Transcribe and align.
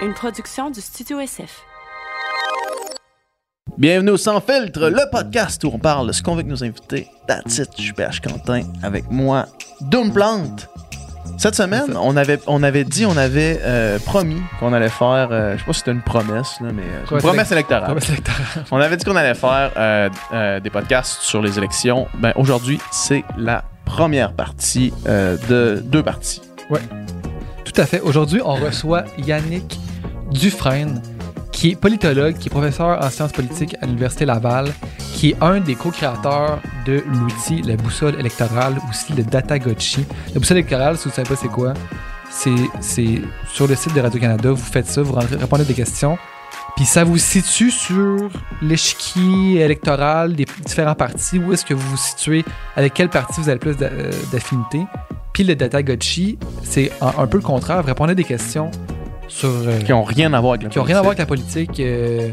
une 0.00 0.14
production 0.14 0.70
du 0.70 0.80
Studio 0.80 1.18
SF. 1.20 1.62
Bienvenue 3.76 4.10
au 4.10 4.16
Sans 4.16 4.40
Filtre, 4.40 4.88
le 4.88 5.10
podcast 5.10 5.62
où 5.64 5.70
on 5.72 5.78
parle 5.78 6.08
de 6.08 6.12
ce 6.12 6.22
qu'on 6.22 6.32
veut 6.32 6.40
avec 6.40 6.46
nos 6.50 6.62
invités. 6.64 7.08
That's 7.26 7.58
it, 7.58 7.68
je 7.76 7.82
suis 7.82 7.92
PH 7.92 8.20
Quentin, 8.20 8.62
avec 8.82 9.10
moi, 9.10 9.46
Doom 9.80 10.12
Plante. 10.12 10.68
Cette 11.36 11.54
semaine, 11.54 11.96
on 11.96 12.16
avait, 12.16 12.38
on 12.46 12.62
avait 12.62 12.84
dit, 12.84 13.06
on 13.06 13.16
avait 13.16 13.60
euh, 13.62 13.98
promis 13.98 14.40
qu'on 14.58 14.72
allait 14.72 14.88
faire, 14.88 15.28
euh, 15.30 15.54
je 15.54 15.58
sais 15.60 15.66
pas 15.66 15.72
si 15.72 15.78
c'était 15.80 15.92
une 15.92 16.02
promesse, 16.02 16.60
là, 16.60 16.68
mais 16.72 16.82
euh, 16.82 17.16
une 17.16 17.18
promesse 17.18 17.52
électorale. 17.52 17.84
Promesse 17.84 18.08
électorale. 18.08 18.64
On 18.70 18.80
avait 18.80 18.96
dit 18.96 19.04
qu'on 19.04 19.16
allait 19.16 19.34
faire 19.34 19.72
euh, 19.76 20.08
euh, 20.32 20.60
des 20.60 20.70
podcasts 20.70 21.22
sur 21.22 21.42
les 21.42 21.58
élections. 21.58 22.08
Ben, 22.18 22.32
aujourd'hui, 22.36 22.80
c'est 22.90 23.24
la 23.36 23.64
première 23.84 24.32
partie 24.32 24.92
euh, 25.06 25.36
de 25.48 25.80
deux 25.84 26.02
parties. 26.02 26.40
Tout 27.64 27.80
à 27.80 27.86
fait. 27.86 28.00
Aujourd'hui, 28.00 28.40
on 28.44 28.54
reçoit 28.54 29.04
Yannick 29.18 29.78
Dufresne, 30.30 31.02
qui 31.52 31.70
est 31.70 31.76
politologue, 31.76 32.36
qui 32.38 32.48
est 32.48 32.50
professeur 32.50 33.02
en 33.04 33.10
sciences 33.10 33.32
politiques 33.32 33.76
à 33.80 33.86
l'Université 33.86 34.24
Laval, 34.24 34.72
qui 35.14 35.30
est 35.30 35.36
un 35.40 35.60
des 35.60 35.74
co-créateurs 35.74 36.60
de 36.86 37.02
l'outil, 37.06 37.62
la 37.62 37.76
boussole 37.76 38.18
électorale, 38.20 38.76
aussi 38.88 39.12
le 39.12 39.24
Datagotchi. 39.24 40.04
La 40.34 40.40
boussole 40.40 40.58
électorale, 40.58 40.96
si 40.96 41.04
vous 41.04 41.10
ne 41.10 41.14
savez 41.14 41.28
pas 41.28 41.36
c'est 41.36 41.48
quoi, 41.48 41.74
c'est, 42.30 43.20
sur 43.52 43.66
le 43.66 43.74
site 43.74 43.94
de 43.94 44.00
Radio-Canada, 44.00 44.50
vous 44.50 44.56
faites 44.56 44.86
ça, 44.86 45.02
vous 45.02 45.14
répondez 45.14 45.64
des 45.64 45.74
questions, 45.74 46.18
puis 46.76 46.84
ça 46.84 47.02
vous 47.02 47.18
situe 47.18 47.72
sur 47.72 48.30
l'échiquier 48.62 49.62
électoral 49.62 50.34
des 50.34 50.46
différents 50.64 50.94
partis, 50.94 51.38
où 51.38 51.52
est-ce 51.52 51.64
que 51.64 51.74
vous 51.74 51.90
vous 51.90 51.96
situez, 51.96 52.44
avec 52.76 52.94
quel 52.94 53.08
parti 53.08 53.40
vous 53.40 53.48
avez 53.48 53.58
le 53.64 53.72
plus 53.72 53.76
euh, 53.82 54.12
d'affinité. 54.30 54.82
Puis 55.32 55.42
le 55.42 55.56
Datagotchi, 55.56 56.38
c'est 56.62 56.92
un, 57.00 57.26
peu 57.26 57.38
le 57.38 57.42
contraire, 57.42 57.80
vous 57.82 57.88
répondez 57.88 58.14
des 58.14 58.24
questions 58.24 58.70
sur... 59.28 59.48
euh, 59.48 59.78
Qui 59.80 59.92
n'ont 59.92 60.02
rien 60.04 60.32
à 60.32 60.40
voir 60.40 60.52
avec 60.54 60.64
la 60.64 60.68
qui 60.70 60.78
n'ont 60.78 60.84
rien 60.84 60.96
à 60.96 61.02
voir 61.02 61.12
avec 61.12 61.26
politique. 61.28 61.68
la 61.68 61.74
politique, 61.74 61.80
euh, 61.80 62.30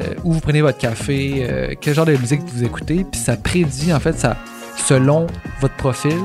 euh, 0.00 0.14
où 0.24 0.32
vous 0.32 0.40
prenez 0.40 0.62
votre 0.62 0.78
café, 0.78 1.46
euh, 1.48 1.74
quel 1.80 1.94
genre 1.94 2.06
de 2.06 2.16
musique 2.16 2.40
vous 2.46 2.64
écoutez, 2.64 3.04
puis 3.10 3.20
ça 3.20 3.36
prédit, 3.36 3.92
en 3.92 4.00
fait, 4.00 4.18
ça, 4.18 4.36
selon 4.76 5.26
votre 5.60 5.74
profil, 5.74 6.18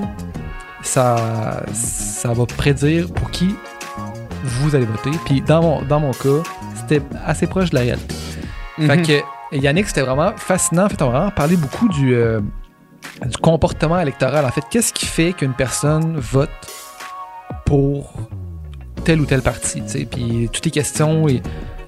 ça, 0.82 1.64
ça 1.74 2.34
va 2.34 2.46
prédire 2.46 3.08
pour 3.14 3.32
qui 3.32 3.54
vous 4.44 4.76
allez 4.76 4.86
voter. 4.86 5.12
Puis 5.26 5.42
dans 5.42 5.62
mon, 5.62 5.82
dans 5.84 6.00
mon 6.00 6.12
cas, 6.12 6.42
c'était 6.76 7.02
assez 7.26 7.48
proche 7.48 7.70
de 7.72 7.76
la 7.76 7.82
réalité. 7.82 8.16
Fait 8.78 8.98
Mhm. 8.98 9.06
que 9.06 9.22
Yannick, 9.52 9.88
c'était 9.88 10.02
vraiment 10.02 10.32
fascinant. 10.38 10.86
En 10.86 10.90
fait, 10.90 11.02
on 11.02 11.08
a 11.10 11.12
vraiment 11.12 11.32
parlé 11.32 11.58
beaucoup 11.58 11.90
du, 11.90 12.14
euh, 12.16 12.40
du 13.26 13.38
comportement 13.38 14.00
électoral. 14.00 14.46
En 14.46 14.50
fait, 14.52 14.64
qu'est-ce 14.72 14.94
qui 14.94 15.06
fait 15.06 15.34
qu'une 15.34 15.54
personne 15.54 16.16
vote 16.18 16.50
pour 17.66 18.14
tel 19.00 19.22
ou 19.22 19.26
tel 19.26 19.42
parti? 19.42 19.82
tu 19.82 19.90
sais? 19.90 20.08
Puis 20.10 20.50
toutes 20.52 20.66
les 20.66 20.72
questions 20.72 21.28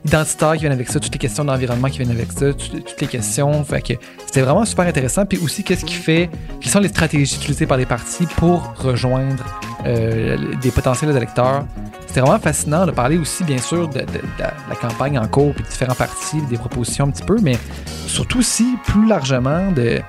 identitaires 0.05 0.53
qui 0.53 0.59
viennent 0.59 0.71
avec 0.71 0.89
ça, 0.89 0.99
toutes 0.99 1.13
les 1.13 1.19
questions 1.19 1.45
d'environnement 1.45 1.89
qui 1.89 1.99
viennent 1.99 2.11
avec 2.11 2.31
ça, 2.31 2.53
toutes, 2.53 2.99
les 2.99 3.07
questions. 3.07 3.63
Que 3.63 3.93
c'était 4.25 4.41
vraiment 4.41 4.65
super 4.65 4.87
intéressant. 4.87 5.25
Puis 5.25 5.37
aussi, 5.39 5.63
qu'est-ce 5.63 5.85
qui 5.85 5.93
fait, 5.93 6.29
quelles 6.59 6.71
sont 6.71 6.79
les 6.79 6.89
stratégies 6.89 7.35
utilisées 7.35 7.65
par 7.65 7.77
les 7.77 7.85
partis 7.85 8.25
pour 8.37 8.73
rejoindre 8.77 9.43
euh, 9.85 10.37
des 10.61 10.71
potentiels 10.71 11.15
électeurs? 11.15 11.65
C'était 12.07 12.21
vraiment 12.21 12.39
fascinant 12.39 12.85
de 12.85 12.91
parler 12.91 13.17
aussi, 13.17 13.43
bien 13.45 13.59
sûr, 13.59 13.87
de, 13.87 13.99
la, 13.99 14.05
de 14.05 14.19
la 14.69 14.75
campagne 14.75 15.17
en 15.17 15.27
cours, 15.27 15.53
puis 15.53 15.63
différents 15.63 15.95
partis, 15.95 16.41
des 16.49 16.57
propositions 16.57 17.05
un 17.05 17.11
petit 17.11 17.23
peu, 17.23 17.37
mais 17.41 17.57
surtout 18.07 18.39
aussi, 18.39 18.75
plus 18.85 19.07
largement, 19.07 19.71
de, 19.71 20.01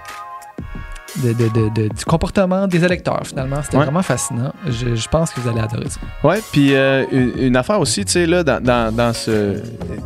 de- 1.16 1.32
de- 1.32 1.48
de- 1.48 1.68
de- 1.68 1.88
du 1.88 2.04
comportement 2.04 2.66
des 2.66 2.84
électeurs, 2.84 3.20
finalement. 3.24 3.56
C'était 3.62 3.76
Ouais. 3.76 3.84
vraiment 3.84 4.02
fascinant. 4.02 4.52
Je, 4.66 4.94
je 4.94 5.08
pense 5.08 5.30
que 5.30 5.40
vous 5.40 5.48
allez 5.48 5.60
adorer 5.60 5.88
ça. 5.88 6.00
Ouais, 6.26 6.40
puis 6.52 6.74
euh, 6.74 7.04
une, 7.12 7.32
une 7.38 7.56
affaire 7.56 7.80
aussi, 7.80 8.04
tu 8.04 8.12
sais, 8.12 8.26
là, 8.26 8.42
dans, 8.42 8.62
dans, 8.62 8.94
dans 8.94 9.12
ce. 9.12 9.56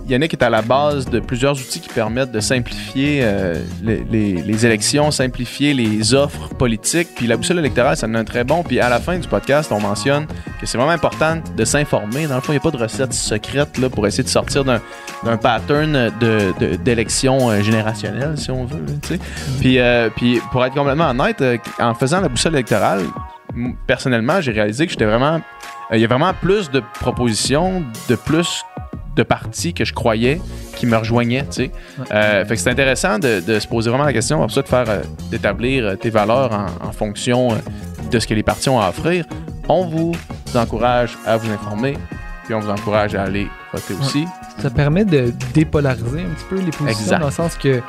Yannick 0.08 0.32
est 0.34 0.42
à 0.42 0.50
la 0.50 0.62
base 0.62 1.06
de 1.08 1.20
plusieurs 1.20 1.52
outils 1.58 1.80
qui 1.80 1.88
permettent 1.88 2.32
de 2.32 2.40
simplifier 2.40 3.20
euh, 3.22 3.60
les, 3.82 4.04
les- 4.10 4.42
les 4.42 4.66
élections, 4.66 5.11
simplifier 5.11 5.74
les 5.74 6.14
offres 6.14 6.48
politiques. 6.55 7.08
Puis 7.14 7.27
la 7.27 7.36
boussole 7.36 7.58
électorale, 7.58 7.96
ça 7.96 8.06
en 8.06 8.14
est 8.14 8.18
un 8.18 8.24
très 8.24 8.45
bon. 8.45 8.62
Puis 8.62 8.80
à 8.80 8.89
la 8.89 9.00
fin 9.00 9.18
du 9.18 9.28
podcast, 9.28 9.70
on 9.72 9.80
mentionne 9.80 10.27
que 10.61 10.66
c'est 10.66 10.78
vraiment 10.78 10.92
important 10.92 11.39
de 11.56 11.64
s'informer. 11.64 12.27
Dans 12.27 12.36
le 12.36 12.40
fond, 12.40 12.52
il 12.52 12.56
n'y 12.56 12.61
a 12.61 12.61
pas 12.61 12.70
de 12.70 12.77
recette 12.83 13.12
secrète 13.12 13.78
là, 13.78 13.89
pour 13.90 14.06
essayer 14.06 14.24
de 14.24 14.28
sortir 14.28 14.64
d'un 14.64 14.80
d'un 15.24 15.36
pattern 15.39 16.11
d'élection 16.84 17.50
euh, 17.50 17.62
générationnelle, 17.62 18.34
si 18.36 18.50
on 18.50 18.64
veut. 18.64 18.78
sais. 19.02 19.18
Puis, 19.61 19.78
euh, 19.78 20.08
puis 20.14 20.40
pour 20.52 20.64
être 20.64 20.74
complètement 20.74 20.95
honnête, 21.05 21.40
euh, 21.42 21.58
en 21.79 21.95
faisant 21.95 22.20
la 22.20 22.29
boussole 22.29 22.55
électorale, 22.55 23.02
personnellement, 23.86 24.40
j'ai 24.40 24.52
réalisé 24.52 24.86
que 24.86 24.92
j'étais 24.92 25.05
vraiment. 25.07 25.40
euh, 25.90 25.96
Il 25.96 26.01
y 26.01 26.05
a 26.05 26.08
vraiment 26.08 26.33
plus 26.34 26.70
de 26.70 26.83
propositions, 27.01 27.83
de 28.08 28.14
plus 28.17 28.64
de 29.17 29.23
partis 29.23 29.73
que 29.73 29.84
je 29.84 29.95
croyais 29.95 30.40
qui 30.77 30.84
me 30.86 30.96
rejoignaient, 30.96 31.45
tu 31.46 31.52
sais. 31.52 31.73
Euh, 32.12 32.45
fait 32.45 32.55
que 32.55 32.61
c'est 32.61 32.70
intéressant 32.70 33.18
de, 33.18 33.40
de 33.40 33.58
se 33.58 33.67
poser 33.67 33.89
vraiment 33.89 34.05
la 34.05 34.12
question, 34.12 34.46
ça, 34.48 34.61
de 34.61 34.68
faire, 34.68 34.84
d'établir 35.30 35.96
tes 35.98 36.11
valeurs 36.11 36.52
en, 36.52 36.89
en 36.89 36.92
fonction 36.92 37.48
de 38.11 38.18
ce 38.18 38.27
que 38.27 38.34
les 38.34 38.42
partis 38.42 38.68
ont 38.68 38.78
à 38.78 38.90
offrir. 38.90 39.24
On 39.68 39.86
vous 39.86 40.13
encourage 40.55 41.17
à 41.24 41.39
vous 41.39 41.51
informer, 41.51 41.96
puis 42.45 42.55
on 42.55 42.61
vous 42.61 42.70
encourage 42.70 43.14
à 43.14 43.23
aller 43.23 43.48
voter 43.73 43.95
aussi. 43.98 44.27
Ça 44.58 44.70
permet 44.70 45.05
de 45.05 45.33
dépolariser 45.55 46.22
un 46.22 46.30
petit 46.34 46.44
peu 46.48 46.56
les 46.56 46.70
positions, 46.70 46.89
Exact. 46.89 47.18
dans 47.20 47.27
le 47.27 47.33
sens 47.33 47.56
que 47.56 47.80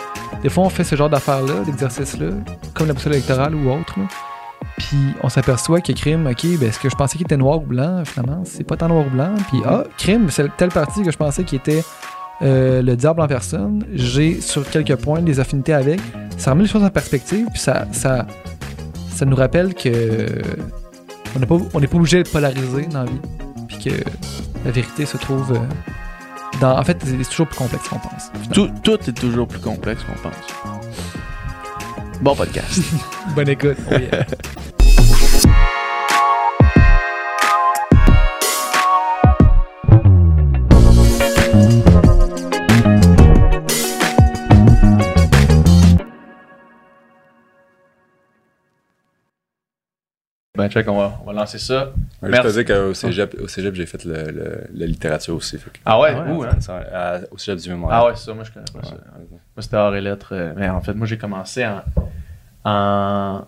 des 0.43 0.49
fois, 0.49 0.65
on 0.65 0.69
fait 0.69 0.83
ce 0.83 0.95
genre 0.95 1.09
d'affaires-là, 1.09 1.63
d'exercice-là, 1.65 2.29
comme 2.73 2.87
la 2.87 2.93
boussole 2.93 3.13
électorale 3.13 3.55
ou 3.55 3.69
autre. 3.71 3.97
là. 3.97 4.05
Puis 4.77 4.97
on 5.23 5.29
s'aperçoit 5.29 5.81
que 5.81 5.91
crime, 5.93 6.27
ok, 6.27 6.45
ben, 6.59 6.71
ce 6.71 6.79
que 6.79 6.89
je 6.89 6.95
pensais 6.95 7.17
qu'il 7.17 7.25
était 7.25 7.37
noir 7.37 7.57
ou 7.57 7.65
blanc, 7.65 8.03
finalement, 8.05 8.43
c'est 8.45 8.63
pas 8.63 8.75
tant 8.77 8.87
noir 8.89 9.05
ou 9.07 9.09
blanc. 9.09 9.33
Puis 9.49 9.61
ah, 9.65 9.83
crime, 9.97 10.29
c'est 10.29 10.55
tel 10.57 10.69
parti 10.69 11.03
que 11.03 11.11
je 11.11 11.17
pensais 11.17 11.43
qui 11.43 11.55
était 11.55 11.83
euh, 12.41 12.81
le 12.81 12.95
diable 12.95 13.21
en 13.21 13.27
personne. 13.27 13.83
J'ai 13.93 14.39
sur 14.41 14.69
quelques 14.69 14.95
points 14.95 15.21
des 15.21 15.39
affinités 15.39 15.73
avec. 15.73 15.99
Ça 16.37 16.51
remet 16.51 16.63
les 16.63 16.69
choses 16.69 16.83
en 16.83 16.89
perspective, 16.89 17.47
puis 17.51 17.59
ça, 17.59 17.87
ça, 17.91 18.27
ça 19.09 19.25
nous 19.25 19.35
rappelle 19.35 19.73
que 19.73 20.27
on 21.35 21.39
n'est 21.39 21.45
pas, 21.45 21.55
on 21.73 21.79
pas 21.79 21.95
obligé 21.97 22.17
d'être 22.17 22.31
polarisé 22.31 22.85
dans 22.87 23.03
la 23.03 23.09
vie, 23.09 23.21
puis 23.67 23.77
que 23.85 23.95
la 24.65 24.71
vérité 24.71 25.05
se 25.05 25.17
trouve 25.17 25.53
euh, 25.53 25.59
dans. 26.59 26.77
En 26.77 26.83
fait, 26.83 26.97
c'est 27.03 27.29
toujours 27.29 27.47
plus 27.47 27.57
complexe 27.57 27.87
qu'on 27.87 27.99
pense. 27.99 28.31
Tout, 28.53 28.69
tout 28.83 29.09
est 29.09 29.13
toujours 29.13 29.47
plus 29.47 29.59
complexe 29.59 30.03
qu'on 30.03 30.29
pense. 30.29 30.35
Bon 32.21 32.35
podcast. 32.35 32.81
Bonne 33.35 33.49
écoute. 33.49 33.77
ben, 50.57 50.67
check, 50.69 50.87
on 50.89 50.97
va, 50.97 51.19
on 51.21 51.25
va 51.27 51.33
lancer 51.33 51.59
ça. 51.59 51.91
Ouais, 52.21 52.29
Merci. 52.29 52.49
Je 52.49 52.61
dire 52.61 52.75
qu'au 52.75 52.93
cégep, 52.93 53.35
au 53.41 53.47
cégep 53.47 53.73
j'ai 53.75 53.85
fait 53.85 54.03
le, 54.03 54.31
le- 54.31 54.63
la 54.73 54.85
littérature 54.85 55.35
aussi. 55.35 55.57
fait 55.57 55.69
que- 55.71 55.77
Ah 55.85 55.99
ouais, 55.99 56.13
Ah 56.15 56.21
ouais, 56.23 56.31
où, 56.35 56.43
hein? 56.43 56.49
À- 56.93 57.19
au 57.31 57.37
cégep 57.37 57.59
du 57.59 57.69
Mémoire. 57.69 57.91
Ah 57.93 58.05
ouais, 58.07 58.15
ça, 58.15 58.33
moi 58.33 58.43
je 58.43 58.51
connais 58.51 58.65
pas 58.73 58.83
ça. 58.87 58.95
Moi 58.95 59.39
c'était 59.59 59.75
art 59.77 59.95
et 59.95 60.01
lettres. 60.01 60.33
euh, 60.33 60.53
mais 60.57 60.67
en 60.67 60.81
fait, 60.81 60.93
moi 60.93 61.07
j'ai 61.07 61.17
commencé 61.17 61.65
en. 61.65 61.83
en. 62.65 63.45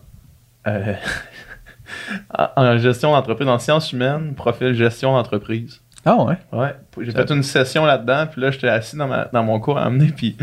euh, 0.67 0.93
en 2.55 2.77
gestion 2.77 3.11
d'entreprise, 3.11 3.47
en 3.47 3.59
sciences 3.59 3.91
humaines, 3.91 4.33
profil 4.35 4.73
gestion 4.73 5.13
d'entreprise. 5.13 5.81
Ah 6.05 6.15
ouais? 6.23 6.37
Ouais, 6.53 6.75
j'ai 7.01 7.11
fait 7.11 7.29
une 7.31 7.43
session 7.43 7.85
là-dedans, 7.85 8.27
puis 8.31 8.41
là 8.41 8.51
j'étais 8.51 8.69
assis 8.69 8.95
dans, 8.95 9.07
ma- 9.07 9.25
dans 9.25 9.43
mon 9.43 9.59
cours 9.59 9.77
à 9.77 9.83
amener, 9.85 10.07
puis 10.15 10.37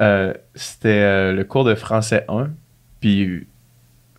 euh, 0.00 0.34
c'était 0.54 0.88
euh, 0.88 1.32
le 1.32 1.44
cours 1.44 1.64
de 1.64 1.74
français 1.74 2.24
1. 2.28 2.50
Puis 3.00 3.46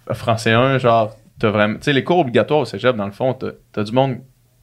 euh, 0.09 0.13
français 0.13 0.51
1, 0.51 0.77
genre, 0.79 1.15
t'as 1.39 1.49
vraiment. 1.49 1.75
Tu 1.75 1.83
sais, 1.83 1.93
les 1.93 2.03
cours 2.03 2.19
obligatoires 2.19 2.61
au 2.61 2.65
cégep, 2.65 2.95
dans 2.95 3.05
le 3.05 3.11
fond, 3.11 3.33
t'as 3.33 3.81
as 3.81 3.83
du 3.83 3.91
monde 3.91 4.17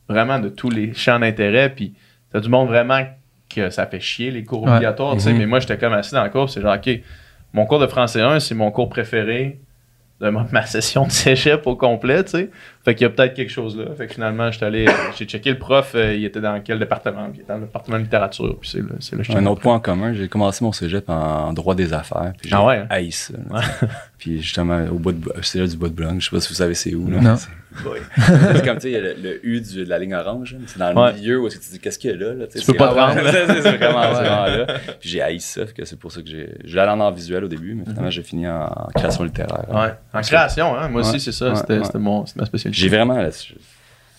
vraiment 0.08 0.38
de 0.38 0.48
tous 0.48 0.70
les 0.70 0.92
champs 0.94 1.18
d'intérêt, 1.18 1.70
puis 1.70 1.94
t'as 2.32 2.40
du 2.40 2.48
monde 2.48 2.68
vraiment 2.68 3.00
que 3.48 3.70
ça 3.70 3.86
fait 3.86 4.00
chier, 4.00 4.30
les 4.30 4.44
cours 4.44 4.62
Ouais. 4.64 4.70
obligatoires, 4.70 5.14
tu 5.14 5.20
sais. 5.20 5.32
Mhm. 5.32 5.38
Mais 5.38 5.46
moi, 5.46 5.60
j'étais 5.60 5.76
comme 5.78 5.92
assis 5.92 6.14
dans 6.14 6.24
le 6.24 6.30
cours, 6.30 6.44
puis 6.46 6.54
c'est 6.54 6.60
genre, 6.60 6.74
OK, 6.76 6.88
mon 7.52 7.66
cours 7.66 7.80
de 7.80 7.86
français 7.86 8.20
1, 8.20 8.38
c'est 8.40 8.54
mon 8.54 8.70
cours 8.70 8.88
préféré 8.88 9.60
de 10.20 10.28
ma, 10.30 10.46
ma 10.52 10.66
session 10.66 11.06
de 11.06 11.10
cégep 11.10 11.66
au 11.66 11.74
complet, 11.76 12.22
tu 12.24 12.30
sais. 12.30 12.50
Fait 12.82 12.94
qu'il 12.94 13.02
y 13.02 13.06
a 13.06 13.10
peut-être 13.10 13.34
quelque 13.34 13.50
chose 13.50 13.76
là. 13.76 13.84
Fait 13.94 14.06
que 14.06 14.14
finalement, 14.14 14.50
j'étais 14.50 14.64
allé, 14.64 14.88
euh, 14.88 14.92
j'ai 15.16 15.26
checké 15.26 15.50
le 15.50 15.58
prof, 15.58 15.92
euh, 15.94 16.14
il 16.14 16.24
était 16.24 16.40
dans 16.40 16.58
quel 16.62 16.78
département, 16.78 17.24
puis 17.28 17.40
il 17.40 17.40
était 17.42 17.52
dans 17.52 17.58
le 17.58 17.66
département 17.66 17.98
de 17.98 18.04
littérature, 18.04 18.56
puis 18.58 18.70
c'est 18.70 18.78
là, 18.80 18.94
c'est 19.00 19.16
là 19.16 19.22
je 19.22 19.32
Un 19.32 19.44
autre 19.46 19.60
point 19.60 19.74
en 19.74 19.80
commun, 19.80 20.14
j'ai 20.14 20.28
commencé 20.28 20.64
mon 20.64 20.72
cégep 20.72 21.04
en 21.10 21.52
droit 21.52 21.74
des 21.74 21.92
affaires. 21.92 22.32
Puis 22.40 22.48
j'ai 22.48 22.56
Ah 22.56 22.64
ouais, 22.64 22.76
hein? 22.78 22.86
haï 22.88 23.12
ça. 23.12 23.34
là, 23.52 23.60
puis 24.16 24.40
justement, 24.40 24.82
au 24.90 24.94
bout 24.98 25.12
de, 25.12 25.28
au 25.38 25.42
cégep 25.42 25.68
du 25.68 25.76
bois 25.76 25.90
de 25.90 25.94
Boulogne, 25.94 26.20
je 26.20 26.30
sais 26.30 26.34
pas 26.36 26.40
si 26.40 26.48
vous 26.48 26.54
savez 26.54 26.72
c'est 26.74 26.94
où. 26.94 27.10
Là. 27.10 27.20
Non. 27.20 27.36
C'est 27.36 27.48
c'est 28.52 28.64
comme, 28.66 28.76
tu 28.78 28.82
sais, 28.82 28.90
il 28.90 28.94
y 28.94 28.96
a 28.96 29.00
le, 29.00 29.14
le 29.22 29.46
U 29.46 29.60
du- 29.60 29.84
de 29.84 29.88
la 29.88 29.98
ligne 30.00 30.14
orange. 30.14 30.54
là, 30.54 30.58
C'est 30.66 30.78
dans 30.78 30.90
le 30.92 30.96
Ouais. 30.98 31.12
milieu 31.14 31.40
où 31.40 31.46
est-ce 31.46 31.56
que 31.58 31.62
tu 31.64 31.70
dis, 31.70 31.78
qu'est-ce 31.78 32.00
qu'il 32.00 32.10
y 32.10 32.14
a 32.14 32.16
là? 32.16 32.34
là 32.34 32.46
tu 32.48 32.54
peux 32.54 32.60
c'est- 32.60 32.72
pas 32.74 32.88
te 32.88 32.94
rendre, 32.98 33.14
là. 33.22 33.30
c'est 33.30 33.46
c'est 33.62 33.76
vraiment, 33.76 34.02
c'est 34.02 34.20
Ouais. 34.22 34.26
vraiment 34.28 34.46
là. 34.46 34.66
Puis 34.98 35.08
j'ai 35.08 35.22
haï 35.22 35.38
ça, 35.38 35.64
fait 35.66 35.72
que 35.72 35.84
c'est 35.84 35.96
pour 35.98 36.10
ça 36.10 36.20
que 36.20 36.28
j'ai. 36.28 36.48
J'allais 36.64 36.90
en 36.90 36.98
art 37.00 37.12
visuel 37.12 37.44
au 37.44 37.48
début, 37.48 37.74
mais 37.74 37.84
finalement, 37.84 38.10
j'ai 38.10 38.22
fini 38.24 38.48
en, 38.48 38.64
en 38.64 38.88
création 38.94 39.22
littéraire. 39.22 39.66
Ouais. 39.72 39.92
En 40.12 40.20
création, 40.20 40.76
hein? 40.76 40.88
Moi 40.88 41.02
aussi, 41.02 41.20
c'est 41.20 41.30
ça. 41.32 41.50
Ouais, 41.50 41.54
C'était 41.56 41.78
ouais. 41.78 41.84
c'était 41.84 41.98
mon, 41.98 42.26
c'était 42.26 42.40
ma 42.40 42.46
spécialité. 42.46 42.69
J'ai 42.72 42.88
vraiment. 42.88 43.20
je- 43.24 43.30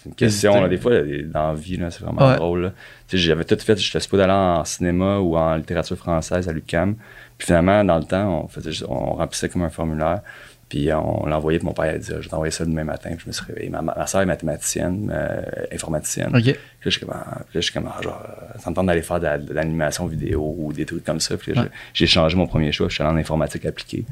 c'est 0.03 0.09
une 0.09 0.15
question, 0.15 0.59
là, 0.62 0.68
des 0.68 0.77
fois, 0.77 0.94
dans 1.25 1.50
la 1.50 1.53
vie, 1.53 1.80
c'est 1.92 2.01
vraiment 2.01 2.27
Ouais. 2.27 2.36
drôle. 2.36 2.74
j'avais 3.13 3.44
tout 3.44 3.57
fait, 3.59 3.77
j'étais 3.77 4.00
supposé 4.00 4.24
aller 4.24 4.31
en 4.33 4.63
cinéma 4.65 5.19
ou 5.19 5.36
en 5.38 5.56
littérature 5.56 5.98
française 5.98 6.48
à 6.50 6.53
l'UQAM. 6.53 6.95
Puis 7.38 7.45
finalement, 7.48 7.83
dans 7.83 7.98
le 7.98 8.06
temps, 8.06 8.44
on, 8.45 8.48
faisait, 8.48 8.86
on 8.88 9.13
remplissait 9.15 9.50
comme 9.50 9.63
un 9.63 9.69
formulaire. 9.69 10.21
Puis 10.69 10.89
on 10.94 11.25
l'envoyait, 11.25 11.59
puis 11.59 11.68
mon 11.68 11.74
père 11.74 11.94
a 11.94 11.98
dit, 11.98 12.07
je 12.09 12.15
vais 12.15 12.27
t'envoyer 12.30 12.51
ça 12.51 12.63
demain 12.63 12.86
matin. 12.86 13.09
Puis 13.12 13.19
je 13.24 13.27
me 13.27 13.31
suis 13.33 13.44
réveillé. 13.45 13.69
Ma, 13.69 13.81
ma 13.81 14.07
soeur 14.07 14.21
est 14.21 14.25
mathématicienne, 14.25 15.12
euh, 15.13 15.42
informaticienne. 15.74 16.33
OK. 16.36 16.57
Puis 16.81 16.89
là, 16.89 16.92
je 16.92 16.98
suis 16.98 17.06
comme, 17.06 17.16
ah, 17.16 17.36
puis 17.48 17.57
là, 17.57 17.62
je 17.62 17.62
suis 17.62 17.74
comme, 17.74 17.88
ah, 17.95 18.01
genre, 18.01 18.24
euh, 18.28 18.60
ça 18.60 18.69
me 18.72 18.75
tente 18.75 18.88
d'aller 18.88 19.04
faire 19.04 19.19
de, 19.19 19.25
la- 19.25 19.38
de 19.38 19.54
l'animation 19.54 20.07
vidéo 20.07 20.56
ou 20.57 20.74
des 20.74 20.83
trucs 20.86 21.04
comme 21.06 21.19
ça. 21.19 21.38
Puis 21.38 21.51
Ouais. 21.54 21.68
j'ai 21.94 22.07
changé 22.07 22.36
mon 22.36 22.48
premier 22.48 22.72
choix. 22.72 22.88
Je 22.89 22.95
suis 22.95 23.04
allé 23.04 23.13
en 23.13 23.18
informatique 23.18 23.66
appliquée. 23.68 24.04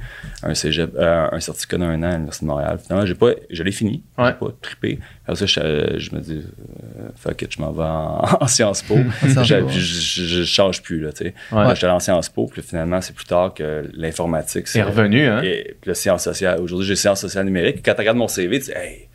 Un 0.43 0.53
cégep, 0.53 0.91
euh, 0.95 1.27
un 1.31 1.39
certificat 1.39 1.77
d'un 1.79 1.97
an 2.03 2.03
à 2.03 2.11
l'Université 2.13 2.45
de 2.45 2.49
Montréal. 2.51 2.79
Finalement, 2.85 3.05
j'ai 3.07 3.15
pas, 3.15 3.31
je 3.49 3.63
l'ai 3.63 3.71
fini. 3.71 4.03
Ouais. 4.19 4.27
J'ai 4.27 4.33
pas 4.33 4.53
trippé. 4.61 4.99
Après 5.23 5.35
ça, 5.35 5.45
je, 5.47 5.59
euh, 5.59 5.99
je 5.99 6.13
me 6.15 6.19
dis, 6.21 6.43
euh, 6.43 7.09
fuck 7.15 7.41
it, 7.41 7.51
je 7.55 7.59
m'en 7.61 7.71
vais 7.71 7.83
en, 7.83 8.23
en 8.41 8.47
Sciences 8.47 8.83
Po. 8.83 8.95
Je, 9.43 9.65
je, 9.67 10.43
change 10.43 10.81
plus, 10.83 10.99
là, 11.01 11.11
tu 11.11 11.25
sais. 11.25 11.33
Ouais. 11.51 11.73
J'étais 11.73 11.85
allé 11.85 11.95
en 11.95 11.99
Sciences 11.99 12.29
Po, 12.29 12.45
puis 12.47 12.61
finalement, 12.61 13.01
c'est 13.01 13.13
plus 13.15 13.25
tard 13.25 13.53
que 13.53 13.89
l'informatique. 13.95 14.67
C'est 14.67 14.81
revenu, 14.83 15.25
hein? 15.27 15.41
Et 15.43 15.75
puis 15.81 15.89
le 15.89 15.93
sciences 15.95 16.23
sociales. 16.23 16.59
Aujourd'hui, 16.61 16.87
j'ai 16.87 16.95
sciences 16.95 17.21
sociales 17.21 17.45
numériques. 17.45 17.81
Quand 17.83 17.93
tu 17.93 17.99
regardes 17.99 18.17
mon 18.17 18.27
CV, 18.27 18.59
tu 18.59 18.65
dis, 18.65 18.71
hey, 18.71 19.07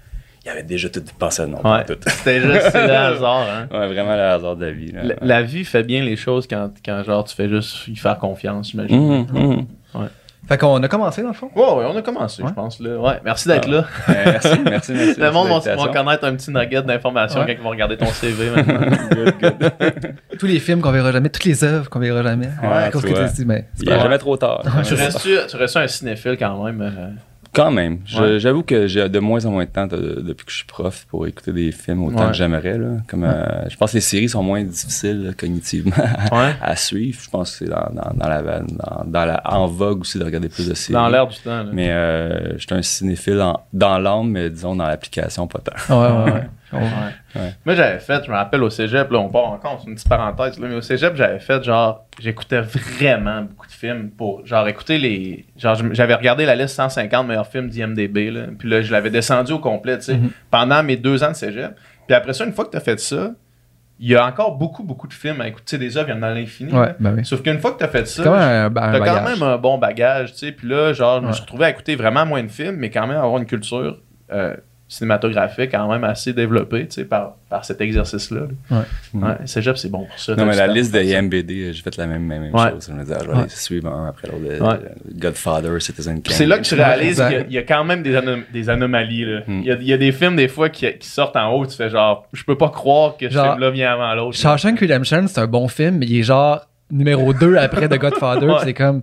il 0.44 0.48
y 0.48 0.50
avait 0.50 0.62
déjà 0.62 0.88
tout 0.90 1.02
pensé 1.18 1.42
à 1.42 1.46
non. 1.46 1.58
Ouais. 1.64 1.84
C'était 2.06 2.40
juste 2.40 2.74
le 2.74 2.90
hasard, 2.90 3.46
hein. 3.48 3.66
Ouais, 3.70 3.86
vraiment 3.88 4.14
le 4.14 4.22
hasard 4.22 4.56
de 4.56 4.66
la 4.66 4.72
vie. 4.72 4.92
Là. 4.92 5.02
La, 5.04 5.14
la 5.22 5.42
vie 5.42 5.64
fait 5.64 5.82
bien 5.82 6.02
les 6.02 6.16
choses 6.16 6.46
quand, 6.46 6.70
quand 6.84 7.02
genre 7.02 7.24
tu 7.24 7.34
fais 7.34 7.48
juste 7.48 7.88
y 7.88 7.96
faire 7.96 8.18
confiance, 8.18 8.70
j'imagine. 8.70 9.24
Mhm, 9.24 9.26
mhm. 9.32 9.66
Fait 10.46 10.58
qu'on 10.58 10.82
a 10.82 10.88
commencé, 10.88 11.22
dans 11.22 11.28
le 11.28 11.34
fond? 11.34 11.48
Ouais, 11.56 11.62
ouais, 11.62 11.86
on 11.90 11.96
a 11.96 12.02
commencé, 12.02 12.42
Ouais. 12.42 12.50
je 12.50 12.54
pense. 12.54 12.78
Là. 12.78 12.98
Ouais, 12.98 13.18
merci 13.24 13.48
d'être 13.48 13.66
là. 13.66 13.86
Euh, 14.10 14.12
merci, 14.26 14.48
merci, 14.62 14.92
merci. 14.94 15.18
Le 15.18 15.30
monde 15.30 15.48
va, 15.62 15.88
connaître 15.88 16.24
un 16.26 16.34
petit 16.36 16.50
nugget 16.50 16.82
d'informations 16.82 17.40
Ouais. 17.40 17.46
quand 17.46 17.52
ils 17.52 17.64
vont 17.64 17.70
regarder 17.70 17.96
ton 17.96 18.04
CV 18.04 18.50
maintenant. 18.50 18.80
Good, 19.10 19.34
good. 19.40 20.14
Tous 20.38 20.44
les 20.46 20.58
films 20.60 20.82
qu'on 20.82 20.90
verra 20.92 21.12
jamais, 21.12 21.30
toutes 21.30 21.46
les 21.46 21.64
œuvres 21.64 21.88
qu'on 21.88 21.98
verra 21.98 22.22
jamais. 22.22 22.50
Ouais, 22.62 22.68
à 22.68 22.90
cause 22.90 23.02
que 23.04 23.44
mais 23.46 23.64
Il 23.80 23.88
n'est 23.88 23.98
jamais 23.98 24.18
trop 24.18 24.36
tard. 24.36 24.62
tu 24.86 24.92
restes-tu 24.92 25.38
tu 25.48 25.56
restes 25.56 25.76
un 25.78 25.88
cinéphile 25.88 26.36
quand 26.38 26.62
même? 26.62 26.82
euh, 26.82 27.08
Quand 27.54 27.70
même. 27.70 27.98
Ouais. 28.18 28.38
J'avoue 28.40 28.62
que 28.62 28.86
j'ai 28.86 29.08
de 29.08 29.18
moins 29.20 29.44
en 29.46 29.50
moins 29.52 29.64
de 29.64 29.70
temps 29.70 29.86
de- 29.86 30.20
depuis 30.26 30.44
que 30.44 30.50
je 30.50 30.56
suis 30.56 30.66
prof 30.66 31.06
pour 31.08 31.26
écouter 31.26 31.52
des 31.52 31.70
films 31.72 32.02
autant 32.04 32.22
Ouais. 32.24 32.26
que 32.28 32.32
j'aimerais. 32.34 32.78
Comme, 33.08 33.24
euh, 33.24 33.68
je 33.68 33.76
pense 33.76 33.92
que 33.92 33.96
les 33.96 34.00
séries 34.00 34.28
sont 34.28 34.42
moins 34.42 34.62
difficiles 34.64 35.24
là, 35.26 35.32
cognitivement 35.32 35.92
Ouais. 36.32 36.54
à 36.60 36.74
suivre. 36.76 37.20
Je 37.22 37.30
pense 37.30 37.52
que 37.52 37.58
c'est 37.64 37.70
dans, 37.70 37.88
dans, 37.92 38.10
dans 38.14 38.28
la, 38.28 38.42
dans, 38.42 39.04
dans 39.06 39.24
la, 39.24 39.40
en 39.44 39.66
vogue 39.66 40.00
aussi 40.00 40.18
de 40.18 40.24
regarder 40.24 40.48
plus 40.48 40.68
de 40.68 40.74
séries. 40.74 40.94
Dans 40.94 41.08
l'air 41.08 41.26
du 41.28 41.38
temps. 41.38 41.62
Là. 41.62 41.70
Mais 41.72 41.90
euh, 41.90 42.54
je 42.58 42.58
suis 42.66 42.74
un 42.74 42.82
cinéphile 42.82 43.40
en- 43.40 43.60
dans 43.72 43.98
l'âme, 43.98 44.30
mais 44.30 44.50
disons 44.50 44.74
dans 44.76 44.86
l'application, 44.86 45.46
pas 45.46 45.60
tant. 45.60 45.94
Ouais, 46.00 46.08
ouais, 46.10 46.32
ouais. 46.32 46.42
Moi, 47.64 47.74
j'avais 47.76 47.98
fait, 48.00 48.24
je 48.24 48.30
me 48.30 48.36
rappelle 48.36 48.62
au 48.62 48.70
cégep, 48.70 49.10
là, 49.10 49.18
on 49.20 49.28
part 49.28 49.46
encore, 49.46 49.80
c'est 49.82 49.88
une 49.88 49.94
petite 49.94 50.08
parenthèse, 50.08 50.58
là, 50.58 50.66
mais 50.68 50.74
au 50.76 50.80
cégep, 50.80 51.14
j'avais 51.16 51.38
fait 51.38 51.62
genre, 51.62 52.04
j'écoutais 52.20 52.60
vraiment 52.60 53.42
beaucoup 53.42 53.63
films 53.84 54.10
pour, 54.10 54.46
genre, 54.46 54.66
écouter 54.68 54.98
les. 54.98 55.44
Genre, 55.56 55.76
j'avais 55.92 56.14
regardé 56.14 56.46
la 56.46 56.54
liste 56.54 56.74
150 56.76 57.26
meilleurs 57.26 57.46
films 57.46 57.68
d'IMDB, 57.68 58.30
là, 58.30 58.42
puis 58.58 58.68
là, 58.68 58.80
je 58.82 58.90
l'avais 58.92 59.10
descendu 59.10 59.52
au 59.52 59.58
complet, 59.58 59.98
tu 59.98 60.04
sais, 60.04 60.14
Mhm. 60.16 60.30
pendant 60.50 60.82
mes 60.82 60.96
deux 60.96 61.22
ans 61.22 61.30
de 61.30 61.34
cégep. 61.36 61.72
Puis 62.06 62.14
après 62.16 62.32
ça, 62.32 62.44
une 62.44 62.52
fois 62.52 62.64
que 62.64 62.70
tu 62.70 62.76
as 62.76 62.80
fait 62.80 62.98
ça, 63.00 63.32
il 64.00 64.08
y 64.10 64.16
a 64.16 64.26
encore 64.26 64.56
beaucoup, 64.56 64.82
beaucoup 64.82 65.06
de 65.06 65.12
films 65.12 65.40
à 65.40 65.46
écouter, 65.48 65.64
Tu 65.66 65.70
sais, 65.76 65.78
des 65.78 65.96
œuvres, 65.96 66.08
il 66.08 66.14
y 66.16 66.18
en 66.18 66.22
a 66.22 66.28
à 66.28 66.34
l'infini. 66.34 66.72
Ouais, 66.72 66.94
ben 66.98 67.14
oui. 67.16 67.24
Sauf 67.24 67.42
qu'une 67.42 67.58
fois 67.60 67.72
que 67.72 67.78
tu 67.78 67.84
as 67.84 67.88
fait 67.88 68.06
ça, 68.08 68.22
un 68.22 68.70
T'as 68.70 68.98
quand 69.00 69.22
même 69.28 69.42
un 69.42 69.56
bon 69.56 69.78
bagage, 69.78 70.32
tu 70.32 70.38
sais. 70.38 70.52
Puis 70.52 70.68
là, 70.68 70.92
genre, 70.92 71.20
je 71.22 71.26
me 71.28 71.32
suis 71.32 71.42
retrouvé 71.42 71.66
à 71.66 71.70
écouter 71.70 71.94
vraiment 71.94 72.26
moins 72.26 72.42
de 72.42 72.48
films, 72.48 72.76
mais 72.76 72.90
quand 72.90 73.06
même 73.06 73.16
avoir 73.18 73.38
une 73.38 73.46
culture 73.46 73.98
euh, 74.32 74.56
cinématographique 74.86 75.70
quand 75.70 75.90
même 75.90 76.04
assez 76.04 76.32
sais, 76.90 77.04
par, 77.04 77.36
par 77.48 77.64
cet 77.64 77.80
exercice-là. 77.80 78.40
là. 78.70 78.76
Ouais. 79.14 79.20
Ouais, 79.20 79.34
Cégep, 79.46 79.76
c'est 79.78 79.90
bon 79.90 80.04
pour 80.04 80.18
ça. 80.18 80.36
Non, 80.36 80.44
mais 80.46 80.54
la 80.56 80.66
liste 80.66 80.92
de. 80.94 81.00
IMBD, 81.00 81.72
j'ai 81.72 81.82
fait 81.82 81.96
la 81.96 82.06
même, 82.06 82.22
même, 82.22 82.54
Ouais. 82.54 82.70
chose. 82.70 82.86
Je 82.88 82.92
me 82.94 83.02
disais, 83.02 83.14
ah, 83.18 83.22
je 83.24 83.28
vais 83.30 83.36
Ouais. 83.36 83.42
les 83.44 83.48
suivre 83.48 83.88
un 83.92 84.08
après 84.08 84.28
l'autre. 84.28 84.40
Le- 84.42 84.62
Ouais. 84.62 84.78
le 85.08 85.20
Godfather, 85.20 85.80
Citizen 85.80 86.20
Kane. 86.22 86.34
c'est 86.34 86.46
là 86.46 86.58
que 86.58 86.64
tu 86.64 86.74
réalises 86.74 87.16
qu'il 87.16 87.32
y 87.32 87.40
a- 87.40 87.40
il 87.46 87.52
y, 87.52 87.58
a 87.58 87.62
quand 87.62 87.84
même 87.84 88.02
des, 88.02 88.14
anom- 88.14 88.44
des 88.52 88.68
anomalies. 88.68 89.24
là. 89.24 89.40
Hmm. 89.46 89.60
Il, 89.60 89.64
y 89.66 89.70
a, 89.72 89.74
il 89.74 89.86
y 89.86 89.92
a 89.92 89.96
des 89.98 90.12
films, 90.12 90.36
des 90.36 90.48
fois, 90.48 90.68
qui, 90.68 90.86
qui 90.98 91.08
sortent 91.08 91.36
en 91.36 91.50
haut, 91.52 91.66
tu 91.66 91.76
fais 91.76 91.88
genre, 91.88 92.26
je 92.32 92.44
peux 92.44 92.56
pas 92.58 92.68
croire 92.68 93.16
que 93.16 93.28
ce 93.28 93.34
Genre, 93.34 93.52
film-là 93.52 93.70
vient 93.70 93.92
avant 93.92 94.14
l'autre. 94.14 94.36
Shawshank 94.36 94.78
Redemption, 94.80 95.26
c'est 95.26 95.40
un 95.40 95.46
bon 95.46 95.66
film, 95.68 95.98
mais 95.98 96.06
il 96.06 96.18
est 96.20 96.22
genre 96.24 96.60
numéro 96.90 97.32
2 97.32 97.56
après 97.56 97.88
The 97.88 97.98
Godfather. 97.98 98.48
C'est 98.62 98.74
comme, 98.74 99.00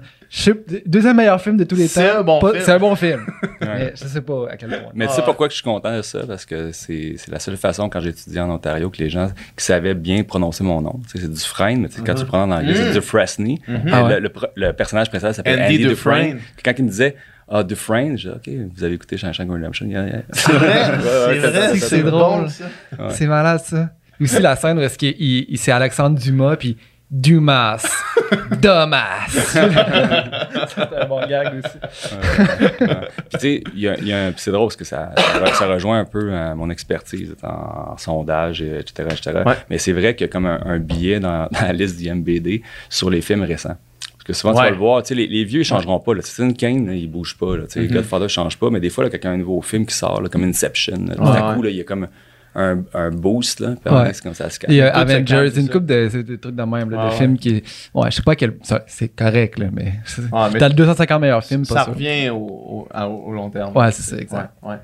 deuxième 0.86 1.18
meilleur 1.18 1.42
film 1.42 1.58
de 1.58 1.64
tous 1.66 1.76
les 1.76 1.86
temps. 1.86 2.02
C'est 2.02 2.10
un 2.10 2.24
bon 2.24 2.40
Pas- 2.40 2.52
film. 2.52 2.64
C'est 2.66 2.72
un 2.72 2.80
bon 2.80 2.96
film. 2.96 3.26
Ouais. 3.62 3.68
mais 3.78 3.94
je 3.96 4.06
sais 4.08 4.22
pas 4.22 4.48
à 4.50 4.58
quel 4.58 4.70
point. 4.70 4.80
Mais 4.96 5.06
tu 5.06 5.12
Ah 5.12 5.14
sais 5.16 5.20
ouais. 5.22 5.26
pourquoi 5.26 5.48
que 5.48 5.52
je 5.52 5.58
suis 5.58 5.64
content 5.64 5.96
de 5.96 6.02
ça? 6.02 6.22
Parce 6.26 6.46
que 6.46 6.72
c'est 6.72 7.14
c'est 7.18 7.30
la 7.32 7.38
seule 7.38 7.58
façon, 7.58 7.90
quand 7.90 8.00
j'étudiais 8.00 8.40
en 8.42 8.50
Ontario, 8.50 8.90
que 8.90 8.98
les 8.98 9.10
gens 9.10 9.28
qui 9.56 9.64
savaient 9.64 9.94
bien 9.94 10.24
prononcer 10.24 10.64
mon 10.64 10.82
nom. 10.82 11.00
Tu 11.12 11.18
sais, 11.20 11.26
c'est 11.26 11.32
Dufresne, 11.32 11.82
mais 11.82 11.90
quand 12.04 12.16
tu 12.16 12.26
prends 12.26 12.44
en 12.44 12.52
anglais, 12.52 12.74
c'est 12.74 12.86
Mhm. 12.88 12.94
Dufresne. 12.94 13.46
Mhm. 13.46 13.58
Mais 13.86 13.92
Ah 13.94 14.04
ouais. 14.06 14.14
le, 14.16 14.20
le 14.22 14.30
pro- 14.30 14.48
le 14.56 14.74
personnage 14.74 15.10
principal 15.10 15.34
s'appelle 15.36 15.60
Andy 15.62 15.76
Andy, 15.76 15.88
Dufresne. 15.90 16.22
Dufresne. 16.22 16.38
Puis 16.56 16.64
quand 16.66 16.74
il 16.78 16.86
me 16.86 16.90
disait 16.90 17.16
Ah, 17.48 17.64
Dufresne, 17.64 18.18
je 18.18 18.30
dis 18.30 18.36
OK, 18.36 18.50
vous 18.76 18.84
avez 18.84 18.94
écouté 18.96 19.18
Shawshank 19.18 19.52
Redemption? 19.52 19.86
Yeah, 19.88 20.06
yeah. 20.08 20.22
C'est 20.32 20.52
vrai, 20.54 20.68
Ouais, 21.74 21.78
c'est 21.78 22.02
drôle, 22.02 22.12
drôle. 22.20 22.50
ça. 22.50 22.64
Ouais. 22.98 23.06
C'est 23.12 23.28
malade, 23.28 23.60
ça. 23.64 23.90
Aussi, 24.20 24.40
la 24.40 24.56
scène 24.56 24.78
où 24.80 24.82
est-ce 24.82 24.98
qu'il 24.98 25.16
il- 25.20 25.46
il- 25.50 25.58
c'est 25.58 25.72
Alexandre 25.72 26.18
Dumas, 26.18 26.56
puis 26.56 26.78
Dumas. 27.12 27.86
Dumas. 28.62 29.28
c'est 29.28 29.60
un 29.60 31.06
bon 31.08 31.20
gag 31.28 31.62
aussi. 31.64 31.78
Ouais. 32.16 32.86
Puis 33.30 33.30
tu 33.34 33.40
sais, 33.40 33.64
il 33.76 33.80
y 33.82 33.88
a, 33.90 33.98
y 34.30 34.34
c'est 34.38 34.52
drôle 34.52 34.68
parce 34.68 34.78
que 34.78 34.86
ça, 34.86 35.12
ça, 35.18 35.40
re- 35.44 35.54
ça 35.56 35.68
rejoint 35.68 36.00
un 36.00 36.06
peu 36.06 36.32
euh, 36.32 36.56
mon 36.56 36.70
expertise 36.70 37.36
en, 37.44 37.92
en 37.94 37.98
sondage, 37.98 38.62
et 38.62 38.80
etc. 38.80 39.10
etc. 39.12 39.42
Ouais. 39.46 39.56
Mais 39.70 39.78
c'est 39.78 39.92
vrai 39.92 40.16
qu'il 40.16 40.26
y 40.26 40.30
a 40.30 40.32
comme 40.32 40.46
un, 40.46 40.62
un 40.66 40.80
billet 40.80 41.20
dans, 41.20 41.48
dans 41.52 41.62
la 41.62 41.74
liste 41.74 41.98
d'IMBD 41.98 42.62
sur 42.90 43.10
les 43.10 43.22
films 43.22 43.44
récents. 43.44 43.76
Parce 44.14 44.24
que 44.28 44.34
souvent, 44.34 44.54
tu 44.54 44.60
vas 44.62 44.70
le 44.70 44.78
voir, 44.78 45.02
tu 45.02 45.10
sais, 45.10 45.16
les, 45.16 45.28
les 45.28 45.44
vieux, 45.44 45.62
ils 45.62 45.66
changeront 45.66 46.00
pas. 46.00 46.14
Là. 46.14 46.22
Citizen 46.22 46.54
Kane, 46.54 46.86
là, 46.88 46.94
il 46.94 47.10
bouge 47.10 47.36
pas. 47.38 47.58
Là. 47.58 47.64
Tu 47.64 47.72
sais, 47.74 47.80
Mhm. 47.82 47.92
Godfather 47.92 48.30
change 48.30 48.58
pas, 48.58 48.70
mais 48.70 48.80
des 48.80 48.90
fois, 48.92 49.04
là, 49.04 49.10
quand 49.10 49.18
il 49.20 49.24
y 49.26 49.28
a 49.28 49.32
un 49.32 49.38
nouveau 49.38 49.62
film 49.62 49.86
qui 49.86 49.96
sort, 49.96 50.22
là, 50.22 50.30
comme 50.30 50.44
Inception, 50.44 51.06
là, 51.08 51.16
tout 51.16 51.24
Ouais, 51.24 51.38
à 51.38 51.54
coup, 51.56 51.66
il 51.66 51.76
y 51.76 51.82
a 51.82 51.84
comme 51.84 52.08
un, 52.56 52.84
un 52.94 53.10
boost. 53.12 53.60
Là, 53.60 53.76
puis 53.84 53.94
Ouais. 53.94 54.12
comme 54.24 54.34
ça 54.34 54.50
se 54.50 54.60
calme. 54.60 54.74
Il 54.74 54.78
y 54.78 54.82
a 54.82 54.92
Tout 54.92 55.00
se 55.00 55.06
calme, 55.06 55.12
Avengers, 55.12 55.60
une 55.60 55.66
ça. 55.68 55.72
couple 55.74 55.86
de, 55.86 56.22
de- 56.24 56.36
trucs 56.36 56.56
de 56.56 56.64
même, 56.64 56.90
là, 56.90 56.98
Ah 57.00 57.06
de 57.06 57.12
ouais. 57.12 57.18
films 57.18 57.38
qui. 57.38 57.64
Ouais, 57.94 58.12
je 58.12 58.16
sais 58.18 58.22
pas 58.24 58.36
quel. 58.36 58.58
C'est 58.88 59.10
correct, 59.10 59.60
là, 59.60 59.68
mais. 59.72 59.94
Ah, 60.34 60.50
mais 60.52 60.60
T'as 60.60 60.68
le 60.70 60.74
250 60.76 61.22
meilleurs 61.22 61.44
films, 61.44 61.66
pas 61.66 61.76
ça 61.76 61.84
sûr. 61.86 61.94
revient 61.94 62.30
au, 62.30 62.88
au- 62.94 63.32
long 63.32 63.50
terme. 63.50 63.76
Ouais, 63.76 63.92
c'est 63.92 64.04
ça, 64.04 64.18
exact. 64.22 64.52
Ouais, 64.62 64.72
ouais. 64.72 64.78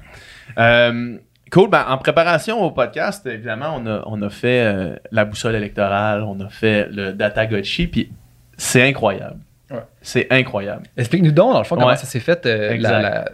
Euh, 0.57 1.17
cool. 1.51 1.69
Ben, 1.69 1.85
en 1.87 1.97
préparation 1.97 2.61
au 2.61 2.71
podcast, 2.71 3.25
évidemment, 3.25 3.75
on 3.77 3.85
a, 3.85 4.03
on 4.05 4.21
a 4.21 4.29
fait 4.29 4.63
euh, 4.65 4.95
la 5.11 5.25
boussole 5.25 5.55
électorale, 5.55 6.23
on 6.23 6.39
a 6.39 6.49
fait 6.49 6.87
le 6.91 7.13
Datagotchi, 7.13 7.87
puis 7.87 8.11
c'est 8.57 8.83
incroyable. 8.87 9.37
Ouais. 9.69 9.83
C'est 10.01 10.27
incroyable. 10.31 10.83
Explique-nous 10.95 11.31
donc, 11.33 11.51
dans 11.53 11.59
le 11.59 11.65
fond, 11.65 11.75
comment 11.75 11.87
Ouais. 11.87 11.97
ça 11.97 12.05
s'est 12.05 12.21
fait. 12.21 12.45
euh, 12.45 12.77
la- 12.77 13.01
la- 13.01 13.29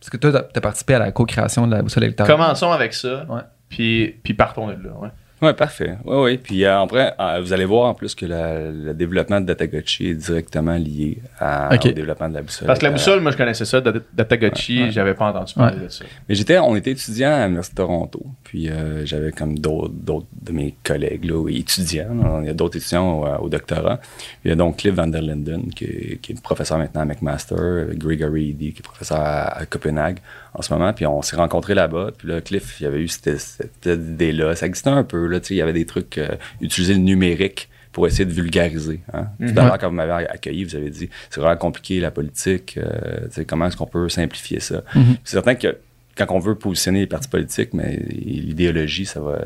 Parce 0.00 0.10
que 0.10 0.16
toi, 0.16 0.32
t'as 0.32 0.58
as 0.58 0.60
participé 0.60 0.94
à 0.94 0.98
la 0.98 1.12
co-création 1.12 1.66
de 1.66 1.74
la 1.74 1.82
boussole 1.82 2.04
électorale. 2.04 2.30
Commençons 2.34 2.70
avec 2.72 2.94
ça, 2.94 3.26
Ouais. 3.28 3.40
Puis, 3.74 4.14
puis 4.22 4.34
partons 4.34 4.68
de 4.68 4.72
là. 4.72 4.90
ouais. 5.00 5.08
Oui, 5.42 5.52
parfait. 5.52 5.98
Oui, 6.06 6.16
oui. 6.16 6.38
Puis 6.38 6.64
euh, 6.64 6.80
après, 6.80 7.12
euh, 7.20 7.40
vous 7.42 7.52
allez 7.52 7.66
voir 7.66 7.90
en 7.90 7.94
plus 7.94 8.14
que 8.14 8.24
la- 8.24 8.70
le 8.70 8.94
développement 8.94 9.40
de 9.42 9.46
Datagotchi 9.46 10.06
est 10.06 10.14
directement 10.14 10.76
lié 10.76 11.18
à- 11.38 11.74
au 11.74 11.76
développement 11.92 12.30
de 12.30 12.34
la 12.34 12.42
boussole. 12.42 12.66
Parce 12.66 12.78
que 12.78 12.84
la 12.84 12.90
Euh, 12.90 12.94
boussole, 12.94 13.20
moi, 13.20 13.30
je 13.32 13.36
connaissais 13.36 13.64
ça, 13.66 13.80
Dat- 13.82 13.92
Datagotchi, 14.14 14.78
Ouais, 14.78 14.84
ouais. 14.84 14.90
j'avais 14.92 15.12
pas 15.12 15.26
entendu 15.26 15.52
parler 15.52 15.80
de 15.84 15.88
ça. 15.88 16.04
Mais 16.28 16.34
j'étais, 16.34 16.58
on 16.60 16.74
était 16.76 16.92
étudiants 16.92 17.32
à 17.34 17.42
l'Université 17.44 17.74
de 17.74 17.76
Toronto. 17.82 18.24
Puis 18.44 18.70
euh, 18.70 19.04
j'avais 19.04 19.32
comme 19.32 19.58
d'autres, 19.58 19.92
d'autres 19.92 20.28
de 20.40 20.52
mes 20.52 20.76
collègues 20.82 21.24
là, 21.26 21.46
étudiants. 21.50 22.14
là. 22.14 22.38
Il 22.40 22.46
y 22.46 22.50
a 22.50 22.54
d'autres 22.54 22.78
étudiants 22.78 23.20
au, 23.40 23.44
au 23.44 23.48
doctorat. 23.50 24.00
Il 24.44 24.48
y 24.48 24.52
a 24.52 24.56
donc 24.56 24.78
Cliff 24.78 24.94
van 24.94 25.08
der 25.08 25.20
Linden, 25.20 25.64
qui 25.74 25.84
est, 25.84 26.18
qui 26.22 26.32
est 26.32 26.40
professeur 26.42 26.78
maintenant 26.78 27.02
à 27.02 27.06
McMaster, 27.06 27.88
Gregory 27.94 28.50
Eddy, 28.50 28.72
qui 28.72 28.78
est 28.78 28.82
professeur 28.82 29.18
à, 29.20 29.58
à 29.58 29.66
Copenhague 29.66 30.20
en 30.54 30.62
ce 30.62 30.72
moment. 30.72 30.92
Puis 30.92 31.06
on 31.06 31.20
s'est 31.22 31.36
rencontrés 31.36 31.74
là-bas. 31.74 32.12
Puis 32.16 32.28
là, 32.28 32.40
Cliff, 32.40 32.80
il 32.80 32.84
y 32.84 32.86
avait 32.86 33.00
eu 33.00 33.08
cette, 33.08 33.38
cette 33.38 33.86
idée-là. 33.86 34.54
Ça 34.56 34.66
existait 34.66 34.90
un 34.90 35.04
peu. 35.04 35.26
Là, 35.26 35.40
tu 35.40 35.48
sais, 35.48 35.54
il 35.54 35.58
y 35.58 35.62
avait 35.62 35.72
des 35.72 35.86
trucs, 35.86 36.18
euh, 36.18 36.28
utiliser 36.60 36.94
le 36.94 37.00
numérique 37.00 37.68
pour 37.92 38.06
essayer 38.08 38.24
de 38.24 38.32
vulgariser. 38.32 39.00
Hein. 39.12 39.26
Tout 39.38 39.52
à 39.56 39.64
l'heure, 39.64 39.78
quand 39.78 39.88
vous 39.88 39.94
m'avez 39.94 40.26
accueilli, 40.28 40.64
vous 40.64 40.74
avez 40.74 40.90
dit 40.90 41.08
c'est 41.30 41.40
vraiment 41.40 41.56
compliqué 41.56 42.00
la 42.00 42.10
politique. 42.10 42.76
euh, 42.76 43.26
tu 43.26 43.32
sais, 43.34 43.44
comment 43.44 43.66
est-ce 43.66 43.76
qu'on 43.76 43.86
peut 43.86 44.08
simplifier 44.08 44.58
ça? 44.60 44.82
Mhm. 44.96 45.16
C'est 45.22 45.32
certain 45.34 45.54
que 45.54 45.76
quand 46.16 46.26
on 46.30 46.38
veut 46.38 46.54
positionner 46.54 47.00
les 47.00 47.06
partis 47.06 47.28
politiques, 47.28 47.72
mais 47.74 47.96
l'idéologie, 48.08 49.04
ça 49.06 49.20
va, 49.20 49.38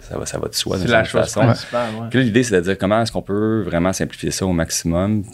ça 0.00 0.18
va, 0.18 0.26
ça 0.26 0.38
va 0.38 0.48
de 0.48 0.54
soi. 0.54 0.78
C'est 0.78 0.88
la 0.88 1.04
chose 1.04 1.22
façon. 1.22 1.40
ouais. 1.40 2.08
L'idée, 2.22 2.42
c'est 2.44 2.54
de 2.54 2.60
dire 2.60 2.78
comment 2.78 3.02
est-ce 3.02 3.10
qu'on 3.12 3.22
peut 3.22 3.62
vraiment 3.62 3.92
simplifier 3.92 4.30
ça 4.30 4.46
au 4.46 4.52
maximum, 4.52 5.24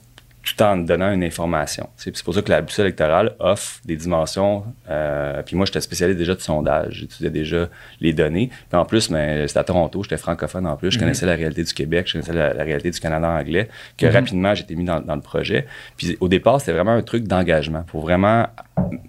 tout 0.56 0.62
en 0.62 0.76
donnant 0.76 1.12
une 1.12 1.24
information. 1.24 1.88
C'est 1.96 2.22
pour 2.22 2.34
ça 2.34 2.42
que 2.42 2.50
la 2.50 2.62
boussole 2.62 2.86
électorale 2.86 3.34
offre 3.38 3.80
des 3.84 3.96
dimensions. 3.96 4.64
euh, 4.90 5.42
puis 5.42 5.56
moi, 5.56 5.66
j'étais 5.66 5.80
spécialiste 5.80 6.18
déjà 6.18 6.34
de 6.34 6.40
sondage. 6.40 6.94
J'étudiais 7.00 7.30
déjà 7.30 7.68
les 8.00 8.12
données. 8.12 8.48
Puis 8.70 8.78
en 8.78 8.84
plus, 8.84 9.10
mais 9.10 9.46
c'était 9.48 9.60
à 9.60 9.64
Toronto, 9.64 10.02
j'étais 10.02 10.16
francophone 10.16 10.66
en 10.66 10.76
plus. 10.76 10.90
Je 10.90 10.98
connaissais 10.98 11.26
la 11.26 11.34
réalité 11.34 11.62
du 11.64 11.72
Québec, 11.72 12.06
je 12.08 12.12
connaissais 12.14 12.32
la, 12.32 12.52
la 12.54 12.64
réalité 12.64 12.90
du 12.90 13.00
Canada 13.00 13.28
anglais, 13.28 13.68
que 13.96 14.06
rapidement, 14.06 14.54
j'ai 14.54 14.62
été 14.62 14.74
mis 14.76 14.84
dans, 14.84 15.00
dans 15.00 15.16
le 15.16 15.20
projet. 15.22 15.66
Puis 15.96 16.16
au 16.20 16.28
départ, 16.28 16.60
c'était 16.60 16.72
vraiment 16.72 16.92
un 16.92 17.02
truc 17.02 17.24
d'engagement 17.24 17.82
pour 17.82 18.02
vraiment 18.02 18.46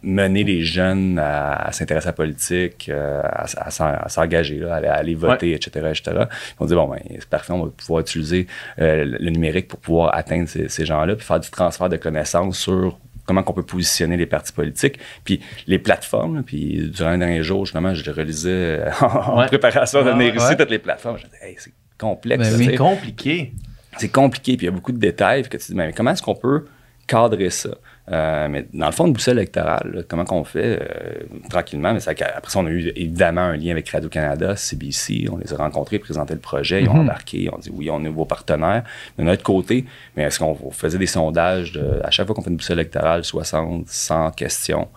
mener 0.02 0.44
les 0.44 0.64
jeunes 0.64 1.20
à, 1.20 1.54
à 1.68 1.72
s'intéresser 1.72 2.08
à 2.08 2.10
la 2.10 2.14
politique, 2.14 2.90
euh, 2.90 3.22
à, 3.24 4.08
s'engager, 4.10 4.64
à, 4.66 4.76
aller- 4.76 5.16
voter, 5.16 5.54
etc., 5.54 5.70
etc. 5.90 6.02
Puis 6.30 6.56
on 6.60 6.66
dit, 6.66 6.74
bon, 6.76 6.88
ben, 6.88 7.00
c'est 7.12 7.30
parfait, 7.30 7.54
on 7.54 7.64
va 7.66 7.72
pouvoir 7.76 8.02
utiliser 8.02 8.48
euh, 8.80 9.06
le 9.06 9.20
le 9.20 9.30
numérique 9.32 9.68
pour 9.68 9.80
pouvoir 9.80 10.16
atteindre 10.16 10.48
ces, 10.48 10.70
ces 10.70 10.86
gens-là, 10.86 11.16
puis 11.16 11.26
faire 11.30 11.40
du 11.40 11.50
transfert 11.50 11.88
de 11.90 11.96
connaissances 11.98 12.58
sur 12.60 12.98
comment 13.26 13.44
qu'on 13.44 13.54
peut 13.54 13.64
positionner 13.64 14.18
les 14.18 14.26
partis 14.26 14.52
politiques, 14.52 14.98
puis 15.24 15.40
les 15.68 15.78
plateformes. 15.80 16.38
là, 16.38 16.42
puis 16.44 16.90
durant 16.92 17.12
les 17.12 17.18
derniers 17.20 17.44
jours, 17.44 17.66
justement, 17.66 17.94
je 17.94 18.10
relisais 18.12 18.50
euh, 18.52 18.90
en 19.02 19.40
Ouais. 19.40 19.46
préparation 19.46 20.02
de 20.02 20.08
Ouais, 20.08 20.14
venir 20.14 20.34
ouais. 20.34 20.44
ici 20.48 20.58
toutes 20.58 20.72
les 20.72 20.80
plateformes. 20.80 21.18
Je 21.20 21.26
disais, 21.26 21.38
hey, 21.44 21.56
c'est 21.60 21.72
complexe. 22.00 22.50
Ben 22.50 22.58
tu 22.60 22.66
sais. 22.66 22.76
compliqué. 22.76 23.54
c'est 23.98 24.10
compliqué, 24.10 24.58
puis 24.58 24.66
il 24.66 24.70
y 24.70 24.74
a 24.74 24.76
beaucoup 24.76 24.92
de 24.92 24.98
détails, 24.98 25.42
puis 25.44 25.52
que 25.52 25.58
tu 25.58 25.64
te 25.68 25.72
dis, 25.72 25.78
mais 25.78 25.94
comment 25.94 26.12
est-ce 26.12 26.24
qu'on 26.24 26.34
peut 26.36 26.66
cadrer 27.06 27.52
ça? 27.52 27.70
Euh, 28.12 28.48
mais 28.50 28.66
dans 28.74 28.88
le 28.88 28.92
fond, 28.92 29.06
une 29.06 29.14
boussole 29.14 29.38
électorale, 29.38 29.92
là, 29.94 30.02
comment 30.08 30.26
qu'on 30.26 30.44
fait 30.44 30.80
euh, 30.82 31.24
tranquillement? 31.50 31.94
Mais 31.94 32.00
ça, 32.00 32.12
après 32.12 32.52
ça, 32.52 32.60
on 32.60 32.66
a 32.66 32.70
eu 32.72 32.92
évidemment 32.96 33.42
un 33.42 33.56
lien 33.56 33.72
avec 33.72 33.88
Radio-Canada, 33.90 34.56
CBC, 34.56 35.28
on 35.32 35.38
les 35.38 35.54
a 35.54 35.58
rencontrés, 35.58 36.00
présenté 36.00 36.34
le 36.34 36.40
projet, 36.40 36.82
ils 36.82 36.90
ont 36.90 36.94
Mhm. 36.96 37.00
embarqué, 37.02 37.50
on 37.54 37.60
dit 37.60 37.70
oui, 37.72 37.90
on 37.92 38.04
est 38.04 38.10
vos 38.10 38.26
partenaires. 38.26 38.84
De 39.18 39.24
notre 39.24 39.44
côté, 39.44 39.86
mais 40.18 40.24
est-ce 40.24 40.40
qu'on 40.40 40.56
faisait 40.72 40.98
des 40.98 41.06
sondages 41.06 41.72
de- 41.74 42.02
à 42.04 42.10
chaque 42.10 42.26
fois 42.26 42.34
qu'on 42.36 42.42
fait 42.42 42.50
une 42.50 42.58
boussole 42.58 42.78
électorale, 42.80 43.24
60, 43.24 43.88
100 43.88 44.32
questions? 44.32 44.88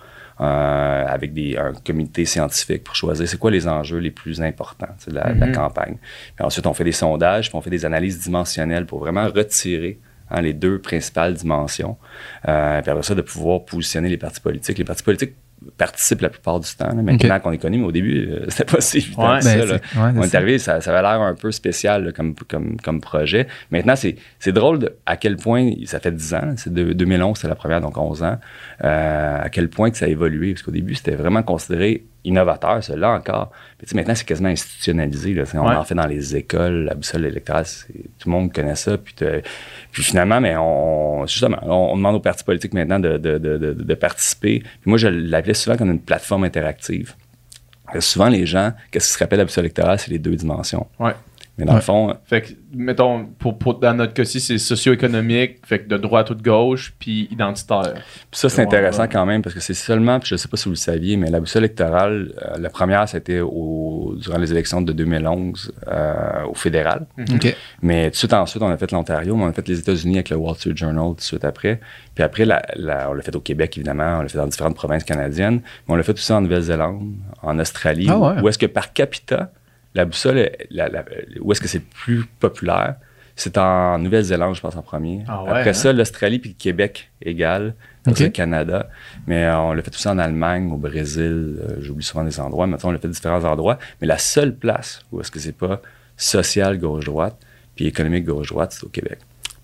euh, 0.41 1.05
avec 1.07 1.35
des, 1.35 1.57
un 1.57 1.73
comité 1.85 2.25
scientifique 2.25 2.83
pour 2.83 2.97
choisir 2.97 3.29
c'est 3.29 3.39
quoi 3.39 3.51
les 3.51 3.69
enjeux 3.69 3.99
les 3.99 4.11
plus 4.11 4.41
importants 4.41 4.89
de 5.07 5.15
la, 5.15 5.33
de 5.35 5.39
la 5.39 5.47
Mhm. 5.47 5.55
campagne. 5.55 5.97
Puis 6.35 6.45
ensuite, 6.45 6.67
on 6.67 6.73
fait 6.73 6.83
des 6.85 6.91
sondages, 6.91 7.49
puis 7.51 7.57
on 7.57 7.61
fait 7.61 7.71
des 7.71 7.85
analyses 7.85 8.19
dimensionnelles 8.19 8.87
pour 8.87 8.99
vraiment 8.99 9.27
retirer 9.29 10.01
hein, 10.33 10.41
les 10.43 10.53
deux 10.55 10.79
principales 10.81 11.35
dimensions. 11.35 11.97
Euh, 12.49 12.81
puis 12.83 12.91
après 12.91 13.03
ça, 13.05 13.15
de 13.15 13.23
pouvoir 13.23 13.65
positionner 13.65 14.09
les 14.09 14.17
partis 14.19 14.41
politiques. 14.41 14.79
Les 14.79 14.85
partis 14.85 15.03
politiques 15.05 15.35
participent 15.77 16.23
la 16.23 16.29
plupart 16.29 16.59
du 16.59 16.69
temps, 16.75 16.89
là, 16.93 17.03
maintenant 17.03 17.39
qu'on 17.39 17.53
est 17.53 17.59
connu, 17.59 17.79
mais 17.79 17.85
au 17.87 17.93
début, 17.93 18.29
euh, 18.29 18.47
c'était 18.49 18.65
pas 18.65 18.81
si 18.81 18.97
évident 18.97 19.31
Ouais. 19.35 19.39
que 19.39 19.45
ça. 19.45 19.57
Ben, 19.57 19.65
là. 19.69 19.79
c'est- 19.93 19.99
ouais, 19.99 20.11
On 20.17 20.23
c'est 20.23 20.29
est 20.29 20.35
arrivé, 20.35 20.59
ça, 20.59 20.81
ça 20.81 20.91
avait 20.91 21.03
l'air 21.03 21.21
un 21.21 21.35
peu 21.37 21.53
spécial 21.53 22.05
là, 22.07 22.11
comme, 22.13 22.35
comme, 22.49 22.77
comme 22.81 23.01
projet. 23.01 23.47
Maintenant, 23.71 23.95
c'est 23.95 24.17
c'est 24.41 24.51
drôle 24.51 24.81
de- 24.81 24.97
à 25.07 25.17
quel 25.17 25.37
point, 25.37 25.71
ça 25.85 26.01
fait 26.01 26.11
10 26.11 26.35
ans, 26.35 26.55
c'est 26.57 26.73
de 26.75 26.93
2011, 26.93 27.37
c'était 27.37 27.47
la 27.49 27.55
première, 27.55 27.81
donc 27.81 27.97
11 27.97 28.25
ans, 28.25 28.39
euh, 28.83 29.39
à 29.41 29.49
quel 29.51 29.69
point 29.69 29.93
que 29.93 29.97
ça 29.99 30.07
a 30.07 30.09
évolué. 30.09 30.53
Parce 30.55 30.63
qu'au 30.63 30.73
début, 30.73 30.97
c'était 30.97 31.15
vraiment 31.15 31.45
considéré 31.45 32.03
innovateur, 32.25 32.83
cela 32.85 33.11
encore. 33.11 33.51
Puis, 33.79 33.87
tu 33.87 33.91
sais, 33.91 33.97
maintenant, 33.97 34.15
c'est 34.15 34.25
quasiment 34.25 34.49
institutionnalisé. 34.49 35.35
Là. 35.35 35.45
On 35.55 35.69
Ouais. 35.69 35.75
en 35.75 35.85
fait 35.85 35.95
dans 35.95 36.07
les 36.07 36.37
écoles, 36.37 36.85
la 36.85 36.95
boussole 36.95 37.25
électorale, 37.27 37.65
tout 38.19 38.29
le 38.29 38.31
monde 38.33 38.53
connaît 38.53 38.77
ça. 38.77 38.97
Puis, 38.99 39.15
finalement, 39.93 40.41
mais 40.41 40.55
on, 40.57 41.27
justement, 41.27 41.59
on, 41.63 41.93
on 41.93 41.97
demande 41.97 42.15
aux 42.17 42.21
partis 42.21 42.45
politiques 42.45 42.75
maintenant 42.75 42.99
de, 43.01 43.19
de, 43.19 43.39
de, 43.39 43.59
de, 43.59 43.73
de 43.73 43.95
participer. 43.95 44.61
Puis 44.61 44.71
moi, 44.87 44.99
je 44.99 45.09
l'appelais 45.09 45.55
souvent 45.55 45.77
comme 45.77 45.91
une 45.91 46.01
plateforme 46.01 46.45
interactive. 46.45 47.15
Souvent, 47.99 48.29
les 48.29 48.47
gens, 48.47 48.73
qu'est-ce 48.91 49.09
qui 49.09 49.13
se 49.15 49.19
rappelle 49.19 49.39
la 49.39 49.45
boussole 49.45 49.65
électorale, 49.65 49.99
c'est 49.99 50.11
les 50.11 50.19
deux 50.19 50.35
dimensions. 50.35 50.87
Ouais. 50.99 51.13
Mais 51.59 51.67
dans 51.67 51.73
Ouais. 51.73 51.79
le 51.81 51.83
fond, 51.83 52.15
Fait 52.25 52.41
que, 52.41 52.49
mettons, 52.75 53.27
pour, 53.39 53.59
pour- 53.59 53.79
dans 53.79 53.93
notre 53.93 54.15
cas-ci, 54.15 54.41
c'est 54.41 54.57
socio-économique, 54.57 55.59
fait 55.67 55.81
que 55.81 55.89
de 55.89 55.99
droite 55.99 56.31
ou 56.31 56.35
de 56.35 56.43
gauche, 56.43 56.95
puis 56.99 57.29
identitaire. 57.31 57.93
Puis 57.95 58.41
ça, 58.41 58.49
c'est 58.49 58.63
intéressant 58.63 59.03
ouais. 59.03 59.09
quand 59.13 59.27
même 59.27 59.43
parce 59.43 59.55
que 59.55 59.61
c'est 59.61 59.75
seulement, 59.75 60.19
puis 60.19 60.31
je 60.31 60.35
ne 60.35 60.39
sais 60.39 60.49
pas 60.49 60.57
si 60.57 60.65
vous 60.65 60.71
le 60.71 60.77
saviez, 60.77 61.17
mais 61.19 61.29
la 61.31 61.41
boussole 61.41 61.63
électorale, 61.65 62.33
euh, 62.43 62.59
la 62.59 62.71
première, 62.71 63.07
c'était 63.07 63.41
au, 63.41 64.15
durant 64.17 64.39
les 64.39 64.51
élections 64.51 64.81
de 64.81 64.93
2011 64.95 65.73
euh, 65.89 66.45
au 66.51 66.55
fédéral. 66.55 67.07
OK. 67.19 67.55
Mais 67.83 68.07
tout 68.07 68.11
de 68.13 68.17
suite 68.17 68.33
ensuite, 68.33 68.63
on 68.63 68.69
a 68.71 68.77
fait 68.79 68.91
l'Ontario, 68.91 69.37
mais 69.37 69.45
on 69.45 69.49
a 69.49 69.53
fait 69.53 69.69
les 69.69 69.79
États-Unis 69.79 70.15
avec 70.17 70.31
le 70.31 70.37
Wall 70.37 70.55
Street 70.57 70.73
Journal 70.75 71.09
tout 71.11 71.15
de 71.17 71.21
suite 71.21 71.45
après. 71.45 71.81
Puis 72.15 72.25
après, 72.25 72.47
la- 72.47 72.63
la- 72.77 73.11
on 73.11 73.13
l'a 73.13 73.23
fait 73.23 73.37
au 73.37 73.41
Québec, 73.41 73.77
évidemment, 73.77 74.19
on 74.19 74.23
l'a 74.23 74.29
fait 74.29 74.39
dans 74.39 74.47
différentes 74.47 74.75
provinces 74.77 75.05
canadiennes, 75.05 75.61
mais 75.87 75.95
on 75.95 75.97
l'a 75.97 76.03
fait 76.03 76.13
aussi 76.13 76.33
en 76.33 76.41
Nouvelle-Zélande, 76.41 77.13
en 77.43 77.59
Australie, 77.59 78.07
Ah 78.09 78.19
où- 78.19 78.41
où 78.45 78.49
est-ce 78.49 78.59
que 78.59 78.67
par 78.67 78.95
capita, 78.95 79.51
la 79.95 80.05
boussole, 80.05 80.51
la- 80.71 80.89
la- 80.89 81.05
où 81.41 81.53
est-ce 81.53 81.61
que 81.61 81.69
c'est 81.69 81.85
plus 81.85 82.25
populaire? 82.41 82.97
C'est 83.35 83.57
en 83.57 83.99
Nouvelle-Zélande, 83.99 84.55
je 84.55 84.61
pense, 84.61 84.77
en 84.77 84.83
premier. 84.83 85.25
Ah 85.27 85.43
ouais, 85.43 85.49
Après 85.51 85.71
hein? 85.71 85.73
ça, 85.73 85.93
l'Australie 85.93 86.39
puis 86.39 86.51
le 86.51 86.57
Québec 86.57 87.11
égal. 87.23 87.75
Après 88.05 88.15
ça, 88.19 88.25
Ok. 88.25 88.27
le 88.27 88.33
Canada. 88.33 88.89
Mais 89.27 89.45
euh, 89.45 89.57
on 89.59 89.73
l'a 89.73 89.83
fait 89.83 89.95
aussi 89.95 90.07
en 90.09 90.19
Allemagne, 90.19 90.71
au 90.71 90.77
Brésil. 90.77 91.57
euh, 91.61 91.77
J'oublie 91.81 92.05
souvent 92.05 92.25
des 92.25 92.39
endroits. 92.41 92.67
Maintenant, 92.67 92.91
on 92.91 92.93
l'a 92.93 92.99
fait 92.99 93.07
à 93.09 93.11
différents 93.11 93.45
endroits. 93.45 93.79
Mais 94.01 94.07
la 94.07 94.19
seule 94.19 94.55
place 94.55 95.01
où 95.13 95.21
est-ce 95.21 95.31
que 95.31 95.39
c'est 95.39 95.57
pas 95.57 95.81
social 96.17 96.79
gauche-droite 96.79 97.37
puis 97.75 97.87
économique 97.87 98.27
gauche-droite, 98.27 98.73
c'est 98.73 98.85
au 98.85 98.89
Québec. 98.91 99.19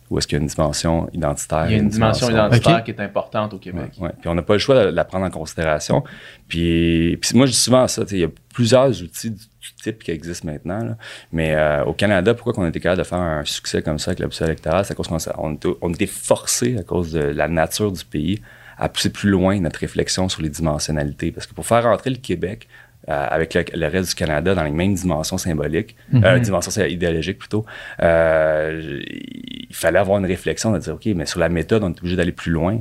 Où 0.08 0.16
est-ce 0.16 0.26
qu'il 0.26 0.38
y 0.38 0.40
a 0.40 0.42
une 0.42 0.48
dimension 0.48 1.10
identitaire. 1.12 1.66
Il 1.68 1.72
y 1.72 1.74
a 1.74 1.82
une 1.82 1.90
dimension 1.90 2.28
dimension- 2.28 2.48
identitaire 2.48 2.84
qui 2.84 2.90
est 2.92 3.00
importante 3.00 3.52
au 3.52 3.58
Québec. 3.58 3.90
Ouais, 3.98 4.06
ouais. 4.06 4.12
Puis 4.18 4.30
on 4.30 4.34
n'a 4.34 4.40
pas 4.40 4.54
le 4.54 4.58
choix 4.58 4.82
de 4.86 4.88
la 4.88 5.04
prendre 5.04 5.26
en 5.26 5.30
considération. 5.30 6.02
Puis, 6.48 7.18
puis 7.20 7.36
moi, 7.36 7.44
je 7.44 7.50
dis 7.52 7.58
souvent 7.58 7.86
ça. 7.86 8.02
tu 8.04 8.10
sais, 8.10 8.16
Il 8.16 8.20
y 8.20 8.24
a 8.24 8.30
plusieurs 8.54 8.88
outils 9.02 9.34
type 9.82 10.02
qui 10.02 10.10
existent 10.10 10.46
maintenant. 10.48 10.84
là. 10.84 10.96
Mais 11.32 11.54
euh, 11.54 11.84
au 11.84 11.92
Canada, 11.92 12.34
pourquoi 12.34 12.54
on 12.58 12.64
a 12.64 12.68
été 12.68 12.80
capable 12.80 13.02
de 13.02 13.06
faire 13.06 13.18
un 13.18 13.44
succès 13.44 13.82
comme 13.82 13.98
ça 13.98 14.10
avec 14.12 14.22
boussole 14.24 14.48
électorale? 14.48 14.84
C'est 14.84 14.92
à 14.92 14.94
cause 14.96 15.08
qu'on 15.08 15.18
on, 15.38 15.54
était- 15.54 15.68
on 15.80 15.90
était 15.92 16.06
forcé 16.06 16.76
à 16.78 16.82
cause 16.82 17.12
de 17.12 17.20
la 17.20 17.48
nature 17.48 17.92
du 17.92 18.04
pays 18.04 18.40
à 18.78 18.88
pousser 18.88 19.10
plus 19.10 19.30
loin 19.30 19.58
notre 19.60 19.80
réflexion 19.80 20.28
sur 20.28 20.40
les 20.42 20.48
dimensionnalités. 20.50 21.32
Parce 21.32 21.46
que 21.46 21.54
pour 21.54 21.66
faire 21.66 21.82
rentrer 21.82 22.10
le 22.10 22.16
Québec 22.16 22.68
euh, 23.08 23.26
avec 23.30 23.54
le, 23.54 23.64
le 23.74 23.86
reste 23.86 24.10
du 24.10 24.14
Canada 24.14 24.54
dans 24.54 24.62
les 24.64 24.70
mêmes 24.70 24.94
dimensions 24.94 25.38
symboliques, 25.38 25.96
euh, 26.14 26.38
dimensions 26.38 26.84
idéologiques 26.84 27.38
plutôt, 27.38 27.64
euh, 28.02 29.00
il 29.08 29.74
fallait 29.74 29.98
avoir 29.98 30.18
une 30.18 30.26
réflexion 30.26 30.72
de 30.72 30.78
dire, 30.78 30.94
OK, 30.94 31.06
mais 31.14 31.26
sur 31.26 31.40
la 31.40 31.48
méthode, 31.48 31.82
on 31.84 31.88
est 31.92 31.98
obligé 31.98 32.16
d'aller 32.16 32.32
plus 32.32 32.52
loin. 32.52 32.78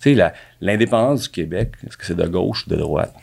Tu 0.00 0.14
sais, 0.16 0.32
l'indépendance 0.60 1.22
du 1.24 1.28
Québec, 1.28 1.72
est-ce 1.86 1.96
que 1.96 2.06
c'est 2.06 2.14
de 2.16 2.26
gauche 2.26 2.66
ou 2.66 2.70
de 2.70 2.76
droite? 2.76 3.14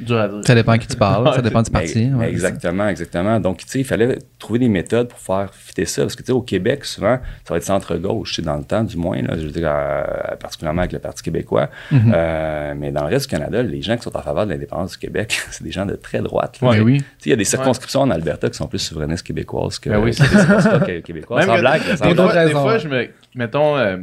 Dur 0.00 0.18
à 0.18 0.28
dire. 0.28 0.40
Ça 0.44 0.54
dépend 0.54 0.72
à 0.72 0.78
qui 0.78 0.86
tu 0.88 0.96
parles, 0.96 1.32
ça 1.34 1.40
dépend 1.42 1.62
du 1.62 1.70
Mais- 1.72 1.78
parti. 1.80 2.06
mais 2.10 2.18
ouais, 2.18 2.28
exactement, 2.30 2.88
exactement. 2.88 3.38
Donc, 3.40 3.58
tu 3.58 3.68
sais, 3.68 3.78
il 3.80 3.84
fallait 3.84 4.18
trouver 4.38 4.58
des 4.58 4.68
méthodes 4.68 5.08
pour 5.08 5.18
faire 5.20 5.54
fitter 5.54 5.84
ça. 5.84 6.02
Parce 6.02 6.16
que, 6.16 6.22
tu 6.22 6.26
sais, 6.26 6.32
au 6.32 6.42
Québec, 6.42 6.84
souvent, 6.84 7.18
ça 7.44 7.54
va 7.54 7.56
être 7.58 7.64
centre-gauche, 7.64 8.30
tu 8.30 8.34
sais, 8.36 8.42
dans 8.42 8.56
le 8.56 8.64
temps, 8.64 8.82
du 8.82 8.96
moins, 8.96 9.22
là, 9.22 9.34
je 9.38 9.44
veux 9.44 9.50
dire, 9.52 9.68
euh, 9.72 10.02
particulièrement 10.40 10.80
avec 10.82 10.92
le 10.92 10.98
Parti 10.98 11.22
québécois. 11.22 11.68
Mhm. 11.92 12.12
Euh, 12.14 12.74
mais 12.76 12.90
dans 12.90 13.02
le 13.04 13.10
reste 13.10 13.30
du 13.30 13.36
Canada, 13.36 13.62
les 13.62 13.82
gens 13.82 13.96
qui 13.96 14.02
sont 14.02 14.16
en 14.16 14.22
faveur 14.22 14.46
de 14.46 14.52
l'indépendance 14.52 14.92
du 14.92 14.98
Québec, 14.98 15.40
c'est 15.50 15.62
des 15.64 15.70
gens 15.72 15.86
de 15.86 15.94
très 15.94 16.20
droite. 16.20 16.58
là. 16.60 16.70
Mais 16.72 16.80
oui. 16.80 16.98
Tu 16.98 17.04
sais, 17.04 17.06
il 17.26 17.30
y 17.30 17.32
a 17.32 17.36
des 17.36 17.44
circonscriptions 17.44 18.00
en 18.00 18.10
Alberta 18.10 18.48
qui 18.50 18.56
sont 18.56 18.66
plus 18.66 18.80
souverainistes 18.80 19.24
québécoises 19.26 19.78
que, 19.78 19.90
Ben 19.90 19.98
oui, 19.98 20.10
des 20.10 20.16
circonscriptions 20.16 20.80
québécoises. 21.02 21.38
Même 21.46 21.48
Sans 21.48 21.54
que- 21.56 21.60
blague, 21.60 21.80
sans 21.96 22.08
Des 22.08 22.14
fois, 22.52 22.74
des 22.76 22.80
je 22.82 22.88
me. 22.88 23.08
Mettons, 23.36 23.76
euh, 23.76 23.96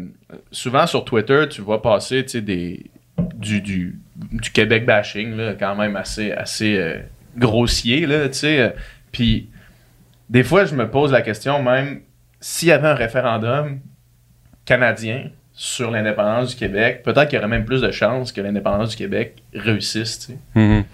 souvent 0.52 0.86
sur 0.88 1.04
Twitter, 1.06 1.46
tu 1.50 1.62
vois 1.62 1.82
passer 1.82 2.24
tu 2.24 2.30
sais, 2.32 2.42
des, 2.42 2.86
du, 3.18 4.00
Québec 4.53 4.86
bashing, 4.86 5.36
là, 5.36 5.53
quand 5.53 5.75
même 5.75 5.96
assez, 5.96 6.34
euh, 6.77 7.00
grossier. 7.38 8.08
Tu 8.32 8.46
euh, 8.46 8.70
Puis, 9.12 9.50
des 10.30 10.44
fois, 10.44 10.65
je 10.65 10.75
me 10.75 10.89
pose 10.89 11.12
la 11.12 11.22
question, 11.22 11.62
même 11.62 12.01
s'il 12.39 12.70
y 12.70 12.72
avait 12.72 12.88
un 12.88 12.96
référendum 12.96 13.80
canadien 14.65 15.30
sur 15.53 15.91
l'indépendance 15.91 16.51
du 16.51 16.56
Québec, 16.56 17.03
peut-être 17.03 17.27
qu'il 17.27 17.36
y 17.36 17.39
aurait 17.39 17.48
même 17.48 17.65
plus 17.65 17.82
de 17.82 17.91
chances 17.91 18.32
que 18.32 18.41
l'indépendance 18.41 18.91
du 18.91 18.96
Québec 18.96 19.44
réussisse. 19.53 20.32
Mhm. 20.56 20.86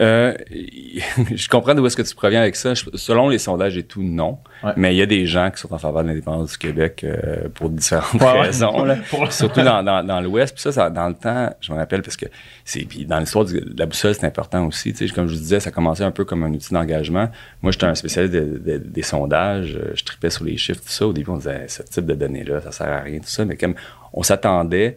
Euh, 0.00 0.34
je 1.34 1.48
comprends 1.48 1.74
d'où 1.74 1.86
est-ce 1.86 1.96
que 1.96 2.02
tu 2.02 2.14
proviens 2.14 2.40
avec 2.40 2.56
ça. 2.56 2.74
Selon 2.74 3.28
les 3.28 3.38
sondages 3.38 3.76
et 3.76 3.82
tout, 3.82 4.02
non. 4.02 4.38
Ouais. 4.64 4.72
Mais 4.76 4.94
il 4.94 4.98
y 4.98 5.02
a 5.02 5.06
des 5.06 5.26
gens 5.26 5.50
qui 5.50 5.58
sont 5.60 5.72
en 5.72 5.78
faveur 5.78 6.02
de 6.02 6.08
l'indépendance 6.08 6.52
du 6.52 6.58
Québec 6.58 7.04
euh, 7.04 7.48
pour 7.54 7.68
différentes 7.70 8.20
Ouais, 8.20 8.40
raisons. 8.42 8.84
là. 8.84 8.96
Pour- 9.10 9.30
Surtout 9.32 9.62
dans, 9.62 9.82
dans, 9.82 10.02
dans 10.04 10.20
l'Ouest. 10.20 10.54
Puis 10.54 10.62
ça, 10.62 10.72
ça, 10.72 10.90
dans 10.90 11.08
le 11.08 11.14
temps, 11.14 11.54
je 11.60 11.72
me 11.72 11.76
rappelle 11.78 12.02
parce 12.02 12.16
que 12.16 12.26
c'est 12.64 12.80
puis 12.80 13.04
dans 13.04 13.18
l'histoire 13.18 13.44
de 13.44 13.62
la 13.76 13.86
boussole, 13.86 14.14
c'est 14.14 14.26
important 14.26 14.66
aussi. 14.66 14.92
Tu 14.94 15.06
sais, 15.08 15.14
comme 15.14 15.28
je 15.28 15.34
vous 15.34 15.40
disais, 15.40 15.60
ça 15.60 15.70
commençait 15.70 16.04
un 16.04 16.10
peu 16.10 16.24
comme 16.24 16.42
un 16.42 16.50
outil 16.52 16.72
d'engagement. 16.72 17.28
Moi, 17.62 17.72
j'étais 17.72 17.86
un 17.86 17.94
spécialiste 17.94 18.34
de- 18.34 18.58
de- 18.58 18.78
des 18.78 19.02
sondages. 19.02 19.78
Je 19.94 20.04
tripais 20.04 20.30
sur 20.30 20.44
les 20.44 20.56
chiffres, 20.56 20.80
tout 20.80 20.88
ça. 20.88 21.06
Au 21.06 21.12
début, 21.12 21.30
on 21.30 21.36
disait 21.36 21.66
ce 21.68 21.82
type 21.82 22.06
de 22.06 22.14
données-là, 22.14 22.60
ça 22.62 22.72
sert 22.72 22.88
à 22.92 23.00
rien, 23.00 23.18
tout 23.18 23.26
ça. 23.28 23.44
Mais 23.44 23.56
comme 23.56 23.74
on 24.12 24.22
s'attendait, 24.22 24.96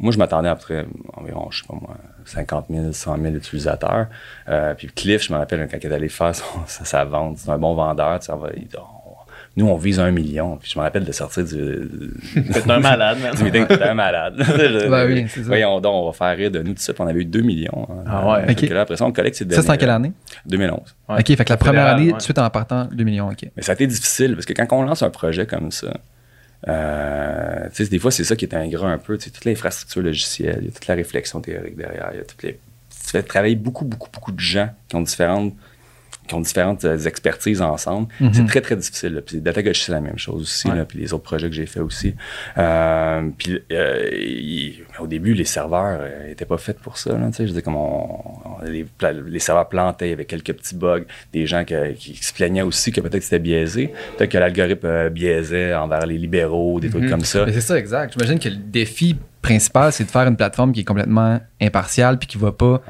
moi, 0.00 0.12
je 0.12 0.18
m'attendais 0.18 0.48
après 0.48 0.86
environ, 1.14 1.48
je 1.50 1.60
sais 1.60 1.66
pas 1.68 1.74
moi, 1.80 1.96
50 2.24 2.66
000, 2.70 2.92
100 2.92 3.16
000 3.22 3.34
utilisateurs. 3.34 4.06
Euh, 4.48 4.74
puis 4.74 4.88
Cliff, 4.88 5.22
je 5.22 5.32
me 5.32 5.38
rappelle 5.38 5.68
quand 5.70 5.78
il 5.82 5.86
est 5.90 5.94
allé 5.94 6.08
faire 6.08 6.34
son- 6.34 6.44
sa, 6.66 6.84
sa 6.84 7.04
vente, 7.04 7.38
c'est 7.38 7.50
un 7.50 7.58
bon 7.58 7.74
vendeur. 7.74 8.18
tu 8.18 8.26
sais, 8.26 8.32
on 8.32 8.38
va- 8.38 8.50
il 8.56 8.66
dit, 8.66 8.76
On- 8.78 9.00
nous, 9.56 9.66
on 9.66 9.76
vise 9.76 9.98
un 9.98 10.12
million. 10.12 10.56
Puis 10.58 10.70
je 10.72 10.78
me 10.78 10.84
rappelle 10.84 11.04
de 11.04 11.10
sortir 11.12 11.44
du, 11.44 11.54
T'es 12.52 12.70
un 12.70 12.78
malade, 12.78 13.18
man. 13.20 13.34
du 13.34 13.42
meeting, 13.44 13.66
t'es 13.66 13.82
un 13.82 13.94
malade. 13.94 14.36
Ben 14.38 15.06
oui, 15.08 15.26
c'est 15.28 15.40
ça. 15.40 15.46
Voyons 15.48 15.80
donc, 15.80 15.92
on 15.92 16.06
va 16.06 16.12
faire 16.12 16.36
rire 16.36 16.50
de 16.52 16.62
nous 16.62 16.72
tout 16.72 16.80
ça. 16.80 16.92
Puis 16.94 17.02
on 17.02 17.06
avait 17.08 17.20
eu 17.20 17.24
2 17.24 17.40
millions. 17.42 17.86
hein. 17.90 18.04
Ah 18.06 18.30
ouais. 18.30 18.46
Fait 18.46 18.54
que 18.54 18.66
Ok. 18.66 18.70
là, 18.72 18.80
après 18.82 18.96
ça, 18.96 19.04
on 19.04 19.12
collecte 19.12 19.36
ces 19.36 19.50
Ça, 19.50 19.60
c'est 19.60 19.70
en 19.70 19.76
quelle 19.76 19.90
année? 19.90 20.12
2011. 20.46 20.78
Ouais. 21.08 21.16
OK, 21.18 21.26
fait 21.36 21.44
que 21.44 21.50
la 21.50 21.56
première 21.56 21.86
année, 21.86 22.04
ouais. 22.06 22.10
tout 22.12 22.16
de 22.18 22.22
suite 22.22 22.38
en 22.38 22.48
partant, 22.48 22.84
2 22.92 23.02
millions, 23.04 23.28
OK. 23.28 23.44
Mais 23.56 23.62
ça 23.62 23.72
a 23.72 23.74
été 23.74 23.86
difficile 23.88 24.34
parce 24.34 24.46
que 24.46 24.52
quand 24.52 24.66
on 24.70 24.82
lance 24.82 25.02
un 25.02 25.10
projet 25.10 25.46
comme 25.46 25.72
ça, 25.72 25.88
Euh, 26.68 27.68
tu 27.70 27.84
sais, 27.84 27.90
des 27.90 27.98
fois, 27.98 28.10
c'est 28.10 28.24
ça 28.24 28.36
qui 28.36 28.44
est 28.44 28.54
ingrat 28.54 28.90
un 28.90 28.98
peu. 28.98 29.16
Tu 29.16 29.24
sais, 29.24 29.30
toute 29.30 29.44
l'infrastructure 29.44 30.02
logicielle, 30.02 30.58
il 30.60 30.66
y 30.66 30.68
a 30.68 30.72
toute 30.72 30.86
la 30.86 30.94
réflexion 30.94 31.40
théorique 31.40 31.76
derrière, 31.76 32.10
il 32.12 32.18
y 32.18 32.20
a 32.20 32.24
toutes 32.24 32.42
les. 32.42 32.52
Tu 32.54 33.10
fais 33.10 33.22
travailler 33.22 33.56
beaucoup, 33.56 33.84
beaucoup, 33.84 34.08
beaucoup 34.12 34.32
de 34.32 34.40
gens 34.40 34.70
qui 34.88 34.96
ont 34.96 35.00
différentes 35.00 35.54
qui 36.30 36.34
ont 36.36 36.40
différentes 36.40 36.84
euh, 36.84 36.96
expertises 36.96 37.60
ensemble. 37.60 38.06
Mhm. 38.20 38.32
C'est 38.32 38.46
très, 38.46 38.60
très 38.60 38.76
difficile. 38.76 39.14
là. 39.14 39.20
Puis 39.20 39.42
c'est 39.74 39.88
la 39.92 40.00
même 40.00 40.16
chose 40.18 40.42
aussi. 40.42 40.68
Ouais. 40.68 40.76
là, 40.76 40.84
puis 40.84 40.98
les 41.00 41.12
autres 41.12 41.24
projets 41.24 41.48
que 41.50 41.54
j'ai 41.56 41.66
fait 41.66 41.80
aussi. 41.80 42.14
Euh, 42.56 43.28
puis 43.36 43.60
euh, 43.72 44.08
il- 44.12 44.84
au 45.00 45.06
début, 45.06 45.34
les 45.34 45.44
serveurs 45.44 46.00
n'étaient 46.28 46.44
pas 46.44 46.58
faits 46.58 46.78
pour 46.78 46.98
ça. 46.98 47.12
Là, 47.18 47.30
je 47.36 47.42
veux 47.44 47.50
dire, 47.50 47.62
comme 47.62 47.76
on, 47.76 48.08
on- 48.60 48.64
les, 48.64 49.38
serveurs 49.38 49.68
plantaient, 49.68 50.06
il 50.08 50.10
y 50.10 50.12
avait 50.12 50.24
quelques 50.24 50.52
petits 50.52 50.74
bugs. 50.76 51.04
Des 51.32 51.46
gens 51.46 51.64
que- 51.64 51.92
qui 51.92 52.14
se 52.16 52.32
plaignaient 52.32 52.62
aussi 52.62 52.92
que 52.92 53.00
peut-être 53.00 53.22
c'était 53.22 53.38
biaisé. 53.38 53.92
Peut-être 54.16 54.30
que 54.30 54.38
l'algorithme 54.38 55.08
biaisait 55.10 55.74
envers 55.74 56.06
les 56.06 56.18
libéraux, 56.18 56.78
des 56.80 56.90
trucs 56.90 57.04
Mhm. 57.04 57.10
comme 57.10 57.24
ça. 57.24 57.46
C'est 57.52 57.60
ça, 57.60 57.78
exact. 57.78 58.12
J'imagine 58.16 58.38
que 58.38 58.48
le 58.48 58.56
défi 58.56 59.16
principal, 59.42 59.92
c'est 59.92 60.04
de 60.04 60.10
faire 60.10 60.28
une 60.28 60.36
plateforme 60.36 60.72
qui 60.72 60.80
est 60.80 60.84
complètement 60.84 61.40
impartiale 61.60 62.18
puis 62.18 62.28
qui 62.28 62.38
va 62.38 62.52
pas 62.52 62.82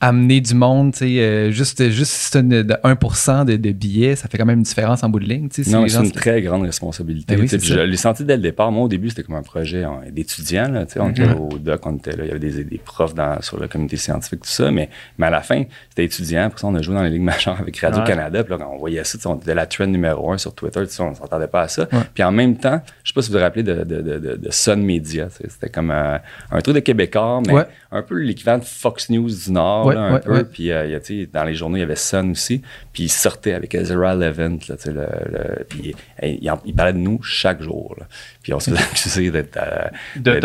amener 0.00 0.40
du 0.42 0.54
monde, 0.54 0.92
tu 0.92 0.98
sais, 0.98 1.20
euh, 1.20 1.50
juste, 1.50 1.88
juste 1.90 2.10
si 2.12 2.30
c'est 2.30 2.46
de 2.46 2.62
1% 2.84 3.44
de, 3.46 3.56
de 3.56 3.70
billets, 3.72 4.14
ça 4.14 4.28
fait 4.28 4.36
quand 4.36 4.44
même 4.44 4.58
une 4.58 4.62
différence 4.64 5.02
en 5.02 5.08
bout 5.08 5.20
de 5.20 5.24
ligne, 5.24 5.48
tu 5.48 5.62
sais. 5.64 5.70
si 5.70 5.74
Non, 5.74 5.88
c'est 5.88 6.04
une 6.04 6.12
très 6.12 6.42
grande 6.42 6.62
responsabilité. 6.64 7.34
Ben 7.34 7.42
oui, 7.42 7.48
je 7.60 7.74
l'ai 7.80 7.96
senti 7.96 8.24
dès 8.24 8.36
le 8.36 8.42
départ. 8.42 8.70
Moi, 8.70 8.84
au 8.84 8.88
début, 8.88 9.08
c'était 9.08 9.22
comme 9.22 9.36
un 9.36 9.42
projet 9.42 9.84
hein, 9.84 10.00
d'étudiants. 10.12 10.68
là, 10.70 10.84
tu 10.84 10.92
sais, 10.94 11.00
On 11.00 11.10
était 11.10 11.26
Mhm. 11.26 11.40
au 11.40 11.58
doc, 11.58 11.86
on 11.86 11.96
était 11.96 12.12
là, 12.14 12.24
il 12.24 12.28
y 12.28 12.30
avait 12.30 12.38
des, 12.38 12.64
des 12.64 12.78
profs 12.78 13.14
dans, 13.14 13.40
sur 13.40 13.58
la 13.58 13.68
communauté 13.68 13.96
scientifique, 13.96 14.40
tout 14.42 14.48
ça. 14.50 14.70
Mais, 14.70 14.90
mais 15.18 15.26
à 15.26 15.30
la 15.30 15.40
fin, 15.40 15.62
c'était 15.88 16.04
étudiant. 16.04 16.50
Pour 16.50 16.58
ça, 16.58 16.66
on 16.66 16.74
a 16.74 16.82
joué 16.82 16.94
dans 16.94 17.02
les 17.02 17.10
ligues 17.10 17.22
majeures 17.22 17.58
avec 17.58 17.78
Radio-Canada. 17.78 18.44
Puis 18.44 18.50
là, 18.52 18.58
quand 18.58 18.70
on 18.74 18.78
voyait 18.78 19.02
ça, 19.04 19.18
on 19.30 19.36
était 19.36 19.54
la 19.54 19.66
trend 19.66 19.86
numéro 19.86 20.30
un 20.30 20.38
sur 20.38 20.54
Twitter. 20.54 20.80
tu 20.86 20.92
sais, 20.92 21.02
On 21.02 21.10
ne 21.10 21.14
s'entendait 21.14 21.46
pas 21.48 21.62
à 21.62 21.68
ça. 21.68 21.88
Ouais. 21.92 22.00
Puis 22.12 22.22
en 22.22 22.32
même 22.32 22.56
temps, 22.58 22.82
je 23.02 23.10
sais 23.10 23.14
pas 23.14 23.22
si 23.22 23.30
vous 23.30 23.38
vous 23.38 23.42
rappelez 23.42 23.62
de, 23.62 23.82
de, 23.84 24.02
de, 24.02 24.18
de, 24.18 24.36
de 24.36 24.50
Sun 24.50 24.82
Media. 24.82 25.28
C'était 25.30 25.70
comme 25.70 25.90
euh, 25.90 26.18
un 26.50 26.60
truc 26.60 26.74
de 26.74 26.80
Québécois, 26.80 27.40
mais 27.46 27.52
Ouais. 27.54 27.64
un 27.92 28.02
peu 28.02 28.16
l'équivalent 28.16 28.58
de 28.58 28.64
Fox 28.64 29.08
News 29.08 29.30
du 29.30 29.52
Nord, 29.52 29.85
Ouais, 29.86 29.94
là, 29.94 30.00
un 30.02 30.14
ouais, 30.14 30.20
peu. 30.20 30.44
Puis 30.44 30.70
euh, 30.70 30.98
dans 31.32 31.44
les 31.44 31.54
journaux, 31.54 31.76
il 31.76 31.80
y 31.80 31.82
avait 31.82 31.96
Sun 31.96 32.30
aussi. 32.30 32.62
Puis 32.92 33.04
il 33.04 33.08
sortait 33.08 33.52
avec 33.54 33.74
Ezra 33.74 34.14
Levant. 34.14 34.58
Là, 34.68 34.76
le, 34.86 34.92
le- 34.92 35.64
puis 35.68 35.94
il, 36.22 36.52
il 36.64 36.74
parlait 36.74 36.92
de 36.92 36.98
nous 36.98 37.22
chaque 37.22 37.62
jour. 37.62 37.94
là. 37.98 38.06
Puis 38.46 38.54
on 38.54 38.60
se 38.60 38.70
faisait 38.70 38.82
accuser 38.92 39.30
d'être. 39.32 39.56
euh, 39.60 39.88
De, 40.14 40.38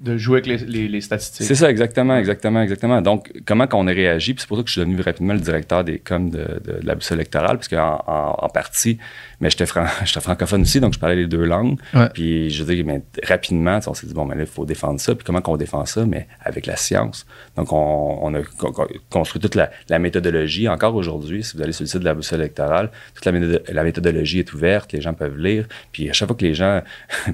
de- 0.00 0.16
jouer 0.18 0.38
avec 0.40 0.46
les, 0.46 0.56
les, 0.66 0.88
les 0.88 1.00
statistiques. 1.00 1.46
c'est 1.46 1.54
ça, 1.54 1.70
exactement, 1.70 2.16
exactement, 2.16 2.60
exactement. 2.60 3.00
Donc, 3.02 3.30
comment 3.46 3.68
qu'on 3.68 3.86
a 3.86 3.92
réagi, 3.92 4.34
puis 4.34 4.40
c'est 4.40 4.48
pour 4.48 4.56
ça 4.56 4.64
que 4.64 4.68
je 4.68 4.72
suis 4.72 4.80
devenu 4.80 5.00
rapidement 5.00 5.32
le 5.34 5.38
directeur 5.38 5.84
des 5.84 6.00
coms 6.00 6.28
de, 6.28 6.38
de, 6.38 6.80
de 6.80 6.86
la 6.86 6.96
boussole 6.96 7.18
électorale, 7.18 7.56
puisque 7.58 7.74
en, 7.74 8.02
en, 8.08 8.34
en 8.44 8.48
partie, 8.48 8.98
mais 9.40 9.48
j'étais 9.48 9.66
fran- 9.66 9.86
francophone 10.20 10.62
aussi, 10.62 10.80
donc 10.80 10.94
je 10.94 10.98
parlais 10.98 11.14
les 11.14 11.28
deux 11.28 11.44
langues. 11.44 11.78
Ouais. 11.94 12.08
Puis 12.12 12.50
je 12.50 12.64
dire, 12.64 12.84
mais 12.84 13.02
rapidement, 13.22 13.78
on 13.86 13.94
s'est 13.94 14.08
dit, 14.08 14.14
bon, 14.14 14.24
mais 14.24 14.34
là, 14.34 14.40
il 14.40 14.48
faut 14.48 14.64
défendre 14.66 14.98
ça. 14.98 15.14
Puis 15.14 15.24
comment 15.24 15.40
qu'on 15.40 15.56
défend 15.56 15.84
ça? 15.86 16.04
Mais 16.04 16.26
avec 16.40 16.66
la 16.66 16.74
science. 16.74 17.26
Donc, 17.56 17.72
on, 17.72 18.18
on 18.22 18.34
a 18.34 18.42
co- 18.42 18.72
co- 18.72 18.88
construit 19.08 19.40
toute 19.40 19.54
la, 19.54 19.70
la 19.88 20.00
méthodologie. 20.00 20.68
Encore 20.68 20.96
aujourd'hui, 20.96 21.44
si 21.44 21.56
vous 21.56 21.62
allez 21.62 21.70
sur 21.72 21.84
le 21.84 21.88
site 21.88 22.00
de 22.00 22.04
la 22.04 22.14
boussole 22.14 22.40
électorale, 22.40 22.90
toute 23.14 23.24
la, 23.24 23.32
la 23.72 23.84
méthodologie 23.84 24.40
est 24.40 24.52
ouverte, 24.52 24.92
les 24.92 25.00
gens 25.00 25.14
peuvent 25.14 25.38
lire. 25.38 25.66
Puis 25.92 26.10
à 26.10 26.12
chaque 26.12 26.26
fois 26.28 26.36
que 26.36 26.44
les 26.44 26.54
gens, 26.54 26.82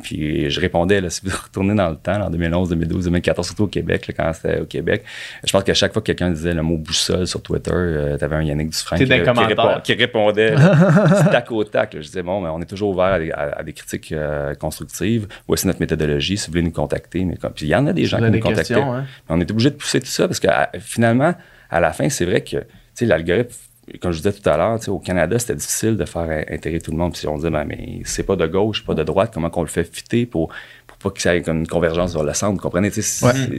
puis 0.03 0.51
je 0.51 0.61
répondais, 0.61 1.01
là, 1.01 1.09
si 1.11 1.21
vous 1.25 1.31
retournez 1.43 1.75
dans 1.75 1.89
le 1.91 1.97
temps, 1.97 2.19
là, 2.19 2.27
en 2.27 2.31
2011, 2.31 2.69
2012, 2.71 3.05
2014, 3.05 3.47
surtout 3.47 3.65
au 3.65 3.67
Québec, 3.69 4.07
là, 4.09 4.15
quand 4.17 4.33
c'était 4.35 4.61
au 4.61 4.65
Québec, 4.67 5.05
je 5.45 5.53
pense 5.53 5.63
qu'à 5.65 5.75
chaque 5.75 5.93
fois 5.93 6.03
que 6.03 6.07
quelqu'un 6.07 6.31
disait 6.31 6.53
le 6.55 6.63
mot 6.63 6.77
boussole 6.77 7.27
sur 7.27 7.43
Twitter, 7.43 7.71
euh, 7.73 8.17
t'avais 8.17 8.37
un 8.37 8.43
Yannick 8.43 8.71
Dufresne 8.71 8.99
qui, 9.05 9.11
qui 9.35 9.41
qui 9.83 9.95
répondait 9.95 10.55
là, 10.55 11.25
tac 11.31 11.51
au 11.53 11.65
tac. 11.65 11.95
là. 11.95 12.01
Je 12.01 12.07
disais, 12.07 12.23
bon, 12.23 12.41
mais 12.41 12.49
on 12.51 12.61
est 12.61 12.67
toujours 12.67 12.91
ouvert 12.91 13.05
à 13.07 13.19
des, 13.19 13.31
à- 13.31 13.59
à 13.59 13.63
des 13.63 13.73
critiques 13.73 14.13
euh, 14.13 14.55
constructives. 14.55 15.27
Voici 15.47 15.67
notre 15.67 15.81
méthodologie, 15.81 16.37
si 16.37 16.47
vous 16.47 16.53
voulez 16.53 16.63
nous 16.63 16.71
contacter. 16.73 17.25
Mais 17.25 17.37
comme, 17.37 17.53
puis 17.53 17.67
il 17.67 17.71
y 17.71 17.75
en 17.75 17.87
a 17.87 17.93
des 17.93 18.05
gens 18.05 18.19
qui 18.19 18.25
nous 18.31 18.41
contactaient. 18.51 18.75
hein? 18.93 19.05
On 19.29 19.41
est 19.41 19.51
obligé 19.51 19.71
de 19.71 19.77
pousser 19.77 20.01
tout 20.01 20.07
ça 20.07 20.27
parce 20.27 20.41
que 20.41 20.49
à- 20.49 20.71
finalement, 20.81 21.35
à 21.71 21.81
la 21.81 21.93
fin, 21.93 22.09
c'est 22.09 22.25
vrai 22.25 22.43
que 22.43 22.57
l'algorithme, 23.01 23.53
comme 24.01 24.13
je 24.13 24.19
disais 24.19 24.33
tout 24.33 24.49
à 24.49 24.57
l'heure, 24.57 24.79
au 24.89 24.99
Canada, 24.99 25.39
c'était 25.39 25.57
difficile 25.57 25.97
de 25.97 26.05
faire 26.05 26.23
in- 26.23 26.55
intégrer 26.55 26.81
tout 26.81 26.93
le 26.93 26.97
monde. 26.97 27.13
Puis 27.15 27.27
on 27.27 27.37
disait, 27.37 27.51
ben, 27.51 27.65
mais 27.67 28.01
c'est 28.05 28.23
pas 28.23 28.37
de 28.37 28.47
gauche, 28.47 28.85
pas 28.85 28.95
de 28.95 29.03
droite, 29.03 29.33
comment 29.35 29.51
qu'on 29.51 29.63
le 29.63 29.69
fait 29.69 29.85
fitter 29.85 30.25
pour, 30.25 30.53
pour 30.87 30.97
pas 30.99 31.11
que 31.11 31.21
ça 31.21 31.35
ait 31.35 31.43
comme 31.43 31.59
une 31.61 31.67
convergence 31.67 32.15
vers 32.15 32.23
le 32.23 32.33
centre, 32.33 32.53
vous 32.55 32.61
comprenez? 32.61 32.89
Ouais. 32.89 32.93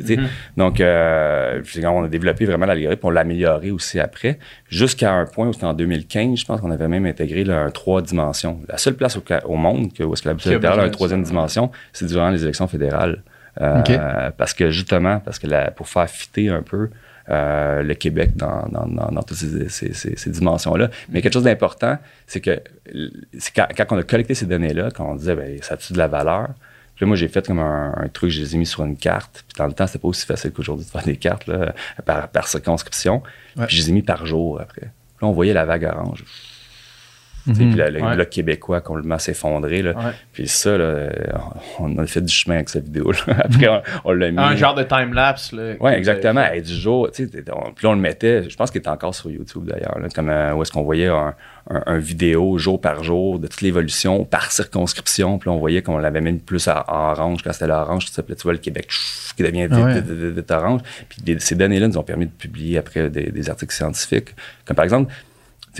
sais, 0.05 0.17
Donc, 0.55 0.79
euh, 0.79 1.61
on 1.83 2.03
a 2.03 2.07
développé 2.07 2.45
vraiment 2.45 2.65
l'algorithme, 2.65 3.05
on 3.05 3.09
l'a 3.09 3.21
amélioré 3.21 3.71
aussi 3.71 3.99
après, 3.99 4.39
jusqu'à 4.69 5.11
un 5.13 5.25
point 5.25 5.47
où 5.49 5.53
c'était 5.53 5.65
en 5.65 5.73
2015, 5.73 6.39
je 6.39 6.45
pense 6.45 6.61
qu'on 6.61 6.71
avait 6.71 6.87
même 6.87 7.05
intégré 7.05 7.43
là, 7.43 7.59
un 7.59 7.69
trois 7.71 8.01
dimensions. 8.01 8.61
La 8.69 8.77
seule 8.77 8.95
place 8.95 9.17
au, 9.45 9.55
monde 9.55 9.91
que, 9.93 10.03
où 10.03 10.13
est-ce 10.13 10.21
que 10.21 10.29
la 10.29 10.35
Qui 10.35 10.65
a 10.79 10.85
une 10.85 10.91
troisième 10.91 11.23
dimension, 11.23 11.69
c'est 11.91 12.05
durant 12.05 12.29
les 12.29 12.43
élections 12.43 12.67
fédérales. 12.67 13.23
Euh. 13.61 13.81
Parce 14.37 14.53
que 14.53 14.71
justement, 14.71 15.19
parce 15.19 15.37
que 15.37 15.47
la- 15.47 15.69
pour 15.69 15.87
faire 15.87 16.09
fitter 16.09 16.49
un 16.49 16.63
peu 16.63 16.89
euh, 17.29 17.83
le 17.83 17.93
Québec 17.93 18.35
dans, 18.35 18.65
dans, 18.69 18.85
dans, 18.85 19.11
dans 19.11 19.23
toutes 19.23 19.37
ces, 19.37 19.69
ces- 19.69 19.93
ces- 19.93 20.15
ces 20.17 20.29
dimensions-là. 20.29 20.89
Mais 21.09 21.21
quelque 21.21 21.33
chose 21.33 21.43
d'important, 21.43 21.97
c'est 22.27 22.41
que 22.41 22.61
quand, 23.55 23.67
quand 23.75 23.85
on 23.91 23.97
a 23.97 24.03
collecté 24.03 24.33
ces 24.35 24.45
données-là, 24.45 24.91
quand 24.91 25.09
on 25.09 25.15
disait, 25.15 25.35
ben, 25.35 25.57
ça 25.61 25.75
a-tu 25.75 25.93
de 25.93 25.97
la 25.97 26.07
valeur? 26.07 26.49
Puis 26.95 27.05
là, 27.05 27.07
moi, 27.07 27.15
j'ai 27.15 27.27
fait 27.27 27.45
comme 27.47 27.59
un, 27.59 27.93
un 27.97 28.07
truc, 28.07 28.29
je 28.29 28.39
les 28.41 28.53
ai 28.55 28.57
mis 28.57 28.65
sur 28.67 28.83
une 28.83 28.97
carte. 28.97 29.43
Puis 29.47 29.57
dans 29.57 29.65
le 29.67 29.73
temps, 29.73 29.87
c'était 29.87 29.99
pas 29.99 30.07
aussi 30.09 30.25
facile 30.25 30.51
qu'aujourd'hui 30.51 30.85
de 30.85 30.91
faire 30.91 31.03
des 31.03 31.17
cartes 31.17 31.47
là, 31.47 31.73
par, 32.05 32.27
par 32.27 32.47
circonscription. 32.47 33.23
Ouais. 33.57 33.65
Puis 33.67 33.77
je 33.77 33.81
les 33.83 33.89
ai 33.89 33.93
mis 33.93 34.03
par 34.03 34.25
jour 34.25 34.59
après. 34.61 34.81
Puis 34.81 35.21
là, 35.23 35.27
on 35.27 35.31
voyait 35.31 35.53
la 35.53 35.65
vague 35.65 35.85
orange. 35.85 36.23
Mhm. 37.45 37.55
Puis 37.55 37.73
là, 37.75 37.89
le 37.89 38.01
Ouais. 38.01 38.15
bloc 38.15 38.29
québécois 38.29 38.79
complètement 38.81 39.19
s'effondré. 39.19 39.81
Là. 39.81 39.91
Ouais. 39.91 40.11
Puis 40.31 40.47
ça, 40.47 40.77
là, 40.77 41.09
on 41.79 41.97
a 41.97 42.05
fait 42.07 42.21
du 42.21 42.31
chemin 42.33 42.55
avec 42.55 42.69
cette 42.69 42.85
vidéo-là. 42.85 43.19
Après, 43.43 43.67
on, 43.67 43.81
on 44.05 44.11
l'a 44.13 44.31
mis. 44.31 44.39
Un 44.39 44.55
genre 44.55 44.75
de 44.75 44.83
time-lapse. 44.83 45.51
là, 45.51 45.73
Oui, 45.79 45.91
exactement. 45.91 46.41
Hey, 46.41 46.61
du 46.61 46.73
jour, 46.73 47.09
tu 47.11 47.27
sais, 47.27 47.43
on- 47.51 47.71
puis 47.73 47.85
là, 47.85 47.89
on 47.91 47.93
le 47.95 47.99
mettait, 48.01 48.49
je 48.49 48.55
pense 48.55 48.71
qu'il 48.71 48.79
était 48.79 48.89
encore 48.89 49.13
sur 49.13 49.29
YouTube 49.29 49.65
d'ailleurs, 49.65 49.99
là, 49.99 50.07
comme 50.13 50.29
euh, 50.29 50.53
où 50.53 50.61
est-ce 50.61 50.71
qu'on 50.71 50.83
voyait 50.83 51.07
un, 51.07 51.33
un- 51.69 51.83
un 51.85 51.97
vidéo 51.97 52.57
jour 52.57 52.79
par 52.79 53.03
jour 53.03 53.39
de 53.39 53.47
toute 53.47 53.61
l'évolution 53.61 54.23
par 54.25 54.51
circonscription. 54.51 55.37
Puis 55.37 55.49
là, 55.49 55.55
on 55.55 55.59
voyait 55.59 55.81
qu'on 55.81 55.97
l'avait 55.97 56.21
mis 56.21 56.33
plus 56.33 56.67
à- 56.67 56.85
en 56.87 57.11
orange 57.11 57.41
quand 57.43 57.53
c'était 57.53 57.67
l'orange, 57.67 58.05
tout 58.05 58.11
ça. 58.13 58.23
Puis 58.23 58.31
là, 58.33 58.35
tu 58.37 58.43
vois 58.43 58.53
le 58.53 58.59
Québec 58.59 58.87
qui 59.35 59.43
devient 59.43 59.67
Ah 59.71 59.81
ouais. 59.81 60.43
orange. 60.51 60.81
Puis 61.09 61.21
des- 61.21 61.39
ces 61.39 61.55
données-là 61.55 61.87
nous 61.87 61.97
ont 61.97 62.03
permis 62.03 62.25
de 62.25 62.31
publier 62.31 62.77
après 62.77 63.09
des, 63.09 63.31
des 63.31 63.49
articles 63.49 63.73
scientifiques. 63.73 64.35
Comme 64.65 64.75
par 64.75 64.83
exemple, 64.85 65.11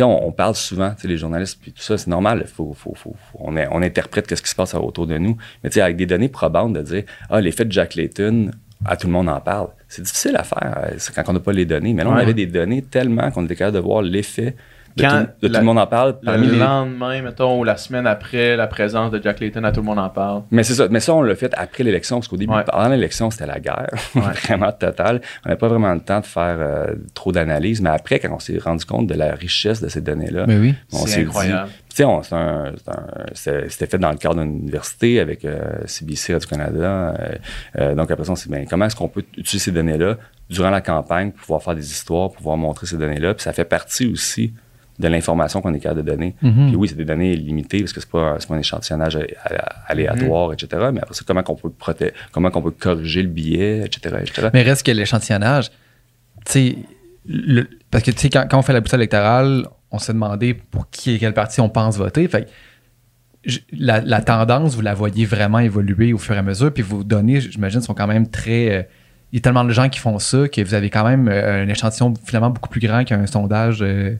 on, 0.02 0.28
on 0.28 0.32
parle 0.32 0.56
souvent, 0.56 0.92
tu 0.96 1.02
sais, 1.04 1.08
les 1.08 1.18
journalistes, 1.18 1.60
puis 1.62 1.72
tout 1.72 1.84
ça, 1.84 1.98
c'est 1.98 2.08
normal. 2.10 2.46
Faut, 2.48 2.74
faut, 2.74 2.96
faut, 2.96 3.16
faut- 3.32 3.40
on, 3.40 3.82
interprète 3.84 4.26
qu'est-ce 4.26 4.42
qui 4.42 4.50
se 4.50 4.56
passe 4.56 4.74
autour 4.74 5.06
de 5.06 5.18
nous. 5.20 5.38
Mais 5.64 5.70
tu 5.70 5.76
sais, 5.76 5.82
avec 5.82 5.98
des 5.98 6.06
données 6.08 6.30
probantes, 6.30 6.74
de 6.74 6.82
dire, 6.82 7.04
ah, 7.30 7.40
l'effet 7.42 7.66
de 7.66 7.72
Jack 7.72 7.94
Layton, 7.96 8.50
à 8.86 8.98
tout 8.98 9.08
le 9.08 9.14
monde 9.14 9.30
en 9.30 9.40
parle. 9.40 9.68
C'est 9.88 10.02
difficile 10.02 10.36
à 10.36 10.44
faire 10.44 10.78
euh, 10.86 10.96
c'est 10.98 11.14
quand 11.16 11.24
on 11.28 11.34
n'a 11.34 11.40
pas 11.40 11.54
les 11.54 11.66
données. 11.66 11.94
Mais 11.94 12.04
là, 12.04 12.10
on 12.10 12.16
Ouais. 12.16 12.22
avait 12.24 12.34
des 12.34 12.48
données 12.48 12.82
tellement 12.82 13.30
qu'on 13.32 13.46
était 13.46 13.56
capable 13.56 13.76
de 13.78 13.82
voir 13.82 14.02
l'effet 14.02 14.56
de, 14.96 15.02
Quand 15.04 15.10
tout, 15.10 15.28
de 15.42 15.48
tout 15.48 15.54
la- 15.54 15.60
le 15.60 15.66
monde 15.66 15.80
en 15.80 15.88
parle. 15.88 16.20
parmi 16.20 16.46
Le 16.48 16.54
les- 16.54 16.60
lendemain, 16.60 17.22
mettons, 17.22 17.60
ou 17.60 17.64
la 17.64 17.78
semaine 17.78 18.06
après 18.08 18.56
la 18.56 18.68
présence 18.68 19.12
de 19.12 19.22
Jack 19.22 19.40
Layton, 19.40 19.64
à 19.64 19.72
tout 19.72 19.82
le 19.82 19.86
monde 19.86 20.00
en 20.00 20.10
parle. 20.10 20.44
Mais 20.52 20.64
c'est 20.64 20.76
ça. 20.76 20.88
Mais 20.90 21.00
ça, 21.00 21.14
on 21.16 21.22
l'a 21.22 21.36
fait 21.36 21.54
après 21.58 21.84
l'élection, 21.84 22.18
parce 22.18 22.28
qu'au 22.28 22.38
début, 22.38 22.54
Ouais. 22.54 22.64
pendant 22.64 22.90
l'élection, 22.90 23.32
c'était 23.32 23.48
la 23.48 23.60
guerre, 23.60 23.90
vraiment 24.16 24.72
totale. 24.72 25.22
On 25.46 25.50
n'avait 25.50 25.58
pas 25.60 25.68
vraiment 25.68 25.94
le 25.94 26.00
temps 26.02 26.20
de 26.20 26.26
faire 26.26 26.58
euh, 26.60 26.94
trop 27.14 27.32
d'analyse. 27.32 27.82
Mais 27.82 27.90
après, 27.90 28.20
quand 28.20 28.34
on 28.34 28.40
s'est 28.40 28.58
rendu 28.60 28.86
compte 28.86 29.08
de 29.08 29.16
la 29.16 29.34
richesse 29.36 29.82
de 29.82 29.88
ces 29.90 30.02
données-là, 30.02 30.46
Mais 30.48 30.58
oui. 30.58 30.76
on 30.92 30.98
C'est 30.98 31.08
s'est 31.10 31.20
dit- 31.22 31.26
incroyable. 31.28 31.70
C'est- 33.34 33.70
c'était 33.70 33.86
fait 33.88 33.98
dans 33.98 34.12
le 34.12 34.18
cadre 34.18 34.42
d'une 34.42 34.58
université 34.60 35.20
avec 35.20 35.46
euh, 35.46 35.60
CBC 35.86 36.34
Radio-Canada. 36.34 36.82
euh, 36.84 37.16
euh, 37.80 37.96
donc, 37.96 38.10
après 38.12 38.26
ça, 38.26 38.32
on 38.32 38.36
s'est 38.36 38.50
dit, 38.50 38.56
ben, 38.56 38.66
comment 38.70 38.86
est-ce 38.86 38.96
qu'on 38.96 39.08
peut 39.08 39.24
utiliser 39.38 39.60
ces 39.66 39.72
données-là 39.72 40.18
durant 40.50 40.70
la 40.70 40.82
campagne 40.82 41.32
pour 41.32 41.42
pouvoir 41.42 41.62
faire 41.64 41.76
des 41.76 41.92
histoires, 41.92 42.30
pour 42.30 42.38
pouvoir 42.38 42.58
montrer 42.58 42.88
ces 42.88 42.98
données-là? 42.98 43.34
Puis 43.34 43.44
ça 43.44 43.54
fait 43.54 43.66
partie 43.66 44.08
aussi 44.08 44.54
de 45.00 45.08
l'information 45.08 45.62
qu'on 45.62 45.74
est 45.74 45.80
capable 45.80 46.04
de 46.04 46.12
donner. 46.12 46.36
Mhm. 46.42 46.68
Puis 46.68 46.76
oui, 46.76 46.88
c'est 46.88 46.96
des 46.96 47.06
données 47.06 47.36
limitées 47.36 47.80
parce 47.80 47.94
que 47.94 48.00
c'est 48.00 48.10
pas, 48.10 48.38
pas 48.48 48.56
un 48.56 48.60
échantillonnage 48.60 49.18
aléatoire, 49.88 50.54
etc. 50.54 50.90
Mais 50.94 51.02
après 51.02 51.14
ça, 51.16 51.24
comment 51.26 51.44
qu'on 51.44 51.56
peut 51.56 51.72
comment 52.32 52.52
qu'on 52.52 52.62
peut 52.62 52.72
corriger 52.72 53.22
le 53.24 53.30
billet, 53.30 53.84
etc., 53.86 54.18
etc. 54.22 54.50
Mais 54.54 54.62
reste 54.62 54.86
que 54.86 54.92
l'échantillonnage, 54.92 55.70
tu 56.46 56.52
sais, 56.52 56.76
le- 57.26 57.68
parce 57.90 58.04
que 58.04 58.12
tu 58.12 58.20
sais, 58.20 58.30
quand, 58.30 58.46
quand 58.50 58.60
on 58.60 58.62
fait 58.62 58.74
la 58.74 58.82
boussole 58.82 59.00
électorale, 59.00 59.66
on 59.92 59.98
s'est 60.00 60.14
demandé 60.14 60.54
pour 60.54 60.90
qui 60.90 61.12
et 61.12 61.20
quel 61.20 61.34
parti 61.34 61.62
on 61.62 61.70
pense 61.70 61.98
voter. 61.98 62.28
Fait 62.28 62.48
la, 63.78 64.00
la 64.02 64.22
tendance, 64.22 64.76
vous 64.76 64.82
la 64.82 64.94
voyez 64.94 65.26
vraiment 65.26 65.60
évoluer 65.60 66.14
au 66.14 66.18
fur 66.18 66.36
et 66.36 66.38
à 66.38 66.42
mesure, 66.44 66.74
puis 66.74 66.84
vos 66.84 67.04
données, 67.04 67.42
j'imagine, 67.42 67.82
sont 67.82 67.94
quand 67.94 68.08
même 68.08 68.30
très. 68.30 68.72
euh, 68.72 68.84
il 69.32 69.38
y 69.38 69.40
a 69.40 69.42
tellement 69.42 69.64
de 69.66 69.72
gens 69.72 69.90
qui 69.90 70.00
font 70.00 70.20
ça 70.20 70.48
que 70.48 70.62
vous 70.62 70.76
avez 70.76 70.90
quand 70.92 71.04
même 71.04 71.28
euh, 71.28 71.64
un 71.64 71.68
échantillon 71.68 72.14
finalement 72.24 72.52
beaucoup 72.52 72.70
plus 72.70 72.80
grand 72.80 73.04
qu'un 73.04 73.26
sondage 73.26 73.80
euh, 73.82 74.16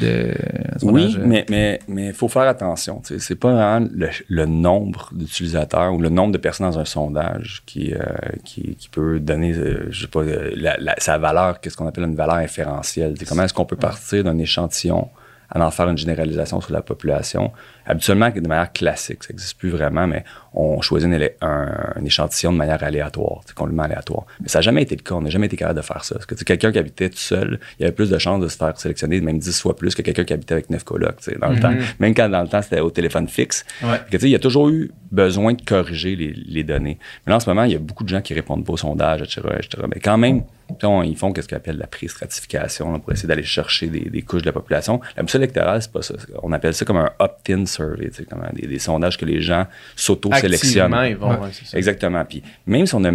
de. 0.00 0.34
Oui, 0.82 1.16
mais 1.24 1.46
mais 1.50 1.78
mais 1.88 2.12
faut 2.12 2.28
faire 2.28 2.42
attention. 2.42 3.00
C'est 3.18 3.34
pas 3.36 3.52
vraiment 3.52 3.88
le, 3.94 4.08
le 4.28 4.46
nombre 4.46 5.10
d'utilisateurs 5.12 5.92
ou 5.94 6.00
le 6.00 6.08
nombre 6.08 6.32
de 6.32 6.38
personnes 6.38 6.68
dans 6.70 6.78
un 6.78 6.84
sondage 6.84 7.62
qui 7.66 7.94
euh, 7.94 7.98
qui, 8.44 8.74
qui 8.76 8.88
peut 8.88 9.20
donner, 9.20 9.52
euh, 9.54 9.86
je 9.90 10.02
sais 10.02 10.08
pas, 10.08 10.20
euh, 10.20 10.50
la- 10.56 10.76
la- 10.78 10.94
sa 10.98 11.18
valeur, 11.18 11.60
qu'est-ce 11.60 11.76
qu'on 11.76 11.86
appelle 11.86 12.04
une 12.04 12.16
valeur 12.16 12.36
inférentielle. 12.36 13.14
Comment 13.28 13.44
est-ce 13.44 13.54
qu'on 13.54 13.64
peut 13.66 13.76
partir 13.76 14.24
d'un 14.24 14.38
échantillon 14.38 15.08
à 15.50 15.64
en 15.64 15.70
faire 15.70 15.88
une 15.88 15.98
généralisation 15.98 16.60
sur 16.60 16.72
la 16.72 16.82
population? 16.82 17.52
Habituellement, 17.86 18.30
de 18.30 18.46
manière 18.48 18.72
classique, 18.72 19.24
ça 19.24 19.32
n'existe 19.32 19.58
plus 19.58 19.70
vraiment, 19.70 20.06
mais 20.06 20.24
on 20.54 20.80
choisit 20.80 21.10
un, 21.40 22.04
échantillon 22.04 22.52
de 22.52 22.56
manière 22.58 22.82
aléatoire, 22.82 23.40
complètement 23.54 23.82
aléatoire. 23.84 24.24
Mais 24.40 24.48
ça 24.48 24.58
n'a 24.58 24.62
jamais 24.62 24.82
été 24.82 24.94
le 24.96 25.02
cas, 25.02 25.14
on 25.14 25.20
n'a 25.22 25.30
jamais 25.30 25.46
été 25.46 25.56
capable 25.56 25.80
de 25.80 25.84
faire 25.84 26.04
ça. 26.04 26.14
Parce 26.14 26.26
que 26.26 26.44
quelqu'un 26.44 26.72
qui 26.72 26.78
habitait 26.78 27.10
tout 27.10 27.16
seul, 27.18 27.58
il 27.78 27.82
y 27.82 27.84
avait 27.84 27.94
plus 27.94 28.10
de 28.10 28.18
chances 28.18 28.40
de 28.40 28.48
se 28.48 28.56
faire 28.56 28.78
sélectionner, 28.78 29.20
même 29.20 29.38
10 29.38 29.60
fois 29.60 29.76
plus 29.76 29.94
que 29.94 30.02
quelqu'un 30.02 30.24
qui 30.24 30.32
habitait 30.32 30.54
avec 30.54 30.70
neuf 30.70 30.84
colocs, 30.84 31.16
dans 31.40 31.50
le 31.50 31.60
temps. 31.60 31.74
Même 31.98 32.14
quand 32.14 32.28
dans 32.28 32.42
le 32.42 32.48
temps, 32.48 32.62
c'était 32.62 32.80
au 32.80 32.90
téléphone 32.90 33.28
fixe. 33.28 33.64
Ouais. 33.82 34.00
Que, 34.10 34.16
il 34.24 34.30
y 34.30 34.34
a 34.34 34.38
toujours 34.38 34.68
eu 34.68 34.90
besoin 35.10 35.52
de 35.54 35.62
corriger 35.62 36.16
les, 36.16 36.32
les 36.32 36.64
données. 36.64 36.98
Mais 37.26 37.30
là, 37.30 37.36
en 37.36 37.40
ce 37.40 37.48
moment, 37.48 37.64
il 37.64 37.72
y 37.72 37.76
a 37.76 37.78
beaucoup 37.78 38.04
de 38.04 38.08
gens 38.08 38.20
qui 38.20 38.34
répondent 38.34 38.64
pas 38.64 38.72
au 38.72 38.76
sondage, 38.76 39.22
etc. 39.22 39.40
etc. 39.58 39.84
Mais 39.92 40.00
quand 40.00 40.18
même, 40.18 40.42
on- 40.82 41.02
ils 41.02 41.16
font 41.16 41.32
ce 41.34 41.46
qu'on 41.46 41.56
appelle 41.56 41.78
la 41.78 41.86
pré-stratification 41.86 42.98
pour 43.00 43.12
essayer 43.12 43.28
d'aller 43.28 43.42
chercher 43.42 43.88
des, 43.88 44.08
des 44.10 44.22
couches 44.22 44.42
de 44.42 44.46
la 44.46 44.52
population. 44.52 45.00
La 45.16 45.22
boussole 45.22 45.42
électorale, 45.42 45.82
c'est 45.82 45.92
pas 45.92 46.02
ça. 46.02 46.14
On 46.42 46.52
appelle 46.52 46.74
ça 46.74 46.84
comme 46.84 46.96
un 46.96 47.10
opt-in 47.18 47.66
des, 48.52 48.66
des 48.66 48.78
sondages 48.78 49.16
que 49.18 49.24
les 49.24 49.40
gens 49.40 49.66
s'auto-sélectionnent. 49.96 50.92
Activement, 50.94 51.02
ils 51.02 51.16
vont. 51.16 51.30
Ouais. 51.40 51.46
ouais. 51.48 51.78
Exactement. 51.78 52.24
Puis 52.24 52.42
même 52.66 52.86
si 52.86 52.94
on 52.94 53.04
a, 53.04 53.10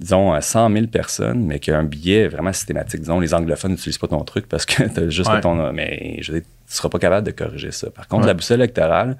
disons, 0.00 0.34
euh, 0.34 0.40
100 0.40 0.70
000 0.72 0.86
personnes, 0.86 1.44
mais 1.44 1.58
qu'il 1.58 1.72
y 1.72 1.76
a 1.76 1.78
un 1.78 1.84
billet 1.84 2.28
vraiment 2.28 2.52
systématique, 2.52 3.00
disons, 3.00 3.20
les 3.20 3.34
anglophones 3.34 3.72
n'utilisent 3.72 3.98
pas 3.98 4.08
ton 4.08 4.22
truc 4.24 4.48
parce 4.48 4.64
que 4.66 4.82
tu 4.84 5.00
as 5.00 5.08
juste 5.10 5.30
Ouais. 5.30 5.40
ton. 5.40 5.72
Mais 5.72 6.16
je 6.20 6.32
veux 6.32 6.40
dire, 6.40 6.48
tu 6.68 6.74
seras 6.76 6.88
pas 6.88 6.98
capable 6.98 7.26
de 7.26 7.32
corriger 7.32 7.70
ça. 7.72 7.90
Par 7.90 8.08
contre, 8.08 8.26
la 8.26 8.34
boussole 8.34 8.58
électorale, 8.60 9.16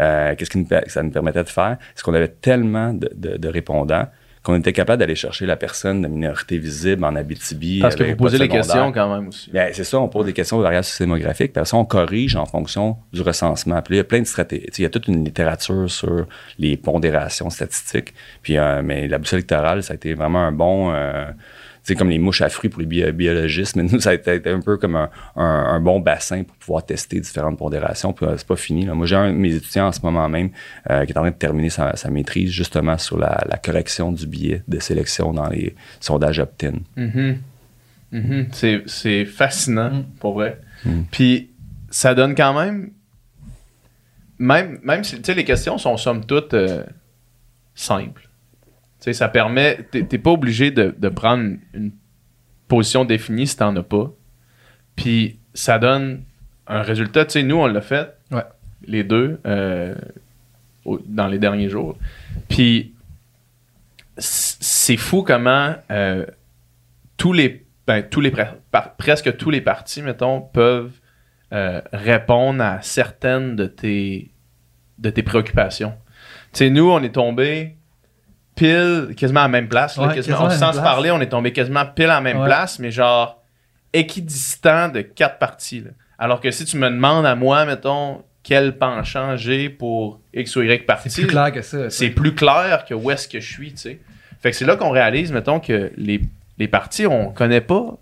euh, 0.00 0.34
qu'est-ce 0.36 0.50
que 0.50 0.58
ça 0.90 1.02
nous 1.02 1.10
permettait 1.10 1.44
de 1.44 1.48
faire? 1.48 1.76
C'est 1.94 2.02
qu'on 2.02 2.14
avait 2.14 2.28
tellement 2.28 2.92
de, 2.94 3.10
de- 3.14 3.36
de 3.36 3.48
répondants 3.48 4.06
qu'on 4.44 4.56
était 4.56 4.74
capable 4.74 5.00
d'aller 5.00 5.14
chercher 5.14 5.46
la 5.46 5.56
personne 5.56 6.02
de 6.02 6.06
minorité 6.06 6.58
visible 6.58 7.02
en 7.04 7.16
Abitibi. 7.16 7.80
Parce 7.80 7.96
que 7.96 8.04
vous 8.04 8.10
de 8.10 8.14
posez 8.16 8.38
les 8.38 8.48
questions 8.48 8.92
quand 8.92 9.12
même 9.12 9.28
aussi. 9.28 9.50
Bien, 9.50 9.68
c'est 9.72 9.84
ça, 9.84 9.98
on 9.98 10.08
pose 10.08 10.26
des 10.26 10.34
questions 10.34 10.58
aux 10.58 10.62
variables 10.62 10.86
démographiques, 11.00 11.54
puis 11.54 11.66
ça, 11.66 11.76
on 11.78 11.86
corrige 11.86 12.36
en 12.36 12.44
fonction 12.44 12.98
du 13.12 13.22
recensement. 13.22 13.80
Puis 13.80 13.94
là, 13.94 13.96
il 13.96 13.98
y 13.98 14.00
a 14.00 14.04
plein 14.04 14.20
de 14.20 14.26
stratégies. 14.26 14.66
Il 14.78 14.82
y 14.82 14.84
a 14.84 14.90
toute 14.90 15.08
une 15.08 15.24
littérature 15.24 15.90
sur 15.90 16.26
les 16.58 16.76
pondérations 16.76 17.48
statistiques. 17.48 18.12
Puis, 18.42 18.58
euh, 18.58 18.82
mais 18.84 19.08
la 19.08 19.16
boussole 19.16 19.38
électorale, 19.38 19.82
ça 19.82 19.94
a 19.94 19.96
été 19.96 20.12
vraiment 20.12 20.40
un 20.40 20.52
bon. 20.52 20.92
euh, 20.92 21.24
sais, 21.84 21.94
comme 21.94 22.10
les 22.10 22.18
mouches 22.18 22.40
à 22.42 22.48
fruits 22.48 22.70
pour 22.70 22.80
les 22.80 22.86
bio- 22.86 23.12
biologistes, 23.12 23.76
mais 23.76 23.82
nous, 23.82 24.00
ça 24.00 24.10
a 24.10 24.14
été 24.14 24.50
un 24.50 24.60
peu 24.60 24.76
comme 24.76 24.96
un, 24.96 25.10
un- 25.36 25.42
un 25.44 25.80
bon 25.80 26.00
bassin 26.00 26.42
pour 26.44 26.56
pouvoir 26.56 26.84
tester 26.86 27.20
différentes 27.20 27.58
pondérations. 27.58 28.12
Puis 28.12 28.26
euh, 28.26 28.36
c'est 28.36 28.46
pas 28.46 28.56
fini. 28.56 28.86
là. 28.86 28.94
Moi, 28.94 29.06
j'ai 29.06 29.16
un 29.16 29.32
de 29.32 29.36
mes 29.36 29.54
étudiants 29.54 29.88
en 29.88 29.92
ce 29.92 30.00
moment 30.02 30.28
même 30.28 30.50
euh, 30.90 31.04
qui 31.04 31.12
est 31.12 31.18
en 31.18 31.22
train 31.22 31.30
de 31.30 31.36
terminer 31.36 31.70
sa, 31.70 31.96
sa 31.96 32.10
maîtrise 32.10 32.50
justement 32.50 32.96
sur 32.98 33.18
la, 33.18 33.44
la 33.48 33.56
correction 33.58 34.12
du 34.12 34.26
biais 34.26 34.62
de 34.68 34.78
sélection 34.80 35.32
dans 35.32 35.48
les 35.48 35.74
sondages 36.00 36.38
opt-in. 36.38 36.74
Mhm. 36.96 37.38
Mhm. 38.12 38.46
C'est, 38.52 38.82
c'est 38.86 39.24
fascinant, 39.24 39.90
Mm. 39.90 40.04
pour 40.20 40.34
vrai. 40.34 40.60
Mm. 40.84 41.02
Puis, 41.10 41.50
ça 41.90 42.14
donne 42.14 42.34
quand 42.34 42.54
même. 42.54 42.90
Même, 44.38 44.78
même 44.82 45.04
si 45.04 45.16
tu 45.16 45.22
sais, 45.24 45.34
les 45.34 45.44
questions 45.44 45.78
sont 45.78 45.96
somme 45.96 46.24
toute 46.24 46.54
euh, 46.54 46.84
simples. 47.74 48.28
Tu 49.04 49.10
sais, 49.10 49.12
ça 49.12 49.28
permet. 49.28 49.80
T'es, 49.90 50.16
pas 50.16 50.30
obligé 50.30 50.70
de, 50.70 50.94
de 50.96 51.08
prendre 51.10 51.56
une 51.74 51.92
position 52.68 53.04
définie 53.04 53.46
si 53.46 53.54
t'en 53.58 53.76
as 53.76 53.82
pas. 53.82 54.10
Puis, 54.96 55.38
ça 55.52 55.78
donne 55.78 56.22
un 56.66 56.80
résultat. 56.80 57.26
Tu 57.26 57.32
sais, 57.32 57.42
nous, 57.42 57.56
on 57.56 57.66
l'a 57.66 57.82
fait. 57.82 58.16
Ouais. 58.30 58.44
Les 58.86 59.04
deux. 59.04 59.40
euh, 59.44 59.94
au- 60.86 60.98
dans 61.04 61.26
les 61.26 61.38
derniers 61.38 61.68
jours. 61.68 61.98
Puis, 62.48 62.94
c'est 64.16 64.96
fou 64.96 65.22
comment 65.22 65.74
euh, 65.90 66.24
tous 67.18 67.32
les, 67.34 67.66
ben, 67.86 68.02
tous 68.02 68.22
les 68.22 68.30
par- 68.30 68.94
presque 68.96 69.36
tous 69.36 69.50
les 69.50 69.60
partis, 69.60 70.00
mettons, 70.00 70.40
peuvent 70.40 70.92
euh, 71.52 71.82
répondre 71.92 72.62
à 72.62 72.80
certaines 72.80 73.54
de 73.54 73.66
tes, 73.66 74.30
de 74.98 75.10
tes 75.10 75.22
préoccupations. 75.22 75.92
Tu 76.52 76.58
sais, 76.60 76.70
nous, 76.70 76.90
on 76.90 77.02
est 77.02 77.14
tombé 77.14 77.76
pile, 78.54 79.14
quasiment 79.16 79.40
à 79.40 79.44
la 79.44 79.48
même 79.48 79.68
place. 79.68 79.96
là, 79.96 80.08
Ouais, 80.08 80.14
quasiment- 80.14 80.36
quasiment 80.38 80.48
à 80.48 80.52
la 80.52 80.58
sans 80.58 80.72
se 80.72 80.78
place. 80.78 80.84
parler, 80.84 81.10
on 81.10 81.20
est 81.20 81.28
tombé 81.28 81.52
quasiment 81.52 81.84
pile 81.86 82.04
à 82.06 82.14
la 82.14 82.20
même 82.20 82.38
Ouais. 82.38 82.46
place, 82.46 82.78
mais 82.78 82.90
genre 82.90 83.42
équidistant 83.92 84.88
de 84.88 85.00
quatre 85.02 85.38
partis. 85.38 85.80
là. 85.80 85.90
Alors 86.18 86.40
que 86.40 86.50
si 86.50 86.64
tu 86.64 86.76
me 86.76 86.88
demandes 86.88 87.26
à 87.26 87.34
moi, 87.34 87.64
mettons, 87.64 88.22
quel 88.42 88.76
penchant 88.76 89.36
j'ai 89.36 89.68
pour 89.68 90.20
X 90.32 90.56
ou 90.56 90.62
Y 90.62 90.84
parti, 90.86 91.10
C'est 91.10 91.22
plus 91.22 91.30
clair 91.30 91.52
que 91.52 91.62
ça. 91.62 91.90
c'est 91.90 92.10
plus 92.10 92.34
clair 92.34 92.84
que 92.88 92.94
où 92.94 93.10
est-ce 93.10 93.26
que 93.28 93.40
je 93.40 93.50
suis, 93.52 93.70
tu 93.72 93.76
sais. 93.78 94.00
Fait 94.40 94.50
que 94.50 94.56
c'est 94.56 94.66
là 94.66 94.76
qu'on 94.76 94.90
réalise, 94.90 95.32
mettons, 95.32 95.60
que 95.60 95.90
les, 95.96 96.20
les 96.58 96.68
partis, 96.68 97.06
on 97.06 97.30
connaît 97.30 97.62
pas 97.62 97.96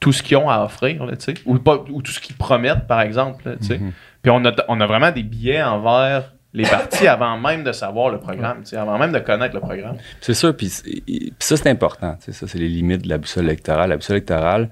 tout 0.00 0.12
ce 0.12 0.22
qu'ils 0.22 0.36
ont 0.38 0.48
à 0.48 0.62
offrir, 0.64 1.04
là, 1.04 1.16
tu 1.16 1.24
sais. 1.24 1.34
Ou, 1.44 1.58
pas- 1.58 1.84
ou 1.90 2.00
tout 2.02 2.12
ce 2.12 2.20
qu'ils 2.20 2.36
promettent, 2.36 2.86
par 2.86 3.00
exemple, 3.02 3.48
là, 3.50 3.56
tu 3.56 3.66
sais. 3.66 3.78
Mhm. 3.78 3.92
Puis 4.22 4.30
on 4.30 4.44
a, 4.44 4.52
on 4.68 4.80
a 4.80 4.86
vraiment 4.86 5.10
des 5.10 5.22
billets 5.22 5.62
envers 5.62 6.32
les 6.56 6.64
partis 6.64 7.06
avant 7.06 7.38
même 7.38 7.62
de 7.62 7.70
savoir 7.72 8.10
le 8.10 8.18
programme, 8.18 8.62
avant 8.76 8.98
même 8.98 9.12
de 9.12 9.18
connaître 9.20 9.54
le 9.54 9.60
programme. 9.60 9.96
C'est 10.20 10.34
sûr, 10.34 10.56
puis 10.56 10.68
ça, 11.38 11.56
c'est 11.56 11.68
important. 11.70 12.16
Ça, 12.20 12.46
c'est 12.48 12.58
les 12.58 12.68
limites 12.68 13.02
de 13.02 13.08
la 13.08 13.18
boussole 13.18 13.44
électorale. 13.44 13.90
La 13.90 13.96
boussole 13.96 14.16
électorale 14.16 14.70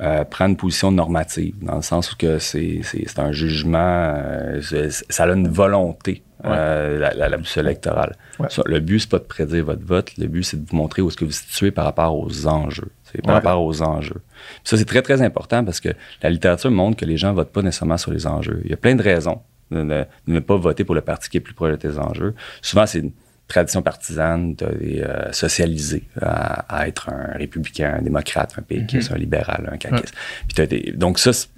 euh, 0.00 0.24
prend 0.24 0.46
une 0.46 0.56
position 0.56 0.90
normative, 0.90 1.54
dans 1.62 1.76
le 1.76 1.82
sens 1.82 2.12
où 2.12 2.16
que 2.16 2.38
c'est, 2.38 2.80
un 3.18 3.32
jugement, 3.32 4.14
euh, 4.16 4.60
ça 5.08 5.24
a 5.24 5.28
une 5.28 5.48
volonté, 5.48 6.22
euh, 6.46 6.98
la, 6.98 7.12
la- 7.14 7.28
la 7.28 7.36
boussole 7.36 7.66
électorale. 7.66 8.16
Ouais. 8.38 8.46
Ça, 8.50 8.62
le 8.66 8.80
but, 8.80 9.00
c'est 9.00 9.10
pas 9.10 9.18
de 9.18 9.24
prédire 9.24 9.64
votre 9.66 9.84
vote. 9.84 10.10
Le 10.18 10.26
but, 10.26 10.42
c'est 10.42 10.56
de 10.62 10.68
vous 10.68 10.76
montrer 10.76 11.02
où 11.02 11.08
est-ce 11.08 11.16
que 11.16 11.24
vous 11.26 11.30
vous 11.30 11.36
situez 11.36 11.70
par 11.70 11.84
rapport 11.84 12.18
aux 12.18 12.46
enjeux. 12.46 12.90
C'est 13.04 13.20
par 13.22 13.28
Ouais. 13.30 13.34
rapport 13.42 13.62
aux 13.62 13.82
enjeux. 13.82 14.22
Puis 14.24 14.60
ça, 14.64 14.76
c'est 14.78 14.84
très, 14.86 15.02
très 15.02 15.20
important 15.22 15.64
parce 15.64 15.80
que 15.80 15.90
la 16.22 16.30
littérature 16.30 16.70
montre 16.70 16.96
que 16.96 17.04
les 17.04 17.16
gens 17.18 17.32
votent 17.34 17.52
pas 17.52 17.60
nécessairement 17.62 17.98
sur 17.98 18.10
les 18.10 18.26
enjeux. 18.26 18.62
Il 18.64 18.70
y 18.70 18.74
a 18.74 18.76
plein 18.78 18.94
de 18.94 19.02
raisons 19.02 19.40
de 19.70 19.82
ne, 19.82 20.00
de 20.02 20.32
ne 20.32 20.40
pas 20.40 20.56
voter 20.56 20.84
pour 20.84 20.94
le 20.94 21.00
parti 21.00 21.28
qui 21.30 21.36
est 21.36 21.40
plus 21.40 21.54
proche 21.54 21.72
de 21.72 21.76
tes 21.76 21.98
enjeux. 21.98 22.34
Souvent, 22.62 22.86
c'est 22.86 23.00
une 23.00 23.12
tradition 23.48 23.82
partisane, 23.82 24.54
des, 24.54 25.00
euh, 25.02 25.32
socialisé 25.32 26.04
à, 26.20 26.60
à 26.76 26.86
être 26.86 27.08
un 27.08 27.32
républicain, 27.36 27.96
un 27.98 28.02
démocrate, 28.02 28.54
un 28.56 28.62
péquiste, 28.62 29.10
un 29.12 29.18
libéral, 29.18 29.68
un 29.72 29.76
caquiste. 29.76 30.14
Puis 30.46 30.54
t'as 30.54 30.66
des- 30.66 30.92
donc 30.92 31.18
ça, 31.18 31.32
c'est 31.32 31.48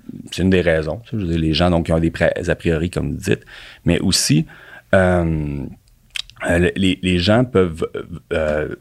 une 0.42 0.48
des 0.48 0.62
raisons. 0.62 1.03
Je 1.11 1.16
veux 1.16 1.27
dire, 1.27 1.38
les 1.38 1.53
gens 1.53 1.68
donc, 1.70 1.87
qui 1.87 1.92
ont 1.92 1.98
des 2.01 2.12
a 2.48 2.55
priori, 2.55 2.88
comme 2.88 3.11
vous 3.12 3.18
dites, 3.20 3.44
mais 3.85 3.98
aussi, 4.01 4.46
euh, 4.94 5.64
euh, 6.48 6.70
les, 6.77 6.98
les 7.03 7.18
gens 7.18 7.44
peuvent... 7.44 7.87
euh, 8.33 8.75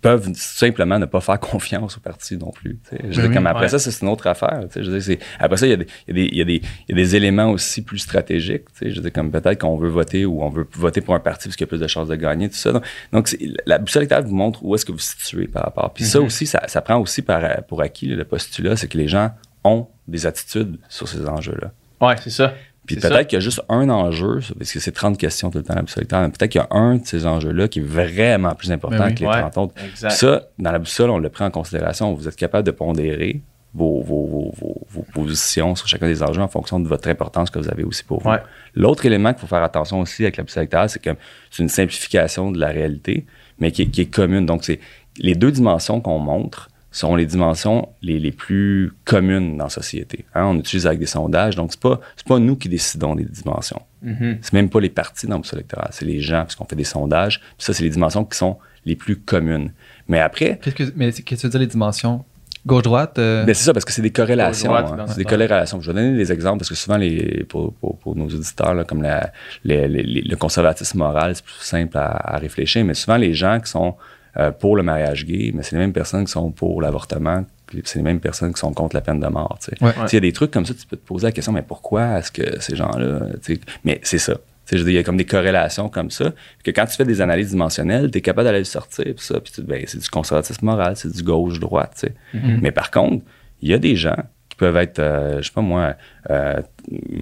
peuvent 0.00 0.30
simplement 0.34 0.98
ne 0.98 1.06
pas 1.06 1.20
faire 1.20 1.40
confiance 1.52 1.96
au 1.96 2.00
parti 2.00 2.36
non 2.36 2.50
plus. 2.50 2.78
Je 3.10 3.22
Oui, 3.22 3.32
comme 3.32 3.46
après 3.46 3.64
ouais. 3.64 3.68
ça, 3.68 3.78
c'est 3.78 4.00
une 4.02 4.08
autre 4.08 4.26
affaire. 4.26 4.60
Je 4.74 5.16
après 5.38 5.56
ça, 5.56 5.66
il 5.66 5.70
y, 5.70 5.72
a 5.72 5.76
des, 5.76 5.86
y 6.08 6.42
y 6.42 6.62
y 6.88 6.94
a 6.94 7.14
éléments 7.16 7.50
aussi 7.50 7.82
plus 7.82 7.98
stratégiques. 7.98 8.64
Je 8.80 9.00
dire, 9.00 9.12
comme 9.12 9.30
peut-être 9.30 9.60
qu'on 9.60 9.76
veut 9.76 9.88
voter 9.88 10.24
ou 10.26 10.42
on 10.42 10.48
veut 10.50 10.66
voter 10.74 11.00
pour 11.00 11.14
un 11.14 11.20
parti 11.20 11.48
parce 11.48 11.56
qu'il 11.56 11.64
y 11.64 11.68
a 11.68 11.70
plus 11.70 11.80
de 11.80 11.86
chances 11.86 12.08
de 12.08 12.14
gagner, 12.16 12.48
tout 12.48 12.56
ça. 12.56 12.80
Donc, 13.12 13.34
la 13.66 13.78
boussole 13.78 14.02
électorale 14.02 14.24
vous 14.26 14.34
montre 14.34 14.64
où 14.64 14.74
est-ce 14.74 14.84
que 14.84 14.92
vous 14.92 14.98
vous 14.98 15.02
situez 15.02 15.46
par 15.48 15.64
rapport. 15.64 15.92
Puis 15.92 16.04
ça 16.04 16.20
Mhm. 16.20 16.26
aussi, 16.26 16.46
ça, 16.46 16.62
ça 16.66 16.80
prend 16.80 16.96
aussi 16.98 17.22
par, 17.22 17.42
pour 17.66 17.82
acquis 17.82 18.06
le 18.06 18.24
postulat, 18.24 18.76
c'est 18.76 18.88
que 18.88 18.98
les 18.98 19.08
gens 19.08 19.30
ont 19.64 19.88
des 20.08 20.26
attitudes 20.26 20.78
sur 20.88 21.08
ces 21.08 21.26
enjeux-là. 21.26 21.72
Ouais, 22.00 22.14
c'est 22.22 22.30
ça. 22.30 22.54
Puis 22.86 22.96
peut-être 22.96 23.26
qu'il 23.26 23.36
y 23.36 23.40
a 23.40 23.40
juste 23.40 23.62
un 23.68 23.88
enjeu, 23.90 24.40
parce 24.58 24.72
que 24.72 24.80
c'est 24.80 24.92
30 24.92 25.18
questions 25.18 25.50
tout 25.50 25.58
le 25.58 25.64
temps 25.64 25.74
la 25.74 25.82
boussole 25.82 26.06
peut-être 26.06 26.46
qu'il 26.48 26.60
y 26.60 26.64
a 26.64 26.68
un 26.70 26.96
de 26.96 27.04
ces 27.04 27.26
enjeux-là 27.26 27.68
qui 27.68 27.80
est 27.80 27.82
vraiment 27.82 28.54
plus 28.54 28.70
important 28.70 29.06
oui. 29.06 29.14
que 29.14 29.20
les 29.20 29.26
Ouais. 29.26 29.40
30 29.40 29.58
autres. 29.58 29.74
Exact. 29.84 30.10
Ça, 30.10 30.42
dans 30.58 30.72
la 30.72 30.78
boussole, 30.78 31.10
on 31.10 31.18
le 31.18 31.28
prend 31.28 31.46
en 31.46 31.50
considération. 31.50 32.12
Vous 32.14 32.28
êtes 32.28 32.36
capable 32.36 32.64
de 32.64 32.70
pondérer 32.70 33.42
vos, 33.74 34.02
vos, 34.02 34.54
vos, 34.90 35.04
positions 35.12 35.74
sur 35.74 35.86
chacun 35.86 36.06
des 36.06 36.22
enjeux 36.22 36.40
en 36.40 36.48
fonction 36.48 36.80
de 36.80 36.88
votre 36.88 37.08
importance 37.08 37.50
que 37.50 37.58
vous 37.58 37.68
avez 37.68 37.84
aussi 37.84 38.04
pour 38.04 38.22
vous. 38.22 38.30
Ouais. 38.30 38.40
L'autre 38.74 39.04
élément 39.04 39.32
qu'il 39.32 39.40
faut 39.40 39.46
faire 39.46 39.62
attention 39.62 40.00
aussi 40.00 40.22
avec 40.22 40.36
la 40.36 40.44
boussole 40.44 40.68
c'est 40.88 41.02
que 41.02 41.10
c'est 41.50 41.62
une 41.62 41.68
simplification 41.68 42.52
de 42.52 42.58
la 42.58 42.68
réalité, 42.68 43.26
mais 43.58 43.72
qui 43.72 43.82
est 43.82 44.10
commune. 44.10 44.46
Donc, 44.46 44.64
c'est 44.64 44.80
les 45.18 45.34
deux 45.34 45.50
dimensions 45.50 46.00
qu'on 46.00 46.18
montre 46.18 46.68
sont 46.98 47.14
les 47.16 47.26
dimensions 47.26 47.88
les, 48.02 48.18
les 48.18 48.32
plus 48.32 48.92
communes 49.04 49.56
dans 49.56 49.64
la 49.64 49.70
société. 49.70 50.24
Hein, 50.34 50.44
on 50.46 50.58
utilise 50.58 50.86
avec 50.86 50.98
des 50.98 51.06
sondages, 51.06 51.56
donc 51.56 51.72
c'est 51.72 51.80
pas 51.80 52.00
c'est 52.16 52.26
pas 52.26 52.38
nous 52.38 52.56
qui 52.56 52.68
décidons 52.68 53.14
des 53.14 53.24
dimensions. 53.24 53.82
Mhm. 54.02 54.38
C'est 54.40 54.52
même 54.52 54.68
pas 54.70 54.80
les 54.80 54.88
partis 54.90 55.26
dans 55.26 55.34
la 55.34 55.38
boussole 55.40 55.58
électorale, 55.60 55.88
c'est 55.92 56.04
les 56.04 56.20
gens, 56.20 56.42
parce 56.42 56.54
qu'on 56.54 56.64
fait 56.64 56.76
des 56.76 56.84
sondages. 56.84 57.40
Puis 57.40 57.64
ça, 57.66 57.72
c'est 57.72 57.82
les 57.84 57.90
dimensions 57.90 58.24
qui 58.24 58.36
sont 58.38 58.56
les 58.84 58.96
plus 58.96 59.16
communes. 59.16 59.72
Mais 60.08 60.20
après, 60.20 60.58
Qu'est-ce 60.62 60.74
que, 60.76 60.92
mais 60.96 61.10
qu'est-ce 61.12 61.22
que 61.22 61.34
tu 61.34 61.46
veux 61.46 61.50
dire 61.50 61.60
les 61.60 61.66
dimensions? 61.66 62.24
Gauche-droite 62.64 63.18
euh, 63.20 63.44
ben, 63.44 63.54
c'est 63.54 63.62
ça, 63.64 63.72
parce 63.72 63.84
que 63.84 63.92
c'est 63.92 64.02
des 64.02 64.10
corrélations. 64.10 64.74
Hein. 64.74 65.04
C'est 65.06 65.12
ce 65.12 65.18
des 65.18 65.24
corrélations. 65.24 65.80
Je 65.80 65.92
vais 65.92 66.02
donner 66.02 66.16
des 66.16 66.32
exemples 66.32 66.58
parce 66.58 66.68
que 66.68 66.74
souvent, 66.74 66.96
les, 66.96 67.44
pour, 67.48 67.72
pour- 67.74 67.96
pour 67.98 68.16
nos 68.16 68.26
auditeurs, 68.26 68.74
là, 68.74 68.82
comme 68.84 69.02
la- 69.02 69.32
les- 69.62 69.86
les- 69.86 70.02
les- 70.02 70.22
le 70.22 70.36
conservatisme 70.36 70.98
moral, 70.98 71.36
c'est 71.36 71.44
plus 71.44 71.54
simple 71.60 71.96
à, 71.96 72.34
à 72.34 72.38
réfléchir, 72.38 72.84
mais 72.84 72.94
souvent, 72.94 73.18
les 73.18 73.34
gens 73.34 73.60
qui 73.60 73.70
sont 73.70 73.94
euh, 74.38 74.50
pour 74.50 74.76
le 74.76 74.82
mariage 74.82 75.24
gay, 75.26 75.52
mais 75.54 75.62
c'est 75.62 75.72
les 75.76 75.80
mêmes 75.80 75.92
personnes 75.92 76.24
qui 76.24 76.32
sont 76.32 76.50
pour 76.50 76.82
l'avortement, 76.82 77.44
c'est 77.84 77.96
les 77.96 78.02
mêmes 78.02 78.20
personnes 78.20 78.52
qui 78.52 78.60
sont 78.60 78.72
contre 78.72 78.94
la 78.94 79.00
peine 79.02 79.20
de 79.20 79.26
mort. 79.28 79.58
tu 79.60 79.70
sais. 79.76 79.84
Ouais. 79.84 79.92
Il 80.12 80.14
y 80.14 80.16
a 80.16 80.20
des 80.20 80.32
trucs 80.32 80.50
comme 80.50 80.66
ça, 80.66 80.74
tu 80.74 80.86
peux 80.86 80.96
te 80.96 81.06
poser 81.06 81.26
la 81.26 81.32
question, 81.32 81.52
mais 81.52 81.62
pourquoi 81.62 82.18
est-ce 82.18 82.30
que 82.32 82.60
ces 82.60 82.76
gens-là. 82.76 83.20
tu 83.42 83.54
sais, 83.54 83.60
Mais 83.84 84.00
c'est 84.02 84.18
ça. 84.18 84.34
Tu 84.68 84.76
sais, 84.78 84.84
Il 84.84 84.92
y 84.92 84.98
a 84.98 85.02
comme 85.04 85.16
des 85.16 85.24
corrélations 85.24 85.88
comme 85.88 86.10
ça, 86.10 86.32
que 86.64 86.70
quand 86.72 86.86
tu 86.86 86.96
fais 86.96 87.04
des 87.04 87.20
analyses 87.20 87.50
dimensionnelles, 87.50 88.10
tu 88.10 88.18
es 88.18 88.20
capable 88.20 88.44
d'aller 88.46 88.58
le 88.58 88.64
sortir, 88.64 89.04
puis 89.04 89.14
ça, 89.24 89.40
puis 89.40 89.52
tu- 89.52 89.62
ben, 89.62 89.82
c'est 89.86 90.00
du 90.00 90.08
conservatisme 90.08 90.66
moral, 90.66 90.96
c'est 90.96 91.10
du 91.12 91.22
gauche-droite. 91.22 91.92
tu 92.00 92.06
sais. 92.08 92.14
Mhm. 92.34 92.58
Mais 92.62 92.72
par 92.72 92.90
contre, 92.90 93.24
il 93.62 93.70
y 93.70 93.74
a 93.74 93.78
des 93.78 93.96
gens 93.96 94.16
qui 94.48 94.56
peuvent 94.56 94.76
être, 94.76 94.98
euh, 94.98 95.38
je 95.40 95.46
sais 95.46 95.52
pas 95.54 95.60
moi, 95.60 95.94
euh, 96.30 96.60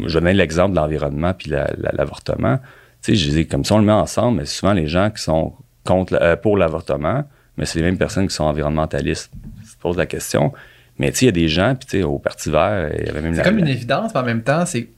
je 0.06 0.18
donne 0.18 0.28
l'exemple 0.30 0.70
de 0.70 0.76
l'environnement 0.76 1.32
puis 1.34 1.50
la- 1.50 1.70
la- 1.78 1.92
l'avortement. 1.92 2.58
Tu 3.02 3.12
sais, 3.12 3.14
je 3.16 3.30
dis 3.30 3.46
comme 3.46 3.64
ça, 3.64 3.74
on 3.74 3.78
le 3.78 3.84
met 3.84 3.92
ensemble, 3.92 4.38
mais 4.38 4.46
souvent 4.46 4.72
les 4.72 4.88
gens 4.88 5.10
qui 5.10 5.22
sont 5.22 5.52
contre, 5.84 6.14
euh, 6.20 6.36
pour 6.36 6.56
l'avortement, 6.56 7.24
mais 7.56 7.66
c'est 7.66 7.78
les 7.78 7.84
mêmes 7.84 7.98
personnes 7.98 8.26
qui 8.28 8.34
sont 8.34 8.44
environnementalistes. 8.44 9.30
Tu 9.68 9.76
te 9.76 9.80
poses 9.80 9.96
la 9.96 10.06
question. 10.06 10.52
Mais 10.98 11.10
tu 11.10 11.18
sais, 11.18 11.24
il 11.24 11.26
y 11.26 11.28
a 11.28 11.32
des 11.32 11.48
gens, 11.48 11.74
puis 11.74 11.86
tu 11.88 11.98
sais, 11.98 12.02
au 12.04 12.18
Parti 12.18 12.50
vert, 12.50 12.90
il 12.98 13.06
y 13.06 13.08
avait 13.10 13.20
même 13.20 13.32
C'est 13.34 13.38
la- 13.38 13.44
comme 13.44 13.58
une 13.58 13.68
évidence, 13.68 14.12
mais 14.14 14.20
en 14.20 14.24
même 14.24 14.42
temps, 14.42 14.64
c'est 14.66 14.88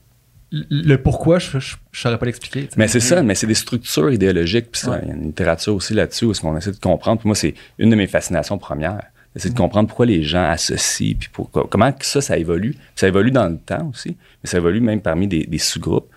le- 0.51 0.95
pourquoi, 0.97 1.39
je 1.39 1.57
ne 1.57 1.61
saurais 1.91 2.17
pas 2.17 2.25
l'expliquer. 2.25 2.69
Mais 2.77 2.87
c'est 2.87 2.99
ça, 3.01 3.21
mais 3.21 3.35
c'est 3.35 3.47
des 3.47 3.53
structures 3.53 4.11
idéologiques. 4.11 4.71
Puis 4.71 4.87
Ouais. 4.87 4.99
il 5.03 5.09
y 5.09 5.11
a 5.11 5.15
une 5.15 5.23
littérature 5.25 5.75
aussi 5.75 5.93
là-dessus 5.93 6.25
où 6.25 6.31
est-ce 6.31 6.39
qu'on 6.41 6.55
essaie 6.57 6.71
de 6.71 6.77
comprendre. 6.77 7.19
Puis 7.19 7.27
moi, 7.27 7.35
c'est 7.35 7.53
une 7.79 7.89
de 7.89 7.95
mes 7.95 8.07
fascinations 8.07 8.57
premières. 8.57 9.03
D'essayer 9.35 9.53
de 9.53 9.57
comprendre 9.59 9.87
pourquoi 9.87 10.05
les 10.05 10.23
gens 10.23 10.45
associent, 10.49 11.15
puis 11.19 11.29
pourquoi, 11.31 11.67
comment 11.69 11.91
ça, 11.99 12.21
ça 12.21 12.37
évolue. 12.37 12.71
Puis 12.71 12.81
ça 12.95 13.07
évolue 13.07 13.29
dans 13.31 13.47
le 13.49 13.57
temps 13.57 13.89
aussi, 13.93 14.15
mais 14.43 14.49
ça 14.49 14.57
évolue 14.57 14.79
même 14.81 15.01
parmi 15.01 15.27
des, 15.27 15.45
des 15.45 15.57
sous-groupes. 15.57 16.09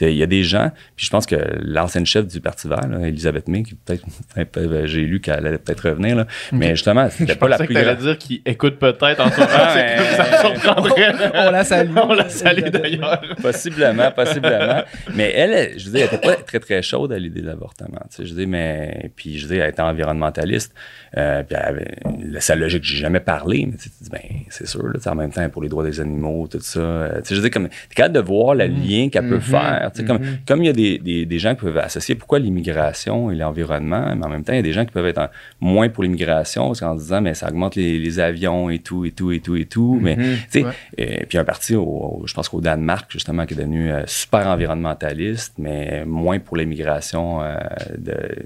Il 0.00 0.10
y 0.16 0.22
a 0.22 0.26
des 0.26 0.44
gens, 0.44 0.70
puis 0.96 1.06
je 1.06 1.10
pense 1.10 1.26
que 1.26 1.36
l'ancienne 1.60 2.06
chef 2.06 2.26
du 2.26 2.40
Parti 2.40 2.68
vert, 2.68 2.86
là, 2.88 3.06
Elisabeth 3.08 3.48
May, 3.48 3.62
qui 3.64 3.74
peut-être, 3.74 4.04
peut-être- 4.52 4.86
j'ai 4.86 5.00
lu 5.02 5.20
qu'elle 5.20 5.44
allait 5.46 5.58
peut-être 5.58 5.88
revenir, 5.88 6.14
là, 6.16 6.26
mais 6.52 6.70
justement, 6.76 7.08
c'était 7.10 7.34
pas 7.34 7.48
la 7.48 7.58
plus 7.58 7.68
que 7.68 7.72
grande. 7.72 7.98
dire 7.98 8.16
qu'il 8.18 8.40
écoute 8.46 8.78
peut-être 8.78 9.20
en 9.20 9.30
ce 9.30 9.40
moment. 9.40 9.50
C'est 9.72 9.84
mais- 9.84 9.96
comme 9.96 10.26
ça 10.26 10.48
me 10.50 10.54
surprendrait. 10.54 11.12
On 11.34 11.50
la 11.50 11.64
salue. 11.64 11.90
On 11.96 12.14
la 12.14 12.28
salue 12.28 12.68
d'ailleurs. 12.68 13.20
Possiblement, 13.42 14.10
possiblement. 14.12 14.82
mais 15.14 15.32
elle, 15.34 15.78
je 15.78 15.86
veux 15.86 15.92
dire, 15.98 16.08
elle 16.10 16.16
était 16.16 16.26
pas 16.26 16.36
très, 16.36 16.60
très 16.60 16.80
chaude 16.82 17.12
à 17.12 17.18
l'idée 17.18 17.40
de 17.40 17.46
l'avortement. 17.46 18.00
Tu 18.10 18.16
sais, 18.16 18.24
je 18.24 18.30
veux 18.34 18.38
dire, 18.40 18.48
mais, 18.48 19.10
puis 19.16 19.38
je 19.38 19.46
veux 19.46 19.54
dire, 19.54 19.64
elle 19.64 19.70
était 19.70 19.82
environnementaliste. 19.82 20.72
Euh, 21.16 21.42
puis 21.42 21.56
elle 21.58 21.66
avait, 21.66 22.40
sa 22.40 22.54
logique, 22.54 22.84
j'ai 22.84 22.98
jamais 22.98 23.20
parlé, 23.20 23.66
mais 23.66 23.76
tu 23.78 23.88
dis, 24.00 24.10
ben, 24.10 24.20
c'est 24.50 24.66
sûr, 24.68 24.86
là, 24.86 24.94
en 25.10 25.14
même 25.14 25.32
temps, 25.32 25.48
pour 25.48 25.62
les 25.62 25.68
droits 25.68 25.84
des 25.84 26.00
animaux, 26.00 26.46
tout 26.50 26.60
ça. 26.60 26.80
euh, 26.80 27.16
tu 27.22 27.28
sais, 27.28 27.34
je 27.34 27.40
veux 27.40 27.48
dire, 27.48 27.50
comme, 27.50 27.68
t'es 27.68 27.94
capable 27.94 28.14
de 28.14 28.20
voir 28.20 28.54
le 28.54 28.66
lien 28.66 29.08
qu'elle 29.08 29.28
peut 29.28 29.40
faire. 29.40 29.87
Sais, 29.96 30.04
comme, 30.04 30.20
comme 30.46 30.62
il 30.62 30.66
y 30.66 30.68
a 30.68 30.72
des, 30.72 30.98
des, 30.98 31.26
des 31.26 31.38
gens 31.38 31.54
qui 31.54 31.62
peuvent 31.62 31.78
associer 31.78 32.14
pourquoi 32.14 32.38
l'immigration 32.38 33.30
et 33.30 33.34
l'environnement, 33.34 34.14
mais 34.16 34.24
en 34.24 34.28
même 34.28 34.44
temps, 34.44 34.52
il 34.52 34.56
y 34.56 34.60
a 34.60 34.62
des 34.62 34.72
gens 34.72 34.84
qui 34.84 34.92
peuvent 34.92 35.06
être 35.06 35.18
en- 35.18 35.28
moins 35.60 35.88
pour 35.88 36.02
l'immigration, 36.04 36.66
parce 36.68 36.80
qu'en 36.80 36.94
disant, 36.94 37.20
mais 37.20 37.34
ça 37.34 37.48
augmente 37.48 37.74
les, 37.76 37.98
les 37.98 38.20
avions 38.20 38.70
et 38.70 38.78
tout, 38.78 39.04
et 39.04 39.10
tout, 39.12 39.32
et 39.32 39.40
tout, 39.40 39.56
et 39.56 39.64
tout. 39.64 39.98
Mais, 40.02 40.16
tu 40.16 40.22
sais, 40.50 40.64
Ouais. 40.64 40.72
et 40.96 41.26
puis 41.26 41.38
un 41.38 41.44
parti, 41.44 41.74
au, 41.74 41.82
au- 41.82 42.22
je 42.26 42.34
pense 42.34 42.48
qu'au 42.48 42.60
Danemark, 42.60 43.10
justement, 43.10 43.46
qui 43.46 43.54
est 43.54 43.56
devenu 43.56 43.90
euh, 43.90 44.02
super 44.06 44.46
environnementaliste, 44.46 45.54
mais 45.58 46.04
moins 46.06 46.38
pour 46.38 46.56
l'immigration 46.56 47.42
euh, 47.42 47.56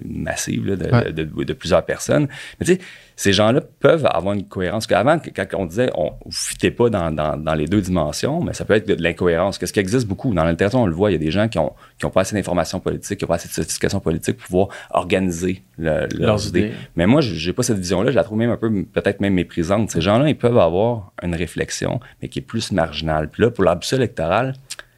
massive 0.04 0.66
là, 0.68 0.76
de, 0.76 0.90
Ouais. 0.92 1.12
de, 1.12 1.24
de- 1.24 1.44
de 1.44 1.52
plusieurs 1.52 1.84
personnes. 1.84 2.28
Mais 2.60 2.66
tu 2.66 2.72
sais, 2.74 2.80
ces 3.22 3.32
gens-là 3.32 3.60
peuvent 3.78 4.04
avoir 4.10 4.34
une 4.34 4.48
cohérence. 4.48 4.88
Qu'avant, 4.88 5.16
quand 5.18 5.46
on 5.54 5.66
disait 5.66 5.90
on 5.94 6.06
ne 6.26 6.32
fitait 6.32 6.72
pas 6.72 6.90
dans, 6.90 7.12
dans, 7.12 7.36
dans 7.36 7.54
les 7.54 7.66
deux 7.66 7.80
dimensions, 7.80 8.42
mais 8.42 8.52
ça 8.52 8.64
peut 8.64 8.74
être 8.74 8.88
de, 8.88 8.94
de 8.96 9.02
l'incohérence. 9.02 9.58
Qu'est-ce 9.58 9.72
qui 9.72 9.78
existe 9.78 10.08
beaucoup? 10.08 10.34
Dans 10.34 10.42
la 10.42 10.50
littérature, 10.50 10.80
on 10.80 10.86
le 10.86 10.92
voit, 10.94 11.10
il 11.10 11.12
y 11.12 11.16
a 11.16 11.20
des 11.20 11.30
gens 11.30 11.46
qui 11.46 11.58
ont, 11.60 11.72
qui 11.98 12.04
ont 12.04 12.10
pas 12.10 12.22
assez 12.22 12.34
d'informations 12.34 12.80
politiques, 12.80 13.18
qui 13.20 13.24
n'ont 13.24 13.28
pas 13.28 13.36
assez 13.36 13.46
de 13.46 13.52
sophistication 13.54 14.00
politique 14.00 14.38
pour 14.38 14.46
pouvoir 14.46 14.68
organiser 14.90 15.62
le- 15.78 16.06
leurs, 16.16 16.30
Leurs 16.32 16.48
idées. 16.48 16.60
idées. 16.60 16.72
Mais 16.96 17.06
moi, 17.06 17.20
je 17.20 17.46
n'ai 17.48 17.52
pas 17.52 17.62
cette 17.62 17.78
vision-là. 17.78 18.10
Je 18.10 18.16
la 18.16 18.24
trouve 18.24 18.38
même 18.38 18.50
un 18.50 18.56
peu, 18.56 18.70
peut-être 18.92 19.20
même 19.20 19.34
méprisante. 19.34 19.90
Ces 19.92 20.00
gens-là, 20.00 20.28
ils 20.28 20.36
peuvent 20.36 20.58
avoir 20.58 21.12
une 21.22 21.34
réflexion, 21.36 22.00
mais 22.20 22.28
qui 22.28 22.40
est 22.40 22.42
plus 22.42 22.72
marginale. 22.72 23.28
Puis 23.28 23.42
là, 23.44 23.50
pour 23.50 23.62
la 23.64 23.76
boussole 23.76 24.00
électorale, 24.00 24.54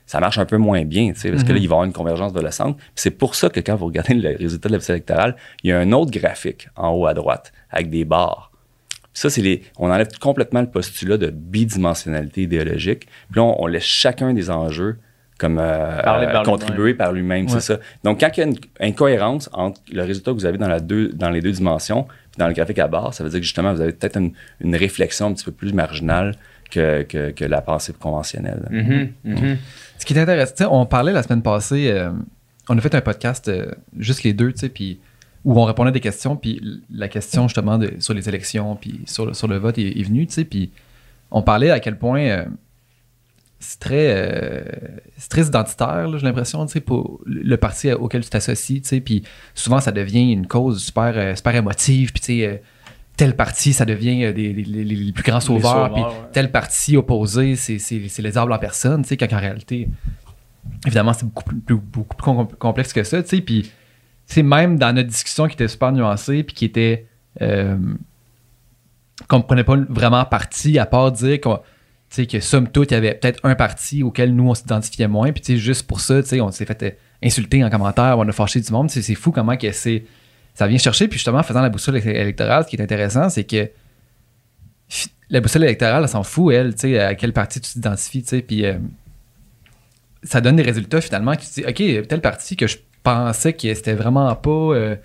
ça 0.07 0.21
marche 0.21 0.39
un 0.39 0.45
peu 0.45 0.59
moins 0.59 0.85
bien, 0.85 1.13
tu 1.13 1.21
sais, 1.21 1.31
parce 1.31 1.45
que 1.45 1.53
là, 1.53 1.59
il 1.59 1.63
va 1.69 1.75
y 1.75 1.77
avoir 1.77 1.85
une 1.85 1.93
convergence 1.93 2.33
de 2.33 2.41
le 2.41 2.51
centre. 2.51 2.77
Puis 2.77 2.87
c'est 2.97 3.11
pour 3.11 3.35
ça 3.35 3.49
que 3.49 3.61
quand 3.61 3.77
vous 3.77 3.87
regardez 3.87 4.15
le 4.15 4.37
résultat 4.37 4.69
de 4.69 4.77
la 4.77 4.85
électorale, 4.89 5.37
il 5.63 5.71
y 5.71 5.73
a 5.73 5.79
un 5.79 5.93
autre 5.93 6.11
graphique 6.11 6.69
en 6.77 6.91
haut 6.91 7.07
à 7.07 7.15
droite, 7.15 7.53
avec 7.71 7.91
des 7.91 8.05
barres. 8.05 8.51
Puis 8.91 9.21
ça, 9.21 9.31
c'est 9.31 9.43
les. 9.43 9.63
On 9.79 9.91
enlève 9.91 10.09
complètement 10.21 10.61
le 10.61 10.67
postulat 10.69 11.17
de 11.17 11.31
bidimensionnalité 11.31 12.43
idéologique. 12.43 13.07
Puis 13.31 13.37
là, 13.37 13.43
on, 13.45 13.63
on 13.63 13.67
laisse 13.67 13.85
chacun 13.85 14.35
des 14.35 14.51
enjeux 14.51 14.99
comme 15.39 15.59
euh, 15.59 16.01
Parler 16.03 16.27
par 16.27 16.43
contribuer 16.45 16.95
par 16.95 17.13
lui-même, 17.13 17.47
Ouais. 17.47 17.53
c'est 17.53 17.61
ça. 17.61 17.79
Donc, 18.05 18.21
quand 18.21 18.31
il 18.37 18.41
y 18.41 18.43
a 18.45 18.47
une 18.47 18.57
incohérence 18.81 19.51
entre 19.53 19.81
le 19.93 20.03
résultat 20.03 20.31
que 20.31 20.37
vous 20.37 20.47
avez 20.47 20.59
dans, 20.59 20.69
la 20.69 20.81
deux, 20.81 21.09
dans 21.09 21.31
les 21.31 21.41
deux 21.41 21.51
dimensions, 21.53 22.05
puis 22.05 22.39
dans 22.39 22.47
le 22.47 22.55
graphique 22.55 22.79
à 22.79 22.87
barre, 22.87 23.13
ça 23.15 23.25
veut 23.25 23.31
dire 23.31 23.41
que 23.41 23.45
justement, 23.45 23.73
vous 23.75 23.81
avez 23.81 23.93
peut-être 23.93 24.17
une, 24.17 24.33
une 24.61 24.77
réflexion 24.77 25.27
un 25.27 25.33
petit 25.35 25.45
peu 25.45 25.53
plus 25.53 25.73
marginale 25.73 26.37
que, 26.71 27.03
que, 27.03 27.31
que 27.31 27.45
la 27.45 27.61
pensée 27.63 27.93
conventionnelle. 27.93 28.67
Mhm, 28.71 29.13
mhm. 29.25 29.57
Ce 29.99 30.05
qui 30.05 30.15
est 30.15 30.21
intéressant, 30.21 30.69
on 30.71 30.87
parlait 30.87 31.13
la 31.13 31.23
semaine 31.23 31.43
passée, 31.43 31.91
euh, 31.91 32.11
on 32.69 32.77
a 32.77 32.81
fait 32.81 32.95
un 32.95 33.01
podcast, 33.01 33.49
euh, 33.49 33.73
juste 33.99 34.23
les 34.23 34.33
deux, 34.33 34.53
puis 34.53 35.01
où 35.45 35.61
on 35.61 35.65
répondait 35.65 35.91
à 35.91 35.93
des 35.93 36.01
questions, 36.01 36.37
puis 36.37 36.83
la 36.91 37.09
question 37.09 37.49
justement 37.49 37.79
sur 37.99 38.15
les 38.15 38.29
élections, 38.29 38.77
puis 38.77 39.03
sur 39.07 39.27
le, 39.27 39.57
vote 39.57 39.79
est, 39.79 40.03
venue, 40.03 40.27
puis 40.27 40.71
on 41.31 41.43
parlait 41.43 41.71
à 41.71 41.81
quel 41.81 41.99
point 41.99 42.21
euh, 42.21 42.45
c'est 43.61 43.79
très, 43.79 45.01
très 45.29 45.47
identitaire, 45.47 46.19
j'ai 46.19 46.25
l'impression, 46.25 46.65
tu 46.67 46.73
sais, 46.73 46.81
pour 46.81 47.21
le 47.27 47.57
parti 47.57 47.93
auquel 47.93 48.25
tu 48.25 48.31
t'associes, 48.31 48.83
puis 49.05 49.23
souvent 49.55 49.81
ça 49.81 49.93
devient 49.93 50.33
une 50.33 50.47
cause 50.47 50.83
super, 50.83 51.37
super 51.37 51.55
émotive, 51.55 52.13
puis 52.13 52.23
tu 52.23 52.59
euh, 53.15 53.17
tel 53.17 53.37
parti, 53.37 53.73
ça 53.73 53.85
devient 53.85 54.25
euh, 54.25 54.33
des, 54.33 54.53
les, 54.53 55.13
plus 55.13 55.23
grands 55.23 55.41
sauveurs, 55.41 55.93
puis 55.93 56.03
ouais. 56.03 56.11
tel 56.33 56.51
parti 56.51 56.97
opposé, 56.97 57.57
c'est, 57.57 57.79
c'est, 57.79 58.09
c'est 58.09 58.23
les 58.23 58.33
diables 58.33 58.53
en 58.53 58.59
personne, 58.59 59.03
tu 59.03 59.09
sais, 59.09 59.17
quand 59.17 59.33
en 59.33 59.41
réalité, 59.41 59.89
évidemment, 60.87 61.13
c'est 61.13 61.25
beaucoup 61.27 61.45
plus, 61.45 61.59
plus- 61.59 61.77
beaucoup 61.77 62.17
plus 62.17 62.25
com- 62.25 62.49
complexe 62.59 62.93
que 62.93 63.05
ça, 63.05 63.23
tu 63.23 63.29
sais, 63.29 63.41
puis, 63.41 63.63
tu 63.63 63.71
sais, 64.27 64.43
même 64.43 64.79
dans 64.79 64.93
notre 64.95 65.09
discussion 65.09 65.47
qui 65.47 65.55
était 65.55 65.69
super 65.69 65.93
nuancée, 65.93 66.43
puis 66.43 66.55
qui 66.55 66.65
était, 66.65 67.07
euh, 67.43 67.77
qu'on 69.29 69.39
ne 69.39 69.43
prenait 69.43 69.65
pas 69.65 69.77
vraiment 69.89 70.25
parti, 70.25 70.79
à 70.79 70.87
part 70.87 71.13
dire 71.13 71.41
qu'on, 71.41 71.61
que 72.17 72.41
somme 72.41 72.69
toute, 72.69 72.91
il 72.91 72.95
y 72.95 72.97
avait 72.97 73.15
peut-être 73.15 73.41
un 73.45 73.55
parti 73.55 74.03
auquel 74.03 74.35
nous, 74.35 74.49
on 74.49 74.55
s'identifiait 74.55 75.09
moins, 75.09 75.33
puis, 75.33 75.59
juste 75.59 75.87
pour 75.87 76.01
ça, 76.01 76.21
on 76.41 76.51
s'est 76.51 76.67
fait 76.67 76.83
euh, 76.83 76.91
insulter 77.23 77.65
en 77.65 77.71
commentaire, 77.71 78.19
on 78.19 78.29
a 78.29 78.33
fâché 78.33 78.61
du 78.61 78.73
monde, 78.73 78.91
c'est 78.91 79.15
fou 79.15 79.31
comment 79.31 79.57
que 79.57 79.71
c'est, 79.73 80.05
ça 80.55 80.67
vient 80.67 80.79
chercher, 80.79 81.09
puis 81.09 81.19
justement, 81.19 81.39
en 81.39 81.43
faisant 81.43 81.63
la 81.63 81.69
boussole 81.69 81.97
éle- 81.97 82.09
électorale, 82.09 82.65
ce 82.65 82.69
qui 82.69 82.77
est 82.77 82.83
intéressant, 82.83 83.29
c'est 83.29 83.45
que 83.45 83.71
la 85.31 85.41
boussole 85.41 85.65
électorale, 85.65 86.05
elle 86.05 86.09
s'en 86.09 86.23
fout, 86.23 86.55
elle, 86.55 86.75
tu 86.75 86.83
sais, 86.83 87.01
à 87.01 87.15
quel 87.15 87.33
parti 87.33 87.61
tu 87.61 87.73
t'identifies, 87.73 88.23
tu 88.23 88.29
sais, 88.29 88.43
puis 88.43 88.65
euh, 88.65 88.75
ça 90.23 90.41
donne 90.41 90.57
des 90.57 90.63
résultats 90.63 91.01
finalement 91.01 91.35
qui 91.35 91.49
te 91.49 91.55
disent, 91.55 91.67
OK, 91.67 92.09
tel 92.09 92.21
parti 92.21 92.57
que 92.57 92.67
je 92.67 92.79
pensais 93.03 93.53
que 93.53 93.75
c'était 93.75 93.95
vraiment 93.95 94.35
pas 94.37 94.51
euh, 94.51 94.97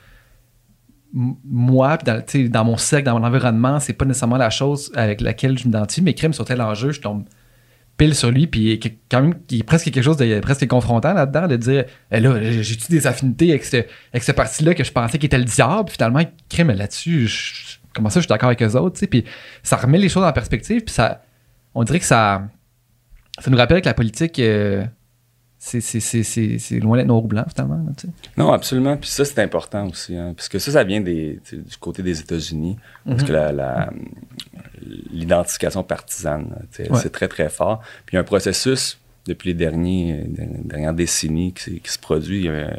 moi, 1.13 1.97
puis 1.97 2.05
dans, 2.05 2.21
tu 2.21 2.49
dans 2.49 2.63
mon 2.63 2.77
cercle, 2.77 3.05
dans 3.05 3.19
mon 3.19 3.25
environnement, 3.25 3.79
c'est 3.79 3.93
pas 3.93 4.05
nécessairement 4.05 4.37
la 4.37 4.49
chose 4.49 4.91
avec 4.95 5.21
laquelle 5.21 5.57
je 5.57 5.65
m'identifie, 5.65 6.01
mais 6.01 6.13
crime 6.13 6.33
sur 6.33 6.45
tel 6.45 6.61
enjeu, 6.61 6.91
je 6.91 7.01
tombe 7.01 7.25
pile 7.99 8.15
sur 8.15 8.31
lui, 8.31 8.47
puis 8.47 8.79
quand 9.11 9.21
même, 9.21 9.35
il 9.51 9.57
y 9.57 9.61
a 9.61 9.63
presque 9.63 9.85
quelque 9.91 10.01
chose 10.01 10.17
de 10.17 10.39
presque 10.39 10.65
confrontant 10.67 11.13
là-dedans, 11.13 11.47
de 11.47 11.57
dire, 11.57 11.85
Eh 12.11 12.19
là, 12.19 12.41
j'ai- 12.41 12.63
j'ai-tu 12.63 12.91
des 12.91 13.05
affinités 13.05 13.51
avec 13.51 13.63
ce, 13.65 13.77
avec 14.11 14.23
ce 14.23 14.31
parti-là 14.31 14.73
que 14.73 14.83
je 14.83 14.91
pensais 14.91 15.19
qu'il 15.19 15.27
était 15.27 15.37
le 15.37 15.43
diable, 15.43 15.85
puis 15.85 15.93
finalement, 15.95 16.21
crime 16.49 16.71
là-dessus, 16.71 17.27
je- 17.27 17.77
comment 17.93 18.09
ça, 18.09 18.19
je 18.19 18.23
suis 18.25 18.29
d'accord 18.29 18.47
avec 18.49 18.63
eux 18.63 18.75
autres, 18.75 18.95
tu 18.95 19.01
sais, 19.01 19.07
puis 19.07 19.23
ça 19.61 19.75
remet 19.77 19.97
les 19.99 20.09
choses 20.09 20.23
en 20.23 20.31
perspective, 20.33 20.81
puis 20.83 20.93
ça, 20.93 21.21
on 21.75 21.83
dirait 21.83 21.99
que 21.99 22.05
ça, 22.05 22.41
ça 23.39 23.51
nous 23.51 23.57
rappelle 23.57 23.81
que 23.81 23.85
la 23.87 23.93
politique, 23.93 24.39
euh, 24.39 24.83
c'est- 25.57 26.79
loin 26.79 26.97
d'être 26.97 27.07
noir 27.07 27.23
ou 27.23 27.27
blanc, 27.27 27.43
finalement, 27.53 27.75
là, 27.85 27.91
tu 27.97 28.07
sais? 28.07 28.13
Non, 28.37 28.51
absolument. 28.53 28.95
Puis 28.97 29.09
ça, 29.09 29.25
c'est 29.25 29.39
important 29.41 29.87
aussi. 29.87 30.15
Hein, 30.15 30.33
parce 30.35 30.47
que 30.47 30.57
ça, 30.57 30.71
ça 30.71 30.83
vient 30.85 31.01
des, 31.01 31.39
du 31.51 31.77
côté 31.79 32.01
des 32.01 32.19
États-Unis. 32.21 32.77
Parce 33.05 33.23
que 33.23 33.33
la- 33.33 33.51
la- 33.51 33.89
l'identification 35.11 35.83
partisane, 35.83 36.67
Ouais. 36.77 36.87
c'est 37.01 37.11
très, 37.11 37.27
très 37.27 37.49
fort. 37.49 37.79
Puis 38.05 38.13
il 38.13 38.15
y 38.15 38.17
a 38.17 38.21
un 38.21 38.23
processus 38.23 38.99
depuis 39.25 39.49
les 39.49 39.53
derniers, 39.53 40.23
les 40.37 40.47
dernières 40.63 40.93
décennies 40.93 41.53
qui 41.53 41.81
se 41.85 41.99
produit. 41.99 42.39
Il 42.39 42.45
y 42.45 42.49
a 42.49 42.71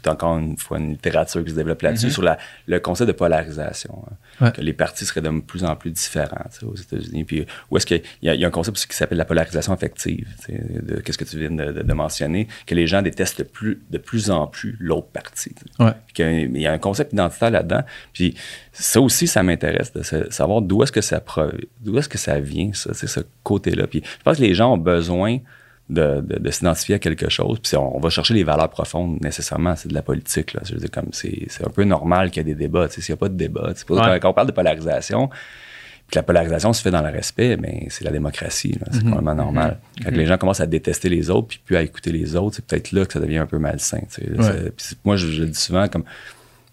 tout 0.00 0.08
encore 0.08 0.38
une 0.38 0.56
fois 0.56 0.78
une 0.78 0.90
littérature 0.92 1.42
qui 1.44 1.50
se 1.50 1.56
développe 1.56 1.82
là-dessus 1.82 2.10
sur 2.10 2.22
la, 2.22 2.38
le 2.66 2.78
concept 2.80 3.08
de 3.08 3.12
polarisation. 3.12 4.04
hein. 4.10 4.44
Ouais. 4.46 4.52
Que 4.52 4.60
les 4.60 4.72
partis 4.72 5.04
seraient 5.06 5.20
de 5.22 5.40
plus 5.40 5.64
en 5.64 5.74
plus 5.76 5.90
différents 5.90 6.44
aux 6.62 6.74
États-Unis. 6.76 7.24
Puis 7.24 7.46
où 7.70 7.76
est-ce 7.76 7.86
qu'il 7.86 8.02
y, 8.22 8.28
a- 8.28 8.34
il 8.34 8.40
y 8.40 8.44
a 8.44 8.48
un 8.48 8.50
concept 8.50 8.76
aussi 8.76 8.86
qui 8.88 8.94
s'appelle 8.96 9.18
la 9.18 9.24
polarisation 9.24 9.72
affective. 9.72 10.26
de 10.48 11.00
Qu'est-ce 11.00 11.18
que 11.18 11.24
tu 11.24 11.38
viens 11.38 11.50
de, 11.50 11.72
de- 11.72 11.82
de 11.82 11.92
mentionner? 11.92 12.48
Que 12.66 12.74
les 12.74 12.86
gens 12.86 13.02
détestent 13.02 13.38
de 13.38 13.44
plus, 13.44 13.80
de 13.90 13.98
plus 13.98 14.30
en 14.30 14.46
plus 14.46 14.76
l'autre 14.80 15.08
parti. 15.08 15.54
Ouais. 15.78 15.92
Qu'il 16.14 16.56
y 16.58 16.66
a 16.66 16.72
un 16.72 16.78
concept 16.78 17.12
identitaire 17.12 17.50
là-dedans. 17.50 17.82
Puis 18.12 18.34
ça 18.72 19.00
aussi, 19.00 19.26
ça 19.26 19.42
m'intéresse 19.42 19.92
de 19.92 20.02
sa- 20.02 20.30
savoir 20.30 20.60
d'où 20.62 20.82
est-ce 20.82 20.92
que 20.92 21.00
ça 21.00 21.22
d'où 21.80 21.98
est-ce 21.98 22.08
que 22.08 22.18
ça 22.18 22.38
vient, 22.40 22.70
ça, 22.74 22.92
ce 22.94 23.20
côté-là. 23.42 23.86
Puis 23.86 24.02
je 24.04 24.22
pense 24.22 24.36
que 24.36 24.42
les 24.42 24.54
gens 24.54 24.72
ont 24.74 24.78
besoin 24.78 25.38
de, 25.88 26.20
de- 26.20 26.38
de 26.40 26.50
s'identifier 26.50 26.96
à 26.96 26.98
quelque 26.98 27.28
chose. 27.28 27.58
Puis 27.62 27.76
on, 27.76 27.96
on 27.96 28.00
va 28.00 28.10
chercher 28.10 28.34
les 28.34 28.44
valeurs 28.44 28.68
profondes 28.70 29.20
nécessairement, 29.22 29.76
c'est 29.76 29.88
de 29.88 29.94
la 29.94 30.02
politique. 30.02 30.52
Là. 30.54 30.60
Je 30.64 30.74
veux 30.74 30.80
dire, 30.80 30.90
comme 30.90 31.08
c'est, 31.12 31.46
un 31.64 31.70
peu 31.70 31.84
normal 31.84 32.30
qu'il 32.30 32.46
y 32.46 32.50
ait 32.50 32.54
des 32.54 32.58
débats. 32.58 32.88
S'il 32.88 33.04
n'y 33.08 33.12
a 33.12 33.16
pas 33.16 33.28
de 33.28 33.34
débat, 33.36 33.72
pour- 33.86 33.96
Ouais. 33.96 34.02
quand, 34.04 34.18
quand 34.20 34.30
on 34.30 34.34
parle 34.34 34.46
de 34.48 34.52
polarisation, 34.52 35.28
puis 35.28 36.12
que 36.12 36.18
la 36.18 36.22
polarisation 36.22 36.72
se 36.72 36.82
fait 36.82 36.90
dans 36.92 37.02
le 37.02 37.10
respect, 37.10 37.56
mais 37.56 37.86
c'est 37.90 38.04
la 38.04 38.10
démocratie. 38.12 38.78
C'est 38.92 39.02
complètement 39.02 39.34
normal. 39.34 39.78
Quand 40.04 40.10
les 40.12 40.26
gens 40.26 40.38
commencent 40.38 40.60
à 40.60 40.66
détester 40.66 41.08
les 41.08 41.30
autres 41.30 41.48
puis 41.48 41.60
plus 41.64 41.76
à 41.76 41.82
écouter 41.82 42.12
les 42.12 42.36
autres, 42.36 42.56
c'est 42.56 42.64
peut-être 42.64 42.92
là 42.92 43.04
que 43.06 43.12
ça 43.12 43.20
devient 43.20 43.38
un 43.38 43.46
peu 43.46 43.58
malsain. 43.58 43.98
Ouais. 44.18 44.70
Puis 44.76 44.86
moi, 45.04 45.16
je, 45.16 45.26
je 45.28 45.42
le 45.42 45.48
dis 45.48 45.58
souvent 45.60 45.88
comme 45.88 46.04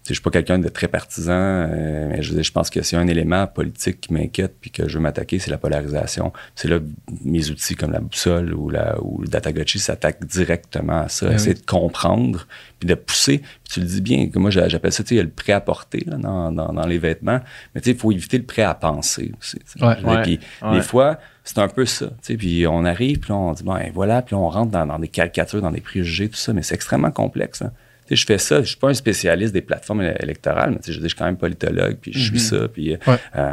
je 0.08 0.14
suis 0.14 0.22
pas 0.22 0.30
quelqu'un 0.30 0.58
de 0.58 0.68
très 0.68 0.88
partisan, 0.88 1.32
euh, 1.32 2.08
mais 2.10 2.22
je, 2.22 2.40
je 2.40 2.52
pense 2.52 2.68
que 2.68 2.82
c'est 2.82 2.96
un 2.96 3.06
élément 3.06 3.46
politique 3.46 4.02
qui 4.02 4.12
m'inquiète 4.12 4.54
puis 4.60 4.70
que 4.70 4.86
je 4.86 4.98
veux 4.98 5.02
m'attaquer, 5.02 5.38
c'est 5.38 5.50
la 5.50 5.56
polarisation. 5.56 6.32
C'est 6.54 6.68
là 6.68 6.78
mes 7.24 7.50
outils 7.50 7.74
comme 7.74 7.92
la 7.92 8.00
boussole 8.00 8.52
ou, 8.52 8.68
la, 8.68 9.02
ou 9.02 9.22
le 9.22 9.28
Datagotchi 9.28 9.78
s'attaquent 9.78 10.24
directement 10.26 11.02
à 11.02 11.08
ça, 11.08 11.26
Ben 11.26 11.36
essayer 11.36 11.54
de 11.54 11.64
comprendre 11.64 12.46
puis 12.78 12.88
de 12.88 12.94
pousser. 12.94 13.38
Puis 13.38 13.74
tu 13.74 13.80
le 13.80 13.86
dis 13.86 14.02
bien, 14.02 14.28
que 14.28 14.38
moi 14.38 14.50
j'appelle 14.50 14.92
ça, 14.92 15.02
tu 15.02 15.16
sais, 15.16 15.22
le 15.22 15.30
prêt 15.30 15.52
à 15.52 15.60
porter 15.60 16.04
là, 16.06 16.16
dans, 16.16 16.52
dans, 16.52 16.72
dans, 16.72 16.86
les 16.86 16.98
vêtements, 16.98 17.40
mais 17.74 17.80
tu 17.80 17.86
sais, 17.86 17.96
il 17.96 17.98
faut 17.98 18.12
éviter 18.12 18.36
le 18.36 18.44
prêt 18.44 18.62
à 18.62 18.74
penser 18.74 19.32
aussi. 19.40 19.58
Ouais, 19.80 19.96
ouais, 20.04 20.22
puis 20.22 20.40
ouais. 20.62 20.72
des 20.76 20.82
fois, 20.82 21.18
c'est 21.44 21.58
un 21.58 21.68
peu 21.68 21.86
ça. 21.86 22.08
Tu 22.08 22.14
sais, 22.22 22.36
puis 22.36 22.66
on 22.66 22.84
arrive, 22.84 23.20
puis 23.20 23.30
là, 23.30 23.36
on 23.36 23.52
dit, 23.52 23.62
bon, 23.62 23.78
voilà, 23.94 24.20
puis 24.20 24.34
là, 24.34 24.40
on 24.40 24.50
rentre 24.50 24.70
dans, 24.70 24.86
dans 24.86 24.98
des 24.98 25.08
caricatures, 25.08 25.62
dans 25.62 25.70
des 25.70 25.80
préjugés, 25.80 26.28
tout 26.28 26.36
ça, 26.36 26.52
mais 26.52 26.62
c'est 26.62 26.74
extrêmement 26.74 27.10
complexe. 27.10 27.62
Hein. 27.62 27.72
Sais, 28.08 28.16
je 28.16 28.26
fais 28.26 28.38
ça, 28.38 28.60
je 28.62 28.68
suis 28.68 28.76
pas 28.76 28.88
un 28.88 28.94
spécialiste 28.94 29.52
des 29.54 29.62
plateformes 29.62 30.02
électorales, 30.02 30.70
mais 30.72 30.78
tu 30.78 30.84
sais, 30.86 30.92
je, 30.92 30.98
dis, 30.98 31.04
je 31.04 31.08
suis 31.08 31.16
quand 31.16 31.24
même 31.24 31.36
politologue, 31.38 31.96
puis 32.00 32.12
je 32.12 32.18
suis 32.30 32.38
ça, 32.40 32.68
puis, 32.68 32.90
Ouais. 33.06 33.16
euh, 33.36 33.50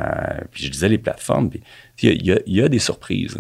puis 0.52 0.66
je 0.66 0.72
disais 0.72 0.90
les 0.90 0.98
plateformes, 0.98 1.50
puis 1.50 1.62
il 2.04 2.26
y, 2.26 2.32
a- 2.34 2.40
il 2.46 2.56
y 2.56 2.62
a 2.62 2.68
des 2.68 2.80
surprises. 2.80 3.38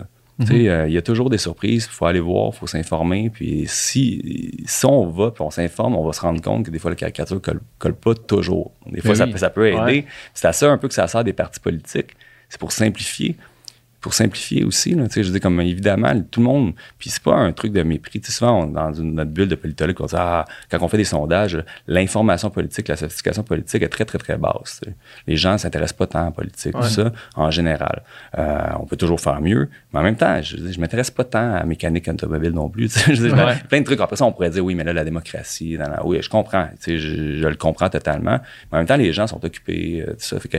sais, 0.47 0.69
euh, 0.69 0.87
il 0.87 0.93
y 0.93 0.97
a 0.97 1.01
toujours 1.03 1.29
des 1.29 1.37
surprises, 1.37 1.87
il 1.91 1.93
faut 1.93 2.05
aller 2.05 2.19
voir, 2.19 2.51
il 2.53 2.57
faut 2.57 2.65
s'informer, 2.65 3.29
puis 3.29 3.65
si, 3.67 4.63
si 4.65 4.85
on 4.87 5.05
va, 5.07 5.29
puis 5.31 5.43
on 5.43 5.51
s'informe, 5.51 5.95
on 5.95 6.03
va 6.05 6.13
se 6.13 6.21
rendre 6.21 6.41
compte 6.41 6.65
que 6.65 6.71
des 6.71 6.79
fois, 6.79 6.89
la 6.89 6.95
caricature 6.95 7.39
colle, 7.41 7.59
colle 7.77 7.93
pas 7.95 8.15
toujours. 8.15 8.71
Des 8.89 9.01
fois, 9.01 9.13
ça, 9.13 9.27
ça 9.37 9.49
peut 9.51 9.67
aider. 9.67 9.77
Ouais. 9.77 10.05
C'est 10.33 10.47
à 10.47 10.53
ça 10.53 10.71
un 10.71 10.77
peu 10.79 10.87
que 10.87 10.93
ça 10.95 11.07
sert 11.07 11.23
des 11.23 11.33
partis 11.33 11.59
politiques. 11.59 12.15
C'est 12.49 12.59
pour 12.59 12.71
simplifier. 12.71 13.35
Pour 14.01 14.13
simplifier 14.15 14.63
aussi, 14.63 14.95
là, 14.95 15.03
tu 15.07 15.13
sais, 15.13 15.23
je 15.23 15.31
dis 15.31 15.39
comme 15.39 15.61
évidemment, 15.61 16.11
tout 16.31 16.39
le 16.39 16.47
monde, 16.47 16.73
puis 16.97 17.09
c'est 17.11 17.21
pas 17.21 17.35
un 17.35 17.51
truc 17.51 17.71
de 17.71 17.83
mépris. 17.83 18.19
Tu 18.19 18.31
sais, 18.31 18.37
souvent, 18.37 18.63
on- 18.63 18.67
dans 18.67 18.91
une, 18.93 19.13
notre 19.13 19.29
bulle 19.31 19.47
de 19.47 19.53
politologue, 19.55 19.95
on 19.99 20.05
dit, 20.07 20.15
ah, 20.17 20.45
quand 20.71 20.79
on 20.81 20.87
fait 20.87 20.97
des 20.97 21.03
sondages, 21.03 21.63
l'information 21.87 22.49
politique, 22.49 22.87
la 22.87 22.95
sophistication 22.95 23.43
politique 23.43 23.83
est 23.83 23.89
très, 23.89 24.05
très, 24.05 24.17
très 24.17 24.37
basse. 24.37 24.79
tu 24.83 24.89
sais. 24.89 24.95
Les 25.27 25.37
gens 25.37 25.53
ne 25.53 25.57
s'intéressent 25.57 25.97
pas 25.97 26.07
tant 26.07 26.21
à 26.21 26.25
la 26.25 26.31
politique, 26.31 26.73
tout 26.73 26.81
ça, 26.83 27.11
en 27.35 27.51
général. 27.51 28.01
Euh, 28.39 28.59
on 28.79 28.85
peut 28.85 28.97
toujours 28.97 29.19
faire 29.19 29.39
mieux, 29.41 29.69
mais 29.93 29.99
en 29.99 30.03
même 30.03 30.15
temps, 30.15 30.41
je, 30.41 30.57
je 30.57 30.79
m'intéresse 30.79 31.11
pas 31.11 31.23
tant 31.23 31.53
à 31.53 31.59
la 31.59 31.65
mécanique 31.65 32.07
automobile 32.07 32.51
non 32.51 32.69
plus. 32.69 32.89
Je 33.07 33.13
dis, 33.13 33.31
Ouais. 33.31 33.55
plein 33.69 33.79
de 33.81 33.85
trucs. 33.85 33.99
Après 34.01 34.15
ça, 34.15 34.25
on 34.25 34.31
pourrait 34.31 34.49
dire, 34.49 34.63
oui, 34.65 34.73
mais 34.75 34.83
là, 34.83 34.93
la 34.93 35.03
démocratie, 35.03 35.77
dans 35.77 35.89
la- 35.89 36.05
oui, 36.05 36.17
je 36.21 36.29
comprends. 36.29 36.65
Tu 36.75 36.75
sais, 36.79 36.97
je, 36.97 37.37
je 37.39 37.47
le 37.47 37.55
comprends 37.55 37.89
totalement. 37.89 38.39
Mais 38.71 38.73
en 38.73 38.77
même 38.77 38.87
temps, 38.87 38.95
les 38.97 39.13
gens 39.13 39.27
sont 39.27 39.43
occupés, 39.45 40.03
euh, 40.07 40.11
tout 40.13 40.19
ça. 40.19 40.39
Fait 40.39 40.49
que, 40.49 40.57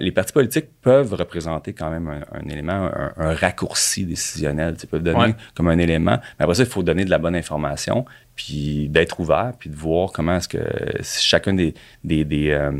les 0.00 0.12
partis 0.12 0.32
politiques 0.32 0.66
peuvent 0.80 1.12
représenter 1.14 1.72
quand 1.72 1.90
même 1.90 2.08
un, 2.08 2.20
un 2.38 2.48
élément, 2.48 2.83
un, 2.84 3.12
un 3.16 3.34
raccourci 3.34 4.04
décisionnel. 4.04 4.76
Tu 4.78 4.86
peuvent 4.86 5.02
donner 5.02 5.18
Ouais. 5.18 5.34
comme 5.54 5.68
un 5.68 5.78
élément. 5.78 6.18
Mais 6.38 6.44
après 6.44 6.54
ça, 6.56 6.62
il 6.64 6.68
faut 6.68 6.82
donner 6.82 7.04
de 7.04 7.10
la 7.10 7.18
bonne 7.18 7.36
information, 7.36 8.04
puis 8.36 8.88
d'être 8.88 9.20
ouvert, 9.20 9.52
puis 9.58 9.70
de 9.70 9.76
voir 9.76 10.10
comment 10.12 10.36
est-ce 10.36 10.48
que 10.48 10.58
si 11.00 11.24
chacun 11.24 11.54
des, 11.54 11.74
des, 12.02 12.24
des, 12.24 12.50
euh, 12.50 12.72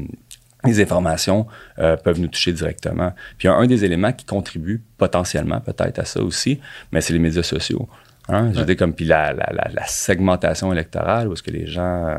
informations 0.64 1.46
euh, 1.78 1.96
peuvent 1.96 2.20
nous 2.20 2.28
toucher 2.28 2.52
directement. 2.52 3.12
Puis 3.38 3.48
un, 3.48 3.54
un 3.54 3.66
des 3.66 3.84
éléments 3.84 4.12
qui 4.12 4.24
contribue 4.24 4.82
potentiellement 4.96 5.60
peut-être 5.60 5.98
à 5.98 6.04
ça 6.04 6.22
aussi, 6.22 6.60
mais 6.90 7.00
c'est 7.00 7.12
les 7.12 7.18
médias 7.18 7.42
sociaux. 7.42 7.88
Hein? 8.28 8.52
Je 8.54 8.62
dire, 8.62 8.76
comme 8.76 8.94
puis 8.94 9.04
la, 9.04 9.34
la, 9.34 9.50
la, 9.52 9.68
la 9.72 9.86
segmentation 9.86 10.72
électorale, 10.72 11.28
où 11.28 11.34
est-ce 11.34 11.42
que 11.42 11.50
les 11.50 11.66
gens, 11.66 12.06
euh, 12.08 12.16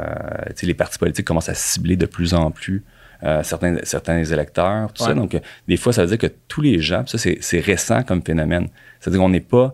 les 0.62 0.74
partis 0.76 1.00
politiques 1.00 1.26
commencent 1.26 1.50
à 1.50 1.56
cibler 1.56 1.96
de 1.96 2.06
plus 2.06 2.36
en 2.36 2.52
plus 2.52 2.84
euh, 3.26 3.44
certains, 3.44 3.78
certains 3.84 4.24
électeurs, 4.24 4.94
tout 4.94 5.04
ça. 5.04 5.14
Donc, 5.14 5.34
euh, 5.36 5.40
des 5.68 5.78
fois, 5.78 5.92
ça 5.94 6.04
veut 6.04 6.08
dire 6.08 6.18
que 6.18 6.34
tous 6.48 6.62
les 6.62 6.80
gens, 6.80 7.04
ça, 7.08 7.18
c'est, 7.18 7.38
c'est 7.42 7.60
récent 7.60 8.04
comme 8.04 8.22
phénomène. 8.22 8.68
C'est-à-dire 9.00 9.20
qu'on 9.20 9.30
n'est 9.30 9.40
pas 9.40 9.74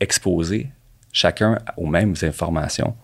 exposé 0.00 0.68
chacun 1.12 1.58
aux 1.76 1.86
mêmes 1.86 2.14
informations. 2.22 2.94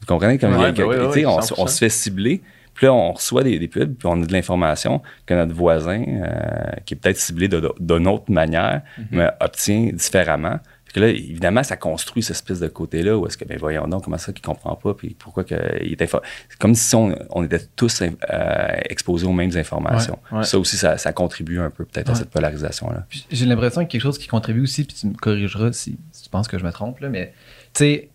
Vous 0.00 0.06
comprenez? 0.06 0.38
Comme 0.38 0.56
Ouais, 0.56 0.72
ben 0.72 0.84
oui, 0.84 0.96
oui, 1.14 1.26
on, 1.26 1.38
100%. 1.40 1.54
on 1.58 1.66
se 1.66 1.78
fait 1.78 1.88
cibler, 1.88 2.40
puis 2.74 2.86
là, 2.86 2.94
on 2.94 3.12
reçoit 3.12 3.42
des, 3.42 3.58
des 3.58 3.68
pubs, 3.68 3.94
puis 3.94 4.06
on 4.08 4.22
a 4.22 4.26
de 4.26 4.32
l'information 4.32 5.02
que 5.26 5.34
notre 5.34 5.54
voisin, 5.54 6.02
euh, 6.02 6.70
qui 6.86 6.94
est 6.94 6.96
peut-être 6.96 7.18
ciblé 7.18 7.48
de- 7.48 7.60
de- 7.60 7.72
d'une 7.78 8.06
autre 8.08 8.30
manière, 8.30 8.82
Mhm. 8.98 9.04
mais 9.12 9.28
obtient 9.40 9.90
différemment. 9.92 10.58
Puis 10.90 10.94
que 10.94 11.06
là, 11.06 11.08
évidemment, 11.08 11.62
ça 11.62 11.76
construit 11.76 12.20
cette 12.20 12.34
espèce 12.34 12.58
de 12.58 12.66
côté-là 12.66 13.16
où 13.16 13.24
est-ce 13.24 13.38
que, 13.38 13.44
ben 13.44 13.56
voyons 13.56 13.86
donc, 13.86 14.02
comment 14.02 14.18
ça 14.18 14.32
qu'il 14.32 14.44
comprend 14.44 14.74
pas, 14.74 14.92
puis 14.92 15.14
pourquoi 15.16 15.44
que, 15.44 15.54
il 15.84 15.92
est 15.92 16.04
C'est 16.04 16.58
comme 16.58 16.74
si 16.74 16.92
on, 16.96 17.14
on 17.30 17.44
était 17.44 17.60
tous 17.76 18.02
euh, 18.02 18.08
exposés 18.88 19.24
aux 19.24 19.32
mêmes 19.32 19.56
informations. 19.56 20.18
Ouais, 20.32 20.38
ouais. 20.38 20.44
Ça 20.44 20.58
aussi, 20.58 20.76
ça, 20.76 20.98
ça 20.98 21.12
contribue 21.12 21.60
un 21.60 21.70
peu 21.70 21.84
peut-être 21.84 22.10
à 22.10 22.14
cette 22.16 22.30
polarisation-là. 22.30 23.06
J'ai 23.30 23.46
l'impression 23.46 23.84
que 23.84 23.88
quelque 23.88 24.02
chose 24.02 24.18
qui 24.18 24.26
contribue 24.26 24.62
aussi, 24.62 24.82
puis 24.82 24.96
tu 24.96 25.06
me 25.06 25.14
corrigeras 25.14 25.70
si, 25.70 25.96
si 26.10 26.24
tu 26.24 26.28
penses 26.28 26.48
que 26.48 26.58
je 26.58 26.64
me 26.64 26.72
trompe, 26.72 26.98
là, 26.98 27.08
mais 27.08 27.34
tu 27.72 27.84
sais, 27.84 28.08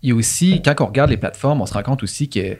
il 0.00 0.08
y 0.08 0.12
a 0.12 0.14
aussi, 0.14 0.62
quand 0.62 0.74
on 0.80 0.86
regarde 0.86 1.10
les 1.10 1.18
plateformes, 1.18 1.60
on 1.60 1.66
se 1.66 1.74
rend 1.74 1.82
compte 1.82 2.02
aussi 2.02 2.30
que 2.30 2.56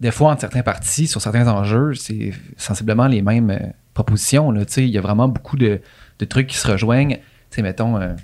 des 0.00 0.10
fois, 0.10 0.32
entre 0.32 0.40
certains 0.40 0.62
partis, 0.62 1.06
sur 1.06 1.20
certains 1.20 1.46
enjeux, 1.48 1.92
c'est 1.94 2.32
sensiblement 2.56 3.08
les 3.08 3.20
mêmes 3.20 3.50
euh, 3.50 3.58
propositions. 3.92 4.50
là, 4.50 4.64
tu 4.64 4.72
sais. 4.72 4.84
Il 4.84 4.90
y 4.90 4.98
a 4.98 5.02
vraiment 5.02 5.28
beaucoup 5.28 5.58
de, 5.58 5.80
de 6.18 6.24
trucs 6.24 6.46
qui 6.46 6.56
se 6.56 6.66
rejoignent. 6.66 7.16
Tu 7.50 7.56
sais, 7.56 7.62
mettons, 7.62 8.00
euh, 8.00 8.14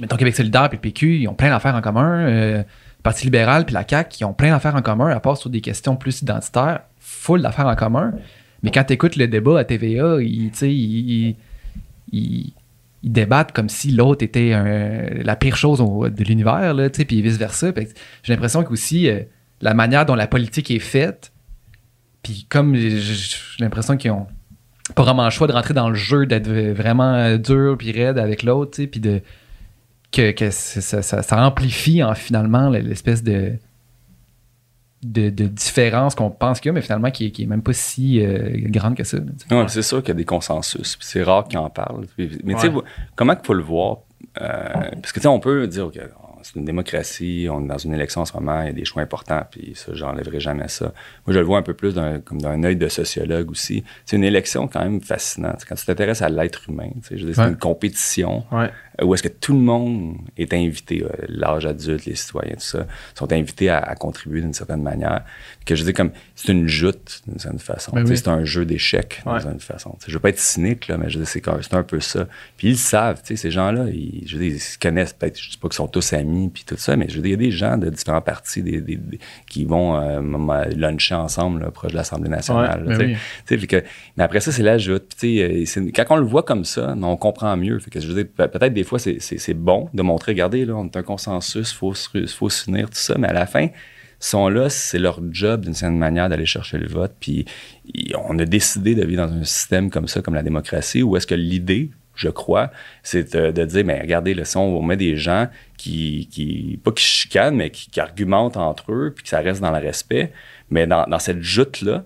mettons 0.00 0.16
Québec 0.16 0.34
solidaire 0.36 0.68
puis 0.68 0.76
le 0.78 0.80
PQ, 0.82 1.18
ils 1.20 1.28
ont 1.28 1.34
plein 1.34 1.50
d'affaires 1.50 1.74
en 1.74 1.80
commun. 1.80 2.26
euh, 2.26 2.58
le 2.58 2.64
Parti 3.02 3.24
libéral 3.24 3.64
puis 3.66 3.74
la 3.74 3.84
CAQ, 3.86 4.16
ils 4.20 4.24
ont 4.24 4.32
plein 4.32 4.50
d'affaires 4.50 4.74
en 4.76 4.82
commun, 4.82 5.08
à 5.10 5.20
part 5.20 5.36
sur 5.36 5.50
des 5.50 5.60
questions 5.60 5.94
plus 5.96 6.22
identitaires, 6.22 6.80
full 6.98 7.42
d'affaires 7.42 7.66
en 7.66 7.74
commun. 7.76 8.12
Mais 8.62 8.70
quand 8.70 8.84
tu 8.84 8.94
écoutes 8.94 9.16
le 9.16 9.28
débat 9.28 9.58
à 9.58 9.64
TVA, 9.64 10.16
ils, 10.22 10.50
ils, 10.62 10.62
ils- 10.62 11.36
ils- 12.12 12.52
débattent 13.02 13.52
comme 13.52 13.68
si 13.68 13.90
l'autre 13.90 14.24
était 14.24 14.52
la 15.22 15.36
pire 15.36 15.56
chose 15.56 15.80
de 15.80 16.24
l'univers, 16.24 16.74
puis 17.06 17.20
vice-versa. 17.20 17.72
J'ai 18.22 18.32
l'impression 18.32 18.64
qu'aussi, 18.64 19.10
euh, 19.10 19.20
la 19.60 19.74
manière 19.74 20.06
dont 20.06 20.14
la 20.14 20.26
politique 20.26 20.70
est 20.70 20.78
faite, 20.78 21.30
puis 22.22 22.46
comme 22.48 22.74
j'ai 22.74 23.28
l'impression 23.58 23.98
qu'ils 23.98 24.10
ont 24.12 24.26
pas 24.94 25.02
vraiment 25.02 25.24
le 25.24 25.30
choix 25.30 25.46
de 25.46 25.52
rentrer 25.52 25.74
dans 25.74 25.90
le 25.90 25.94
jeu, 25.94 26.24
d'être 26.24 26.48
vraiment 26.48 27.12
euh, 27.14 27.36
dur 27.36 27.76
puis 27.78 27.92
raide 27.92 28.16
avec 28.18 28.42
l'autre, 28.42 28.82
puis 28.84 29.00
de 29.00 29.20
que, 30.14 30.30
que 30.32 30.50
ça, 30.50 30.80
ça- 30.80 31.02
ça- 31.02 31.22
ça 31.22 31.46
amplifie 31.46 32.02
en, 32.02 32.14
finalement 32.14 32.68
l'espèce 32.70 33.22
de, 33.22 33.52
de, 35.02 35.28
de 35.28 35.44
différence 35.46 36.14
qu'on 36.14 36.30
pense 36.30 36.60
qu'il 36.60 36.68
y 36.68 36.70
a, 36.70 36.72
mais 36.72 36.80
finalement 36.82 37.10
qui 37.10 37.26
est, 37.26 37.30
qui 37.30 37.42
est 37.42 37.46
même 37.46 37.62
pas 37.62 37.74
si 37.74 38.24
euh, 38.24 38.50
grande 38.70 38.96
que 38.96 39.04
ça. 39.04 39.18
Ouais, 39.50 39.64
C'est 39.68 39.82
sûr 39.82 39.98
qu'il 40.00 40.08
y 40.08 40.12
a 40.12 40.14
des 40.14 40.24
consensus. 40.24 40.96
puis 40.96 41.06
C'est 41.06 41.22
rare 41.22 41.46
qu'ils 41.46 41.58
en 41.58 41.68
parlent. 41.68 42.06
Mais 42.18 42.54
tu 42.54 42.60
sais, 42.60 42.70
comment 43.14 43.34
il 43.34 43.44
faut 43.46 43.54
le 43.54 43.62
voir? 43.62 43.98
Euh, 44.40 44.68
parce 45.02 45.12
que 45.12 45.20
tu 45.20 45.22
sais, 45.22 45.28
on 45.28 45.40
peut 45.40 45.66
dire, 45.66 45.86
OK, 45.86 45.98
c'est 46.42 46.56
une 46.56 46.64
démocratie, 46.64 47.46
on 47.50 47.64
est 47.64 47.68
dans 47.68 47.78
une 47.78 47.94
élection 47.94 48.20
en 48.22 48.24
ce 48.24 48.32
moment, 48.34 48.60
il 48.62 48.66
y 48.66 48.70
a 48.70 48.72
des 48.72 48.84
choix 48.84 49.00
importants, 49.02 49.42
puis 49.50 49.72
ça, 49.74 49.92
j'enlèverai 49.94 50.40
jamais 50.40 50.68
ça. 50.68 50.86
Moi, 51.26 51.32
je 51.34 51.38
le 51.38 51.44
vois 51.44 51.58
un 51.58 51.62
peu 51.62 51.72
plus 51.74 51.94
d'un, 51.94 52.20
comme 52.20 52.40
d'un 52.40 52.62
œil 52.64 52.76
de 52.76 52.88
sociologue 52.88 53.50
aussi. 53.50 53.82
C'est 54.06 54.16
une 54.16 54.24
élection 54.24 54.66
quand 54.68 54.80
même 54.80 55.00
fascinante. 55.00 55.64
Quand 55.68 55.74
tu 55.74 55.86
t'intéresses 55.86 56.20
à 56.22 56.28
l'être 56.30 56.68
humain, 56.68 56.88
tu 57.02 57.08
sais, 57.08 57.16
je 57.18 57.24
veux 57.24 57.32
dire, 57.32 57.34
c'est 57.36 57.42
Ouais. 57.42 57.48
une 57.48 57.56
compétition 57.58 58.44
Ouais. 58.52 58.70
Où 59.02 59.12
est-ce 59.14 59.22
que 59.22 59.28
tout 59.28 59.52
le 59.54 59.58
monde 59.60 60.16
est 60.36 60.52
invité, 60.54 61.02
euh, 61.02 61.08
l'âge 61.28 61.66
adulte, 61.66 62.04
les 62.06 62.14
citoyens, 62.14 62.54
tout 62.54 62.60
ça, 62.60 62.86
sont 63.14 63.32
invités 63.32 63.68
à, 63.68 63.78
à 63.78 63.94
contribuer 63.96 64.40
d'une 64.40 64.52
certaine 64.54 64.82
manière. 64.82 65.24
Que 65.66 65.74
je 65.74 65.82
dis 65.84 65.92
comme, 65.92 66.10
c'est 66.36 66.52
une 66.52 66.68
joute 66.68 67.22
d'une 67.26 67.38
certaine 67.38 67.58
façon. 67.58 67.92
Ben 67.94 68.06
oui. 68.06 68.16
C'est 68.16 68.28
un 68.28 68.44
jeu 68.44 68.64
d'échecs 68.64 69.22
d'une 69.24 69.32
Ouais. 69.32 69.40
certaine 69.40 69.60
façon. 69.60 69.96
Je 70.06 70.12
veux 70.12 70.18
pas 70.20 70.28
être 70.28 70.38
cynique, 70.38 70.88
là, 70.88 70.96
mais 70.98 71.10
je 71.10 71.18
dis, 71.18 71.26
c'est, 71.26 71.42
c'est 71.62 71.74
un 71.74 71.82
peu 71.82 71.98
ça. 72.00 72.28
Puis 72.56 72.68
ils 72.68 72.72
le 72.72 72.76
savent, 72.76 73.20
tu 73.22 73.28
sais, 73.28 73.36
ces 73.36 73.50
gens-là, 73.50 73.86
ils, 73.92 74.22
je 74.26 74.36
veux 74.36 74.44
dire, 74.44 74.54
ils 74.54 74.60
se 74.60 74.78
connaissent 74.78 75.12
peut-être, 75.14 75.40
je 75.40 75.50
dis 75.50 75.56
pas 75.58 75.68
qu'ils 75.68 75.76
sont 75.76 75.88
tous 75.88 76.12
amis, 76.12 76.50
puis 76.52 76.64
tout 76.66 76.76
ça, 76.76 76.96
mais 76.96 77.06
je 77.08 77.16
veux 77.16 77.22
dire, 77.22 77.30
il 77.38 77.42
y 77.42 77.46
a 77.46 77.50
des 77.50 77.56
gens 77.56 77.76
de 77.78 77.90
différents 77.90 78.20
partis 78.20 78.62
des, 78.62 78.80
des- 78.80 78.96
des- 78.96 79.18
qui 79.48 79.64
vont 79.64 79.96
euh, 79.96 80.20
luncher 80.76 81.14
ensemble, 81.14 81.62
là, 81.62 81.70
proche 81.70 81.92
de 81.92 81.96
l'Assemblée 81.96 82.28
nationale. 82.30 82.82
Ouais, 82.84 82.90
là, 82.92 82.98
ben 82.98 83.16
oui. 83.50 83.66
Que- 83.66 83.82
mais 84.16 84.24
après 84.24 84.40
ça, 84.40 84.52
c'est 84.52 84.62
la 84.62 84.78
joute. 84.78 85.12
Puis, 85.18 85.40
euh, 85.42 85.64
quand 85.94 86.04
on 86.10 86.16
le 86.16 86.26
voit 86.26 86.42
comme 86.42 86.64
ça, 86.64 86.94
on 87.00 87.16
comprend 87.16 87.56
mieux. 87.56 87.78
Fait 87.78 87.90
que 87.90 88.00
je 88.00 88.06
veux 88.06 88.14
dire, 88.22 88.26
peut-être 88.36 88.72
des 88.74 88.83
fois, 88.84 88.98
c'est- 88.98 89.54
bon 89.54 89.88
de 89.94 90.02
montrer, 90.02 90.32
regardez, 90.32 90.70
on 90.70 90.86
est 90.86 90.96
un 90.96 91.02
consensus, 91.02 91.72
il 91.72 91.76
faut, 91.76 91.94
faut 92.28 92.50
s'unir, 92.50 92.88
tout 92.88 92.96
ça, 92.96 93.16
mais 93.18 93.28
à 93.28 93.32
la 93.32 93.46
fin, 93.46 93.68
sont 94.20 94.48
là, 94.48 94.70
c'est 94.70 94.98
leur 94.98 95.20
job 95.30 95.62
d'une 95.62 95.74
certaine 95.74 95.98
manière 95.98 96.28
d'aller 96.28 96.46
chercher 96.46 96.78
le 96.78 96.88
vote. 96.88 97.12
Puis 97.20 97.44
on 98.28 98.38
a 98.38 98.44
décidé 98.44 98.94
de 98.94 99.04
vivre 99.04 99.26
dans 99.26 99.32
un 99.32 99.44
système 99.44 99.90
comme 99.90 100.08
ça, 100.08 100.22
comme 100.22 100.34
la 100.34 100.42
démocratie, 100.42 101.02
où 101.02 101.16
est-ce 101.16 101.26
que 101.26 101.34
l'idée, 101.34 101.90
je 102.14 102.28
crois, 102.28 102.70
c'est 103.02 103.34
de, 103.34 103.64
dire, 103.64 103.84
mais 103.84 104.00
regardez, 104.00 104.34
là, 104.34 104.44
si 104.44 104.56
on 104.56 104.80
met 104.82 104.96
des 104.96 105.16
gens 105.16 105.48
qui, 105.76 106.28
qui 106.30 106.80
pas 106.82 106.92
qui 106.92 107.04
chicanent, 107.04 107.56
mais 107.56 107.70
qui, 107.70 107.90
qui 107.90 108.00
argumentent 108.00 108.56
entre 108.56 108.92
eux, 108.92 109.12
puis 109.14 109.24
que 109.24 109.28
ça 109.28 109.40
reste 109.40 109.60
dans 109.60 109.72
le 109.72 109.78
respect, 109.78 110.32
mais 110.70 110.86
dans, 110.86 111.06
dans 111.06 111.18
cette 111.18 111.42
joute-là, 111.42 112.04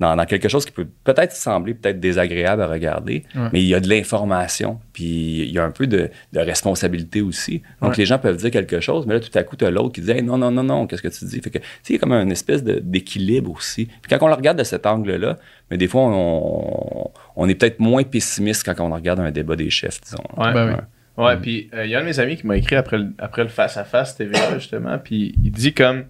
dans, 0.00 0.16
dans 0.16 0.24
quelque 0.24 0.48
chose 0.48 0.64
qui 0.64 0.72
peut 0.72 0.88
peut-être 1.04 1.32
sembler 1.32 1.74
peut-être 1.74 2.00
désagréable 2.00 2.62
à 2.62 2.66
regarder, 2.66 3.22
Ouais. 3.36 3.48
mais 3.52 3.60
il 3.62 3.66
y 3.68 3.74
a 3.74 3.80
de 3.80 3.88
l'information, 3.88 4.80
puis 4.92 5.42
il 5.42 5.52
y 5.52 5.58
a 5.58 5.64
un 5.64 5.70
peu 5.70 5.86
de, 5.86 6.10
de 6.32 6.40
responsabilité 6.40 7.20
aussi. 7.22 7.62
Donc 7.80 7.90
Ouais. 7.92 7.96
les 7.98 8.06
gens 8.06 8.18
peuvent 8.18 8.36
dire 8.36 8.50
quelque 8.50 8.80
chose, 8.80 9.06
mais 9.06 9.14
là 9.14 9.20
tout 9.20 9.36
à 9.38 9.42
coup 9.42 9.56
tu 9.56 9.64
as 9.64 9.70
l'autre 9.70 9.92
qui 9.92 10.00
dit 10.00 10.10
Hey, 10.10 10.22
non 10.22 10.38
non 10.38 10.50
non 10.50 10.62
non, 10.64 10.86
qu'est-ce 10.86 11.02
que 11.02 11.08
tu 11.08 11.24
dis? 11.26 11.40
Fait 11.40 11.50
que 11.50 11.58
tu 11.58 11.64
sais 11.82 11.92
il 11.92 11.92
y 11.92 11.96
a 11.96 11.98
comme 12.00 12.12
une 12.12 12.32
espèce 12.32 12.64
de- 12.64 12.80
d'équilibre 12.82 13.52
aussi. 13.52 13.86
Puis 13.86 14.08
quand 14.10 14.18
on 14.22 14.28
le 14.28 14.34
regarde 14.34 14.58
de 14.58 14.64
cet 14.64 14.86
angle-là, 14.86 15.36
mais 15.70 15.76
des 15.76 15.86
fois 15.86 16.02
on, 16.02 17.10
on 17.36 17.48
est 17.48 17.54
peut-être 17.54 17.80
moins 17.80 18.02
pessimiste 18.02 18.64
quand 18.64 18.80
on 18.84 18.92
regarde 18.94 19.20
un 19.20 19.30
débat 19.30 19.56
des 19.56 19.70
chefs, 19.70 20.00
disons. 20.00 20.22
Ouais. 20.36 20.52
Ben 20.52 20.68
oui. 20.68 21.24
Ouais, 21.24 21.36
puis 21.36 21.68
euh, 21.74 21.84
il 21.84 21.90
y 21.90 21.94
a 21.94 21.98
un 21.98 22.02
de 22.02 22.06
mes 22.06 22.18
amis 22.20 22.36
qui 22.36 22.46
m'a 22.46 22.56
écrit 22.56 22.76
après 22.76 22.96
le, 22.96 23.12
après 23.18 23.42
le 23.42 23.48
face-à-face 23.50 24.16
TVA, 24.16 24.54
justement, 24.58 24.96
puis 24.98 25.34
il 25.44 25.50
dit 25.50 25.74
comme 25.74 26.04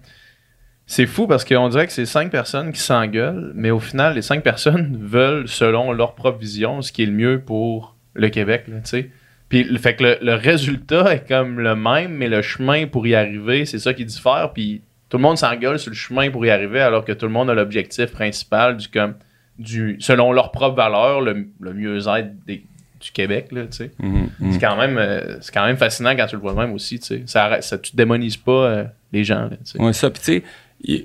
C'est 0.91 1.05
fou 1.05 1.25
parce 1.25 1.45
qu'on 1.45 1.69
dirait 1.69 1.87
que 1.87 1.93
c'est 1.93 2.05
cinq 2.05 2.31
personnes 2.31 2.73
qui 2.73 2.81
s'engueulent, 2.81 3.53
mais 3.55 3.71
au 3.71 3.79
final, 3.79 4.13
les 4.15 4.21
cinq 4.21 4.43
personnes 4.43 4.97
veulent, 5.01 5.47
selon 5.47 5.93
leur 5.93 6.15
propre 6.15 6.37
vision, 6.37 6.81
ce 6.81 6.91
qui 6.91 7.03
est 7.03 7.05
le 7.05 7.13
mieux 7.13 7.39
pour 7.39 7.95
le 8.13 8.27
Québec, 8.27 8.65
tu 8.65 8.73
sais. 8.83 9.09
Puis 9.47 9.63
le 9.63 9.77
fait 9.77 9.95
que 9.95 10.03
le, 10.03 10.17
le 10.21 10.33
résultat 10.33 11.13
est 11.13 11.25
comme 11.25 11.61
le 11.61 11.77
même, 11.77 12.11
mais 12.15 12.27
le 12.27 12.41
chemin 12.41 12.87
pour 12.87 13.07
y 13.07 13.15
arriver, 13.15 13.65
c'est 13.65 13.79
ça 13.79 13.93
qui 13.93 14.03
diffère. 14.03 14.51
Puis 14.53 14.81
tout 15.07 15.15
le 15.15 15.23
monde 15.23 15.37
s'engueule 15.37 15.79
sur 15.79 15.91
le 15.91 15.95
chemin 15.95 16.29
pour 16.29 16.45
y 16.45 16.49
arriver, 16.49 16.81
alors 16.81 17.05
que 17.05 17.13
tout 17.13 17.25
le 17.25 17.31
monde 17.31 17.49
a 17.49 17.53
l'objectif 17.53 18.11
principal 18.11 18.75
du 18.75 18.89
comme 18.89 19.13
du 19.57 19.95
selon 20.01 20.33
leurs 20.33 20.51
propres 20.51 20.75
valeurs, 20.75 21.21
le, 21.21 21.47
le 21.61 21.73
mieux-être 21.73 22.33
du 22.45 23.11
Québec, 23.13 23.47
là, 23.53 23.61
tu 23.67 23.77
sais. 23.77 23.91
Mhm, 23.99 24.29
mhm. 24.41 24.51
C'est 24.51 24.59
quand 24.59 24.75
même 24.75 24.97
euh, 24.97 25.37
c'est 25.39 25.53
quand 25.53 25.65
même 25.65 25.77
fascinant 25.77 26.17
quand 26.17 26.25
tu 26.25 26.35
le 26.35 26.41
vois 26.41 26.51
de 26.51 26.59
même 26.59 26.73
aussi, 26.73 26.99
tu 26.99 27.05
sais. 27.05 27.23
Ça, 27.27 27.61
ça 27.61 27.77
tu 27.77 27.95
démonises 27.95 28.35
pas 28.35 28.65
euh, 28.65 28.83
les 29.13 29.23
gens, 29.23 29.43
là, 29.43 29.51
tu 29.51 29.71
sais. 29.71 29.81
Ouais, 29.81 29.93
ça. 29.93 30.09
Puis, 30.09 30.21
tu 30.21 30.33
sais, 30.33 30.43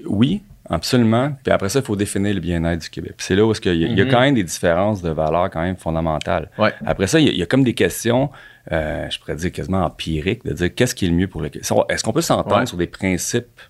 oui, 0.06 0.42
absolument. 0.68 1.32
Puis 1.44 1.52
après 1.52 1.68
ça, 1.68 1.80
il 1.80 1.84
faut 1.84 1.96
définir 1.96 2.34
le 2.34 2.40
bien-être 2.40 2.80
du 2.82 2.90
Québec. 2.90 3.14
C'est 3.18 3.34
là 3.36 3.44
où 3.46 3.52
est-ce 3.52 3.60
qu'il 3.60 3.74
y, 3.74 3.84
a- 3.84 3.88
il 3.88 3.96
y 3.96 4.00
a 4.00 4.04
Mhm. 4.04 4.10
quand 4.10 4.20
même 4.20 4.34
des 4.34 4.42
différences 4.44 5.02
de 5.02 5.10
valeurs 5.10 5.50
quand 5.50 5.62
même 5.62 5.76
fondamentales. 5.76 6.50
Ouais. 6.58 6.72
Après 6.84 7.06
ça, 7.06 7.20
il 7.20 7.26
y, 7.26 7.28
a- 7.28 7.32
il 7.32 7.38
y 7.38 7.42
a 7.42 7.46
comme 7.46 7.64
des 7.64 7.74
questions, 7.74 8.30
euh, 8.72 9.08
je 9.10 9.18
pourrais 9.20 9.36
dire 9.36 9.52
quasiment 9.52 9.84
empiriques, 9.84 10.44
de 10.44 10.52
dire 10.52 10.74
qu'est-ce 10.74 10.94
qui 10.94 11.04
est 11.06 11.08
le 11.08 11.14
mieux 11.14 11.28
pour 11.28 11.40
le 11.42 11.48
Québec. 11.50 11.68
Est-ce 11.88 12.02
qu'on 12.02 12.12
peut 12.12 12.20
s'entendre 12.20 12.58
Ouais. 12.60 12.66
sur 12.66 12.76
des 12.76 12.86
principes 12.88 13.60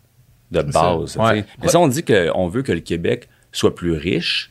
de 0.53 0.59
ça. 0.61 0.65
base? 0.97 1.17
Ouais. 1.17 1.45
Mais 1.63 1.69
ça, 1.69 1.79
on 1.81 1.89
dit 1.89 2.03
qu'on 2.05 2.49
veut 2.49 2.63
que 2.63 2.73
le 2.73 2.81
Québec 2.81 3.29
soit 3.53 3.75
plus 3.75 3.93
riche. 3.93 4.51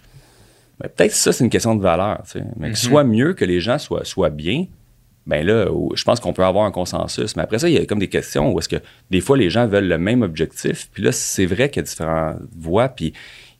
Mais 0.84 0.90
peut-être 0.90 1.12
que 1.12 1.18
ça, 1.18 1.32
c'est 1.32 1.44
une 1.44 1.50
question 1.50 1.74
de 1.74 1.82
valeur. 1.82 2.22
Mais 2.58 2.68
Mhm. 2.68 2.74
que 2.74 2.78
soit 2.80 3.04
mieux, 3.06 3.34
que 3.34 3.46
les 3.46 3.62
gens 3.62 3.78
soient, 3.78 4.04
soient 4.04 4.30
bien, 4.30 4.66
ben 5.28 5.46
là, 5.46 5.68
je 5.96 6.04
pense 6.04 6.20
qu'on 6.20 6.34
peut 6.34 6.44
avoir 6.46 6.66
un 6.66 6.72
consensus. 6.72 7.36
Mais 7.36 7.44
après 7.44 7.60
ça, 7.60 7.68
il 7.68 7.74
y 7.74 7.78
a 7.78 7.86
comme 7.86 8.00
des 8.00 8.10
questions 8.10 8.52
où 8.52 8.60
est-ce 8.60 8.70
que 8.70 8.76
des 9.10 9.22
fois 9.22 9.38
les 9.38 9.50
gens 9.50 9.66
veulent 9.68 9.88
le 9.88 9.98
même 9.98 10.22
objectif. 10.22 10.90
Puis 10.94 11.02
là, 11.04 11.12
c'est 11.12 11.46
vrai 11.48 11.70
qu'il 11.70 11.82
y 11.82 11.84
a 11.84 11.88
différentes 11.88 12.38
voies. 12.56 12.90
Puis 12.90 13.14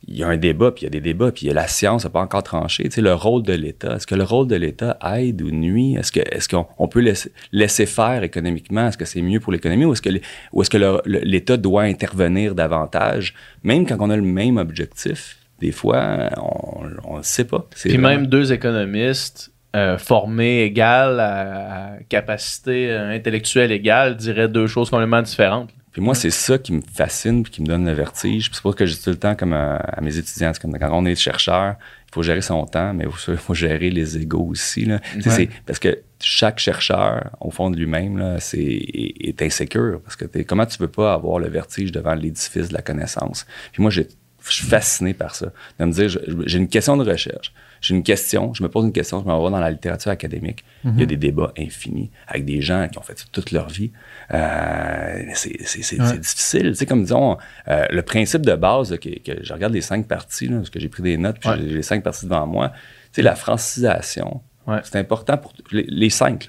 il 0.08 0.16
y 0.16 0.22
a 0.22 0.28
un 0.28 0.36
débat, 0.36 0.70
puis 0.70 0.82
il 0.82 0.84
y 0.84 0.86
a 0.86 0.90
des 0.90 1.00
débats, 1.00 1.32
puis 1.32 1.46
la 1.48 1.66
science 1.66 2.04
n'a 2.04 2.10
pas 2.10 2.20
encore 2.20 2.44
tranché. 2.44 2.84
Tu 2.84 2.90
sais, 2.92 3.00
le 3.00 3.14
rôle 3.14 3.42
de 3.42 3.52
l'État. 3.54 3.96
Est-ce 3.96 4.06
que 4.06 4.14
le 4.14 4.22
rôle 4.22 4.46
de 4.46 4.54
l'État 4.54 4.96
aide 5.16 5.42
ou 5.42 5.50
nuit? 5.50 5.96
Est-ce 5.96 6.12
que 6.12 6.20
est-ce 6.20 6.48
qu'on 6.48 6.66
on 6.78 6.86
peut 6.86 7.00
laisser, 7.00 7.32
laisser 7.50 7.86
faire 7.86 8.22
économiquement? 8.22 8.86
Est-ce 8.86 8.98
que 8.98 9.04
c'est 9.04 9.22
mieux 9.22 9.40
pour 9.40 9.50
l'économie? 9.52 9.84
Ou 9.84 9.92
est-ce 9.94 10.02
que, 10.02 10.10
ou 10.52 10.62
est-ce 10.62 11.08
l'État 11.08 11.56
doit 11.56 11.82
intervenir 11.82 12.54
davantage? 12.54 13.34
Même 13.64 13.86
quand 13.86 13.96
on 13.98 14.10
a 14.10 14.16
le 14.16 14.22
même 14.22 14.58
objectif, 14.58 15.38
des 15.58 15.72
fois, 15.72 16.30
on 16.36 17.18
ne 17.18 17.22
sait 17.22 17.44
pas. 17.44 17.66
Puis 17.70 17.90
vraiment- 17.90 18.08
même 18.08 18.26
deux 18.28 18.52
économistes 18.52 19.50
euh, 19.76 19.98
formés 19.98 20.62
égales 20.62 21.20
à, 21.20 21.92
à 21.92 21.96
capacité 22.08 22.90
euh, 22.90 23.10
intellectuelle 23.14 23.70
égale 23.70 24.16
diraient 24.16 24.48
deux 24.48 24.66
choses 24.66 24.90
complètement 24.90 25.22
différentes. 25.22 25.70
Puis 25.92 26.02
moi, 26.02 26.14
c'est 26.14 26.30
ça 26.30 26.58
qui 26.58 26.72
me 26.74 26.82
fascine 26.94 27.42
puis 27.42 27.50
qui 27.52 27.62
me 27.62 27.66
donne 27.66 27.86
le 27.86 27.92
vertige. 27.92 28.50
Puis 28.50 28.56
c'est 28.56 28.62
pour 28.62 28.72
ça 28.72 28.76
que 28.76 28.84
je 28.86 28.94
dis 28.94 29.02
tout 29.02 29.08
le 29.10 29.16
temps 29.16 29.34
comme 29.34 29.54
à, 29.54 29.76
à 29.76 30.00
mes 30.02 30.18
étudiants, 30.18 30.52
comme 30.60 30.78
quand 30.78 30.90
on 30.92 31.06
est 31.06 31.14
chercheur, 31.14 31.76
il 32.10 32.14
faut 32.14 32.22
gérer 32.22 32.42
son 32.42 32.66
temps, 32.66 32.92
mais 32.92 33.04
il 33.04 33.36
faut, 33.36 33.54
gérer 33.54 33.88
les 33.90 34.18
égaux 34.18 34.46
aussi. 34.50 34.84
Là. 34.84 35.00
Ouais. 35.24 35.48
Parce 35.64 35.78
que 35.78 35.98
chaque 36.20 36.58
chercheur, 36.58 37.30
au 37.40 37.50
fond 37.50 37.70
de 37.70 37.76
lui-même, 37.78 38.36
c'est, 38.40 38.58
est, 38.58 39.28
est 39.28 39.42
insécure. 39.42 40.00
Parce 40.04 40.16
que 40.16 40.26
t'es- 40.26 40.44
comment 40.44 40.66
tu 40.66 40.76
veux 40.78 40.88
pas 40.88 41.14
avoir 41.14 41.38
le 41.38 41.48
vertige 41.48 41.92
devant 41.92 42.14
l'édifice 42.14 42.68
de 42.68 42.74
la 42.74 42.82
connaissance? 42.82 43.46
Puis 43.72 43.80
moi, 43.82 43.90
j'ai- 43.90 44.08
je 44.48 44.56
suis 44.56 44.66
fasciné 44.66 45.14
par 45.14 45.34
ça. 45.34 45.46
De 45.78 45.84
me 45.84 45.92
dire, 45.92 46.08
j'ai 46.46 46.58
une 46.58 46.68
question 46.68 46.96
de 46.96 47.08
recherche. 47.08 47.52
J'ai 47.82 47.94
une 47.94 48.02
question, 48.02 48.54
je 48.54 48.62
me 48.62 48.68
pose 48.68 48.84
une 48.86 48.92
question, 48.92 49.20
je 49.20 49.26
m'en 49.26 49.42
vais 49.44 49.50
dans 49.50 49.60
la 49.60 49.70
littérature 49.70 50.10
académique. 50.10 50.64
Il 50.84 50.98
y 50.98 51.02
a 51.02 51.06
des 51.06 51.16
débats 51.16 51.52
infinis 51.58 52.10
avec 52.26 52.44
des 52.44 52.60
gens 52.62 52.88
qui 52.90 52.98
ont 52.98 53.02
fait 53.02 53.18
ça 53.18 53.26
toute 53.30 53.50
leur 53.52 53.68
vie. 53.68 53.90
Euh, 54.32 55.22
c'est 55.34 55.56
c'est- 55.66 55.82
c'est- 55.82 56.00
Ouais. 56.00 56.06
c'est 56.08 56.18
difficile. 56.20 56.68
Tu 56.70 56.74
sais, 56.76 56.86
comme 56.86 57.02
disons, 57.02 57.36
euh, 57.68 57.86
le 57.90 58.02
principe 58.02 58.42
de 58.46 58.54
base, 58.54 58.90
là, 58.92 58.98
que, 58.98 59.08
que 59.20 59.42
je 59.42 59.52
regarde 59.52 59.72
les 59.72 59.80
cinq 59.82 60.06
parties, 60.06 60.48
là, 60.48 60.56
parce 60.58 60.70
que 60.70 60.80
j'ai 60.80 60.88
pris 60.88 61.02
des 61.02 61.16
notes, 61.16 61.38
puis 61.40 61.48
Ouais. 61.50 61.56
j'ai 61.58 61.76
les 61.76 61.82
cinq 61.82 62.02
parties 62.02 62.24
devant 62.26 62.46
moi. 62.46 62.70
Tu 62.70 62.76
sais, 63.16 63.22
la 63.22 63.34
francisation, 63.36 64.42
Ouais. 64.66 64.80
c'est 64.84 64.96
important 64.96 65.36
pour 65.38 65.52
les, 65.72 65.84
les 65.88 66.10
cinq. 66.10 66.48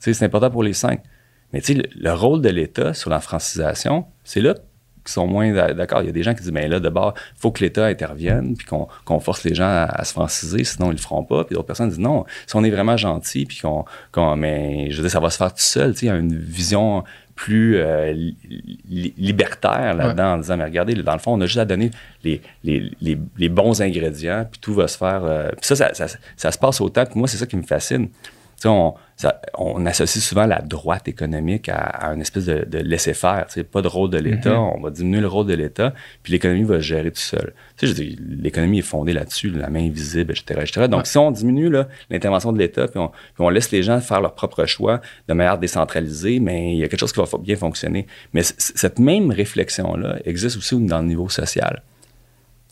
C'est 0.00 0.22
important 0.22 0.50
pour 0.50 0.62
les 0.62 0.72
cinq. 0.74 1.00
Mais 1.52 1.60
tu 1.60 1.74
sais, 1.74 1.74
le, 1.74 1.84
le 1.96 2.12
rôle 2.12 2.40
de 2.42 2.48
l'État 2.48 2.92
sur 2.94 3.10
la 3.10 3.20
francisation, 3.20 4.06
c'est 4.24 4.40
là 4.40 4.54
qu'ils 5.06 5.14
sont 5.14 5.26
moins 5.26 5.52
d'a- 5.52 5.72
d'accord. 5.74 6.02
Il 6.02 6.06
y 6.06 6.10
a 6.10 6.12
des 6.12 6.22
gens 6.22 6.34
qui 6.34 6.42
disent, 6.42 6.52
ben 6.52 6.68
là, 6.70 6.78
d'abord, 6.80 7.14
il 7.36 7.40
faut 7.40 7.50
que 7.50 7.64
l'État 7.64 7.86
intervienne, 7.86 8.56
puis 8.56 8.66
qu'on 8.66 9.20
force 9.20 9.44
les 9.44 9.54
gens 9.54 9.64
à, 9.64 9.84
à 9.84 10.04
se 10.04 10.12
franciser, 10.12 10.64
sinon 10.64 10.88
ils 10.90 10.96
le 10.96 11.00
feront 11.00 11.24
pas. 11.24 11.44
Puis 11.44 11.54
d'autres 11.54 11.66
personnes 11.66 11.88
disent, 11.88 11.98
non, 11.98 12.24
si 12.46 12.54
on 12.56 12.62
est 12.64 12.70
vraiment 12.70 12.96
gentil, 12.96 13.46
puis 13.46 13.60
qu'on, 13.62 14.36
mais 14.36 14.90
je 14.90 14.96
veux 14.96 15.02
dire, 15.02 15.10
ça 15.10 15.20
va 15.20 15.30
se 15.30 15.38
faire 15.38 15.50
tout 15.52 15.60
seul. 15.60 15.92
Tu 15.94 16.00
sais, 16.00 16.06
il 16.06 16.08
y 16.10 16.12
a 16.12 16.16
une 16.16 16.36
vision 16.36 17.04
plus 17.34 17.76
euh, 17.76 18.12
li- 18.12 18.34
li- 18.88 19.12
libertaire 19.18 19.92
là-dedans, 19.94 20.32
en 20.34 20.38
disant, 20.38 20.56
mais 20.56 20.64
regardez, 20.64 20.94
dans 20.94 21.12
le 21.12 21.18
fond, 21.18 21.34
on 21.34 21.40
a 21.42 21.46
juste 21.46 21.58
à 21.58 21.66
donner 21.66 21.90
les, 22.24 22.40
les, 22.64 22.90
les, 23.02 23.18
les 23.36 23.48
bons 23.50 23.82
ingrédients, 23.82 24.46
puis 24.50 24.58
tout 24.58 24.72
va 24.72 24.88
se 24.88 24.96
faire. 24.96 25.20
euh, 25.24 25.50
puis 25.50 25.60
ça, 25.66 25.76
ça, 25.76 25.92
ça, 25.92 26.06
ça 26.36 26.50
se 26.50 26.58
passe 26.58 26.80
autant. 26.80 27.04
Puis 27.04 27.18
moi, 27.18 27.28
c'est 27.28 27.36
ça 27.36 27.44
qui 27.46 27.56
me 27.56 27.62
fascine. 27.62 28.08
Tu 28.08 28.30
on, 28.64 28.94
ça- 29.16 29.40
on 29.58 29.84
associe 29.86 30.24
souvent 30.24 30.46
la 30.46 30.60
droite 30.60 31.08
économique 31.08 31.68
à, 31.68 31.76
à 31.76 32.14
une 32.14 32.20
espèce 32.22 32.46
de, 32.46 32.64
de 32.64 32.78
laisser-faire. 32.78 33.46
Pas 33.70 33.82
de 33.82 33.88
rôle 33.88 34.10
de 34.10 34.18
l'État, 34.18 34.58
on 34.60 34.80
va 34.80 34.90
diminuer 34.90 35.20
le 35.20 35.26
rôle 35.28 35.46
de 35.46 35.54
l'État, 35.54 35.92
puis 36.22 36.32
l'économie 36.32 36.62
va 36.64 36.76
se 36.76 36.80
gérer 36.82 37.10
tout 37.10 37.20
seul. 37.20 37.52
Je 37.80 37.92
dis, 37.92 38.18
l'économie 38.28 38.78
est 38.78 38.82
fondée 38.82 39.12
là-dessus, 39.12 39.50
la 39.50 39.68
main 39.68 39.84
invisible, 39.86 40.32
etc. 40.32 40.60
etc. 40.62 40.88
Donc, 40.88 41.06
si 41.06 41.18
on 41.18 41.30
diminue 41.30 41.68
là, 41.70 41.88
l'intervention 42.10 42.52
de 42.52 42.58
l'État, 42.58 42.88
puis 42.88 42.98
on, 42.98 43.08
puis 43.08 43.16
on 43.40 43.48
laisse 43.50 43.70
les 43.70 43.82
gens 43.82 44.00
faire 44.00 44.20
leur 44.20 44.34
propre 44.34 44.64
choix 44.64 45.00
de 45.28 45.34
manière 45.34 45.58
décentralisée, 45.58 46.40
mais 46.40 46.72
il 46.72 46.78
y 46.78 46.84
a 46.84 46.88
quelque 46.88 47.00
chose 47.00 47.12
qui 47.12 47.20
va 47.20 47.26
bien 47.38 47.56
fonctionner. 47.56 48.06
Mais 48.32 48.42
c- 48.42 48.54
cette 48.58 48.98
même 48.98 49.30
réflexion-là 49.30 50.16
existe 50.24 50.56
aussi 50.56 50.76
dans 50.86 51.00
le 51.00 51.06
niveau 51.06 51.28
social 51.28 51.82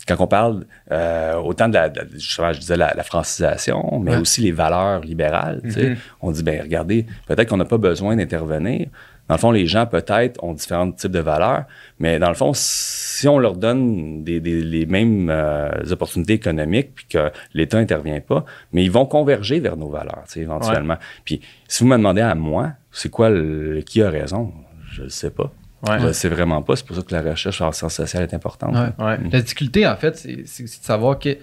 quand 0.07 0.15
on 0.19 0.27
parle 0.27 0.65
euh, 0.91 1.35
autant 1.35 1.67
de 1.67 1.73
la, 1.73 1.89
de 1.89 2.07
justement, 2.13 2.53
je 2.53 2.59
disais 2.59 2.77
la, 2.77 2.93
la 2.95 3.03
francisation, 3.03 3.99
mais 3.99 4.11
Ouais. 4.11 4.17
aussi 4.21 4.41
les 4.41 4.51
valeurs 4.51 5.01
libérales, 5.01 5.61
Mhm. 5.63 5.95
on 6.21 6.31
dit, 6.31 6.43
ben 6.43 6.61
regardez, 6.61 7.05
peut-être 7.27 7.49
qu'on 7.49 7.57
n'a 7.57 7.65
pas 7.65 7.77
besoin 7.77 8.15
d'intervenir. 8.15 8.87
Dans 9.27 9.33
le 9.33 9.39
fond, 9.39 9.49
les 9.49 9.65
gens, 9.65 9.87
peut-être, 9.87 10.43
ont 10.43 10.53
différents 10.53 10.91
types 10.91 11.11
de 11.11 11.19
valeurs, 11.19 11.63
mais 11.97 12.19
dans 12.19 12.27
le 12.29 12.35
fond, 12.35 12.51
si 12.53 13.27
on 13.27 13.39
leur 13.39 13.55
donne 13.55 14.23
des, 14.23 14.39
des- 14.39 14.61
les 14.61 14.85
mêmes 14.85 15.29
euh, 15.31 15.71
opportunités 15.89 16.33
économiques, 16.33 16.93
puis 16.93 17.05
que 17.09 17.31
l'État 17.55 17.79
intervient 17.79 18.19
pas, 18.21 18.45
mais 18.71 18.83
ils 18.83 18.91
vont 18.91 19.07
converger 19.07 19.59
vers 19.59 19.77
nos 19.77 19.89
valeurs, 19.89 20.25
tu 20.27 20.33
sais, 20.33 20.39
éventuellement. 20.41 20.97
Puis, 21.23 21.41
si 21.67 21.83
vous 21.83 21.89
me 21.89 21.97
demandez 21.97 22.21
à 22.21 22.35
moi, 22.35 22.73
c'est 22.91 23.09
quoi 23.09 23.31
le, 23.31 23.81
qui 23.81 24.03
a 24.03 24.11
raison, 24.11 24.53
je 24.91 25.01
ne 25.03 25.09
sais 25.09 25.31
pas. 25.31 25.51
Ouais. 25.87 26.13
Sais 26.13 26.29
vraiment 26.29 26.61
pas. 26.61 26.75
C'est 26.75 26.85
pour 26.85 26.95
ça 26.95 27.01
que 27.01 27.13
la 27.13 27.21
recherche 27.21 27.61
en 27.61 27.71
sciences 27.71 27.93
sociales 27.93 28.23
est 28.23 28.33
importante. 28.33 28.73
Ouais. 28.75 29.05
Ouais. 29.05 29.17
La 29.31 29.41
difficulté, 29.41 29.87
en 29.87 29.95
fait, 29.95 30.17
c'est 30.17 30.47
c'est- 30.47 30.67
c'est 30.67 30.79
de 30.81 30.85
savoir 30.85 31.19
que- 31.19 31.37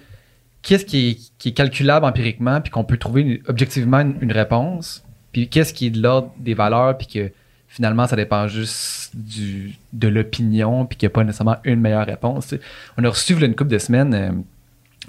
qu'est-ce 0.61 0.85
qui 0.85 1.09
est, 1.09 1.17
qui 1.37 1.49
est 1.49 1.53
calculable 1.53 2.05
empiriquement, 2.05 2.61
puis 2.61 2.71
qu'on 2.71 2.83
peut 2.83 2.97
trouver 2.97 3.21
une- 3.21 3.39
objectivement 3.47 3.99
une, 3.99 4.15
une 4.21 4.31
réponse, 4.31 5.03
puis 5.31 5.47
qu'est-ce 5.49 5.73
qui 5.73 5.87
est 5.87 5.89
de 5.91 6.01
l'ordre 6.01 6.31
des 6.39 6.53
valeurs, 6.53 6.97
puis 6.97 7.07
que 7.07 7.31
finalement, 7.67 8.05
ça 8.07 8.15
dépend 8.15 8.47
juste 8.47 9.11
du, 9.15 9.73
de 9.93 10.07
l'opinion, 10.07 10.85
puis 10.85 10.97
qu'il 10.97 11.07
n'y 11.07 11.11
a 11.11 11.15
pas 11.15 11.23
nécessairement 11.23 11.57
une 11.63 11.79
meilleure 11.81 12.05
réponse. 12.05 12.53
On 12.97 13.03
a 13.03 13.09
reçu, 13.09 13.33
il 13.33 13.39
y 13.39 13.43
a 13.43 13.47
une 13.47 13.55
couple 13.55 13.71
de 13.71 13.77
semaines, 13.79 14.13
euh, 14.13 14.31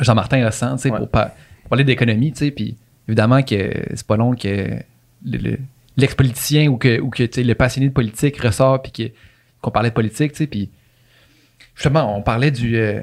Jean-Martin 0.01 0.45
Ressent, 0.47 0.77
pour, 0.99 1.09
par- 1.09 1.31
pour 1.61 1.69
parler 1.71 1.85
d'économie, 1.85 2.33
puis 2.33 2.77
évidemment 3.07 3.43
que 3.43 3.71
c'est 3.95 4.07
pas 4.07 4.17
long 4.17 4.35
que 4.35 4.49
le- 5.27 5.39
le- 5.39 5.59
l'ex-politicien 5.97 6.69
ou 6.69 6.77
que, 6.77 7.01
ou 7.01 7.11
que 7.11 7.23
tu 7.23 7.35
sais, 7.35 7.43
le 7.45 7.55
passionné 7.55 7.89
de 7.89 7.93
politique 7.93 8.41
ressort, 8.41 8.83
puis 8.83 9.13
qu'on 9.61 9.71
parlait 9.71 9.91
de 9.91 9.95
politique, 9.95 10.33
tu 10.33 10.39
sais, 10.39 10.47
puis 10.47 10.71
justement, 11.75 12.17
on 12.17 12.23
parlait 12.23 12.51
du, 12.51 12.77
euh, 12.77 13.01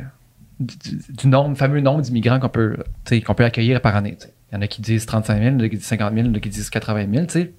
du, 0.59 1.27
nombre, 1.27 1.57
fameux 1.57 1.79
nombre 1.81 2.01
d'immigrants 2.01 2.39
qu'on 2.39 2.49
peut, 2.49 2.75
tu 3.05 3.15
sais, 3.15 3.21
qu'on 3.21 3.33
peut 3.33 3.45
accueillir 3.45 3.81
par 3.81 3.95
année. 3.95 4.15
tu 4.19 4.27
sais. 4.27 4.33
Il 4.51 4.55
y 4.55 4.57
en 4.57 4.61
a 4.61 4.67
qui 4.67 4.81
disent 4.81 5.05
35 5.05 5.41
000, 5.41 5.45
il 5.45 5.51
y 5.53 5.55
en 5.55 5.59
a 5.65 5.69
qui 5.69 5.77
disent 5.77 5.85
50 5.87 6.13
000, 6.13 6.25
il 6.25 6.27
y 6.27 6.29
en 6.29 6.33
a 6.35 6.39
qui 6.39 6.49
disent 6.49 6.69
80 6.69 7.07
000. 7.13 7.25
tu 7.25 7.31
sais. 7.33 7.53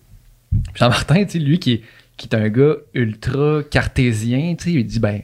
Jean-Martin, 0.74 1.24
tu 1.24 1.30
sais, 1.30 1.39
lui 1.39 1.59
qui 1.59 1.72
est, 1.72 1.83
qui 2.18 2.28
est 2.28 2.35
un 2.37 2.49
gars 2.51 2.74
ultra 2.93 3.62
cartésien, 3.70 4.55
tu 4.57 4.64
sais, 4.64 4.72
il 4.72 4.85
dit 4.85 5.01
ben, 5.01 5.22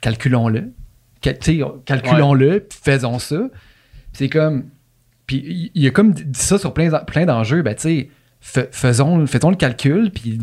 calculons-le. 0.00 0.72
Cal- 1.20 1.38
tu 1.38 1.58
sais, 1.58 1.64
calculons-le, 1.84 2.66
faisons 2.70 3.18
ça. 3.18 3.48
C'est 4.12 4.28
comme. 4.28 4.66
Puis 5.26 5.38
il- 5.44 5.70
il 5.74 5.86
a 5.88 5.90
comme 5.90 6.12
dit 6.12 6.38
ça 6.40 6.58
sur 6.58 6.72
plein, 6.72 6.90
plein 7.00 7.26
d'enjeux, 7.26 7.62
ben, 7.62 7.74
tu 7.74 7.82
sais, 7.82 8.08
faisons, 8.70 9.26
faisons 9.26 9.50
le 9.50 9.56
calcul, 9.56 10.10
puis 10.10 10.38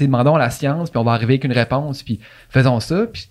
demandons 0.00 0.34
à 0.34 0.38
la 0.38 0.50
science, 0.50 0.90
puis 0.90 0.98
on 0.98 1.04
va 1.04 1.12
arriver 1.12 1.34
avec 1.34 1.44
une 1.44 1.52
réponse, 1.52 2.02
puis 2.02 2.20
faisons 2.48 2.80
ça. 2.80 3.06
Puis 3.06 3.28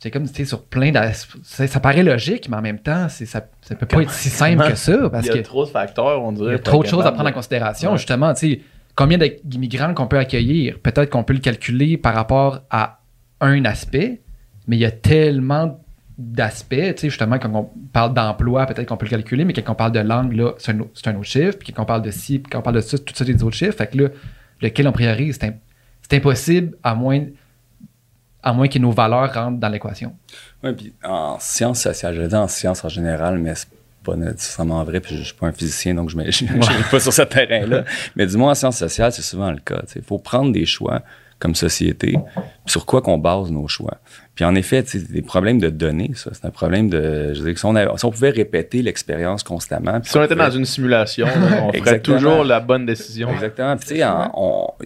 c'est 0.00 0.10
comme, 0.10 0.26
tu 0.28 0.34
sais, 0.34 0.44
sur 0.44 0.64
plein 0.64 0.90
d'aspects. 0.90 1.36
Ça, 1.44 1.66
ça 1.66 1.78
paraît 1.80 2.02
logique, 2.02 2.48
mais 2.48 2.56
en 2.56 2.62
même 2.62 2.80
temps, 2.80 3.08
ça, 3.08 3.24
ça 3.26 3.74
peut 3.76 3.86
pas 3.86 4.02
être 4.02 4.10
si 4.10 4.28
simple 4.30 4.68
que 4.68 4.74
ça, 4.74 5.08
parce 5.10 5.26
Il 5.26 5.28
y 5.28 5.38
a 5.38 5.42
que 5.42 5.46
trop 5.46 5.64
de 5.64 5.70
facteurs, 5.70 6.22
on 6.22 6.32
dirait. 6.32 6.48
il 6.48 6.52
y 6.52 6.56
a 6.56 6.58
trop 6.58 6.82
de 6.82 6.88
choses 6.88 7.06
à 7.06 7.12
prendre 7.12 7.26
en 7.28 7.30
de- 7.30 7.34
considération. 7.36 7.92
Ouais. 7.92 7.96
Justement, 7.98 8.34
tu 8.34 8.40
sais, 8.54 8.60
combien 8.96 9.18
d'immigrants 9.44 9.94
qu'on 9.94 10.06
peut 10.08 10.18
accueillir, 10.18 10.78
peut-être 10.80 11.10
qu'on 11.10 11.22
peut 11.24 11.34
le 11.34 11.38
calculer 11.40 11.96
par 11.96 12.14
rapport 12.14 12.60
à 12.70 13.00
un 13.40 13.64
aspect, 13.64 14.22
mais 14.66 14.76
il 14.76 14.80
y 14.80 14.84
a 14.84 14.90
tellement 14.90 15.81
d'aspects, 16.22 16.74
tu 16.76 16.98
sais, 16.98 17.08
justement, 17.10 17.38
quand 17.38 17.50
on 17.54 17.68
parle 17.92 18.14
d'emploi, 18.14 18.66
peut-être 18.66 18.88
qu'on 18.88 18.96
peut 18.96 19.06
le 19.06 19.10
calculer, 19.10 19.44
mais 19.44 19.52
quand 19.52 19.72
on 19.72 19.74
parle 19.74 19.92
de 19.92 20.00
langue, 20.00 20.32
là, 20.34 20.52
c'est 20.58 20.72
un, 20.72 20.78
un 20.78 21.14
autre 21.16 21.24
chiffre, 21.24 21.58
puis 21.58 21.72
quand 21.72 21.82
on 21.82 21.86
parle 21.86 22.02
de 22.02 22.10
ci, 22.10 22.38
puis 22.38 22.50
quand 22.50 22.60
on 22.60 22.62
parle 22.62 22.76
de 22.76 22.80
ça, 22.80 22.98
tout 22.98 23.14
ça, 23.14 23.24
c'est 23.24 23.34
des 23.34 23.42
autres 23.42 23.56
chiffres. 23.56 23.76
Fait 23.76 23.86
que 23.88 23.98
là, 23.98 24.08
lequel 24.60 24.86
on 24.88 24.92
priorise, 24.92 25.38
c'est, 25.40 25.48
im- 25.48 25.54
c'est 26.02 26.16
impossible 26.16 26.76
à 26.82 26.94
moins 26.94 27.24
à 28.44 28.52
moins 28.52 28.66
que 28.66 28.78
nos 28.78 28.90
valeurs 28.90 29.32
rentrent 29.32 29.60
dans 29.60 29.68
l'équation. 29.68 30.16
Oui, 30.64 30.72
puis 30.72 30.92
en 31.04 31.38
sciences 31.38 31.80
sociales, 31.80 32.14
je 32.16 32.22
dire 32.22 32.40
en 32.40 32.48
sciences 32.48 32.84
en 32.84 32.88
général, 32.88 33.38
mais 33.38 33.54
c'est 33.54 33.68
pas 34.02 34.16
nécessairement 34.16 34.82
vrai, 34.82 34.98
puis 35.00 35.16
je, 35.16 35.22
suis 35.22 35.34
pas 35.34 35.46
un 35.46 35.52
physicien, 35.52 35.94
donc 35.94 36.10
je 36.10 36.16
ne 36.16 36.28
suis 36.32 36.46
pas 36.90 36.98
sur 36.98 37.12
ce 37.12 37.22
terrain-là. 37.22 37.84
Mais 38.16 38.26
du 38.26 38.36
moins, 38.36 38.50
en 38.50 38.54
sciences 38.56 38.78
sociales, 38.78 39.12
c'est 39.12 39.22
souvent 39.22 39.52
le 39.52 39.58
cas. 39.60 39.82
Il 39.94 40.02
faut 40.02 40.18
prendre 40.18 40.50
des 40.50 40.66
choix 40.66 41.02
comme 41.38 41.54
société, 41.56 42.16
sur 42.66 42.86
quoi 42.86 43.02
qu'on 43.02 43.18
base 43.18 43.50
nos 43.50 43.66
choix. 43.66 43.98
Puis 44.34 44.46
en 44.46 44.54
effet, 44.54 44.82
c'est 44.86 45.12
des 45.12 45.20
problèmes 45.20 45.58
de 45.58 45.68
données, 45.68 46.12
ça. 46.14 46.30
C'est 46.32 46.46
un 46.46 46.50
problème 46.50 46.88
de. 46.88 47.34
Je 47.34 47.42
veux 47.42 47.50
dire, 47.50 47.58
si 47.58 47.66
on, 47.66 47.96
si 47.96 48.04
on 48.06 48.10
pouvait 48.10 48.30
répéter 48.30 48.80
l'expérience 48.80 49.42
constamment. 49.42 50.00
Si 50.02 50.16
on 50.16 50.24
était 50.24 50.34
dans 50.34 50.50
une 50.50 50.64
simulation, 50.64 51.26
on 51.62 51.72
ferait 51.84 52.00
toujours 52.00 52.42
la 52.42 52.60
bonne 52.60 52.86
décision. 52.86 53.30
Exactement. 53.30 53.76
Tu 53.76 53.98
sais, 53.98 54.02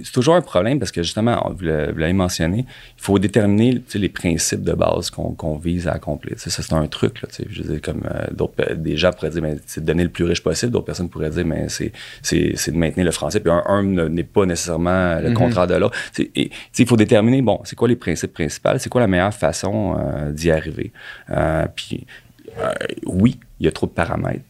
c'est 0.03 0.12
toujours 0.12 0.34
un 0.34 0.40
problème 0.40 0.80
parce 0.80 0.90
que 0.90 1.05
justement, 1.05 1.53
vous 1.57 1.64
l'avez 1.64 2.12
mentionné, 2.12 2.66
il 2.68 3.03
faut 3.03 3.20
déterminer 3.20 3.80
les 3.94 4.09
principes 4.09 4.64
de 4.64 4.72
base 4.72 5.11
qu'on 5.11 5.57
vise 5.57 5.86
à 5.86 5.92
accomplir. 5.92 6.34
ça, 6.38 6.51
c'est 6.51 6.72
un 6.72 6.86
truc. 6.88 7.22
Là, 7.22 7.28
je 7.49 7.62
veux 7.62 7.74
dire, 7.74 7.80
comme 7.80 8.03
euh, 8.12 8.26
d'autres, 8.32 8.74
des 8.74 8.97
gens 8.97 9.12
pourraient 9.12 9.30
dire, 9.30 9.42
mais 9.42 9.59
c'est 9.66 9.80
de 9.80 9.86
donner 9.86 10.03
le 10.03 10.11
plus 10.11 10.24
riche 10.24 10.42
possible. 10.42 10.72
D'autres 10.72 10.86
personnes 10.86 11.09
pourraient 11.09 11.30
dire, 11.30 11.47
mais 11.47 11.68
c'est 11.68 11.92
de 12.32 12.76
maintenir 12.76 13.07
le 13.07 13.12
français. 13.12 13.38
Puis 13.38 13.53
un, 13.53 13.82
n'est 13.84 14.24
pas 14.24 14.44
nécessairement 14.44 15.20
le 15.20 15.30
mm-hmm. 15.30 15.34
contraire 15.34 15.66
de 15.68 15.74
l'autre. 15.74 15.97
Il 16.18 16.86
faut 16.86 16.97
déterminer, 16.97 17.42
bon, 17.42 17.61
c'est 17.62 17.76
quoi 17.76 17.86
les 17.86 17.97
principes 17.97 18.32
principaux, 18.32 18.70
c'est 18.78 18.88
quoi 18.88 19.01
la 19.01 19.07
meilleure 19.07 19.36
façon 19.37 19.97
euh, 19.99 20.32
d'y 20.32 20.51
arriver. 20.51 20.93
Euh, 21.30 21.66
puis, 21.74 22.07
euh, 22.59 22.72
oui, 23.07 23.39
il 23.61 23.66
y 23.66 23.68
a 23.68 23.72
trop 23.72 23.87
de 23.87 23.93
paramètres. 23.93 24.45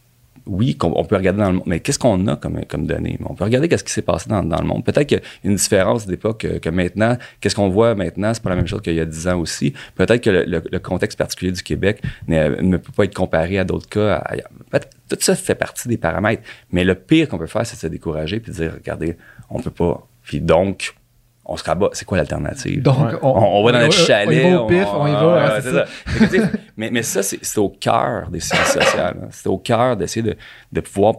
Oui, 0.45 0.77
on, 0.81 1.03
peut 1.03 1.17
regarder 1.17 1.39
dans 1.39 1.49
le 1.49 1.55
monde, 1.57 1.65
mais 1.65 1.81
qu'est-ce 1.81 1.99
qu'on 1.99 2.25
a 2.27 2.37
comme, 2.37 2.63
comme 2.69 2.87
données? 2.87 3.19
On 3.25 3.35
peut 3.35 3.43
regarder 3.43 3.67
qu'est-ce 3.67 3.83
qui 3.83 3.91
s'est 3.91 4.01
passé 4.01 4.29
dans, 4.29 4.41
le 4.41 4.65
monde. 4.65 4.85
Peut-être 4.85 5.05
qu'il 5.05 5.17
y 5.17 5.19
a 5.19 5.23
une 5.43 5.55
différence 5.55 6.07
d'époque 6.07 6.47
que, 6.61 6.69
maintenant, 6.69 7.17
qu'est-ce 7.41 7.53
qu'on 7.53 7.67
voit 7.67 7.95
maintenant, 7.95 8.33
c'est 8.33 8.41
pas 8.41 8.51
la 8.51 8.55
même 8.55 8.65
chose 8.65 8.81
qu'il 8.81 8.93
y 8.93 9.01
a 9.01 9.05
10 9.05 9.27
ans 9.27 9.39
aussi. 9.39 9.73
Peut-être 9.95 10.23
que 10.23 10.29
le, 10.29 10.79
contexte 10.79 11.17
particulier 11.17 11.51
du 11.51 11.61
Québec 11.61 12.01
ne 12.29 12.77
peut 12.77 12.93
pas 12.93 13.03
être 13.03 13.13
comparé 13.13 13.59
à 13.59 13.65
d'autres 13.65 13.89
cas. 13.89 14.23
tout 15.09 15.17
ça 15.19 15.35
fait 15.35 15.55
partie 15.55 15.89
des 15.89 15.97
paramètres. 15.97 16.43
Mais 16.71 16.85
le 16.85 16.95
pire 16.95 17.27
qu'on 17.27 17.37
peut 17.37 17.47
faire, 17.47 17.65
c'est 17.65 17.75
se 17.75 17.87
décourager 17.87 18.39
puis 18.39 18.53
de 18.53 18.55
dire, 18.55 18.71
regardez, 18.73 19.17
on 19.49 19.59
peut 19.59 19.69
pas. 19.69 20.07
Puis 20.23 20.39
donc, 20.39 20.95
on 21.47 21.57
se 21.57 21.63
rabat. 21.63 21.89
C'est 21.93 22.05
quoi 22.05 22.17
l'alternative? 22.17 22.81
Donc, 22.81 22.97
on, 23.21 23.63
va 23.63 23.71
dans 23.71 23.79
notre 23.79 23.93
chalet. 23.93 24.45
On 24.45 24.49
y 24.49 24.51
va 24.51 24.61
au 24.61 24.67
pif, 24.67 24.87
on, 24.93 25.07
y 25.07 25.11
va. 25.11 25.61
ça. 25.61 25.85
mais, 26.77 26.91
mais 26.91 27.03
ça, 27.03 27.23
c'est 27.23 27.57
au 27.57 27.69
cœur 27.69 28.29
des 28.29 28.41
sciences 28.41 28.73
sociales. 28.73 29.27
C'est 29.31 29.47
au 29.47 29.57
cœur 29.57 29.95
d'essayer 29.95 30.23
de, 30.23 30.35
de 30.73 30.81
pouvoir, 30.81 31.15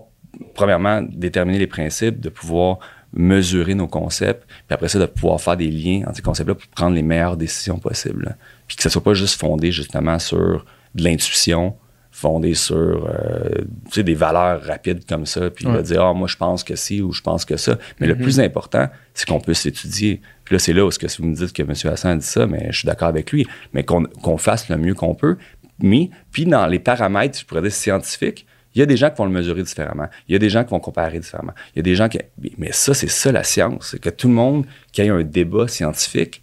premièrement, 0.54 1.02
déterminer 1.02 1.58
les 1.58 1.66
principes, 1.66 2.20
de 2.20 2.28
pouvoir 2.28 2.78
mesurer 3.12 3.74
nos 3.74 3.88
concepts, 3.88 4.44
puis 4.46 4.74
après 4.74 4.88
ça, 4.88 4.98
de 4.98 5.06
pouvoir 5.06 5.40
faire 5.40 5.56
des 5.56 5.70
liens 5.70 6.02
entre 6.06 6.16
ces 6.16 6.22
concepts-là 6.22 6.54
pour 6.54 6.68
prendre 6.68 6.94
les 6.94 7.02
meilleures 7.02 7.38
décisions 7.38 7.78
possibles. 7.78 8.36
Puis 8.66 8.76
que 8.76 8.82
ça 8.82 8.90
soit 8.90 9.02
pas 9.02 9.14
juste 9.14 9.40
fondé 9.40 9.72
justement 9.72 10.18
sur 10.18 10.66
de 10.94 11.04
l'intuition, 11.04 11.74
fondé 12.18 12.54
sur 12.54 12.74
euh, 12.74 14.02
des 14.02 14.14
valeurs 14.14 14.60
rapides 14.64 15.04
comme 15.06 15.24
ça, 15.24 15.50
puis 15.50 15.66
il 15.66 15.70
va 15.70 15.82
dire, 15.82 16.02
ah, 16.02 16.12
moi, 16.14 16.26
je 16.26 16.36
pense 16.36 16.64
que 16.64 16.74
si 16.74 17.00
ou 17.00 17.12
je 17.12 17.22
pense 17.22 17.44
que 17.44 17.56
ça. 17.56 17.78
Mais 18.00 18.08
le 18.08 18.14
mm-hmm. 18.14 18.22
plus 18.22 18.40
important, 18.40 18.88
c'est 19.14 19.28
qu'on 19.28 19.40
puisse 19.40 19.66
étudier. 19.66 20.20
Puis 20.44 20.56
là, 20.56 20.58
c'est 20.58 20.72
là 20.72 20.84
où 20.84 20.90
ce 20.90 20.98
que 20.98 21.06
si 21.06 21.22
vous 21.22 21.28
me 21.28 21.34
dites 21.36 21.52
que 21.52 21.62
M. 21.62 21.70
Hassan 21.70 22.10
a 22.10 22.16
dit 22.16 22.26
ça, 22.26 22.46
mais 22.48 22.66
je 22.70 22.78
suis 22.78 22.86
d'accord 22.86 23.06
avec 23.06 23.30
lui, 23.30 23.46
mais 23.72 23.84
qu'on 23.84 24.38
fasse 24.38 24.68
le 24.68 24.76
mieux 24.78 24.94
qu'on 24.94 25.14
peut. 25.14 25.36
Mais, 25.78 26.10
puis 26.32 26.44
dans 26.44 26.66
les 26.66 26.80
paramètres, 26.80 27.38
je 27.38 27.44
pourrais 27.44 27.62
dire 27.62 27.72
scientifiques, 27.72 28.46
il 28.74 28.80
y 28.80 28.82
a 28.82 28.86
des 28.86 28.96
gens 28.96 29.10
qui 29.10 29.16
vont 29.16 29.26
le 29.26 29.30
mesurer 29.30 29.62
différemment. 29.62 30.08
Il 30.28 30.32
y 30.32 30.36
a 30.36 30.38
des 30.40 30.50
gens 30.50 30.64
qui 30.64 30.70
vont 30.70 30.80
comparer 30.80 31.20
différemment. 31.20 31.52
Il 31.74 31.78
y 31.78 31.80
a 31.80 31.82
des 31.82 31.94
gens 31.94 32.08
qui. 32.08 32.18
Mais 32.58 32.72
ça, 32.72 32.94
c'est 32.94 33.08
ça 33.08 33.30
la 33.30 33.44
science. 33.44 33.90
C'est 33.92 34.00
que 34.00 34.10
tout 34.10 34.28
le 34.28 34.34
monde 34.34 34.66
qui 34.92 35.02
ait 35.02 35.08
un 35.08 35.22
débat 35.22 35.68
scientifique, 35.68 36.42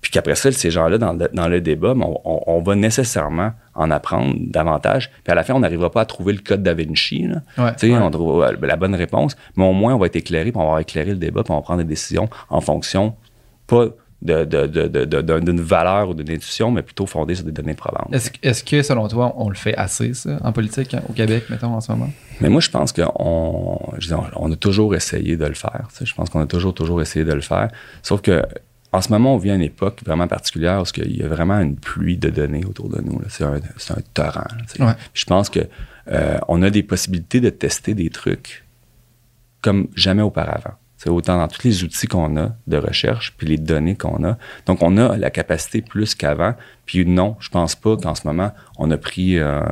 puis 0.00 0.10
qu'après 0.10 0.34
ça, 0.34 0.50
ces 0.50 0.70
gens-là, 0.70 0.98
dans, 0.98 1.48
le, 1.48 1.60
débat, 1.60 1.94
on, 1.94 2.62
va 2.62 2.74
nécessairement 2.74 3.52
en 3.74 3.90
apprendre 3.90 4.34
davantage. 4.38 5.10
Puis 5.24 5.30
à 5.30 5.34
la 5.34 5.42
fin, 5.42 5.54
on 5.54 5.60
n'arrivera 5.60 5.90
pas 5.90 6.02
à 6.02 6.04
trouver 6.06 6.32
le 6.32 6.38
code 6.38 6.62
Da 6.62 6.72
Vinci. 6.72 7.28
Là. 7.28 7.74
On 7.82 8.10
trouve 8.10 8.42
euh, 8.42 8.52
la 8.62 8.76
bonne 8.76 8.94
réponse, 8.94 9.36
mais 9.56 9.64
au 9.64 9.72
moins, 9.72 9.94
on 9.94 9.98
va 9.98 10.06
être 10.06 10.16
éclairé, 10.16 10.52
puis 10.52 10.60
on 10.60 10.72
va 10.72 10.80
éclairer 10.80 11.10
le 11.10 11.16
débat, 11.16 11.42
puis 11.42 11.52
on 11.52 11.56
va 11.56 11.62
prendre 11.62 11.82
des 11.82 11.88
décisions 11.88 12.30
en 12.48 12.60
fonction, 12.60 13.14
pas 13.66 13.88
d'une 14.22 15.60
valeur 15.60 16.10
ou 16.10 16.14
d'une 16.14 16.30
intuition, 16.30 16.70
mais 16.70 16.82
plutôt 16.82 17.06
fondée 17.06 17.34
sur 17.34 17.44
des 17.44 17.52
données 17.52 17.74
probantes. 17.74 18.12
Est-ce, 18.42 18.64
que, 18.64 18.82
selon 18.82 19.08
toi, 19.08 19.34
on 19.36 19.48
le 19.48 19.54
fait 19.54 19.74
assez, 19.76 20.12
ça, 20.14 20.38
en 20.42 20.52
politique, 20.52 20.94
hein, 20.94 21.02
au 21.08 21.12
Québec, 21.12 21.44
mettons, 21.48 21.74
en 21.74 21.80
ce 21.80 21.92
moment? 21.92 22.10
Mais 22.40 22.48
moi, 22.48 22.60
je 22.60 22.70
pense 22.70 22.92
qu'on 22.92 23.10
on 23.16 24.52
a 24.52 24.56
toujours 24.56 24.94
essayé 24.94 25.36
de 25.36 25.46
le 25.46 25.54
faire. 25.54 25.88
Je 26.02 26.14
pense 26.14 26.28
qu'on 26.28 26.40
a 26.40 26.46
toujours, 26.46 26.74
toujours 26.74 27.00
essayé 27.00 27.24
de 27.24 27.32
le 27.32 27.40
faire. 27.40 27.68
Sauf 28.02 28.20
que 28.20 28.42
en 28.92 29.00
ce 29.00 29.08
moment, 29.10 29.34
on 29.34 29.38
vit 29.38 29.50
à 29.50 29.54
une 29.54 29.62
époque 29.62 30.00
vraiment 30.04 30.26
particulière 30.26 30.76
parce 30.76 30.92
qu'il 30.92 31.16
y 31.16 31.22
a 31.22 31.28
vraiment 31.28 31.60
une 31.60 31.76
pluie 31.76 32.16
de 32.16 32.28
données 32.28 32.64
autour 32.64 32.88
de 32.88 33.00
nous. 33.00 33.20
C'est 33.28 33.44
un, 33.44 33.54
un, 33.54 34.00
torrent. 34.14 34.46
Je 35.14 35.24
pense 35.26 35.48
que 35.48 35.60
euh, 36.08 36.38
on 36.48 36.62
a 36.62 36.70
des 36.70 36.82
possibilités 36.82 37.40
de 37.40 37.50
tester 37.50 37.94
des 37.94 38.10
trucs 38.10 38.64
comme 39.62 39.88
jamais 39.94 40.22
auparavant. 40.22 40.74
C'est 41.02 41.08
autant 41.08 41.38
dans 41.38 41.48
tous 41.48 41.64
les 41.64 41.82
outils 41.82 42.06
qu'on 42.06 42.36
a 42.36 42.50
de 42.66 42.76
recherche, 42.76 43.32
puis 43.38 43.46
les 43.46 43.56
données 43.56 43.96
qu'on 43.96 44.22
a. 44.22 44.36
Donc, 44.66 44.82
on 44.82 44.98
a 44.98 45.16
la 45.16 45.30
capacité 45.30 45.80
plus 45.80 46.14
qu'avant. 46.14 46.52
Puis 46.84 47.06
non, 47.06 47.36
je 47.40 47.48
pense 47.48 47.74
pas 47.74 47.96
qu'en 47.96 48.14
ce 48.14 48.26
moment, 48.26 48.52
on 48.76 48.90
a 48.90 48.98
pris 48.98 49.38
euh, 49.38 49.62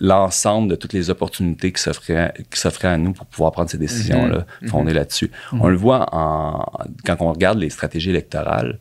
l'ensemble 0.00 0.68
de 0.68 0.76
toutes 0.76 0.92
les 0.92 1.08
opportunités 1.08 1.72
qui 1.72 1.80
s'offraient 1.80 2.88
à 2.88 2.98
nous 2.98 3.14
pour 3.14 3.24
pouvoir 3.24 3.52
prendre 3.52 3.70
ces 3.70 3.78
décisions-là, 3.78 4.40
mm-hmm. 4.40 4.68
fondées 4.68 4.92
mm-hmm. 4.92 4.96
là-dessus. 4.96 5.30
Mm-hmm. 5.30 5.58
On 5.62 5.68
le 5.68 5.76
voit 5.76 6.14
en, 6.14 6.66
quand 7.06 7.16
on 7.20 7.32
regarde 7.32 7.58
les 7.58 7.70
stratégies 7.70 8.10
électorales, 8.10 8.78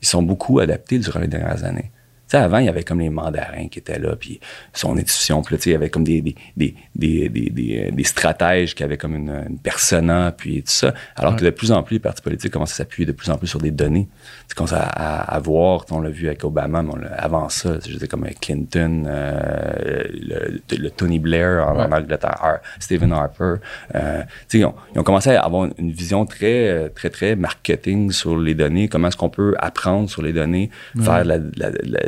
ils 0.00 0.08
sont 0.08 0.22
beaucoup 0.22 0.60
adaptés 0.60 0.98
durant 0.98 1.20
les 1.20 1.28
dernières 1.28 1.64
années 1.64 1.90
avant, 2.38 2.58
il 2.58 2.66
y 2.66 2.68
avait 2.68 2.84
comme 2.84 3.00
les 3.00 3.10
mandarins 3.10 3.68
qui 3.68 3.78
étaient 3.78 3.98
là, 3.98 4.16
puis 4.16 4.40
son 4.72 4.96
institution, 4.96 5.42
puis 5.42 5.56
il 5.66 5.72
y 5.72 5.74
avait 5.74 5.90
comme 5.90 6.04
des, 6.04 6.20
des, 6.20 6.34
des, 6.56 6.74
des, 6.94 7.28
des, 7.28 7.90
des 7.90 8.04
stratèges 8.04 8.74
qui 8.74 8.82
avaient 8.84 8.96
comme 8.96 9.14
une, 9.14 9.44
une 9.48 9.58
persona, 9.58 10.32
puis 10.36 10.62
tout 10.62 10.70
ça. 10.70 10.94
Alors 11.16 11.36
que 11.36 11.44
de 11.44 11.50
plus 11.50 11.72
en 11.72 11.82
plus, 11.82 11.94
les 11.94 12.00
partis 12.00 12.22
politiques 12.22 12.52
commencent 12.52 12.72
à 12.72 12.76
s'appuyer 12.76 13.06
de 13.06 13.12
plus 13.12 13.30
en 13.30 13.36
plus 13.36 13.48
sur 13.48 13.60
des 13.60 13.70
données. 13.70 14.08
Tu 14.48 14.54
commences 14.54 14.72
à, 14.72 14.82
à, 14.82 15.38
voir, 15.40 15.84
on 15.90 16.00
l'a 16.00 16.10
vu 16.10 16.26
avec 16.26 16.44
Obama, 16.44 16.82
mais 16.82 16.92
avant 17.16 17.48
ça, 17.48 17.78
je 17.84 17.92
disais 17.92 18.08
comme 18.08 18.26
Clinton, 18.40 19.04
euh, 19.06 20.04
le, 20.70 20.90
Tony 20.90 21.18
Blair 21.18 21.66
en, 21.68 21.90
Angleterre, 21.90 22.60
Stephen 22.78 23.12
Harper. 23.12 23.54
Euh, 23.94 24.22
ils, 24.52 24.64
ont, 24.64 24.74
ils 24.94 25.00
ont 25.00 25.02
commencé 25.02 25.30
à 25.30 25.42
avoir 25.42 25.68
une 25.78 25.90
vision 25.90 26.26
très, 26.26 26.90
très, 26.90 27.10
très 27.10 27.36
marketing 27.36 28.10
sur 28.12 28.36
les 28.36 28.54
données, 28.54 28.88
comment 28.88 29.08
est-ce 29.08 29.16
qu'on 29.16 29.30
peut 29.30 29.54
apprendre 29.58 30.08
sur 30.08 30.22
les 30.22 30.32
données, 30.32 30.70
faire 31.02 31.24
la, 31.24 31.38
la, 31.38 31.70
la 31.70 32.00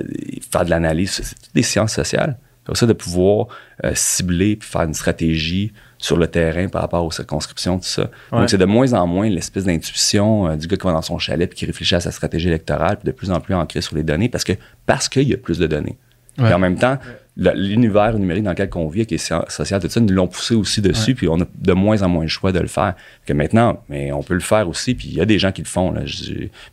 faire 0.51 0.65
de 0.65 0.71
l'analyse, 0.71 1.11
c'est 1.23 1.55
des 1.55 1.63
sciences 1.63 1.93
sociales. 1.93 2.39
C'est 2.67 2.77
ça 2.77 2.87
de 2.87 2.93
pouvoir 2.95 3.49
euh, 3.85 3.93
cibler 3.95 4.57
puis 4.57 4.69
faire 4.69 4.83
une 4.83 4.95
stratégie 4.95 5.73
sur 5.99 6.17
le 6.17 6.27
terrain 6.27 6.69
par 6.69 6.83
rapport 6.83 7.05
aux 7.05 7.11
circonscriptions, 7.11 7.79
tout 7.79 7.85
ça. 7.85 8.11
Donc, 8.33 8.49
c'est 8.49 8.59
de 8.59 8.65
moins 8.65 8.93
en 8.95 9.07
moins 9.07 9.29
l'espèce 9.29 9.65
d'intuition 9.65 10.49
euh, 10.49 10.57
du 10.57 10.67
gars 10.67 10.77
qui 10.77 10.87
va 10.87 10.93
dans 10.93 11.03
son 11.03 11.19
chalet 11.19 11.49
puis 11.49 11.59
qui 11.59 11.67
réfléchit 11.67 11.95
à 11.95 12.01
sa 12.01 12.11
stratégie 12.11 12.49
électorale, 12.49 12.97
puis 12.97 13.07
de 13.07 13.13
plus 13.13 13.31
en 13.31 13.41
plus 13.41 13.55
ancré 13.55 13.81
sur 13.81 13.97
les 13.97 14.03
données 14.03 14.29
parce 14.29 14.45
que 14.45 14.55
parce 14.87 15.09
qu'il 15.09 15.29
y 15.29 15.35
a 15.35 15.37
plus 15.37 15.59
de 15.59 15.67
données. 15.67 15.99
Et 16.39 16.53
en 16.53 16.59
même 16.59 16.77
temps, 16.77 16.99
l'univers 17.37 18.17
numérique 18.17 18.45
dans 18.45 18.51
lequel 18.51 18.69
on 18.75 18.89
vit, 18.89 19.07
qui 19.07 19.15
est 19.15 19.33
social, 19.49 19.81
tout 19.81 19.89
ça, 19.89 20.01
nous 20.01 20.15
l'ont 20.15 20.29
poussé 20.29 20.55
aussi 20.55 20.81
dessus, 20.81 21.15
puis 21.15 21.29
on 21.29 21.41
a 21.41 21.45
de 21.55 21.73
moins 21.73 22.03
en 22.03 22.09
moins 22.09 22.23
le 22.23 22.29
choix 22.29 22.53
de 22.53 22.61
le 22.61 22.69
faire. 22.69 22.95
Que 23.27 23.33
maintenant, 23.33 23.83
mais 23.89 24.13
on 24.13 24.23
peut 24.23 24.35
le 24.35 24.41
faire 24.41 24.69
aussi, 24.69 24.95
puis 24.95 25.09
il 25.09 25.15
y 25.15 25.21
a 25.21 25.25
des 25.25 25.39
gens 25.39 25.51
qui 25.51 25.63
le 25.63 25.67
font, 25.67 25.91
là, 25.91 26.03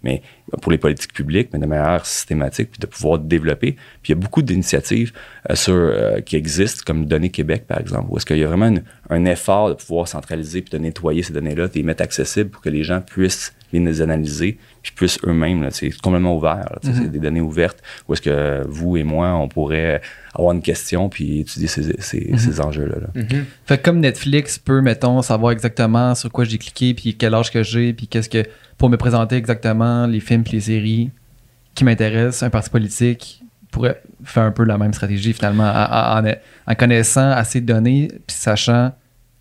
mais 0.04 0.22
pour 0.62 0.72
les 0.72 0.78
politiques 0.78 1.14
publiques, 1.14 1.50
mais 1.54 1.60
de 1.60 1.66
manière 1.66 2.06
systématique, 2.06 2.72
puis 2.72 2.80
de 2.80 2.86
pouvoir 2.86 3.18
développer. 3.18 3.74
Puis 4.04 4.10
il 4.10 4.12
y 4.12 4.14
a 4.14 4.22
beaucoup 4.22 4.42
d'initiatives 4.42 5.14
euh, 5.50 5.56
sur, 5.56 5.74
euh, 5.74 6.20
qui 6.22 6.36
existent, 6.36 6.84
comme 6.86 7.06
Données 7.06 7.30
Québec, 7.30 7.66
par 7.68 7.80
exemple, 7.80 8.08
où 8.10 8.18
est-ce 8.18 8.26
qu'il 8.26 8.38
y 8.38 8.44
a 8.44 8.48
vraiment 8.48 8.74
un 9.10 9.26
effort 9.26 9.70
de 9.70 9.74
pouvoir 9.74 10.08
centraliser, 10.08 10.62
puis 10.62 10.72
de 10.72 10.78
nettoyer 10.78 11.24
ces 11.24 11.34
données-là, 11.34 11.70
de 11.70 11.74
les 11.74 11.84
mettre 11.84 12.04
accessibles 12.04 12.50
pour 12.50 12.62
que 12.62 12.70
les 12.70 12.84
gens 12.84 13.02
puissent 13.02 13.54
les 13.74 14.02
analyser, 14.02 14.58
puis 14.82 14.94
plus 14.96 15.20
eux-mêmes. 15.26 15.68
C'est 15.72 15.92
complètement 16.02 16.36
ouvert. 16.36 16.66
C'est 16.82 16.92
mm-hmm. 16.92 17.10
des 17.10 17.20
données 17.20 17.42
ouvertes 17.42 17.82
où 18.08 18.14
est-ce 18.14 18.22
que 18.22 18.64
vous 18.68 18.98
et 18.98 19.04
moi, 19.04 19.34
on 19.36 19.48
pourrait 19.48 20.02
avoir 20.34 20.54
une 20.54 20.62
question 20.62 21.10
puis 21.10 21.42
étudier 21.42 21.68
ces, 21.68 21.82
mm-hmm. 21.82 22.62
enjeux-là. 22.62 22.96
Mm-hmm. 23.16 23.44
Fait 23.66 23.82
comme 23.82 24.00
Netflix 24.00 24.58
peut, 24.58 24.82
mettons, 24.82 25.22
savoir 25.22 25.52
exactement 25.52 26.16
sur 26.16 26.32
quoi 26.32 26.46
j'ai 26.46 26.58
cliqué, 26.58 26.94
puis 26.94 27.16
quel 27.16 27.34
âge 27.34 27.52
que 27.52 27.64
j'ai, 27.64 27.94
puis 27.94 28.08
qu'est-ce 28.08 28.30
que... 28.30 28.44
pour 28.78 28.90
me 28.90 28.98
présenter 28.98 29.36
exactement 29.36 30.08
les 30.08 30.20
films 30.20 30.44
puis 30.44 30.54
les 30.54 30.62
séries 30.62 31.12
qui 31.76 31.84
m'intéressent, 31.84 32.44
un 32.44 32.50
parti 32.50 32.70
politique 32.70 33.44
pourrait 33.72 34.02
faire 34.24 34.44
un 34.44 34.52
peu 34.52 34.64
la 34.66 34.78
même 34.78 34.94
stratégie 34.94 35.32
finalement 35.32 35.72
en, 35.72 36.24
en 36.68 36.76
connaissant 36.76 37.32
assez 37.32 37.62
de 37.62 37.66
données 37.66 38.10
puis 38.28 38.36
sachant 38.36 38.92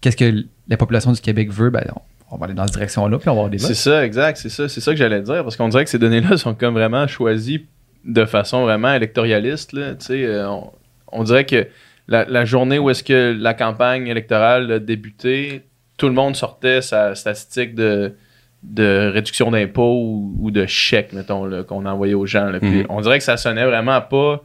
qu'est-ce 0.00 0.16
que 0.16 0.44
la 0.68 0.76
population 0.76 1.10
du 1.12 1.20
Québec 1.20 1.50
veut, 1.50 1.70
ben, 1.70 1.84
on 1.96 2.00
va 2.36 2.46
aller 2.46 2.54
dans 2.54 2.64
cette 2.66 2.74
direction-là, 2.74 3.18
puis 3.18 3.28
on 3.28 3.32
va 3.34 3.38
avoir 3.40 3.50
des 3.50 3.58
C'est 3.58 3.74
ça, 3.74 4.04
exact, 4.04 4.36
c'est 4.38 4.48
ça. 4.48 4.68
C'est 4.68 4.80
ça 4.80 4.92
que 4.92 4.96
j'allais 4.98 5.20
dire, 5.22 5.42
parce 5.42 5.56
qu'on 5.56 5.68
dirait 5.68 5.84
que 5.84 5.90
ces 5.90 5.98
données-là 5.98 6.36
sont 6.36 6.54
comme 6.54 6.74
vraiment 6.74 7.06
choisies 7.06 7.66
de 8.04 8.24
façon 8.24 8.62
vraiment 8.62 8.92
électoraliste. 8.94 9.72
Là, 9.72 9.94
euh, 10.10 10.46
on, 10.46 10.70
on, 11.12 11.22
dirait 11.24 11.44
que 11.44 11.66
la, 12.08 12.44
journée 12.44 12.78
où 12.78 12.88
est-ce 12.90 13.02
que 13.04 13.36
la 13.38 13.54
campagne 13.54 14.06
électorale 14.06 14.70
a 14.72 14.78
débuté, 14.78 15.62
tout 15.96 16.06
le 16.06 16.14
monde 16.14 16.34
sortait 16.36 16.80
sa 16.82 17.14
statistique 17.14 17.74
de, 17.74 18.14
de 18.62 19.10
réduction 19.12 19.50
d'impôts 19.50 20.00
ou, 20.02 20.36
ou 20.40 20.50
de 20.50 20.66
chèques, 20.66 21.12
mettons, 21.12 21.62
qu'on 21.64 21.84
envoyait 21.86 22.14
aux 22.14 22.26
gens. 22.26 22.46
là. 22.50 22.58
Puis 22.60 22.70
Mhm. 22.80 22.86
on 22.88 23.00
dirait 23.00 23.18
que 23.18 23.24
ça 23.24 23.36
sonnait 23.36 23.66
vraiment 23.66 24.00
pas 24.00 24.42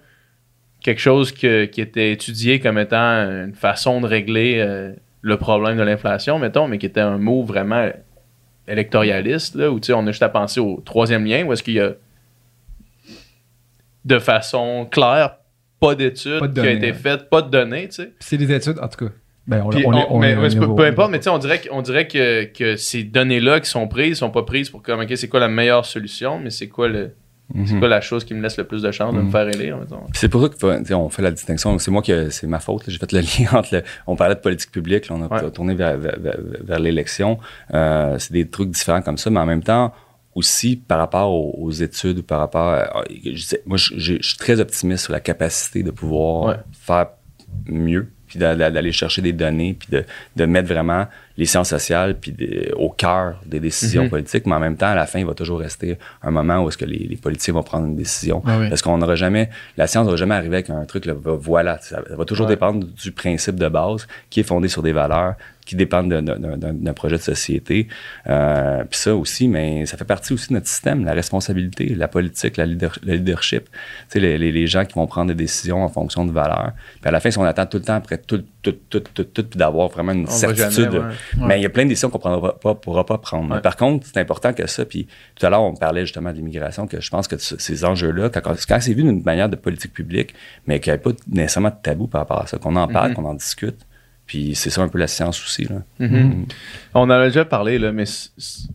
quelque 0.84 1.02
chose 1.02 1.32
que- 1.32 1.66
qui 1.66 1.82
était 1.82 2.12
étudié 2.12 2.60
comme 2.60 2.78
étant 2.78 2.98
une 2.98 3.56
façon 3.56 4.02
de 4.02 4.08
régler 4.08 4.56
euh, 4.60 4.92
le 5.28 5.38
problème 5.38 5.76
de 5.78 5.82
l'inflation, 5.82 6.38
mettons, 6.38 6.68
mais 6.68 6.78
qui 6.78 6.86
était 6.86 7.02
un 7.02 7.18
mot 7.18 7.42
vraiment 7.44 7.90
électoraliste, 8.68 9.56
là, 9.56 9.72
où 9.72 9.80
tu 9.80 9.88
sais, 9.88 9.94
on 9.94 10.06
a 10.06 10.12
juste 10.12 10.22
à 10.22 10.30
penser 10.30 10.60
au 10.60 10.82
troisième 10.86 11.26
lien, 11.26 11.44
où 11.46 11.52
est-ce 11.52 11.64
qu'il 11.64 11.74
y 11.74 11.80
a 11.80 11.94
de 14.06 14.20
façon 14.20 14.88
claire 14.90 15.38
pas 15.80 15.96
d'études 15.96 16.38
qui 16.40 16.44
a 16.46 16.48
données, 16.48 16.74
été 16.74 16.88
ouais. 16.88 16.94
faite, 16.94 17.30
pas 17.30 17.42
de 17.42 17.50
données, 17.50 17.88
tu 17.88 17.96
sais. 18.04 18.14
C'est 18.20 18.38
des 18.38 18.52
études, 18.54 18.78
en 18.80 18.88
tout 18.88 19.06
cas. 19.08 19.12
Ben, 19.48 19.64
on, 19.64 19.70
on, 19.94 20.16
on- 20.16 20.20
mais, 20.20 20.36
ouais, 20.36 20.50
peu, 20.56 20.76
peu 20.76 20.86
importe, 20.86 21.10
mais 21.12 21.18
tu 21.20 21.24
sais, 21.24 21.30
on 21.32 21.38
dirait, 21.40 21.60
que- 21.60 21.70
on 21.72 21.82
dirait 21.82 22.08
que, 22.08 22.46
que 22.46 22.76
ces 22.76 23.04
données-là 23.04 23.60
qui 23.62 23.70
sont 23.70 23.88
prises 23.88 24.20
sont 24.20 24.30
pas 24.30 24.44
prises 24.44 24.70
pour 24.70 24.84
comme, 24.84 25.00
OK, 25.02 25.12
c'est 25.16 25.28
quoi 25.28 25.40
la 25.40 25.48
meilleure 25.48 25.86
solution, 25.86 26.40
mais 26.40 26.50
c'est 26.52 26.68
quoi, 26.68 26.88
le, 26.88 27.14
c'est 27.54 27.74
Mhm. 27.74 27.80
quoi 27.80 27.88
la 27.88 28.02
chose 28.02 28.24
qui 28.26 28.34
me 28.34 28.42
laisse 28.42 28.58
le 28.58 28.64
plus 28.64 28.82
de 28.82 28.92
chance 28.92 29.14
de 29.14 29.20
me 29.20 29.24
Mhm. 29.26 29.32
faire 29.32 29.48
élire, 29.48 29.78
mettons. 29.78 30.02
C'est 30.14 30.30
pour 30.30 30.42
ça 30.42 30.50
qu'on 30.50 31.10
fait 31.10 31.22
la 31.22 31.32
distinction. 31.32 31.78
C'est 31.78 31.92
moi 31.92 32.02
que 32.02 32.30
c'est 32.32 32.48
ma 32.48 32.60
faute. 32.60 32.88
là. 32.88 32.94
J'ai 32.94 32.98
fait 32.98 33.12
le 33.12 33.20
lien 33.40 33.60
entre 33.60 33.76
le. 33.76 33.84
On 34.08 34.16
parlait 34.16 34.36
de 34.36 34.40
politique 34.40 34.72
publique, 34.72 35.08
là, 35.10 35.16
on 35.16 35.22
a 35.24 35.28
Ouais. 35.44 35.52
tourné 35.52 35.76
vers, 35.76 35.98
vers, 35.98 36.20
vers- 36.20 36.40
vers 36.64 36.80
l'élection. 36.80 37.38
Euh, 37.74 38.18
c'est 38.20 38.34
des 38.34 38.48
trucs 38.50 38.70
différents 38.72 39.02
comme 39.02 39.18
ça, 39.18 39.30
mais 39.30 39.40
en 39.40 39.46
même 39.46 39.64
temps 39.64 39.94
aussi 40.34 40.76
par 40.76 40.98
rapport 40.98 41.32
aux, 41.32 41.56
aux 41.64 41.72
études 41.72 42.18
ou 42.20 42.24
par 42.24 42.40
rapport. 42.40 42.68
à- 42.74 43.04
je 43.24 43.42
sais- 43.42 43.62
moi, 43.66 43.78
je, 43.78 43.94
je- 43.98 44.16
je 44.20 44.28
suis 44.28 44.38
très 44.38 44.60
optimiste 44.60 45.04
sur 45.06 45.14
la 45.14 45.20
capacité 45.22 45.82
de 45.84 45.92
pouvoir 45.92 46.44
Ouais. 46.50 46.56
faire 46.74 47.08
mieux, 47.68 48.10
puis 48.36 48.40
d'a- 48.42 48.56
d'a- 48.56 48.70
d'aller 48.72 48.92
chercher 48.92 49.22
des 49.22 49.32
données, 49.34 49.76
puis 49.80 49.88
de, 49.92 50.04
de 50.36 50.46
mettre 50.46 50.68
vraiment 50.68 51.06
les 51.38 51.46
sciences 51.46 51.70
sociales 51.70 52.16
puis 52.20 52.32
de- 52.32 52.74
au 52.76 52.90
cœur 52.90 53.42
des 53.46 53.60
décisions 53.60 54.04
Mhm. 54.04 54.10
politiques. 54.10 54.46
Mais 54.46 54.56
en 54.56 54.60
même 54.60 54.76
temps, 54.78 54.88
à 54.88 54.96
la 54.96 55.06
fin, 55.06 55.20
il 55.20 55.26
va 55.26 55.34
toujours 55.34 55.60
rester 55.60 55.98
un 56.22 56.32
moment 56.32 56.62
où 56.64 56.68
est-ce 56.70 56.78
que 56.78 56.86
les, 56.86 56.98
les 57.10 57.16
politiciens 57.18 57.54
vont 57.54 57.64
prendre 57.64 57.88
une 57.88 57.96
décision. 57.96 58.42
Ah 58.46 58.58
oui. 58.60 58.70
Parce 58.70 58.82
qu'on 58.82 58.98
n'aura 58.98 59.16
jamais, 59.16 59.50
la 59.78 59.88
science 59.88 60.06
n'aura 60.06 60.18
jamais 60.18 60.36
arrivé 60.36 60.56
avec 60.58 60.70
un 60.70 60.84
truc, 60.86 61.06
là, 61.06 61.14
voilà, 61.16 61.78
ça, 61.82 62.02
ça 62.08 62.16
va 62.16 62.26
toujours 62.26 62.46
Ouais. 62.48 62.54
dépendre 62.54 62.86
du 62.88 63.12
principe 63.12 63.56
de 63.56 63.68
base 63.70 64.08
qui 64.30 64.42
est 64.42 64.44
fondé 64.44 64.68
sur 64.68 64.82
des 64.84 64.92
valeurs, 64.94 65.36
qui 65.66 65.76
dépendent 65.76 66.14
d'un- 66.14 66.94
projet 66.94 67.18
de 67.18 67.22
société. 67.22 67.88
Euh, 68.28 68.84
Puis 68.90 69.00
ça 69.00 69.16
aussi, 69.16 69.48
mais 69.48 69.86
ça 69.86 69.98
fait 69.98 70.06
partie 70.06 70.32
aussi 70.34 70.50
de 70.50 70.54
notre 70.54 70.68
système, 70.68 71.04
la 71.04 71.14
responsabilité, 71.14 71.94
la 71.96 72.08
politique, 72.08 72.58
la 72.58 72.66
leader- 72.66 72.98
le 73.04 73.14
leadership. 73.16 73.64
Tu 73.66 73.72
sais, 74.10 74.20
les, 74.20 74.38
les- 74.38 74.52
les 74.52 74.68
gens 74.68 74.86
qui 74.86 74.94
vont 74.94 75.08
prendre 75.08 75.28
des 75.30 75.36
décisions 75.36 75.84
en 75.84 75.90
fonction 75.90 76.26
de 76.26 76.32
valeurs. 76.32 76.72
Puis 77.02 77.08
à 77.10 77.12
la 77.12 77.20
fin, 77.20 77.32
si 77.32 77.38
on 77.38 77.44
attend 77.44 77.66
tout 77.66 77.78
le 77.78 77.84
temps 77.84 77.96
après 77.96 78.18
tout, 78.18 78.44
tout, 78.62 78.76
tout, 78.90 79.00
tout, 79.02 79.24
tout, 79.24 79.44
puis 79.44 79.58
d'avoir 79.60 79.90
vraiment 79.90 80.12
une 80.14 80.26
On 80.28 80.32
certitude, 80.32 80.92
jamais, 80.92 81.00
ouais. 81.00 81.14
mais 81.48 81.60
il 81.60 81.64
y 81.64 81.66
a 81.66 81.70
plein 81.70 81.84
de 81.84 81.90
décisions 81.90 82.10
qu'on 82.10 82.18
ne 82.30 82.36
pourra 82.38 82.60
pas, 82.60 82.76
pourra 82.76 83.06
pas 83.06 83.18
prendre. 83.18 83.54
Mais. 83.56 83.62
Par 83.62 83.76
contre, 83.76 84.06
c'est 84.08 84.20
important 84.20 84.54
que 84.54 84.66
ça. 84.68 84.86
Puis 84.86 85.08
tout 85.36 85.46
à 85.46 85.50
l'heure, 85.50 85.64
on 85.64 85.74
parlait 85.76 86.02
justement 86.02 86.32
de 86.32 86.38
l'immigration, 86.38 86.88
que 86.88 87.02
je 87.02 87.10
pense 87.10 87.28
que 87.28 87.38
ce- 87.38 87.58
ces 87.58 87.86
enjeux-là, 87.86 88.30
quand, 88.30 88.42
quand 88.44 88.80
c'est 88.80 88.94
vu 88.94 89.04
d'une 89.04 89.24
manière 89.24 89.50
de 89.50 89.56
politique 89.56 89.94
publique, 89.94 90.34
mais 90.68 90.80
qu'il 90.80 90.92
n'y 90.94 90.96
ait 90.96 91.02
pas 91.02 91.12
nécessairement 91.28 91.70
de 91.70 91.76
tabou 91.82 92.08
par 92.08 92.22
rapport 92.22 92.42
à 92.42 92.48
ça, 92.48 92.58
qu'on 92.58 92.76
en 92.76 92.88
parle, 92.88 93.10
Mhm. 93.10 93.16
qu'on 93.16 93.26
en 93.26 93.34
discute. 93.34 93.86
Puis 94.28 94.56
c'est 94.56 94.70
ça 94.70 94.82
un 94.82 94.88
peu 94.88 94.98
la 94.98 95.08
science 95.08 95.42
aussi. 95.44 95.66
Là. 95.66 95.84
Mhm. 96.00 96.46
On 96.94 97.02
en 97.02 97.10
a 97.12 97.26
déjà 97.26 97.46
parlé, 97.46 97.78
là, 97.80 97.92
mais 97.92 98.06
ce 98.06 98.68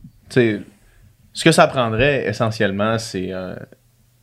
que 1.44 1.52
ça 1.52 1.66
prendrait 1.66 2.26
essentiellement, 2.28 2.98
c'est 2.98 3.32
un, 3.32 3.56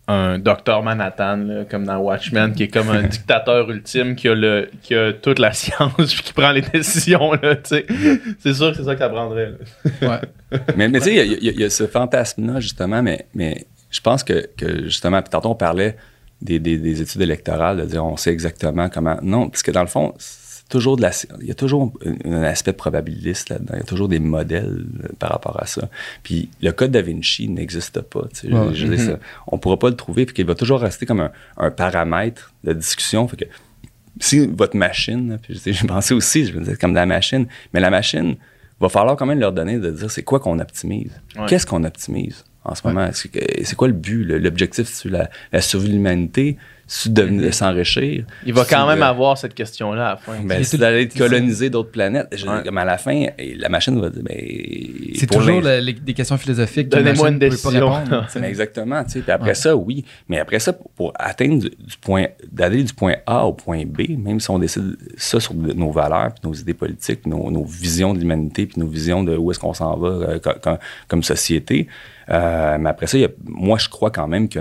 un 0.08 0.40
docteur 0.40 0.84
Manhattan, 0.84 1.38
là, 1.38 1.66
comme 1.66 1.84
dans 1.86 1.98
Watchmen, 1.98 2.54
qui 2.54 2.64
est 2.64 2.68
comme 2.70 2.90
un 2.90 3.04
dictateur 3.08 3.70
ultime 3.70 4.16
qui 4.16 4.30
a, 4.30 4.36
le, 4.36 4.70
qui 4.84 4.96
a 4.96 5.12
toute 5.14 5.40
la 5.40 5.52
science 5.54 5.92
puis 5.98 6.24
qui 6.24 6.34
prend 6.34 6.52
les 6.52 6.62
décisions. 6.62 7.34
Là, 7.34 7.56
tu 7.58 7.62
sais. 7.76 7.86
c'est 8.40 8.54
sûr 8.54 8.72
que 8.72 8.78
c'est 8.78 8.84
ça 8.86 8.94
que 8.94 9.00
ça 9.00 9.10
prendrait. 9.10 9.52
là. 9.52 10.10
Ouais. 10.52 10.60
mais 10.78 10.88
mais 10.88 11.00
tu 11.00 11.06
sais, 11.06 11.26
il 11.26 11.44
y 11.44 11.50
a- 11.50 11.52
y, 11.52 11.66
y 11.68 11.72
ce 11.72 11.88
fantasme-là, 11.88 12.60
justement, 12.62 13.04
mais, 13.04 13.28
mais 13.36 13.66
je 13.92 14.00
pense 14.00 14.24
que, 14.24 14.48
que 14.56 14.84
justement, 14.86 15.22
puis 15.22 15.30
tantôt 15.30 15.50
on 15.50 15.56
parlait 15.56 15.98
des, 16.42 16.60
des- 16.60 16.78
des 16.78 17.02
études 17.02 17.22
électorales, 17.22 17.78
de 17.78 17.86
dire 17.86 18.06
on 18.06 18.16
sait 18.16 18.32
exactement 18.32 18.88
comment. 18.90 19.18
Non, 19.22 19.50
parce 19.50 19.64
que 19.64 19.72
dans 19.72 19.82
le 19.82 19.88
fond, 19.88 20.14
toujours 20.70 20.98
de 20.98 21.02
la. 21.02 21.12
Il 21.42 21.48
y 21.48 21.52
a 21.52 21.56
toujours 21.56 21.92
un, 22.06 22.32
un 22.32 22.44
aspect 22.44 22.74
probabiliste 22.74 23.50
là-dedans. 23.50 23.74
Il 23.76 23.80
y 23.80 23.82
a 23.82 23.86
toujours 23.86 24.08
des 24.10 24.20
modèles 24.20 24.86
euh, 25.04 25.08
par 25.20 25.30
rapport 25.32 25.62
à 25.62 25.66
ça. 25.66 25.90
Puis 26.24 26.50
le 26.62 26.72
code 26.72 26.92
da 26.92 27.02
Vinci 27.02 27.48
n'existe 27.50 28.02
pas. 28.02 28.28
tu 28.34 28.48
sais. 28.48 28.54
Ouais. 28.54 28.74
Je 28.74 28.86
veux 28.88 28.96
dire, 28.96 29.06
Mhm. 29.06 29.12
ça, 29.14 29.20
on 29.48 29.56
ne 29.58 29.62
pourra 29.62 29.78
pas 29.80 29.90
le 29.90 29.96
trouver, 29.96 30.26
puis 30.26 30.34
qu'il 30.36 30.46
va 30.46 30.56
toujours 30.56 30.80
rester 30.82 31.06
comme 31.06 31.20
un, 31.22 31.32
un 31.58 31.72
paramètre 31.72 32.54
de 32.64 32.74
discussion. 32.74 33.28
Fait 33.28 33.38
que 33.38 33.46
si 34.20 34.46
votre 34.48 34.76
machine, 34.76 35.30
là, 35.32 35.38
puis 35.38 35.54
je 35.54 35.60
sais, 35.60 35.74
j'ai 35.74 35.88
pensé 35.88 36.14
aussi, 36.14 36.46
je 36.46 36.54
veux 36.54 36.62
dire, 36.62 36.78
comme 36.80 36.92
de 36.92 36.96
la 36.98 37.06
machine, 37.06 37.48
mais 37.74 37.80
la 37.80 37.90
machine, 37.90 38.36
va 38.80 38.90
falloir 38.90 39.16
quand 39.16 39.26
même 39.26 39.40
leur 39.40 39.54
donner 39.54 39.80
de 39.80 39.90
dire 39.90 40.12
c'est 40.12 40.22
quoi 40.24 40.40
qu'on 40.40 40.60
optimise. 40.60 41.12
Ouais. 41.36 41.46
Qu'est-ce 41.48 41.66
qu'on 41.66 41.84
optimise 41.84 42.44
en 42.64 42.76
ce 42.76 42.86
moment? 42.88 43.10
C'est 43.14 43.76
quoi 43.76 43.88
le 43.88 43.94
but? 43.96 44.24
L'objectif, 44.24 44.88
c'est 44.88 45.10
la, 45.10 45.30
la 45.52 45.62
survie 45.62 45.88
de 45.90 45.94
l'humanité? 45.94 46.58
De, 47.08 47.52
s'enrichir? 47.52 48.24
Il 48.46 48.54
va 48.54 48.64
quand 48.64 48.88
même 48.88 49.00
de- 49.00 49.04
avoir 49.04 49.38
cette 49.38 49.54
question-là 49.54 50.08
à 50.08 50.10
la 50.12 50.18
fin. 50.18 50.34
ben, 50.42 50.64
d'aller 50.80 51.10
coloniser 51.10 51.70
d'autres 51.70 51.92
planètes. 51.92 52.28
Je- 52.32 52.46
Ouais. 52.48 52.64
comme 52.64 52.78
à 52.78 52.86
la 52.86 52.98
fin, 52.98 53.26
la 53.58 53.68
machine 53.68 54.00
va 54.00 54.10
dire, 54.10 54.24
ben, 54.24 54.38
C'est 55.16 55.28
toujours 55.30 55.62
des 55.62 56.14
questions 56.14 56.38
philosophiques. 56.38 56.90
que 56.90 56.96
Donnez-moi 56.96 57.30
une 57.30 57.40
pas 57.40 57.50
décision. 57.50 57.92
répondre, 57.94 58.28
exactement, 58.44 59.04
tu 59.04 59.12
sais. 59.12 59.20
Puis 59.22 59.32
après 59.32 59.50
Ouais. 59.50 59.54
ça, 59.56 59.76
oui. 59.76 60.06
Mais 60.30 60.40
après 60.40 60.60
ça, 60.60 60.72
pour, 60.72 60.90
pour 60.92 61.14
atteindre 61.16 61.60
du, 61.64 61.70
du 61.70 61.98
point, 62.00 62.28
d'aller 62.52 62.84
du 62.84 62.94
point 62.94 63.16
A 63.26 63.46
au 63.46 63.52
point 63.54 63.84
B, 63.86 64.18
même 64.18 64.40
si 64.40 64.50
on 64.50 64.58
décide 64.60 64.96
ça 65.18 65.40
sur 65.42 65.54
nos 65.56 65.92
valeurs, 65.92 66.32
puis 66.34 66.48
nos 66.50 66.54
idées 66.54 66.74
politiques, 66.74 67.22
puis 67.24 67.32
nos, 67.32 67.52
nos 67.52 67.66
visions 67.66 68.14
de 68.14 68.20
l'humanité, 68.20 68.66
puis 68.66 68.80
nos 68.80 68.88
visions 68.88 69.24
de 69.24 69.36
où 69.36 69.52
est-ce 69.52 69.60
qu'on 69.60 69.74
s'en 69.74 69.98
va 69.98 70.08
euh, 70.08 70.40
co- 70.40 70.52
co- 70.64 70.78
comme, 71.10 71.22
société. 71.24 71.88
euh, 72.30 72.78
mais 72.80 72.90
après 72.90 73.08
ça, 73.08 73.18
il 73.18 73.22
y 73.22 73.26
a- 73.26 73.30
moi, 73.46 73.78
je 73.78 73.90
crois 73.90 74.12
quand 74.12 74.28
même 74.28 74.48
que- 74.50 74.60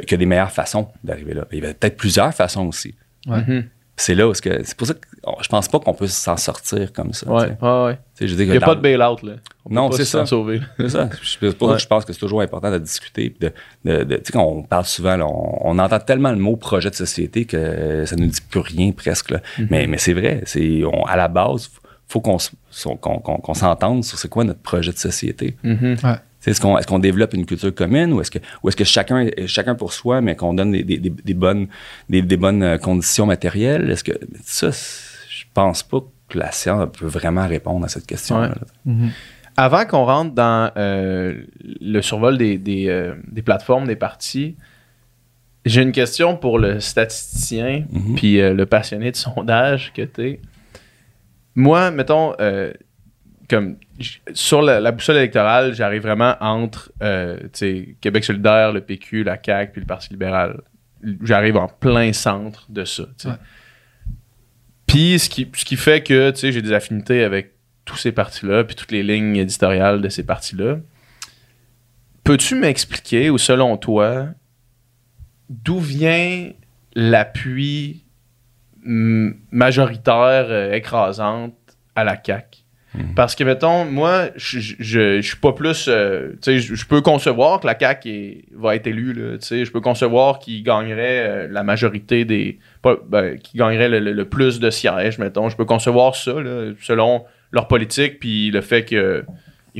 qu'il 0.00 0.12
y 0.12 0.14
a 0.14 0.18
des 0.18 0.26
meilleures 0.26 0.50
façons 0.52 0.88
d'arriver 1.02 1.34
là. 1.34 1.46
Il 1.52 1.62
y 1.62 1.66
a 1.66 1.74
peut-être 1.74 1.96
plusieurs 1.96 2.32
façons 2.34 2.66
aussi. 2.66 2.94
Ouais. 3.26 3.40
Mhm. 3.46 3.64
C'est 3.96 4.16
là 4.16 4.28
où 4.28 4.32
que. 4.32 4.64
C'est 4.64 4.76
pour 4.76 4.88
ça 4.88 4.94
que 4.94 5.06
oh, 5.24 5.36
je 5.40 5.46
pense 5.48 5.68
pas 5.68 5.78
qu'on 5.78 5.94
peut 5.94 6.08
s'en 6.08 6.36
sortir 6.36 6.92
comme 6.92 7.12
ça. 7.12 7.30
Ouais, 7.30 7.56
ouais, 7.62 7.98
je 8.20 8.26
Il 8.26 8.48
n'y 8.50 8.56
a 8.56 8.58
dans- 8.58 8.66
pas 8.66 8.74
de 8.74 8.80
bail-out. 8.80 9.22
Là. 9.22 9.34
On 9.64 9.72
Non, 9.72 9.92
c'est 9.92 10.04
s'en 10.04 10.18
ça. 10.20 10.26
sauver. 10.26 10.60
C'est 10.80 10.88
ça. 10.88 11.08
C'est 11.22 11.56
pour 11.56 11.68
ça 11.70 11.76
que 11.76 11.80
je 11.82 11.86
pense 11.86 12.04
que 12.04 12.12
c'est 12.12 12.18
toujours 12.18 12.40
important 12.42 12.72
de 12.72 12.78
discuter. 12.78 13.30
puis 13.30 13.48
De, 13.84 13.92
de- 13.98 14.02
de- 14.02 14.16
tu 14.16 14.22
sais, 14.26 14.32
quand 14.32 14.42
on 14.42 14.64
parle 14.64 14.84
souvent, 14.84 15.16
là, 15.16 15.26
on, 15.28 15.58
on 15.60 15.78
entend 15.78 16.00
tellement 16.00 16.32
le 16.32 16.38
mot 16.38 16.56
projet 16.56 16.90
de 16.90 16.96
société 16.96 17.44
que 17.44 18.04
ça 18.04 18.16
ne 18.16 18.22
nous 18.22 18.26
dit 18.30 18.40
plus 18.40 18.58
rien 18.60 18.90
presque. 18.90 19.30
là. 19.30 19.40
Mhm. 19.60 19.68
mais, 19.70 19.86
mais 19.86 19.98
c'est 19.98 20.12
vrai. 20.12 20.42
C'est, 20.44 20.82
on- 20.84 21.04
à 21.04 21.16
la 21.16 21.28
base, 21.28 21.70
il 21.72 21.78
faut 22.08 22.20
qu'on, 22.20 22.36
s- 22.38 22.50
son- 22.70 22.96
qu'on, 22.96 23.20
qu'on- 23.20 23.38
qu'on 23.38 23.54
s'entende 23.54 24.02
sur 24.02 24.18
c'est 24.18 24.28
quoi 24.28 24.42
notre 24.42 24.60
projet 24.60 24.90
de 24.90 24.98
société. 24.98 25.56
Mhm. 25.62 25.98
Ouais. 26.02 26.16
Est-ce 26.46 26.60
qu'on, 26.60 26.98
développe 26.98 27.34
une 27.34 27.46
culture 27.46 27.74
commune 27.74 28.12
ou 28.12 28.20
est-ce 28.20 28.30
que, 28.30 28.38
ou 28.62 28.68
est-ce 28.68 28.76
que 28.76 28.84
chacun, 28.84 29.28
chacun 29.46 29.74
pour 29.74 29.92
soi, 29.92 30.20
mais 30.20 30.36
qu'on 30.36 30.54
donne 30.54 30.72
des, 30.72 30.82
des- 30.84 30.98
des- 30.98 31.10
des 31.10 31.34
bonnes, 31.34 31.68
des, 32.08 32.22
des 32.22 32.36
bonnes 32.36 32.62
euh, 32.62 32.78
conditions 32.78 33.26
matérielles? 33.26 33.90
Est-ce 33.90 34.04
que 34.04 34.12
ça, 34.44 34.70
je 34.70 35.44
pense 35.54 35.82
pas 35.82 36.00
que 36.28 36.38
la 36.38 36.50
science 36.52 36.88
peut 36.98 37.06
vraiment 37.06 37.46
répondre 37.46 37.84
à 37.84 37.88
cette 37.88 38.06
question-là. 38.06 38.48
Ouais. 38.48 38.54
là. 38.54 38.66
Mhm. 38.86 39.10
Avant 39.56 39.84
qu'on 39.86 40.04
rentre 40.04 40.34
dans 40.34 40.72
euh, 40.76 41.42
le 41.80 42.00
survol 42.02 42.36
des, 42.38 42.58
des, 42.58 42.88
euh, 42.88 43.14
des 43.30 43.42
plateformes, 43.42 43.86
des 43.86 43.94
partis, 43.96 44.56
j'ai 45.64 45.80
une 45.82 45.92
question 45.92 46.36
pour 46.36 46.58
le 46.58 46.80
statisticien 46.80 47.84
Mhm. 47.90 48.14
puis 48.16 48.40
euh, 48.40 48.52
le 48.52 48.66
passionné 48.66 49.10
de 49.12 49.16
sondage 49.16 49.92
que. 49.94 50.02
Moi, 51.54 51.90
mettons, 51.92 52.34
comme 53.48 53.76
sur 54.32 54.62
la, 54.62 54.80
la 54.80 54.92
boussole 54.92 55.16
électorale, 55.16 55.74
j'arrive 55.74 56.02
vraiment 56.02 56.36
entre 56.40 56.92
euh, 57.02 57.38
Québec 58.00 58.24
solidaire, 58.24 58.72
le 58.72 58.80
PQ, 58.80 59.24
la 59.24 59.38
CAQ 59.42 59.72
puis 59.72 59.80
le 59.80 59.86
Parti 59.86 60.10
libéral. 60.10 60.62
J'arrive 61.22 61.56
en 61.56 61.68
plein 61.68 62.12
centre 62.12 62.66
de 62.70 62.84
ça. 62.84 63.04
Puis 64.86 65.18
ce 65.18 65.28
qui, 65.28 65.50
ce 65.54 65.64
qui 65.64 65.76
fait 65.76 66.02
que 66.02 66.30
tu 66.30 66.38
sais, 66.38 66.52
j'ai 66.52 66.62
des 66.62 66.72
affinités 66.72 67.24
avec 67.24 67.52
tous 67.84 67.96
ces 67.96 68.12
partis-là, 68.12 68.64
puis 68.64 68.74
toutes 68.74 68.92
les 68.92 69.02
lignes 69.02 69.36
éditoriales 69.36 70.00
de 70.00 70.08
ces 70.08 70.24
partis-là. 70.24 70.78
Peux-tu 72.22 72.54
m'expliquer, 72.54 73.28
ou 73.28 73.36
selon 73.36 73.76
toi, 73.76 74.28
d'où 75.50 75.78
vient 75.78 76.50
l'appui 76.94 78.04
majoritaire 78.82 80.46
euh, 80.48 80.72
écrasante 80.72 81.54
à 81.94 82.04
la 82.04 82.20
CAQ? 82.22 82.63
Mhm. 82.94 83.14
Parce 83.16 83.34
que, 83.34 83.42
mettons, 83.42 83.84
moi, 83.84 84.28
je 84.36 84.60
je- 84.60 84.74
je- 84.78 85.16
je 85.20 85.26
suis 85.26 85.36
pas 85.36 85.52
plus. 85.52 85.86
euh, 85.88 86.30
tu 86.42 86.58
sais, 86.58 86.58
je 86.60 86.86
peux 86.86 87.00
concevoir 87.00 87.58
que 87.60 87.66
la 87.66 87.76
CAQ 87.78 88.44
va 88.54 88.76
être 88.76 88.86
élue. 88.86 89.14
tu 89.40 89.46
sais. 89.46 89.64
Je 89.64 89.72
peux 89.72 89.80
concevoir 89.80 90.38
qu'ils 90.38 90.62
gagneraient 90.62 91.26
euh, 91.26 91.48
la 91.50 91.64
majorité 91.64 92.24
des. 92.24 92.58
Ben, 93.08 93.36
qu'ils 93.38 93.58
gagneraient 93.58 93.88
le, 93.88 93.98
le- 93.98 94.12
le 94.12 94.24
plus 94.28 94.60
de 94.60 94.70
sièges, 94.70 95.18
mettons. 95.18 95.48
Je 95.48 95.56
peux 95.56 95.64
concevoir 95.64 96.14
ça, 96.14 96.40
là, 96.40 96.72
selon 96.80 97.24
leur 97.50 97.66
politique, 97.68 98.20
puis 98.20 98.50
le 98.52 98.60
fait 98.60 98.84
qu'ils 98.84 99.24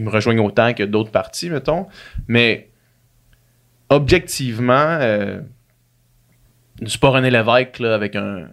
me 0.02 0.10
rejoignent 0.10 0.40
autant 0.44 0.74
que 0.74 0.82
d'autres 0.82 1.10
partis, 1.12 1.50
mettons. 1.50 1.86
Mais, 2.26 2.68
objectivement, 3.90 4.72
euh, 5.00 5.40
c'est 6.86 7.00
pas 7.00 7.10
René 7.10 7.30
Lévesque 7.30 7.78
là, 7.78 7.94
avec 7.94 8.16
un 8.16 8.48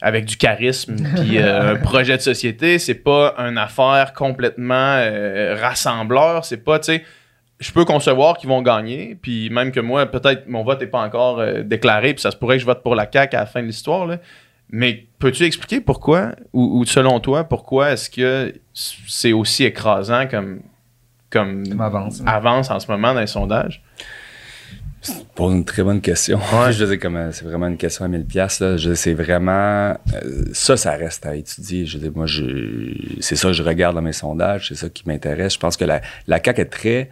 avec 0.00 0.24
du 0.24 0.36
charisme 0.36 0.96
puis 1.16 1.38
euh, 1.38 1.74
un 1.74 1.76
projet 1.76 2.16
de 2.16 2.22
société. 2.22 2.78
C'est 2.78 2.94
pas 2.94 3.34
une 3.38 3.58
affaire 3.58 4.12
complètement 4.14 4.96
euh, 4.96 5.56
rassembleur. 5.60 6.44
C'est 6.44 6.58
pas, 6.58 6.78
tu 6.78 6.92
sais, 6.92 7.04
je 7.58 7.72
peux 7.72 7.84
concevoir 7.84 8.36
qu'ils 8.36 8.48
vont 8.48 8.62
gagner. 8.62 9.16
Puis 9.20 9.50
même 9.50 9.72
que 9.72 9.80
moi, 9.80 10.06
peut-être 10.06 10.48
mon 10.48 10.62
vote 10.62 10.80
n'est 10.80 10.86
pas 10.86 11.02
encore 11.02 11.40
euh, 11.40 11.62
déclaré. 11.62 12.14
Puis 12.14 12.22
ça 12.22 12.30
se 12.30 12.36
pourrait 12.36 12.56
que 12.56 12.60
je 12.60 12.66
vote 12.66 12.82
pour 12.82 12.94
la 12.94 13.08
CAQ 13.10 13.36
à 13.36 13.40
la 13.40 13.46
fin 13.46 13.60
de 13.60 13.66
l'histoire. 13.66 14.06
là. 14.06 14.18
Mais 14.70 15.06
peux-tu 15.18 15.44
expliquer 15.44 15.80
pourquoi, 15.80 16.32
ou, 16.52 16.80
ou 16.80 16.84
selon 16.84 17.20
toi, 17.20 17.44
pourquoi 17.44 17.92
est-ce 17.92 18.10
que 18.10 18.52
c'est 18.74 19.32
aussi 19.32 19.64
écrasant 19.64 20.26
comme, 20.26 20.60
comme 21.30 21.64
avance. 21.80 22.22
avance 22.26 22.70
en 22.70 22.78
ce 22.78 22.90
moment 22.90 23.14
dans 23.14 23.20
les 23.20 23.26
sondages? 23.26 23.82
Pose 25.34 25.54
une 25.54 25.64
très 25.64 25.82
bonne 25.82 26.00
question. 26.00 26.38
Ouais. 26.38 26.72
je 26.72 26.84
dis 26.84 26.98
comme 26.98 27.16
euh, 27.16 27.32
c'est 27.32 27.44
vraiment 27.44 27.68
une 27.68 27.76
question 27.76 28.04
à 28.04 28.08
1000 28.08 28.24
pièces 28.24 28.60
là. 28.60 28.76
Je 28.76 28.94
c'est 28.94 29.14
vraiment 29.14 29.96
euh, 30.14 30.44
ça 30.52 30.76
ça 30.76 30.92
reste 30.92 31.24
à 31.26 31.36
étudier. 31.36 31.86
Je 31.86 31.98
dis 31.98 32.10
moi 32.10 32.26
je 32.26 32.44
c'est 33.20 33.36
ça 33.36 33.48
que 33.48 33.54
je 33.54 33.62
regarde 33.62 33.94
dans 33.94 34.02
mes 34.02 34.12
sondages, 34.12 34.68
c'est 34.68 34.74
ça 34.74 34.88
qui 34.88 35.04
m'intéresse. 35.06 35.54
Je 35.54 35.58
pense 35.58 35.76
que 35.76 35.84
la 35.84 36.00
la 36.26 36.40
CAQ 36.42 36.60
est 36.60 36.64
très 36.66 37.10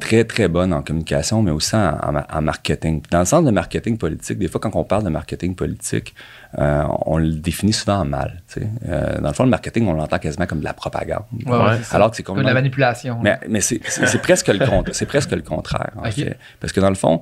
très 0.00 0.24
très 0.24 0.48
bonne 0.48 0.72
en 0.72 0.82
communication 0.82 1.42
mais 1.42 1.50
aussi 1.52 1.76
en, 1.76 1.96
en 2.02 2.12
ma- 2.12 2.26
en 2.32 2.42
marketing. 2.42 3.02
Dans 3.10 3.20
le 3.20 3.24
sens 3.24 3.44
de 3.44 3.50
marketing 3.50 3.98
politique, 3.98 4.38
des 4.38 4.48
fois 4.48 4.60
quand 4.60 4.74
on 4.74 4.84
parle 4.84 5.04
de 5.04 5.08
marketing 5.10 5.54
politique, 5.54 6.14
euh, 6.58 6.82
on 7.06 7.18
le 7.18 7.30
définit 7.34 7.72
souvent 7.72 7.98
en 8.00 8.04
mal. 8.04 8.42
Euh, 8.88 9.20
dans 9.20 9.28
le 9.28 9.34
fond 9.34 9.44
le 9.44 9.50
marketing 9.50 9.86
on 9.86 9.92
l'entend 9.92 10.18
quasiment 10.18 10.46
comme 10.46 10.60
de 10.60 10.64
la 10.64 10.74
propagande. 10.74 11.24
Ouais, 11.46 11.52
ouais. 11.52 11.78
Alors 11.92 12.10
que 12.10 12.16
c'est 12.16 12.22
Comme 12.24 12.38
de 12.38 12.42
la 12.42 12.54
manipulation. 12.54 13.18
mais, 13.22 13.38
mais 13.48 13.60
c'est, 13.60 13.78
presque 14.22 14.48
le. 14.48 14.58
C'est 14.92 15.06
presque 15.06 15.30
le 15.32 15.42
contraire, 15.42 15.92
en 15.96 16.10
fait. 16.10 16.36
Parce 16.60 16.72
que 16.72 16.80
dans 16.80 16.88
le 16.88 16.94
fond, 16.96 17.20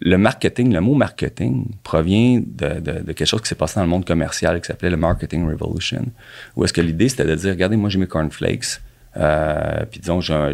le 0.00 0.16
marketing, 0.18 0.72
le 0.72 0.80
mot 0.80 0.94
marketing 0.94 1.66
provient 1.82 2.40
de, 2.44 2.80
de- 2.80 3.00
de 3.00 3.12
quelque 3.12 3.24
chose 3.26 3.40
qui 3.42 3.48
s'est 3.48 3.54
passé 3.54 3.76
dans 3.76 3.82
le 3.84 3.88
monde 3.90 4.04
commercial 4.06 4.60
qui 4.60 4.66
s'appelait 4.66 4.90
le 4.90 4.96
Marketing 4.96 5.46
Revolution. 5.48 6.04
Où 6.54 6.64
est-ce 6.64 6.72
que 6.72 6.80
l'idée, 6.82 7.08
c'était 7.08 7.24
de 7.24 7.34
dire, 7.34 7.50
regardez, 7.50 7.76
moi, 7.76 7.88
j'ai 7.90 7.98
mes 7.98 8.06
cornflakes. 8.06 8.80
Euh, 9.16 9.84
puis 9.90 10.00
disons, 10.00 10.20
j'ai, 10.20 10.52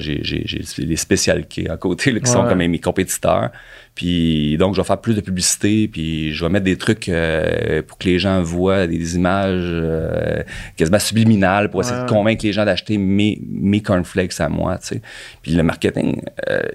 les 0.78 0.96
Special 0.96 1.46
K 1.46 1.68
à 1.68 1.76
côté, 1.76 2.12
là, 2.12 2.20
qui 2.20 2.30
sont 2.30 2.42
Ouais. 2.42 2.48
comme 2.48 2.58
mes, 2.58 2.78
compétiteurs. 2.78 3.50
Puis 3.94 4.56
donc, 4.56 4.74
je 4.74 4.80
vais 4.80 4.86
faire 4.86 5.00
plus 5.00 5.14
de 5.14 5.20
publicité, 5.20 5.88
puis 5.88 6.32
je 6.32 6.44
vais 6.44 6.50
mettre 6.50 6.64
des 6.64 6.76
trucs 6.76 7.08
euh, 7.08 7.82
pour 7.82 7.98
que 7.98 8.08
les 8.08 8.18
gens 8.18 8.40
voient 8.42 8.86
des 8.86 9.16
images 9.16 9.60
euh, 9.64 10.42
quasiment 10.76 10.98
subliminales 10.98 11.70
pour 11.70 11.80
essayer 11.80 11.96
Ouais. 11.98 12.04
de 12.04 12.08
convaincre 12.10 12.44
les 12.44 12.52
gens 12.52 12.64
d'acheter 12.64 12.98
mes, 12.98 13.40
mes 13.48 13.80
cornflakes 13.82 14.40
à 14.40 14.48
moi, 14.48 14.78
tu 14.78 14.86
sais. 14.88 15.02
Puis 15.42 15.52
le 15.52 15.62
marketing, 15.62 16.22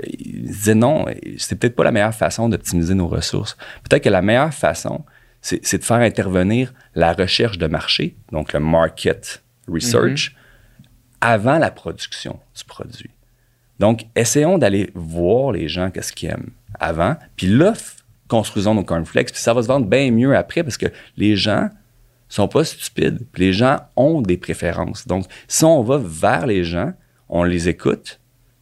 il 0.08 0.44
disait 0.48 0.76
non, 0.76 1.06
c'est 1.38 1.58
peut-être 1.58 1.76
pas 1.76 1.84
la 1.86 1.92
meilleure 1.92 2.14
façon 2.14 2.50
d'optimiser 2.50 2.94
nos 2.94 3.08
ressources. 3.08 3.58
Peut-être 3.90 4.04
que 4.04 4.10
la 4.10 4.22
meilleure 4.22 4.54
façon, 4.54 5.04
c'est 5.42 5.60
c'est 5.66 5.78
de 5.78 5.84
faire 5.84 5.98
intervenir 5.98 6.74
la 6.96 7.14
recherche 7.14 7.58
de 7.58 7.68
marché, 7.68 8.16
donc 8.32 8.54
le 8.54 8.60
market 8.60 9.42
research, 9.72 10.36
avant 11.22 11.58
la 11.58 11.72
production 11.72 12.40
du 12.56 12.64
produit. 12.64 13.10
Donc, 13.80 14.06
essayons 14.16 14.58
d'aller 14.58 14.90
voir 14.96 15.52
les 15.52 15.68
gens 15.68 15.92
qu'est-ce 15.92 16.14
qu'ils 16.14 16.30
aiment 16.30 16.52
avant, 16.80 17.16
puis 17.36 17.48
là, 17.48 17.74
construisons 18.28 18.74
nos 18.74 18.84
cornflakes, 18.84 19.32
puis 19.32 19.42
ça 19.42 19.54
va 19.54 19.62
se 19.62 19.68
vendre 19.68 19.86
bien 19.86 20.12
mieux 20.12 20.36
après 20.36 20.64
parce 20.64 20.78
que 20.78 20.88
les 21.16 21.36
gens 21.36 21.70
sont 22.30 22.48
pas 22.48 22.64
stupides, 22.64 23.20
puis 23.32 23.46
les 23.46 23.54
gens 23.54 23.78
ont 23.96 24.22
des 24.22 24.38
préférences. 24.38 25.08
Donc, 25.08 25.26
si 25.48 25.64
on 25.64 25.82
va 25.82 25.98
vers 26.04 26.46
les 26.46 26.64
gens, 26.64 26.92
on 27.30 27.44
les 27.44 27.70
écoute, 27.70 28.20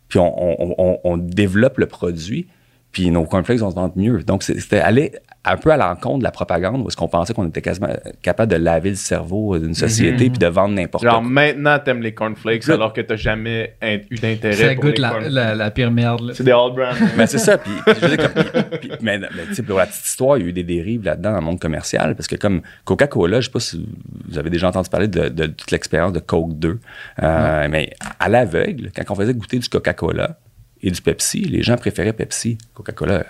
puis 0.07 0.19
on, 0.19 1.03
on- 1.03 1.17
développe 1.17 1.77
le 1.79 1.87
produit, 1.87 2.47
puis 2.91 3.09
nos 3.09 3.25
cornflakes 3.25 3.59
vont 3.59 3.71
se 3.71 3.75
vendre 3.75 3.93
mieux. 3.97 4.23
Donc, 4.23 4.43
c'était 4.43 4.79
aller 4.79 5.13
un 5.45 5.57
peu 5.57 5.71
à 5.71 5.77
l'encontre 5.77 6.19
de 6.19 6.23
la 6.23 6.31
propagande, 6.31 6.81
où 6.81 6.87
est-ce 6.87 6.97
qu'on 6.97 7.07
pensait 7.07 7.33
qu'on 7.33 7.47
était 7.47 7.61
quasiment 7.61 7.89
capable 8.21 8.51
de 8.51 8.57
laver 8.57 8.89
le 8.89 8.95
cerveau 8.95 9.57
d'une 9.59 9.73
société, 9.75 10.29
puis 10.29 10.39
de 10.39 10.47
vendre 10.47 10.73
n'importe 10.75 11.03
Genre, 11.03 11.19
quoi. 11.19 11.21
maintenant, 11.29 11.77
t'aimes 11.79 12.01
les 12.01 12.13
cornflakes 12.13 12.67
alors 12.69 12.93
que 12.93 13.01
t'as 13.01 13.15
jamais 13.15 13.75
eu 14.09 14.15
d'intérêt 14.15 14.55
Ça 14.55 14.73
pour 14.75 14.83
goûte 14.85 14.95
les 14.97 15.01
la, 15.01 15.09
cornflakes. 15.09 15.31
la, 15.33 15.55
la 15.55 15.71
pire 15.71 15.91
merde. 15.91 16.31
C'est 16.33 16.43
des 16.43 16.51
all 16.51 16.71
brand. 16.73 16.95
Mais 17.17 17.27
c'est 17.27 17.37
ça. 17.37 17.57
Puis, 17.57 17.71
puis 17.85 17.93
je 18.01 18.05
veux 18.07 18.17
dire, 18.17 18.33
comme- 18.33 18.43
puis- 18.43 18.89
puis- 18.89 18.97
mais, 19.01 19.19
mais, 19.19 19.27
tu 19.49 19.55
sais, 19.55 19.63
pour 19.63 19.77
la 19.77 19.85
petite 19.85 20.05
histoire, 20.05 20.37
il 20.37 20.43
y 20.43 20.45
a 20.45 20.49
eu 20.49 20.53
des 20.53 20.63
dérives 20.63 21.03
là-dedans 21.03 21.31
dans 21.31 21.39
le 21.39 21.45
monde 21.45 21.59
commercial. 21.59 22.15
Parce 22.15 22.27
que 22.27 22.35
comme 22.35 22.61
Coca-Cola, 22.83 23.39
je 23.41 23.45
sais 23.45 23.51
pas 23.51 23.59
si 23.59 23.87
vous 24.27 24.37
avez 24.37 24.49
déjà 24.49 24.67
entendu 24.67 24.89
parler 24.89 25.07
de, 25.07 25.29
de 25.29 25.45
toute 25.47 25.71
l'expérience 25.71 26.13
de 26.13 26.19
Coke 26.19 26.57
2. 26.57 26.79
Euh, 27.23 27.67
Mais 27.69 27.91
à 28.19 28.29
l'aveugle, 28.29 28.91
quand 28.95 29.03
on 29.09 29.15
faisait 29.15 29.33
goûter 29.33 29.59
du 29.59 29.69
Coca-Cola 29.69 30.37
et 30.81 30.91
du 30.91 31.01
Pepsi, 31.01 31.39
les 31.41 31.61
gens 31.63 31.77
préféraient 31.77 32.13
Pepsi. 32.13 32.57
Coca-Cola 32.73 33.13
euh, 33.13 33.23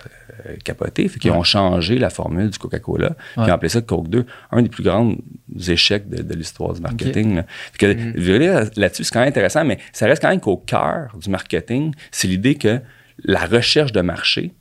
capoté. 0.64 1.08
Fait 1.08 1.20
qu'ils 1.20 1.32
ont 1.32 1.44
changé 1.44 1.98
la 1.98 2.10
formule 2.10 2.50
du 2.50 2.58
Coca-Cola. 2.58 3.10
Puis 3.12 3.18
ils 3.38 3.44
Ouais. 3.44 3.52
ont 3.52 3.54
appelé 3.54 3.70
ça 3.70 3.82
Coke 3.82 4.10
2. 4.10 4.26
Un 4.52 4.62
des 4.62 4.70
plus 4.70 4.84
grands 4.84 5.14
échecs 5.68 6.10
de, 6.10 6.22
de 6.22 6.34
l'histoire 6.34 6.74
du 6.74 6.82
marketing. 6.82 7.36
là. 7.36 7.46
Fait 7.74 7.96
que, 7.96 8.20
dire, 8.20 8.70
Là-dessus, 8.76 9.04
c'est 9.04 9.14
quand 9.14 9.20
même 9.20 9.30
intéressant, 9.30 9.64
mais 9.66 9.78
ça 9.94 10.06
reste 10.08 10.22
quand 10.22 10.30
même 10.30 10.40
qu'au 10.40 10.58
cœur 10.58 11.16
du 11.20 11.30
marketing, 11.30 11.94
c'est 12.12 12.28
l'idée 12.28 12.56
que 12.56 12.80
la 13.24 13.46
recherche 13.46 13.92
de 13.92 14.02
marché 14.02 14.54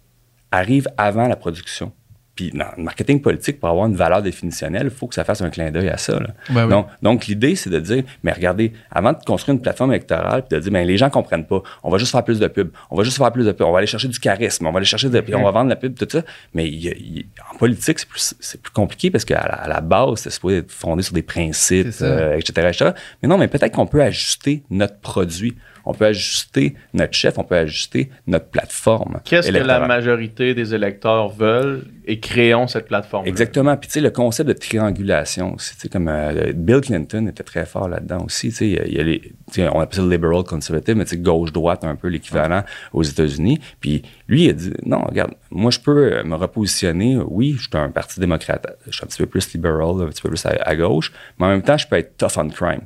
arrive 0.53 0.87
avant 0.97 1.27
la 1.27 1.37
production. 1.37 1.93
Puis 2.35 2.51
dans 2.53 2.67
le 2.77 2.83
marketing 2.83 3.21
politique, 3.23 3.61
pour 3.61 3.69
avoir 3.69 3.87
une 3.87 3.95
valeur 3.95 4.21
définitionnelle, 4.23 4.89
il 4.93 4.97
faut 4.97 5.07
que 5.07 5.15
ça 5.15 5.23
fasse 5.25 5.41
un 5.43 5.51
clin 5.51 5.71
d'œil 5.71 5.89
à 5.89 5.97
ça. 5.97 6.19
là. 6.19 6.29
Ben 6.51 6.65
oui. 6.65 6.71
Donc, 6.71 6.87
donc 7.03 7.27
l'idée, 7.27 7.55
c'est 7.55 7.71
de 7.71 7.79
dire, 7.79 8.03
mais 8.23 8.33
regardez, 8.33 8.73
avant 8.91 9.13
de 9.13 9.19
construire 9.25 9.55
une 9.55 9.63
plateforme 9.63 9.93
électorale, 9.93 10.45
puis 10.49 10.57
de 10.59 10.63
dire, 10.63 10.73
ben, 10.73 10.87
les 10.87 10.97
gens 10.97 11.11
comprennent 11.11 11.47
pas, 11.47 11.63
on 11.83 11.91
va 11.91 11.99
juste 11.99 12.11
faire 12.13 12.25
plus 12.25 12.41
de 12.41 12.47
pub, 12.49 12.71
on 12.91 12.97
va 12.97 13.05
juste 13.05 13.19
faire 13.19 13.31
plus 13.33 13.45
de 13.47 13.53
pub, 13.53 13.67
on 13.67 13.73
va 13.73 13.79
aller 13.79 13.87
chercher 13.87 14.09
du 14.09 14.19
charisme, 14.19 14.67
on 14.67 14.73
va 14.73 14.79
aller 14.79 14.87
chercher 14.87 15.09
de, 15.11 15.21
puis 15.21 15.35
on 15.35 15.43
va 15.45 15.51
vendre 15.53 15.69
la 15.71 15.77
pub, 15.77 15.95
tout 15.97 16.09
ça. 16.11 16.23
Mais 16.55 16.67
il 16.69 16.85
il- 16.87 17.27
en 17.53 17.57
politique, 17.57 17.99
c'est 18.01 18.09
plus, 18.09 18.35
plus 18.63 18.73
compliqué 18.73 19.11
parce 19.11 19.25
qu'à 19.25 19.35
la, 19.47 19.55
à 19.55 19.69
la 19.69 19.81
base, 19.81 20.17
c'est 20.21 20.31
supposé 20.31 20.57
être 20.59 20.73
fondé 20.73 21.03
sur 21.03 21.15
des 21.15 21.23
principes, 21.23 21.93
ça. 21.93 22.05
euh, 22.05 22.37
etc., 22.37 22.67
etc. 22.69 22.91
Mais 23.23 23.29
non, 23.29 23.39
mais 23.39 23.49
peut-être 23.49 23.73
qu'on 23.75 23.87
peut 23.87 24.03
ajuster 24.03 24.63
notre 24.71 24.99
produit, 24.99 25.55
on 25.87 25.93
peut 25.95 26.07
ajuster 26.07 26.75
notre 26.93 27.13
chef, 27.15 27.39
on 27.39 27.45
peut 27.45 27.57
ajuster 27.57 28.11
notre 28.27 28.47
plateforme. 28.47 29.21
Qu'est-ce 29.25 29.49
que 29.51 29.57
la 29.57 29.87
majorité 29.87 30.55
des 30.55 30.75
électeurs 30.75 31.29
veulent 31.29 31.85
et 32.07 32.21
créons 32.21 32.67
cette 32.67 32.87
plateforme. 32.87 33.27
Exactement. 33.27 33.77
Puis 33.77 33.89
tu 33.89 33.93
sais, 33.95 34.01
le 34.01 34.11
concept 34.11 34.49
de 34.49 34.53
triangulation 34.55 35.55
aussi, 35.55 35.75
tu 35.75 35.81
sais, 35.83 35.89
comme 35.89 36.09
euh, 36.09 36.53
Bill 36.55 36.81
Clinton 36.81 37.27
était 37.29 37.43
très 37.43 37.65
fort 37.67 37.89
là-dedans 37.89 38.25
aussi. 38.25 38.49
Tu 38.51 38.55
sais, 38.57 38.67
il 38.69 38.73
y 38.75 38.79
a- 38.79 38.87
il 38.87 38.95
y 38.95 39.01
a 39.01 39.03
les, 39.03 39.21
tu 39.21 39.33
sais, 39.53 39.69
on 39.69 39.81
appelle 39.81 39.97
ça 39.97 40.03
le 40.03 40.11
liberal 40.11 40.43
conservative, 40.45 40.97
mais 40.97 41.05
tu 41.05 41.11
sais, 41.11 41.17
gauche-droite, 41.19 41.85
un 41.85 41.97
peu 41.97 42.09
l'équivalent 42.09 42.63
aux 42.93 43.03
États-Unis. 43.03 43.59
Puis 43.81 44.03
lui, 44.29 44.45
il 44.45 44.51
a 44.51 44.53
dit, 44.53 44.73
non, 44.85 45.01
regarde, 45.03 45.33
moi, 45.51 45.71
je 45.71 45.81
peux 45.81 46.23
me 46.25 46.35
repositionner. 46.37 47.19
Oui, 47.27 47.55
je 47.59 47.63
suis 47.63 47.71
un 47.75 47.91
parti 47.91 48.21
démocrate, 48.21 48.67
je 48.87 48.93
suis 48.93 49.05
un 49.05 49.07
petit 49.07 49.19
peu 49.19 49.27
plus 49.27 49.53
libéral, 49.55 50.03
un 50.03 50.07
petit 50.09 50.23
peu 50.23 50.29
plus 50.29 50.45
à, 50.47 50.51
à 50.63 50.77
gauche, 50.77 51.13
mais 51.39 51.47
en 51.47 51.49
même 51.51 51.63
temps, 51.63 51.77
je 51.79 51.87
peux 51.89 51.97
être 51.97 52.17
tough 52.19 52.37
on 52.39 52.49
crime. 52.49 52.83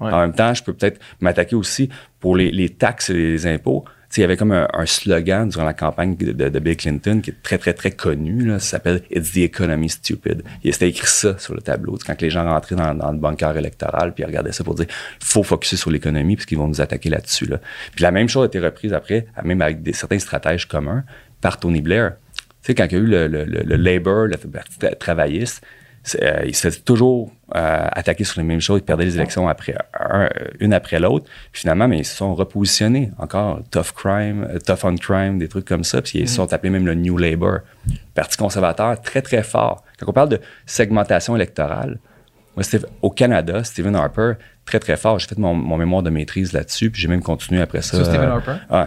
En 0.00 0.20
même 0.20 0.34
temps, 0.34 0.52
je 0.54 0.62
peux 0.62 0.72
peut-être 0.72 1.00
m'attaquer 1.20 1.56
aussi 1.56 1.88
pour 2.20 2.36
les, 2.36 2.68
taxes 2.70 3.10
et 3.10 3.14
les 3.14 3.46
impôts. 3.46 3.84
Tu 3.86 4.16
sais, 4.16 4.20
il 4.20 4.22
y 4.22 4.24
avait 4.24 4.36
comme 4.36 4.52
un, 4.52 4.86
slogan 4.86 5.48
durant 5.48 5.64
la 5.64 5.74
campagne 5.74 6.16
de, 6.16 6.58
Bill 6.60 6.76
Clinton 6.76 7.20
qui 7.20 7.30
est 7.30 7.42
très, 7.42 7.58
très, 7.58 7.72
très 7.72 7.90
connu. 7.90 8.44
Là, 8.44 8.58
ça 8.58 8.72
s'appelle 8.72 9.02
It's 9.10 9.32
the 9.32 9.38
economy 9.38 9.88
stupid. 9.88 10.42
Il 10.62 10.72
c'était 10.72 10.88
écrit 10.88 11.06
ça 11.06 11.38
sur 11.38 11.54
le 11.54 11.60
tableau. 11.60 11.98
Quand 12.06 12.20
les 12.20 12.30
gens 12.30 12.44
rentraient 12.44 12.76
dans, 12.76 13.12
le 13.12 13.18
bunker 13.18 13.56
électoral, 13.56 14.14
puis 14.14 14.22
ils 14.22 14.26
regardaient 14.26 14.52
ça 14.52 14.64
pour 14.64 14.74
dire 14.74 14.86
faut 15.20 15.42
focuser 15.42 15.76
sur 15.76 15.90
l'économie, 15.90 16.36
puisqu'ils 16.36 16.58
vont 16.58 16.68
nous 16.68 16.80
attaquer 16.80 17.10
là-dessus. 17.10 17.46
Là. 17.46 17.58
Puis 17.94 18.02
la 18.02 18.12
même 18.12 18.28
chose 18.28 18.44
a 18.44 18.46
été 18.46 18.60
reprise 18.60 18.92
après, 18.92 19.26
même 19.44 19.60
avec 19.60 19.82
des, 19.82 19.92
certains 19.92 20.18
stratèges 20.18 20.66
communs, 20.66 21.04
par 21.40 21.58
Tony 21.58 21.80
Blair. 21.80 22.12
Tu 22.62 22.72
sais, 22.72 22.74
quand 22.74 22.86
il 22.86 22.92
y 22.92 22.96
a 22.96 22.98
eu 22.98 23.06
le, 23.06 23.26
le, 23.28 23.44
le, 23.44 23.62
le 23.62 23.76
Labour, 23.76 24.26
le 24.26 24.36
parti 24.36 24.78
tra- 24.78 24.96
travailliste, 24.96 25.64
euh, 26.22 26.42
il 26.46 26.54
se 26.54 26.68
faisait 26.68 26.80
toujours 26.80 27.32
euh, 27.54 27.86
attaquer 27.92 28.24
sur 28.24 28.40
les 28.40 28.46
mêmes 28.46 28.60
choses. 28.60 28.80
Ils 28.80 28.84
perdaient 28.84 29.04
les 29.04 29.16
élections 29.16 29.46
après 29.48 29.74
un- 30.00 30.28
une 30.58 30.72
après 30.72 30.98
l'autre. 30.98 31.26
Finalement, 31.52 31.86
mais 31.86 31.98
ils 31.98 32.04
se 32.04 32.16
sont 32.16 32.34
repositionnés 32.34 33.12
encore. 33.18 33.60
Tough 33.70 33.92
crime, 33.94 34.46
euh, 34.50 34.58
tough 34.58 34.84
on 34.84 34.96
crime, 34.96 35.38
des 35.38 35.48
trucs 35.48 35.64
comme 35.64 35.84
ça. 35.84 36.02
Puis 36.02 36.18
ils 36.20 36.28
se 36.28 36.36
sont 36.36 36.52
appelés 36.52 36.70
même 36.70 36.86
le 36.86 36.94
New 36.94 37.16
Labour. 37.18 37.58
Parti 38.14 38.36
conservateur 38.36 39.00
très, 39.00 39.22
très 39.22 39.42
fort. 39.44 39.84
Quand 39.98 40.06
on 40.08 40.12
parle 40.12 40.30
de 40.30 40.40
segmentation 40.66 41.36
électorale, 41.36 41.98
moi, 42.56 42.64
au 43.02 43.10
Canada, 43.10 43.62
Stephen 43.64 43.94
Harper, 43.94 44.32
très, 44.64 44.80
très 44.80 44.96
fort. 44.96 45.18
J'ai 45.18 45.28
fait 45.28 45.38
mon, 45.38 45.54
mon 45.54 45.76
mémoire 45.76 46.02
de 46.02 46.10
maîtrise 46.10 46.52
là-dessus, 46.52 46.90
puis 46.90 47.00
j'ai 47.00 47.08
même 47.08 47.22
continué 47.22 47.60
après 47.60 47.82
ça. 47.82 47.96
Sur 47.96 48.06
Stephen 48.06 48.28
euh, 48.28 48.32
Harper? 48.32 48.56
Ouais. 48.70 48.86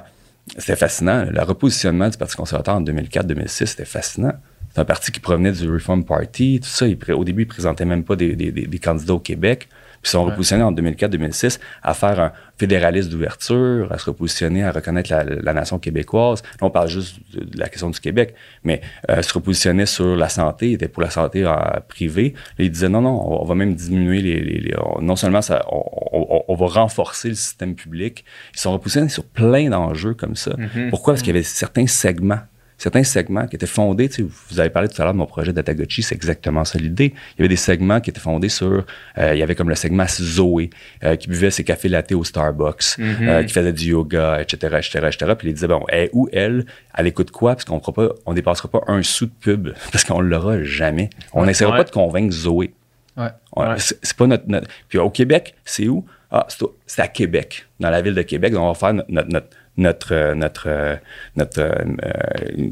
C'était 0.58 0.76
fascinant. 0.76 1.26
Le 1.30 1.42
repositionnement 1.44 2.10
du 2.10 2.18
Parti 2.18 2.36
conservateur 2.36 2.76
en 2.76 2.82
2004-2006, 2.82 3.68
c'était 3.68 3.86
fascinant. 3.86 4.34
C'est 4.74 4.82
un 4.82 4.86
parti 4.86 5.12
qui 5.12 5.20
provenait 5.20 5.52
du 5.52 5.70
Reform 5.72 6.04
Party, 6.04 6.60
tout 6.62 6.70
ça. 6.70 6.88
Il 6.88 6.98
au 7.14 7.24
début, 7.24 7.44
il 7.44 7.48
présentait 7.48 7.86
même 7.86 8.04
pas 8.04 8.16
des, 8.16 8.36
des- 8.36 8.52
des- 8.52 8.68
des 8.68 8.80
candidats 8.80 9.14
au 9.16 9.20
Québec. 9.20 9.68
Puis 10.02 10.08
ils 10.08 10.12
sont 10.12 10.24
repositionnés 10.24 10.64
en 10.64 10.72
2004-2006 10.72 11.60
à 11.84 11.94
faire 11.94 12.22
un 12.22 12.32
fédéralisme 12.58 13.10
d'ouverture, 13.10 13.92
à 13.92 13.98
se 13.98 14.06
repositionner, 14.06 14.64
à 14.64 14.72
reconnaître 14.72 15.12
la, 15.12 15.26
la 15.26 15.54
nation 15.54 15.78
québécoise. 15.78 16.42
Là, 16.42 16.68
on 16.68 16.70
parle 16.70 16.88
juste 16.88 17.18
de, 17.34 17.44
de 17.44 17.60
la 17.60 17.68
question 17.68 17.90
du 17.90 18.00
Québec, 18.00 18.34
mais 18.64 18.80
euh, 19.10 19.22
se 19.22 19.34
repositionner 19.34 19.86
sur 19.86 20.16
la 20.16 20.30
santé, 20.30 20.72
était 20.72 20.88
pour 20.88 21.04
la 21.04 21.10
santé 21.10 21.44
euh, 21.44 21.54
privée. 21.90 22.34
Là, 22.58 22.64
il 22.64 22.72
disait 22.72 22.88
non, 22.88 23.02
non, 23.02 23.10
on, 23.30 23.42
on 23.42 23.46
va 23.46 23.56
même 23.56 23.76
diminuer 23.76 24.22
les. 24.22 24.40
les- 24.40 24.60
les- 24.62 24.76
on- 24.80 25.02
non 25.02 25.18
seulement 25.18 25.42
ça, 25.42 25.66
on, 25.70 26.56
va 26.56 26.68
renforcer 26.68 27.28
le 27.30 27.36
système 27.36 27.76
public. 27.76 28.24
Ils 28.54 28.60
sont 28.60 28.72
repositionnés 28.72 29.10
sur 29.10 29.26
plein 29.26 29.70
d'enjeux 29.70 30.14
comme 30.14 30.36
ça. 30.38 30.52
Pourquoi? 30.90 31.14
Parce 31.14 31.24
qu'il 31.24 31.34
y 31.34 31.38
avait 31.38 31.44
certains 31.44 31.88
segments 31.88 32.40
certains 32.80 33.04
segments 33.04 33.46
qui 33.46 33.56
étaient 33.56 33.68
fondés, 33.68 34.10
tu 34.10 34.24
sais, 34.24 34.28
vous 34.50 34.60
avez 34.60 34.72
parlé 34.72 34.88
tout 34.90 35.00
à 35.00 35.06
l'heure 35.06 35.14
de 35.14 35.20
mon 35.20 35.28
projet 35.28 35.54
Datagotchi, 35.54 36.02
c'est 36.02 36.16
exactement 36.16 36.66
ça 36.66 36.80
l'idée. 36.80 37.14
Il 37.38 37.40
y 37.40 37.42
avait 37.42 37.50
des 37.50 37.56
segments 37.56 38.00
qui 38.00 38.10
étaient 38.10 38.20
fondés 38.20 38.50
sur, 38.50 38.86
euh, 39.20 39.34
il 39.36 39.38
y 39.38 39.44
avait 39.44 39.54
comme 39.54 39.70
le 39.70 39.76
segment 39.76 40.06
Zoé, 40.08 40.72
euh, 41.04 41.16
qui 41.16 41.28
buvait 41.28 41.52
ses 41.52 41.64
cafés 41.64 41.90
latte 41.90 42.12
au 42.14 42.24
Starbucks, 42.24 42.96
euh, 43.00 43.44
qui 43.44 43.54
faisait 43.54 43.74
du 43.74 43.90
yoga, 43.92 44.42
etc., 44.42 44.78
etc., 44.80 45.08
etc. 45.08 45.34
Puis 45.38 45.50
il 45.50 45.54
disait, 45.54 45.68
bon, 45.68 45.84
elle, 45.90 46.10
où 46.14 46.28
elle, 46.34 46.66
elle 46.98 47.06
écoute 47.08 47.30
quoi? 47.30 47.54
Parce 47.56 47.66
qu'on 47.66 47.82
on 48.26 48.34
dépassera 48.34 48.68
pas 48.70 48.82
un 48.88 49.04
sou 49.04 49.26
de 49.28 49.32
pub, 49.40 49.70
parce 49.92 50.04
qu'on 50.06 50.22
l'aura 50.22 50.64
jamais. 50.64 51.10
On 51.34 51.46
n'essaiera 51.46 51.72
Ouais. 51.72 51.78
pas 51.80 51.84
de 51.84 51.92
convaincre 51.92 52.34
Zoé. 52.34 52.74
Ouais. 53.18 53.30
C'est 53.78 54.16
pas 54.16 54.28
notre, 54.28 54.48
notre- 54.48 54.68
Puis 54.88 54.98
au 54.98 55.10
Québec, 55.10 55.54
c'est 55.66 55.88
où? 55.90 56.06
Ah, 56.32 56.48
c'est 56.86 57.02
à 57.02 57.08
Québec, 57.08 57.66
dans 57.80 57.90
la 57.90 58.02
ville 58.02 58.14
de 58.14 58.22
Québec. 58.22 58.54
Donc, 58.54 58.62
on 58.64 58.68
va 58.72 58.74
faire 58.76 58.94
notre, 58.94 59.12
notre, 59.12 59.30
notre, 59.30 59.48
notre, 59.80 60.14
euh, 60.14 60.36
notre, 60.36 60.68
euh, 60.68 60.96
notre, 61.36 61.60
euh, 61.60 61.70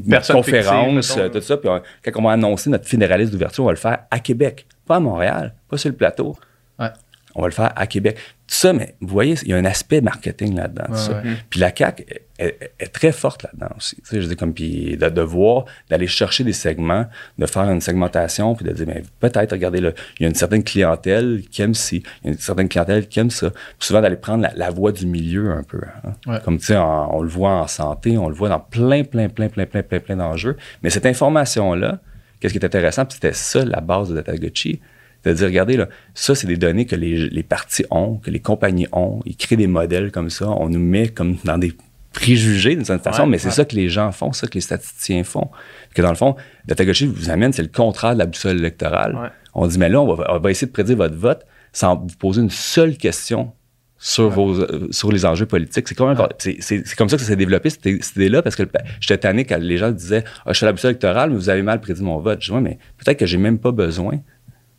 notre 0.06 0.32
conférence, 0.34 1.06
fictive, 1.08 1.30
tout 1.30 1.40
ça. 1.40 1.56
Puis 1.56 1.68
on- 1.68 1.82
quand 2.04 2.20
on 2.20 2.22
va 2.22 2.32
annoncer 2.32 2.70
notre 2.70 2.86
fédéraliste 2.86 3.32
d'ouverture, 3.32 3.64
on 3.64 3.66
va 3.66 3.72
le 3.72 3.78
faire 3.78 3.98
à 4.10 4.18
Québec, 4.20 4.66
pas 4.86 4.96
à 4.96 5.00
Montréal, 5.00 5.54
pas 5.68 5.76
sur 5.76 5.90
le 5.90 5.96
plateau. 5.96 6.36
Ouais. 6.78 6.88
On 7.34 7.40
va 7.42 7.48
le 7.48 7.52
faire 7.52 7.72
à 7.74 7.86
Québec. 7.86 8.16
Tout 8.48 8.54
ça, 8.54 8.72
mais 8.72 8.94
vous 9.02 9.08
voyez, 9.08 9.34
il 9.42 9.48
y 9.48 9.52
a 9.52 9.56
un 9.58 9.64
aspect 9.66 10.00
marketing 10.00 10.56
là-dedans. 10.56 10.86
Ouais. 10.90 11.32
Puis 11.50 11.60
la 11.60 11.70
CAQ 11.76 12.06
est, 12.38 12.92
très 12.94 13.12
forte 13.12 13.42
là-dedans 13.42 13.68
aussi. 13.76 13.96
Tu 13.96 14.02
sais, 14.04 14.22
je 14.22 14.26
dis 14.26 14.36
comme, 14.36 14.54
puis 14.54 14.96
de, 14.96 15.08
de 15.10 15.20
voir, 15.20 15.66
d'aller 15.90 16.06
chercher 16.06 16.44
des 16.44 16.54
segments, 16.54 17.04
de 17.36 17.44
faire 17.44 17.68
une 17.68 17.82
segmentation, 17.82 18.54
puis 18.54 18.64
de 18.64 18.72
dire, 18.72 18.86
ben, 18.86 19.02
peut-être, 19.20 19.52
regardez, 19.52 19.80
là, 19.82 19.90
il 20.18 20.22
y 20.22 20.24
a 20.24 20.28
une 20.30 20.34
certaine 20.34 20.64
clientèle 20.64 21.42
qui 21.50 21.60
aime 21.60 21.74
ci, 21.74 22.02
il 22.22 22.26
y 22.26 22.28
a 22.28 22.32
une 22.32 22.38
certaine 22.38 22.70
clientèle 22.70 23.06
qui 23.06 23.20
aime 23.20 23.30
ça. 23.30 23.50
Puis 23.50 23.60
souvent, 23.80 24.00
d'aller 24.00 24.16
prendre 24.16 24.42
la, 24.42 24.52
la 24.54 24.70
voie 24.70 24.92
du 24.92 25.04
milieu 25.04 25.50
un 25.50 25.62
peu. 25.62 25.80
hein. 26.04 26.12
Ouais. 26.26 26.38
Comme, 26.42 26.56
tu 26.56 26.66
sais, 26.66 26.76
on 26.78 27.20
le 27.20 27.28
voit 27.28 27.50
en 27.50 27.66
santé, 27.66 28.16
on 28.16 28.30
le 28.30 28.34
voit 28.34 28.48
dans 28.48 28.60
plein, 28.60 29.04
plein, 29.04 29.28
plein, 29.28 29.50
plein, 29.50 29.66
plein, 29.66 29.82
plein, 29.82 30.00
plein 30.00 30.16
d'enjeux. 30.16 30.56
Mais 30.82 30.88
cette 30.88 31.04
information-là, 31.04 31.98
qu'est-ce 32.40 32.54
qui 32.54 32.58
est 32.58 32.64
intéressant, 32.64 33.04
puis 33.04 33.16
c'était 33.16 33.34
ça 33.34 33.62
la 33.62 33.80
base 33.82 34.08
de 34.08 34.14
Datagotchi, 34.14 34.80
c'est-à-dire, 35.22 35.46
regardez, 35.48 35.76
là, 35.76 35.88
ça, 36.14 36.34
c'est 36.34 36.46
des 36.46 36.56
données 36.56 36.86
que 36.86 36.96
les, 36.96 37.28
les 37.28 37.42
partis 37.42 37.84
ont, 37.90 38.16
que 38.16 38.30
les 38.30 38.40
compagnies 38.40 38.86
ont. 38.92 39.20
Ils 39.26 39.36
créent 39.36 39.56
des 39.56 39.66
modèles 39.66 40.10
comme 40.12 40.30
ça. 40.30 40.48
On 40.48 40.68
nous 40.68 40.78
met 40.78 41.08
comme 41.08 41.36
dans 41.44 41.58
des 41.58 41.74
préjugés 42.12 42.74
d'une 42.74 42.84
certaine 42.84 43.04
façon, 43.04 43.24
Ouais, 43.24 43.28
mais 43.28 43.38
c'est 43.38 43.50
ça 43.50 43.64
que 43.64 43.76
les 43.76 43.88
gens 43.88 44.10
font, 44.12 44.32
c'est 44.32 44.42
ça 44.42 44.46
que 44.46 44.54
les 44.54 44.60
statisticiens 44.60 45.24
font. 45.24 45.50
Que 45.94 46.02
dans 46.02 46.08
le 46.08 46.16
fond, 46.16 46.36
Datagotchi 46.66 47.06
vous 47.06 47.30
amène, 47.30 47.52
c'est 47.52 47.62
le 47.62 47.68
contraire 47.68 48.14
de 48.14 48.18
la 48.18 48.26
boussole 48.26 48.58
électorale. 48.58 49.14
Ouais. 49.14 49.28
On 49.54 49.66
dit, 49.66 49.78
mais 49.78 49.88
là, 49.88 50.00
on 50.00 50.14
va, 50.14 50.34
on 50.34 50.38
va 50.38 50.50
essayer 50.50 50.66
de 50.66 50.72
prédire 50.72 50.96
votre 50.96 51.16
vote 51.16 51.44
sans 51.72 51.96
vous 51.96 52.16
poser 52.16 52.40
une 52.40 52.50
seule 52.50 52.96
question 52.96 53.52
sur, 53.98 54.30
vos, 54.30 54.60
euh, 54.60 54.88
sur 54.90 55.12
les 55.12 55.26
enjeux 55.26 55.46
politiques. 55.46 55.88
C'est 55.88 55.96
comme 55.96 56.14
ça 56.14 57.16
que 57.16 57.22
ça 57.22 57.28
s'est 57.28 57.36
développé, 57.36 57.68
cette, 57.70 57.82
cette 57.82 58.16
idée-là, 58.16 58.42
parce 58.42 58.56
que 58.56 58.62
j'étais 59.00 59.18
tanné 59.18 59.44
quand 59.44 59.58
les 59.58 59.76
gens 59.76 59.90
disaient 59.90 60.24
ah, 60.46 60.52
Je 60.52 60.58
suis 60.58 60.64
à 60.64 60.68
la 60.68 60.72
boussole 60.72 60.92
électorale, 60.92 61.30
mais 61.30 61.36
vous 61.36 61.48
avez 61.48 61.62
mal 61.62 61.80
prédit 61.80 62.02
mon 62.02 62.18
vote. 62.18 62.38
Je 62.40 62.46
dis 62.46 62.52
Ouais, 62.52 62.60
mais 62.60 62.78
peut-être 62.98 63.18
que 63.18 63.26
j'ai 63.26 63.38
même 63.38 63.58
pas 63.58 63.72
besoin 63.72 64.20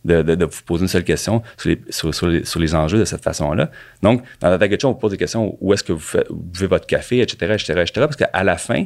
de, 0.04 0.22
de- 0.22 0.34
de 0.34 0.44
vous 0.44 0.62
poser 0.64 0.82
une 0.82 0.88
seule 0.88 1.04
question 1.04 1.42
sur 1.56 1.68
les, 1.70 1.80
sur, 1.90 2.14
sur 2.14 2.26
les, 2.26 2.44
sur 2.44 2.58
les 2.60 2.74
enjeux 2.74 2.98
de 2.98 3.04
cette 3.04 3.22
façon-là. 3.22 3.70
Donc, 4.02 4.22
dans 4.40 4.48
la 4.48 4.56
Datagotchi, 4.58 4.86
on 4.86 4.92
vous 4.92 4.98
pose 4.98 5.10
des 5.12 5.16
questions 5.18 5.56
où 5.60 5.72
est-ce 5.74 5.84
que 5.84 5.92
vous, 5.92 5.98
faites, 5.98 6.26
vous 6.30 6.36
buvez 6.36 6.66
votre 6.66 6.86
café, 6.86 7.20
etc., 7.20 7.52
etc., 7.54 7.72
etc., 7.80 7.90
parce 7.96 8.16
qu'à 8.16 8.42
la 8.44 8.56
fin, 8.56 8.84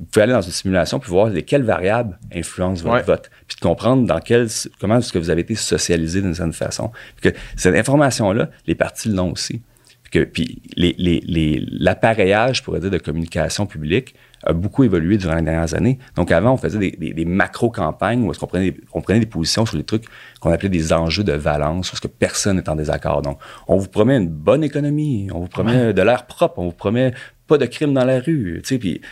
vous 0.00 0.06
pouvez 0.06 0.24
aller 0.24 0.32
dans 0.32 0.42
une 0.42 0.50
simulation 0.52 0.98
puis 0.98 1.08
voir 1.10 1.28
lesquelles 1.28 1.62
variables 1.62 2.18
influencent 2.34 2.82
votre 2.82 2.94
Ouais. 2.96 3.02
vote, 3.02 3.30
puis 3.46 3.56
de 3.56 3.60
comprendre 3.60 4.06
dans 4.06 4.18
quel, 4.20 4.48
comment 4.80 4.98
est-ce 4.98 5.12
que 5.12 5.18
vous 5.18 5.30
avez 5.30 5.42
été 5.42 5.54
socialisé 5.54 6.20
d'une 6.20 6.34
certaine 6.34 6.52
façon. 6.52 6.90
Puis 7.20 7.30
que 7.32 7.38
cette 7.56 7.74
information-là, 7.76 8.50
les 8.66 8.74
partis 8.74 9.08
l'ont 9.08 9.30
aussi. 9.32 9.62
Puis, 10.02 10.10
que, 10.20 10.24
puis 10.24 10.62
les, 10.76 10.94
les, 10.98 11.20
les- 11.26 11.64
l'appareillage, 11.70 12.58
je 12.58 12.62
pourrais 12.62 12.80
dire, 12.80 12.90
de 12.90 12.98
communication 12.98 13.66
publique 13.66 14.14
a 14.46 14.52
beaucoup 14.52 14.84
évolué 14.84 15.16
durant 15.16 15.34
les 15.36 15.42
dernières 15.42 15.74
années. 15.74 15.98
Donc 16.16 16.30
avant, 16.30 16.52
on 16.52 16.56
faisait 16.56 16.78
des, 16.78 16.90
des- 16.92 17.12
des 17.12 17.24
macro-campagnes 17.24 18.22
où 18.24 18.30
est-ce 18.30 18.38
qu'on 18.38 18.46
prenait, 18.46 18.70
des- 18.70 18.80
on 18.92 19.00
prenait 19.00 19.20
des 19.20 19.26
positions 19.26 19.66
sur 19.66 19.76
les 19.76 19.84
trucs 19.84 20.04
qu'on 20.40 20.50
appelait 20.52 20.68
des 20.68 20.92
enjeux 20.92 21.24
de 21.24 21.32
valence, 21.32 21.90
parce 21.90 22.00
que 22.00 22.08
personne 22.08 22.56
n'est 22.56 22.68
en 22.68 22.76
désaccord. 22.76 23.22
Donc, 23.22 23.38
on 23.68 23.76
vous 23.76 23.88
promet 23.88 24.16
une 24.16 24.28
bonne 24.28 24.62
économie, 24.64 25.28
on 25.32 25.40
vous 25.40 25.48
promet 25.48 25.92
de 25.92 26.02
l'air 26.02 26.26
propre, 26.26 26.58
on 26.58 26.64
vous 26.66 26.72
promet 26.72 27.12
pas 27.46 27.58
de 27.58 27.66
crimes 27.66 27.92
dans 27.92 28.06
la 28.06 28.20
rue. 28.20 28.60
Tu 28.62 28.68
sais, 28.70 28.78
puis 28.78 29.02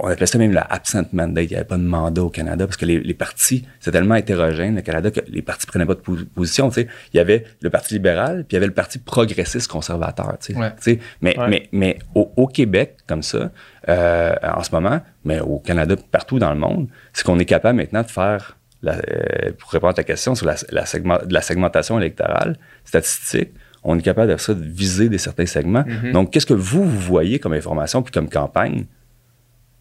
on 0.00 0.06
appelait 0.08 0.24
ça 0.24 0.38
même 0.38 0.52
la 0.52 0.62
absent 0.62 1.02
mandate. 1.12 1.44
Il 1.44 1.50
n'y 1.50 1.56
avait 1.56 1.66
pas 1.66 1.76
de 1.76 1.82
mandat 1.82 2.22
au 2.24 2.30
Canada 2.30 2.66
parce 2.66 2.78
que 2.78 2.86
les, 2.86 3.00
les 3.00 3.12
partis, 3.12 3.66
c'est 3.80 3.90
tellement 3.90 4.14
hétérogène, 4.14 4.76
le 4.76 4.80
Canada, 4.80 5.10
que 5.10 5.20
les 5.28 5.42
partis 5.42 5.66
prenaient 5.66 5.84
pas 5.84 5.92
de 5.94 6.00
po- 6.00 6.16
position. 6.34 6.68
Tu 6.70 6.76
sais. 6.76 6.88
Il 7.12 7.18
y 7.18 7.20
avait 7.20 7.44
le 7.60 7.68
Parti 7.68 7.92
libéral, 7.92 8.46
puis 8.48 8.52
il 8.52 8.54
y 8.54 8.56
avait 8.56 8.66
le 8.66 8.72
Parti 8.72 8.98
progressiste 8.98 9.68
conservateur. 9.70 10.38
Tu 10.40 10.54
sais. 10.54 10.58
Ouais. 10.58 10.70
Tu 10.82 10.92
sais, 10.92 10.98
mais, 11.20 11.38
Ouais. 11.38 11.48
mais, 11.50 11.68
mais 11.72 11.98
au, 12.14 12.32
au 12.36 12.46
Québec, 12.46 12.96
comme 13.06 13.22
ça, 13.22 13.50
euh, 13.88 14.34
en 14.42 14.62
ce 14.62 14.70
moment, 14.72 15.00
mais 15.24 15.40
au 15.40 15.58
Canada, 15.58 15.94
partout 16.10 16.38
dans 16.38 16.52
le 16.52 16.58
monde, 16.58 16.88
c'est 17.12 17.24
qu'on 17.24 17.38
est 17.38 17.44
capable 17.44 17.76
maintenant 17.78 18.02
de 18.02 18.10
faire, 18.10 18.56
la- 18.82 18.94
euh, 18.96 19.52
pour 19.58 19.70
répondre 19.70 19.90
à 19.92 19.94
ta 19.94 20.04
question 20.04 20.34
sur 20.34 20.46
la, 20.46 20.56
la, 20.70 20.86
segment- 20.86 21.24
de 21.24 21.32
la 21.32 21.40
segmentation 21.42 21.98
électorale, 21.98 22.56
statistique, 22.84 23.50
on 23.84 23.96
est 23.98 24.02
capable 24.02 24.32
de 24.32 24.36
ça, 24.36 24.54
de 24.54 24.62
viser 24.64 25.08
des 25.08 25.18
certains 25.18 25.46
segments. 25.46 25.84
Mhm. 25.86 26.12
Donc, 26.12 26.32
qu'est-ce 26.32 26.46
que 26.46 26.54
vous, 26.54 26.82
vous 26.84 26.98
voyez 27.00 27.38
comme 27.38 27.52
information 27.52 28.02
puis 28.02 28.12
comme 28.12 28.28
campagne? 28.28 28.86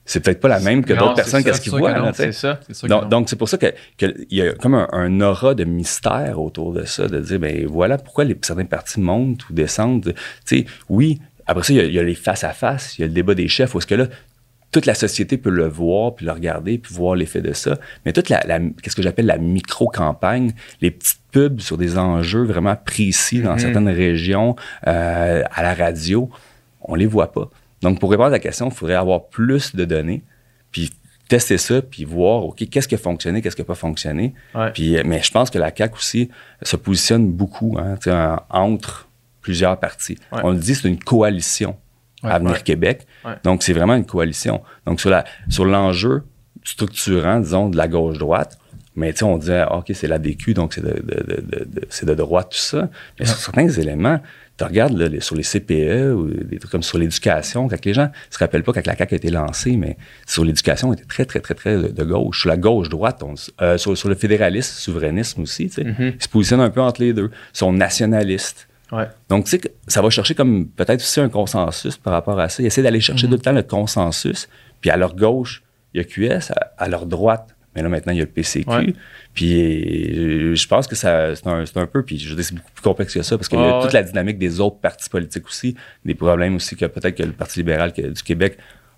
C'est 0.07 0.19
peut-être 0.19 0.39
pas 0.39 0.49
la 0.49 0.59
même 0.59 0.85
que 0.85 0.93
d'autres 0.93 1.15
personnes, 1.15 1.43
qu'est-ce 1.43 1.61
qu'ils 1.61 1.71
voient. 1.79 1.89
C'est 2.13 2.31
ça. 2.31 2.59
C'est 2.67 2.75
sûr 2.75 2.87
Donc, 2.87 3.09
donc, 3.09 3.27
c'est 3.27 3.35
pour 3.37 3.49
ça 3.49 3.57
que- 3.57 3.73
que 3.97 4.05
y 4.29 4.39
a 4.43 4.53
comme 4.53 4.75
un, 4.75 4.87
un 4.91 5.19
aura 5.21 5.55
de 5.55 5.63
mystère 5.63 6.39
autour 6.39 6.73
de 6.73 6.83
ça, 6.85 7.07
de 7.07 7.19
dire, 7.19 7.39
ben 7.39 7.65
voilà 7.65 7.97
pourquoi 7.97 8.23
les, 8.23 8.37
certains 8.43 8.65
partis 8.65 8.99
montent 8.99 9.49
ou 9.49 9.53
descendent. 9.53 10.13
Tu 10.45 10.59
sais, 10.59 10.65
oui, 10.89 11.19
après 11.47 11.63
ça, 11.63 11.73
il 11.73 11.77
y, 11.77 11.79
a, 11.79 11.83
il 11.85 11.93
y 11.93 11.99
a 11.99 12.03
les 12.03 12.15
face-à-face, 12.15 12.97
il 12.97 13.01
y 13.01 13.03
a 13.03 13.07
le 13.07 13.13
débat 13.13 13.33
des 13.35 13.47
chefs, 13.47 13.73
où 13.75 13.77
est-ce 13.79 13.87
que 13.87 13.95
là, 13.95 14.07
toute 14.71 14.85
la 14.87 14.95
société 14.95 15.37
peut 15.37 15.51
le 15.51 15.67
voir, 15.67 16.15
puis 16.15 16.25
le 16.25 16.31
regarder, 16.33 16.77
puis 16.77 16.93
voir 16.93 17.15
l'effet 17.15 17.41
de 17.41 17.53
ça. 17.53 17.77
Mais 18.05 18.11
toute 18.13 18.27
la, 18.29 18.41
la- 18.45 18.59
qu'est-ce 18.81 18.95
que 18.95 19.01
j'appelle 19.01 19.25
la 19.27 19.37
micro-campagne, 19.37 20.53
les 20.81 20.91
petites 20.91 21.19
pubs 21.31 21.59
sur 21.61 21.77
des 21.77 21.97
enjeux 21.97 22.43
vraiment 22.43 22.75
précis 22.75 23.41
dans 23.41 23.53
Mhm. 23.53 23.59
certaines 23.59 23.89
régions, 23.89 24.55
euh, 24.87 25.43
à 25.51 25.63
la 25.63 25.73
radio, 25.73 26.29
on 26.81 26.95
les 26.95 27.05
voit 27.05 27.31
pas. 27.31 27.49
Donc, 27.81 27.99
pour 27.99 28.09
répondre 28.11 28.27
à 28.27 28.31
la 28.31 28.39
question, 28.39 28.67
il 28.69 28.73
faudrait 28.75 28.95
avoir 28.95 29.25
plus 29.27 29.75
de 29.75 29.85
données, 29.85 30.23
puis 30.71 30.91
tester 31.29 31.57
ça, 31.57 31.81
puis 31.81 32.03
voir, 32.03 32.43
OK, 32.45 32.67
qu'est-ce 32.69 32.87
qui 32.87 32.95
a 32.95 32.99
fonctionné, 32.99 33.41
qu'est-ce 33.41 33.55
qui 33.55 33.61
n'a 33.61 33.65
pas 33.67 33.75
fonctionné. 33.75 34.33
Ouais. 34.53 34.71
Puis, 34.73 34.97
euh, 34.97 35.03
mais 35.05 35.21
je 35.23 35.31
pense 35.31 35.49
que 35.49 35.57
la 35.57 35.71
CAQ 35.75 35.95
aussi 35.95 36.29
se 36.61 36.75
positionne 36.75 37.31
beaucoup 37.31 37.77
hein, 37.79 37.95
entre 38.49 39.07
plusieurs 39.45 39.79
partis. 39.79 40.17
Ouais. 40.31 40.39
On 40.43 40.49
le 40.51 40.57
dit, 40.57 40.73
c'est 40.75 40.87
une 40.89 40.99
coalition 40.99 41.75
Ouais, 42.23 42.31
Avenir 42.31 42.53
ouais. 42.53 42.61
Québec. 42.63 43.05
Donc, 43.43 43.61
c'est 43.61 43.73
vraiment 43.73 43.93
une 43.95 44.05
coalition. 44.05 44.63
Donc, 44.87 44.99
sur, 44.99 45.11
la, 45.11 45.25
sur 45.49 45.65
l'enjeu 45.65 46.23
structurant, 46.63 47.39
disons, 47.39 47.69
de 47.69 47.77
la 47.77 47.87
gauche-droite, 47.87 48.57
mais 48.95 49.11
tu 49.13 49.19
sais, 49.19 49.25
on 49.25 49.37
disait, 49.37 49.59
ah, 49.59 49.75
OK, 49.77 49.91
c'est 49.93 50.07
la 50.07 50.17
DQ, 50.17 50.53
donc 50.55 50.73
c'est 50.73 50.81
de, 50.81 50.93
de- 51.03 51.41
de- 51.65 51.81
c'est 51.89 52.05
de 52.07 52.15
droite, 52.15 52.47
tout 52.51 52.57
ça. 52.57 52.89
Mais 53.19 53.25
sur 53.25 53.37
certains 53.37 53.67
éléments, 53.69 54.19
tu 54.57 54.63
regardes 54.63 54.97
là, 54.97 55.07
sur 55.19 55.35
les 55.35 55.43
CPE 55.43 56.13
ou 56.15 56.27
des 56.45 56.57
trucs 56.57 56.71
comme 56.71 56.81
sur 56.81 56.97
l'éducation, 56.97 57.67
quand 57.67 57.83
les 57.85 57.93
gens 57.93 58.09
se 58.31 58.37
rappellent 58.39 58.63
pas 58.63 58.71
quand 58.73 58.87
la 58.87 58.95
CAQ 58.95 59.13
a 59.15 59.17
été 59.17 59.29
lancée, 59.29 59.75
mais 59.77 59.97
sur 60.25 60.45
l'éducation, 60.45 60.89
on 60.89 60.93
était 60.93 61.03
très, 61.03 61.25
très, 61.25 61.41
très, 61.41 61.53
très 61.55 61.75
de, 61.77 62.03
gauche. 62.05 62.39
Sur 62.39 62.49
la 62.49 62.57
gauche-droite, 62.57 63.21
on 63.21 63.35
euh, 63.61 63.77
sur, 63.77 63.95
sur 63.97 64.07
le 64.09 64.15
fédéralisme, 64.15 64.73
souverainisme 64.79 65.41
aussi, 65.41 65.67
tu 65.67 65.73
sais, 65.75 65.83
Mhm. 65.83 66.13
ils 66.17 66.23
se 66.23 66.29
positionnent 66.29 66.61
un 66.61 66.69
peu 66.71 66.81
entre 66.81 67.01
les 67.01 67.13
deux. 67.13 67.29
Ils 67.53 67.57
sont 67.57 67.73
nationalistes. 67.73 68.67
Ouais. 68.95 69.07
Donc, 69.29 69.45
tu 69.45 69.51
sais, 69.51 69.61
ça 69.87 70.01
va 70.01 70.09
chercher 70.09 70.35
comme 70.35 70.67
peut-être 70.67 71.01
aussi 71.01 71.19
un 71.19 71.29
consensus 71.29 71.97
par 71.97 72.13
rapport 72.13 72.39
à 72.39 72.49
ça. 72.49 72.63
Ils 72.63 72.67
essaient 72.67 72.83
d'aller 72.83 73.01
chercher 73.01 73.27
tout 73.27 73.33
le 73.33 73.39
temps 73.39 73.51
le 73.51 73.63
consensus. 73.63 74.47
Puis 74.81 74.89
à 74.89 74.97
leur 74.97 75.15
gauche, 75.15 75.63
il 75.93 75.97
y 75.97 76.01
a 76.01 76.03
QS, 76.03 76.51
à, 76.51 76.83
à 76.83 76.87
leur 76.87 77.05
droite, 77.05 77.55
mais 77.75 77.81
là 77.81 77.89
maintenant, 77.89 78.13
il 78.13 78.17
y 78.17 78.21
a 78.21 78.25
le 78.25 78.29
PCQ. 78.31 78.69
Ouais. 78.69 78.93
Puis 79.33 79.53
euh, 80.17 80.55
je 80.55 80.67
pense 80.67 80.87
que 80.87 80.95
c'est 80.95 81.07
un, 81.07 81.85
peu, 81.87 82.03
puis 82.03 82.17
je 82.17 82.29
veux 82.29 82.35
dire, 82.35 82.45
c'est 82.45 82.55
beaucoup 82.55 82.71
plus 82.73 82.81
complexe 82.81 83.13
que 83.13 83.21
ça, 83.21 83.37
parce 83.37 83.49
qu'il 83.49 83.59
y 83.59 83.63
a 83.63 83.81
toute 83.81 83.85
ouais. 83.85 83.93
la 83.93 84.03
dynamique 84.03 84.37
des 84.37 84.59
autres 84.61 84.77
partis 84.77 85.09
politiques 85.09 85.45
aussi, 85.45 85.75
des 86.05 86.15
problèmes 86.15 86.55
aussi 86.55 86.75
que 86.75 86.85
peut-être 86.85 87.15
que 87.15 87.23
le 87.23 87.33
Parti 87.33 87.59
libéral 87.59 87.91
que- 87.91 88.01
du 88.01 88.23
Québec 88.23 88.57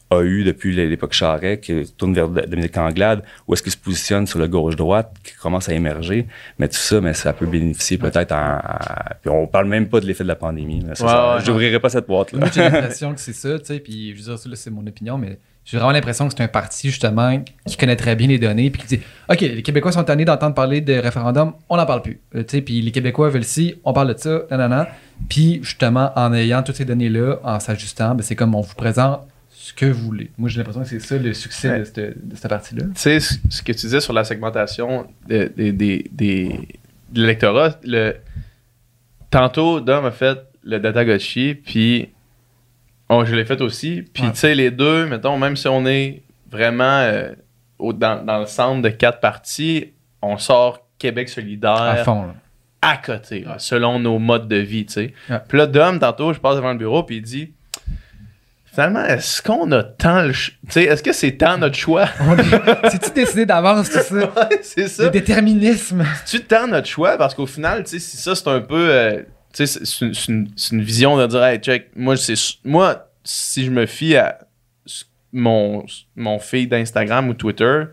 a 0.10 0.22
eu 0.22 0.44
depuis 0.44 0.74
l'époque 0.74 1.14
Charest, 1.14 1.62
qui 1.62 1.84
tourne 1.98 2.14
vers 2.14 2.30
Dominique 2.30 2.78
Anglade, 2.78 3.24
où 3.48 3.54
est-ce 3.54 3.62
qu'il 3.64 3.72
se 3.72 3.78
positionne 3.78 4.26
sur 4.26 4.40
le 4.40 4.48
gauche-droite, 4.48 5.12
qui 5.24 5.34
commence 5.36 5.68
à 5.68 5.74
émerger. 5.74 6.28
Mais 6.60 6.68
tout 6.70 6.78
ça, 6.78 7.02
mais 7.02 7.14
ça 7.14 7.34
peut 7.34 7.46
bénéficier 7.46 7.98
peut-être 7.98 8.32
en... 8.32 8.58
en- 8.58 9.16
Puis 9.22 9.30
on 9.30 9.48
parle 9.48 9.68
même 9.68 9.88
pas 9.90 10.00
de 10.00 10.06
l'effet 10.06 10.24
de 10.24 10.30
la 10.30 10.36
pandémie. 10.36 10.82
là. 10.82 10.96
Ça, 10.96 11.04
Ouais, 11.06 11.10
ça- 11.12 11.36
ouais, 11.36 11.42
je 11.46 11.52
n'ouvrirai 11.52 11.80
pas 11.80 11.90
cette 11.90 12.08
boîte-là. 12.08 12.40
Moi, 12.40 12.50
j'ai 12.54 12.62
l'impression 12.70 13.14
que 13.14 13.20
c'est 13.20 13.34
ça, 13.34 13.60
tu 13.60 13.66
sais, 13.66 13.80
puis 13.80 14.12
je 14.12 14.18
veux 14.18 14.24
dire, 14.24 14.40
ça, 14.40 14.50
c'est 14.54 14.70
mon 14.70 14.86
opinion, 14.88 15.18
mais 15.18 15.38
j'ai 15.66 15.76
vraiment 15.76 15.92
l'impression 15.92 16.26
que 16.30 16.34
c'est 16.38 16.44
un 16.44 16.48
parti, 16.48 16.90
justement, 16.90 17.44
qui 17.66 17.76
connaît 17.76 17.98
très 17.98 18.16
bien 18.16 18.28
les 18.28 18.40
données, 18.40 18.70
puis 18.70 18.82
qui 18.84 18.88
dit 18.96 19.02
OK, 19.30 19.42
les 19.42 19.62
Québécois 19.62 19.92
sont 19.92 20.06
tannés 20.06 20.24
d'entendre 20.24 20.56
parler 20.56 20.80
de 20.80 20.94
référendum, 20.94 21.52
on 21.68 21.76
n'en 21.76 21.86
parle 21.86 22.02
plus. 22.02 22.22
Euh, 22.34 22.44
tu 22.44 22.56
sais, 22.58 22.62
puis 22.62 22.82
les 22.82 22.92
Québécois 22.92 23.30
veulent 23.30 23.44
ci, 23.44 23.76
on 23.84 23.92
parle 23.92 24.14
de 24.14 24.18
ça, 24.18 24.44
nanana. 24.50 24.88
Puis, 25.28 25.60
justement, 25.64 26.12
en 26.16 26.32
ayant 26.34 26.64
toutes 26.64 26.78
ces 26.78 26.86
données-là, 26.86 27.40
en 27.44 27.60
s'ajustant, 27.60 28.16
ben, 28.16 28.22
c'est 28.24 28.36
comme 28.38 28.56
on 28.56 28.62
vous 28.62 28.76
présente 28.76 29.20
ce 29.68 29.74
que 29.74 29.86
vous 29.86 30.06
voulez. 30.06 30.32
Moi, 30.38 30.50
j'ai 30.50 30.58
l'impression 30.60 30.82
que 30.82 30.88
c'est 30.88 31.00
ça 31.00 31.18
le 31.18 31.34
succès 31.34 31.70
Ouais. 31.70 31.80
de 31.80 31.84
cette, 31.84 32.28
de 32.30 32.36
cette 32.36 32.48
partie-là. 32.50 32.84
Tu 32.86 32.92
sais, 32.96 33.20
ce 33.20 33.62
que 33.62 33.72
tu 33.74 33.82
disais 33.82 34.00
sur 34.00 34.14
la 34.14 34.24
segmentation 34.24 35.08
de- 35.28 35.52
des- 35.56 35.72
des- 35.74 36.10
des- 36.12 36.68
de 37.10 37.22
l'électorat, 37.22 37.78
le... 37.84 38.16
tantôt, 39.30 39.80
Dom 39.82 40.06
a 40.06 40.12
fait 40.12 40.40
le 40.64 40.80
Datagotchi, 40.80 41.56
puis 41.56 42.10
oh, 43.10 43.24
je 43.26 43.36
l'ai 43.36 43.46
fait 43.46 43.62
aussi. 43.62 44.04
Puis, 44.14 44.24
Ouais. 44.24 44.32
tu 44.32 44.38
sais, 44.40 44.56
les 44.56 44.72
deux, 44.72 45.06
mettons, 45.08 45.38
même 45.38 45.56
si 45.56 45.68
on 45.68 45.86
est 45.86 46.22
vraiment 46.50 46.84
euh, 47.00 47.32
au- 47.80 47.94
dans, 47.94 48.24
dans 48.24 48.40
le 48.40 48.46
centre 48.46 48.82
de 48.82 48.90
quatre 48.90 49.20
partis, 49.20 49.94
on 50.22 50.38
sort 50.38 50.88
Québec 50.98 51.28
À 51.30 51.32
solidaire 51.32 52.02
fond. 52.06 52.24
là. 52.28 52.36
à 52.82 52.98
côté, 52.98 53.42
là, 53.42 53.60
selon 53.60 54.00
nos 54.00 54.18
modes 54.20 54.48
de 54.48 54.56
vie, 54.58 54.86
tu 54.86 54.94
sais. 54.94 55.14
Puis 55.48 55.58
là, 55.58 55.68
Dom, 55.68 56.00
tantôt, 56.00 56.34
je 56.34 56.40
passe 56.40 56.56
devant 56.56 56.72
le 56.72 56.78
bureau, 56.78 57.04
puis 57.04 57.18
il 57.18 57.22
dit 57.22 57.54
Finalement, 58.78 59.06
est-ce 59.06 59.42
qu'on 59.42 59.72
a 59.72 59.82
tant 59.82 60.22
le. 60.22 60.34
Tu 60.34 60.52
sais, 60.70 60.84
est-ce 60.84 61.02
que 61.02 61.12
c'est 61.12 61.32
tant 61.32 61.58
notre 61.58 61.76
choix? 61.76 62.08
C'est-tu 62.92 63.10
décidé 63.10 63.44
d'avance, 63.48 63.90
tout 63.90 63.98
ça? 63.98 64.16
Ouais, 64.16 64.60
C'est 64.62 64.88
ça. 64.88 65.06
Le 65.06 65.10
déterminisme. 65.10 66.06
tu 66.28 66.42
tant 66.42 66.68
notre 66.68 66.86
choix? 66.88 67.18
Parce 67.18 67.34
qu'au 67.34 67.48
final, 67.48 67.86
tu 67.86 67.90
sais, 67.90 68.00
si 68.00 68.18
ça, 68.18 68.36
c'est 68.36 68.48
un 68.48 68.60
peu. 68.60 68.88
euh, 68.92 69.24
tu 69.52 69.66
sais, 69.66 69.80
c'est- 69.84 70.28
une, 70.28 70.84
vision 70.84 71.18
de 71.18 71.26
dire, 71.26 71.44
hey, 71.44 71.58
check, 71.58 71.90
moi, 71.96 72.16
si 72.16 73.66
je 73.66 73.72
me 73.72 73.88
fie 73.88 74.16
à 74.16 74.38
mon, 75.34 75.84
mon 76.16 76.38
feed 76.38 76.70
d'Instagram 76.70 77.30
ou 77.30 77.34
Twitter, 77.34 77.86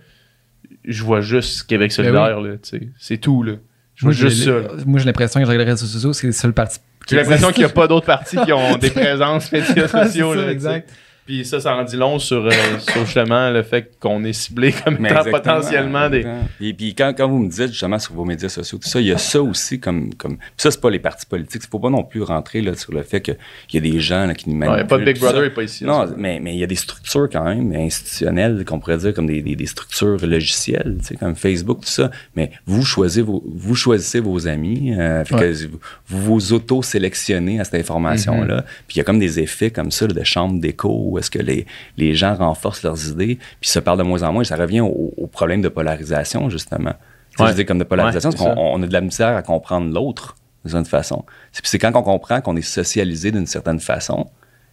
je 0.85 1.03
vois 1.03 1.22
juste 1.22 1.62
Québec 1.66 1.93
solidaire, 1.93 2.43
là, 2.43 2.59
tu 2.62 2.68
sais. 2.68 2.89
C'est 2.99 3.16
tout, 3.16 3.43
là. 3.43 3.55
Je 3.95 4.05
vois 4.05 4.12
Ben 4.12 4.20
Moi, 4.20 4.28
juste 4.28 4.45
ça. 4.45 4.51
là. 4.51 4.68
Moi, 4.85 4.99
j'ai 5.01 5.07
l'impression 5.07 5.41
que 5.41 5.47
je 5.47 5.51
regarde 5.51 5.66
les 5.66 5.72
réseaux 5.72 5.87
sociaux, 5.87 6.12
c'est 6.12 6.26
le 6.26 6.35
seul 6.35 6.53
parti. 6.53 6.78
J'ai 7.09 7.16
l'impression 7.16 7.50
qu'il 7.50 7.64
n'y 7.64 7.70
a 7.70 7.74
pas 7.74 7.86
d'autres 7.86 8.07
partis 8.07 8.36
qui 8.44 8.52
ont 8.52 8.76
des 8.76 8.90
présences 8.90 9.52
médias 9.52 9.88
sociaux, 9.88 10.34
là, 10.34 10.52
sais. 10.59 10.84
Puis 11.27 11.45
ça, 11.45 11.59
ça 11.61 11.75
en 11.77 11.85
dit 11.85 11.97
long 11.97 12.18
sur, 12.18 12.45
euh, 12.47 12.51
sur 12.79 13.05
justement 13.05 13.51
le 13.51 13.62
fait 13.62 13.91
qu'on 13.99 14.22
est 14.25 14.33
ciblé 14.35 14.72
comme 14.72 14.99
Mais 15.01 15.11
étant 15.11 15.25
potentiellement 15.31 16.11
des. 16.11 16.27
Et 16.61 16.75
puis 16.75 16.95
quand, 16.95 17.14
quand 17.16 17.29
vous 17.29 17.39
me 17.39 17.49
dites 17.49 17.68
justement 17.68 17.99
sur 17.99 18.14
vos 18.14 18.25
médias 18.25 18.49
sociaux, 18.51 18.79
tout 18.83 18.89
ça, 18.89 19.01
il 19.01 19.07
y 19.07 19.12
a 19.12 19.18
ça 19.18 19.43
aussi 19.43 19.81
comme. 19.81 20.12
comme 20.14 20.37
puis 20.37 20.47
ça, 20.59 20.70
c'est 20.70 20.81
pas 20.81 20.91
les 20.91 20.99
partis 20.99 21.27
politiques. 21.27 21.62
Il 21.64 21.68
faut 21.70 21.79
pas 21.79 21.91
non 21.91 22.05
plus 22.05 22.22
rentrer 22.22 22.61
là, 22.61 22.75
sur 22.75 22.93
le 22.93 23.03
fait 23.03 23.20
qu'il 23.20 23.37
y 23.72 23.77
a 23.79 23.81
des 23.81 24.01
gens 24.01 24.27
là, 24.27 24.35
qui 24.35 24.51
nous 24.51 24.57
Il 24.57 24.59
n'y 24.59 24.64
a 24.66 24.70
manipulent. 24.70 24.89
pas 24.89 24.99
de 24.99 25.05
Big. 25.05 25.18
Brother, 25.18 25.41
il 25.41 25.45
n'est 25.49 25.55
pas 25.55 25.62
ici. 25.62 25.85
Non, 25.85 26.07
mais 26.16 26.41
mais 26.41 26.55
il 26.55 26.59
y 26.59 26.64
a 26.64 26.66
des 26.66 26.75
structures 26.75 27.29
quand 27.31 27.45
même 27.45 27.72
institutionnelles 27.75 28.64
qu'on 28.66 28.79
pourrait 28.79 28.99
dire 28.99 29.14
comme 29.14 29.27
des, 29.27 29.41
des, 29.43 29.57
des 29.57 29.66
structures 29.66 30.18
logicielles, 30.27 30.97
tu 31.01 31.07
sais, 31.07 31.16
comme 31.16 31.35
Facebook, 31.37 31.81
tout 31.81 31.89
ça. 31.89 32.11
Mais 32.37 32.51
vous 32.66 32.85
choisissez 32.85 33.22
vos, 33.22 33.43
vous 33.47 33.75
choisissez 33.75 34.20
vos 34.20 34.47
amis, 34.47 34.95
euh, 34.99 35.25
fait 35.25 35.35
Ouais. 35.35 35.53
que 35.53 35.66
vous 36.09 36.39
vous, 36.39 36.53
auto-sélectionnez 36.53 37.61
à 37.61 37.64
cette 37.64 37.75
information-là. 37.81 38.62
Puis 38.87 38.97
il 38.97 38.99
y 38.99 39.01
a 39.01 39.05
comme 39.05 39.18
des 39.18 39.41
effets 39.41 39.70
comme 39.70 39.91
ça 39.91 40.07
là, 40.07 40.12
de 40.12 40.22
chambre 40.25 40.61
d'écho 40.61 41.13
où 41.14 41.18
est-ce 41.18 41.30
que 41.30 41.38
les, 41.38 41.66
les 41.96 42.14
gens 42.14 42.34
renforcent 42.34 42.82
leurs 42.82 43.08
idées, 43.08 43.38
puis 43.60 43.70
se 43.70 43.78
parlent 43.78 43.98
de 43.98 44.02
moins 44.04 44.22
en 44.22 44.32
moins. 44.32 44.44
Ça 44.44 44.56
revient 44.56 44.80
au, 44.80 45.12
au 45.16 45.26
problème 45.26 45.62
de 45.62 45.68
polarisation, 45.68 46.50
justement. 46.50 46.92
Ouais. 47.38 47.48
Je 47.48 47.54
dis 47.54 47.64
comme 47.64 47.78
de 47.78 47.84
polarisation, 47.84 48.30
Ouais, 48.30 48.36
parce 48.36 48.54
qu'on 48.54 48.60
on 48.60 48.82
a 48.82 48.86
de 48.86 48.92
la 48.92 49.00
misère 49.00 49.34
à 49.36 49.42
comprendre 49.42 49.92
l'autre 49.92 50.36
certaine 50.64 50.84
façon. 50.84 51.24
C'est 51.52 51.78
quand 51.78 51.92
on 51.94 52.02
comprend 52.02 52.40
qu'on 52.40 52.56
est 52.56 52.62
socialisé 52.62 53.30
d'une 53.32 53.46
certaine 53.46 53.80
façon 53.80 54.26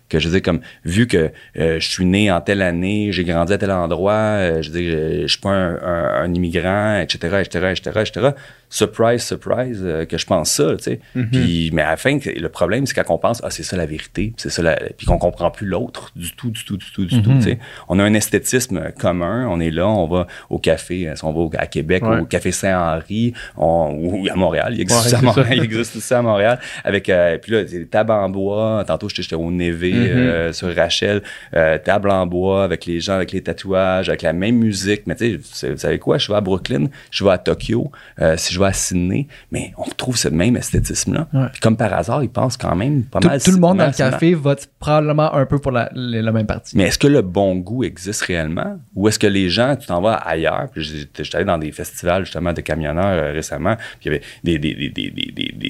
que 0.07 0.19
je 0.19 0.27
dire 0.29 0.41
comme 0.41 0.59
vu 0.83 1.07
que 1.07 1.31
euh, 1.57 1.79
je 1.79 1.89
suis 1.89 2.05
né 2.05 2.29
en 2.29 2.41
telle 2.41 2.61
année, 2.61 3.11
j'ai 3.13 3.23
grandi 3.23 3.53
à 3.53 3.57
tel 3.57 3.71
endroit, 3.71 4.11
euh, 4.13 4.61
je 4.61 4.69
dire 4.69 4.91
je, 4.91 5.21
je 5.21 5.27
suis 5.27 5.39
pas 5.39 5.49
un, 5.51 5.75
un- 5.75 6.23
un 6.23 6.33
immigrant, 6.33 6.99
etc., 6.99 7.37
etc., 7.41 7.71
etc., 7.71 8.01
etc. 8.05 8.29
Surprise, 8.74 9.22
surprise, 9.24 9.82
euh, 9.84 10.05
que 10.05 10.17
je 10.17 10.26
pense 10.26 10.49
ça, 10.51 10.76
tu 10.78 10.84
sais. 10.84 10.99
Puis 11.32 11.69
mais 11.74 11.82
à 11.82 11.91
la 11.91 11.97
fin, 11.97 12.17
le 12.26 12.47
problème 12.47 12.86
c'est 12.86 12.93
quand 12.93 13.13
on 13.13 13.17
pense 13.17 13.41
ah 13.43 13.49
c'est 13.49 13.63
ça 13.63 13.76
la 13.76 13.86
vérité, 13.86 14.34
c'est 14.38 14.49
ça, 14.49 14.61
la... 14.61 14.78
puis 14.97 15.05
qu'on 15.05 15.17
comprend 15.17 15.51
plus 15.51 15.67
l'autre 15.67 16.11
du 16.15 16.32
tout, 16.32 16.49
du 16.49 16.63
tout, 16.63 16.78
du 16.78 16.86
tout, 16.91 17.05
du 17.05 17.22
tout. 17.22 17.34
Tu 17.36 17.41
sais, 17.41 17.59
on 17.89 17.99
a 17.99 18.03
un 18.03 18.13
esthétisme 18.13 18.91
commun, 18.97 19.45
on 19.49 19.59
est 19.59 19.72
là, 19.72 19.89
on 19.89 20.07
va 20.07 20.26
au 20.49 20.57
café, 20.57 21.09
euh, 21.09 21.15
si 21.17 21.26
on 21.26 21.34
va 21.34 21.39
au- 21.41 21.51
à 21.57 21.67
Québec, 21.67 22.03
Ouais. 22.05 22.22
au 22.22 22.26
café 22.26 22.51
Saint-Henri, 22.53 23.34
ou 23.57 24.26
à 24.32 24.36
Montréal, 24.36 24.72
il 24.74 24.82
existe 24.82 25.03
Ouais, 25.03 25.09
ça 25.11 25.17
à. 25.19 25.22
Montréal, 25.22 25.49
il 25.57 25.63
existe 25.63 25.97
aussi 25.97 26.13
à 26.13 26.22
Montréal, 26.22 26.59
avec 26.86 27.09
euh, 27.09 27.38
puis 27.38 27.51
là 27.51 27.63
des 27.65 27.86
tables 27.88 28.11
en 28.11 28.30
bois. 28.30 28.84
Tantôt 28.88 29.09
j'étais 29.09 29.36
au 29.36 29.51
Névé 29.51 29.93
euh, 29.93 30.53
sur 30.53 30.74
Rachel, 30.74 31.22
euh, 31.55 31.78
table 31.78 32.09
en 32.09 32.26
bois 32.26 32.63
avec 32.63 32.86
les 32.86 33.01
gens 33.01 33.13
avec 33.15 33.34
les 33.34 33.41
tatouages, 33.41 34.07
avec 34.07 34.22
la 34.22 34.32
même 34.34 34.55
musique. 34.55 35.03
Mais 35.07 35.15
tu 35.15 35.39
sais, 35.51 35.67
vous 35.67 35.78
savez 35.78 35.99
quoi 35.99 36.17
Je 36.17 36.28
vais 36.32 36.38
à 36.38 36.41
Brooklyn, 36.41 36.86
je 37.11 37.24
vais 37.26 37.32
à 37.32 37.38
Tokyo, 37.38 37.91
euh, 38.22 38.36
si 38.38 38.53
je 38.53 38.61
à 38.68 38.74
Sydney, 38.74 39.28
mais 39.51 39.74
on 39.78 39.84
retrouve 39.84 40.18
ce 40.18 40.28
même 40.30 40.55
esthétisme-là. 40.55 41.28
Ouais. 41.34 41.47
Comme 41.62 41.78
par 41.78 41.93
hasard, 41.93 42.24
ils 42.24 42.30
pensent 42.30 42.57
quand 42.57 42.76
même 42.76 43.03
pas 43.03 43.20
Tout, 43.20 43.28
mal. 43.28 43.41
tout 43.41 43.51
le 43.51 43.57
monde 43.57 43.78
dans 43.78 43.88
le 43.88 43.91
café 43.91 44.34
vote 44.34 44.68
probablement 44.80 45.34
un 45.34 45.45
peu 45.45 45.59
pour 45.59 45.72
la, 45.72 45.89
même 45.93 46.45
parti. 46.47 46.78
Mais 46.78 46.84
est-ce 46.84 46.97
que 46.97 47.07
le 47.07 47.22
bon 47.22 47.55
goût 47.57 47.84
existe 47.84 48.22
réellement? 48.24 48.80
Ou 48.95 49.07
est-ce 49.07 49.20
que 49.20 49.28
les 49.28 49.49
gens, 49.49 49.76
tu 49.76 49.88
t'en 49.88 50.01
vas 50.01 50.14
ailleurs? 50.14 50.68
Puis 50.74 50.84
j'étais 50.84 51.36
allé 51.36 51.45
dans 51.45 51.57
des 51.57 51.72
festivals 51.72 52.26
justement 52.26 52.53
de 52.53 52.62
camionneurs 52.62 53.05
euh, 53.05 53.32
récemment, 53.32 53.76
puis 53.99 54.09
il 54.43 54.51
y 54.53 54.55
avait 54.55 54.68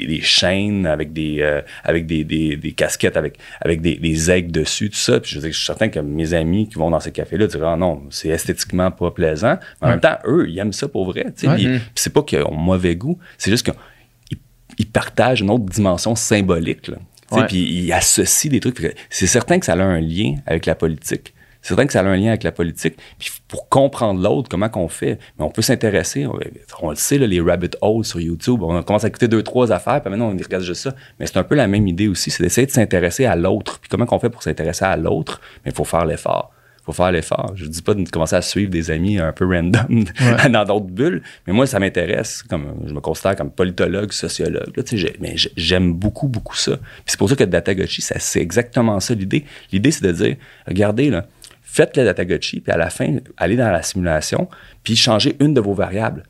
des, 0.08 0.22
chaînes 0.22 0.86
avec 0.86 1.14
des 1.14 1.38
euh, 1.42 1.62
avec 1.84 2.06
des, 2.06 2.74
casquettes 2.76 3.18
avec, 3.18 3.38
avec 3.62 3.82
des, 3.82 4.32
aigles 4.32 4.52
dessus, 4.52 4.90
tout 4.90 4.98
ça. 4.98 5.20
Puis 5.20 5.32
je 5.32 5.36
veux 5.36 5.42
dire, 5.42 5.52
je 5.52 5.58
suis 5.58 5.66
certain 5.66 5.90
que 5.90 6.00
mes 6.00 6.34
amis 6.34 6.68
qui 6.68 6.76
vont 6.76 6.90
dans 6.90 7.00
ces 7.00 7.12
cafés-là 7.12 7.48
diront 7.48 7.74
ah 7.74 7.78
non, 7.78 8.04
c'est 8.10 8.30
esthétiquement 8.30 8.92
pas 8.92 9.12
plaisant. 9.12 9.58
Mais 9.82 9.88
en 9.88 9.92
Ouais. 9.92 9.92
même 9.94 10.00
temps, 10.02 10.18
eux, 10.26 10.48
ils 10.50 10.58
aiment 10.60 10.74
ça 10.74 10.88
pour 10.88 11.06
vrai. 11.06 11.26
Ouais. 11.26 11.56
Puis- 11.56 11.68
Mm. 11.68 11.78
puis 11.80 11.92
c'est 11.96 12.14
pas 12.14 12.22
qu'ils 12.24 12.44
ont 12.44 12.56
mauvais 12.82 12.96
goût, 12.96 13.18
c'est 13.38 13.52
juste 13.52 13.66
qu'ils 13.66 14.38
ils 14.78 14.88
partagent 14.88 15.42
une 15.42 15.50
autre 15.50 15.66
dimension 15.66 16.16
symbolique. 16.16 16.88
Là. 16.88 16.98
Ouais. 17.32 17.46
Puis 17.48 17.60
ils 17.60 17.94
associent 17.94 18.52
des 18.52 18.60
trucs. 18.60 18.96
C'est 19.10 19.28
certain 19.28 19.60
que 19.60 19.66
ça 19.66 19.74
a 19.74 19.82
un 19.82 20.02
lien 20.02 20.36
avec 20.46 20.66
la 20.66 20.76
politique. 20.76 21.34
C'est 21.62 21.70
certain 21.70 21.86
que 21.86 21.94
ça 21.94 22.00
a 22.00 22.04
un 22.04 22.18
lien 22.18 22.30
avec 22.30 22.44
la 22.44 22.52
politique. 22.52 22.96
Puis 23.20 23.30
pour 23.48 23.70
comprendre 23.70 24.22
l'autre, 24.22 24.50
comment 24.50 24.68
qu'on 24.68 24.88
fait, 24.88 25.20
mais 25.38 25.46
on 25.46 25.52
peut 25.52 25.62
s'intéresser. 25.62 26.26
On, 26.26 26.40
on 26.82 26.90
le 26.90 26.96
sait, 26.96 27.20
là, 27.20 27.28
les 27.28 27.40
rabbit 27.40 27.70
holes 27.82 28.04
sur 28.04 28.20
YouTube. 28.20 28.64
On 28.64 28.82
commence 28.82 29.04
à 29.04 29.08
écouter 29.08 29.28
deux, 29.28 29.44
trois 29.44 29.72
affaires, 29.72 30.02
puis 30.02 30.10
maintenant 30.10 30.30
on 30.30 30.38
y 30.38 30.42
regarde 30.42 30.64
juste 30.64 30.82
ça. 30.82 30.96
Mais 31.20 31.28
c'est 31.28 31.38
un 31.38 31.44
peu 31.44 31.56
la 31.56 31.68
même 31.68 31.88
idée 31.88 32.08
aussi, 32.08 32.32
c'est 32.32 32.42
d'essayer 32.42 32.66
de 32.66 32.72
s'intéresser 32.72 33.26
à 33.26 33.36
l'autre. 33.36 33.80
Puis 33.80 33.90
comment 33.90 34.06
qu'on 34.06 34.20
fait 34.20 34.32
pour 34.32 34.42
s'intéresser 34.42 34.86
à 34.86 34.98
l'autre? 34.98 35.40
Mais 35.64 35.72
il 35.72 35.76
faut 35.76 35.86
faire 35.86 36.06
l'effort. 36.06 36.52
Il 36.82 36.86
faut 36.86 36.94
faire 36.94 37.12
l'effort. 37.12 37.52
Je 37.56 37.66
ne 37.66 37.70
dis 37.70 37.82
pas 37.84 37.94
de 37.94 38.10
commencer 38.10 38.36
à 38.36 38.42
suivre 38.42 38.72
des 38.72 38.90
amis 38.90 39.20
un 39.20 39.32
peu 39.32 39.46
random 39.46 40.04
dans 40.52 40.66
d'autres 40.66 40.88
bulles, 40.88 41.22
mais 41.46 41.54
moi, 41.54 41.68
ça 41.68 41.80
m'intéresse. 41.80 42.42
Comme, 42.44 42.74
je 42.88 42.94
me 42.94 43.00
considère 43.00 43.36
comme 43.36 43.52
politologue, 43.52 44.12
sociologue. 44.12 44.76
Là, 44.76 44.82
tu 44.84 44.90
sais, 44.92 44.98
j'ai- 44.98 45.16
mais 45.20 45.38
j'ai- 45.38 45.52
j'aime 45.56 45.94
beaucoup, 45.94 46.28
beaucoup 46.28 46.56
ça. 46.56 46.78
Puis 46.78 47.04
c'est 47.06 47.20
pour 47.20 47.30
ça 47.30 47.36
que 47.36 47.44
Datagochi, 47.44 48.02
ça, 48.02 48.16
c'est 48.18 48.42
exactement 48.42 49.00
ça 49.00 49.14
l'idée. 49.14 49.46
L'idée, 49.72 49.92
c'est 49.92 50.04
de 50.06 50.12
dire, 50.12 50.36
regardez, 50.68 51.12
là, 51.12 51.28
faites 51.62 51.96
le 51.98 52.04
Datagochi, 52.04 52.62
puis 52.62 52.72
à 52.72 52.78
la 52.78 52.90
fin, 52.90 53.18
allez 53.38 53.56
dans 53.58 53.72
la 53.72 53.84
simulation, 53.84 54.50
puis 54.84 54.96
changez 54.96 55.36
une 55.40 55.54
de 55.54 55.62
vos 55.62 55.76
variables. 55.76 56.24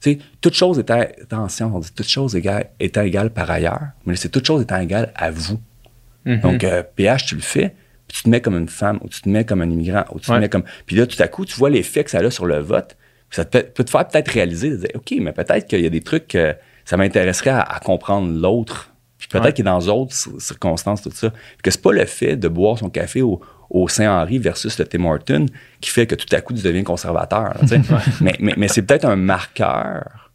Tu 0.00 0.12
sais, 0.12 0.18
toute 0.40 0.54
chose 0.54 0.78
étant, 0.78 1.00
attention, 1.00 1.70
on 1.74 1.80
dit 1.80 1.92
toute 1.94 2.08
chose 2.08 2.34
égale, 2.34 2.70
étant 2.80 3.02
égale 3.02 3.28
par 3.30 3.50
ailleurs, 3.50 3.88
mais 4.06 4.16
c'est 4.16 4.28
toute 4.30 4.46
chose 4.46 4.62
étant 4.62 4.78
égale 4.80 5.12
à 5.16 5.30
vous. 5.30 5.60
Mhm. 6.24 6.40
Donc, 6.40 6.64
euh, 6.64 6.82
PH, 6.96 7.26
tu 7.26 7.34
le 7.34 7.40
fais, 7.42 7.74
puis 8.08 8.16
tu 8.16 8.22
te 8.24 8.28
mets 8.30 8.40
comme 8.40 8.56
une 8.56 8.68
femme, 8.68 8.98
ou 9.02 9.08
tu 9.08 9.20
te 9.20 9.28
mets 9.28 9.44
comme 9.44 9.60
un 9.62 9.70
immigrant, 9.70 10.04
ou 10.12 10.18
tu 10.18 10.30
Ouais. 10.30 10.36
te 10.38 10.40
mets 10.40 10.48
comme. 10.48 10.64
Puis 10.86 10.96
là, 10.96 11.06
tout 11.06 11.22
à 11.22 11.28
coup, 11.28 11.44
tu 11.44 11.54
vois 11.56 11.70
l'effet 11.70 12.02
que 12.04 12.10
ça 12.10 12.18
a 12.18 12.30
sur 12.30 12.46
le 12.46 12.58
vote. 12.58 12.96
Puis 13.28 13.36
ça 13.36 13.44
te 13.44 13.58
peut 13.58 13.84
te 13.84 13.90
faire 13.90 14.08
peut-être 14.08 14.28
réaliser, 14.28 14.70
de 14.70 14.76
dire, 14.76 14.88
OK, 14.94 15.12
mais 15.20 15.32
peut-être 15.32 15.66
qu'il 15.68 15.80
y 15.80 15.86
a 15.86 15.90
des 15.90 16.00
trucs 16.00 16.28
que 16.28 16.54
ça 16.86 16.96
m'intéresserait 16.96 17.50
à, 17.50 17.60
à 17.60 17.78
comprendre 17.80 18.32
l'autre. 18.32 18.90
Puis 19.18 19.28
peut-être 19.28 19.44
Ouais. 19.44 19.52
qu'il 19.52 19.62
est 19.64 19.70
dans 19.70 19.80
d'autres 19.80 20.14
cir- 20.14 20.40
circonstances, 20.40 21.02
tout 21.02 21.10
ça. 21.12 21.30
Puis 21.30 21.38
que 21.62 21.70
c'est 21.70 21.82
pas 21.82 21.92
le 21.92 22.04
fait 22.06 22.36
de 22.36 22.48
boire 22.48 22.78
son 22.78 22.88
café 22.88 23.20
au, 23.20 23.40
au 23.68 23.86
Saint-Henri 23.88 24.38
versus 24.38 24.78
le 24.78 24.86
Tim 24.86 25.04
Horton 25.04 25.44
qui 25.80 25.90
fait 25.90 26.06
que 26.06 26.14
tout 26.14 26.34
à 26.34 26.40
coup, 26.40 26.54
tu 26.54 26.62
deviens 26.62 26.84
conservateur. 26.84 27.52
là, 27.60 27.78
mais 28.22 28.36
mais, 28.40 28.54
mais 28.56 28.68
c'est 28.68 28.80
peut-être 28.82 29.04
un 29.04 29.16
marqueur, 29.16 30.30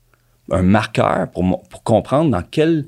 un 0.52 0.62
marqueur 0.62 1.32
pour, 1.32 1.64
pour 1.70 1.82
comprendre 1.84 2.30
dans 2.30 2.44
quel 2.44 2.86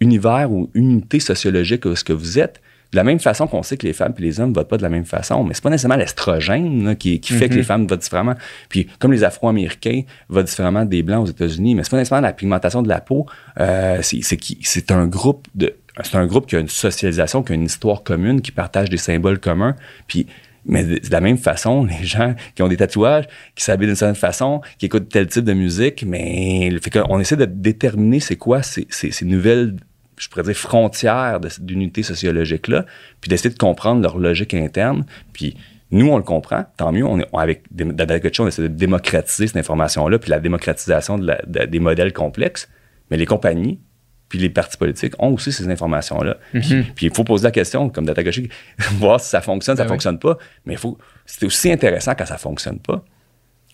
univers 0.00 0.52
ou 0.52 0.70
unité 0.74 1.18
sociologique 1.18 1.86
est-ce 1.86 2.04
que 2.04 2.12
vous 2.12 2.38
êtes. 2.38 2.60
De 2.92 2.96
la 2.96 3.04
même 3.04 3.18
façon 3.20 3.46
qu'on 3.46 3.62
sait 3.62 3.76
que 3.76 3.86
les 3.86 3.92
femmes 3.92 4.14
et 4.18 4.22
les 4.22 4.40
hommes 4.40 4.54
votent 4.54 4.68
pas 4.68 4.78
de 4.78 4.82
la 4.82 4.88
même 4.88 5.04
façon, 5.04 5.44
mais 5.44 5.52
c'est 5.52 5.62
pas 5.62 5.68
nécessairement 5.68 5.96
l'estrogène 5.96 6.96
qui, 6.96 7.20
qui 7.20 7.32
fait 7.34 7.48
que 7.50 7.54
les 7.54 7.62
femmes 7.62 7.86
votent 7.86 8.00
différemment. 8.00 8.34
Puis 8.70 8.86
comme 8.98 9.12
les 9.12 9.24
Afro-Américains 9.24 10.02
votent 10.30 10.46
différemment 10.46 10.84
des 10.86 11.02
Blancs 11.02 11.24
aux 11.24 11.30
États-Unis, 11.30 11.74
mais 11.74 11.84
c'est 11.84 11.90
pas 11.90 11.98
nécessairement 11.98 12.26
la 12.26 12.32
pigmentation 12.32 12.80
de 12.82 12.88
la 12.88 13.00
peau. 13.00 13.26
euh, 13.60 14.00
c'est 14.02 14.90
un 14.90 15.06
groupe 15.06 15.46
de 15.54 15.74
c'est 16.04 16.16
un 16.16 16.26
groupe 16.26 16.46
qui 16.46 16.54
a 16.56 16.60
une 16.60 16.68
socialisation, 16.68 17.42
qui 17.42 17.52
a 17.52 17.54
une 17.56 17.64
histoire 17.64 18.04
commune, 18.04 18.40
qui 18.40 18.52
partage 18.52 18.88
des 18.88 18.96
symboles 18.98 19.38
communs. 19.40 19.74
Puis 20.06 20.26
mais 20.64 20.84
de 20.84 20.94
de 20.96 21.10
la 21.10 21.20
même 21.20 21.38
façon, 21.38 21.84
les 22.00 22.04
gens 22.06 22.34
qui 22.54 22.62
ont 22.62 22.68
des 22.68 22.76
tatouages, 22.76 23.24
qui 23.54 23.64
s'habillent 23.64 23.88
d'une 23.88 23.96
certaine 23.96 24.14
façon, 24.14 24.60
qui 24.78 24.86
écoutent 24.86 25.08
tel 25.08 25.26
type 25.26 25.44
de 25.44 25.52
musique, 25.54 26.04
mais 26.06 26.70
le 26.70 26.78
fait 26.80 26.90
qu'on 26.90 27.18
essaie 27.20 27.36
de 27.36 27.44
déterminer 27.46 28.20
c'est 28.20 28.36
quoi 28.36 28.62
ces, 28.62 28.86
ces- 28.90 29.10
ces 29.10 29.24
nouvelles, 29.24 29.74
je 30.18 30.28
pourrais 30.28 30.42
dire, 30.42 30.54
frontières 30.56 31.40
de- 31.40 31.48
d'unité 31.60 32.02
sociologique-là, 32.02 32.84
puis 33.20 33.28
d'essayer 33.28 33.50
de 33.50 33.58
comprendre 33.58 34.02
leur 34.02 34.18
logique 34.18 34.54
interne. 34.54 35.04
Puis 35.32 35.56
nous, 35.90 36.08
on 36.08 36.16
le 36.18 36.22
comprend, 36.22 36.64
tant 36.76 36.92
mieux. 36.92 37.04
On 37.06 37.18
est, 37.20 37.26
on- 37.32 37.38
avec 37.38 37.62
Dadagochi, 37.70 38.40
on 38.40 38.46
essaie 38.48 38.62
de 38.62 38.68
démocratiser 38.68 39.46
cette 39.46 39.56
information-là, 39.56 40.18
puis 40.18 40.30
la 40.30 40.40
démocratisation 40.40 41.18
de 41.18 41.26
la- 41.26 41.40
de- 41.46 41.64
des 41.66 41.80
modèles 41.80 42.12
complexes. 42.12 42.68
Mais 43.10 43.16
les 43.16 43.26
compagnies, 43.26 43.80
puis 44.28 44.38
les 44.38 44.50
partis 44.50 44.76
politiques 44.76 45.14
ont 45.18 45.32
aussi 45.32 45.50
ces 45.52 45.68
informations-là. 45.70 46.36
Puis- 46.52 46.82
Puis 46.94 47.06
il 47.06 47.14
faut 47.14 47.24
poser 47.24 47.44
la 47.44 47.50
question, 47.50 47.88
comme 47.88 48.04
Datagoshi, 48.04 48.50
voir 48.98 49.18
si 49.20 49.30
ça 49.30 49.40
fonctionne, 49.40 49.76
ça 49.76 49.84
Ben 49.84 49.88
oui. 49.88 49.94
fonctionne 49.94 50.18
pas. 50.18 50.36
Mais 50.66 50.74
il 50.74 50.78
faut, 50.78 50.98
c'est 51.24 51.46
aussi 51.46 51.72
intéressant 51.72 52.14
quand 52.14 52.26
ça 52.26 52.36
fonctionne 52.36 52.78
pas. 52.78 53.02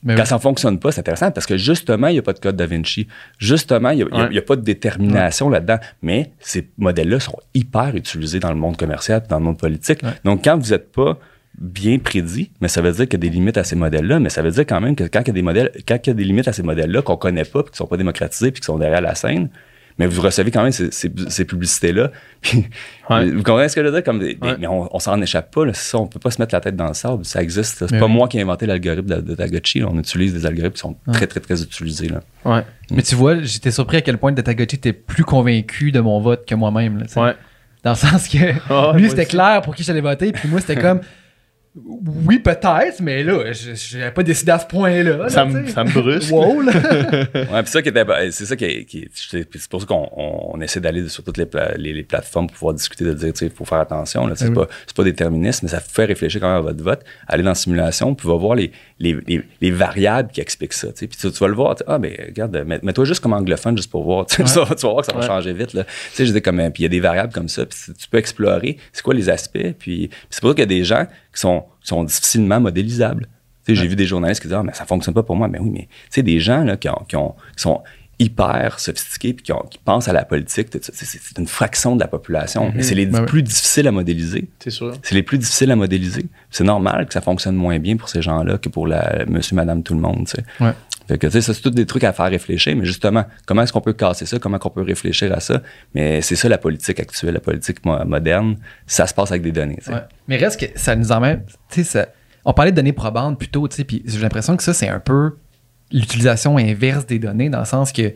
Mais 0.05 0.15
Quand 0.15 0.23
oui. 0.23 0.29
ça 0.29 0.39
fonctionne 0.39 0.79
pas, 0.79 0.93
c'est 0.93 1.01
intéressant 1.01 1.31
parce 1.31 1.47
que 1.47 1.57
justement, 1.57 2.09
il 2.09 2.13
n'y 2.13 2.19
a 2.19 2.23
pas 2.23 2.35
de 2.35 2.39
code 2.39 2.57
Da 2.57 2.67
Vinci. 2.67 3.09
Justement, 3.39 3.91
il 3.91 4.07
n'y 4.31 4.39
a, 4.39 4.43
pas 4.43 4.57
de 4.57 4.61
détermination 4.63 5.49
là-dedans. 5.49 5.79
Mais 6.03 6.31
ces 6.41 6.69
modèles-là 6.79 7.21
sont 7.21 7.39
hyper 7.55 7.97
utilisés 7.97 8.39
dans 8.39 8.51
le 8.51 8.59
monde 8.59 8.77
commercial, 8.77 9.23
dans 9.29 9.39
le 9.39 9.45
monde 9.45 9.59
politique. 9.59 10.03
Ouais. 10.03 10.11
Donc, 10.25 10.45
quand 10.45 10.59
vous 10.59 10.71
n'êtes 10.71 10.93
pas 10.93 11.19
bien 11.59 11.99
prédit, 11.99 12.51
mais 12.61 12.69
ça 12.69 12.83
veut 12.83 12.93
dire 12.93 13.05
qu'il 13.05 13.15
y 13.15 13.27
a 13.27 13.31
des 13.31 13.31
limites 13.31 13.57
à 13.57 13.65
ces 13.65 13.77
modèles-là, 13.77 14.19
mais 14.21 14.29
ça 14.29 14.43
veut 14.43 14.51
dire 14.51 14.67
quand 14.67 14.81
même 14.81 14.97
que 14.97 15.05
quand 15.05 15.21
il 15.21 15.29
y 15.29 15.31
a 15.31 15.35
des 15.35 15.43
modèles, 15.43 15.71
quand 15.87 15.99
il 16.05 16.09
y 16.09 16.11
a 16.11 16.15
des 16.15 16.25
limites 16.25 16.49
à 16.49 16.53
ces 16.53 16.63
modèles-là 16.63 17.03
qu'on 17.03 17.17
connaît 17.17 17.45
pas, 17.45 17.63
puis 17.63 17.73
qui 17.73 17.79
sont 17.79 17.87
pas 17.87 17.97
démocratisés, 17.97 18.51
puis 18.51 18.61
qui 18.61 18.67
sont 18.67 18.79
derrière 18.79 19.01
la 19.01 19.15
scène, 19.15 19.49
mais 19.99 20.07
vous 20.07 20.21
recevez 20.23 20.51
quand 20.51 20.63
même 20.63 20.73
ces, 20.73 20.91
ces- 20.91 21.13
ces 21.29 21.45
publicités-là. 21.45 22.11
Puis, 22.41 22.65
Ouais. 23.11 23.27
Vous 23.31 23.43
comprenez 23.43 23.69
ce 23.69 23.75
que 23.77 23.83
je 23.83 23.87
veux 23.89 23.93
dire? 23.93 24.03
Comme 24.03 24.19
des- 24.19 24.35
des- 24.35 24.47
Ouais. 24.49 24.57
mais 24.59 24.67
on, 24.67 24.89
on 24.95 24.99
s'en 24.99 25.21
échappe 25.21 25.55
pas. 25.55 25.65
là. 25.67 25.73
C'est 25.75 25.91
ça, 25.91 25.99
on 25.99 26.07
peut 26.07 26.19
pas 26.19 26.31
se 26.31 26.41
mettre 26.41 26.55
la 26.55 26.61
tête 26.61 26.75
dans 26.77 26.89
le 26.89 26.95
sable. 26.95 27.25
Ça 27.25 27.43
existe. 27.43 27.87
C'est 27.87 27.99
pas 27.99 28.07
oui. 28.07 28.13
moi 28.13 28.27
qui 28.29 28.39
ai 28.39 28.43
inventé 28.43 28.67
l'algorithme 28.67 29.07
de, 29.09 29.21
de 29.21 29.35
Tagochi. 29.35 29.83
On 29.85 29.99
utilise 29.99 30.33
des 30.33 30.47
algorithmes 30.47 30.73
qui 30.75 30.81
sont 30.81 30.97
très, 31.13 31.27
très, 31.27 31.41
très 31.41 31.63
utilisés. 31.63 32.09
Là. 32.09 32.21
Ouais. 32.45 32.63
Mais 32.91 33.03
tu 33.03 33.15
vois, 33.15 33.41
j'étais 33.43 33.71
surpris 33.71 33.99
à 33.99 34.01
quel 34.01 34.19
point 34.19 34.33
Datagotchi 34.33 34.77
était 34.77 34.93
plus 34.93 35.25
convaincu 35.25 35.93
de 35.93 36.01
mon 36.01 36.21
vote 36.21 36.47
que 36.47 36.55
moi-même. 36.55 36.99
là. 36.99 37.35
Dans 37.83 37.91
le 37.91 37.97
sens 37.97 38.29
que 38.29 38.39
Ah, 38.71 38.93
lui, 38.97 39.11
c'était 39.11 39.27
clair 39.27 39.61
pour 39.63 39.75
qui 39.75 39.83
j'allais 39.83 40.01
voter, 40.01 40.33
puis 40.33 40.49
moi, 40.49 40.61
c'était 40.61 40.77
comme. 40.81 41.01
Oui, 41.77 42.39
peut-être, 42.39 43.01
mais 43.01 43.25
là, 43.25 43.53
je 43.53 43.99
n'avais 43.99 44.13
pas 44.13 44.23
décidé 44.23 44.53
à 44.53 44.61
ce 44.61 44.67
point-là. 44.67 45.17
là, 45.17 45.29
Ça 45.29 45.45
me, 45.45 45.67
sais. 45.67 45.73
ça 45.73 45.83
me 45.83 45.91
brusque. 45.91 46.33
Wow, 46.33 46.61
là. 46.61 46.73
Ouais, 47.35 47.63
puis 47.63 47.71
ça 47.73 47.83
qui 47.83 47.89
était, 47.89 48.05
c'est 48.31 48.47
ça 48.47 48.55
qui, 48.55 48.65
est- 48.65 48.85
qui 48.85 48.99
est- 49.01 49.11
c'est 49.13 49.45
c'est 49.53 49.69
pour 49.69 49.81
ça 49.81 49.87
qu'on 49.89 50.09
on, 50.17 50.51
on 50.55 50.61
essaie 50.61 50.79
d'aller 50.81 51.09
sur 51.09 51.25
toutes 51.25 51.37
les, 51.37 51.47
pla- 51.47 51.75
les, 51.77 51.93
les 51.93 52.05
plateformes 52.05 52.47
pour 52.47 52.55
pouvoir 52.57 52.75
discuter, 52.75 53.05
de 53.05 53.13
dire, 53.13 53.33
tu 53.33 53.41
sais, 53.41 53.47
il 53.47 53.51
faut 53.53 53.65
faire 53.65 53.81
attention. 53.81 54.25
Ah 54.29 54.33
c'est 54.37 54.49
oui. 54.51 54.55
pas, 54.55 54.69
c'est 54.87 54.95
pas 54.97 55.03
déterministe, 55.03 55.65
mais 55.65 55.69
ça 55.69 55.81
fait 55.81 56.05
réfléchir 56.05 56.41
quand 56.41 56.47
même 56.49 56.59
à 56.59 56.61
votre 56.61 56.83
vote. 56.85 57.03
Aller 57.27 57.43
dans 57.43 57.49
la 57.51 57.55
simulation, 57.57 58.15
puis 58.15 58.29
va 58.29 58.37
voir 58.37 58.55
les, 58.55 58.71
les, 59.01 59.17
les, 59.27 59.43
les 59.61 59.71
variables 59.73 60.31
qui 60.31 60.41
expliquent 60.41 60.75
ça. 60.75 60.89
Puis 60.97 61.09
tu, 61.09 61.29
tu 61.33 61.39
vas 61.39 61.49
le 61.49 61.55
voir, 61.55 61.75
ah, 61.89 61.99
ben, 61.99 62.13
regarde, 62.25 62.57
mets- 62.65 62.79
mets-toi 62.85 63.05
juste 63.05 63.19
comme 63.21 63.33
anglophone 63.33 63.77
juste 63.77 63.91
pour 63.91 64.05
voir. 64.05 64.27
tu 64.27 64.41
vas 64.45 64.53
voir 64.55 65.01
que 65.01 65.07
ça 65.07 65.13
va 65.13 65.21
Ouais. 65.21 65.27
changer 65.27 65.53
vite. 65.53 65.71
Tu 65.71 65.79
sais, 66.13 66.25
je 66.25 66.33
dis 66.33 66.41
comme, 66.41 66.61
euh, 66.61 66.71
puis 66.71 66.83
il 66.83 66.85
y 66.85 66.87
a 66.87 66.91
des 66.91 67.01
variables 67.01 67.33
comme 67.33 67.49
ça, 67.49 67.67
puis 67.67 67.77
tu 67.99 68.09
peux 68.09 68.19
explorer 68.19 68.77
c'est 68.93 69.03
quoi 69.03 69.13
les 69.15 69.29
aspects. 69.29 69.59
Puis, 69.79 70.07
puis 70.07 70.11
c'est 70.31 70.41
pour 70.41 70.51
ça 70.51 70.55
qu'il 70.55 70.63
y 70.63 70.63
a 70.63 70.67
des 70.67 70.85
gens 70.85 71.07
qui 71.35 71.41
sont, 71.41 71.65
qui 71.83 71.89
sont 71.89 72.05
difficilement 72.05 72.61
modélisables. 72.61 73.27
Tu 73.67 73.75
sais, 73.75 73.81
J'ai 73.83 73.89
vu 73.89 73.97
des 73.97 74.07
journalistes 74.07 74.41
qui 74.43 74.49
disent 74.49 74.57
Ah, 74.59 74.63
mais 74.63 74.75
ça 74.75 74.85
fonctionne 74.87 75.15
pas 75.15 75.23
pour 75.23 75.37
moi. 75.37 75.49
Mais 75.49 75.59
oui, 75.59 75.71
mais 75.73 75.89
sais, 76.11 76.23
des 76.23 76.39
gens 76.41 76.65
là, 76.65 76.77
qui, 76.77 76.89
ont, 76.89 77.03
qui, 77.09 77.17
ont- 77.17 77.35
qui 77.57 77.63
sont 77.63 77.83
hyper 78.21 78.79
sophistiqués 78.79 79.33
puis 79.35 79.43
qui, 79.43 79.53
ont- 79.53 79.67
qui 79.69 79.79
pensent 79.79 80.07
à 80.07 80.13
la 80.13 80.25
politique, 80.25 80.69
c'est 80.71 80.95
c'est 80.95 81.39
une 81.39 81.49
fraction 81.49 81.97
de 81.97 82.01
la 82.01 82.07
population. 82.07 82.73
Mais 82.75 82.83
c'est 82.83 82.95
les 82.95 83.07
Ben 83.07 83.25
plus 83.27 83.43
difficiles 83.43 83.89
à 83.89 83.93
modéliser. 83.93 84.49
C'est 84.61 84.71
sûr. 84.71 84.93
C'est 85.03 85.15
les 85.17 85.23
plus 85.25 85.39
difficiles 85.39 85.71
à 85.73 85.77
modéliser. 85.77 86.27
C'est 86.51 86.63
normal 86.65 87.07
que 87.07 87.13
ça 87.13 87.21
fonctionne 87.21 87.57
moins 87.57 87.79
bien 87.81 87.97
pour 87.97 88.09
ces 88.09 88.23
gens-là 88.23 88.59
que 88.59 88.69
pour 88.69 88.87
la 88.87 89.25
monsieur, 89.27 89.57
madame, 89.57 89.83
tout 89.83 89.95
le 89.95 90.01
monde. 90.01 90.29
Ouais. 90.61 90.73
Fait 91.07 91.19
que, 91.19 91.29
ça, 91.29 91.41
c'est 91.43 91.61
tous 91.61 91.71
des 91.71 91.85
trucs 91.85 92.05
à 92.05 92.13
faire 92.13 92.31
réfléchir, 92.31 92.75
mais 92.77 92.85
justement, 92.87 93.25
comment 93.47 93.63
est-ce 93.63 93.73
qu'on 93.73 93.81
peut 93.81 93.93
casser 93.93 94.25
ça? 94.25 94.39
Comment 94.39 94.59
on 94.65 94.71
peut 94.71 94.83
réfléchir 94.83 95.33
à 95.33 95.41
ça? 95.41 95.63
Mais 95.95 96.23
c'est 96.23 96.37
ça 96.37 96.49
la 96.49 96.57
politique 96.59 96.99
actuelle, 96.99 97.35
la 97.35 97.41
politique 97.41 97.85
mo- 97.85 98.05
moderne. 98.07 98.57
Ça 98.87 99.07
se 99.07 99.13
passe 99.13 99.31
avec 99.31 99.43
des 99.43 99.53
données. 99.53 99.79
Mais 100.29 100.37
reste 100.37 100.61
que 100.61 100.79
ça 100.79 100.97
nous 100.97 101.13
emmène. 101.13 101.43
On 102.47 102.53
parlait 102.53 102.71
de 102.73 102.77
données 102.77 102.93
probantes 102.93 103.39
plus 103.39 103.49
tôt, 103.49 103.69
tu 103.69 103.85
puis 103.85 104.03
j'ai 104.07 104.19
l'impression 104.21 104.57
que 104.57 104.63
ça, 104.63 104.73
c'est 104.75 104.89
un 104.89 105.01
peu 105.01 105.37
l'utilisation 105.93 106.57
inverse 106.57 107.07
des 107.07 107.19
données, 107.19 107.49
dans 107.51 107.61
le 107.61 107.65
sens 107.65 107.93
que 107.93 108.13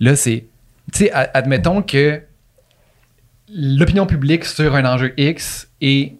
là, 0.00 0.16
c'est. 0.16 0.46
Tu 0.92 1.04
sais, 1.04 1.12
admettons 1.12 1.80
que 1.82 2.20
l'opinion 3.54 4.06
publique 4.06 4.44
sur 4.44 4.74
un 4.74 4.84
enjeu 4.84 5.14
X 5.16 5.68
est 5.80 6.14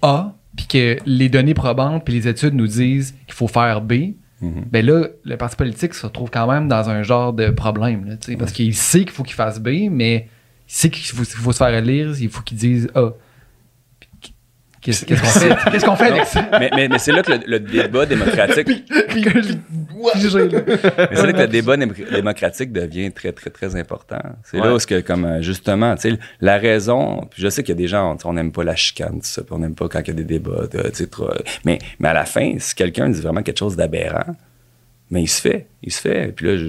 A, 0.00 0.34
puis 0.56 0.66
que 0.66 0.96
les 1.06 1.28
données 1.28 1.54
probantes 1.54 2.04
puis 2.04 2.14
les 2.14 2.28
études 2.28 2.54
nous 2.54 2.66
disent 2.66 3.14
qu'il 3.26 3.34
faut 3.34 3.48
faire 3.48 3.80
B. 3.80 4.14
Mhm. 4.42 4.64
Ben 4.70 4.84
là, 4.84 5.06
le 5.24 5.36
parti 5.36 5.56
politique 5.56 5.94
se 5.94 6.04
retrouve 6.04 6.30
quand 6.30 6.50
même 6.50 6.68
dans 6.68 6.90
un 6.90 7.02
genre 7.02 7.32
de 7.32 7.50
problème, 7.50 8.04
là, 8.06 8.36
parce 8.38 8.52
qu'il 8.52 8.74
sait 8.74 9.00
qu'il 9.00 9.10
faut 9.10 9.22
qu'il 9.22 9.36
fasse 9.36 9.60
B, 9.60 9.88
mais 9.90 10.28
il 10.68 10.74
sait 10.74 10.90
qu'il 10.90 11.04
faut, 11.04 11.24
faut 11.24 11.52
se 11.52 11.58
faire 11.58 11.72
élire, 11.72 12.12
il 12.20 12.28
faut 12.28 12.42
qu'il 12.42 12.58
dise 12.58 12.88
A. 12.94 13.10
Qu'est-ce 14.80 15.06
qu'on 15.06 15.14
fait? 15.14 15.70
Qu'est-ce 15.70 15.84
qu'on 15.84 15.94
fait 15.94 16.08
avec 16.08 16.24
ça? 16.24 16.44
mais 16.58 16.70
mais, 16.74 16.88
mais 16.88 16.98
c'est 16.98 17.12
là 17.12 17.22
que 17.22 17.30
le, 17.30 17.40
le 17.46 17.60
débat 17.60 18.04
démocratique, 18.04 18.66
Puis 19.08 19.24
Figé, 20.14 20.48
là. 20.48 20.60
mais 20.66 20.76
c'est 21.16 21.26
là 21.26 21.32
que 21.32 21.38
le 21.40 21.46
débat 21.48 21.76
dém- 21.76 22.10
démocratique 22.10 22.72
devient 22.72 23.10
très 23.12 23.32
très 23.32 23.50
très 23.50 23.76
important. 23.76 24.20
C'est 24.44 24.58
là 24.58 24.74
où 24.74 24.78
ce 24.78 24.86
que 24.86 25.00
comme 25.00 25.24
euh, 25.24 25.42
justement, 25.42 25.94
tu 25.96 26.10
sais, 26.12 26.18
la 26.40 26.58
raison. 26.58 27.26
Puis 27.30 27.42
je 27.42 27.48
sais 27.48 27.62
qu'il 27.62 27.74
y 27.74 27.78
a 27.78 27.80
des 27.80 27.88
gens, 27.88 28.16
tu 28.16 28.22
sais, 28.22 28.28
on 28.28 28.32
n'aime 28.32 28.52
pas 28.52 28.64
la 28.64 28.76
chicane, 28.76 29.14
tout 29.20 29.26
ça, 29.26 29.42
puis 29.42 29.52
on 29.52 29.58
n'aime 29.58 29.74
pas 29.74 29.88
quand 29.88 30.00
il 30.00 30.08
y 30.08 30.10
a 30.10 30.14
des 30.14 30.24
débats, 30.24 30.66
de- 30.70 30.82
tu 30.88 30.94
sais, 30.94 31.06
trop- 31.06 31.30
mais 31.64 31.78
mais 31.98 32.08
à 32.08 32.12
la 32.14 32.24
fin, 32.24 32.54
si 32.58 32.74
quelqu'un 32.74 33.08
dit 33.08 33.20
vraiment 33.20 33.42
quelque 33.42 33.58
chose 33.58 33.76
d'aberrant. 33.76 34.34
Mais 35.12 35.22
il 35.22 35.28
se 35.28 35.42
fait, 35.42 35.66
il 35.82 35.92
se 35.92 36.00
fait. 36.00 36.32
Puis 36.34 36.46
là, 36.46 36.56
je 36.56 36.68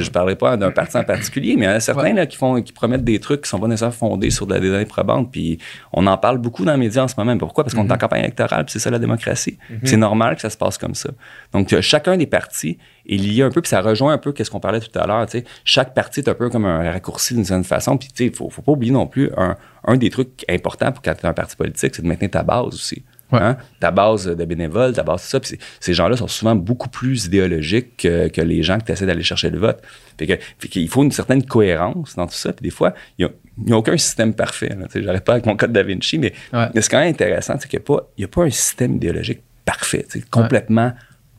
je 0.00 0.10
parlerai 0.12 0.36
pas 0.36 0.56
d'un 0.56 0.70
parti 0.70 0.96
en 0.96 1.02
particulier, 1.02 1.56
mais 1.56 1.64
il 1.66 1.68
y 1.68 1.72
en 1.72 1.74
a 1.74 1.80
certains 1.80 2.02
Ouais. 2.04 2.12
là, 2.12 2.24
qui 2.26 2.36
font, 2.36 2.62
qui 2.62 2.72
promettent 2.72 3.02
des 3.02 3.18
trucs 3.18 3.42
qui 3.42 3.48
sont 3.48 3.58
pas 3.58 3.66
nécessairement 3.66 3.92
fondés 3.92 4.30
sur 4.30 4.46
de 4.46 4.54
la- 4.54 4.60
des 4.60 4.68
données 4.70 4.84
probantes. 4.84 5.32
Puis 5.32 5.58
on 5.92 6.06
en 6.06 6.16
parle 6.16 6.38
beaucoup 6.38 6.64
dans 6.64 6.70
les 6.70 6.78
médias 6.78 7.02
en 7.02 7.08
ce 7.08 7.16
moment. 7.18 7.36
Pourquoi? 7.36 7.64
Parce 7.64 7.74
qu'on 7.74 7.88
est 7.88 7.92
en 7.92 7.98
campagne 7.98 8.20
électorale, 8.22 8.64
puis 8.64 8.72
c'est 8.74 8.78
ça 8.78 8.90
la 8.90 9.00
démocratie. 9.00 9.58
Puis 9.68 9.78
C'est 9.88 9.96
normal 9.96 10.36
que 10.36 10.40
ça 10.40 10.50
se 10.50 10.56
passe 10.56 10.78
comme 10.78 10.94
ça. 10.94 11.10
Donc 11.52 11.74
chacun 11.80 12.16
des 12.16 12.26
partis 12.28 12.78
est 13.08 13.16
lié 13.16 13.42
un 13.42 13.50
peu, 13.50 13.60
puis 13.60 13.68
ça 13.68 13.80
rejoint 13.80 14.12
un 14.12 14.18
peu 14.18 14.30
qu'est-ce 14.32 14.52
qu'on 14.52 14.60
parlait 14.60 14.78
tout 14.78 14.96
à 14.96 15.04
l'heure. 15.08 15.26
Chaque 15.64 15.92
parti 15.92 16.20
est 16.20 16.28
un 16.28 16.34
peu 16.34 16.48
comme 16.48 16.66
un 16.66 16.88
raccourci 16.92 17.34
d'une 17.34 17.44
certaine 17.44 17.64
façon. 17.64 17.96
Puis 17.98 18.08
il 18.20 18.32
faut, 18.32 18.50
faut 18.50 18.62
pas 18.62 18.70
oublier 18.70 18.92
non 18.92 19.08
plus 19.08 19.30
un, 19.36 19.56
un 19.84 19.96
des 19.96 20.10
trucs 20.10 20.44
importants 20.48 20.92
pour 20.92 21.02
quand 21.02 21.14
tu 21.14 21.26
es 21.26 21.28
un 21.28 21.32
parti 21.32 21.56
politique, 21.56 21.92
c'est 21.96 22.02
de 22.02 22.06
maintenir 22.06 22.30
ta 22.30 22.44
base 22.44 22.66
aussi. 22.68 23.02
Ouais. 23.32 23.38
Hein? 23.40 23.56
Ta 23.78 23.90
base 23.90 24.26
de 24.26 24.44
bénévoles, 24.44 24.92
ta 24.92 25.02
base, 25.02 25.22
tout 25.22 25.28
ça. 25.28 25.40
Puis 25.40 25.50
c'est- 25.50 25.58
ces 25.80 25.94
gens-là 25.94 26.16
sont 26.16 26.26
souvent 26.28 26.54
beaucoup 26.56 26.88
plus 26.88 27.26
idéologiques 27.26 27.96
que, 27.98 28.28
que 28.28 28.40
les 28.40 28.62
gens 28.62 28.78
que 28.78 28.84
tu 28.84 28.92
essaies 28.92 29.06
d'aller 29.06 29.22
chercher 29.22 29.50
le 29.50 29.58
vote. 29.58 29.80
Fait 30.18 30.26
que, 30.26 30.34
fait 30.58 30.68
qu'il 30.68 30.88
faut 30.88 31.02
une 31.02 31.12
certaine 31.12 31.44
cohérence 31.44 32.16
dans 32.16 32.26
tout 32.26 32.34
ça. 32.34 32.52
Puis 32.52 32.64
des 32.64 32.70
fois, 32.70 32.92
il 33.18 33.28
n'y 33.66 33.72
a, 33.72 33.76
aucun 33.76 33.96
système 33.96 34.34
parfait. 34.34 34.76
J'arrête 34.94 35.24
pas 35.24 35.32
avec 35.34 35.46
mon 35.46 35.56
code 35.56 35.72
Da 35.72 35.82
Vinci, 35.82 36.18
mais, 36.18 36.32
Ouais. 36.52 36.66
mais 36.74 36.80
c'est 36.80 36.90
quand 36.90 36.98
même 37.00 37.10
intéressant 37.10 37.54
c'est 37.60 37.68
qu'il 37.68 37.78
n'y 37.78 37.84
a, 37.84 37.86
pas- 37.86 38.10
il 38.18 38.22
y 38.22 38.24
a 38.24 38.28
pas 38.28 38.42
un 38.42 38.50
système 38.50 38.96
idéologique 38.96 39.40
parfait, 39.64 40.06
complètement 40.30 40.92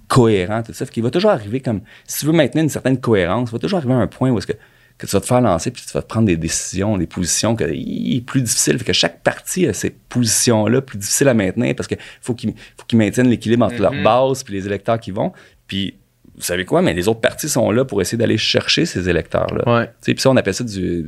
cohérent, 0.07 0.61
tout 0.63 0.73
ça. 0.73 0.85
Fait 0.85 0.91
qu'il 0.91 1.03
va 1.03 1.09
toujours 1.11 1.31
arriver 1.31 1.59
comme, 1.61 1.81
si 2.05 2.19
tu 2.19 2.25
veux 2.25 2.31
maintenir 2.33 2.63
une 2.63 2.69
certaine 2.69 2.99
cohérence, 2.99 3.49
il 3.49 3.53
va 3.53 3.59
toujours 3.59 3.77
arriver 3.79 3.93
à 3.93 3.97
un 3.97 4.07
point 4.07 4.29
où 4.29 4.37
est-ce 4.37 4.47
que, 4.47 4.53
que 4.97 5.05
tu 5.07 5.11
vas 5.13 5.19
te 5.21 5.25
faire 5.25 5.41
lancer 5.41 5.71
puis 5.71 5.83
tu 5.85 5.91
vas 5.93 6.01
te 6.01 6.07
prendre 6.07 6.27
des 6.27 6.37
décisions, 6.37 6.97
des 6.97 7.07
positions 7.07 7.55
que, 7.55 7.63
hi, 7.73 8.21
plus 8.21 8.41
difficiles. 8.41 8.77
Fait 8.77 8.85
que 8.85 8.93
chaque 8.93 9.23
parti 9.23 9.65
a 9.67 9.73
ces 9.73 9.89
positions-là 9.89 10.81
plus 10.81 10.97
difficiles 10.97 11.27
à 11.27 11.33
maintenir 11.33 11.75
parce 11.75 11.87
qu'il 11.87 11.97
faut 12.21 12.35
qu'ils 12.35 12.53
faut 12.77 12.85
qu'ils 12.87 12.97
maintiennent 12.99 13.29
l'équilibre 13.29 13.65
entre 13.65 13.81
leur 13.81 13.93
base 14.03 14.43
puis 14.43 14.53
les 14.53 14.65
électeurs 14.67 14.99
qui 14.99 15.11
vont. 15.11 15.31
Puis, 15.67 15.95
vous 16.35 16.43
savez 16.43 16.65
quoi, 16.65 16.81
mais 16.81 16.93
les 16.93 17.07
autres 17.07 17.19
partis 17.19 17.49
sont 17.49 17.69
là 17.71 17.83
pour 17.85 18.01
essayer 18.01 18.17
d'aller 18.17 18.37
chercher 18.37 18.85
ces 18.85 19.07
électeurs-là. 19.09 19.79
Ouais. 19.79 19.89
Puis 20.01 20.15
ça, 20.17 20.29
on 20.31 20.37
appelle 20.37 20.53
ça 20.53 20.63
du. 20.63 21.05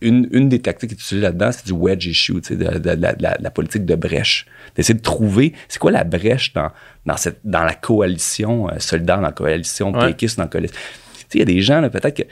Une, 0.00 0.26
une 0.32 0.48
des 0.48 0.58
tactiques 0.58 0.90
qui 0.90 0.94
est 0.96 0.98
utilisée 0.98 1.22
là-dedans, 1.22 1.50
c'est 1.52 1.66
du 1.66 1.72
wedge 1.72 2.06
issue, 2.06 2.32
de, 2.40 2.54
de- 2.54 2.78
de 2.78 2.98
la, 3.20 3.36
de 3.38 3.48
politique 3.50 3.84
de 3.84 3.94
brèche. 3.94 4.46
D'essayer 4.74 4.94
de 4.94 5.02
trouver 5.02 5.52
c'est 5.68 5.78
quoi 5.78 5.90
la 5.92 6.02
brèche 6.02 6.52
dans, 6.54 6.70
dans, 7.06 7.16
cette, 7.16 7.38
dans 7.44 7.62
la 7.62 7.74
coalition 7.74 8.68
euh, 8.68 8.78
solidaire, 8.78 9.16
dans 9.16 9.22
la 9.22 9.32
coalition 9.32 9.92
Ouais. 9.92 10.06
péquiste, 10.08 10.38
dans 10.38 10.44
la 10.44 10.48
coalition? 10.48 10.76
Tu 10.76 11.20
sais, 11.20 11.26
il 11.34 11.38
y 11.38 11.42
a 11.42 11.44
des 11.44 11.60
gens, 11.60 11.88
peut-être 11.88 12.16
que. 12.16 12.22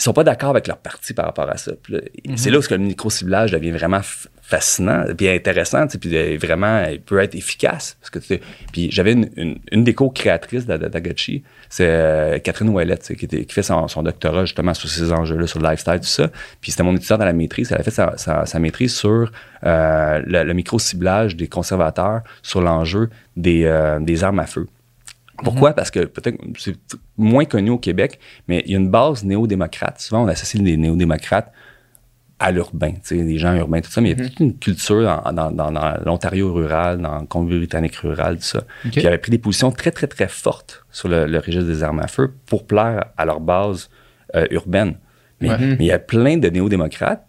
Ils 0.00 0.02
sont 0.02 0.14
pas 0.14 0.24
d'accord 0.24 0.48
avec 0.50 0.66
leur 0.66 0.78
parti 0.78 1.12
par 1.12 1.26
rapport 1.26 1.50
à 1.50 1.58
ça. 1.58 1.72
Puis 1.82 1.92
là, 1.92 2.00
C'est 2.36 2.50
là 2.50 2.56
où 2.58 2.62
ce 2.62 2.68
que 2.70 2.74
le 2.74 2.80
micro-ciblage 2.80 3.50
devient 3.52 3.70
vraiment 3.70 4.00
fascinant, 4.40 5.04
puis 5.16 5.28
intéressant, 5.28 5.86
puis 5.86 6.16
euh, 6.16 6.38
vraiment, 6.40 6.84
il 6.90 7.02
peut 7.02 7.18
être 7.20 7.34
efficace. 7.34 7.98
Parce 8.00 8.08
que, 8.10 8.18
puis 8.72 8.90
j'avais 8.90 9.12
une, 9.12 9.28
une, 9.36 9.58
une 9.70 9.84
des 9.84 9.92
co-créatrices 9.94 10.64
Dagochi, 10.66 11.44
c'est 11.68 11.86
euh, 11.86 12.38
Catherine 12.38 12.70
Ouellette, 12.70 13.14
qui, 13.14 13.26
était- 13.26 13.44
qui 13.44 13.52
fait 13.54 13.62
son, 13.62 13.86
son 13.88 14.02
doctorat 14.02 14.46
justement 14.46 14.72
sur 14.74 14.88
ces 14.88 15.12
enjeux-là, 15.12 15.46
sur 15.46 15.60
le 15.60 15.68
lifestyle, 15.68 16.00
tout 16.00 16.06
ça. 16.06 16.28
Puis 16.62 16.70
c'était 16.72 16.82
mon 16.82 16.96
étudiante 16.96 17.20
à 17.20 17.26
la 17.26 17.34
maîtrise. 17.34 17.70
Elle 17.70 17.80
a 17.80 17.82
fait 17.84 17.90
sa, 17.90 18.16
sa- 18.16 18.46
sa 18.46 18.58
maîtrise 18.58 18.94
sur 18.94 19.30
euh, 19.64 20.22
le, 20.26 20.44
le 20.44 20.54
micro-ciblage 20.54 21.36
des 21.36 21.46
conservateurs 21.46 22.22
sur 22.42 22.62
l'enjeu 22.62 23.10
des, 23.36 23.64
euh, 23.66 24.00
des 24.00 24.24
armes 24.24 24.38
à 24.40 24.46
feu. 24.46 24.66
Pourquoi? 25.44 25.72
Parce 25.72 25.90
que 25.90 26.00
peut-être 26.04 26.38
c'est 26.58 26.76
moins 27.16 27.44
connu 27.44 27.70
au 27.70 27.78
Québec, 27.78 28.18
mais 28.48 28.62
il 28.66 28.72
y 28.72 28.74
a 28.74 28.78
une 28.78 28.90
base 28.90 29.24
néo-démocrate. 29.24 30.00
Souvent, 30.00 30.24
on 30.24 30.28
associe 30.28 30.62
les 30.62 30.76
néo-démocrates 30.76 31.52
à 32.42 32.52
l'urbain, 32.52 32.92
tu 32.92 33.00
sais, 33.02 33.14
les 33.16 33.36
gens 33.36 33.54
urbains, 33.54 33.82
tout 33.82 33.90
ça, 33.90 34.00
mais 34.00 34.12
il 34.12 34.18
y 34.18 34.22
a 34.22 34.28
toute 34.28 34.40
une 34.40 34.56
culture 34.58 35.02
dans, 35.02 35.30
dans- 35.32 35.50
dans- 35.50 35.70
dans 35.70 35.94
l'Ontario 36.06 36.52
rural, 36.54 36.98
dans 36.98 37.18
le 37.18 37.26
Colombie-Britannique 37.26 37.96
rural, 37.96 38.36
tout 38.36 38.42
ça, 38.44 38.62
qui 38.90 39.06
avait 39.06 39.18
pris 39.18 39.30
des 39.30 39.36
positions 39.38 39.70
très, 39.70 39.90
très, 39.90 40.06
très 40.06 40.26
fortes 40.28 40.84
sur 40.90 41.08
le, 41.08 41.26
le 41.26 41.38
registre 41.38 41.66
des 41.66 41.82
armes 41.82 42.00
à 42.00 42.06
feu 42.06 42.32
pour 42.46 42.66
plaire 42.66 43.04
à 43.18 43.26
leur 43.26 43.40
base 43.40 43.90
euh, 44.36 44.46
urbaine. 44.52 44.94
Mais, 45.42 45.50
Ouais. 45.50 45.56
mais 45.58 45.76
il 45.80 45.86
y 45.86 45.92
a 45.92 45.98
plein 45.98 46.38
de 46.38 46.48
néo-démocrates 46.48 47.26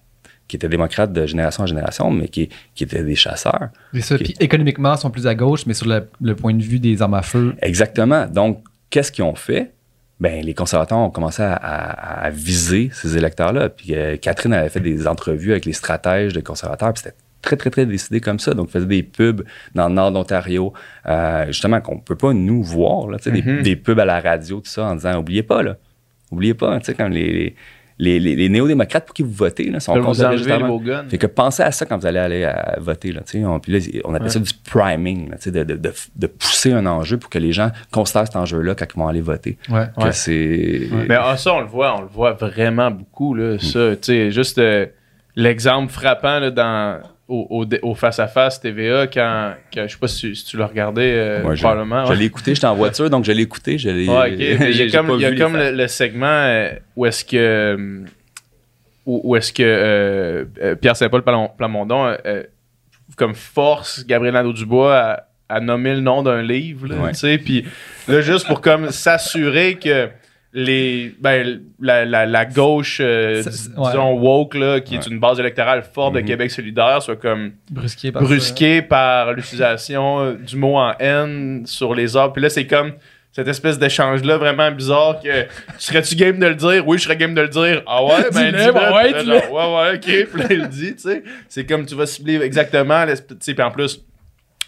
qui 0.51 0.57
étaient 0.57 0.67
démocrates 0.67 1.13
de 1.13 1.25
génération 1.25 1.63
en 1.63 1.65
génération, 1.65 2.11
mais 2.11 2.27
qui, 2.27 2.49
qui 2.75 2.83
étaient 2.83 3.03
des 3.03 3.15
chasseurs. 3.15 3.69
C'est 3.93 4.01
ça. 4.01 4.15
Ok. 4.15 4.23
Puis 4.23 4.35
économiquement, 4.41 4.93
ils 4.95 4.99
sont 4.99 5.09
plus 5.09 5.25
à 5.25 5.33
gauche, 5.33 5.65
mais 5.65 5.73
sur 5.73 5.87
le, 5.87 6.09
le 6.21 6.35
point 6.35 6.53
de 6.53 6.61
vue 6.61 6.79
des 6.79 7.01
armes 7.01 7.13
à 7.13 7.21
feu. 7.21 7.55
Exactement. 7.61 8.25
Donc, 8.27 8.63
qu'est-ce 8.89 9.11
qu'ils 9.13 9.23
ont 9.23 9.35
fait? 9.35 9.71
Ben, 10.19 10.43
les 10.45 10.53
conservateurs 10.53 10.97
ont 10.97 11.09
commencé 11.09 11.41
à, 11.41 11.53
à- 11.53 12.25
à 12.25 12.29
viser 12.29 12.89
ces 12.93 13.15
électeurs-là. 13.17 13.69
Puis 13.69 13.95
euh, 13.95 14.17
Catherine 14.17 14.53
avait 14.53 14.69
fait 14.69 14.81
des 14.81 15.07
entrevues 15.07 15.51
avec 15.51 15.65
les 15.65 15.73
stratèges 15.73 16.33
des 16.33 16.43
conservateurs, 16.43 16.91
puis 16.93 17.01
c'était 17.03 17.15
très, 17.41 17.55
très, 17.55 17.69
très 17.71 17.85
décidé 17.85 18.19
comme 18.19 18.37
ça. 18.37 18.53
Donc, 18.53 18.67
ils 18.69 18.71
faisaient 18.73 18.85
des 18.85 19.03
pubs 19.03 19.41
dans 19.73 19.87
le 19.87 19.95
nord 19.95 20.11
d'Ontario, 20.11 20.73
euh, 21.07 21.45
justement, 21.47 21.79
qu'on 21.81 21.97
peut 21.97 22.17
pas 22.17 22.33
nous 22.33 22.61
voir, 22.61 23.07
là, 23.07 23.17
tu 23.17 23.31
sais, 23.31 23.41
des, 23.41 23.61
des 23.63 23.75
pubs 23.75 23.99
à 23.99 24.05
la 24.05 24.19
radio, 24.19 24.57
tout 24.59 24.69
ça, 24.69 24.83
en 24.85 24.95
disant, 24.95 25.17
oubliez 25.17 25.43
pas, 25.43 25.63
là, 25.63 25.77
oubliez 26.29 26.53
pas, 26.53 26.77
tu 26.79 26.85
sais, 26.87 26.93
comme 26.93 27.11
les, 27.13 27.31
les, 27.33 27.55
les, 28.01 28.19
les, 28.19 28.35
les 28.35 28.49
néo-démocrates 28.49 29.05
pour 29.05 29.13
qui 29.13 29.21
vous 29.21 29.31
votez 29.31 29.69
là, 29.69 29.79
sont 29.79 29.93
contre 30.01 30.27
le 30.31 30.37
fait 31.07 31.17
que 31.19 31.27
pensez 31.27 31.61
à 31.61 31.71
ça 31.71 31.85
quand 31.85 31.97
vous 31.99 32.07
allez 32.07 32.17
aller 32.17 32.43
à 32.45 32.77
voter. 32.79 33.11
Là, 33.11 33.21
tu 33.21 33.39
sais. 33.39 33.45
on, 33.45 33.59
puis 33.59 33.71
là, 33.71 33.79
on 34.05 34.15
appelle 34.15 34.31
ça 34.31 34.39
du 34.39 34.51
priming, 34.69 35.29
là, 35.29 35.37
tu 35.37 35.43
sais, 35.43 35.51
de, 35.51 35.63
de, 35.63 35.75
de, 35.75 35.93
de 36.15 36.27
pousser 36.27 36.73
un 36.73 36.87
enjeu 36.87 37.17
pour 37.17 37.29
que 37.29 37.37
les 37.37 37.53
gens 37.53 37.69
constatent 37.91 38.25
cet 38.25 38.35
enjeu-là 38.37 38.73
quand 38.73 38.85
ils 38.91 38.97
vont 38.97 39.07
aller 39.07 39.21
voter. 39.21 39.59
Ouais. 39.69 39.85
Que 39.95 40.05
Ouais. 40.05 40.11
c'est. 40.13 40.87
Mais 41.07 41.15
ah, 41.15 41.37
ça, 41.37 41.53
on 41.53 41.61
le 41.61 41.67
voit, 41.67 41.95
on 41.95 42.01
le 42.01 42.07
voit 42.07 42.33
vraiment 42.33 42.89
beaucoup, 42.89 43.35
là, 43.35 43.59
ça. 43.59 43.95
Tu 43.95 43.97
sais, 44.01 44.31
juste 44.31 44.57
euh, 44.57 44.87
l'exemple 45.35 45.91
frappant 45.91 46.39
là, 46.39 46.49
dans, 46.49 47.01
au, 47.31 47.47
au, 47.49 47.65
dé- 47.65 47.79
au 47.81 47.95
face-à-face 47.95 48.59
TVA, 48.59 49.07
quand, 49.07 49.53
quand- 49.73 49.87
je 49.87 49.93
sais 49.93 49.97
pas 49.99 50.07
si, 50.07 50.35
si 50.35 50.45
tu 50.45 50.57
l'as 50.57 50.67
regardé, 50.67 51.01
euh, 51.03 51.43
Ouais, 51.43 51.55
je- 51.55 51.61
probablement. 51.61 52.05
Je 52.05 52.11
ouais. 52.11 52.17
l'ai 52.17 52.25
écté, 52.25 52.53
j'étais 52.53 52.67
en 52.67 52.75
voiture, 52.75 53.09
donc 53.09 53.23
je 53.25 53.31
l'ai 53.31 53.43
écouté. 53.43 53.77
Je 53.77 53.89
l'ai, 53.89 54.07
Ouais, 54.07 54.31
ok. 54.33 54.37
Mais 54.59 54.71
Il 54.71 54.77
y 54.77 54.81
a 54.95 54.97
comme, 55.01 55.15
il 55.15 55.21
y 55.21 55.25
a 55.25 55.31
le, 55.31 55.71
le 55.77 55.87
segment 55.87 56.25
euh, 56.27 56.71
où 56.95 57.05
est-ce 57.05 57.23
que 57.25 57.37
euh, 57.37 57.99
où, 59.05 59.21
où 59.23 59.35
est-ce 59.35 59.51
que 59.53 59.63
euh, 59.65 60.75
Pierre 60.75 60.95
Saint-Paul 60.95 61.21
Plamon- 61.21 61.49
Plamondon 61.57 62.15
euh, 62.25 62.43
comme 63.15 63.33
force 63.35 64.05
Gabriel 64.05 64.33
Nadeau-Dubois 64.35 64.95
à, 64.95 65.27
à 65.49 65.59
nommer 65.59 65.93
le 65.95 66.01
nom 66.01 66.23
d'un 66.23 66.41
livre, 66.41 66.87
tu 67.09 67.13
sais, 67.15 67.37
puis 67.37 67.65
là 68.07 68.21
juste 68.21 68.47
pour 68.47 68.61
comme 68.61 68.89
s'assurer 68.91 69.75
que 69.75 70.09
les 70.53 71.15
ben, 71.19 71.61
la, 71.79 72.03
la, 72.05 72.25
la 72.25 72.45
gauche 72.45 72.99
euh, 73.01 73.41
ouais. 73.43 73.51
disons 73.89 74.13
woke 74.19 74.53
là, 74.55 74.81
qui 74.81 74.95
est 74.95 75.07
une 75.07 75.19
base 75.19 75.39
électorale 75.39 75.81
forte 75.83 76.13
de 76.15 76.19
Mhm. 76.19 76.25
Québec 76.25 76.51
solidaire 76.51 77.01
soit 77.01 77.15
comme 77.15 77.53
Brusqué 77.69 78.11
par 78.11 78.21
ça. 78.21 78.27
brusqué 78.27 78.81
par 78.81 79.33
l'utilisation 79.33 80.19
euh, 80.19 80.33
du 80.33 80.57
mot 80.57 80.77
en 80.77 80.93
haine 80.99 81.63
sur 81.65 81.95
les 81.95 82.17
arbres. 82.17 82.33
Puis 82.33 82.41
là, 82.43 82.49
c'est 82.49 82.67
comme 82.67 82.93
cette 83.31 83.47
espèce 83.47 83.79
d'échange-là 83.79 84.35
vraiment 84.37 84.69
bizarre 84.71 85.21
que 85.23 85.45
serais-tu 85.77 86.15
game 86.17 86.37
de 86.37 86.47
le 86.47 86.55
dire? 86.55 86.85
Oui, 86.85 86.97
je 86.97 87.03
serais 87.03 87.15
game 87.15 87.33
de 87.33 87.41
le 87.41 87.47
dire. 87.47 87.81
Ah 87.87 88.03
ouais, 88.03 88.29
ben 88.33 88.51
Dis-le, 88.51 88.57
dis-le. 88.57 88.71
ben 88.73 88.93
ouais, 88.93 89.03
Puis 89.03 89.13
là, 89.13 89.19
dis-le. 89.23 89.39
genre, 89.39 89.53
ouais, 89.53 89.89
ouais, 89.89 89.95
ok. 89.95 90.29
Puis 90.33 90.41
là, 90.41 90.47
il 90.51 90.67
dit, 90.67 90.95
tu 90.95 91.01
sais. 91.03 91.23
C'est 91.47 91.65
comme 91.65 91.85
tu 91.85 91.95
vas 91.95 92.05
cibler 92.05 92.41
exactement. 92.41 93.05
Tu 93.07 93.15
sais, 93.39 93.53
puis 93.53 93.63
en 93.63 93.71
plus, 93.71 94.01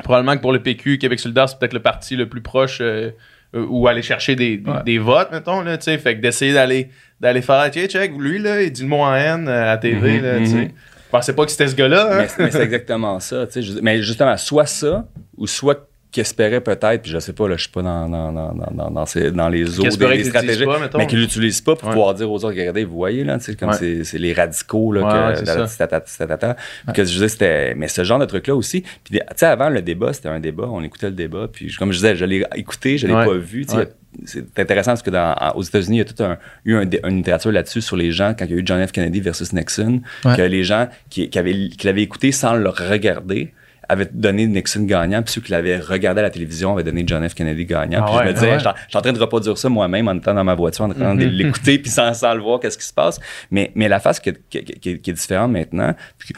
probablement 0.02 0.38
que 0.38 0.42
pour 0.42 0.54
le 0.54 0.60
PQ, 0.64 0.98
Québec 0.98 1.20
solidaire, 1.20 1.50
c'est 1.50 1.60
peut-être 1.60 1.74
le 1.74 1.82
parti 1.82 2.16
le 2.16 2.30
plus 2.30 2.42
proche 2.42 2.78
euh, 2.80 3.12
euh, 3.56 3.66
où 3.70 3.88
aller 3.88 4.02
chercher 4.02 4.36
des, 4.36 4.58
des, 4.58 4.70
Ouais. 4.72 4.84
des 4.86 4.98
votes, 5.00 5.32
mettons, 5.32 5.62
là, 5.62 5.78
tu 5.78 5.86
sais. 5.86 5.98
Fait 5.98 6.16
que 6.16 6.22
d'essayer 6.22 6.54
d'aller 6.54 6.90
d'aller 7.20 7.42
faire, 7.42 7.70
tiens, 7.72 7.88
check, 7.88 8.12
lui, 8.18 8.40
là, 8.40 8.62
il 8.62 8.72
dit 8.72 8.82
le 8.82 8.88
mot 8.90 9.02
en 9.02 9.16
haine 9.16 9.48
euh, 9.48 9.72
à 9.72 9.78
TV, 9.78 10.18
Mhm, 10.18 10.24
là, 10.24 10.40
tu 10.40 10.46
sais. 10.48 10.56
mhm. 10.56 10.72
Je 11.06 11.10
pensais 11.18 11.34
pas 11.34 11.46
que 11.46 11.52
c'était 11.52 11.68
ce 11.68 11.76
gars-là, 11.76 12.10
hein. 12.22 12.26
mais, 12.38 12.46
mais 12.46 12.52
c'est 12.52 12.64
exactement 12.64 13.20
ça. 13.20 13.46
tu 13.48 13.62
sais, 13.64 13.80
mais 13.82 14.02
justement, 14.02 14.36
soit 14.38 14.66
ça, 14.66 15.06
ou 15.38 15.46
soit 15.48 15.88
qu'il 16.14 16.22
espérait 16.22 16.62
peut-être, 16.62 17.02
puis 17.02 17.12
je 17.12 17.18
sais 17.20 17.34
pas, 17.34 17.50
là, 17.50 17.56
je 17.58 17.64
suis 17.64 17.72
pas 17.72 17.82
dans, 17.82 18.08
dans, 18.08 18.32
dans, 18.32 18.92
dans, 18.92 19.06
ces- 19.06 19.32
les 19.50 19.80
eaux 19.80 19.84
des, 19.84 20.24
stratégies, 20.24 20.66
mais 20.98 21.08
qu'ils 21.08 21.20
l'utilisent 21.20 21.60
pas 21.62 21.76
pour 21.76 21.90
Ouais. 21.90 21.96
pouvoir 21.96 22.14
dire 22.14 22.32
aux 22.32 22.36
autres, 22.36 22.48
regardez, 22.50 22.86
vous 22.86 22.96
voyez, 22.96 23.24
là, 23.24 23.38
comme 23.60 23.70
Ouais. 23.72 24.04
c'est, 24.04 24.18
les 24.20 24.32
radicaux, 24.32 24.92
là, 24.94 25.02
que, 25.02 26.94
que 26.94 27.04
je 27.04 27.12
disais, 27.14 27.28
c'était, 27.28 27.76
mais 27.76 27.88
ce 27.88 28.04
genre 28.04 28.20
de 28.20 28.26
truc-là 28.26 28.56
aussi. 28.56 28.82
Puis, 29.04 29.20
tu 29.20 29.20
sais, 29.36 29.46
avant, 29.48 29.70
le 29.70 29.82
débat, 29.82 30.14
c'était 30.14 30.30
un 30.30 30.40
débat, 30.40 30.68
on 30.70 30.84
écoutait 30.84 31.08
le 31.08 31.14
débat, 31.16 31.48
puis 31.52 31.74
comme 31.78 31.92
je 31.92 31.98
disais, 31.98 32.16
je 32.16 32.26
l'ai 32.26 32.46
écouté, 32.56 32.98
je 32.98 33.08
l'ai 33.08 33.14
pas 33.14 33.34
vu, 33.34 33.66
tu 33.66 33.72
sais, 33.72 33.78
Ouais. 33.80 33.90
c'est 34.26 34.60
intéressant 34.60 34.92
parce 34.92 35.02
que 35.02 35.10
dans, 35.10 35.36
aux 35.56 35.64
États-Unis, 35.64 35.98
il 35.98 36.00
y 36.00 36.02
a 36.02 36.06
tout 36.06 36.24
un, 36.24 36.38
eu 36.66 36.76
un 36.76 36.84
une 37.10 37.18
littérature 37.18 37.52
là-dessus 37.52 37.82
sur 37.82 37.98
les 37.98 38.12
gens 38.12 38.36
quand 38.38 38.46
il 38.46 38.52
y 38.52 38.54
a 38.54 38.58
eu 38.58 38.64
John 38.64 38.86
F. 38.86 38.92
Kennedy 38.92 39.20
versus 39.20 39.52
Nixon, 39.52 40.02
Ouais. 40.26 40.36
que 40.38 40.42
les 40.44 40.64
gens 40.64 40.88
qui, 41.10 41.30
qui, 41.30 41.40
avaient, 41.40 41.70
qui 41.70 41.88
l'avaient 41.88 42.04
écouté 42.04 42.32
sans 42.32 42.54
le 42.54 42.70
regarder 42.70 43.52
avaient 43.90 44.10
donné 44.12 44.48
Nixon 44.48 44.84
gagnant, 44.84 45.22
puis 45.24 45.34
ceux 45.34 45.42
qui 45.42 45.52
l'avaient 45.52 45.78
regardé 45.80 46.20
à 46.20 46.24
la 46.24 46.30
télévision 46.30 46.74
avaient 46.74 46.84
donné 46.84 47.04
John 47.06 47.28
F. 47.28 47.34
Kennedy 47.34 47.66
gagnant. 47.66 48.00
Ah 48.02 48.06
puis 48.08 48.16
ouais, 48.18 48.24
je 48.24 48.28
me 48.30 48.34
disais, 48.34 48.48
ah 48.48 48.52
ouais. 48.54 48.60
je 48.86 48.90
suis 48.90 48.98
en- 48.98 49.02
train 49.02 49.14
de 49.14 49.20
reproduire 49.20 49.58
ça 49.58 49.70
moi-même 49.70 50.08
en 50.08 50.16
étant 50.16 50.34
dans 50.34 50.44
ma 50.44 50.56
voiture, 50.56 50.86
en 50.86 50.90
train 50.90 51.16
de 51.16 51.26
l'écouter, 51.26 51.80
puis 51.80 51.92
sans, 51.92 52.14
sans 52.14 52.34
le 52.34 52.42
voir, 52.42 52.60
qu'est-ce 52.60 52.78
qui 52.78 52.86
se 52.86 52.94
passe. 52.94 53.20
Mais, 53.52 53.72
mais 53.76 53.88
la 53.88 54.00
face 54.00 54.20
qui, 54.20 54.30
est- 54.30 54.42
qui, 54.50 54.58
est- 54.60 54.64
qui 54.80 54.90
est- 54.92 54.98
qui 55.00 55.10
est 55.10 55.14
différente 55.14 55.52
maintenant, 55.52 55.94
puis 56.18 56.34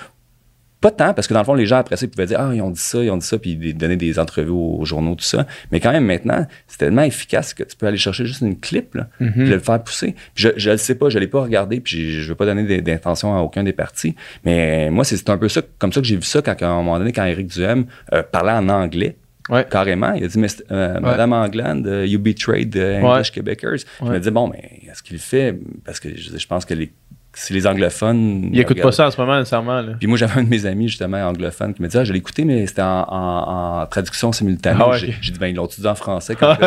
pas 0.82 0.92
tant, 0.92 1.14
parce 1.14 1.28
que 1.28 1.34
dans 1.34 1.40
le 1.40 1.46
fond, 1.46 1.54
les 1.54 1.66
gens 1.66 1.78
après 1.78 1.98
ça, 1.98 2.06
ils 2.06 2.10
pouvaient 2.10 2.28
dire 2.28 2.40
Ah, 2.40 2.52
ils 2.54 2.62
ont 2.62 2.70
dit 2.70 2.80
ça, 2.80 3.04
ils 3.04 3.10
ont 3.10 3.18
dit 3.18 3.26
ça, 3.26 3.38
puis 3.38 3.58
ils 3.60 3.74
donnaient 3.76 3.96
des 3.96 4.20
entrevues 4.20 4.52
aux, 4.52 4.78
aux 4.80 4.86
journaux, 4.86 5.16
tout 5.16 5.24
ça. 5.26 5.48
Mais 5.72 5.80
quand 5.80 5.92
même, 5.92 6.06
maintenant, 6.06 6.46
c'est 6.68 6.78
tellement 6.78 7.04
efficace 7.04 7.54
que 7.54 7.64
tu 7.64 7.76
peux 7.76 7.88
aller 7.88 7.98
chercher 7.98 8.26
juste 8.26 8.42
une 8.42 8.60
clip, 8.60 8.96
là, 8.96 9.08
puis 9.20 9.50
le 9.50 9.60
faire 9.60 9.82
pousser. 9.84 10.16
Puis 10.34 10.44
je, 10.44 10.50
je 10.58 10.72
le 10.72 10.78
sais 10.78 10.96
pas, 10.96 11.10
je 11.10 11.20
l'ai 11.20 11.28
pas 11.28 11.42
regardé, 11.42 11.80
puis 11.80 12.14
je, 12.14 12.22
je 12.22 12.30
veux 12.30 12.36
pas 12.36 12.46
donner 12.46 12.82
d'intention 12.82 13.36
à 13.36 13.40
aucun 13.40 13.64
des 13.64 13.74
partis. 13.74 14.16
Mais 14.44 14.90
moi, 14.92 15.04
c'est 15.04 15.18
c'est 15.18 15.30
un 15.30 15.38
peu 15.38 15.50
ça, 15.50 15.62
comme 15.80 15.92
ça 15.92 16.02
que 16.02 16.08
j'ai 16.08 16.18
vu 16.18 16.24
ça 16.24 16.42
quand, 16.42 16.56
à 16.62 16.68
un 16.68 16.76
moment 16.76 17.00
donné, 17.00 17.12
quand 17.12 17.26
Éric 17.26 17.48
Duhem 17.48 17.86
euh, 18.14 18.22
parlait 18.24 18.52
en 18.52 18.70
anglais. 18.70 19.18
Ouais. 19.50 19.66
Carrément, 19.70 20.14
il 20.14 20.24
a 20.24 20.28
dit, 20.28 20.40
mais, 20.40 20.48
euh, 20.72 21.00
Madame 21.00 21.32
Angland, 21.32 21.84
euh, 21.86 22.06
you 22.06 22.18
betrayed 22.18 22.72
the 22.72 23.04
English 23.04 23.32
Quebecers. 23.32 23.86
Je 24.02 24.06
me 24.06 24.20
dis, 24.20 24.32
bon, 24.32 24.48
mais 24.48 24.82
est-ce 24.92 25.04
qu'il 25.04 25.18
le 25.18 25.22
fait? 25.22 25.56
Parce 25.84 26.00
que 26.00 26.10
je, 26.16 26.36
je 26.36 26.48
pense 26.48 26.66
que 26.66 26.74
les, 26.74 26.92
si 27.36 27.54
les 27.54 27.68
anglophones. 27.68 28.50
Il 28.52 28.60
écoute 28.60 28.82
pas 28.82 28.92
ça 28.92 29.08
en 29.08 29.12
ce 29.12 29.20
moment, 29.20 29.38
nécessairement. 29.38 29.82
Là. 29.82 29.94
puis 30.00 30.08
moi, 30.08 30.18
j'avais 30.18 30.40
un 30.40 30.44
de 30.44 30.50
mes 30.50 30.66
amis, 30.66 30.88
justement, 30.88 31.18
anglophone, 31.28 31.74
qui 31.74 31.82
me 31.82 31.88
disait, 31.88 32.00
ah, 32.00 32.04
je 32.04 32.14
l'ai 32.14 32.20
écouté, 32.20 32.46
mais 32.46 32.66
c'était 32.66 32.82
en, 32.82 33.06
en- 33.10 33.82
en 33.82 33.86
traduction 33.88 34.32
simultanée. 34.32 34.80
Ah 34.82 34.90
ouais, 34.90 35.00
J'ai 35.22 35.32
dit, 35.32 35.40
ben, 35.40 35.48
ils 35.48 35.56
l'ont 35.56 35.68
dit 35.68 35.86
en 35.86 35.96
français. 35.96 36.36
Quand 36.36 36.56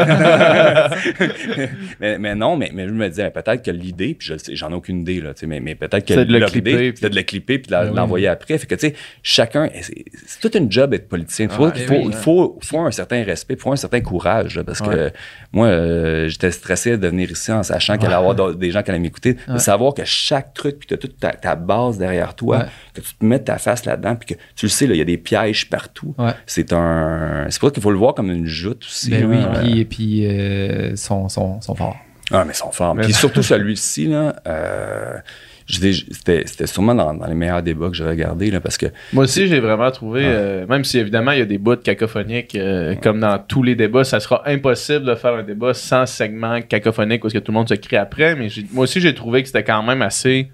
mais, 2.01 2.19
mais 2.19 2.35
non, 2.35 2.57
mais, 2.57 2.71
mais 2.73 2.87
je 2.89 2.93
me 2.93 3.09
disais, 3.09 3.31
peut-être 3.31 3.65
que 3.65 3.71
l'idée, 3.71 4.15
puis 4.15 4.33
j'en 4.53 4.71
ai 4.71 4.75
aucune 4.75 5.01
idée, 5.01 5.21
là, 5.21 5.35
tu 5.35 5.41
sais, 5.41 5.47
mais, 5.47 5.61
mais 5.61 5.75
peut-être 5.75 6.07
que 6.07 6.15
C'est 6.15 6.25
de 6.25 6.33
le 6.33 6.39
leur 6.39 6.51
clipper, 6.51 6.71
idée, 6.73 6.89
puis- 6.93 6.97
c'était 6.99 7.11
de 7.11 7.17
le 7.17 7.23
clipper 7.23 7.59
puis 7.59 7.71
de 7.71 7.77
oui. 7.77 7.95
l'envoyer 7.95 8.29
après. 8.29 8.59
Fait 8.59 8.67
que, 8.67 8.75
tu 8.75 8.89
sais, 8.89 8.95
chacun, 9.23 9.69
c'est 9.81 10.05
c'est 10.27 10.41
toute 10.41 10.55
une 10.55 10.71
job 10.71 10.91
d'être 10.91 11.09
politicien. 11.09 11.47
Il 11.47 11.51
faut, 11.55 11.67
Ah, 11.67 11.73
il 11.75 11.83
faut, 11.83 11.95
oui, 11.95 12.01
il 12.05 12.09
ouais. 12.09 12.57
faut, 12.63 12.79
un 12.81 12.91
certain 12.91 13.23
respect, 13.25 13.55
il 13.55 13.61
faut 13.61 13.73
un 13.73 13.77
certain 13.77 14.01
courage, 14.01 14.57
là, 14.57 14.65
parce 14.65 14.81
que. 14.81 15.11
Moi, 15.53 15.67
euh, 15.69 16.29
j'étais 16.29 16.51
stressé 16.51 16.97
de 16.99 17.09
venir 17.09 17.31
ici 17.31 17.51
en 17.51 17.63
sachant 17.63 17.97
qu'il 17.97 18.05
allait 18.07 18.15
y 18.15 18.19
avoir 18.19 18.55
des 18.55 18.71
gens 18.71 18.83
qui 18.83 18.91
allaient 18.91 18.99
m'écouter, 18.99 19.35
de 19.35 19.53
Ouais. 19.55 19.59
savoir 19.59 19.95
que 19.95 20.03
chaque 20.05 20.53
truc, 20.53 20.79
puis 20.79 20.87
tu 20.89 20.95
as 20.95 20.99
toute 20.99 21.19
ta, 21.19 21.31
ta 21.33 21.57
base 21.57 21.97
derrière 21.99 22.35
toi, 22.35 22.59
Ouais. 22.59 22.65
que 22.95 23.01
tu 23.01 23.15
te 23.15 23.25
mets 23.25 23.39
ta 23.39 23.57
face 23.59 23.85
là-dedans, 23.87 24.15
puis 24.17 24.35
que 24.35 24.41
tu 24.57 24.67
le 24.67 24.71
sais, 24.71 24.85
il 24.85 24.95
y 24.97 25.01
a 25.01 25.05
des 25.05 25.17
pièges 25.19 25.71
partout. 25.71 26.15
Ouais. 26.19 26.33
C'est 26.47 26.73
un. 26.73 27.47
C'est 27.49 27.59
pour 27.61 27.69
ça 27.71 27.73
qu'il 27.73 27.83
faut 27.83 27.91
le 27.91 27.99
voir 27.99 28.15
comme 28.15 28.31
une 28.31 28.47
joute 28.47 28.85
aussi. 28.85 29.11
Ben 29.11 29.25
oui, 29.25 29.37
Euh, 29.39 29.61
puis, 29.63 29.85
puis 29.87 30.27
euh, 30.27 30.97
sont, 30.97 31.29
sont, 31.31 31.61
sont 31.63 31.75
forts. 31.75 31.97
ah, 32.31 32.45
mais 32.45 32.53
ils 32.53 32.57
sont 32.57 32.71
forts. 32.73 32.95
Mais- 32.95 33.05
Puis 33.05 33.15
surtout 33.15 33.43
celui-ci, 33.43 34.07
là, 34.09 34.37
euh, 34.47 35.15
c'était 35.69 36.43
c'était 36.47 36.67
sûrement 36.67 36.95
dans, 36.95 37.13
dans 37.15 37.27
les 37.27 37.35
meilleurs 37.35 37.63
débats 37.63 37.89
que 37.89 37.95
j'ai 37.95 38.05
regardés, 38.05 38.51
là, 38.51 38.61
parce 38.61 38.79
que 38.79 38.87
Moi 39.13 39.25
aussi, 39.25 39.47
j'ai 39.49 39.61
vraiment 39.61 39.91
trouvé, 39.91 40.23
euh, 40.25 40.67
même 40.67 40.83
si 40.85 40.99
évidemment 40.99 41.33
il 41.33 41.39
y 41.41 41.43
a 41.43 41.47
des 41.47 41.59
bouts 41.59 41.77
cacophoniques, 41.77 42.55
euh, 42.55 42.95
comme 42.97 43.21
dans 43.21 43.39
tous 43.39 43.63
les 43.63 43.75
débats, 43.75 44.05
ça 44.05 44.19
sera 44.21 44.43
impossible 44.49 45.05
de 45.05 45.15
faire 45.15 45.35
un 45.35 45.43
débat 45.43 45.75
sans 45.75 46.07
segment 46.07 46.61
cacophonique 46.63 47.23
où 47.23 47.27
est-ce 47.27 47.35
que 47.35 47.39
tout 47.41 47.53
le 47.53 47.59
monde 47.59 47.69
se 47.69 47.75
crie 47.75 47.97
après, 47.97 48.35
mais 48.35 48.49
j'ai- 48.49 48.67
moi 48.73 48.85
aussi 48.85 49.01
j'ai 49.01 49.15
trouvé 49.15 49.43
que 49.43 49.49
c'était 49.49 49.65
quand 49.65 49.83
même 49.83 50.03
assez 50.03 50.51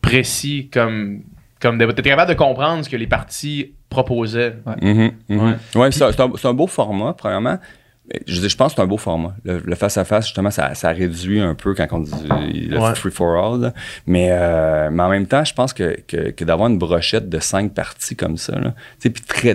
précis 0.00 0.68
comme, 0.72 1.20
comme 1.60 1.78
débat. 1.78 1.92
T'étais 1.92 2.10
capable 2.10 2.30
de 2.32 2.36
comprendre 2.36 2.84
ce 2.84 2.88
que 2.88 2.96
les 2.96 3.06
partis 3.06 3.72
proposaient. 3.90 4.56
Ouais. 4.66 5.54
Ouais, 5.74 5.90
c'est 5.92 6.02
un, 6.04 6.12
c'est 6.12 6.20
un- 6.20 6.32
c'est 6.36 6.48
un 6.48 6.54
beau 6.54 6.66
format, 6.66 7.14
premièrement. 7.14 7.58
Je, 8.26 8.40
dis- 8.40 8.48
je 8.48 8.56
pense 8.56 8.72
que 8.72 8.76
c'est 8.76 8.82
un 8.82 8.86
beau 8.86 8.96
format. 8.96 9.34
Le 9.44 9.74
face-à-face, 9.74 10.26
justement, 10.26 10.50
ça, 10.50 10.74
ça 10.74 10.90
réduit 10.90 11.40
un 11.40 11.54
peu 11.54 11.74
quand 11.74 11.86
on 11.92 12.00
dit 12.00 12.10
le 12.70 12.78
Ouais. 12.78 12.94
free 12.94 13.10
for 13.10 13.36
all. 13.36 13.60
là. 13.60 13.74
Mais, 14.06 14.28
euh, 14.30 14.88
mais 14.90 15.02
en 15.02 15.08
même 15.10 15.26
temps, 15.26 15.44
je 15.44 15.52
pense 15.52 15.72
que, 15.74 15.98
que, 16.06 16.30
que 16.30 16.44
d'avoir 16.44 16.68
une 16.70 16.78
brochette 16.78 17.28
de 17.28 17.38
cinq 17.38 17.74
parties 17.74 18.16
comme 18.16 18.36
ça, 18.38 18.54
puis 19.10 19.22
très 19.22 19.54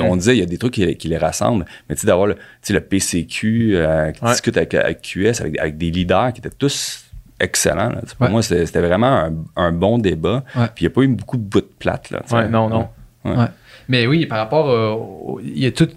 Ouais. 0.00 0.08
On 0.10 0.16
disait, 0.16 0.36
il 0.36 0.40
y 0.40 0.42
a 0.42 0.46
des 0.46 0.56
trucs 0.58 0.72
qui, 0.74 0.96
qui 0.96 1.08
les 1.08 1.18
rassemblent, 1.18 1.66
mais 1.88 1.96
d'avoir 2.06 2.26
le, 2.28 2.36
le 2.72 2.80
PCQ 2.80 3.72
euh, 3.76 4.10
qui 4.12 4.24
discute 4.24 4.56
avec, 4.56 4.72
avec 4.74 5.02
QS, 5.02 5.40
avec, 5.40 5.58
avec 5.58 5.76
des 5.76 5.90
leaders 5.90 6.32
qui 6.32 6.40
étaient 6.40 6.50
tous 6.56 7.04
excellents. 7.40 7.90
là. 7.90 8.00
Pour 8.18 8.28
moi, 8.30 8.42
c'était 8.42 8.80
vraiment 8.80 9.06
un, 9.24 9.32
un 9.56 9.72
bon 9.72 9.98
débat. 9.98 10.44
Puis 10.74 10.84
il 10.84 10.88
n'y 10.88 10.92
a 10.92 10.94
pas 10.94 11.02
eu 11.02 11.08
beaucoup 11.08 11.36
de 11.36 11.42
bouts 11.42 11.60
de 11.60 11.68
plate. 11.78 12.10
Là, 12.10 12.22
non, 12.48 12.68
non. 12.70 12.88
Mais 13.88 14.06
oui, 14.06 14.24
par 14.26 14.38
rapport 14.38 14.70
euh, 14.70 15.40
Il 15.44 15.58
y 15.58 15.66
a 15.66 15.72
tout- 15.72 15.88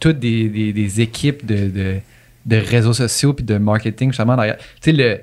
toutes 0.00 0.18
des, 0.18 0.48
des- 0.48 0.72
des 0.72 1.00
équipes 1.00 1.44
de, 1.46 1.68
de, 1.68 1.94
de 2.46 2.56
réseaux 2.56 2.92
sociaux 2.92 3.32
puis 3.32 3.44
de 3.44 3.58
marketing, 3.58 4.10
justement, 4.10 4.36
derrière. 4.36 4.56
Tu 4.58 4.64
sais, 4.80 4.92
le. 4.92 5.20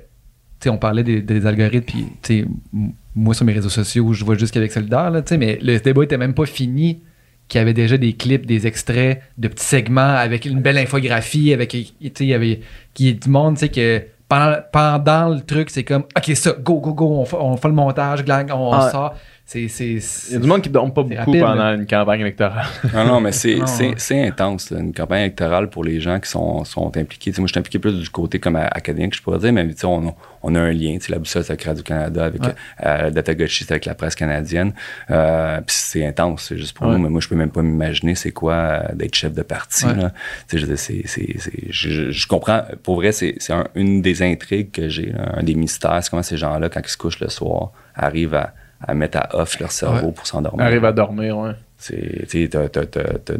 On 0.66 0.78
parlait 0.78 1.02
des, 1.02 1.20
des 1.20 1.44
algorithmes, 1.46 1.84
puis, 1.84 2.06
tu 2.22 2.38
sais, 2.38 2.38
m- 2.38 2.92
moi, 3.14 3.34
sur 3.34 3.44
mes 3.44 3.52
réseaux 3.52 3.68
sociaux, 3.68 4.14
je 4.14 4.24
vois 4.24 4.34
juste 4.38 4.54
qu'avec 4.54 4.72
Solidaire, 4.72 5.10
là, 5.10 5.20
tu 5.20 5.28
sais, 5.28 5.36
mais 5.36 5.58
le 5.60 5.78
débat 5.78 6.04
était 6.04 6.16
même 6.16 6.32
pas 6.32 6.46
fini, 6.46 7.00
qu'il 7.48 7.58
y 7.58 7.62
avait 7.62 7.74
déjà 7.74 7.98
des 7.98 8.14
clips, 8.14 8.46
des 8.46 8.66
extraits 8.66 9.20
de 9.36 9.48
petits 9.48 9.62
segments 9.66 10.00
avec 10.00 10.46
une 10.46 10.62
belle 10.62 10.78
infographie, 10.78 11.52
avec, 11.52 11.68
tu 11.68 11.84
sais, 11.84 12.10
il 12.20 12.28
y 12.28 12.32
avait 12.32 12.60
qui 12.94 13.12
du 13.12 13.28
monde, 13.28 13.56
tu 13.56 13.60
sais, 13.60 13.68
que 13.68 14.02
pendant, 14.26 14.56
pendant 14.72 15.28
le 15.34 15.42
truc, 15.42 15.68
c'est 15.68 15.84
comme, 15.84 16.04
OK, 16.16 16.34
ça, 16.34 16.52
go, 16.58 16.80
go, 16.80 16.94
go, 16.94 17.08
on 17.10 17.24
fait, 17.26 17.36
on 17.38 17.58
fait 17.58 17.68
le 17.68 17.74
montage, 17.74 18.24
glang, 18.24 18.46
on 18.50 18.72
Ah. 18.72 18.90
sort. 18.90 19.14
C'est, 19.46 19.68
c'est, 19.68 19.84
Il 20.30 20.32
y 20.32 20.36
a 20.36 20.38
du 20.38 20.46
monde 20.48 20.62
qui 20.62 20.70
ne 20.70 20.74
dorme 20.74 20.92
pas 20.94 21.02
beaucoup 21.02 21.14
rapide, 21.16 21.40
pendant 21.42 21.74
une 21.74 21.86
campagne 21.86 22.22
électorale. 22.22 22.64
Non, 22.94 23.04
non, 23.04 23.20
mais 23.20 23.30
c'est, 23.30 23.56
Non, 23.56 23.66
c'est, 23.66 23.88
ouais. 23.88 23.94
c'est 23.98 24.26
intense, 24.26 24.70
là, 24.70 24.80
une 24.80 24.94
campagne 24.94 25.20
électorale 25.20 25.68
pour 25.68 25.84
les 25.84 26.00
gens 26.00 26.18
qui 26.18 26.30
sont, 26.30 26.64
sont 26.64 26.96
impliqués. 26.96 27.30
Moi, 27.36 27.46
je 27.46 27.52
suis 27.52 27.58
impliqué 27.58 27.78
plus 27.78 27.92
du 28.00 28.08
côté 28.08 28.38
comme 28.38 28.56
académique, 28.56 29.14
je 29.14 29.20
pourrais 29.22 29.38
dire, 29.38 29.52
mais 29.52 29.68
tu 29.68 29.76
sais, 29.76 29.84
on, 29.86 30.08
a- 30.08 30.14
on 30.42 30.54
a 30.54 30.60
un 30.60 30.72
lien. 30.72 30.94
Tu 30.94 31.00
sais, 31.06 31.12
la 31.12 31.18
boussole, 31.18 31.44
c'est 31.44 31.52
avec 31.52 31.62
Radio-Canada, 31.64 32.24
avec 32.24 32.42
Ouais. 32.42 32.54
euh, 32.86 33.10
Datagochi, 33.10 33.64
c'est 33.64 33.72
avec 33.72 33.84
la 33.84 33.94
presse 33.94 34.14
canadienne. 34.14 34.72
Euh, 35.10 35.58
puis 35.60 35.76
c'est 35.78 36.06
intense, 36.06 36.46
c'est 36.48 36.56
juste 36.56 36.74
pour 36.74 36.86
Ouais. 36.86 36.94
nous. 36.94 37.02
Mais 37.02 37.10
moi, 37.10 37.20
je 37.20 37.28
peux 37.28 37.36
même 37.36 37.50
pas 37.50 37.60
m'imaginer 37.62 38.14
c'est 38.14 38.32
quoi 38.32 38.54
euh, 38.54 38.80
d'être 38.94 39.14
chef 39.14 39.34
de 39.34 39.42
parti. 39.42 39.84
Ouais. 39.84 39.94
Là. 39.94 40.12
Je, 40.50 40.56
veux 40.58 40.66
dire, 40.68 40.78
c'est, 40.78 41.02
c'est, 41.04 41.36
c'est- 41.38 41.52
je, 41.70 41.90
je- 41.90 42.10
je 42.10 42.26
comprends. 42.26 42.62
Pour 42.82 42.96
vrai, 42.96 43.12
c'est, 43.12 43.34
c'est 43.38 43.52
un- 43.52 43.68
une 43.74 44.00
des 44.00 44.22
intrigues 44.22 44.70
que 44.72 44.88
j'ai, 44.88 45.10
là, 45.12 45.34
un 45.36 45.42
des 45.42 45.54
mystères. 45.54 45.98
C'est 46.02 46.08
comment 46.08 46.22
ces 46.22 46.38
gens-là, 46.38 46.70
quand 46.70 46.80
ils 46.82 46.88
se 46.88 46.96
couchent 46.96 47.20
le 47.20 47.28
soir, 47.28 47.72
arrivent 47.94 48.34
à, 48.34 48.54
à 48.86 48.94
mettre 48.94 49.18
à 49.18 49.28
off 49.40 49.58
leur 49.60 49.72
cerveau 49.72 50.06
Ouais. 50.08 50.12
pour 50.12 50.26
s'endormir. 50.26 50.64
Arrive 50.64 50.84
à 50.84 50.92
dormir, 50.92 51.38
ouais. 51.38 51.52
C'est, 51.76 52.26
tu 52.28 52.48
t'as 52.48 52.68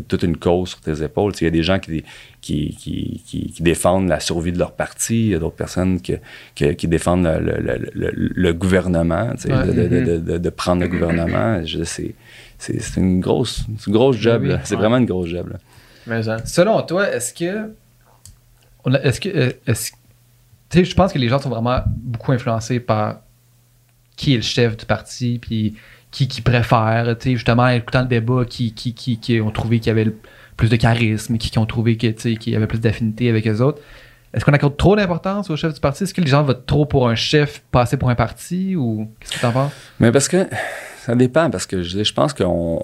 toute 0.07 0.23
une 0.23 0.37
cause 0.37 0.71
sur 0.71 0.81
tes 0.81 1.03
épaules. 1.03 1.33
Il 1.41 1.45
y 1.45 1.47
a 1.47 1.51
des 1.51 1.63
gens 1.63 1.79
qui, 1.79 2.05
qui, 2.43 2.77
qui, 2.79 3.23
qui, 3.55 3.63
défendent 3.63 4.09
la 4.09 4.21
survie 4.21 4.53
de 4.53 4.59
leur 4.59 4.73
parti. 4.73 5.27
Il 5.27 5.29
y 5.29 5.35
a 5.35 5.39
d'autres 5.39 5.55
personnes 5.57 6.01
qui, 6.01 6.15
qui, 6.55 6.75
qui 6.77 6.89
défendent 6.89 7.25
le, 7.25 7.39
le, 7.59 7.91
le, 7.95 8.11
le- 8.15 8.53
gouvernement, 8.53 9.31
Ouais. 9.49 9.67
de, 9.67 9.73
de, 9.73 9.89
de, 9.89 10.19
de- 10.19 10.39
de- 10.39 10.51
prendre 10.51 10.83
le 10.83 10.89
gouvernement. 10.89 11.63
C'est, 12.59 12.97
une 12.97 13.21
grosse, 13.21 13.65
une 13.87 13.93
grosse 13.93 14.17
job. 14.17 14.43
Oui. 14.45 14.55
C'est 14.65 14.75
ouais. 14.75 14.81
vraiment 14.81 14.99
une 14.99 15.07
grosse 15.07 15.29
job. 15.29 15.49
là. 15.51 15.59
Mais 16.07 16.29
hein. 16.29 16.37
Selon 16.45 16.83
toi, 16.83 17.11
est-ce 17.11 17.33
que. 17.33 17.71
Est-ce 19.03 19.21
que. 19.21 19.29
euh, 19.31 19.75
sais, 19.75 20.85
je 20.85 20.95
pense 20.95 21.13
que 21.13 21.19
les 21.19 21.29
gens 21.29 21.39
sont 21.39 21.49
vraiment 21.51 21.81
beaucoup 21.87 22.33
influencés 22.33 22.81
par 22.81 23.21
qui 24.17 24.35
est 24.35 24.37
le 24.37 24.43
chef 24.43 24.77
du 24.77 24.87
parti, 24.87 25.39
puis 25.41 25.75
qui, 26.11 26.41
préfère, 26.43 27.17
tu 27.19 27.31
sais, 27.31 27.35
justement, 27.35 27.65
en 27.65 27.69
écoutant 27.69 28.03
le 28.03 28.07
débat, 28.07 28.45
qui, 28.45 28.73
qui, 28.73 28.95
qui, 28.95 29.41
ont 29.41 29.51
trouvé 29.51 29.81
qu'il 29.81 29.89
y 29.89 29.91
avait 29.91 30.05
le 30.05 30.17
plus 30.57 30.69
de 30.69 30.77
charisme, 30.77 31.39
qui, 31.39 31.51
qui 31.51 31.59
ont 31.59 31.67
trouvé 31.67 31.97
qu'il 31.97 32.15
y 32.47 32.57
avait 32.57 32.69
plus 32.69 32.81
d'affinité 32.81 33.29
avec 33.29 33.49
eux 33.49 33.61
autres. 33.61 33.81
Est-ce 34.33 34.45
qu'on 34.45 34.53
accorde 34.53 34.77
trop 34.77 34.97
d'importance 34.97 35.51
au 35.51 35.57
chef 35.57 35.75
du 35.75 35.81
parti? 35.81 36.05
Est-ce 36.05 36.15
que 36.15 36.21
les 36.21 36.29
gens 36.29 36.43
votent 36.43 36.67
trop 36.67 36.87
pour 36.87 37.09
un 37.09 37.15
chef 37.15 37.63
passé 37.71 37.97
pour 37.97 38.11
un 38.11 38.17
parti 38.17 38.75
ou 38.75 39.09
qu'est-ce 39.21 39.35
que 39.35 39.41
t'en 39.41 39.53
penses? 39.53 39.73
Mais 40.01 40.11
parce 40.11 40.29
que 40.29 40.47
ça 41.05 41.15
dépend, 41.15 41.51
parce 41.51 41.67
que 41.67 41.83
je, 41.83 42.03
je 42.03 42.13
pense 42.13 42.33
qu'on. 42.33 42.81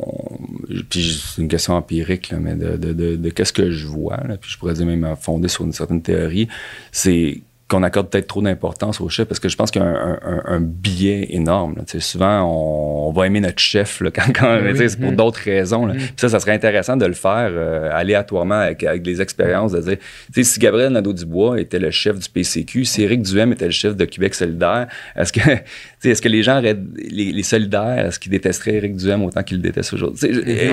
Puis 0.88 1.20
c'est 1.20 1.42
une 1.42 1.48
question 1.48 1.74
empirique, 1.74 2.32
mais 2.38 2.54
de, 2.54 2.76
de, 2.76 3.16
de, 3.16 3.30
qu'est-ce 3.30 3.52
que 3.52 3.70
je 3.70 3.86
vois, 3.86 4.18
puis 4.40 4.50
je 4.50 4.58
pourrais 4.58 4.74
dire 4.74 4.86
même 4.86 5.16
fondé 5.20 5.48
sur 5.48 5.64
une 5.64 5.72
certaine 5.72 6.02
théorie, 6.02 6.46
c'est 6.92 7.42
qu'on 7.70 7.82
accorde 7.82 8.10
peut-être 8.10 8.26
trop 8.26 8.42
d'importance 8.42 9.00
au 9.00 9.08
chef 9.08 9.28
parce 9.28 9.40
que 9.40 9.48
je 9.48 9.56
pense 9.56 9.70
qu'il 9.70 9.80
y 9.80 9.84
a 9.84 9.88
un, 9.88 10.18
un- 10.22 10.42
un 10.44 10.60
biais 10.60 11.28
énorme. 11.30 11.74
là. 11.76 11.84
Tu 11.86 11.92
sais, 11.92 12.00
souvent, 12.00 12.42
on, 12.42 13.08
on 13.08 13.12
va 13.12 13.26
aimer 13.26 13.40
notre 13.40 13.60
chef 13.60 14.00
là, 14.00 14.10
quand, 14.14 14.32
quand 14.34 14.56
Oui, 14.56 14.62
mais 14.64 14.72
tu 14.72 14.78
sais, 14.78 14.88
c'est 14.90 15.00
pour 15.00 15.12
d'autres 15.12 15.40
raisons. 15.44 15.86
là. 15.86 15.94
Puis 15.94 16.12
ça, 16.16 16.28
ça 16.28 16.40
serait 16.40 16.52
intéressant 16.52 16.96
de 16.96 17.06
le 17.06 17.14
faire 17.14 17.48
euh, 17.52 17.88
aléatoirement 17.92 18.56
avec, 18.60 18.84
avec 18.84 19.02
des 19.02 19.20
expériences, 19.22 19.72
de 19.72 19.80
dire, 19.80 19.96
si 20.44 20.58
Gabriel 20.58 20.92
Nadeau-Dubois 20.92 21.60
était 21.60 21.78
le 21.78 21.90
chef 21.90 22.18
du 22.18 22.28
PCQ, 22.28 22.84
si 22.84 23.02
Éric 23.02 23.22
Duhem 23.22 23.52
était 23.52 23.66
le 23.66 23.70
chef 23.70 23.96
de 23.96 24.04
Québec 24.04 24.34
solidaire, 24.34 24.88
est-ce 25.16 25.32
que, 25.32 25.40
est-ce 26.08 26.22
que 26.22 26.28
les 26.28 26.42
gens, 26.42 26.58
auraient- 26.58 26.76
les, 26.96 27.30
les 27.32 27.42
solidaires, 27.42 28.06
est-ce 28.06 28.18
qu'ils 28.18 28.32
détesteraient 28.32 28.74
Éric 28.76 28.96
Duhem 28.96 29.22
autant 29.24 29.42
qu'ils 29.42 29.58
le 29.58 29.62
détestent 29.62 29.92
aujourd'hui? 29.92 30.28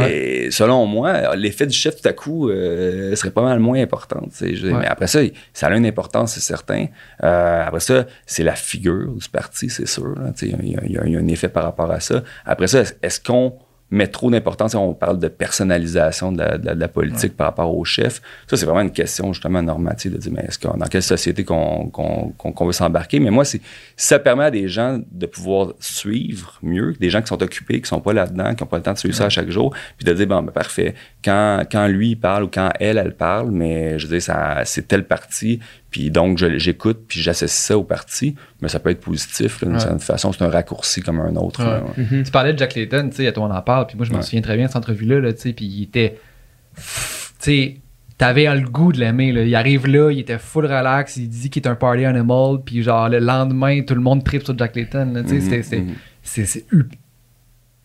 Et 0.10 0.52
selon 0.52 0.86
moi, 0.86 1.36
l'effet 1.36 1.66
du 1.68 1.76
chef 1.76 2.02
tout 2.02 2.08
à 2.08 2.14
coup 2.14 2.50
euh, 2.50 3.14
serait 3.16 3.32
pas 3.32 3.42
mal 3.44 3.60
moins 3.60 3.82
important. 3.82 4.22
Je- 4.40 4.68
Ouais. 4.68 4.74
Mais 4.80 4.86
après 4.88 5.08
ça, 5.08 5.20
ça 5.54 5.68
a 5.68 5.76
une 5.76 5.86
importance, 5.86 6.34
c'est 6.36 6.40
certain. 6.42 6.86
Euh, 7.24 7.64
après 7.68 7.80
ça, 7.82 8.06
c'est 8.26 8.44
la 8.44 8.56
figure 8.56 9.12
du 9.14 9.28
parti, 9.30 9.70
c'est 9.70 9.88
sûr. 9.88 10.16
Il 10.42 10.48
y, 10.48 10.72
y 10.72 10.76
a- 10.78 10.82
il 11.06 11.12
y 11.14 11.16
a 11.18 11.20
un 11.20 11.28
effet 11.28 11.50
par 11.50 11.64
rapport 11.64 11.92
à 11.92 12.00
ça. 12.00 12.24
Après 12.46 12.68
ça, 12.68 12.84
est-ce 13.02 13.20
qu'on 13.20 13.54
met 13.90 14.08
trop 14.08 14.30
d'importance, 14.30 14.76
on 14.76 14.94
parle 14.94 15.18
de 15.18 15.30
personnalisation 15.30 16.32
de 16.34 16.40
la, 16.40 16.58
de 16.58 16.66
la- 16.66 16.76
de 16.76 16.80
la 16.80 16.88
politique 16.90 17.38
par 17.38 17.48
rapport 17.48 17.76
au 17.76 17.86
chef. 17.86 18.22
Ça, 18.48 18.58
c'est 18.58 18.66
vraiment 18.66 18.82
une 18.82 18.92
question 18.92 19.32
justement 19.34 19.62
normative 19.62 20.14
de 20.14 20.18
dire, 20.18 20.32
mais 20.34 20.44
est-ce 20.48 20.60
qu'on, 20.60 20.78
dans 20.78 20.88
quelle 20.88 21.02
société 21.04 21.44
qu'on, 21.46 21.88
qu'on, 21.90 22.34
qu'on- 22.38 22.52
qu'on 22.52 22.66
veut 22.66 22.74
s'embarquer? 22.74 23.20
Mais 23.20 23.30
moi, 23.30 23.46
c'est, 23.46 23.62
ça 23.96 24.20
permet 24.20 24.44
à 24.46 24.52
des 24.52 24.68
gens 24.68 25.00
de 25.12 25.26
pouvoir 25.26 25.74
suivre 25.80 26.60
mieux, 26.62 26.94
des 27.00 27.10
gens 27.10 27.22
qui 27.22 27.28
sont 27.28 27.42
occupés, 27.42 27.80
qui 27.82 27.88
sont 27.88 28.02
pas 28.02 28.14
là-dedans, 28.14 28.54
qui 28.56 28.64
n'ont 28.64 28.68
pas 28.68 28.78
le 28.78 28.84
temps 28.84 28.94
de 28.94 28.98
suivre 28.98 29.16
ça 29.16 29.26
à 29.26 29.30
chaque 29.30 29.50
jour, 29.50 29.74
puis 29.98 30.06
de 30.06 30.14
dire, 30.14 30.28
bon, 30.28 30.42
ben, 30.44 30.52
parfait, 30.52 30.94
quand, 31.24 31.64
quand 31.72 31.88
lui 31.88 32.10
il 32.12 32.16
parle 32.18 32.44
ou 32.44 32.50
quand 32.54 32.70
elle, 32.80 32.98
elle 32.98 33.16
parle, 33.16 33.52
mais 33.52 33.98
je 34.00 34.06
veux 34.08 34.14
dire, 34.14 34.22
ça, 34.22 34.62
c'est 34.66 34.88
tel 34.88 35.06
parti, 35.08 35.60
puis 35.90 36.12
donc 36.12 36.38
j'écoute, 36.58 37.06
puis 37.08 37.22
j'associe 37.22 37.52
ça 37.52 37.78
au 37.78 37.84
parti, 37.84 38.36
mais 38.62 38.68
ça 38.68 38.80
peut 38.80 38.90
être 38.90 39.00
positif, 39.00 39.64
d'une 39.64 39.74
Ouais. 39.74 39.80
certaine 39.80 40.00
façon, 40.00 40.32
c'est 40.34 40.44
un 40.44 40.50
raccourci 40.50 41.02
comme 41.02 41.20
un 41.20 41.36
autre. 41.36 41.62
Ouais. 41.64 41.70
là, 41.72 41.84
ouais. 41.98 42.24
Tu 42.24 42.32
parlais 42.32 42.54
de 42.54 42.58
Jack 42.60 42.76
Layton, 42.76 43.10
tu 43.10 43.18
sais, 43.18 43.28
à 43.28 43.32
toi 43.32 43.46
on 43.50 43.54
en 43.56 43.62
parle, 43.62 43.88
puis 43.88 43.96
moi 43.98 44.06
je 44.06 44.12
me 44.12 44.18
Ouais. 44.18 44.22
souviens 44.24 44.42
très 44.42 44.56
bien 44.58 44.66
de 44.66 44.70
cette 44.70 44.78
entrevue-là, 44.78 45.20
là, 45.20 45.34
tu 45.34 45.42
sais, 45.42 45.54
puis 45.54 45.66
il 45.66 45.84
était. 45.84 46.20
Tu 46.76 46.82
sais, 47.40 47.78
t'avais 48.18 48.54
le 48.56 48.68
goût 48.68 48.92
de 48.92 49.00
l'aimer, 49.00 49.32
là. 49.32 49.44
Il 49.44 49.56
arrive 49.56 49.88
là, 49.88 50.12
il 50.12 50.20
était 50.20 50.38
full 50.40 50.66
relax, 50.66 51.18
il 51.18 51.30
dit 51.30 51.50
qu'il 51.50 51.62
est 51.64 51.68
un 51.68 51.76
party 51.76 52.04
animal, 52.06 52.58
puis 52.66 52.82
genre 52.84 53.08
le 53.10 53.20
lendemain, 53.20 53.82
tout 53.84 53.96
le 53.96 54.02
monde 54.02 54.24
tripe 54.24 54.44
sur 54.44 54.58
Jack 54.58 54.76
Layton, 54.76 55.24
tu 55.28 55.40
sais, 55.42 55.62
c'était- 55.62 55.84
c'est 56.24 56.66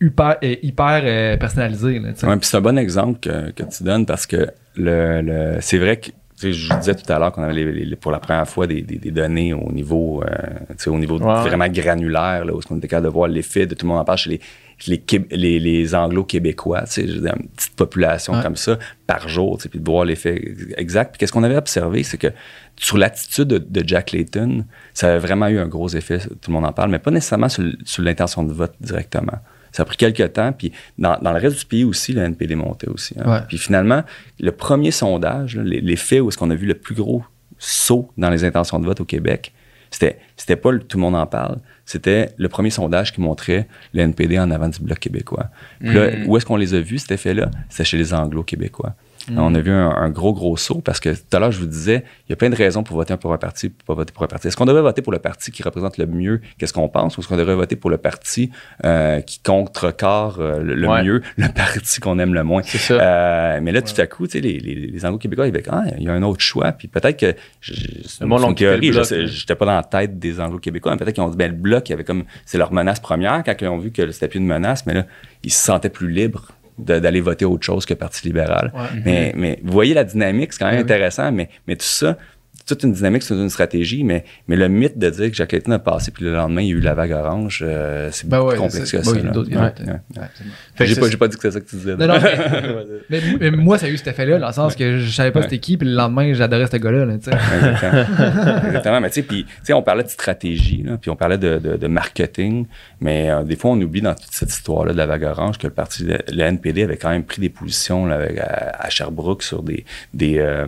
hyper, 0.01 0.37
hyper 0.41 1.01
euh, 1.05 1.37
personnalisé, 1.37 1.99
là, 1.99 2.11
tu 2.13 2.19
sais. 2.19 2.27
Ouais, 2.27 2.37
puis 2.37 2.47
c'est 2.49 2.57
un 2.57 2.61
bon 2.61 2.77
exemple 2.77 3.19
que, 3.19 3.51
que 3.51 3.63
tu 3.63 3.83
donnes 3.83 4.05
parce 4.05 4.25
que 4.27 4.49
le, 4.75 5.21
le- 5.21 5.57
c'est 5.61 5.77
vrai 5.77 5.97
que 5.97 6.09
je 6.51 6.73
disais 6.79 6.95
tout 6.95 7.11
à 7.11 7.19
l'heure 7.19 7.31
qu'on 7.31 7.43
avait 7.43 7.53
les- 7.53 7.85
les- 7.85 7.95
pour 7.95 8.11
la 8.11 8.19
première 8.19 8.47
fois 8.47 8.67
des, 8.67 8.81
des- 8.81 8.97
des 8.97 9.11
données 9.11 9.53
au 9.53 9.71
niveau, 9.71 10.21
euh, 10.23 10.27
tu 10.71 10.75
sais, 10.85 10.89
au 10.89 10.97
niveau 10.99 11.17
vraiment 11.17 11.67
granulaire, 11.69 12.43
là, 12.45 12.53
où 12.53 12.59
on 12.69 12.77
était 12.77 12.87
capable 12.87 13.07
de 13.07 13.11
voir 13.13 13.27
l'effet 13.29 13.65
de 13.65 13.75
tout 13.75 13.85
le 13.85 13.89
monde 13.91 13.99
en 13.99 14.05
parle 14.05 14.17
chez 14.17 14.29
les, 14.31 14.41
les, 14.87 14.97
Qué- 14.97 15.25
les, 15.31 15.59
les 15.59 15.95
anglo-québécois, 15.95 16.83
une 16.97 17.47
petite 17.55 17.75
population 17.75 18.33
Ouais. 18.33 18.41
comme 18.41 18.55
ça 18.55 18.77
par 19.07 19.29
jour, 19.29 19.57
puis 19.69 19.79
de 19.79 19.85
voir 19.89 20.03
l'effet 20.03 20.53
exact. 20.77 21.11
Puis 21.11 21.19
qu'est-ce 21.19 21.31
qu'on 21.31 21.43
avait 21.43 21.55
observé, 21.57 22.03
c'est 22.03 22.17
que 22.17 22.27
sur 22.75 22.97
l'attitude 22.97 23.47
de, 23.47 23.57
de 23.59 23.87
Jack 23.87 24.11
Layton, 24.11 24.65
ça 24.93 25.09
avait 25.11 25.19
vraiment 25.19 25.47
eu 25.47 25.59
un 25.59 25.67
gros 25.67 25.87
effet, 25.89 26.17
tout 26.19 26.49
le 26.49 26.53
monde 26.53 26.65
en 26.65 26.73
parle, 26.73 26.89
mais 26.89 26.99
pas 26.99 27.11
nécessairement 27.11 27.49
sur 27.49 27.63
l'intention 28.01 28.43
de 28.43 28.51
vote 28.51 28.73
directement. 28.81 29.37
Ça 29.73 29.83
a 29.83 29.85
pris 29.85 29.97
quelques 29.97 30.31
temps, 30.31 30.53
puis 30.53 30.71
dans, 30.97 31.17
dans 31.21 31.33
le 31.33 31.39
reste 31.39 31.59
du 31.59 31.65
pays 31.65 31.83
aussi, 31.83 32.13
le 32.13 32.21
NPD 32.21 32.55
montait 32.55 32.87
aussi. 32.87 33.13
hein. 33.19 33.29
Ouais. 33.29 33.39
Puis 33.49 33.57
finalement, 33.57 34.03
le 34.39 34.51
premier 34.53 34.91
sondage, 34.91 35.57
là, 35.57 35.63
les, 35.63 35.81
les 35.81 35.95
faits 35.97 36.21
où 36.21 36.29
est-ce 36.29 36.37
qu'on 36.37 36.49
a 36.51 36.55
vu 36.55 36.65
le 36.67 36.75
plus 36.75 36.95
gros 36.95 37.23
saut 37.57 38.09
dans 38.17 38.29
les 38.29 38.45
intentions 38.45 38.79
de 38.79 38.85
vote 38.85 39.01
au 39.01 39.05
Québec, 39.05 39.51
c'était 39.91 40.19
c'était 40.37 40.55
pas 40.55 40.71
le 40.71 40.79
tout 40.79 40.97
le 40.97 41.01
monde 41.01 41.15
en 41.15 41.25
parle, 41.27 41.57
c'était 41.85 42.29
le 42.37 42.49
premier 42.49 42.69
sondage 42.71 43.13
qui 43.13 43.21
montrait 43.21 43.67
le 43.93 44.01
NPD 44.01 44.39
en 44.39 44.49
avant 44.51 44.67
du 44.69 44.79
Bloc 44.79 44.97
québécois. 44.99 45.49
Puis 45.79 45.93
là, 45.93 46.07
Mm. 46.17 46.27
où 46.27 46.37
est-ce 46.37 46.45
qu'on 46.45 46.55
les 46.57 46.73
a 46.73 46.79
vus, 46.79 46.99
cet 46.99 47.11
effet-là? 47.11 47.51
C'était 47.69 47.83
chez 47.83 47.97
les 47.97 48.13
Anglo-Québécois. 48.13 48.95
On 49.37 49.55
a 49.55 49.59
vu 49.61 49.71
un, 49.71 49.89
un 49.89 50.09
gros, 50.09 50.33
gros 50.33 50.57
saut 50.57 50.81
parce 50.81 50.99
que 50.99 51.09
tout 51.09 51.35
à 51.37 51.39
l'heure, 51.39 51.51
je 51.51 51.59
vous 51.59 51.65
disais, 51.65 52.03
il 52.27 52.31
y 52.31 52.33
a 52.33 52.35
plein 52.35 52.49
de 52.49 52.55
raisons 52.55 52.83
pour 52.83 52.97
voter 52.97 53.15
pour 53.17 53.31
un 53.33 53.37
parti 53.37 53.69
pour 53.69 53.85
pas 53.85 53.93
voter 53.93 54.11
pour 54.13 54.23
un 54.23 54.27
parti. 54.27 54.47
Est-ce 54.47 54.57
qu'on 54.57 54.65
devrait 54.65 54.81
voter 54.81 55.01
pour 55.01 55.13
le 55.13 55.19
parti 55.19 55.51
qui 55.51 55.63
représente 55.63 55.97
le 55.97 56.05
mieux 56.05 56.41
qu'est-ce 56.57 56.73
qu'on 56.73 56.89
pense 56.89 57.17
ou 57.17 57.21
est-ce 57.21 57.27
qu'on 57.29 57.37
devrait 57.37 57.55
voter 57.55 57.75
pour 57.75 57.89
le 57.89 57.97
parti 57.97 58.51
euh, 58.83 59.21
qui 59.21 59.39
contrecarre 59.39 60.39
euh, 60.39 60.59
le, 60.59 60.75
le 60.75 60.87
Ouais. 60.87 61.03
mieux 61.03 61.21
le 61.37 61.47
parti 61.53 61.99
qu'on 62.01 62.19
aime 62.19 62.33
le 62.33 62.43
moins? 62.43 62.61
C'est 62.63 62.77
ça. 62.77 62.93
Euh, 62.95 63.59
mais 63.61 63.71
là, 63.71 63.81
tout 63.81 63.99
à 63.99 64.07
coup, 64.07 64.27
tu 64.27 64.33
sais, 64.33 64.39
les, 64.41 64.59
les, 64.59 64.75
les 64.75 65.05
Anglo-Québécois, 65.05 65.47
ils 65.47 65.51
disaient, 65.53 65.63
ah, 65.69 65.83
il 65.97 66.03
y 66.03 66.09
a 66.09 66.13
un 66.13 66.23
autre 66.23 66.41
choix. 66.41 66.71
Puis 66.73 66.87
peut-être 66.87 67.17
que, 67.17 67.35
c'est 67.61 68.23
le 68.25 68.53
théorie, 68.55 68.91
j'étais 69.27 69.55
pas 69.55 69.65
dans 69.65 69.75
la 69.75 69.83
tête 69.83 70.19
des 70.19 70.39
Anglo-Québécois, 70.39 70.91
mais 70.91 70.97
peut-être 70.97 71.15
qu'ils 71.15 71.23
ont 71.23 71.29
dit, 71.29 71.37
ben, 71.37 71.49
le 71.51 71.57
bloc, 71.57 71.87
il 71.87 71.91
y 71.91 71.93
avait 71.93 72.03
comme, 72.03 72.23
c'est 72.45 72.57
leur 72.57 72.73
menace 72.73 72.99
première 72.99 73.41
quand 73.45 73.53
ils 73.61 73.67
ont 73.67 73.77
vu 73.77 73.91
que 73.91 74.11
c'était 74.11 74.27
plus 74.27 74.39
une 74.39 74.47
menace, 74.47 74.85
mais 74.85 74.93
là, 74.93 75.05
ils 75.43 75.51
se 75.51 75.63
sentaient 75.63 75.89
plus 75.89 76.09
libres 76.11 76.47
d'aller 76.77 77.21
voter 77.21 77.45
autre 77.45 77.65
chose 77.65 77.85
que 77.85 77.93
Parti 77.93 78.25
libéral. 78.27 78.71
Ouais. 78.73 79.01
Mais, 79.05 79.33
mais 79.35 79.59
vous 79.63 79.71
voyez 79.71 79.93
la 79.93 80.03
dynamique, 80.03 80.53
c'est 80.53 80.59
quand 80.59 80.67
même 80.67 80.77
oui. 80.77 80.83
intéressant, 80.83 81.31
mais, 81.31 81.49
mais 81.67 81.75
tout 81.75 81.85
ça, 81.85 82.17
toute 82.65 82.83
une 82.83 82.93
dynamique, 82.93 83.23
c'est 83.23 83.33
une 83.33 83.49
stratégie, 83.49 84.03
mais, 84.03 84.23
mais 84.47 84.55
le 84.55 84.67
mythe 84.67 84.97
de 84.97 85.09
dire 85.09 85.29
que 85.29 85.35
Jacques 85.35 85.51
Layton 85.51 85.71
a 85.71 85.79
passé, 85.79 86.11
puis 86.11 86.23
le 86.25 86.33
lendemain, 86.33 86.61
il 86.61 86.67
y 86.69 86.71
a 86.71 86.75
eu 86.75 86.79
la 86.79 86.93
vague 86.93 87.11
orange, 87.11 87.63
euh, 87.65 88.09
c'est 88.11 88.27
Ben 88.27 88.37
beaucoup 88.39 88.49
ouais, 88.51 88.55
plus 88.55 88.61
complexe 88.63 88.91
que 88.91 89.01
ça. 89.03 89.11
Ouais, 89.11 89.21
ouais. 89.21 90.85
J'ai 90.87 90.95
pas, 91.17 91.27
dit 91.27 91.35
que 91.35 91.41
c'est 91.43 91.51
ça 91.51 91.59
que 91.59 91.69
tu 91.69 91.75
disais. 91.75 91.95
Non, 91.95 92.07
non, 92.07 92.15
mais, 93.09 93.19
mais, 93.21 93.21
mais 93.39 93.51
moi, 93.51 93.77
ça 93.77 93.85
a 93.85 93.89
eu 93.89 93.97
cet 93.97 94.07
effet-là, 94.07 94.39
dans 94.39 94.47
le 94.47 94.53
sens 94.53 94.75
que 94.75 94.97
je 94.99 95.11
savais 95.11 95.31
pas 95.31 95.41
c'était 95.43 95.59
qui, 95.59 95.77
puis 95.77 95.87
le 95.87 95.95
lendemain, 95.95 96.33
j'adorais 96.33 96.67
ce 96.71 96.77
gars-là, 96.77 97.05
là. 97.05 97.13
Exactement. 97.15 98.61
Exactement. 98.67 99.01
Mais 99.01 99.09
tu 99.09 99.15
sais, 99.15 99.23
puis, 99.23 99.45
tu 99.45 99.51
sais, 99.63 99.73
on 99.73 99.81
parlait 99.83 100.03
de 100.03 100.09
stratégie, 100.09 100.83
là, 100.83 100.97
puis 100.97 101.09
on 101.09 101.15
parlait 101.15 101.37
de, 101.37 101.57
de- 101.57 101.77
de 101.77 101.87
marketing, 101.87 102.65
mais 103.01 103.29
euh, 103.29 103.43
des 103.43 103.55
fois, 103.55 103.71
on 103.71 103.81
oublie 103.81 104.01
dans 104.01 104.13
toute 104.15 104.31
cette 104.31 104.49
histoire-là 104.51 104.93
de 104.93 104.97
la 104.97 105.05
vague 105.05 105.23
orange 105.23 105.57
que 105.57 105.67
le 105.67 105.73
parti, 105.73 106.03
le, 106.03 106.17
le 106.31 106.41
NPD 106.43 106.83
avait 106.83 106.97
quand 106.97 107.09
même 107.09 107.23
pris 107.23 107.41
des 107.41 107.49
positions 107.49 108.05
là, 108.05 108.15
avec- 108.15 108.39
à, 108.39 108.75
à 108.79 108.89
Sherbrooke 108.89 109.43
sur 109.43 109.63
des, 109.63 109.85
des, 110.13 110.37
euh, 110.39 110.65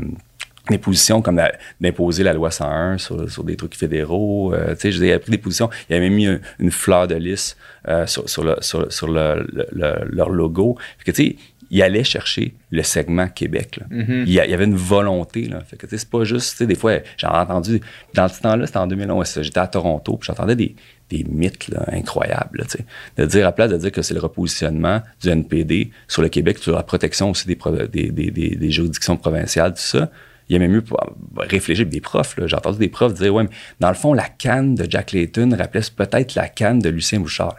des 0.70 0.78
positions 0.78 1.22
comme 1.22 1.42
d'imposer 1.82 2.24
la 2.24 2.34
loi 2.34 2.52
101 2.52 2.98
sur, 2.98 3.30
sur 3.30 3.44
des 3.44 3.56
trucs 3.56 3.76
fédéraux. 3.76 4.54
euh, 4.54 4.74
tu 4.76 4.82
sais, 4.82 4.92
je 4.92 5.14
a 5.14 5.20
pris 5.20 5.32
des 5.32 5.38
positions. 5.38 5.70
Il 5.90 5.96
avait 5.96 6.10
mis 6.10 6.28
un- 6.28 6.40
une 6.60 6.72
fleur 6.72 7.08
de 7.08 7.16
lys 7.16 7.56
euh, 7.88 8.06
sur, 8.08 8.28
sur, 8.30 8.44
le, 8.44 8.56
sur, 8.62 8.92
sur 8.92 9.08
le- 9.08 9.46
le- 9.54 9.68
le- 9.72 10.06
leur 10.10 10.30
logo. 10.30 10.78
Fait 10.98 11.12
que, 11.12 11.16
tu 11.16 11.24
sais, 11.30 11.36
il 11.72 11.82
allait 11.82 12.04
chercher 12.04 12.54
le 12.70 12.84
segment 12.84 13.28
Québec. 13.28 13.78
là. 13.80 13.88
Mhm. 13.90 14.24
il, 14.28 14.34
y 14.34 14.40
a- 14.40 14.46
il 14.46 14.52
y 14.52 14.54
avait 14.54 14.66
une 14.66 14.76
volonté. 14.76 15.48
Là. 15.48 15.62
Fait 15.62 15.78
que, 15.78 15.86
tu 15.88 15.92
sais, 15.92 15.98
c'est 16.00 16.10
pas 16.10 16.24
juste, 16.24 16.52
tu 16.52 16.58
sais, 16.58 16.68
des 16.68 16.76
fois, 16.76 17.00
j'ai 17.18 17.28
entendu, 17.28 17.82
dans 18.14 18.28
ce 18.28 18.40
temps-là, 18.42 18.66
c'était 18.68 18.78
en 18.78 18.88
2011, 18.88 19.40
j'étais 19.42 19.60
à 19.60 19.68
Toronto, 19.68 20.18
puis 20.18 20.28
j'entendais 20.28 20.56
des, 20.56 20.76
des 21.10 21.24
mythes 21.24 21.68
là, 21.70 21.84
incroyables. 21.92 22.60
là, 22.60 22.66
tu 22.66 22.78
sais. 22.78 22.86
de 23.18 23.26
dire, 23.26 23.48
à 23.48 23.52
place 23.52 23.72
de 23.72 23.78
dire 23.78 23.92
que 23.92 24.02
c'est 24.04 24.14
le 24.14 24.20
repositionnement 24.20 25.02
du 25.22 25.30
NPD 25.30 25.92
sur 26.08 26.22
le 26.22 26.30
Québec, 26.30 26.60
sur 26.60 26.76
la 26.76 26.84
protection 26.84 27.32
aussi 27.32 27.48
des, 27.48 27.58
des, 27.92 28.12
des, 28.32 28.56
des 28.56 28.72
juridictions 28.72 29.18
provinciales, 29.18 29.72
tout 29.74 29.80
ça, 29.80 30.10
il 30.50 30.54
y 30.54 30.56
a 30.56 30.60
même 30.60 30.76
eu 30.76 30.82
pour 30.82 31.00
réfléchir, 31.38 31.86
des 31.86 32.02
profs, 32.02 32.38
là, 32.38 32.48
j'ai 32.48 32.56
entendu 32.56 32.78
des 32.80 32.90
profs 32.90 33.14
dire, 33.14 33.34
ouais, 33.34 33.44
mais 33.44 33.50
dans 33.80 33.90
le 33.90 33.96
fond, 33.96 34.14
la 34.14 34.28
canne 34.30 34.76
de 34.76 34.86
Jack 34.90 35.12
Layton 35.12 35.50
rappelait 35.58 35.82
peut-être 35.96 36.36
la 36.36 36.48
canne 36.48 36.80
de 36.80 36.90
Lucien 36.90 37.20
Bouchard. 37.20 37.56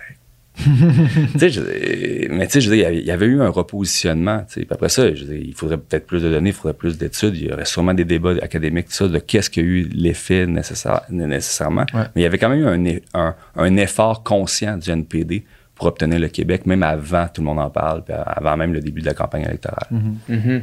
Tu 0.57 1.39
sais, 1.39 1.51
je- 1.51 2.29
mais 2.33 2.47
tu 2.47 2.53
sais, 2.55 2.61
je 2.63 2.71
veux 2.71 2.77
dire, 2.77 2.91
il 2.91 3.05
y 3.05 3.11
avait- 3.11 3.27
eu 3.27 3.43
un 3.43 3.49
repositionnement. 3.51 4.39
tu 4.49 4.55
sais. 4.55 4.61
Puis 4.61 4.69
après 4.73 4.89
ça, 4.89 5.15
je 5.15 5.25
veux 5.25 5.35
dire, 5.35 5.45
il 5.49 5.55
faudrait 5.55 5.77
peut-être 5.77 6.07
plus 6.07 6.23
de 6.23 6.31
données, 6.31 6.49
il 6.51 6.55
faudrait 6.55 6.73
plus 6.73 6.97
d'études. 6.97 7.37
Il 7.37 7.49
y 7.49 7.53
aurait 7.53 7.67
sûrement 7.67 7.93
des 7.93 8.07
débats 8.07 8.35
académiques, 8.41 8.87
tout 8.87 8.93
ça, 8.95 9.07
de 9.09 9.19
qu'est-ce 9.19 9.51
qui 9.51 9.61
a 9.61 9.63
eu 9.63 9.83
l'effet 9.93 10.47
nécessaire, 10.47 11.03
nécessairement. 11.11 11.85
Ouais. 11.93 12.05
Mais 12.15 12.23
il 12.23 12.23
y 12.23 12.27
avait 12.27 12.39
quand 12.39 12.49
même 12.49 12.61
eu 12.61 12.67
un, 13.15 13.21
un- 13.21 13.35
un 13.57 13.77
effort 13.77 14.23
conscient 14.23 14.79
du 14.79 14.89
NPD 14.91 15.45
pour 15.75 15.89
obtenir 15.89 16.19
le 16.19 16.29
Québec, 16.29 16.65
même 16.65 16.83
avant 16.83 17.27
tout 17.29 17.43
le 17.43 17.47
monde 17.47 17.59
en 17.59 17.69
parle, 17.69 18.03
puis 18.03 18.15
avant 18.17 18.57
même 18.57 18.73
le 18.73 18.81
début 18.81 19.03
de 19.03 19.07
la 19.07 19.15
campagne 19.15 19.43
électorale. 19.43 19.89
Mhm. 20.29 20.63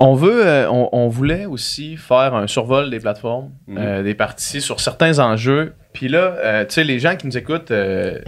On 0.00 0.14
veut, 0.14 0.46
euh, 0.46 0.68
on, 0.70 0.88
on 0.92 1.08
voulait 1.08 1.46
aussi 1.46 1.96
faire 1.96 2.34
un 2.34 2.46
survol 2.48 2.90
des 2.90 2.98
plateformes, 3.00 3.50
Mhm. 3.68 3.78
euh, 3.78 4.02
des 4.02 4.14
partis 4.14 4.60
sur 4.60 4.80
certains 4.80 5.18
enjeux. 5.20 5.74
Puis 5.92 6.08
là, 6.08 6.34
euh, 6.38 6.64
tu 6.64 6.74
sais, 6.74 6.84
les 6.84 6.98
gens 6.98 7.14
qui 7.16 7.26
nous 7.26 7.36
écoutent, 7.38 7.70
euh, 7.70 8.18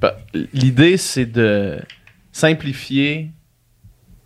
bah, 0.00 0.16
l'idée 0.52 0.96
c'est 0.96 1.26
de 1.26 1.78
simplifier 2.30 3.30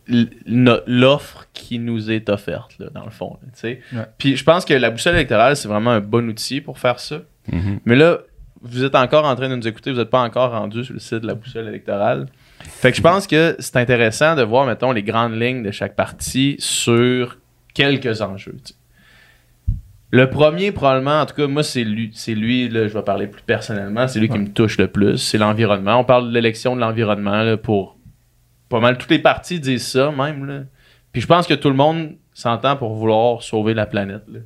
l'offre 0.09 1.47
qui 1.53 1.79
nous 1.79 2.11
est 2.11 2.29
offerte, 2.29 2.77
là, 2.79 2.87
dans 2.93 3.05
le 3.05 3.11
fond. 3.11 3.39
Ouais. 3.63 3.81
Puis 4.19 4.37
je 4.37 4.45
pense 4.45 4.65
que 4.65 4.75
la 4.75 4.91
boussole 4.91 5.15
électorale, 5.15 5.57
c'est 5.57 5.69
vraiment 5.69 5.93
un 5.93 6.01
bon 6.01 6.29
outil 6.29 6.61
pour 6.61 6.79
faire 6.79 6.99
ça. 6.99 7.21
Mhm. 7.51 7.81
Mais 7.85 7.97
là, 7.97 8.19
vous 8.63 8.85
êtes 8.85 8.95
encore 8.95 9.25
en 9.25 9.35
train 9.37 9.49
de 9.49 9.57
nous 9.57 9.69
écouter, 9.69 9.91
vous 9.93 9.99
n'êtes 9.99 10.11
pas 10.11 10.21
encore 10.21 10.51
rendu 10.51 10.85
sur 10.85 10.95
le 10.95 11.01
site 11.01 11.21
de 11.21 11.27
la 11.27 11.35
boussole 11.35 11.69
électorale. 11.69 12.27
Fait 12.63 12.91
que 12.91 12.97
je 12.97 13.03
pense 13.03 13.27
que 13.27 13.57
c'est 13.59 13.77
intéressant 13.77 14.35
de 14.37 14.43
voir, 14.43 14.67
mettons, 14.67 14.93
les 14.93 15.03
grandes 15.03 15.41
lignes 15.41 15.63
de 15.63 15.71
chaque 15.71 15.97
parti 15.97 16.57
sur 16.59 17.39
quelques 17.75 18.23
enjeux. 18.23 18.57
tu 18.65 18.73
sais. 18.73 18.75
Le 20.13 20.29
premier, 20.29 20.73
probablement, 20.73 21.21
en 21.21 21.27
tout 21.27 21.37
cas, 21.37 21.47
moi, 21.47 21.63
c'est 21.63 21.85
lui, 21.85 22.11
c'est 22.15 22.35
lui 22.35 22.69
là, 22.69 22.89
je 22.89 22.95
vais 22.95 23.03
parler 23.03 23.29
plus 23.29 23.43
personnellement, 23.43 24.09
c'est 24.09 24.19
lui 24.19 24.29
qui 24.29 24.39
me 24.39 24.49
touche 24.49 24.77
le 24.77 24.89
plus, 24.89 25.19
c'est 25.19 25.39
l'environnement. 25.39 26.01
On 26.01 26.05
parle 26.05 26.29
de 26.29 26.35
l'élection 26.35 26.75
de 26.75 26.81
l'environnement 26.81 27.43
là, 27.43 27.57
pour 27.57 27.97
pas 28.69 28.81
mal 28.81 28.99
toutes 28.99 29.11
les 29.11 29.21
partis 29.21 29.61
disent 29.61 29.87
ça 29.87 30.11
même. 30.11 30.47
Là. 30.47 30.63
Puis 31.13 31.23
je 31.23 31.29
pense 31.29 31.47
que 31.47 31.55
tout 31.55 31.69
le 31.69 31.77
monde 31.77 32.17
s'entend 32.33 32.77
pour 32.77 32.95
vouloir 32.95 33.43
sauver 33.43 33.73
la 33.73 33.87
planète. 33.87 34.25
là. 34.27 34.41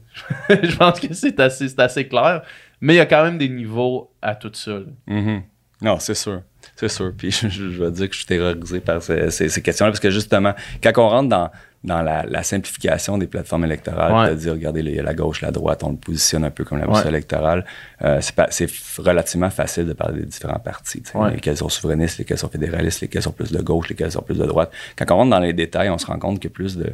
je 0.62 0.76
pense 0.76 1.00
que 1.00 1.14
c'est 1.14 1.40
assez, 1.40 1.68
c'est 1.68 1.80
assez 1.80 2.08
clair. 2.08 2.42
Mais 2.82 2.94
il 2.94 2.96
y 2.98 3.00
a 3.00 3.06
quand 3.06 3.24
même 3.24 3.38
des 3.38 3.48
niveaux 3.48 4.12
à 4.20 4.34
tout 4.34 4.50
ça. 4.52 4.80
Mhm. 5.06 5.44
Non, 5.80 5.98
c'est 5.98 6.14
sûr. 6.14 6.42
C'est 6.76 6.88
sûr. 6.88 7.12
Puis 7.16 7.30
je, 7.42 7.48
je, 7.48 7.82
vais 7.84 7.90
dire 7.90 8.06
que 8.08 8.12
je 8.14 8.18
suis 8.18 8.26
terrorisé 8.26 8.80
par 8.80 9.02
ces, 9.02 9.30
ces- 9.30 9.48
ces 9.48 9.62
questions-là 9.62 9.90
parce 9.92 10.00
que 10.00 10.10
justement, 10.10 10.54
quand 10.82 10.92
on 10.98 11.08
rentre 11.08 11.28
dans, 11.28 11.50
dans 11.82 12.00
la, 12.02 12.24
la 12.24 12.42
simplification 12.42 13.18
des 13.18 13.26
plateformes 13.26 13.64
électorales, 13.66 14.12
Ouais. 14.12 14.30
de 14.30 14.34
dire, 14.40 14.52
regardez, 14.52 14.80
il 14.80 14.94
y 14.94 14.98
a 14.98 15.02
la 15.02 15.12
gauche, 15.14 15.42
la 15.42 15.50
droite, 15.50 15.82
on 15.84 15.90
le 15.90 15.96
positionne 15.96 16.44
un 16.44 16.50
peu 16.50 16.64
comme 16.64 16.78
la 16.78 16.86
Ouais. 16.86 16.92
boussole 16.92 17.08
électorale, 17.08 17.64
euh, 18.02 18.20
c'est 18.50 18.70
relativement 18.98 19.50
facile 19.50 19.86
de 19.86 19.92
parler 19.92 20.20
des 20.20 20.26
différents 20.26 20.58
partis. 20.58 21.02
Ouais. 21.14 21.32
Lesquels 21.34 21.56
sont 21.58 21.68
souverainistes, 21.68 22.18
lesquels 22.18 22.38
sont 22.38 22.48
fédéralistes, 22.48 23.00
lesquels 23.02 23.22
sont 23.22 23.32
plus 23.32 23.52
de 23.52 23.60
gauche, 23.60 23.88
lesquels 23.90 24.12
sont 24.12 24.22
plus 24.22 24.38
de 24.38 24.46
droite. 24.46 24.72
Quand 24.96 25.04
on 25.10 25.16
rentre 25.16 25.30
dans 25.30 25.40
les 25.40 25.52
détails, 25.52 25.90
on 25.90 25.98
se 25.98 26.06
rend 26.06 26.18
compte 26.18 26.44
a 26.44 26.48
plus 26.48 26.76
de 26.76 26.92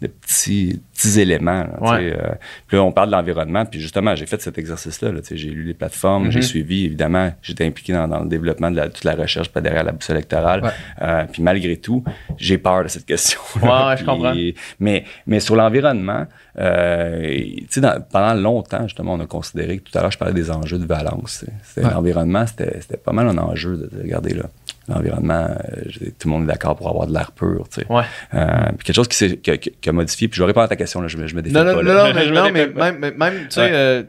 de 0.00 0.06
petits, 0.06 0.80
petits 0.94 1.20
éléments. 1.20 1.64
là, 1.64 1.76
Ouais. 1.80 2.12
euh, 2.12 2.32
puis 2.66 2.76
là, 2.76 2.84
on 2.84 2.92
parle 2.92 3.08
de 3.08 3.12
l'environnement. 3.16 3.64
Puis 3.66 3.80
justement, 3.80 4.14
j'ai 4.14 4.26
fait 4.26 4.40
cet 4.40 4.56
exercice-là. 4.58 5.10
là, 5.12 5.20
j'ai 5.28 5.50
lu 5.50 5.64
les 5.64 5.74
plateformes, 5.74 6.30
j'ai 6.30 6.42
suivi, 6.42 6.84
évidemment, 6.84 7.32
j'étais 7.42 7.66
impliqué 7.66 7.92
dans, 7.92 8.06
dans 8.06 8.20
le 8.20 8.28
développement 8.28 8.70
de 8.70 8.76
la- 8.76 8.88
toute 8.88 9.04
la 9.04 9.14
recherche 9.16 9.48
pas 9.50 9.60
derrière 9.60 9.82
la 9.84 9.92
boussole 9.92 10.16
électorale. 10.16 10.62
Ouais. 10.62 10.70
Euh, 11.02 11.24
puis 11.30 11.42
malgré 11.42 11.76
tout, 11.76 12.04
j'ai 12.36 12.58
peur 12.58 12.84
de 12.84 12.88
cette 12.88 13.06
question. 13.06 13.40
Ouais, 13.62 13.96
je 13.96 14.04
comprends. 14.04 14.34
Mais, 14.80 15.04
mais 15.26 15.40
sur 15.40 15.56
l'environnement, 15.56 16.26
euh, 16.58 17.36
dans- 17.76 18.00
pendant 18.10 18.34
longtemps, 18.34 18.82
justement, 18.84 19.14
on 19.14 19.20
a 19.20 19.26
considéré 19.26 19.78
que 19.78 19.90
tout 19.90 19.98
à 19.98 20.02
l'heure, 20.02 20.10
je 20.12 20.18
parlais 20.18 20.34
des 20.34 20.50
enjeux 20.50 20.78
de 20.78 20.86
Valence. 20.86 21.44
L'environnement, 21.76 22.46
c'était 22.46 22.80
c'était 22.80 22.96
pas 22.96 23.12
mal 23.12 23.28
un 23.28 23.38
enjeu 23.38 23.76
de, 23.76 23.86
de 23.96 24.02
regarder 24.02 24.34
là. 24.34 24.44
L'environnement, 24.88 25.48
euh, 25.48 25.82
tout 26.18 26.28
le 26.28 26.30
monde 26.30 26.44
est 26.44 26.46
d'accord 26.52 26.74
pour 26.76 26.88
avoir 26.88 27.06
de 27.06 27.12
l'air 27.12 27.32
pur. 27.32 27.68
tu 27.70 27.82
sais. 27.82 27.86
Ouais. 27.92 28.04
Euh, 28.34 28.46
puis 28.76 28.86
quelque 28.86 28.96
chose 28.96 29.08
qui, 29.08 29.50
a- 29.50 29.56
qui 29.58 29.88
a 29.88 29.92
modifié. 29.92 30.28
Puis 30.28 30.36
je 30.38 30.42
vais 30.42 30.46
répondre 30.46 30.64
à 30.64 30.68
ta 30.68 30.76
question, 30.76 31.00
là, 31.02 31.08
je, 31.08 31.16
me- 31.18 31.26
je 31.26 31.36
me 31.36 31.42
défais 31.42 31.54
Non, 31.56 31.64
non, 31.64 31.74
pas. 31.74 31.82
non, 31.82 31.92
là. 31.94 32.08
non, 32.08 32.14
mais, 32.14 32.26
non, 32.30 32.50
mais 32.52 32.66
même, 32.98 33.14
même, 33.16 33.34
tu 33.44 33.50
sais, 33.50 33.60
Ouais. 33.60 33.70
euh, 33.72 34.02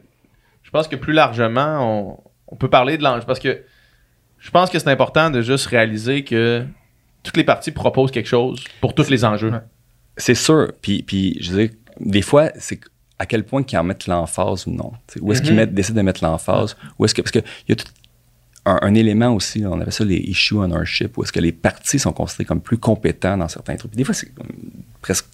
je 0.64 0.70
pense 0.72 0.88
que 0.88 0.96
plus 0.96 1.14
largement, 1.14 1.80
on, 1.82 2.20
on 2.48 2.56
peut 2.56 2.70
parler 2.70 2.98
de 2.98 3.04
l'enjeu. 3.04 3.24
Parce 3.28 3.40
que 3.40 3.62
je 4.38 4.52
pense 4.52 4.70
que 4.70 4.80
c'est 4.80 4.90
important 4.90 5.30
de 5.30 5.42
juste 5.42 5.66
réaliser 5.66 6.24
que 6.24 6.64
toutes 7.24 7.36
les 7.36 7.44
parties 7.44 7.72
proposent 7.72 8.12
quelque 8.12 8.30
chose 8.30 8.64
pour 8.80 8.96
tous 8.96 9.10
les 9.10 9.26
enjeux. 9.26 9.52
Ouais. 9.52 9.60
C'est 10.16 10.36
sûr. 10.36 10.72
Puis, 10.82 11.04
puis 11.04 11.38
je 11.42 11.52
veux 11.52 11.68
dire, 11.68 11.76
des 12.00 12.22
fois, 12.22 12.52
c'est 12.58 12.80
à 13.22 13.26
quel 13.26 13.44
point 13.44 13.64
qu'ils 13.64 13.78
en 13.78 13.84
mettent 13.84 14.08
l'emphase 14.08 14.66
ou 14.66 14.72
non. 14.72 14.94
Où 15.20 15.34
est-ce 15.34 15.42
qu'ils 15.42 15.52
Mhm. 15.52 15.58
mettent- 15.58 15.74
décident 15.74 15.98
de 15.98 16.06
mettre 16.06 16.24
l'emphase? 16.24 16.78
Où 16.98 17.04
est-ce 17.04 17.14
que, 17.14 17.22
parce 17.22 17.32
qu'il 17.32 17.44
y 17.68 17.72
a 17.74 17.76
tout 17.76 17.86
un, 18.70 18.80
un 18.82 18.94
élément 18.94 19.34
aussi, 19.34 19.66
on 19.66 19.80
appelle 19.80 19.94
ça 19.94 20.06
les 20.06 20.18
issue 20.18 20.56
ownership, 20.56 21.18
où 21.18 21.24
est-ce 21.24 21.32
que 21.32 21.40
les 21.40 21.52
partis 21.52 22.00
sont 22.00 22.14
considérés 22.14 22.46
comme 22.46 22.62
plus 22.62 22.78
compétents 22.78 23.38
dans 23.38 23.48
certains 23.48 23.76
trucs. 23.76 23.96
Des 23.96 24.04
fois, 24.04 24.14
c'est 24.14 24.32
presque 25.02 25.26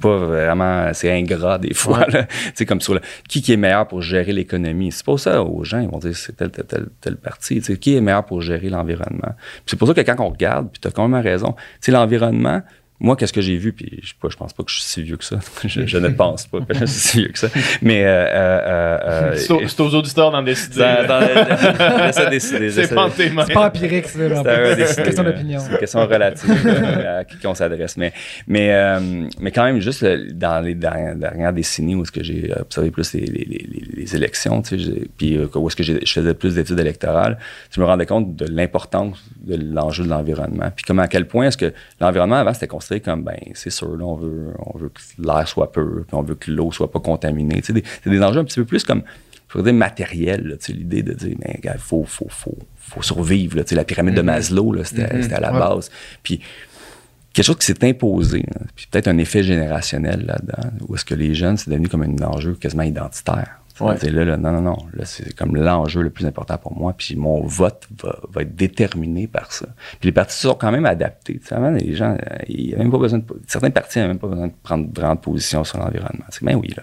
pas 0.00 0.16
vraiment, 0.16 0.92
c'est 0.92 1.12
ingrat 1.12 1.58
des 1.58 1.74
fois. 1.74 2.06
Ouais. 2.12 2.26
sais, 2.54 2.66
comme 2.66 2.80
sur 2.80 2.94
le, 2.94 3.00
qui, 3.28 3.40
qui 3.40 3.52
est 3.52 3.56
meilleur 3.56 3.86
pour 3.86 4.02
gérer 4.02 4.32
l'économie? 4.32 4.90
C'est 4.90 5.06
pas 5.06 5.16
ça 5.16 5.42
aux 5.42 5.62
gens, 5.62 5.78
ils 5.78 5.88
vont 5.88 5.98
dire 5.98 6.16
c'est 6.16 6.36
tel, 6.36 6.50
tel, 6.50 6.64
tel, 6.64 6.86
tel 7.00 7.16
parti. 7.16 7.60
Tu 7.60 7.62
sais, 7.62 7.78
qui 7.78 7.94
est 7.94 8.00
meilleur 8.00 8.24
pour 8.24 8.42
gérer 8.42 8.68
l'environnement? 8.68 9.34
C'est 9.64 9.78
pour 9.78 9.86
ça 9.86 9.94
que 9.94 10.00
quand 10.00 10.16
on 10.18 10.30
regarde, 10.30 10.70
puis 10.72 10.80
tu 10.80 10.88
as 10.88 10.90
quand 10.90 11.06
même 11.06 11.22
raison, 11.22 11.54
l'environnement, 11.86 12.62
moi, 13.04 13.16
qu'est-ce 13.16 13.32
que 13.32 13.40
j'ai 13.40 13.56
vu, 13.56 13.72
puis 13.72 13.98
je, 14.02 14.12
je 14.28 14.36
pense 14.36 14.52
pas 14.52 14.62
que 14.62 14.70
je 14.70 14.76
suis 14.76 14.84
si 14.84 15.02
vieux 15.02 15.16
que 15.16 15.24
ça. 15.24 15.38
je, 15.66 15.86
je 15.86 15.98
ne 15.98 16.08
pense 16.08 16.46
pas 16.46 16.60
que 16.60 16.72
je 16.72 16.84
suis 16.84 17.00
si 17.00 17.18
vieux 17.22 17.28
que 17.32 17.38
ça. 17.38 17.48
Mais 17.82 18.04
euh, 18.04 18.08
euh, 18.08 18.98
euh, 19.04 19.36
C'est 19.36 19.80
aux, 19.80 19.94
auditeurs 19.94 20.30
d'en 20.30 20.42
décider. 20.42 20.76
ça- 20.76 21.02
C'est 22.70 22.94
pas. 22.94 23.10
C'est 23.46 23.52
pas 23.54 23.66
empirique, 23.66 24.06
c'est 24.08 25.00
une 25.00 25.04
question 25.04 25.24
d'opinion. 25.24 25.58
C'est 25.60 25.72
une 25.72 25.78
question 25.78 26.06
relative 26.06 26.50
à 27.06 27.24
qui 27.24 27.46
on 27.46 27.54
s'adresse. 27.54 27.96
Mais, 27.96 28.12
mais, 28.46 28.72
euh, 28.72 29.00
mais 29.40 29.50
quand 29.50 29.64
même, 29.64 29.80
juste 29.80 30.04
dans 30.04 30.64
les 30.64 30.74
dernières, 30.74 31.16
dernières 31.16 31.52
décennies 31.52 31.94
où 31.96 32.02
est-ce 32.02 32.12
que 32.12 32.22
j'ai 32.22 32.52
observé 32.58 32.90
plus 32.90 33.12
les, 33.14 33.20
les, 33.26 33.44
les, 33.44 33.66
les 33.96 34.16
élections, 34.16 34.62
tu 34.62 34.70
sais, 34.70 34.78
j'ai- 34.78 35.08
puis 35.16 35.38
où 35.54 35.66
est-ce 35.68 35.76
que 35.76 35.82
j'ai- 35.82 36.04
je 36.04 36.12
faisais 36.12 36.34
plus 36.34 36.54
d'études 36.54 36.78
électorales, 36.78 37.38
je 37.74 37.80
me 37.80 37.86
rendais 37.86 38.06
compte 38.06 38.36
de 38.36 38.46
l'importance 38.46 39.22
de 39.42 39.56
l'enjeu 39.56 40.04
de 40.04 40.08
l'environnement. 40.08 40.70
Puis 40.74 40.84
comme 40.84 40.98
à 41.00 41.08
quel 41.08 41.26
point 41.26 41.46
est-ce 41.48 41.56
que 41.58 41.72
l'environnement 42.00 42.36
avant 42.36 42.54
c'était 42.54 42.68
considéré 42.68 42.91
comme 43.00 43.22
ben 43.24 43.36
c'est 43.54 43.70
sûr 43.70 43.96
là, 43.96 44.04
on 44.04 44.16
veut 44.16 44.52
on 44.58 44.78
veut 44.78 44.88
que 44.90 45.00
l'air 45.22 45.46
soit 45.48 45.70
pur, 45.72 46.04
puis 46.06 46.14
on 46.14 46.22
veut 46.22 46.34
que 46.34 46.50
l'eau 46.50 46.72
soit 46.72 46.90
pas 46.90 47.00
contaminée. 47.00 47.56
Tu 47.60 47.68
sais, 47.68 47.72
des- 47.72 47.84
c'est 48.02 48.10
des 48.10 48.22
enjeux 48.22 48.40
un 48.40 48.44
petit 48.44 48.60
peu 48.60 48.64
plus 48.66 48.84
comme 48.84 49.02
je 49.48 49.52
pourrais 49.58 49.64
dire 49.64 49.74
matériel, 49.74 50.46
là, 50.48 50.56
tu 50.56 50.66
sais, 50.66 50.72
l'idée 50.72 51.02
de 51.02 51.12
dire, 51.12 51.36
ben, 51.38 51.54
gars, 51.60 51.76
faut, 51.78 52.04
faut, 52.04 52.26
faut, 52.30 52.56
faut 52.78 53.02
survivre, 53.02 53.56
là, 53.58 53.64
tu 53.64 53.70
sais, 53.70 53.74
la 53.74 53.84
pyramide 53.84 54.14
de 54.14 54.22
Maslow, 54.22 54.72
là, 54.72 54.82
c'était, 54.82 55.20
c'était 55.22 55.34
à 55.34 55.40
la 55.40 55.52
Ouais. 55.52 55.58
base. 55.58 55.90
Puis, 56.22 56.40
quelque 57.34 57.44
chose 57.44 57.58
qui 57.58 57.66
s'est 57.66 57.84
imposé, 57.86 58.44
puis 58.74 58.86
peut-être 58.90 59.08
un 59.08 59.18
effet 59.18 59.42
générationnel 59.42 60.24
là-dedans, 60.26 60.70
où 60.88 60.94
est-ce 60.94 61.04
que 61.04 61.14
les 61.14 61.34
jeunes, 61.34 61.58
c'est 61.58 61.68
devenu 61.68 61.88
comme 61.88 62.02
un 62.02 62.22
enjeu 62.24 62.54
quasiment 62.54 62.82
identitaire. 62.84 63.60
Ouais. 63.80 63.96
Là, 64.10 64.24
là, 64.24 64.36
non, 64.36 64.52
non, 64.52 64.60
non, 64.60 64.76
là, 64.92 65.04
c'est 65.04 65.34
comme 65.34 65.56
l'enjeu 65.56 66.02
le 66.02 66.10
plus 66.10 66.26
important 66.26 66.58
pour 66.58 66.76
moi, 66.76 66.94
puis 66.96 67.16
mon 67.16 67.42
vote 67.42 67.88
va, 68.02 68.18
va 68.30 68.42
être 68.42 68.54
déterminé 68.54 69.26
par 69.26 69.50
ça. 69.52 69.66
Puis 69.98 70.08
les 70.08 70.12
partis 70.12 70.38
sont 70.38 70.54
quand 70.54 70.70
même 70.70 70.86
adaptés. 70.86 71.38
Tu 71.38 71.46
sais, 71.46 71.54
avant, 71.54 71.70
les 71.70 71.94
gens, 71.94 72.12
euh, 72.14 72.36
ils 72.48 72.76
même 72.76 72.90
pas 72.90 72.98
besoin 72.98 73.18
de, 73.20 73.24
certains 73.46 73.70
partis 73.70 73.98
n'avaient 73.98 74.08
même 74.08 74.18
pas 74.18 74.28
besoin 74.28 74.48
de 74.48 74.52
prendre 74.62 74.86
de 74.88 75.20
position 75.20 75.64
sur 75.64 75.78
l'environnement. 75.78 76.24
C'est 76.28 76.44
ben 76.44 76.54
oui, 76.56 76.68
là. 76.76 76.82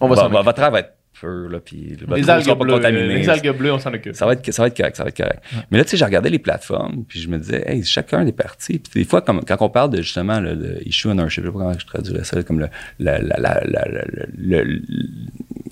On 0.00 0.08
va 0.08 0.28
va- 0.28 0.42
votre 0.42 0.62
air 0.62 0.70
va 0.70 0.80
être 0.80 0.94
là, 1.28 1.60
puis 1.60 1.96
Les 2.14 2.30
algues 2.30 2.58
bleues, 2.58 2.74
contaminée. 2.74 3.14
les 3.18 3.28
algues 3.28 3.50
bleues, 3.56 3.72
on 3.72 3.78
s'en 3.78 3.92
occupe. 3.92 4.14
Ça 4.14 4.26
va, 4.26 4.32
être, 4.34 4.50
ça 4.52 4.62
va 4.62 4.68
être 4.68 4.76
correct, 4.76 4.96
ça 4.96 5.02
va 5.04 5.08
être 5.10 5.16
correct. 5.16 5.42
Mais 5.70 5.78
là, 5.78 5.84
tu 5.84 5.90
sais, 5.90 5.96
j'ai 5.96 6.04
regardé 6.04 6.30
les 6.30 6.38
plateformes, 6.38 7.04
puis 7.08 7.20
je 7.20 7.28
me 7.28 7.38
disais, 7.38 7.62
hey, 7.66 7.84
chacun 7.84 8.24
des 8.24 8.32
partis, 8.32 8.78
puis 8.78 9.02
des 9.02 9.04
fois, 9.08 9.20
comme, 9.22 9.42
quand 9.44 9.56
on 9.60 9.68
parle 9.70 9.90
de 9.90 9.98
justement 10.02 10.40
le, 10.40 10.54
le 10.54 10.86
issue 10.88 11.08
ownership, 11.08 11.42
je 11.44 11.48
sais 11.48 11.52
pas 11.52 11.58
comment 11.58 11.78
je 11.78 11.86
traduirais 11.86 12.24
ça, 12.24 12.42
comme 12.42 12.60
le, 12.60 12.68
la, 12.98 13.18
la, 13.20 13.36
la, 13.38 13.60
la- 13.64 13.88
la- 13.88 14.04
le- 14.36 14.62
le- 14.64 14.82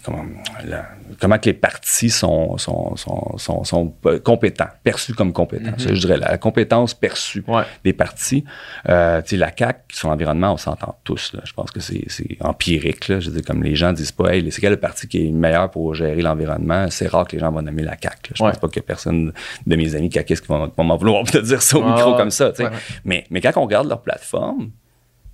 comment, 0.04 0.24
la- 0.66 0.88
comment 1.18 1.38
que 1.38 1.46
les 1.46 1.54
partis 1.54 2.10
sont, 2.10 2.56
sont, 2.58 2.94
sont, 2.96 3.36
sont, 3.38 3.64
sont 3.64 3.94
euh, 4.06 4.18
compétents, 4.20 4.68
perçus 4.84 5.14
comme 5.14 5.32
compétents. 5.32 5.72
Ça, 5.78 5.92
je 5.94 6.00
dirais, 6.00 6.16
la 6.18 6.38
compétence 6.38 6.94
perçue 6.94 7.42
Ouais. 7.48 7.62
des 7.84 7.92
partis. 7.92 8.44
Euh, 8.88 9.22
la 9.32 9.50
CAQ, 9.56 9.78
son 9.94 10.08
environnement, 10.10 10.52
on 10.52 10.56
s'entend 10.56 10.96
tous. 11.04 11.32
Là. 11.34 11.40
Je 11.44 11.52
pense 11.52 11.70
que 11.70 11.80
c'est 11.80 12.04
empirique. 12.40 13.08
Là. 13.08 13.20
Je 13.20 13.30
veux 13.30 13.36
dire, 13.36 13.44
comme 13.44 13.62
les 13.62 13.74
gens 13.74 13.92
disent 13.92 14.12
pas, 14.12 14.34
hey, 14.34 14.50
c'est 14.52 14.60
quel 14.60 14.70
le 14.72 14.76
parti 14.80 15.08
qui 15.08 15.26
est 15.26 15.30
meilleur 15.30 15.70
pour 15.70 15.94
gérer 15.94 16.22
l'environnement, 16.22 16.86
c'est 16.90 17.08
rare 17.08 17.26
que 17.26 17.32
les 17.36 17.40
gens 17.40 17.50
vont 17.50 17.62
nommer 17.62 17.82
la 17.82 17.96
CAQ. 18.00 18.30
là. 18.30 18.34
Je 18.34 18.42
Ouais. 18.44 18.50
pense 18.50 18.60
pas 18.60 18.68
que 18.68 18.80
personne 18.80 19.32
de 19.66 19.76
mes 19.76 19.94
amis 19.94 20.10
caquistes 20.10 20.42
qui 20.42 20.48
vont, 20.48 20.70
vont 20.76 20.84
m'en 20.84 20.96
vouloir 20.96 21.24
te 21.30 21.38
dire 21.38 21.62
ça 21.62 21.78
au 21.78 21.82
Ouais, 21.82 21.92
micro 21.94 22.14
comme 22.16 22.30
ça. 22.30 22.52
Ouais. 22.58 22.68
Mais, 23.04 23.24
mais 23.30 23.40
quand 23.40 23.52
on 23.56 23.62
regarde 23.64 23.88
leur 23.88 24.02
plateforme, 24.02 24.70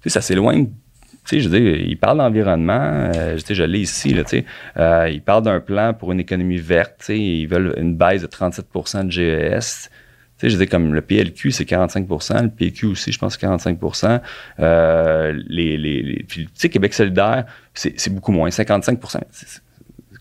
ça 0.06 0.20
s'éloigne. 0.20 0.68
Sais, 1.26 1.40
je 1.40 1.48
veux 1.48 1.58
dire, 1.60 1.74
ils 1.76 1.96
parlent 1.98 2.18
d'environnement. 2.18 3.10
euh, 3.14 3.36
je 3.54 3.62
l'ai 3.64 3.80
ici. 3.80 4.14
Là, 4.14 4.22
tu 4.24 4.30
sais. 4.38 4.44
Euh, 4.76 5.08
ils 5.12 5.20
parlent 5.20 5.42
d'un 5.42 5.60
plan 5.60 5.92
pour 5.92 6.12
une 6.12 6.20
économie 6.20 6.56
verte. 6.58 6.94
tu 7.00 7.04
sais, 7.06 7.18
Ils 7.18 7.46
veulent 7.46 7.74
une 7.78 7.96
baisse 7.96 8.22
de 8.22 8.26
37% 8.28 9.04
de 9.06 9.10
GES. 9.10 9.90
Tu 10.38 10.46
sais, 10.46 10.50
je 10.50 10.56
dire, 10.58 10.68
comme 10.68 10.92
le 10.94 11.00
PLQ, 11.00 11.50
c'est 11.50 11.64
45% 11.64 12.42
le 12.42 12.50
PQ 12.50 12.86
aussi, 12.88 13.10
je 13.10 13.18
pense, 13.18 13.32
c'est 13.32 13.40
45 13.40 13.78
euh, 14.60 15.32
les, 15.48 15.76
les, 15.78 16.02
les- 16.02 16.22
puis, 16.28 16.44
tu 16.44 16.50
sais, 16.54 16.68
Québec 16.68 16.92
solidaire, 16.94 17.44
c'est 17.98 18.12
beaucoup 18.12 18.32
moins, 18.32 18.50
55 18.50 18.98
C'est- 19.30 19.46
c'est- 19.48 19.60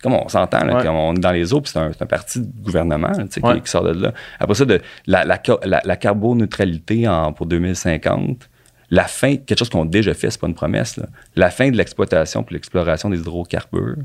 comme 0.02 0.14
on 0.14 0.27
s'entend, 0.30 0.68
Ouais. 0.68 0.88
on 0.88 1.14
est 1.15 1.19
dans 1.19 1.32
les 1.32 1.53
eaux, 1.53 1.60
puis 1.61 1.72
c'est 1.73 1.80
un, 1.80 1.91
parti 2.06 2.40
de 2.40 2.48
gouvernement 2.64 3.10
là, 3.10 3.60
qui- 3.61 3.72
sort 3.72 3.84
de 3.84 3.91
là. 4.03 4.14
Après 4.40 4.53
ça, 4.56 4.64
de, 4.65 4.80
la, 5.07 5.26
la, 5.26 5.40
ca- 5.45 5.60
la, 5.65 5.82
la 5.84 5.95
carboneutralité 5.98 7.07
en, 7.07 7.34
pour 7.34 7.45
2050, 7.48 8.49
la 8.90 9.06
fin, 9.06 9.36
quelque 9.38 9.57
chose 9.60 9.70
qu'on 9.70 9.84
a 9.84 9.88
déjà 9.88 10.14
fait, 10.14 10.30
c'est 10.30 10.40
pas 10.40 10.48
une 10.48 10.53
promesse, 10.56 10.98
là. 10.98 11.06
la 11.36 11.49
fin 11.49 11.70
de 11.72 11.78
l'exploitation 11.78 12.44
puis 12.44 12.56
l'exploration 12.56 13.10
des 13.10 13.18
hydrocarbures. 13.20 13.95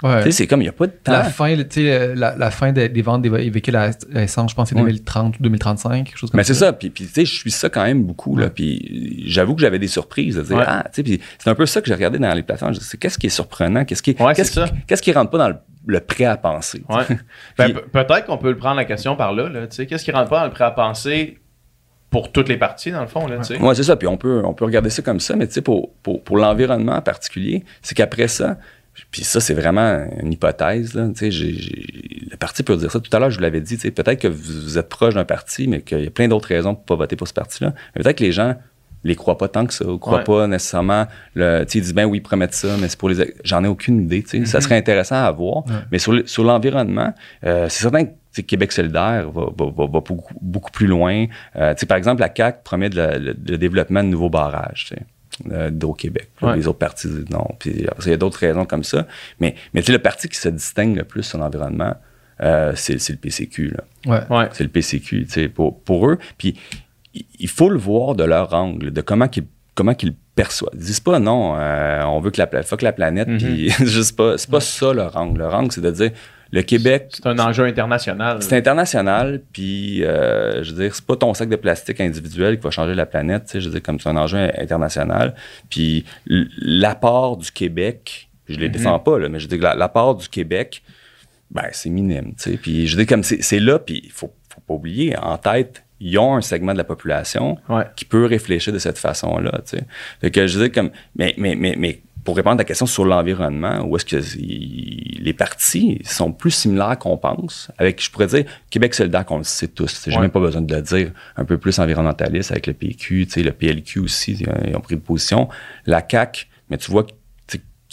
Ouais. 0.00 0.18
Tu 0.18 0.26
sais, 0.26 0.30
c'est 0.30 0.46
comme, 0.46 0.60
il 0.60 0.64
n'y 0.64 0.68
a 0.68 0.72
pas 0.72 0.86
de 0.86 0.92
temps. 0.92 1.10
La 1.10 1.24
fin, 1.24 1.56
tu 1.56 1.66
sais, 1.70 2.14
la, 2.14 2.36
la 2.36 2.50
fin 2.52 2.70
des, 2.70 2.88
des 2.88 3.02
ventes 3.02 3.22
des 3.22 3.28
véhicules 3.28 3.74
à 3.74 3.90
essence, 4.14 4.52
je 4.52 4.54
pense 4.54 4.70
que 4.70 4.76
c'est 4.76 4.80
Ouais. 4.80 4.86
2030 4.92 5.40
ou 5.40 5.42
2035, 5.42 6.04
quelque 6.06 6.16
chose 6.16 6.30
comme 6.30 6.38
Mais 6.38 6.44
ça. 6.44 6.54
c'est 6.54 6.60
ça, 6.60 6.72
puis, 6.72 6.88
puis 6.90 7.04
tu 7.06 7.12
sais, 7.12 7.24
je 7.24 7.34
suis 7.34 7.50
ça 7.50 7.68
quand 7.68 7.82
même 7.82 8.04
beaucoup, 8.04 8.36
là, 8.36 8.44
Ouais. 8.44 8.50
puis 8.54 9.24
j'avoue 9.26 9.56
que 9.56 9.60
j'avais 9.60 9.80
des 9.80 9.88
surprises, 9.88 10.36
de 10.36 10.42
dire, 10.42 10.56
Ouais. 10.56 10.64
ah, 10.64 10.84
tu 10.84 10.90
sais, 10.92 11.02
puis 11.02 11.20
c'est 11.38 11.50
un 11.50 11.56
peu 11.56 11.66
ça 11.66 11.80
que 11.80 11.88
j'ai 11.88 11.94
regardé 11.94 12.20
dans 12.20 12.32
les 12.32 12.44
plateformes, 12.44 12.74
je 12.74 12.96
qu'est-ce 12.96 13.18
qui 13.18 13.26
est 13.26 13.30
surprenant, 13.30 13.84
qu'est-ce 13.84 14.02
qui, 14.04 14.14
Ouais, 14.20 14.34
qu'est-ce 14.34 15.02
qui, 15.02 15.10
rentre 15.12 15.30
pas 15.32 15.38
dans 15.38 15.48
le, 15.48 15.56
le 15.88 15.98
prêt 15.98 16.26
à 16.26 16.36
penser. 16.36 16.84
Ben, 17.58 17.74
peut-être 17.92 18.26
qu'on 18.26 18.38
peut 18.38 18.50
le 18.50 18.56
prendre 18.56 18.76
la 18.76 18.84
question 18.84 19.16
par 19.16 19.32
là. 19.32 19.48
là 19.48 19.66
tu 19.66 19.74
sais. 19.74 19.86
Qu'est-ce 19.86 20.04
qui 20.04 20.12
rentre 20.12 20.30
pas 20.30 20.38
dans 20.38 20.46
le 20.46 20.52
prêt 20.52 20.64
à 20.64 20.70
penser 20.70 21.38
pour 22.10 22.32
toutes 22.32 22.48
les 22.48 22.56
parties, 22.56 22.90
dans 22.90 23.02
le 23.02 23.06
fond? 23.06 23.26
Là? 23.26 23.40
Ouais, 23.60 23.74
c'est 23.74 23.82
ça. 23.82 23.96
Puis 23.96 24.08
on 24.08 24.16
peut, 24.16 24.42
on 24.44 24.54
peut 24.54 24.64
regarder 24.64 24.90
ça 24.90 25.02
comme 25.02 25.20
ça, 25.20 25.36
mais 25.36 25.46
pour, 25.62 25.92
pour, 26.02 26.22
pour 26.24 26.36
l'environnement 26.36 26.96
en 26.96 27.02
particulier, 27.02 27.64
c'est 27.82 27.94
qu'après 27.94 28.28
ça, 28.28 28.56
puis 29.10 29.22
ça, 29.24 29.40
c'est 29.40 29.54
vraiment 29.54 30.06
une 30.20 30.32
hypothèse, 30.32 30.94
là. 30.94 31.08
Le 31.20 32.36
parti 32.36 32.62
peut 32.62 32.76
dire 32.76 32.90
ça. 32.90 33.00
Tout 33.00 33.14
à 33.16 33.20
l'heure, 33.20 33.30
je 33.30 33.36
vous 33.36 33.42
l'avais 33.42 33.60
dit, 33.60 33.76
peut-être 33.76 34.20
que 34.20 34.28
vous, 34.28 34.62
vous 34.62 34.78
êtes 34.78 34.88
proche 34.88 35.14
d'un 35.14 35.24
parti, 35.24 35.68
mais 35.68 35.82
qu'il 35.82 36.02
y 36.02 36.06
a 36.06 36.10
plein 36.10 36.28
d'autres 36.28 36.48
raisons 36.48 36.74
pour 36.74 36.84
pas 36.84 36.96
voter 36.96 37.16
pour 37.16 37.28
ce 37.28 37.34
parti-là. 37.34 37.74
Peut-être 37.94 38.18
que 38.18 38.24
les 38.24 38.32
gens 38.32 38.56
les 39.04 39.14
croient 39.14 39.38
pas 39.38 39.48
tant 39.48 39.64
que 39.66 39.72
ça, 39.72 39.86
ou 39.86 39.98
croient 39.98 40.18
Ouais. 40.18 40.24
pas 40.24 40.46
nécessairement. 40.46 41.06
Le, 41.34 41.64
tu 41.64 41.72
sais, 41.72 41.78
ils 41.78 41.82
disent, 41.82 41.94
ben 41.94 42.04
oui, 42.04 42.18
ils 42.18 42.22
promettent 42.22 42.54
ça, 42.54 42.76
mais 42.80 42.88
c'est 42.88 42.98
pour 42.98 43.08
les. 43.08 43.34
J'en 43.44 43.62
ai 43.64 43.68
aucune 43.68 44.02
idée, 44.02 44.22
tu 44.22 44.40
sais. 44.40 44.44
Ça 44.46 44.60
serait 44.60 44.76
intéressant 44.76 45.16
à 45.24 45.30
voir. 45.30 45.66
Ouais. 45.66 45.72
Mais 45.92 45.98
sur, 45.98 46.12
le- 46.12 46.26
sur 46.26 46.44
l'environnement, 46.44 47.14
euh, 47.44 47.66
c'est 47.68 47.82
certain 47.82 48.06
que 48.06 48.40
Québec 48.42 48.70
solidaire 48.72 49.30
va, 49.30 49.46
va- 49.56 49.70
va- 49.70 49.86
va 49.86 50.00
beaucoup, 50.00 50.34
beaucoup 50.40 50.70
plus 50.70 50.86
loin. 50.86 51.26
Euh, 51.56 51.74
tu 51.74 51.80
sais, 51.80 51.86
par 51.86 51.96
exemple, 51.98 52.20
la 52.20 52.30
CAQ 52.34 52.58
promet 52.64 52.88
de 52.90 52.96
la- 52.96 53.18
le, 53.18 53.34
le 53.46 53.58
développement 53.58 54.02
de 54.02 54.08
nouveaux 54.08 54.30
barrages, 54.30 54.92
euh, 55.50 55.70
Ouais. 56.42 56.56
Les 56.56 56.66
autres 56.66 56.78
partis 56.78 57.08
disent 57.08 57.30
non. 57.30 57.46
Puis 57.58 57.86
après, 57.88 58.06
il 58.06 58.10
y 58.10 58.14
a 58.14 58.16
d'autres 58.16 58.38
raisons 58.40 58.64
comme 58.64 58.84
ça. 58.84 59.06
Mais, 59.40 59.54
mais 59.74 59.80
tu 59.80 59.86
sais, 59.86 59.92
le 59.92 59.98
parti 60.00 60.28
qui 60.28 60.36
se 60.38 60.48
distingue 60.48 60.96
le 60.96 61.04
plus 61.04 61.22
sur 61.22 61.38
l'environnement, 61.38 61.94
euh, 62.40 62.72
c'est 62.76 62.98
c'est 63.00 63.12
le 63.12 63.18
PCQ. 63.18 63.70
Là. 63.76 63.84
Ouais. 64.30 64.36
Ouais. 64.36 64.48
C'est 64.52 64.64
le 64.64 64.70
PCQ, 64.70 65.24
tu 65.26 65.30
sais, 65.30 65.48
pour, 65.48 65.80
pour 65.80 66.08
eux. 66.08 66.18
Puis 66.38 66.56
il- 67.38 67.48
faut 67.48 67.70
le 67.70 67.78
voir 67.78 68.14
de 68.14 68.24
leur 68.24 68.52
angle, 68.54 68.90
de 68.92 69.00
comment 69.00 69.28
qu'ils 69.28 69.44
comment 69.74 69.94
qu'ils 69.94 70.14
perçoivent. 70.34 70.72
Ils 70.74 70.80
disent 70.80 70.98
pas 70.98 71.20
non, 71.20 71.54
euh, 71.56 72.02
on 72.02 72.18
veut 72.18 72.30
que 72.32 72.38
la, 72.38 72.48
pla- 72.48 72.64
fuck 72.64 72.82
la 72.82 72.90
planète, 72.92 73.28
Mhm. 73.28 73.38
puis 73.38 73.68
juste 73.86 74.16
pas, 74.16 74.36
c'est 74.36 74.50
pas 74.50 74.58
ça 74.60 74.92
leur 74.92 75.16
angle. 75.16 75.38
Leur 75.38 75.54
angle, 75.54 75.70
c'est 75.70 75.80
de 75.80 75.90
dire 75.92 76.10
le 76.50 76.62
Québec, 76.62 77.10
C'est 77.10 77.26
un 77.26 77.38
enjeu 77.38 77.64
international. 77.64 78.42
c'est 78.42 78.56
international, 78.56 79.40
puis 79.52 80.02
euh, 80.02 80.64
je 80.64 80.72
veux 80.74 80.82
dire, 80.82 80.94
c'est 80.96 81.04
pas 81.04 81.14
ton 81.14 81.32
sac 81.34 81.48
de 81.48 81.54
plastique 81.56 82.00
individuel 82.00 82.56
qui 82.58 82.64
va 82.64 82.70
changer 82.72 82.94
la 82.96 83.06
planète, 83.06 83.44
tu 83.44 83.52
sais, 83.52 83.60
je 83.60 83.66
veux 83.66 83.72
dire, 83.74 83.82
comme 83.82 84.00
c'est 84.00 84.08
un 84.08 84.16
enjeu 84.16 84.50
international. 84.58 85.34
Puis 85.70 86.04
l'apport 86.56 87.36
du 87.36 87.50
Québec, 87.52 88.28
je 88.48 88.58
les 88.58 88.68
défends 88.68 88.98
pas, 88.98 89.18
là, 89.18 89.28
mais 89.28 89.38
je 89.38 89.44
veux 89.44 89.48
dire 89.50 89.58
que 89.58 89.64
la- 89.64 89.74
l'apport 89.74 90.14
du 90.16 90.28
Québec, 90.28 90.82
ben, 91.50 91.64
c'est 91.72 91.90
minime, 91.90 92.34
tu 92.36 92.50
sais. 92.50 92.56
Puis 92.56 92.86
je 92.86 92.96
veux 92.96 93.04
dire, 93.04 93.08
comme 93.14 93.22
c'est 93.22 93.42
c'est 93.42 93.60
là, 93.60 93.78
puis 93.78 94.00
il 94.04 94.10
faut, 94.10 94.32
faut 94.48 94.60
pas 94.60 94.74
oublier, 94.74 95.16
en 95.18 95.36
tête, 95.38 95.84
ils 96.00 96.18
ont 96.18 96.34
un 96.36 96.40
segment 96.42 96.72
de 96.72 96.78
la 96.78 96.84
population 96.84 97.58
Ouais. 97.68 97.84
qui 97.96 98.04
peut 98.04 98.24
réfléchir 98.26 98.72
de 98.72 98.78
cette 98.78 98.98
façon-là, 98.98 99.60
tu 99.68 99.78
sais. 100.20 100.30
Que 100.30 100.46
je 100.46 100.58
dire, 100.58 100.72
comme, 100.72 100.90
mais, 101.16 101.34
mais, 101.38 101.54
mais, 101.56 101.74
mais 101.78 102.00
pour 102.24 102.36
répondre 102.36 102.54
à 102.54 102.58
ta 102.58 102.64
question 102.64 102.84
sur 102.86 103.04
l'environnement, 103.06 103.82
où 103.86 103.96
est-ce 103.96 104.04
que 104.04 104.16
il- 104.36 105.20
les 105.22 105.32
partis 105.32 106.00
sont 106.04 106.32
plus 106.32 106.50
similaires 106.50 106.98
qu'on 106.98 107.16
pense, 107.16 107.70
avec, 107.78 108.02
je 108.02 108.10
pourrais 108.10 108.26
dire, 108.26 108.44
Québec 108.70 108.94
solidaire, 108.94 109.24
qu'on 109.24 109.38
le 109.38 109.44
sait 109.44 109.68
tous, 109.68 110.04
j'ai 110.06 110.14
Ouais. 110.14 110.22
même 110.22 110.30
pas 110.30 110.40
besoin 110.40 110.60
de 110.62 110.74
le 110.74 110.82
dire, 110.82 111.10
un 111.36 111.44
peu 111.44 111.58
plus 111.58 111.78
environnementaliste 111.78 112.50
avec 112.52 112.66
le 112.66 112.74
PQ, 112.74 113.26
tu 113.26 113.32
sais, 113.32 113.42
le 113.42 113.52
PLQ 113.52 114.00
aussi, 114.00 114.36
ils 114.40 114.48
ont- 114.48 114.52
ils 114.66 114.76
ont 114.76 114.80
pris 114.80 114.96
de 114.96 115.00
position. 115.00 115.48
La 115.86 116.04
CAQ, 116.08 116.46
mais 116.70 116.76
tu 116.76 116.90
vois 116.90 117.06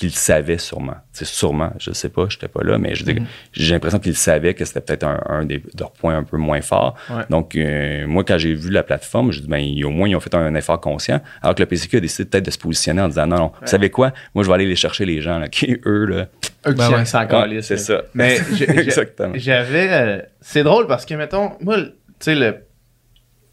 le 0.01 0.09
savaient 0.09 0.57
sûrement. 0.57 0.95
C'est 1.13 1.25
sûrement, 1.25 1.71
je 1.79 1.91
sais 1.91 2.09
pas, 2.09 2.25
j'étais 2.29 2.49
pas 2.49 2.63
là, 2.63 2.77
mais 2.77 2.95
je 2.95 3.05
dire, 3.05 3.21
j'ai 3.53 3.73
l'impression 3.73 3.99
qu'ils 3.99 4.15
savaient 4.15 4.53
que 4.53 4.65
c'était 4.65 4.81
peut-être 4.81 5.05
un, 5.05 5.21
un 5.29 5.45
des, 5.45 5.59
de 5.59 5.79
leurs 5.79 5.91
points 5.91 6.17
un 6.17 6.23
peu 6.23 6.35
moins 6.37 6.61
forts. 6.61 6.95
Ouais. 7.09 7.23
Donc, 7.29 7.55
euh, 7.55 8.05
moi, 8.05 8.25
quand 8.25 8.37
j'ai 8.37 8.53
vu 8.53 8.69
la 8.69 8.83
plateforme, 8.83 9.31
je 9.31 9.39
dis, 9.39 9.47
ben, 9.47 9.63
au 9.85 9.89
moins, 9.91 10.09
ils 10.09 10.15
ont 10.15 10.19
fait 10.19 10.35
un, 10.35 10.53
effort 10.55 10.81
conscient. 10.81 11.21
Alors 11.41 11.55
que 11.55 11.61
le 11.61 11.65
PCQ 11.67 11.97
a 11.97 11.99
décidé 12.01 12.29
peut-être 12.29 12.45
de 12.45 12.51
se 12.51 12.57
positionner 12.57 13.01
en 13.01 13.07
disant, 13.07 13.25
non, 13.25 13.37
non, 13.37 13.51
vous 13.61 13.67
savez 13.67 13.89
quoi? 13.89 14.11
Moi, 14.33 14.43
je 14.43 14.49
vais 14.49 14.55
aller 14.55 14.65
les 14.65 14.75
chercher, 14.75 15.05
les 15.05 15.21
gens, 15.21 15.39
là, 15.39 15.47
qui, 15.47 15.77
eux, 15.85 16.05
là. 16.05 16.27
Ben 16.65 16.91
ouais. 16.91 17.05
s'en 17.05 17.25
calissent, 17.27 17.69
Ouais, 17.69 17.77
c'est 17.77 17.77
ça. 17.77 18.01
Mais 18.13 18.37
j'avais. 19.35 19.87
euh, 19.91 20.21
c'est 20.41 20.63
drôle 20.63 20.87
parce 20.87 21.05
que, 21.05 21.13
mettons, 21.13 21.51
moi, 21.61 21.77
le- 21.77 21.89
tu 21.91 21.93
sais, 22.19 22.35
le 22.35 22.57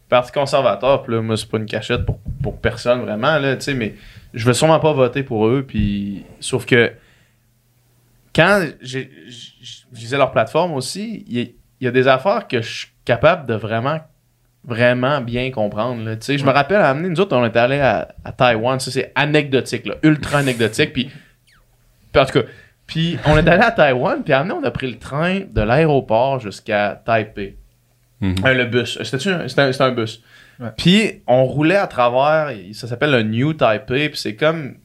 Parti 0.09 0.31
conservateur, 0.31 1.03
puis 1.03 1.13
là, 1.15 1.21
moi, 1.21 1.37
c'est 1.37 1.49
pas 1.49 1.57
une 1.57 1.65
cachette 1.65 2.05
pour, 2.05 2.19
pour 2.41 2.59
personne 2.59 3.01
vraiment, 3.01 3.39
là, 3.39 3.55
tu 3.55 3.63
sais, 3.63 3.73
mais 3.73 3.95
je 4.33 4.45
vais 4.45 4.53
sûrement 4.53 4.79
pas 4.79 4.93
voter 4.93 5.23
pour 5.23 5.47
eux, 5.47 5.63
puis. 5.67 6.25
Sauf 6.39 6.65
que. 6.65 6.91
Quand 8.35 8.65
je 8.81 8.99
lisais 9.93 10.17
leur 10.17 10.31
plateforme 10.31 10.73
aussi, 10.73 11.23
il 11.27 11.37
y, 11.37 11.41
a- 11.41 11.45
il 11.81 11.85
y 11.85 11.87
a 11.87 11.91
des 11.91 12.07
affaires 12.07 12.47
que 12.47 12.61
je 12.61 12.77
suis 12.79 12.87
capable 13.05 13.45
de 13.47 13.53
vraiment 13.53 13.99
vraiment 14.65 15.19
bien 15.21 15.51
comprendre. 15.51 16.03
Là. 16.03 16.15
Je 16.25 16.43
me 16.45 16.49
rappelle, 16.51 16.77
à 16.77 16.89
amener, 16.91 17.09
nous 17.09 17.19
autres, 17.19 17.35
on 17.35 17.45
était 17.45 17.59
allés 17.59 17.79
à, 17.81 18.15
à 18.23 18.31
Taïwan. 18.31 18.79
Ça, 18.79 18.91
c'est 18.91 19.11
anecdotique, 19.13 19.85
là, 19.85 19.95
ultra 20.03 20.37
anecdotique. 20.39 20.93
Puis, 20.93 21.11
en 22.15 22.25
tout 22.25 22.39
cas, 22.39 22.45
puis 22.87 23.17
on 23.25 23.35
est 23.37 23.47
allé 23.47 23.61
à 23.61 23.71
Taïwan, 23.71 24.23
puis 24.23 24.31
à 24.33 24.39
amener, 24.39 24.53
on 24.53 24.63
a 24.63 24.71
pris 24.71 24.89
le 24.89 24.97
train 24.97 25.41
de 25.41 25.61
l'aéroport 25.61 26.39
jusqu'à 26.39 27.01
Taipei. 27.05 27.57
Mhm. 28.21 28.35
Euh, 28.45 28.53
le 28.53 28.65
bus. 28.65 28.97
Un- 28.99 29.03
C'était 29.03 29.29
un, 29.29 29.47
c'était 29.49 29.81
un 29.83 29.91
bus? 29.91 30.23
Puis 30.77 31.21
on 31.27 31.45
roulait 31.45 31.77
à 31.77 31.87
travers, 31.87 32.55
ça 32.73 32.87
s'appelle 32.87 33.11
le 33.11 33.23
New 33.23 33.53
Taipei, 33.53 34.09
puis 34.09 34.19
c'est 34.19 34.35
comme 34.35 34.75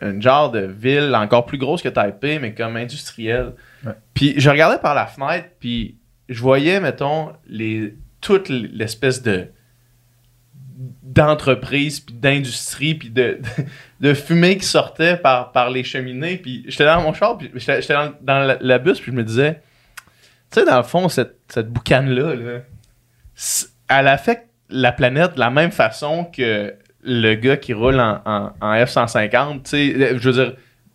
un 0.00 0.20
genre 0.20 0.50
de 0.50 0.60
ville 0.60 1.14
encore 1.14 1.46
plus 1.46 1.58
grosse 1.58 1.82
que 1.82 1.88
Taipei, 1.88 2.38
mais 2.38 2.54
comme 2.54 2.76
industrielle. 2.76 3.54
Ouais. 3.84 3.92
Puis 4.14 4.34
je 4.38 4.48
regardais 4.48 4.78
par 4.78 4.94
la 4.94 5.06
fenêtre, 5.06 5.48
puis 5.58 5.96
je 6.28 6.40
voyais, 6.40 6.80
mettons, 6.80 7.32
les, 7.48 7.94
toute 8.20 8.48
l'espèce 8.48 9.22
de 9.22 9.48
d'entreprise, 11.02 11.98
puis 11.98 12.14
d'industrie, 12.14 12.94
puis 12.94 13.10
de, 13.10 13.40
de, 13.40 13.64
de 14.08 14.14
fumée 14.14 14.58
qui 14.58 14.66
sortait 14.66 15.16
par, 15.16 15.50
par 15.50 15.70
les 15.70 15.82
cheminées. 15.82 16.36
Puis 16.36 16.64
j'étais 16.68 16.84
dans 16.84 17.02
mon 17.02 17.12
char, 17.12 17.36
puis 17.36 17.50
j'étais 17.54 17.94
dans, 17.94 18.12
dans 18.20 18.38
la, 18.46 18.58
la 18.60 18.78
bus, 18.78 19.00
puis 19.00 19.10
je 19.10 19.16
me 19.16 19.24
disais, 19.24 19.60
tu 20.50 20.60
sais, 20.60 20.64
dans 20.64 20.76
le 20.76 20.84
fond, 20.84 21.08
cette, 21.08 21.38
cette 21.48 21.68
boucane-là, 21.68 22.34
là, 22.34 22.60
elle 23.88 24.08
affecte 24.08 24.47
la 24.70 24.92
planète 24.92 25.34
de 25.34 25.40
la 25.40 25.50
même 25.50 25.70
façon 25.72 26.24
que 26.24 26.74
le 27.02 27.34
gars 27.34 27.56
qui 27.56 27.72
roule 27.72 27.98
en, 28.00 28.20
en- 28.24 28.52
en 28.60 28.74
F-150, 28.74 29.62
tu 29.62 29.70
sais, 29.70 30.18
je 30.18 30.28
veux 30.30 30.32
dire, 30.44 30.54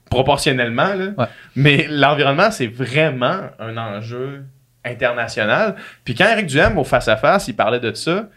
proportionnellement, 0.09 0.93
là. 0.93 1.07
Ouais. 1.17 1.25
Mais 1.55 1.87
l'environnement, 1.89 2.51
c'est 2.51 2.67
vraiment 2.67 3.41
un 3.59 3.77
enjeu 3.77 4.43
international. 4.85 5.75
Puis 6.03 6.13
quand 6.15 6.27
Eric 6.27 6.45
Duhem, 6.47 6.77
au 6.77 6.83
face-à-face, 6.83 7.47
il 7.47 7.55
parlait 7.55 7.79
de 7.79 7.93
ça, 7.93 8.29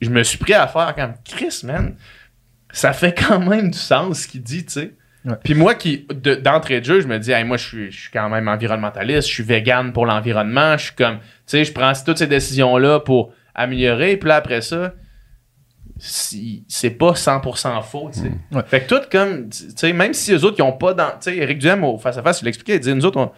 je 0.00 0.10
me 0.10 0.22
suis 0.22 0.38
pris 0.38 0.54
à 0.54 0.66
faire 0.66 0.94
comme 0.94 1.14
Chris, 1.24 1.60
man, 1.64 1.94
ça 2.72 2.92
fait 2.92 3.14
quand 3.18 3.40
même 3.40 3.70
du 3.70 3.78
sens 3.78 4.20
ce 4.22 4.28
qu'il 4.28 4.42
dit, 4.42 4.64
tu 4.66 4.72
sais. 4.72 4.94
Ouais. 5.24 5.34
Puis 5.44 5.54
moi, 5.54 5.74
qui 5.74 6.06
de- 6.10 6.34
d'entrée 6.34 6.80
de 6.80 6.86
jeu, 6.86 7.00
je 7.00 7.06
me 7.06 7.18
dis, 7.18 7.30
Hey, 7.30 7.44
moi, 7.44 7.56
je 7.58 7.66
suis, 7.66 7.92
je 7.92 8.00
suis 8.02 8.10
quand 8.10 8.28
même 8.30 8.48
environnementaliste, 8.48 9.28
je 9.28 9.32
suis 9.34 9.42
vegan 9.42 9.92
pour 9.92 10.06
l'environnement, 10.06 10.76
je 10.78 10.84
suis 10.86 10.94
comme, 10.94 11.18
tu 11.18 11.24
sais, 11.46 11.64
je 11.64 11.72
prends 11.72 11.92
toutes 12.04 12.18
ces 12.18 12.26
décisions-là 12.26 13.00
pour 13.00 13.32
améliorer, 13.54 14.16
puis 14.16 14.28
là, 14.28 14.36
après 14.36 14.60
ça, 14.60 14.94
si- 15.98 16.64
c'est 16.68 16.90
pas 16.90 17.12
100% 17.14 17.82
faux, 17.82 18.10
tu 18.12 18.20
sais. 18.20 18.32
Ouais. 18.52 18.62
Fait 18.66 18.80
que 18.82 18.94
tout 18.94 19.02
comme, 19.10 19.48
tu 19.50 19.64
sais, 19.76 19.92
même 19.92 20.14
si 20.14 20.30
les 20.32 20.44
autres, 20.44 20.56
ils 20.58 20.62
ont 20.62 20.72
pas 20.72 20.94
dans, 20.94 21.10
tu 21.10 21.16
sais, 21.30 21.36
Eric 21.36 21.58
Duhem, 21.58 21.84
au 21.84 21.98
face-à-face, 21.98 22.40
il 22.40 22.46
l'expliquait, 22.46 22.76
il 22.76 22.80
disait, 22.80 22.94
nous 22.94 23.04
autres, 23.04 23.18
on- 23.20 23.30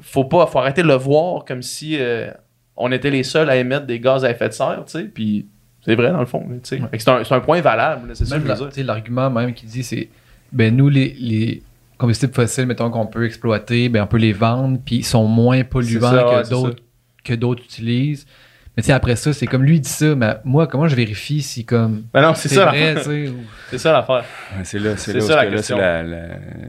faut 0.00 0.24
pas, 0.24 0.46
faut 0.46 0.58
arrêter 0.58 0.82
de 0.82 0.88
le 0.88 0.94
voir 0.94 1.44
comme 1.44 1.62
si 1.62 1.96
euh, 1.98 2.30
on 2.76 2.90
était 2.90 3.10
les 3.10 3.22
seuls 3.22 3.48
à 3.48 3.56
émettre 3.56 3.86
des 3.86 4.00
gaz 4.00 4.24
à 4.24 4.30
effet 4.30 4.48
de 4.48 4.54
serre, 4.54 4.82
tu 4.86 4.92
sais, 4.98 5.04
puis 5.04 5.46
c'est 5.84 5.94
vrai 5.94 6.10
dans 6.10 6.20
le 6.20 6.26
fond, 6.26 6.42
tu 6.48 6.58
sais. 6.62 6.80
Ouais. 6.80 6.88
Fait 6.90 6.96
que 6.98 7.02
c'est 7.02 7.10
un, 7.10 7.24
c'est 7.24 7.34
un 7.34 7.40
point 7.40 7.60
valable, 7.60 8.08
là, 8.08 8.14
c'est 8.14 8.24
ça 8.24 8.36
que 8.38 8.80
l'argument 8.82 9.30
même 9.30 9.52
qui 9.54 9.66
dit 9.66 9.82
c'est 9.84 10.08
ben 10.52 10.74
nous 10.74 10.88
les, 10.88 11.14
les 11.18 11.62
combustibles 11.98 12.32
fossiles, 12.32 12.66
mettons, 12.66 12.90
qu'on 12.90 13.06
peut 13.06 13.24
exploiter, 13.26 13.88
ben, 13.88 14.02
on 14.02 14.06
peut 14.06 14.16
les 14.18 14.32
vendre, 14.32 14.78
puis 14.84 14.96
ils 14.96 15.04
sont 15.04 15.26
moins 15.26 15.62
polluants 15.64 16.00
C'est 16.10 16.16
ça, 16.16 16.26
ouais, 16.36 16.42
que 16.42 16.48
d'autres 16.50 16.76
que 17.24 17.34
d'autres 17.34 17.62
utilisent. 17.64 18.26
Mais 18.76 18.82
tu 18.82 18.88
sais, 18.88 18.92
après 18.92 19.14
ça, 19.14 19.32
c'est 19.32 19.46
comme 19.46 19.62
lui 19.62 19.78
dit 19.78 19.88
ça, 19.88 20.16
mais 20.16 20.34
moi, 20.42 20.66
comment 20.66 20.88
je 20.88 20.96
vérifie 20.96 21.42
si 21.42 21.64
comme 21.64 22.04
Ben 22.12 22.22
non, 22.22 22.34
c'est 22.34 22.48
ça 22.48 22.66
vrai, 22.66 22.78
tu 22.78 22.84
l'affaire. 22.96 23.04
sais, 23.04 23.28
ou- 23.28 23.44
C'est 23.70 23.78
ça 23.78 23.92
l'affaire. 23.92 24.24
Ouais, 24.56 24.64
C'est 24.64 24.78
là, 24.80 24.96
c'est 24.96 25.12
là, 25.12 25.20
ça, 25.20 25.36
la 25.36 25.46
que 25.46 25.54
là, 25.54 25.62
c'est 25.62 25.76
la- 25.76 26.02
la- 26.02 26.26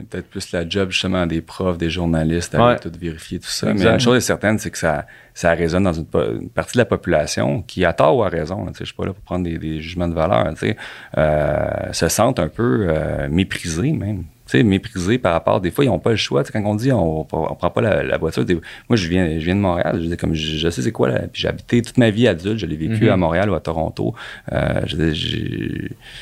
peut-être 0.10 0.30
plus 0.30 0.52
la 0.52 0.70
job 0.70 0.92
justement 0.92 1.26
des 1.26 1.42
profs, 1.42 1.80
des 1.80 1.90
journalistes, 1.90 2.54
à 2.54 2.64
Ouais. 2.68 2.80
tout 2.80 2.92
vérifier 3.00 3.40
tout 3.40 3.50
ça. 3.50 3.74
Mais 3.74 3.86
une 3.88 4.00
chose 4.00 4.18
est 4.18 4.22
certaine, 4.22 4.60
c'est 4.60 4.70
que 4.70 4.78
ça, 4.78 5.08
ça 5.34 5.52
résonne 5.54 5.84
dans 5.86 5.94
une, 5.94 6.06
partie 6.54 6.74
de 6.74 6.78
la 6.80 6.86
population 6.86 7.64
qui, 7.64 7.84
à 7.86 7.94
tort 7.94 8.16
ou 8.18 8.24
à 8.24 8.30
raison, 8.30 8.66
là, 8.66 8.72
tu 8.72 8.78
sais, 8.78 8.86
je 8.86 8.90
suis 8.90 8.96
pas 8.96 9.06
là 9.06 9.14
pour 9.14 9.24
prendre 9.24 9.44
des, 9.44 9.58
des 9.58 9.82
jugements 9.82 10.08
de 10.08 10.14
valeur, 10.14 10.48
tu 10.54 10.58
sais, 10.60 10.78
euh, 11.18 11.92
se 11.92 12.08
sentent 12.08 12.40
un 12.40 12.50
peu 12.50 12.86
euh, 12.88 13.28
méprisés 13.30 13.92
même. 13.94 14.26
Tu 14.48 14.58
sais, 14.60 14.64
méprisés 14.64 15.18
par 15.18 15.34
rapport. 15.34 15.60
Des 15.60 15.72
fois, 15.72 15.86
ils 15.86 15.88
n'ont 15.88 15.98
pas 16.00 16.12
le 16.12 16.16
choix. 16.18 16.44
Tu 16.44 16.52
sais, 16.52 16.54
quand 16.62 16.64
on 16.70 16.76
dit 16.76 16.92
on, 16.92 17.22
on 17.22 17.56
prend 17.56 17.70
pas 17.72 17.82
la, 17.82 18.04
la 18.04 18.18
voiture, 18.18 18.46
des- 18.46 18.54
moi, 18.90 18.96
je 18.96 19.08
viens, 19.08 19.40
je 19.40 19.44
viens 19.46 19.56
de 19.56 19.60
Montréal. 19.62 20.00
Je, 20.04 20.08
dis, 20.10 20.18
comme 20.18 20.36
je, 20.36 20.58
je 20.58 20.70
sais 20.70 20.82
c'est 20.84 20.92
quoi. 20.92 21.10
Là, 21.10 21.20
puis 21.32 21.42
j'ai 21.42 21.48
habité 21.48 21.82
toute 21.82 21.98
ma 21.98 22.12
vie 22.12 22.28
adulte. 22.28 22.60
Je 22.60 22.66
l'ai 22.68 22.76
vécu 22.76 23.06
Mhm. 23.06 23.10
à 23.10 23.18
Montréal 23.18 23.50
ou 23.50 23.56
à 23.56 23.60
Toronto. 23.60 24.14
Euh, 24.52 24.82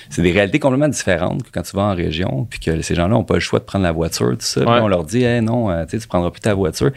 c'est 0.10 0.22
des 0.22 0.32
réalités 0.32 0.60
complètement 0.60 0.88
différentes 0.88 1.44
que 1.44 1.50
quand 1.52 1.62
tu 1.64 1.76
vas 1.76 1.84
en 1.84 1.95
région. 1.95 2.48
Puis 2.50 2.60
que 2.60 2.82
ces 2.82 2.95
gens-là 2.95 3.10
n'ont 3.10 3.24
pas 3.24 3.34
le 3.36 3.40
choix 3.40 3.60
de 3.60 3.66
prendre 3.66 3.84
la 3.84 3.91
voiture, 3.91 4.30
tout 4.32 4.38
ça. 4.40 4.62
Puis 4.62 4.70
Ouais. 4.70 4.80
on 4.82 4.88
leur 4.88 5.04
dit, 5.04 5.24
hey, 5.24 5.41
non, 5.41 5.70
euh, 5.70 5.86
tu 5.86 6.00
tu 6.00 6.08
prendras 6.08 6.32
plus 6.32 6.41
ta 6.41 6.54
voiture. 6.54 6.91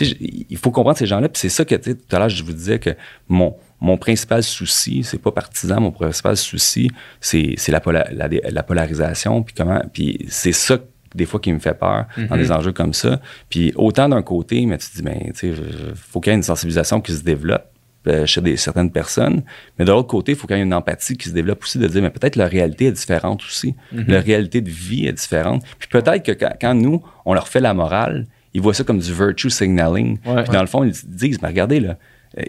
Il 0.00 0.56
faut 0.56 0.70
comprendre 0.70 0.96
ces 0.98 1.06
gens-là. 1.06 1.28
Puis 1.28 1.40
c'est 1.40 1.48
ça 1.48 1.64
que, 1.64 1.74
tu 1.74 1.90
sais, 1.90 1.96
tout 1.96 2.14
à 2.16 2.18
l'heure, 2.20 2.28
je 2.28 2.42
vous 2.44 2.52
disais 2.52 2.78
que 2.78 2.90
mon, 3.28 3.54
mon 3.80 3.96
principal 3.96 4.42
souci, 4.42 5.04
c'est 5.04 5.22
pas 5.22 5.30
partisan, 5.32 5.80
mon 5.80 5.92
principal 5.92 6.36
souci, 6.36 6.90
c'est, 7.20 7.54
la, 7.68 7.80
pola- 7.80 8.08
la, 8.12 8.28
la 8.50 8.62
polarisation. 8.62 9.42
Puis 9.42 9.54
comment, 9.56 9.80
puis 9.92 10.24
c'est 10.28 10.52
ça 10.52 10.78
des 11.14 11.24
fois 11.26 11.40
qui 11.40 11.52
me 11.52 11.58
fait 11.58 11.74
peur 11.78 12.06
dans 12.28 12.36
Mhm. 12.36 12.42
des 12.42 12.52
enjeux 12.52 12.72
comme 12.72 12.92
ça. 12.92 13.20
Puis 13.48 13.72
autant 13.76 14.08
d'un 14.08 14.22
côté, 14.22 14.66
mais 14.66 14.78
tu 14.78 14.90
te 14.90 14.96
dis, 14.96 15.02
ben, 15.02 15.18
tu 15.32 15.54
sais, 15.54 15.54
faut 15.94 16.20
qu'il 16.20 16.30
y 16.30 16.34
ait 16.34 16.36
une 16.36 16.42
sensibilisation 16.42 17.00
qui 17.00 17.12
se 17.12 17.22
développe 17.22 17.64
euh, 18.06 18.26
chez 18.26 18.40
des, 18.40 18.56
certaines 18.56 18.90
personnes. 18.90 19.42
Mais 19.78 19.84
de 19.84 19.90
l'autre 19.90 20.08
côté, 20.08 20.32
il 20.32 20.38
faut 20.38 20.46
qu'il 20.46 20.56
y 20.56 20.60
ait 20.60 20.62
une 20.62 20.72
empathie 20.74 21.16
qui 21.16 21.28
se 21.28 21.34
développe 21.34 21.62
aussi 21.64 21.78
de 21.78 21.86
dire, 21.88 22.00
mais 22.02 22.10
peut-être 22.10 22.36
leur 22.36 22.48
réalité 22.48 22.86
est 22.86 22.92
différente 22.92 23.42
aussi. 23.42 23.74
Leur 23.92 24.22
réalité 24.22 24.60
de 24.60 24.70
vie 24.70 25.06
est 25.06 25.12
différente. 25.12 25.62
Puis 25.78 25.88
peut-être 25.88 26.24
que 26.24 26.32
quand, 26.32 26.52
quand 26.60 26.74
nous, 26.74 27.02
on 27.24 27.34
leur 27.34 27.48
fait 27.48 27.60
la 27.60 27.74
morale, 27.74 28.26
ils 28.54 28.60
voient 28.62 28.72
ça 28.74 28.84
comme 28.84 28.98
du 28.98 29.12
virtue 29.12 29.50
signaling. 29.50 30.18
Ouais. 30.24 30.42
Puis 30.44 30.52
dans 30.52 30.60
le 30.62 30.66
fond, 30.68 30.84
ils 30.84 30.92
disent, 31.06 31.38
mais 31.42 31.48
regardez, 31.48 31.80
là, 31.80 31.96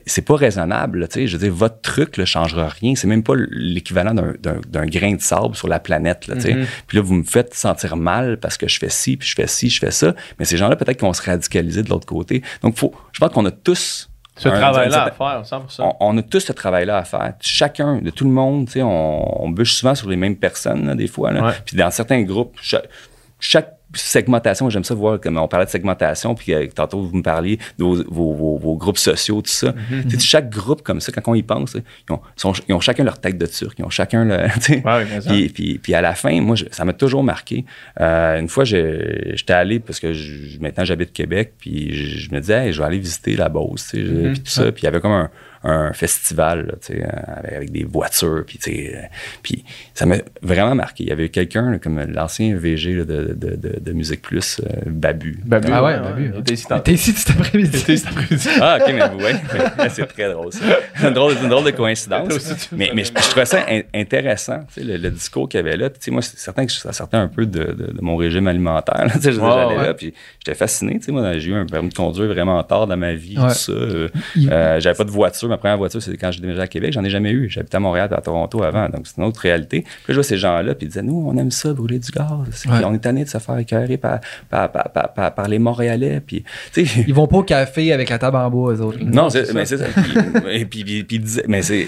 c'est 0.05 0.23
pas 0.23 0.35
raisonnable, 0.35 1.07
tu 1.07 1.13
sais. 1.21 1.27
Je 1.27 1.37
veux 1.37 1.43
dire, 1.45 1.53
votre 1.53 1.81
truc 1.81 2.17
ne 2.17 2.25
changera 2.25 2.67
rien. 2.69 2.95
C'est 2.95 3.07
même 3.07 3.23
pas 3.23 3.33
l'équivalent 3.49 4.13
d'un- 4.13 4.85
grain 4.85 5.15
de 5.15 5.21
sable 5.21 5.55
sur 5.55 5.67
la 5.67 5.79
planète, 5.79 6.27
là, 6.27 6.35
tu 6.35 6.41
sais. 6.41 6.57
Puis 6.87 6.97
là, 6.97 7.03
vous 7.03 7.13
me 7.15 7.23
faites 7.23 7.53
sentir 7.53 7.95
mal 7.97 8.37
parce 8.39 8.57
que 8.57 8.67
je 8.67 8.77
fais 8.79 8.89
ci, 8.89 9.17
puis 9.17 9.27
je 9.27 9.35
fais 9.35 9.47
ci, 9.47 9.69
je 9.69 9.79
fais 9.79 9.91
ça. 9.91 10.13
Mais 10.37 10.45
ces 10.45 10.57
gens-là, 10.57 10.75
peut-être 10.75 10.97
qu'ils 10.97 11.07
vont 11.07 11.13
se 11.13 11.21
radicaliser 11.23 11.83
de 11.83 11.89
l'autre 11.89 12.05
côté. 12.07 12.41
Donc, 12.61 12.77
faut, 12.77 12.93
je 13.13 13.19
pense 13.19 13.31
qu'on 13.31 13.45
a 13.45 13.51
tous 13.51 14.09
Ce 14.35 14.47
travail-là 14.47 15.03
à 15.05 15.11
faire, 15.11 15.41
100%. 15.43 15.81
on, 15.83 15.95
on 15.99 16.17
a 16.17 16.21
tous 16.21 16.39
ce 16.39 16.53
travail-là 16.53 16.97
à 16.97 17.03
faire. 17.03 17.33
Chacun, 17.41 17.97
de 18.01 18.09
tout 18.09 18.25
le 18.25 18.31
monde, 18.31 18.67
tu 18.67 18.73
sais, 18.73 18.81
on, 18.83 19.43
on 19.43 19.49
bûche 19.49 19.73
souvent 19.73 19.95
sur 19.95 20.09
les 20.09 20.15
mêmes 20.17 20.35
personnes, 20.37 20.85
là, 20.87 20.95
des 20.95 21.07
fois. 21.07 21.31
là. 21.31 21.45
Ouais. 21.47 21.53
Puis 21.65 21.75
dans 21.75 21.89
certains 21.91 22.21
groupes, 22.21 22.57
chaque, 22.61 22.87
chaque 23.39 23.73
segmentation, 23.93 24.69
j'aime 24.69 24.83
ça 24.83 24.93
voir, 24.93 25.19
comme 25.19 25.37
on 25.37 25.47
parlait 25.47 25.65
de 25.65 25.71
segmentation, 25.71 26.35
puis 26.35 26.53
euh, 26.53 26.67
tantôt 26.73 27.01
vous 27.01 27.15
me 27.17 27.23
parliez 27.23 27.57
de 27.77 27.83
vos, 27.83 27.95
vos- 28.03 28.33
vos- 28.33 28.57
vos 28.57 28.75
groupes 28.77 28.97
sociaux, 28.97 29.41
tout 29.41 29.49
ça. 29.49 29.71
Mm-hmm. 29.71 30.09
Sais, 30.11 30.19
chaque 30.19 30.49
groupe 30.49 30.81
comme 30.83 30.99
ça, 31.01 31.11
quand 31.11 31.21
on 31.31 31.35
y 31.35 31.43
pense, 31.43 31.75
ils 31.75 32.13
ont, 32.13 32.19
sont- 32.35 32.53
ils 32.67 32.73
ont 32.73 32.79
chacun 32.79 33.03
leur 33.03 33.19
tête 33.19 33.37
de 33.37 33.45
turc, 33.45 33.75
ils 33.79 33.85
ont 33.85 33.89
chacun 33.89 34.25
le. 34.25 34.37
Ouais, 34.85 35.05
bien 35.05 35.21
sûr. 35.21 35.31
Puis, 35.31 35.49
puis, 35.49 35.77
puis 35.79 35.93
à 35.93 36.01
la 36.01 36.13
fin, 36.15 36.39
moi, 36.41 36.55
je- 36.55 36.65
ça 36.71 36.85
m'a 36.85 36.93
toujours 36.93 37.23
marqué. 37.23 37.65
Euh, 37.99 38.39
une 38.39 38.47
fois, 38.49 38.63
je- 38.63 39.31
j'étais 39.33 39.53
allé, 39.53 39.79
parce 39.79 39.99
que 39.99 40.13
je- 40.13 40.59
maintenant 40.59 40.85
j'habite 40.85 41.11
Québec, 41.13 41.53
puis 41.59 41.93
je, 41.93 42.19
je 42.19 42.31
me 42.31 42.39
disais, 42.39 42.67
Hey, 42.67 42.73
je 42.73 42.79
vais 42.79 42.85
aller 42.87 42.99
visiter 42.99 43.35
la 43.35 43.49
Beauce, 43.49 43.93
Mm-hmm. 43.93 44.31
puis 44.33 44.39
tout 44.41 44.51
ça. 44.51 44.71
Puis 44.71 44.81
il 44.83 44.85
y 44.85 44.87
avait 44.87 44.99
comme 45.01 45.11
un, 45.11 45.29
un 45.63 45.93
festival, 45.93 46.67
là, 46.67 46.73
euh, 46.95 47.03
avec, 47.37 47.53
avec 47.53 47.71
des 47.71 47.83
voitures, 47.83 48.43
puis 48.45 48.59
euh, 48.67 49.01
puis 49.43 49.63
ça 49.93 50.05
m'a 50.05 50.15
vraiment 50.41 50.75
marqué. 50.75 51.03
Il 51.03 51.09
y 51.09 51.11
avait 51.11 51.29
quelqu'un, 51.29 51.77
comme 51.79 51.99
l'ancien 52.11 52.55
VG 52.55 52.95
là, 52.95 53.03
de, 53.03 53.33
de, 53.35 53.55
de, 53.55 53.79
de 53.79 53.91
Musique 53.93 54.21
Plus, 54.21 54.61
euh, 54.61 54.67
Babu. 54.85 55.39
Babu, 55.45 55.67
Ah 55.71 55.83
ouais, 55.83 55.99
Babu. 55.99 56.31
Il 56.33 56.39
était 56.39 56.53
ici 56.53 56.63
T'es 56.67 56.73
tantôt. 56.75 56.91
ici 56.91 57.11
cet 57.13 57.29
après-midi. 57.37 57.69
Il 57.73 57.79
était 57.81 57.93
ici 57.93 58.05
cet 58.05 58.11
après-midi. 58.17 58.47
Ah, 58.61 58.77
ok, 58.81 58.93
mais 58.93 59.23
ouais. 59.23 59.33
Ouais, 59.79 59.89
c'est 59.89 60.05
très 60.05 60.31
drôle, 60.31 60.51
ça. 60.53 60.65
C'est 60.95 61.07
une 61.07 61.13
drôle, 61.13 61.33
une 61.41 61.49
drôle 61.49 61.65
de 61.65 61.71
coïncidence. 61.71 62.69
Mais, 62.71 62.91
mais 62.95 63.03
je, 63.03 63.11
je 63.15 63.29
trouvais 63.29 63.45
ça 63.45 63.65
in- 63.69 63.81
intéressant, 63.93 64.59
le, 64.77 64.97
le 64.97 65.09
discours 65.11 65.47
qu'il 65.49 65.59
y 65.59 65.61
avait 65.61 65.77
là. 65.77 65.89
Puis, 65.89 65.99
tu 65.99 66.05
sais, 66.05 66.11
moi, 66.11 66.21
c'est 66.21 66.37
certain 66.39 66.65
que 66.65 66.71
ça 66.71 66.91
sortait 66.93 67.17
un 67.17 67.27
peu 67.27 67.45
de, 67.45 67.63
de- 67.63 67.91
de 67.93 68.01
mon 68.01 68.15
régime 68.15 68.47
alimentaire. 68.47 69.05
là. 69.07 69.67
Ouais, 69.67 69.77
ouais. 69.77 69.93
puis 69.93 70.13
j'étais 70.39 70.57
fasciné. 70.57 70.99
Tu 70.99 71.05
sais, 71.05 71.11
moi, 71.11 71.37
j'ai 71.37 71.51
eu 71.51 71.55
un 71.55 71.65
permis 71.65 71.89
de 71.89 71.93
conduire 71.93 72.27
vraiment 72.27 72.61
tard 72.63 72.87
dans 72.87 72.97
ma 72.97 73.13
vie, 73.13 73.37
Ouais. 73.37 73.47
tout 73.49 73.53
ça. 73.53 73.71
Euh, 73.71 74.09
euh, 74.49 74.79
j'avais 74.79 74.95
pas 74.97 75.03
de 75.03 75.11
voiture. 75.11 75.48
Ma 75.49 75.57
première 75.57 75.77
voiture, 75.77 76.01
c'était 76.01 76.17
quand 76.17 76.31
j'ai 76.31 76.39
déménagé 76.41 76.61
à 76.63 76.67
Québec. 76.67 76.93
J'en 76.93 77.03
ai 77.03 77.09
jamais 77.09 77.31
eu. 77.31 77.49
J'habitais 77.49 77.77
à 77.77 77.79
Montréal 77.79 78.07
et 78.11 78.15
à 78.15 78.21
Toronto 78.21 78.63
avant. 78.63 78.87
Donc, 78.89 79.01
c'est 79.07 79.17
une 79.17 79.23
autre 79.23 79.41
réalité. 79.41 79.81
Puis 79.81 79.89
là, 79.91 80.05
je 80.09 80.13
vois 80.13 80.23
ces 80.23 80.37
gens-là, 80.37 80.75
puis 80.75 80.85
ils 80.85 80.89
disaient, 80.89 81.01
nous, 81.01 81.25
on 81.27 81.35
aime 81.37 81.51
ça, 81.51 81.73
brûler 81.73 81.99
du 81.99 82.11
gaz. 82.11 82.27
Ouais. 82.67 82.83
on 82.85 82.93
est 82.93 82.99
tanné 82.99 83.23
de 83.23 83.29
se 83.29 83.37
faire 83.37 83.57
écœurer 83.57 83.97
par, 83.97 84.19
par, 84.49 84.71
par, 84.71 85.33
par, 85.33 85.47
les 85.47 85.59
Montréalais. 85.59 86.21
Puis, 86.25 86.43
tu 86.73 86.85
sais, 86.85 87.03
Ils 87.07 87.13
vont 87.13 87.27
pas 87.27 87.37
au 87.37 87.43
café 87.43 87.91
avec 87.93 88.09
la 88.09 88.19
table 88.19 88.37
en 88.37 88.49
bois, 88.49 88.73
eux 88.73 88.81
autres. 88.81 88.99
non, 89.01 89.29
c'est, 89.29 89.53
mais 89.53 89.65
c'est 89.65 89.77
ça. 89.77 89.85
Puis, 89.85 90.13
et 90.51 90.65
puis, 90.65 90.83
puis- 90.83 91.03
puis 91.03 91.15
il 91.17 91.21
disait- 91.21 91.45
mais 91.47 91.61
c'est 91.61 91.85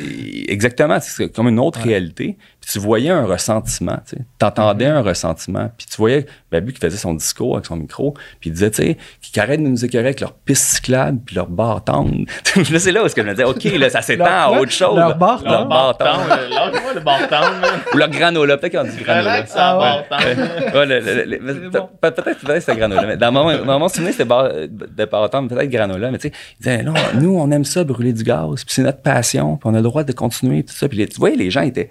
exactement, 0.48 0.98
c'est 1.00 1.32
comme 1.32 1.48
une 1.48 1.60
autre 1.60 1.80
réalité. 1.82 2.38
Puis 2.62 2.70
tu 2.74 2.80
voyais 2.80 3.10
un 3.10 3.26
ressentiment, 3.26 3.98
tu 4.08 4.16
sais. 4.18 4.22
T'entendais 4.38 4.86
Mm-hmm. 4.86 4.92
un 4.92 5.02
ressentiment. 5.02 5.72
Puis 5.78 5.88
tu 5.90 5.98
voyais 5.98 6.26
Babu 6.52 6.74
qui 6.74 6.80
faisait 6.80 6.98
son 6.98 7.14
discours 7.16 7.56
avec 7.56 7.66
son 7.66 7.76
micro, 7.76 8.14
puis 8.40 8.50
il 8.50 8.54
disait, 8.54 8.70
tu 8.72 8.84
sais, 8.84 8.98
qu'ils 9.22 9.42
arrêtent 9.42 9.64
de 9.64 9.68
nous 9.68 9.84
écœurer 9.84 10.06
avec 10.06 10.20
leur 10.20 10.34
piste 10.34 10.64
cyclable 10.76 11.20
puis 11.26 11.36
leur 11.36 11.48
bar 11.48 11.84
tendre. 11.84 12.12
là, 12.56 12.80
c'est 12.80 12.92
là 12.92 13.02
où 13.04 13.06
est-ce 13.08 13.16
que 13.16 13.22
je 13.24 13.28
me 13.28 13.32
disais, 13.34 13.44
OK, 13.46 13.64
là, 13.64 13.90
ça 13.90 14.02
s'étend 14.02 14.26
à 14.26 14.50
autre 14.52 14.72
chose. 14.72 14.96
Leur 14.98 15.10
là. 15.10 15.14
bar 15.16 15.42
Leur 15.44 15.54
tendre? 15.54 15.70
bar 15.70 15.98
tendre. 15.98 16.28
Bartown, 16.28 16.50
Lâche-moi 16.50 16.94
le 16.94 17.00
là. 17.02 17.68
Ou 17.94 17.98
leur 17.98 18.10
granola, 18.10 18.58
peut-être 18.58 18.78
qu'on 18.78 18.88
dit 18.90 19.04
granola. 19.04 19.46
Ah 19.56 20.04
Peut-être 22.02 22.40
peut 22.40 22.60
c'était 22.60 22.76
granola. 22.76 23.06
Mais 23.08 23.18
dans 23.18 23.32
mon, 23.32 23.64
dans 23.66 23.80
mon 23.80 23.88
souvenir, 23.88 24.12
c'était 24.12 24.26
bar, 24.26 24.50
de 24.54 25.06
Barton, 25.06 25.48
peut-être 25.48 25.70
granola. 25.70 26.12
Mais 26.12 26.18
tu 26.18 26.30
sais, 26.30 26.34
ils 26.60 26.64
disaient, 26.64 26.84
non, 26.84 26.94
nous, 27.16 27.38
on 27.38 27.50
aime 27.52 27.66
ça, 27.66 27.84
brûler 27.84 28.14
du 28.14 28.24
gaz. 28.24 28.64
Puis 28.66 28.74
c'est 28.74 28.84
notre 28.84 29.02
passion. 29.02 29.58
Puis 29.58 29.70
on 29.70 29.74
a 29.74 29.78
le 29.78 29.84
droit 29.84 30.04
de 30.04 30.12
continuer. 30.14 30.64
Tout 30.64 30.74
ça. 30.74 30.88
Puis 30.88 30.98
les- 30.98 31.08
tu 31.08 31.20
vois, 31.20 31.32
les 31.32 31.50
gens 31.52 31.62
étaient, 31.62 31.90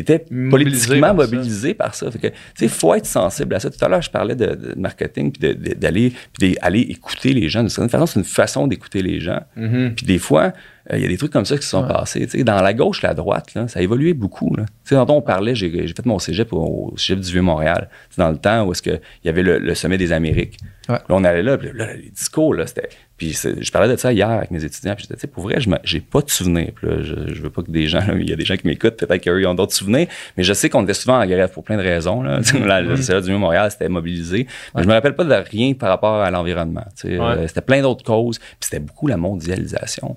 étaient 0.00 0.24
Mobilisés 0.30 0.86
politiquement 0.88 1.14
mobilisés 1.14 1.74
par 1.74 1.94
ça. 1.94 2.10
Fait 2.10 2.18
que, 2.18 2.26
il 2.60 2.68
faut 2.68 2.94
être 2.94 3.06
sensible 3.06 3.54
à 3.54 3.60
ça. 3.60 3.70
Tout 3.70 3.84
à 3.84 3.88
l'heure, 3.88 4.02
je 4.02 4.10
parlais 4.10 4.34
de, 4.34 4.46
de 4.46 4.74
marketing, 4.76 5.32
puis 5.32 5.48
de- 5.48 5.52
de- 5.54 5.74
d'aller 5.74 6.12
puis 6.38 6.54
d'aller 6.54 6.80
écouter 6.80 7.32
les 7.32 7.48
gens. 7.48 7.60
D'une 7.60 7.68
certaine 7.68 7.90
façon, 7.90 8.06
c'est 8.06 8.18
une 8.20 8.24
façon 8.24 8.66
d'écouter 8.66 9.02
les 9.02 9.20
gens. 9.20 9.40
Mhm. 9.56 9.94
Puis 9.96 10.06
des 10.06 10.18
fois, 10.18 10.52
euh, 10.90 10.96
il 10.96 11.02
y 11.02 11.04
a 11.04 11.08
des 11.08 11.16
trucs 11.16 11.32
comme 11.32 11.44
ça 11.44 11.56
qui 11.56 11.62
se 11.62 11.70
sont 11.70 11.86
passés. 11.86 12.26
Dans 12.44 12.60
la 12.60 12.74
gauche, 12.74 13.02
la 13.02 13.14
droite, 13.14 13.54
là, 13.54 13.68
ça 13.68 13.80
a 13.80 13.82
évolué 13.82 14.14
beaucoup. 14.14 14.54
Là. 14.56 14.64
Tantôt, 14.88 15.14
on 15.14 15.22
parlait, 15.22 15.54
j'ai 15.54 15.70
fait 15.70 16.06
mon 16.06 16.18
cégep 16.18 16.52
au, 16.52 16.90
au 16.92 16.96
cégep 16.96 17.20
du 17.20 17.32
Vieux-Montréal. 17.32 17.88
Dans 18.16 18.30
le 18.30 18.36
temps 18.36 18.64
où 18.64 18.72
est-ce 18.72 18.82
que 18.82 18.90
il 18.90 19.26
y 19.26 19.28
avait 19.28 19.42
le, 19.42 19.58
le 19.58 19.74
sommet 19.74 19.98
des 19.98 20.12
Amériques. 20.12 20.58
Ouais. 20.88 20.96
Là, 20.96 21.04
on 21.10 21.22
allait 21.22 21.44
là, 21.44 21.56
puis 21.56 21.70
là, 21.72 21.94
les 21.94 22.10
discours, 22.10 22.54
là, 22.54 22.66
c'était... 22.66 22.88
Puis 23.16 23.38
je 23.60 23.70
parlais 23.70 23.88
de 23.88 23.96
ça 23.96 24.12
hier 24.12 24.28
avec 24.28 24.50
mes 24.50 24.64
étudiants, 24.64 24.96
puis 24.96 25.06
je 25.08 25.14
disais, 25.14 25.28
pour 25.28 25.44
vrai, 25.44 25.60
je 25.60 25.70
j'ai 25.84 26.00
pas 26.00 26.22
de 26.22 26.30
souvenirs. 26.30 26.72
Puis 26.74 26.88
là, 26.88 27.02
je, 27.02 27.32
je 27.32 27.40
veux 27.40 27.50
pas 27.50 27.62
que 27.62 27.70
des 27.70 27.86
gens, 27.86 28.02
il 28.18 28.28
y 28.28 28.32
a 28.32 28.36
des 28.36 28.44
gens 28.44 28.56
qui 28.56 28.66
m'écoutent, 28.66 28.96
peut-être 28.96 29.22
qu'eux, 29.22 29.40
ils 29.40 29.46
ont 29.46 29.54
d'autres 29.54 29.74
souvenirs, 29.74 30.08
mais 30.36 30.42
je 30.42 30.52
sais 30.52 30.68
qu'on 30.68 30.82
était 30.82 30.94
souvent 30.94 31.20
en 31.20 31.26
grève 31.26 31.52
pour 31.52 31.62
plein 31.62 31.76
de 31.76 31.82
raisons. 31.82 32.22
Là. 32.22 32.40
Le 32.80 32.96
cégep 32.96 33.22
du 33.22 33.28
Vieux-Montréal, 33.28 33.70
c'était 33.70 33.88
mobilisé. 33.88 34.48
Mais 34.74 34.82
je 34.82 34.88
me 34.88 34.92
rappelle 34.92 35.14
pas 35.14 35.24
de 35.24 35.32
rien 35.32 35.74
par 35.74 35.90
rapport 35.90 36.20
à 36.20 36.30
l'environnement. 36.32 36.84
Ouais. 37.04 37.20
Euh, 37.20 37.46
c'était 37.46 37.60
plein 37.60 37.80
d'autres 37.80 38.04
causes, 38.04 38.38
puis 38.38 38.56
c'était 38.60 38.80
beaucoup 38.80 39.06
la 39.06 39.16
mondialisation. 39.16 40.16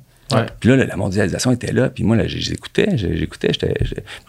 Puis 0.60 0.69
là, 0.69 0.77
la- 0.77 0.95
mondialisation 0.95 1.52
était 1.52 1.72
là. 1.72 1.89
Puis 1.89 2.03
moi, 2.03 2.18
j'écoutais, 2.26 2.97
j'écoutais. 2.97 3.49
Puis 3.49 3.69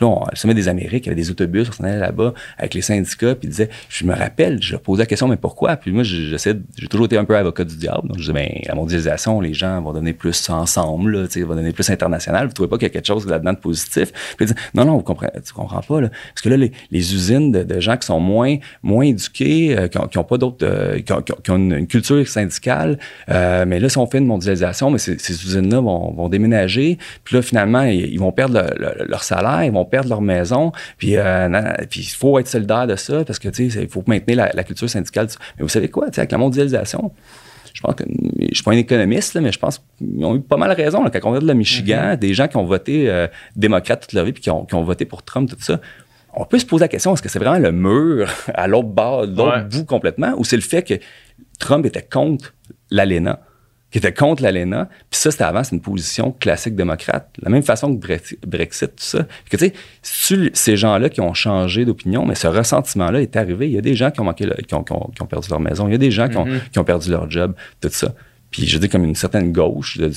là, 0.00 0.06
on, 0.06 0.24
le 0.30 0.36
sommet 0.36 0.54
des 0.54 0.68
Amériques, 0.68 1.06
il 1.06 1.08
y 1.08 1.12
avait 1.12 1.20
des 1.20 1.30
autobus, 1.30 1.68
on 1.68 1.72
s'en 1.72 1.84
allait 1.84 1.98
là-bas 1.98 2.34
avec 2.58 2.74
les 2.74 2.82
syndicats. 2.82 3.34
Puis 3.34 3.48
ils 3.48 3.50
disaient, 3.50 3.70
je 3.88 4.04
me 4.04 4.14
rappelle, 4.14 4.62
je 4.62 4.76
posais 4.76 5.02
la 5.02 5.06
question, 5.06 5.28
mais 5.28 5.36
pourquoi? 5.36 5.76
Puis 5.76 5.92
moi, 5.92 6.02
j'essaie, 6.02 6.56
j'ai 6.76 6.88
toujours 6.88 7.06
été 7.06 7.16
un 7.16 7.24
peu 7.24 7.36
avocat 7.36 7.64
du 7.64 7.76
diable. 7.76 8.08
Donc 8.08 8.18
je 8.18 8.22
disais, 8.22 8.32
ben, 8.32 8.48
la 8.66 8.74
mondialisation, 8.74 9.40
les 9.40 9.54
gens 9.54 9.80
vont 9.80 9.92
donner 9.92 10.12
plus 10.12 10.48
ensemble, 10.50 11.12
là, 11.12 11.28
vont 11.44 11.54
donner 11.54 11.72
plus 11.72 11.88
international. 11.90 12.46
Vous 12.46 12.52
trouvez 12.52 12.68
pas 12.68 12.76
qu'il 12.76 12.88
y 12.88 12.90
a 12.90 12.92
quelque 12.92 13.06
chose 13.06 13.26
là-dedans 13.26 13.52
de 13.52 13.58
positif? 13.58 14.12
Puis 14.36 14.44
ils 14.44 14.46
disaient, 14.46 14.58
non, 14.74 14.84
non, 14.84 14.96
vous 14.96 15.02
comprenez, 15.02 15.32
tu 15.44 15.52
comprends 15.52 15.80
pas, 15.80 16.00
là. 16.00 16.08
Parce 16.08 16.42
que 16.42 16.48
là, 16.48 16.56
les, 16.56 17.14
usines 17.14 17.52
de, 17.52 17.80
gens 17.80 17.96
qui 17.96 18.06
sont 18.06 18.20
moins, 18.20 18.56
moins 18.82 19.04
éduqués, 19.04 19.76
euh, 19.78 19.88
qui, 19.88 20.18
ont, 20.18 20.24
pas 20.24 20.38
d'autres, 20.38 20.66
euh, 20.66 21.00
qui, 21.00 21.50
ont, 21.50 21.56
une 21.56 21.86
culture 21.86 22.26
syndicale, 22.26 22.98
euh, 23.30 23.64
mais 23.66 23.80
là, 23.80 23.88
si 23.88 23.98
on 23.98 24.06
fait 24.06 24.18
une 24.18 24.26
mondialisation, 24.26 24.90
mais 24.90 24.98
ces, 24.98 25.18
ces 25.18 25.34
usines-là 25.34 25.80
vont, 25.86 26.12
vont 26.12 26.28
déménager. 26.28 26.98
Puis 27.24 27.36
là, 27.36 27.42
finalement, 27.42 27.82
ils, 27.82 28.06
ils 28.12 28.20
vont 28.20 28.32
perdre 28.32 28.60
le- 28.60 28.78
le- 28.98 29.06
leur 29.06 29.22
salaire, 29.24 29.64
ils 29.64 29.72
vont 29.72 29.84
perdre 29.84 30.08
leur 30.10 30.20
maison. 30.20 30.72
Puis, 30.98 31.16
euh, 31.16 31.48
puis 31.90 32.00
il 32.00 32.04
faut 32.14 32.38
être 32.38 32.48
solidaire 32.48 32.86
de 32.86 32.96
ça 32.96 33.24
parce 33.24 33.38
que, 33.38 33.48
tu 33.48 33.70
sais, 33.70 33.82
il 33.82 33.88
faut 33.88 34.02
maintenir 34.06 34.36
la, 34.36 34.50
la 34.52 34.64
culture 34.64 34.88
syndicale. 34.90 35.28
Mais 35.56 35.62
vous 35.62 35.68
savez 35.68 35.88
quoi, 35.88 36.06
tu 36.08 36.14
sais, 36.14 36.20
avec 36.20 36.32
la 36.32 36.38
mondialisation, 36.38 37.12
je 37.72 37.80
pense 37.82 37.94
que 37.94 38.04
je 38.48 38.54
suis 38.54 38.64
pas 38.64 38.72
un 38.72 38.76
économiste, 38.78 39.34
là, 39.34 39.40
mais 39.42 39.52
je 39.52 39.58
pense 39.58 39.82
qu'ils 39.98 40.24
ont 40.24 40.34
eu 40.36 40.40
pas 40.40 40.56
mal 40.56 40.72
raison. 40.72 41.02
Là, 41.04 41.10
quand 41.10 41.20
on 41.24 41.28
regarde 41.30 41.44
le 41.46 41.54
Michigan, 41.54 42.16
des 42.18 42.32
gens 42.34 42.48
qui 42.48 42.56
ont 42.56 42.64
voté 42.64 43.10
euh, 43.10 43.26
démocrate 43.54 44.00
toute 44.02 44.12
leur 44.14 44.24
vie 44.24 44.32
puis 44.32 44.42
qui 44.42 44.50
ont, 44.50 44.64
qui 44.64 44.74
ont 44.74 44.82
voté 44.82 45.04
pour 45.04 45.22
Trump, 45.22 45.50
tout 45.50 45.56
ça, 45.60 45.80
on 46.38 46.44
peut 46.46 46.58
se 46.58 46.66
poser 46.66 46.84
la 46.84 46.88
question, 46.88 47.12
est-ce 47.14 47.22
que 47.22 47.28
c'est 47.28 47.38
vraiment 47.38 47.58
le 47.58 47.72
mur 47.72 48.28
à 48.54 48.66
l'autre 48.66 48.88
bord, 48.88 49.26
l'autre 49.26 49.56
Ouais. 49.56 49.62
bout 49.64 49.84
complètement, 49.84 50.32
ou 50.38 50.44
c'est 50.44 50.56
le 50.56 50.62
fait 50.62 50.82
que 50.82 50.94
Trump 51.58 51.84
était 51.86 52.02
contre 52.02 52.54
l'ALENA, 52.90 53.40
qui 53.96 54.06
était 54.06 54.12
contre 54.12 54.42
l'ALENA, 54.42 54.90
puis 55.10 55.18
ça, 55.18 55.30
c'était 55.30 55.44
avant, 55.44 55.64
c'est 55.64 55.74
une 55.74 55.80
position 55.80 56.30
classique 56.38 56.74
démocrate. 56.76 57.30
La 57.40 57.48
même 57.48 57.62
façon 57.62 57.96
que 57.96 58.06
Brexit, 58.46 58.88
tout 58.90 58.92
ça. 58.98 59.26
Que, 59.50 59.56
tu 59.56 59.72
sais, 60.02 60.50
ces 60.52 60.76
gens-là 60.76 61.08
qui 61.08 61.22
ont 61.22 61.32
changé 61.32 61.86
d'opinion, 61.86 62.26
mais 62.26 62.34
ce 62.34 62.46
ressentiment-là 62.46 63.22
est 63.22 63.36
arrivé. 63.36 63.68
Il 63.68 63.72
y 63.72 63.78
a 63.78 63.80
des 63.80 63.94
gens 63.94 64.10
qui 64.10 64.20
ont, 64.20 64.24
manqué 64.24 64.44
le- 64.44 64.52
qui 64.68 64.74
ont, 64.74 64.84
qui 64.84 64.92
ont- 64.92 65.10
qui 65.14 65.22
ont 65.22 65.26
perdu 65.26 65.48
leur 65.48 65.60
maison, 65.60 65.88
il 65.88 65.92
y 65.92 65.94
a 65.94 65.98
des 65.98 66.10
gens 66.10 66.28
qui, 66.28 66.36
ont, 66.36 66.44
qui 66.72 66.78
ont 66.78 66.84
perdu 66.84 67.10
leur 67.10 67.30
job, 67.30 67.54
tout 67.80 67.88
ça. 67.90 68.12
Puis 68.50 68.66
je 68.66 68.76
dis 68.76 68.88
comme 68.90 69.02
une 69.04 69.14
certaine 69.14 69.50
gauche, 69.50 69.96
de, 69.96 70.10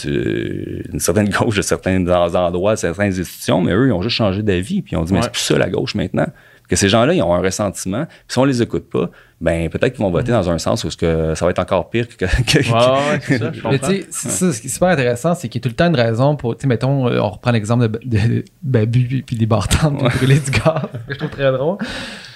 une 0.91 0.99
certaine 0.99 1.29
gauche 1.39 1.55
de 1.55 1.61
certains 1.61 2.05
endroits, 2.05 2.73
de 2.75 2.79
certaines 2.79 3.07
institutions, 3.17 3.61
mais 3.61 3.71
eux, 3.73 3.87
ils 3.87 3.93
ont 3.93 4.01
juste 4.01 4.17
changé 4.17 4.43
d'avis, 4.43 4.81
puis 4.81 4.93
ils 4.93 4.97
ont 4.97 5.03
dit, 5.03 5.13
mais 5.13 5.21
c'est 5.21 5.31
plus 5.31 5.41
ça 5.41 5.57
la 5.57 5.69
gauche 5.69 5.95
maintenant. 5.95 6.27
Que 6.69 6.75
ces 6.75 6.87
gens-là, 6.87 7.13
ils 7.15 7.21
ont 7.23 7.33
un 7.33 7.41
ressentiment, 7.41 8.05
puis 8.05 8.15
si 8.27 8.37
on 8.37 8.45
les 8.45 8.61
écoute 8.61 8.89
pas, 8.89 9.09
ben 9.41 9.69
peut-être 9.69 9.93
qu'ils 9.95 10.03
vont 10.05 10.11
voter 10.11 10.31
dans 10.31 10.49
un 10.51 10.59
sens 10.59 10.83
où 10.83 10.91
ce 10.91 10.95
que 10.97 11.33
ça 11.33 11.43
va 11.45 11.51
être 11.51 11.57
encore 11.59 11.89
pire 11.89 12.07
que. 12.07 12.13
que- 12.15 12.25
que- 12.25 12.71
Ouais, 12.71 13.11
ouais, 13.13 13.19
c'est 13.23 13.37
ça, 13.39 13.51
je 13.51 13.55
Mais 13.67 13.77
comprends. 13.79 13.87
tu 13.89 14.01
sais, 14.01 14.07
c'est 14.11 14.29
ça, 14.29 14.53
ce 14.53 14.61
qui 14.61 14.67
est 14.67 14.69
super 14.69 14.89
intéressant, 14.89 15.33
c'est 15.33 15.49
qu'il 15.49 15.59
y 15.59 15.61
a 15.61 15.63
tout 15.63 15.69
le 15.69 15.75
temps 15.75 15.87
une 15.87 15.95
raison 15.95 16.35
pour, 16.35 16.55
tu 16.55 16.61
sais, 16.61 16.67
mettons, 16.67 17.07
euh, 17.09 17.19
on 17.19 17.29
reprend 17.29 17.51
l'exemple 17.51 17.87
de, 17.89 17.99
de, 18.05 18.17
de 18.17 18.45
Babu 18.61 19.23
puis 19.25 19.35
des 19.35 19.45
bartendes 19.47 19.97
pour 19.97 20.09
brûler 20.09 20.39
du 20.39 20.51
gaz, 20.51 20.81
que 21.07 21.13
je 21.13 21.17
trouve 21.17 21.29
très 21.31 21.51
drôle. 21.51 21.77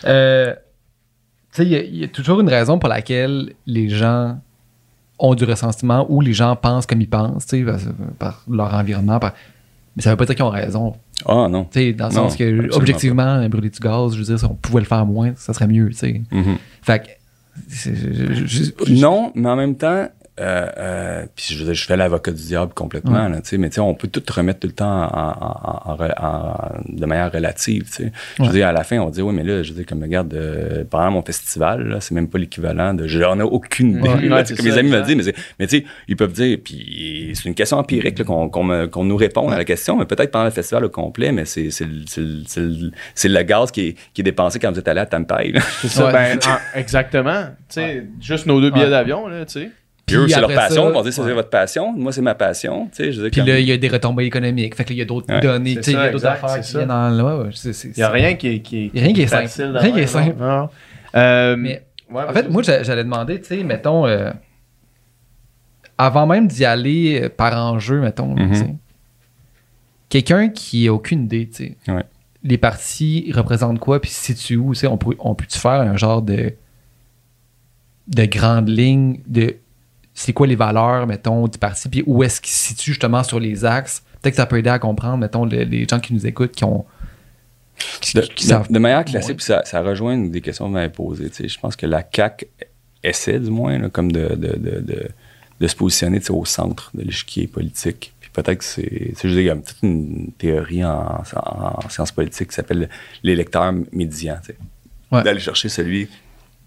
Euh, 0.05 0.53
tu 0.53 0.59
sais, 1.51 1.63
il 1.65 1.69
y 1.71 1.75
a- 1.75 1.83
il 1.83 1.95
y, 1.97 2.03
a 2.03 2.07
toujours 2.07 2.39
une 2.41 2.49
raison 2.49 2.79
pour 2.79 2.89
laquelle 2.89 3.53
les 3.67 3.89
gens 3.89 4.39
ont 5.19 5.35
du 5.35 5.43
ressentiment 5.43 6.07
ou 6.09 6.21
les 6.21 6.33
gens 6.33 6.55
pensent 6.55 6.87
comme 6.87 7.01
ils 7.01 7.09
pensent, 7.09 7.45
tu 7.45 7.63
sais, 7.63 7.63
par, 7.63 7.77
par 8.17 8.43
leur 8.49 8.73
environnement. 8.73 9.19
par- 9.19 9.33
Mais 9.95 10.01
ça 10.01 10.09
veut 10.09 10.17
pas 10.17 10.25
dire 10.25 10.33
qu'ils 10.35 10.43
ont 10.45 10.49
raison. 10.49 10.95
Ah 11.25 11.47
non. 11.49 11.65
Tu 11.65 11.79
sais, 11.79 11.93
dans 11.93 12.07
le 12.09 12.13
Non, 12.15 12.23
sens 12.29 12.35
que, 12.35 12.75
objectivement, 12.75 13.47
brûler 13.49 13.69
du 13.69 13.79
gaz, 13.79 14.13
je 14.13 14.19
veux 14.19 14.25
dire, 14.25 14.39
si 14.39 14.45
on 14.45 14.55
pouvait 14.55 14.81
le 14.81 14.85
faire 14.87 15.05
moins, 15.05 15.33
ça 15.35 15.53
serait 15.53 15.67
mieux, 15.67 15.89
tu 15.89 15.95
sais. 15.95 16.21
Mhm. 16.31 16.57
Fait 16.81 16.99
que, 17.03 17.07
c'est- 17.69 17.95
je- 17.95 18.33
je- 18.33 18.45
je- 18.45 18.85
je- 18.95 19.01
Non, 19.01 19.31
mais 19.35 19.47
en 19.49 19.55
même 19.55 19.75
temps, 19.75 20.07
euh, 20.39 20.67
euh, 20.77 21.25
puis 21.35 21.53
je, 21.53 21.59
veux 21.59 21.65
dire, 21.65 21.73
je 21.75 21.85
fais 21.85 21.95
l'avocat 21.95 22.31
du 22.31 22.41
diable 22.41 22.73
complètement, 22.73 23.27
là, 23.27 23.37
tu 23.41 23.49
sais, 23.49 23.57
mais 23.59 23.69
tu 23.69 23.75
sais, 23.75 23.81
on 23.81 23.93
peut 23.93 24.07
tout 24.07 24.23
remettre 24.35 24.61
tout 24.61 24.67
le 24.67 24.73
temps 24.73 25.03
en, 25.03 25.29
en- 25.29 25.91
en- 25.91 25.97
en- 25.97 26.25
en- 26.25 26.81
de 26.89 27.05
manière 27.05 27.31
relative. 27.31 27.83
tu 27.85 27.91
sais. 27.91 28.11
Je 28.37 28.41
Ouais. 28.41 28.47
veux 28.47 28.53
dire, 28.55 28.67
à 28.67 28.71
la 28.71 28.83
fin, 28.83 28.97
on 28.99 29.09
dit, 29.09 29.21
oui, 29.21 29.33
mais 29.33 29.43
là, 29.43 29.61
je 29.61 29.69
veux 29.71 29.75
dire, 29.77 29.85
comme 29.85 30.01
regarde, 30.01 30.33
euh, 30.33 30.83
par 30.85 31.01
exemple, 31.01 31.13
mon 31.17 31.21
festival, 31.23 31.97
c'est 32.01 32.15
même 32.15 32.27
pas 32.27 32.39
l'équivalent 32.39 32.93
de. 32.95 33.05
J'en 33.07 33.39
ai 33.39 33.43
aucune 33.43 33.91
idée. 33.99 34.09
Ouais, 34.09 34.21
là, 34.27 34.35
ouais, 34.37 34.43
tu 34.43 34.55
sais, 34.55 34.55
c'est 34.55 34.63
comme 34.63 34.71
ça, 34.71 34.81
mes 34.83 34.93
amis 34.95 35.15
me 35.15 35.21
disent, 35.21 35.27
mais, 35.27 35.33
mais 35.59 35.67
tu 35.67 35.77
sais, 35.77 35.85
ils 36.07 36.15
peuvent 36.15 36.33
dire, 36.33 36.57
puis 36.63 37.31
c'est 37.35 37.45
une 37.45 37.55
question 37.55 37.77
empirique 37.77 38.23
qu'on 38.23 39.03
nous 39.03 39.15
répond 39.17 39.49
à 39.49 39.57
la 39.57 39.65
question, 39.65 39.97
mais 39.97 40.05
peut-être 40.05 40.31
pendant 40.31 40.45
le 40.45 40.51
festival 40.51 40.85
au 40.85 40.89
complet, 40.89 41.31
mais 41.31 41.45
c'est 41.45 41.69
c'est 41.69 41.85
le- 41.85 42.01
c'est 42.07 42.21
le- 42.21 42.41
c'est 42.47 42.61
le, 42.61 42.91
c'est 43.13 43.29
le 43.29 43.43
gaz 43.43 43.69
qui 43.71 43.89
est, 43.89 43.95
qui 44.13 44.21
est 44.21 44.23
dépensé 44.23 44.57
quand 44.59 44.71
vous 44.71 44.79
êtes 44.79 44.87
allé 44.87 45.01
à 45.01 45.05
Tampere. 45.05 45.61
C'est 45.81 45.87
ça, 45.89 46.11
ben, 46.11 46.39
exactement. 46.73 47.43
Tu 47.69 47.75
sais, 47.75 48.03
juste 48.19 48.45
nos 48.45 48.59
deux 48.61 48.71
billets 48.71 48.85
Ouais. 48.85 48.89
d'avion, 48.89 49.27
là, 49.27 49.45
tu 49.45 49.53
sais. 49.61 49.71
Puis 50.13 50.21
eux, 50.21 50.25
Puis 50.25 50.33
c'est 50.33 50.39
leur 50.41 50.53
passion. 50.53 50.89
Ils 50.89 50.93
vont 50.93 51.01
dire, 51.01 51.13
c'est 51.13 51.21
ouais. 51.21 51.33
votre 51.33 51.49
passion. 51.49 51.93
Moi, 51.93 52.11
c'est 52.11 52.21
ma 52.21 52.35
passion. 52.35 52.85
Tu 52.87 52.95
sais, 52.95 53.11
je 53.11 53.17
veux 53.21 53.23
dire, 53.23 53.31
Puis 53.31 53.41
comme- 53.41 53.47
là, 53.49 53.59
il 53.59 53.65
y 53.67 53.71
a 53.71 53.77
des 53.77 53.87
retombées 53.87 54.25
économiques. 54.25 54.75
Fait 54.75 54.83
que 54.83 54.89
là, 54.89 54.95
il 54.95 54.99
y 54.99 55.01
a 55.01 55.05
d'autres 55.05 55.33
Ouais. 55.33 55.39
données, 55.39 55.75
tu 55.75 55.83
sais, 55.83 55.91
il 55.91 55.97
y 55.97 55.97
a 55.97 56.09
d'autres 56.09 56.25
affaires 56.25 56.59
qui 56.61 56.71
viennent 56.71 56.87
dans 56.87 57.09
le. 57.09 57.23
Ouais, 57.23 57.43
ouais, 57.45 57.49
c'est- 57.53 57.73
c'est- 57.73 57.89
Il 57.89 57.97
n'y 57.97 58.03
a 58.03 58.09
rien 58.09 58.35
qui 58.35 58.47
est, 58.47 58.59
qui 58.59 58.91
rien 58.93 59.13
qui 59.13 59.21
est 59.23 59.27
simple. 59.27 59.77
Rien 59.77 59.91
qui 59.91 59.99
est 59.99 60.07
simple. 60.07 60.35
Euh, 61.15 61.55
Mais 61.57 61.83
ouais, 62.11 62.23
en 62.27 62.33
fait, 62.33 62.49
moi, 62.49 62.61
j'a- 62.63 62.83
j'allais 62.83 63.03
demander, 63.03 63.39
tu 63.39 63.45
sais, 63.47 63.63
mettons, 63.63 64.05
euh, 64.07 64.31
avant 65.97 66.25
même 66.25 66.47
d'y 66.47 66.65
aller 66.65 67.21
euh, 67.23 67.29
par 67.29 67.55
enjeu, 67.55 67.99
mettons, 68.01 68.35
tu 68.35 68.55
sais, 68.55 68.75
quelqu'un 70.09 70.49
qui 70.49 70.87
a 70.87 70.93
aucune 70.93 71.23
idée, 71.25 71.47
tu 71.49 71.75
sais, 71.85 71.91
Ouais. 71.91 72.03
les 72.43 72.57
partis 72.57 73.31
représentent 73.33 73.79
quoi, 73.79 74.01
puis 74.01 74.09
si 74.11 74.33
tu 74.35 74.55
où, 74.57 74.73
tu 74.73 74.79
sais, 74.81 74.87
on 74.87 74.97
peut, 74.97 75.15
on 75.19 75.35
peut-tu 75.35 75.59
faire 75.59 75.81
un 75.81 75.97
genre 75.97 76.21
de 76.21 76.53
de 78.05 78.25
grandes 78.25 78.67
lignes 78.67 79.21
de 79.27 79.55
c'est 80.13 80.33
quoi 80.33 80.45
les 80.47 80.55
valeurs, 80.55 81.07
mettons, 81.07 81.47
du 81.47 81.57
parti, 81.57 81.89
puis 81.89 82.03
où 82.05 82.23
est-ce 82.23 82.39
qu'il 82.41 82.51
se 82.51 82.67
situe 82.67 82.91
justement 82.91 83.23
sur 83.23 83.39
les 83.39 83.65
axes? 83.65 84.03
Peut-être 84.21 84.33
que 84.33 84.37
ça 84.37 84.45
peut 84.45 84.57
aider 84.59 84.69
à 84.69 84.79
comprendre, 84.79 85.17
mettons, 85.17 85.45
le- 85.45 85.63
les 85.63 85.85
gens 85.87 85.99
qui 85.99 86.13
nous 86.13 86.25
écoutent, 86.27 86.51
qui 86.53 86.63
ont. 86.63 86.85
qui- 88.01 88.15
De, 88.17 88.21
qui 88.21 88.45
savent- 88.45 88.71
de 88.71 88.79
manière 88.79 89.03
classique, 89.03 89.37
puis 89.37 89.45
ça, 89.45 89.63
ça 89.65 89.81
rejoint 89.81 90.17
des 90.17 90.41
questions 90.41 90.65
que 90.65 90.69
vous 90.69 90.75
m'avez 90.75 90.89
posées. 90.89 91.29
Je 91.39 91.59
pense 91.59 91.75
que 91.75 91.85
la 91.87 92.03
CAQ 92.15 92.45
essaie, 93.03 93.39
du 93.39 93.49
moins, 93.49 93.77
là, 93.79 93.89
comme 93.89 94.11
de, 94.11 94.35
de, 94.35 95.09
de, 95.59 95.67
se 95.67 95.75
positionner 95.75 96.21
au 96.29 96.45
centre 96.45 96.91
de 96.93 97.03
l'échiquier 97.03 97.47
politique. 97.47 98.13
Puis 98.21 98.29
peut-être 98.31 98.59
que 98.59 98.63
c'est. 98.63 99.13
Je 99.21 99.27
veux 99.27 99.33
dire, 99.33 99.39
il 99.41 99.45
y 99.45 99.49
a 99.49 99.55
toute 99.55 99.77
une 99.81 100.31
théorie 100.37 100.83
en, 100.85 101.23
en 101.35 101.89
sciences 101.89 102.11
politiques 102.11 102.49
qui 102.49 102.55
s'appelle 102.55 102.89
l'électeur 103.23 103.73
médian. 103.91 104.37
tu 104.45 104.51
sais. 104.51 104.57
Ouais. 105.11 105.23
D'aller 105.23 105.39
chercher 105.39 105.69
celui 105.69 106.07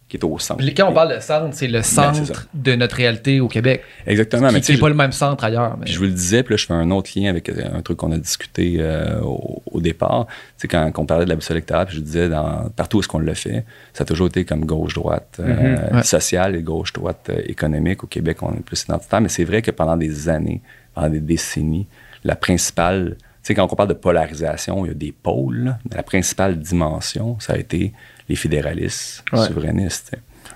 qui 0.09 0.17
est 0.17 0.25
au 0.25 0.39
centre. 0.39 0.59
Puis 0.65 0.73
Quand 0.73 0.89
on 0.89 0.93
parle 0.93 1.17
de 1.17 1.21
centre, 1.21 1.49
c'est 1.53 1.67
le 1.67 1.79
Ben, 1.79 1.83
c'est 1.83 1.95
centre 1.97 2.47
de 2.55 2.75
notre 2.77 2.95
réalité 2.95 3.41
au 3.41 3.49
Québec. 3.49 3.83
Exactement. 4.07 4.49
qui 4.51 4.73
n'est 4.73 4.79
pas 4.79 4.89
le 4.89 4.95
même 4.95 5.11
centre 5.11 5.43
ailleurs. 5.43 5.77
mais- 5.81 5.87
je 5.89 5.99
vous 5.99 6.05
le 6.05 6.11
disais, 6.13 6.45
puis 6.45 6.53
là, 6.55 6.57
je 6.59 6.67
fais 6.67 6.75
un 6.75 6.91
autre 6.93 7.11
lien 7.17 7.29
avec 7.29 7.49
euh, 7.49 7.55
un 7.75 7.83
truc 7.83 7.97
qu'on 7.99 8.13
a 8.13 8.17
discuté 8.19 8.77
euh, 8.79 9.21
au, 9.23 9.63
au 9.71 9.81
départ. 9.81 10.29
Sais, 10.59 10.69
quand, 10.69 10.93
quand 10.93 11.03
on 11.03 11.07
parlait 11.07 11.25
de 11.25 11.31
la 11.31 11.35
boussole 11.35 11.57
électorale, 11.57 11.87
puis 11.87 11.97
je 11.97 12.03
disais, 12.03 12.29
dans, 12.29 12.69
partout 12.77 12.99
où 12.99 13.01
est-ce 13.01 13.09
qu'on 13.09 13.19
l'a 13.19 13.35
fait, 13.35 13.65
ça 13.95 14.03
a 14.03 14.05
toujours 14.05 14.29
été 14.29 14.45
comme 14.45 14.65
gauche-droite 14.65 15.39
euh, 15.41 15.77
Mhm, 15.91 15.97
ouais. 15.97 16.03
sociale 16.05 16.55
et 16.55 16.63
gauche-droite 16.63 17.29
euh, 17.31 17.41
économique. 17.47 18.05
Au 18.05 18.07
Québec, 18.07 18.43
on 18.43 18.53
est 18.55 18.61
plus 18.65 18.81
identitaire, 18.85 19.21
mais 19.21 19.29
c'est 19.29 19.45
vrai 19.45 19.61
que 19.61 19.73
pendant 19.73 19.97
des 19.97 20.29
années, 20.29 20.63
pendant 20.95 21.09
des 21.11 21.21
décennies, 21.21 21.89
la 22.23 22.37
principale... 22.37 23.17
Sais, 23.47 23.55
quand 23.55 23.73
on 23.73 23.77
parle 23.77 23.91
de 23.91 23.95
polarisation, 23.95 24.85
il 24.85 24.89
y 24.89 24.91
a 24.91 24.95
des 24.95 25.13
pôles. 25.13 25.59
là, 25.65 25.79
mais 25.89 25.97
la 25.97 26.03
principale 26.03 26.59
dimension, 26.59 27.39
ça 27.39 27.53
a 27.53 27.57
été 27.59 27.93
les 28.29 28.35
fédéralistes 28.35 29.25
Ouais. 29.33 29.47
souverainistes. 29.47 30.11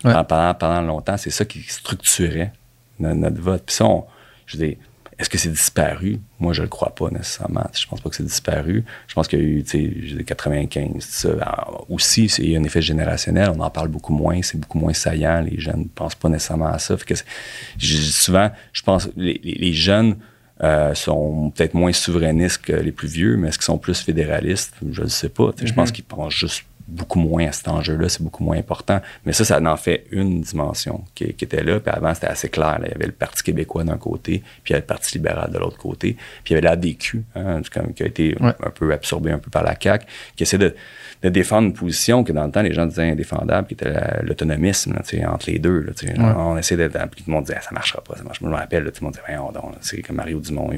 Ouais. 0.05 0.13
Pendant, 0.13 0.25
pendant, 0.25 0.55
pendant 0.55 0.81
longtemps, 0.83 1.17
c'est 1.17 1.31
ça 1.31 1.45
qui 1.45 1.61
structurait 1.63 2.53
no- 2.99 3.15
notre, 3.15 3.41
vote. 3.41 3.63
Puis 3.67 3.77
ça, 3.77 3.85
on- 3.85 4.05
je 4.47 4.57
dis, 4.57 4.77
est-ce 5.21 5.31
que 5.31 5.39
c'est 5.39 5.51
disparu? 5.51 6.19
Moi, 6.41 6.53
je 6.53 6.63
le 6.63 6.69
crois 6.69 6.93
pas 6.95 7.11
nécessairement. 7.11 7.65
Je 7.73 7.87
pense 7.87 8.01
pas 8.01 8.11
que 8.11 8.17
c'est 8.17 8.25
disparu. 8.25 8.85
Je 9.07 9.15
pense 9.15 9.29
qu'il 9.29 9.39
y 9.39 9.43
a 9.43 9.45
eu, 9.45 9.63
tu 9.63 9.71
sais, 9.71 10.07
je 10.09 10.17
dis 10.17 10.25
95, 10.25 10.93
tout 10.95 11.01
ça. 11.01 11.29
Alors, 11.43 11.87
aussi, 11.91 12.29
c'est- 12.29 12.43
il 12.43 12.51
y 12.51 12.57
a 12.57 12.59
un 12.59 12.65
effet 12.65 12.83
générationnel. 12.83 13.51
On 13.55 13.61
en 13.61 13.71
parle 13.71 13.89
beaucoup 13.89 14.15
moins. 14.15 14.41
C'est 14.43 14.59
beaucoup 14.59 14.79
moins 14.81 14.95
saillant. 14.95 15.43
Les 15.43 15.61
jeunes 15.61 15.83
ne 15.83 15.89
pensent 15.89 16.17
pas 16.17 16.29
nécessairement 16.29 16.67
à 16.73 16.81
ça. 16.81 16.97
Fait 16.97 17.05
que 17.05 17.15
je- 17.79 17.97
souvent, 17.99 18.51
je 18.73 18.83
pense 18.83 19.09
les, 19.17 19.41
les- 19.45 19.55
les 19.55 19.73
jeunes 19.75 20.17
euh, 20.63 20.95
sont 20.95 21.51
peut-être 21.55 21.75
moins 21.75 21.93
souverainistes 21.93 22.63
que 22.63 22.73
les 22.73 22.93
plus 22.93 23.09
vieux, 23.09 23.37
mais 23.37 23.49
est-ce 23.49 23.59
qu'ils 23.59 23.65
sont 23.65 23.79
plus 23.79 24.01
fédéralistes? 24.01 24.75
Je 24.91 25.03
ne 25.03 25.09
sais 25.09 25.29
pas. 25.31 25.51
Je 25.63 25.73
pense 25.73 25.91
qu'ils 25.93 26.05
pensent 26.05 26.35
juste 26.35 26.65
beaucoup 26.89 27.21
moins 27.21 27.47
à 27.47 27.53
cet 27.53 27.69
enjeu-là, 27.69 28.09
c'est 28.09 28.21
beaucoup 28.23 28.43
moins 28.43 28.57
important. 28.59 29.01
Mais 29.25 29.33
ça, 29.33 29.45
ça 29.45 29.61
en 29.63 29.77
fait 29.77 30.07
une 30.11 30.41
dimension 30.41 31.05
qui, 31.15 31.33
qui 31.35 31.45
était 31.45 31.63
là. 31.63 31.79
Puis 31.79 31.91
avant, 31.95 32.13
c'était 32.15 32.27
assez 32.27 32.49
clair. 32.49 32.81
là. 32.81 32.87
Il 32.87 32.91
y 32.91 32.95
avait 32.95 33.07
le 33.07 33.13
Parti 33.13 33.45
québécois 33.45 33.85
d'un 33.85 33.97
côté, 33.97 34.39
puis 34.65 34.71
il 34.71 34.71
y 34.71 34.73
avait 34.75 34.81
le 34.83 34.87
Parti 34.87 35.17
libéral 35.17 35.53
de 35.53 35.59
l'autre 35.59 35.79
côté. 35.79 36.15
Puis 36.43 36.53
il 36.53 36.55
y 36.55 36.57
avait 36.57 36.67
l'ADQ, 36.67 37.23
hein, 37.37 37.61
qui 37.95 38.03
a 38.03 38.07
été 38.07 38.37
Ouais. 38.41 38.53
un 38.65 38.71
peu 38.71 38.93
absorbé 38.93 39.31
un 39.31 39.39
peu 39.39 39.51
par 39.51 39.63
la 39.63 39.77
CAQ, 39.81 40.05
qui 40.35 40.43
essaie 40.43 40.59
de, 40.59 40.75
de 41.23 41.29
défendre 41.29 41.69
une 41.69 41.75
position 41.75 42.25
que 42.25 42.33
dans 42.33 42.45
le 42.47 42.51
temps, 42.51 42.63
les 42.63 42.73
gens 42.73 42.87
disaient 42.87 43.11
indéfendable, 43.11 43.67
qui 43.69 43.75
était 43.75 43.91
la- 43.91 44.21
l'autonomisme 44.23 44.95
là, 44.95 45.33
entre 45.33 45.51
les 45.51 45.59
deux. 45.59 45.81
Là, 45.81 45.93
tu 45.95 46.07
sais. 46.07 46.15
On 46.19 46.57
essaie 46.57 46.77
d'être... 46.77 46.99
Puis 47.11 47.23
tout 47.23 47.31
le 47.31 47.35
monde 47.35 47.45
disait, 47.45 47.57
Ah, 47.59 47.63
ça 47.63 47.71
marchera 47.73 48.03
pas, 48.03 48.17
ça 48.17 48.23
marche 48.23 48.41
pas. 48.41 48.47
Je 48.47 48.51
me 48.51 48.57
rappelle, 48.57 48.85
là, 48.85 48.91
tout 48.91 48.99
le 49.03 49.05
monde 49.07 49.15
disait, 49.15 49.37
donc, 49.37 49.55
là, 49.73 49.79
c'est 49.83 50.01
comme 50.03 50.17
Mario 50.17 50.41
Dumont, 50.41 50.71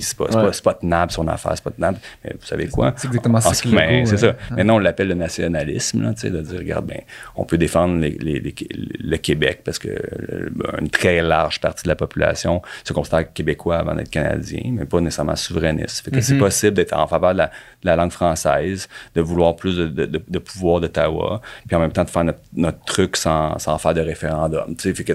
c'est 0.00 0.16
pas, 0.16 0.24
Ouais. 0.24 0.50
pas, 0.50 0.50
pas 0.64 0.74
tenable 0.74 1.12
son 1.12 1.28
affaire, 1.28 1.52
c'est 1.54 1.64
pas 1.64 1.70
tenable. 1.70 1.98
Mais 2.24 2.32
vous 2.38 2.46
savez 2.46 2.68
quoi? 2.68 2.94
C'est 2.96 3.08
exactement 3.08 3.38
En 3.38 3.40
ça 3.40 3.68
ben, 3.70 4.00
go, 4.04 4.06
C'est 4.06 4.12
ouais. 4.26 4.32
ça. 4.48 4.54
Maintenant, 4.56 4.76
on 4.76 4.78
l'appelle 4.78 5.08
le 5.08 5.14
nationalisme, 5.14 6.02
là, 6.02 6.12
de 6.12 6.40
dire, 6.42 6.58
regarde, 6.58 6.86
ben, 6.86 7.00
on 7.36 7.44
peut 7.44 7.58
défendre 7.58 7.98
les- 8.00 8.10
les- 8.20 8.40
les- 8.40 8.54
le 9.00 9.16
Québec 9.18 9.60
parce 9.64 9.78
que 9.78 9.88
euh, 9.88 10.48
une 10.80 10.88
très 10.90 11.20
large 11.22 11.60
partie 11.60 11.84
de 11.84 11.88
la 11.88 11.96
population 11.96 12.62
se 12.84 12.92
considère 12.92 13.32
québécois 13.32 13.76
avant 13.78 13.94
d'être 13.94 14.10
canadien, 14.10 14.62
mais 14.72 14.84
pas 14.84 15.00
nécessairement 15.00 15.36
souverainiste. 15.36 16.04
Fait 16.04 16.10
que 16.10 16.20
c'est 16.20 16.38
possible 16.38 16.72
d'être 16.74 16.92
en 16.96 17.06
faveur 17.06 17.32
de 17.32 17.38
la, 17.38 17.46
de 17.46 17.86
la 17.86 17.96
langue 17.96 18.12
française, 18.12 18.88
de 19.14 19.20
vouloir 19.20 19.56
plus 19.56 19.76
de, 19.76 19.89
de- 19.90 20.06
de- 20.06 20.38
pouvoir 20.38 20.80
d'Ottawa, 20.80 21.40
puis 21.66 21.76
en 21.76 21.80
même 21.80 21.92
temps 21.92 22.04
de 22.04 22.10
faire 22.10 22.24
notre, 22.54 22.84
truc 22.84 23.16
sans, 23.16 23.58
sans 23.58 23.78
faire 23.78 23.94
de 23.94 24.00
référendum. 24.00 24.74
Fait 24.78 24.92
que, 25.04 25.12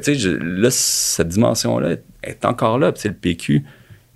là, 0.62 0.70
cette 0.70 1.30
dimension-là 1.30 1.96
est, 2.24 2.46
encore 2.46 2.78
là. 2.78 2.92
Puis, 2.92 3.10
le 3.10 3.16
PQ, 3.16 3.66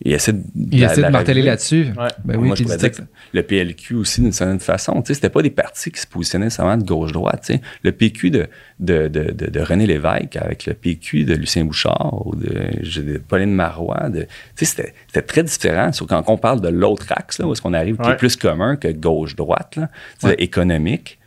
il 0.01 0.13
essaie 0.13 0.33
de, 0.33 0.41
Il 0.71 0.83
essaie 0.83 0.97
de 0.97 1.01
la 1.01 1.09
marteler 1.09 1.41
là-dessus. 1.41 1.87
Ouais. 1.97 2.07
Ben 2.23 2.37
oui, 2.37 2.47
Moi, 2.47 2.55
je 2.55 2.63
pourrais 2.63 2.77
dire 2.77 2.91
que 2.91 3.01
le 3.33 3.43
PLQ 3.43 3.95
aussi, 3.95 4.21
d'une 4.21 4.31
certaine 4.31 4.59
façon, 4.59 5.01
tu 5.01 5.07
sais, 5.07 5.13
c'était 5.15 5.29
pas 5.29 5.41
des 5.41 5.49
partis 5.49 5.91
qui 5.91 5.99
se 5.99 6.07
positionnaient 6.07 6.45
nécessairement 6.45 6.77
de 6.77 6.83
gauche-droite. 6.85 7.43
tu 7.45 7.53
sais. 7.55 7.61
Le 7.83 7.91
PQ 7.91 8.29
de, 8.31 8.47
de, 8.79 9.07
de, 9.07 9.31
de, 9.31 9.47
de 9.47 9.59
René 9.59 9.85
Lévesque 9.87 10.37
avec 10.37 10.65
le 10.65 10.73
PQ 10.73 11.25
de 11.25 11.35
Lucien 11.35 11.65
Bouchard 11.65 12.25
ou 12.25 12.35
de, 12.35 13.17
Pauline 13.27 13.53
Marois, 13.53 14.09
de, 14.09 14.21
tu 14.55 14.65
sais, 14.65 14.93
c'était, 15.11 15.21
très 15.21 15.43
différent. 15.43 15.91
Sauf 15.91 16.07
quand 16.07 16.23
on 16.27 16.37
parle 16.37 16.61
de 16.61 16.69
l'autre 16.69 17.07
axe, 17.11 17.39
là, 17.39 17.47
où 17.47 17.51
est-ce 17.53 17.61
qu'on 17.61 17.73
arrive, 17.73 17.97
qui 17.97 18.09
est 18.09 18.15
plus 18.17 18.35
commun 18.35 18.75
que 18.77 18.87
gauche-droite, 18.87 19.79
Ouais. 20.23 20.35
économique, 20.39 21.19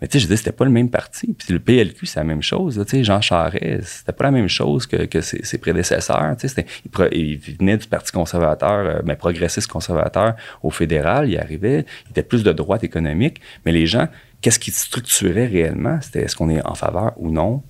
Mais 0.00 0.08
tu 0.08 0.18
sais, 0.18 0.24
je 0.24 0.28
dis, 0.28 0.36
c'était 0.36 0.52
pas 0.52 0.64
le 0.64 0.70
même 0.70 0.88
parti. 0.88 1.34
Puis 1.38 1.52
le 1.52 1.58
PLQ, 1.58 2.06
c'est 2.06 2.20
la 2.20 2.24
même 2.24 2.42
chose. 2.42 2.82
Tu 2.86 2.96
sais, 2.96 3.04
Jean 3.04 3.20
Charest, 3.20 3.84
c'était 3.84 4.12
pas 4.12 4.24
la 4.24 4.30
même 4.30 4.48
chose 4.48 4.86
que, 4.86 5.04
que 5.04 5.20
ses, 5.20 5.44
ses 5.44 5.58
prédécesseurs. 5.58 6.36
Tu 6.38 6.48
sais, 6.48 6.66
il, 6.84 7.10
il 7.12 7.36
venait 7.58 7.76
du 7.76 7.86
Parti 7.86 8.12
conservateur, 8.12 8.86
euh, 8.86 9.02
ben, 9.02 9.16
progressiste 9.16 9.68
conservateur 9.68 10.36
au 10.62 10.70
fédéral. 10.70 11.28
Il 11.28 11.38
arrivait, 11.38 11.84
il 12.06 12.10
était 12.10 12.22
plus 12.22 12.42
de 12.42 12.52
droite 12.52 12.82
économique. 12.82 13.40
Mais 13.66 13.72
les 13.72 13.86
gens, 13.86 14.08
qu'est-ce 14.40 14.58
qui 14.58 14.70
structurait 14.70 15.46
réellement? 15.46 15.98
C'était 16.00 16.22
est-ce 16.22 16.36
qu'on 16.36 16.48
est 16.48 16.64
en 16.66 16.74
faveur 16.74 17.12
ou 17.16 17.30
non 17.30 17.62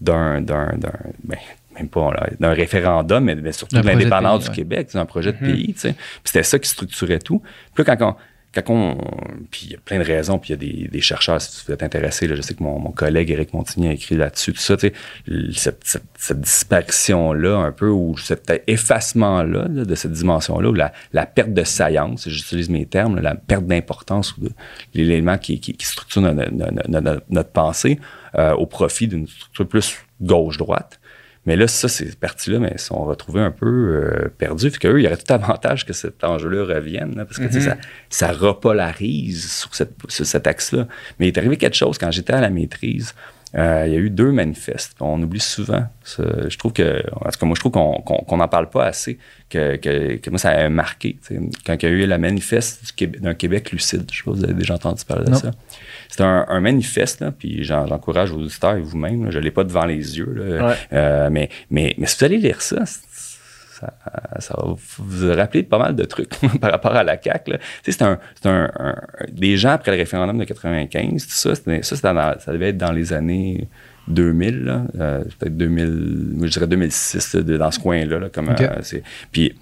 d'un, 0.00 0.40
d'un, 0.40 0.72
d'un 0.76 0.92
ben, 1.22 1.38
même 1.78 1.88
pas 1.88 2.12
d'un 2.40 2.52
référendum, 2.52 3.24
mais, 3.24 3.36
mais 3.36 3.52
surtout 3.52 3.76
de 3.76 3.86
l'indépendance 3.86 4.44
du 4.44 4.50
ouais. 4.50 4.56
Québec, 4.56 4.90
d'un 4.92 5.06
projet 5.06 5.32
de 5.32 5.38
pays. 5.38 5.74
tu 5.74 5.80
sais. 5.80 5.92
Puis 5.92 6.22
c'était 6.24 6.42
ça 6.42 6.58
qui 6.58 6.68
structurait 6.68 7.20
tout. 7.20 7.40
Puis 7.74 7.84
là, 7.84 7.96
quand 7.96 8.10
on, 8.10 8.16
quand 8.62 8.74
on- 8.74 8.98
puis 9.50 9.62
il 9.66 9.72
y 9.72 9.74
a 9.74 9.78
plein 9.84 9.98
de 9.98 10.04
raisons, 10.04 10.38
puis 10.38 10.50
il 10.50 10.52
y 10.52 10.54
a 10.54 10.56
des, 10.82 10.88
des 10.88 11.00
chercheurs, 11.00 11.40
si 11.40 11.64
vous 11.66 11.72
êtes 11.72 11.82
intéressé, 11.82 12.26
là, 12.26 12.34
je 12.34 12.42
sais 12.42 12.54
que 12.54 12.62
mon, 12.62 12.78
mon 12.78 12.90
collègue 12.90 13.30
Éric 13.30 13.52
Montigny 13.54 13.88
a 13.88 13.92
écrit 13.92 14.16
là-dessus, 14.16 14.52
tout 14.52 14.60
ça, 14.60 14.76
tu 14.76 14.88
sais, 14.88 14.92
cette, 15.54 15.80
cette, 15.84 16.02
cette 16.16 16.40
disparition-là, 16.40 17.56
un 17.56 17.72
peu, 17.72 17.88
ou 17.90 18.16
cet 18.18 18.52
effacement-là, 18.66 19.66
là, 19.68 19.84
de 19.84 19.94
cette 19.94 20.12
dimension-là, 20.12 20.68
ou 20.70 20.74
la, 20.74 20.92
la 21.12 21.26
perte 21.26 21.52
de 21.52 21.64
saillance, 21.64 22.28
j'utilise 22.28 22.68
mes 22.70 22.86
termes, 22.86 23.16
là, 23.16 23.22
la 23.22 23.34
perte 23.34 23.66
d'importance, 23.66 24.36
ou 24.36 24.42
de 24.42 24.50
l'élément 24.94 25.38
qui, 25.38 25.60
qui, 25.60 25.74
qui 25.74 25.86
structure 25.86 26.22
notre, 26.22 26.50
notre- 26.52 26.88
notre- 26.90 27.22
notre 27.30 27.50
pensée 27.50 27.98
euh, 28.36 28.52
au 28.54 28.66
profit 28.66 29.08
d'une 29.08 29.26
structure 29.26 29.66
plus 29.68 29.96
gauche-droite. 30.20 30.97
Mais 31.48 31.56
là, 31.56 31.66
ça, 31.66 31.88
ces 31.88 32.14
parties-là, 32.14 32.58
mais 32.58 32.76
sont 32.76 33.02
retrouvées 33.04 33.40
un 33.40 33.50
peu 33.50 33.66
euh, 33.66 34.28
perdues. 34.36 34.70
Fait 34.70 34.80
qu'eux, 34.80 35.00
il 35.00 35.04
y 35.04 35.06
aurait 35.06 35.16
tout 35.16 35.32
avantage 35.32 35.86
que 35.86 35.94
cet 35.94 36.22
enjeu-là 36.22 36.74
revienne, 36.74 37.16
là, 37.16 37.24
parce 37.24 37.38
que 37.38 37.50
sais, 37.50 37.62
ça, 37.62 37.78
ça 38.10 38.32
repolarise 38.32 39.50
sur, 39.50 39.74
cette, 39.74 39.94
sur 40.08 40.26
cet 40.26 40.46
axe-là. 40.46 40.86
Mais 41.18 41.28
il 41.28 41.28
est 41.28 41.38
arrivé 41.38 41.56
quelque 41.56 41.74
chose 41.74 41.96
quand 41.96 42.10
j'étais 42.10 42.34
à 42.34 42.42
la 42.42 42.50
maîtrise. 42.50 43.14
Euh, 43.54 43.84
il 43.86 43.92
y 43.92 43.96
a 43.96 43.98
eu 43.98 44.10
deux 44.10 44.30
manifestes. 44.30 44.92
On 45.00 45.22
oublie 45.22 45.40
souvent. 45.40 45.86
ça. 46.04 46.22
Je 46.48 46.56
trouve 46.58 46.72
que, 46.72 47.02
en 47.12 47.30
tout 47.30 47.38
cas, 47.38 47.46
moi, 47.46 47.54
je 47.54 47.60
trouve 47.60 47.72
qu'on 47.72 48.36
n'en 48.36 48.48
parle 48.48 48.68
pas 48.68 48.84
assez. 48.86 49.18
Que, 49.48 49.76
que, 49.76 50.16
que 50.16 50.28
moi, 50.28 50.38
ça 50.38 50.50
a 50.50 50.68
marqué. 50.68 51.16
Quand 51.64 51.82
il 51.82 51.82
y 51.82 51.86
a 51.86 51.94
eu 51.94 52.06
la 52.06 52.18
manifeste 52.18 52.94
d'un 53.20 53.32
Québec 53.34 53.72
lucide, 53.72 54.04
je 54.12 54.18
sais 54.18 54.22
pas 54.24 54.32
si 54.32 54.38
vous 54.38 54.44
avez 54.44 54.52
déjà 54.54 54.74
entendu 54.74 55.02
parler 55.06 55.24
de 55.24 55.30
Non. 55.30 55.36
ça. 55.38 55.50
C'est 56.10 56.20
un, 56.22 56.44
un 56.48 56.60
manifeste, 56.60 57.20
là, 57.20 57.30
puis 57.32 57.64
j'en- 57.64 57.86
j'encourage 57.86 58.30
vos 58.30 58.40
auditeurs 58.40 58.76
et 58.76 58.80
vous-même. 58.82 59.30
Je 59.30 59.38
ne 59.38 59.42
l'ai 59.44 59.50
pas 59.50 59.64
devant 59.64 59.86
les 59.86 60.18
yeux. 60.18 60.32
là. 60.34 60.68
Ouais. 60.68 60.74
Euh, 60.92 61.30
mais, 61.30 61.48
mais, 61.70 61.94
mais 61.96 62.06
si 62.06 62.18
vous 62.18 62.24
allez 62.26 62.36
lire 62.38 62.60
ça, 62.60 62.84
ça, 63.80 63.92
ça 64.40 64.54
va 64.56 64.74
vous 64.98 65.32
rappeler 65.34 65.62
pas 65.62 65.78
mal 65.78 65.94
de 65.94 66.04
trucs 66.04 66.30
par 66.60 66.70
rapport 66.72 66.94
à 66.94 67.04
la 67.04 67.20
CAQ. 67.22 67.52
là. 67.52 67.58
Tu 67.58 67.64
sais, 67.84 67.92
c'est 67.92 68.02
un, 68.02 68.18
c'est 68.40 68.48
un, 68.48 68.70
un- 68.78 68.96
des 69.30 69.56
gens 69.56 69.70
après 69.70 69.92
le 69.92 69.98
référendum 69.98 70.38
de 70.38 70.44
95, 70.44 71.26
tout 71.26 71.32
ça, 71.32 71.54
ça, 71.82 72.12
dans- 72.14 72.38
ça 72.40 72.52
devait 72.52 72.70
être 72.70 72.78
dans 72.78 72.92
les 72.92 73.12
années 73.12 73.68
2000, 74.08 74.64
là, 74.64 74.82
euh, 74.98 75.24
peut-être 75.38 75.56
2000, 75.56 76.32
moi, 76.34 76.46
je 76.46 76.52
dirais 76.52 76.66
2006, 76.66 77.34
là, 77.34 77.42
de- 77.42 77.56
dans 77.56 77.70
ce 77.70 77.78
coin-là. 77.78 78.18
là, 78.18 78.28
comme, 78.30 78.48
euh, 78.48 78.78
c'est- 78.82 79.02
puis, 79.32 79.54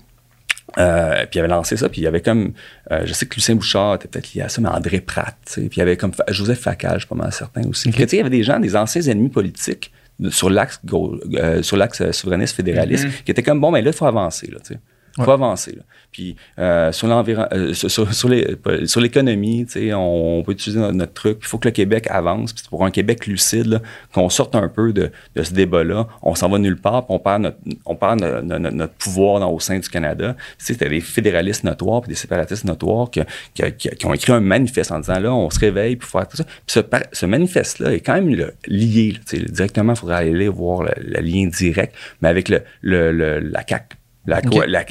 euh, 0.79 1.21
puis 1.23 1.31
il 1.35 1.39
avait 1.41 1.49
lancé 1.49 1.77
ça, 1.77 1.89
puis 1.89 2.01
il 2.01 2.05
y 2.05 2.07
avait 2.07 2.21
comme, 2.21 2.53
euh, 2.93 3.03
je 3.05 3.13
sais 3.13 3.27
que 3.27 3.35
Lucien 3.35 3.55
Bouchard 3.55 3.97
était 3.97 4.09
peut-être 4.09 4.35
lié 4.35 4.43
à 4.43 4.49
ça, 4.49 4.61
mais 4.61 4.69
André 4.69 5.01
Pratt, 5.01 5.37
tu 5.47 5.53
sais, 5.53 5.61
puis 5.63 5.77
il 5.77 5.79
y 5.79 5.83
avait 5.83 5.97
comme 5.97 6.13
Joseph 6.29 6.61
Facal, 6.61 6.95
je 6.95 6.99
suis 7.01 7.09
pas 7.09 7.15
mal 7.15 7.33
certain 7.33 7.63
aussi. 7.69 7.91
Puis, 7.91 8.03
tu 8.03 8.09
sais, 8.09 8.17
il 8.17 8.19
y 8.19 8.21
avait 8.21 8.31
des 8.31 8.43
gens, 8.43 8.59
des 8.61 8.77
anciens 8.77 9.03
ennemis 9.03 9.29
politiques 9.31 9.93
sur 10.31 10.51
l'axe 10.51 10.81
gau- 10.85 11.21
euh, 11.35 11.63
sur 11.63 11.77
l'axe 11.77 12.01
euh, 12.01 12.13
souverainiste 12.13 12.57
fédéraliste, 12.57 13.07
qui 13.25 13.31
étaient 13.31 13.43
comme, 13.43 13.61
bon, 13.61 13.71
mais 13.71 13.83
là, 13.83 13.91
il 13.91 13.97
faut 13.97 14.07
avancer, 14.07 14.49
là, 14.51 14.59
tu 14.61 14.75
sais. 14.75 14.81
Il 15.19 15.25
faut 15.25 15.31
Ouais. 15.31 15.35
avancer. 15.35 15.73
Là. 15.77 15.83
Puis 16.13 16.37
euh, 16.59 16.93
sur 16.93 17.07
l'environ- 17.09 17.47
euh, 17.53 17.73
sur, 17.75 17.91
sur, 17.91 18.13
sur 18.13 18.29
les- 18.29 18.57
pas- 18.57 18.87
sur 18.87 19.01
l'économie, 19.01 19.67
tu 19.67 19.73
sais, 19.73 19.95
on, 19.95 20.39
on 20.39 20.43
peut 20.43 20.53
utiliser 20.53 20.81
notre, 20.81 20.95
notre 20.95 21.13
truc. 21.15 21.39
Il 21.41 21.47
faut 21.47 21.59
que 21.59 21.69
le 21.69 21.73
Québec 21.73 22.07
avance. 22.11 22.53
Puis 22.53 22.63
c'est 22.65 22.71
pour 22.71 22.85
un 22.85 22.91
Québec 22.91 23.27
lucide, 23.27 23.81
qu'on 24.13 24.29
sorte 24.29 24.55
un 24.55 24.69
peu 24.69 24.93
de, 24.93 25.11
de 25.35 25.43
ce 25.43 25.53
débat-là. 25.53 26.07
On 26.23 26.35
s'en 26.35 26.49
va 26.49 26.59
nulle 26.59 26.77
part, 26.81 27.07
puis 27.07 27.15
on 27.15 27.19
perd 27.19 27.43
notre, 27.43 27.57
on 27.87 27.97
perd 27.97 28.21
no- 28.21 28.43
no- 28.43 28.59
no- 28.59 28.71
notre 28.71 28.95
pouvoir 28.95 29.41
dans, 29.41 29.51
au 29.51 29.61
sein 29.61 29.79
du 29.79 29.89
Canada. 29.89 30.35
Tu 30.59 30.65
sais, 30.67 30.73
c'était 30.75 30.89
des 30.89 31.01
fédéralistes 31.01 31.65
notoires 31.65 32.01
puis 32.03 32.11
des 32.11 32.15
séparatistes 32.15 32.65
notoires 32.65 33.11
qui, 33.11 33.21
qui, 33.55 33.63
qui- 33.73 33.91
qui 33.91 34.07
ont 34.07 34.15
écrit 34.15 34.33
un 34.33 34.41
manifeste 34.41 34.93
en 34.93 35.01
disant 35.01 35.19
là, 35.19 35.35
on 35.35 35.49
se 35.51 35.59
réveille 35.59 35.97
pour 35.97 36.09
faire 36.11 36.29
tout 36.29 36.37
ça. 36.37 36.45
Puis 36.45 36.53
ce, 36.69 36.81
ce 37.13 37.27
manifeste-là 37.27 37.93
est 37.95 38.01
quand 38.01 38.15
même 38.15 38.35
là, 38.35 38.47
lié. 38.67 39.13
là, 39.13 39.19
tu 39.27 39.39
sais, 39.39 39.45
directement, 39.45 39.93
il 39.95 39.97
faudrait 39.99 40.17
aller 40.17 40.49
voir 40.49 40.83
le, 40.83 40.93
le 40.99 41.21
lien 41.21 41.47
direct, 41.47 41.95
mais 42.21 42.29
avec 42.29 42.49
le, 42.49 42.63
le, 42.83 43.13
le- 43.13 43.39
la 43.41 43.65
CAQ. 43.67 43.97
La, 44.27 44.41
la, 44.67 44.85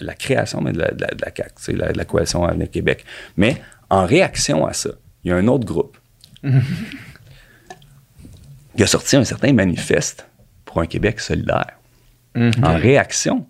la- 0.00 0.14
création 0.14 0.60
mais 0.60 0.72
de, 0.72 0.78
la, 0.78 0.90
de, 0.92 1.00
la, 1.00 1.08
de 1.08 1.20
la 1.24 1.30
CAQ, 1.34 1.50
tu 1.56 1.62
sais, 1.62 1.72
la, 1.72 2.04
Coalition 2.04 2.44
Avenir 2.44 2.70
Québec. 2.70 3.04
Mais 3.36 3.60
en 3.90 4.04
réaction 4.06 4.66
à 4.66 4.72
ça, 4.72 4.90
il 5.24 5.28
y 5.28 5.32
a 5.32 5.36
un 5.36 5.46
autre 5.48 5.64
groupe 5.64 5.96
qui 8.76 8.82
a 8.82 8.86
sorti 8.86 9.16
un 9.16 9.24
certain 9.24 9.52
manifeste 9.52 10.26
pour 10.64 10.80
un 10.80 10.86
Québec 10.86 11.20
solidaire. 11.20 11.72
En 12.62 12.76
réaction 12.76 13.46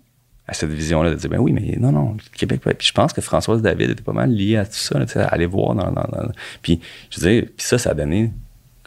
à 0.47 0.53
cette 0.53 0.69
vision-là, 0.69 1.09
de 1.09 1.15
dire, 1.15 1.29
ben 1.29 1.39
oui, 1.39 1.51
mais 1.51 1.75
non, 1.77 1.91
non, 1.91 2.13
le 2.13 2.37
Québec. 2.37 2.61
Puis 2.61 2.87
je 2.87 2.93
pense 2.93 3.11
que 3.11 3.19
Françoise 3.19 3.61
David 3.61 3.89
était 3.89 4.01
pas 4.03 4.13
mal 4.13 4.31
liée 4.31 4.55
à 4.55 4.65
tout 4.65 4.71
ça, 4.75 4.97
là, 4.97 5.05
aller 5.27 5.45
voir 5.45 5.75
dans. 5.75 5.91
dans- 5.91 6.07
dans- 6.09 6.31
Puis 6.61 6.79
je 7.09 7.19
veux 7.19 7.29
dire, 7.29 7.43
puis 7.43 7.65
ça, 7.67 7.77
ça 7.77 7.89
a 7.91 7.93
donné 7.93 8.31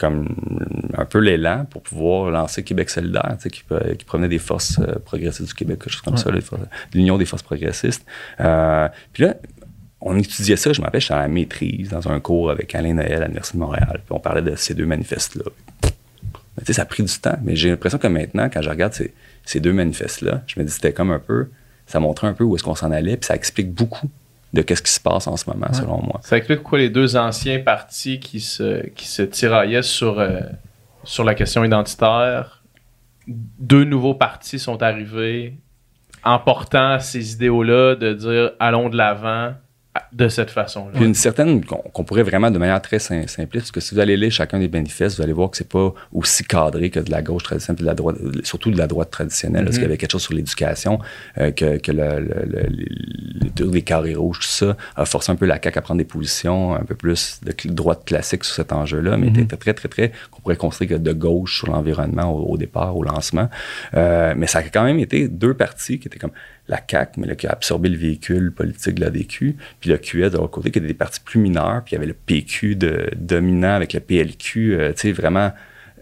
comme 0.01 0.35
un 0.97 1.05
peu 1.05 1.19
l'élan 1.19 1.67
pour 1.69 1.83
pouvoir 1.83 2.31
lancer 2.31 2.65
Québec 2.65 2.89
solidaire, 2.89 3.37
qui, 3.43 3.51
qui 3.51 4.05
provenait 4.07 4.29
des 4.29 4.39
forces 4.39 4.79
euh, 4.79 4.95
progressistes 5.05 5.49
du 5.49 5.55
Québec, 5.55 5.79
quelque 5.79 5.93
chose 5.93 6.01
comme 6.01 6.17
ça, 6.17 6.31
l'Union 6.95 7.19
des 7.19 7.27
forces 7.27 7.43
progressistes. 7.43 8.05
Euh, 8.41 8.89
puis 9.13 9.25
là, 9.25 9.35
on 10.01 10.17
étudiait 10.17 10.57
ça, 10.57 10.73
je 10.73 10.81
me 10.81 10.87
rappelle, 10.87 11.03
j'étais 11.03 11.15
à 11.15 11.21
la 11.21 11.29
maîtrise 11.29 11.91
dans 11.91 12.09
un 12.09 12.19
cours 12.19 12.51
avec 12.51 12.75
Alain 12.75 12.95
Noël 12.95 13.23
à 13.23 13.27
l'Université 13.27 13.59
de 13.59 13.63
Montréal, 13.63 14.01
puis 14.05 14.17
on 14.17 14.21
parlait 14.21 14.43
de 14.43 14.57
ces 14.57 14.73
deux 14.73 14.87
manifestes-là. 14.87 15.45
Ça 16.71 16.83
a 16.83 16.85
pris 16.87 17.03
du 17.03 17.19
temps, 17.19 17.39
mais 17.43 17.55
j'ai 17.55 17.69
l'impression 17.69 17.99
que 17.99 18.07
maintenant, 18.07 18.49
quand 18.51 18.63
je 18.63 18.71
regarde 18.71 18.95
ces, 18.95 19.13
ces 19.45 19.61
deux 19.61 19.73
manifestes-là, 19.73 20.43
je 20.47 20.59
me 20.59 20.65
dis 20.65 20.73
c'était 20.73 20.93
comme 20.93 21.11
un 21.11 21.19
peu, 21.19 21.49
ça 21.87 22.01
montrait 22.01 22.27
un 22.27 22.33
peu 22.35 22.45
où 22.45 22.57
est-ce 22.57 22.65
qu'on 22.65 22.75
s'en 22.75 22.91
allait, 22.91 23.19
puis 23.19 23.27
ça 23.27 23.35
explique 23.35 23.71
beaucoup 23.73 24.09
de 24.53 24.63
qu'est-ce 24.63 24.83
qui 24.83 24.93
se 24.93 25.01
passe 25.01 25.27
en 25.27 25.37
ce 25.37 25.49
moment, 25.49 25.73
selon 25.73 26.03
moi. 26.03 26.21
Ça 26.23 26.37
explique 26.37 26.61
pourquoi 26.61 26.79
les 26.79 26.91
deux 26.91 27.17
anciens 27.17 27.61
partis 27.61 28.19
qui 28.19 28.41
se, 28.41 28.87
qui 28.89 29.07
se 29.07 29.23
tiraillaient 29.23 29.83
sur, 29.83 30.19
euh, 30.19 30.41
sur 31.05 31.25
la 31.25 31.35
question 31.35 31.65
identitaire, 31.65 32.63
deux 33.27 33.85
nouveaux 33.85 34.15
partis 34.15 34.59
sont 34.59 34.83
arrivés 34.83 35.55
en 36.25 36.39
portant 36.39 36.99
ces 36.99 37.35
idéaux-là 37.35 37.95
de 37.95 38.13
dire 38.13 38.51
allons 38.59 38.89
de 38.89 38.97
l'avant 38.97 39.55
de 40.13 40.29
cette 40.29 40.51
façon-là. 40.51 40.93
Puis 40.95 41.05
une 41.05 41.15
certaine 41.15 41.65
qu'on 41.65 42.05
pourrait 42.05 42.23
vraiment 42.23 42.51
de 42.53 42.59
manière 42.59 42.81
très 42.81 43.01
sim- 43.01 43.27
simpliste, 43.27 43.67
parce 43.67 43.73
que 43.73 43.81
si 43.81 43.95
vous 43.95 44.01
allez 44.01 44.17
lire 44.17 44.31
chacun 44.31 44.61
des 44.61 44.69
manifestes, 44.69 45.17
vous 45.17 45.23
allez 45.23 45.33
voir 45.33 45.51
que 45.51 45.57
c'est 45.57 45.69
pas 45.69 45.93
aussi 46.13 46.45
cadré 46.45 46.91
que 46.91 47.01
de 47.01 47.11
la 47.11 47.23
gauche 47.23 47.43
traditionnelle, 47.43 47.81
de 47.83 47.87
la 47.87 47.95
droite, 47.95 48.17
surtout 48.45 48.71
de 48.71 48.79
la 48.79 48.87
droite 48.87 49.11
traditionnelle, 49.11 49.65
parce 49.65 49.77
qu'il 49.77 49.83
y 49.83 49.87
avait 49.87 49.97
quelque 49.97 50.13
chose 50.13 50.23
sur 50.23 50.33
l'éducation, 50.35 51.01
euh, 51.39 51.51
que, 51.51 51.79
que 51.79 51.91
le, 51.91 52.21
le, 52.21 52.35
le- 52.47 52.67
le- 52.69 52.87
le 53.43 53.51
tour 53.51 53.71
des 53.73 53.83
carrés 53.83 54.15
rouges, 54.15 54.39
tout 54.39 54.47
ça, 54.47 54.77
a 54.95 55.05
forcé 55.05 55.33
un 55.33 55.37
peu 55.37 55.47
la 55.47 55.59
CAQ 55.61 55.79
à 55.79 55.83
prendre 55.83 55.99
des 55.99 56.05
positions 56.05 56.75
un 56.77 56.85
peu 56.85 56.95
plus 56.95 57.41
de 57.45 57.73
droite 57.73 58.05
classique 58.05 58.45
sur 58.45 58.55
cet 58.55 58.73
enjeu-là, 58.73 59.17
mais 59.17 59.27
était 59.29 59.57
très, 59.57 59.75
très, 59.75 59.89
très, 59.89 60.13
qu'on 60.31 60.41
pourrait 60.41 60.57
considérer 60.57 60.99
que 61.01 61.03
de 61.03 61.13
gauche 61.13 61.59
sur 61.59 61.67
l'environnement 61.69 62.33
au, 62.33 62.53
au 62.53 62.57
départ, 62.57 62.97
au 62.97 63.03
lancement. 63.03 63.49
Euh, 63.95 64.35
mais 64.37 64.47
ça 64.47 64.61
a 64.61 64.63
quand 64.63 64.85
même 64.85 64.99
été 65.01 65.27
deux 65.27 65.55
partis 65.55 65.99
qui 65.99 66.07
étaient 66.07 66.19
comme 66.19 66.31
la 66.71 66.81
CAQ, 66.89 67.21
mais 67.21 67.27
là, 67.27 67.35
qui 67.35 67.47
a 67.47 67.51
absorbé 67.51 67.89
le 67.91 67.97
véhicule 67.99 68.53
politique 68.53 68.95
de 68.95 69.01
la 69.03 69.11
DQ, 69.11 69.57
puis 69.81 69.91
le 69.91 69.99
QS 69.99 70.31
de 70.31 70.37
l'autre 70.39 70.51
côté, 70.53 70.71
qui 70.71 70.79
étaient 70.79 70.87
des 70.87 70.95
partis 70.95 71.21
plus 71.21 71.39
mineurs, 71.41 71.83
puis 71.85 71.93
il 71.93 71.95
y 71.97 71.99
avait 71.99 72.07
le 72.07 72.15
PQ 72.15 72.77
de, 72.77 73.11
dominant 73.17 73.75
avec 73.75 73.93
le 73.93 74.01
PLQ, 74.01 74.75
euh, 74.75 74.93
tu 74.93 75.01
sais, 75.01 75.13
vraiment. 75.13 75.53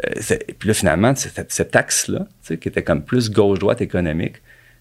euh, 0.06 0.10
c'est- 0.20 0.54
puis 0.58 0.68
là, 0.68 0.74
finalement, 0.74 1.12
cet, 1.16 1.74
axe-là, 1.74 2.20
tu 2.20 2.26
sais, 2.42 2.56
qui 2.58 2.68
était 2.68 2.84
comme 2.84 3.02
plus 3.02 3.30
gauche-droite 3.30 3.80
économique, 3.80 4.36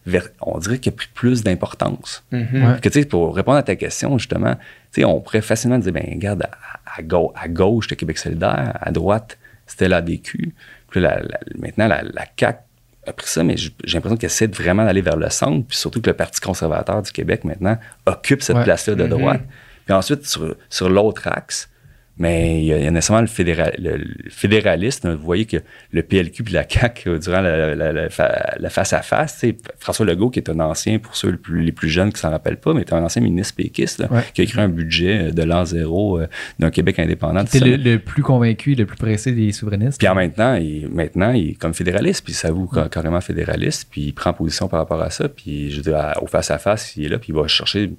vers- 0.06 0.30
on 0.42 0.60
dirait 0.60 0.78
qu'il 0.78 0.94
a 0.94 0.96
pris 0.96 1.10
plus 1.14 1.42
d'importance. 1.44 2.24
Mhm. 2.32 2.48
Ouais. 2.54 2.80
Que, 2.82 2.90
tu 2.90 3.00
sais, 3.02 3.06
pour 3.08 3.36
répondre 3.36 3.58
à 3.58 3.64
ta 3.64 3.76
question, 3.76 4.18
justement, 4.20 4.54
tu 4.56 4.62
sais, 5.02 5.06
on 5.06 5.20
pourrait 5.22 5.42
facilement 5.42 5.80
dire, 5.80 5.92
ben 5.92 6.06
regarde, 6.14 6.44
à, 6.44 6.52
à 6.98 7.02
gau- 7.02 7.34
à 7.36 7.48
gauche, 7.48 7.86
c'était 7.86 7.96
Québec 7.96 8.18
solidaire, 8.20 8.78
à 8.80 8.92
droite, 8.92 9.38
c'était 9.66 9.88
la 9.90 10.02
DQ. 10.02 10.54
Puis 10.92 11.00
là, 11.02 11.16
la- 11.20 11.24
la- 11.24 11.40
maintenant, 11.58 11.88
la, 11.88 12.04
la 12.04 12.26
CAQ 12.40 12.60
a 13.08 13.14
pris 13.14 13.28
ça, 13.28 13.44
mais 13.44 13.56
j'ai 13.58 13.72
l'impression 13.94 14.18
qu'elle 14.18 14.28
essaie 14.30 14.48
de 14.48 14.56
vraiment 14.56 14.84
d'aller 14.86 15.02
vers 15.02 15.16
le 15.18 15.30
centre, 15.30 15.66
puis 15.68 15.78
surtout 15.78 16.02
que 16.02 16.10
le 16.10 16.16
Parti 16.16 16.40
conservateur 16.42 17.02
du 17.02 17.12
Québec, 17.12 17.44
maintenant, 17.44 17.78
occupe 18.06 18.42
cette 18.44 18.58
Ouais. 18.58 18.64
place-là 18.64 18.96
de 18.96 19.04
Mhm. 19.04 19.10
droite. 19.10 19.42
Puis 19.86 19.94
ensuite, 19.94 20.26
sur, 20.28 20.56
sur 20.70 20.90
l'autre 20.90 21.28
axe, 21.28 21.70
mais 22.20 22.60
il 22.60 22.66
y 22.66 22.74
a, 22.74 22.78
il 22.78 22.84
y 22.84 22.88
a 22.88 22.92
nécessairement 22.92 23.22
le, 23.22 23.28
fédéral, 23.28 23.74
le, 23.78 23.98
le 23.98 24.30
fédéraliste. 24.30 25.08
Vous 25.08 25.24
voyez 25.24 25.46
que 25.46 25.58
le 25.92 26.04
PLQ 26.04 26.44
puis 26.44 26.54
la 26.54 26.66
CAQ, 26.68 27.10
euh, 27.10 27.20
durant 27.20 27.42
la, 27.42 27.76
la- 27.76 27.92
la 27.94 28.10
fa- 28.10 28.56
la 28.60 28.70
face-à-face, 28.70 29.34
tu 29.40 29.50
sais, 29.50 29.58
François 29.80 30.06
Legault, 30.06 30.30
qui 30.30 30.40
est 30.40 30.50
un 30.50 30.60
ancien, 30.60 31.00
pour 31.00 31.16
ceux 31.16 31.32
les 31.32 31.38
plus, 31.38 31.64
les 31.64 31.72
plus 31.72 31.90
jeunes 31.90 32.12
qui 32.12 32.20
s'en 32.20 32.32
rappellent 32.32 32.60
pas, 32.60 32.74
mais 32.74 32.82
est 32.82 32.94
un 32.94 33.04
ancien 33.04 33.22
ministre 33.22 33.56
péquiste, 33.56 34.00
là, 34.00 34.08
Ouais. 34.12 34.24
qui 34.34 34.42
a 34.42 34.44
écrit 34.44 34.60
un 34.62 34.70
budget 34.70 35.28
euh, 35.28 35.32
de 35.32 35.44
l'an 35.44 35.66
zéro 35.66 36.20
euh, 36.20 36.28
d'un 36.60 36.70
Québec 36.72 37.00
indépendant. 37.00 37.46
ça. 37.46 37.60
le, 37.66 37.76
le 37.76 38.00
plus 38.00 38.24
convaincu, 38.24 38.74
le 38.76 38.86
plus 38.86 38.98
pressé 38.98 39.32
des 39.32 39.52
souverainistes. 39.52 40.00
Puis 40.00 40.08
en 40.08 40.16
même 40.16 40.32
temps, 40.32 40.56
il, 40.56 40.88
maintenant, 40.90 41.32
il 41.34 41.50
est 41.52 41.54
comme 41.54 41.74
fédéraliste, 41.74 42.24
puis 42.24 42.34
il 42.34 42.38
s'avoue 42.38 42.70
ca- 42.74 42.90
carrément 42.90 43.22
fédéraliste, 43.22 43.88
puis 43.92 44.02
il 44.02 44.14
prend 44.14 44.34
position 44.34 44.68
par 44.68 44.80
rapport 44.80 45.02
à 45.02 45.10
ça, 45.10 45.30
puis 45.30 45.72
je 45.72 45.78
veux 45.78 45.82
dire, 45.84 45.98
à- 45.98 46.22
au 46.24 46.28
face-à-face, 46.28 46.96
il 46.98 47.06
est 47.06 47.10
là, 47.10 47.20
puis 47.20 47.30
il 47.30 47.36
va 47.36 47.48
chercher 47.48 47.92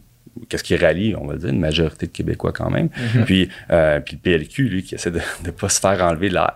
qu'est-ce 0.48 0.64
qui 0.64 0.76
rallie, 0.76 1.14
on 1.16 1.26
va 1.26 1.36
dire, 1.36 1.48
une 1.50 1.60
majorité 1.60 2.06
de 2.06 2.12
Québécois 2.12 2.52
quand 2.52 2.70
même. 2.70 2.88
Mhm. 3.14 3.24
puis, 3.24 3.48
euh, 3.70 4.00
puis 4.00 4.16
le 4.16 4.20
PLQ, 4.38 4.68
lui, 4.68 4.82
qui 4.82 4.94
essaie 4.94 5.10
de 5.10 5.20
ne 5.44 5.50
pas 5.50 5.68
se 5.68 5.80
faire 5.80 6.02
enlever 6.04 6.28
l'air, 6.30 6.52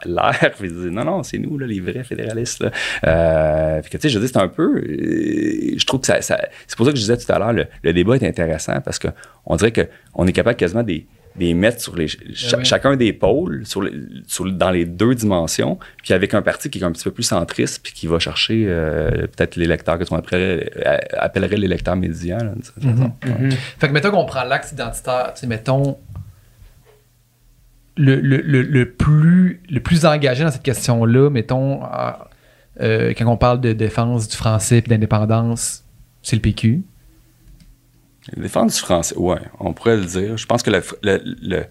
puis 0.59 0.69
il 0.69 0.73
dit 0.75 0.91
non, 0.91 1.05
non, 1.05 1.23
c'est 1.23 1.39
nous, 1.39 1.59
là, 1.59 1.67
les 1.67 1.81
vrais 1.81 2.05
fédéralistes. 2.05 2.63
Là. 2.63 2.71
Euh, 3.07 3.81
puis 3.83 3.91
que, 3.91 3.97
tu 3.97 4.03
sais, 4.03 4.09
je 4.09 4.19
dis, 4.19 4.29
c'est 4.29 4.37
un 4.39 4.49
peu, 4.49 4.77
euh, 4.79 5.75
je 5.77 5.85
trouve 5.87 6.01
que 6.01 6.07
ça, 6.07 6.21
ça- 6.23 6.41
c'est 6.67 6.77
pour 6.77 6.87
ça 6.87 6.93
que 6.93 6.99
je 6.99 7.03
disais 7.03 7.17
tout 7.17 7.31
à 7.33 7.39
l'heure, 7.39 7.53
le, 7.53 7.67
le 7.83 7.93
débat 7.93 8.17
est 8.17 8.25
intéressant 8.25 8.81
parce 8.81 8.99
que 8.99 9.09
on 9.47 9.57
dirait 9.57 9.73
qu'on 9.73 10.27
est 10.27 10.33
capable 10.33 10.57
quasiment 10.57 10.83
des 10.83 11.07
des 11.37 11.55
mettre 11.55 11.81
sur 11.81 11.97
les, 11.97 12.05
oui. 12.07 12.35
chacun 12.65 12.95
des 12.97 13.13
pôles 13.15 13.65
sur 13.65 13.81
les- 13.83 13.93
sur 14.27 14.45
le- 14.45 14.53
dans 14.53 14.71
les 14.71 14.85
deux 14.85 15.15
dimensions, 15.15 15.79
puis 16.03 16.13
avec 16.13 16.35
un 16.35 16.43
parti 16.43 16.69
qui 16.69 16.79
est 16.79 16.85
un 16.85 16.93
petit 16.93 17.05
peu 17.05 17.11
plus 17.11 17.23
centriste, 17.23 17.81
puis 17.83 17.93
qui 17.95 18.07
va 18.07 18.19
chercher 18.19 18.67
euh, 18.69 19.11
peut-être 19.29 19.57
l'électeur 19.57 19.99
que 19.99 20.05
tu 20.05 20.15
appellerais, 20.15 20.71
euh, 20.87 20.97
appellerait 21.19 21.57
l'électeur 21.57 21.97
médian. 21.97 22.37
là, 22.39 22.53
d'une 22.53 22.63
certaine 22.63 22.97
façon. 22.97 23.13
Mhm. 23.25 23.51
Fait 23.79 23.89
que 23.89 23.93
mettons 23.93 24.11
qu'on 24.11 24.27
prend 24.27 24.45
l'axe 24.45 24.73
identitaire, 24.73 25.33
mettons 25.47 25.97
le, 27.97 28.17
le, 28.21 28.39
le, 28.39 28.63
le 28.63 28.91
plus, 28.91 29.61
le 29.71 29.81
plus 29.81 30.07
engagé 30.07 30.45
dans 30.45 30.51
cette 30.51 30.63
question-là, 30.63 31.29
mettons, 31.31 31.81
euh, 32.81 33.13
quand 33.17 33.27
on 33.27 33.37
parle 33.37 33.61
de 33.61 33.73
défense 33.73 34.29
du 34.29 34.37
français 34.37 34.79
et 34.79 34.83
d'indépendance, 34.83 35.85
c'est 36.23 36.37
le 36.37 36.43
PQ. 36.43 36.83
La 38.37 38.43
défense 38.43 38.75
du 38.77 38.81
français, 38.81 39.17
ouais, 39.17 39.41
on 39.61 39.73
pourrait 39.73 39.97
le 39.97 40.05
dire. 40.05 40.37
Je 40.37 40.47
pense 40.47 40.63
que 40.63 40.71
la, 40.71 40.81
le- 41.03 41.23
le- 41.43 41.65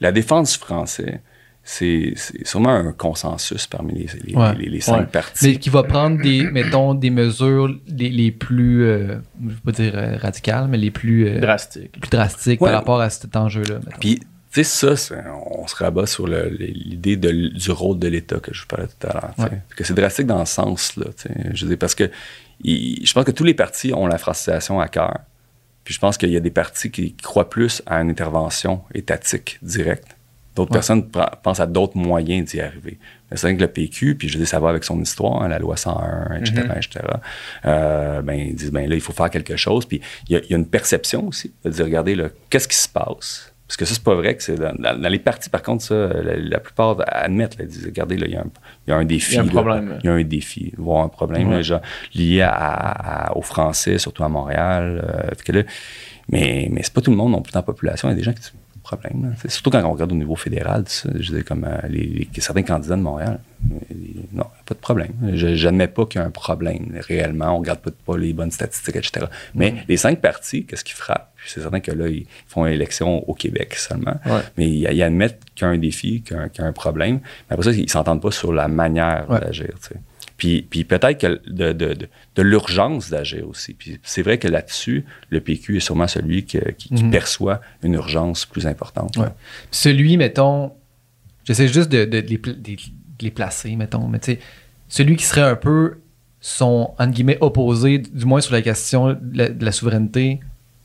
la 0.00 0.12
défense 0.12 0.52
du 0.54 0.58
français, 0.58 1.20
c'est 1.62 2.14
sûrement 2.44 2.70
un 2.70 2.92
consensus 2.92 3.66
parmi 3.66 3.92
les, 3.92 4.06
les, 4.24 4.34
Ouais. 4.34 4.54
les- 4.54 4.70
les 4.70 4.80
cinq 4.80 4.98
Ouais. 5.00 5.06
partis. 5.06 5.46
Mais 5.46 5.56
qui 5.56 5.68
va 5.68 5.82
prendre 5.82 6.20
des, 6.22 6.44
mettons, 6.50 6.94
des 6.94 7.10
mesures 7.10 7.68
les, 7.86 8.08
les 8.08 8.30
plus, 8.30 8.84
euh, 8.86 9.18
je 9.40 9.44
ne 9.46 9.50
veux 9.50 9.56
pas 9.64 9.72
dire 9.72 9.92
euh, 9.94 10.16
radicales, 10.16 10.68
mais 10.68 10.78
les 10.78 10.90
plus, 10.90 11.28
euh, 11.28 11.38
Drastique. 11.38 11.92
plus 12.00 12.08
drastiques 12.10 12.60
Ouais. 12.62 12.70
par 12.70 12.78
rapport 12.78 13.00
à 13.02 13.10
cet 13.10 13.36
enjeu-là. 13.36 13.80
Puis, 14.00 14.20
tu 14.52 14.64
sais, 14.64 14.96
ça, 14.96 15.22
on 15.54 15.66
se 15.66 15.76
rabat 15.76 16.06
sur 16.06 16.26
le- 16.26 16.48
l'idée 16.48 17.16
du 17.16 17.70
rôle 17.70 17.98
de 17.98 18.08
l'État 18.08 18.40
que 18.40 18.54
je 18.54 18.62
vous 18.62 18.66
parlais 18.66 18.86
tout 18.88 19.06
à 19.06 19.12
l'heure. 19.12 19.50
Que 19.76 19.84
c'est 19.84 19.94
drastique 19.94 20.26
dans 20.26 20.44
ce 20.46 20.54
sens-là. 20.54 21.06
tu 21.16 21.28
sais. 21.28 21.34
Je 21.52 21.64
veux 21.64 21.68
dire, 21.68 21.78
parce 21.78 21.94
que 21.94 22.10
il- 22.64 23.06
je 23.06 23.12
pense 23.12 23.24
que 23.24 23.30
tous 23.32 23.44
les 23.44 23.54
partis 23.54 23.92
ont 23.92 24.06
la 24.06 24.16
francisation 24.18 24.80
à 24.80 24.88
cœur. 24.88 25.18
Puis 25.90 25.96
je 25.96 25.98
pense 26.00 26.16
qu'il 26.18 26.30
y 26.30 26.36
a 26.36 26.40
des 26.40 26.52
partis 26.52 26.92
qui 26.92 27.14
croient 27.16 27.50
plus 27.50 27.82
à 27.84 27.96
une 28.00 28.10
intervention 28.10 28.82
étatique 28.94 29.58
directe. 29.60 30.16
D'autres 30.54 30.70
Ouais. 30.70 30.74
personnes 30.76 31.10
pensent 31.42 31.58
à 31.58 31.66
d'autres 31.66 31.96
moyens 31.96 32.48
d'y 32.48 32.60
arriver. 32.60 33.00
Mais 33.28 33.36
c'est 33.36 33.48
vrai 33.48 33.56
que 33.56 33.60
le 33.60 33.66
PQ, 33.66 34.14
puis 34.14 34.28
je 34.28 34.38
dis, 34.38 34.46
ça 34.46 34.60
va 34.60 34.68
avec 34.68 34.84
son 34.84 35.00
histoire, 35.02 35.42
hein, 35.42 35.48
la 35.48 35.58
loi 35.58 35.76
101, 35.76 36.36
etc., 36.36 36.62
etc., 36.76 37.00
euh, 37.64 38.22
ben, 38.22 38.34
ils 38.34 38.54
disent, 38.54 38.70
ben 38.70 38.88
là, 38.88 38.94
il 38.94 39.00
faut 39.00 39.12
faire 39.12 39.30
quelque 39.30 39.56
chose. 39.56 39.84
Puis 39.84 40.00
il 40.28 40.34
y, 40.34 40.36
a- 40.36 40.42
il 40.44 40.50
y 40.50 40.54
a 40.54 40.58
une 40.58 40.68
perception 40.68 41.26
aussi, 41.26 41.52
de 41.64 41.70
dire, 41.70 41.84
regardez, 41.86 42.16
qu'est-ce 42.50 42.68
qui 42.68 42.76
se 42.76 42.88
passe? 42.88 43.49
Parce 43.70 43.76
que 43.76 43.84
ça, 43.84 43.94
c'est 43.94 44.02
pas 44.02 44.16
vrai 44.16 44.34
que 44.36 44.42
c'est 44.42 44.56
dans, 44.56 44.74
dans- 44.74 45.00
dans 45.00 45.08
les 45.08 45.20
partis, 45.20 45.48
par 45.48 45.62
contre, 45.62 45.84
ça, 45.84 45.94
la, 45.94 46.34
la 46.36 46.58
plupart 46.58 46.96
admettent, 47.06 47.56
là, 47.56 47.66
disent, 47.66 47.86
regardez, 47.86 48.16
là, 48.16 48.26
il 48.26 48.32
y, 48.32 48.36
a 48.36 48.40
un- 48.40 48.50
il 48.88 48.90
y 48.90 48.92
a 48.92 48.96
un 48.96 49.04
défi. 49.04 49.34
Il 49.34 49.36
y 49.36 49.38
a 49.38 49.42
un 49.42 49.46
problème. 49.46 49.98
Il 50.02 50.06
y 50.06 50.08
a 50.08 50.12
un 50.12 50.24
défi, 50.24 50.72
voire 50.76 51.04
un 51.04 51.08
problème, 51.08 51.50
Ouais. 51.50 51.54
là, 51.56 51.62
genre, 51.62 51.80
lié 52.12 52.40
à, 52.42 52.50
à- 52.50 53.36
aux 53.36 53.42
Français, 53.42 53.98
surtout 53.98 54.24
à 54.24 54.28
Montréal. 54.28 55.04
euh, 55.08 55.30
que 55.44 55.52
là, 55.52 55.62
mais 56.28 56.68
mais 56.72 56.82
c'est 56.82 56.92
pas 56.92 57.00
tout 57.00 57.12
le 57.12 57.16
monde 57.16 57.30
non 57.30 57.42
plus 57.42 57.52
dans 57.52 57.60
la 57.60 57.64
population. 57.64 58.08
Il 58.08 58.10
y 58.10 58.14
a 58.14 58.16
des 58.16 58.22
gens 58.24 58.32
qui 58.32 58.42
problème. 58.96 59.22
là. 59.24 59.28
C'est 59.40 59.50
Surtout 59.50 59.70
quand 59.70 59.82
on 59.84 59.92
regarde 59.92 60.12
au 60.12 60.16
niveau 60.16 60.36
fédéral, 60.36 60.84
ça, 60.86 61.08
je 61.18 61.32
dire, 61.32 61.44
comme 61.44 61.64
euh, 61.64 61.76
les, 61.88 62.06
les- 62.34 62.40
certains 62.40 62.62
candidats 62.62 62.96
de 62.96 63.02
Montréal. 63.02 63.40
Non, 64.32 64.46
pas 64.66 64.74
de 64.74 64.80
problème. 64.80 65.12
Je 65.34 65.54
J'admets 65.54 65.88
pas 65.88 66.06
qu'il 66.06 66.20
y 66.20 66.24
a 66.24 66.26
un 66.26 66.30
problème 66.30 66.92
réellement. 67.08 67.54
On 67.56 67.58
regarde 67.58 67.80
pas, 67.80 67.90
pas 68.06 68.16
les 68.16 68.32
bonnes 68.32 68.50
statistiques, 68.50 68.96
etc. 68.96 69.26
Mais 69.54 69.74
les 69.88 69.96
cinq 69.96 70.20
partis, 70.20 70.64
qu'est-ce 70.64 70.84
qui 70.84 70.94
frappe? 70.94 71.32
C'est 71.46 71.60
certain 71.60 71.80
que 71.80 71.90
là, 71.92 72.08
ils 72.08 72.26
font 72.46 72.66
une 72.66 72.72
élection 72.72 73.28
au 73.28 73.34
Québec 73.34 73.74
seulement. 73.74 74.16
Ouais. 74.26 74.40
Mais 74.56 74.66
ils, 74.68 74.88
ils 74.92 75.02
admettent 75.02 75.40
qu'il 75.54 75.66
y 75.66 75.68
a 75.70 75.72
un 75.72 75.78
défi, 75.78 76.22
qu'il 76.22 76.36
y 76.36 76.40
a 76.40 76.42
un, 76.44 76.48
qu'il 76.48 76.62
y 76.62 76.64
a 76.64 76.68
un 76.68 76.72
problème. 76.72 77.20
Mais 77.48 77.54
après 77.54 77.64
ça, 77.64 77.76
ils 77.78 77.90
s'entendent 77.90 78.22
pas 78.22 78.30
sur 78.30 78.52
la 78.52 78.68
manière 78.68 79.26
Ouais. 79.28 79.40
d'agir. 79.40 79.68
tu 79.82 79.88
sais. 79.88 80.00
Puis, 80.40 80.62
puis 80.62 80.84
peut-être 80.84 81.18
que 81.20 81.40
de, 81.50 81.72
de, 81.74 81.92
de, 81.92 82.08
de 82.34 82.42
l'urgence 82.42 83.10
d'agir 83.10 83.46
aussi. 83.46 83.74
Puis 83.74 84.00
c'est 84.02 84.22
vrai 84.22 84.38
que 84.38 84.48
là-dessus, 84.48 85.04
le 85.28 85.40
PQ 85.42 85.76
est 85.76 85.80
sûrement 85.80 86.06
celui 86.08 86.46
que- 86.46 86.70
qui, 86.70 86.88
qui 86.88 87.04
Mhm. 87.04 87.10
perçoit 87.10 87.60
une 87.82 87.92
urgence 87.92 88.46
plus 88.46 88.66
importante. 88.66 89.18
Ouais. 89.18 89.26
Celui, 89.70 90.16
mettons, 90.16 90.72
j'essaie 91.44 91.68
juste 91.68 91.90
de, 91.90 92.08
les, 93.20 93.30
placer, 93.30 93.76
mettons, 93.76 94.08
mais 94.08 94.18
tu 94.18 94.32
sais, 94.32 94.38
celui 94.88 95.16
qui 95.16 95.24
serait 95.24 95.42
un 95.42 95.56
peu 95.56 95.98
son, 96.40 96.94
entre 96.98 97.12
guillemets, 97.12 97.36
opposé, 97.42 97.98
du 97.98 98.24
moins 98.24 98.40
sur 98.40 98.54
la 98.54 98.62
question 98.62 99.12
de 99.20 99.54
la, 99.60 99.72
souveraineté, 99.72 100.40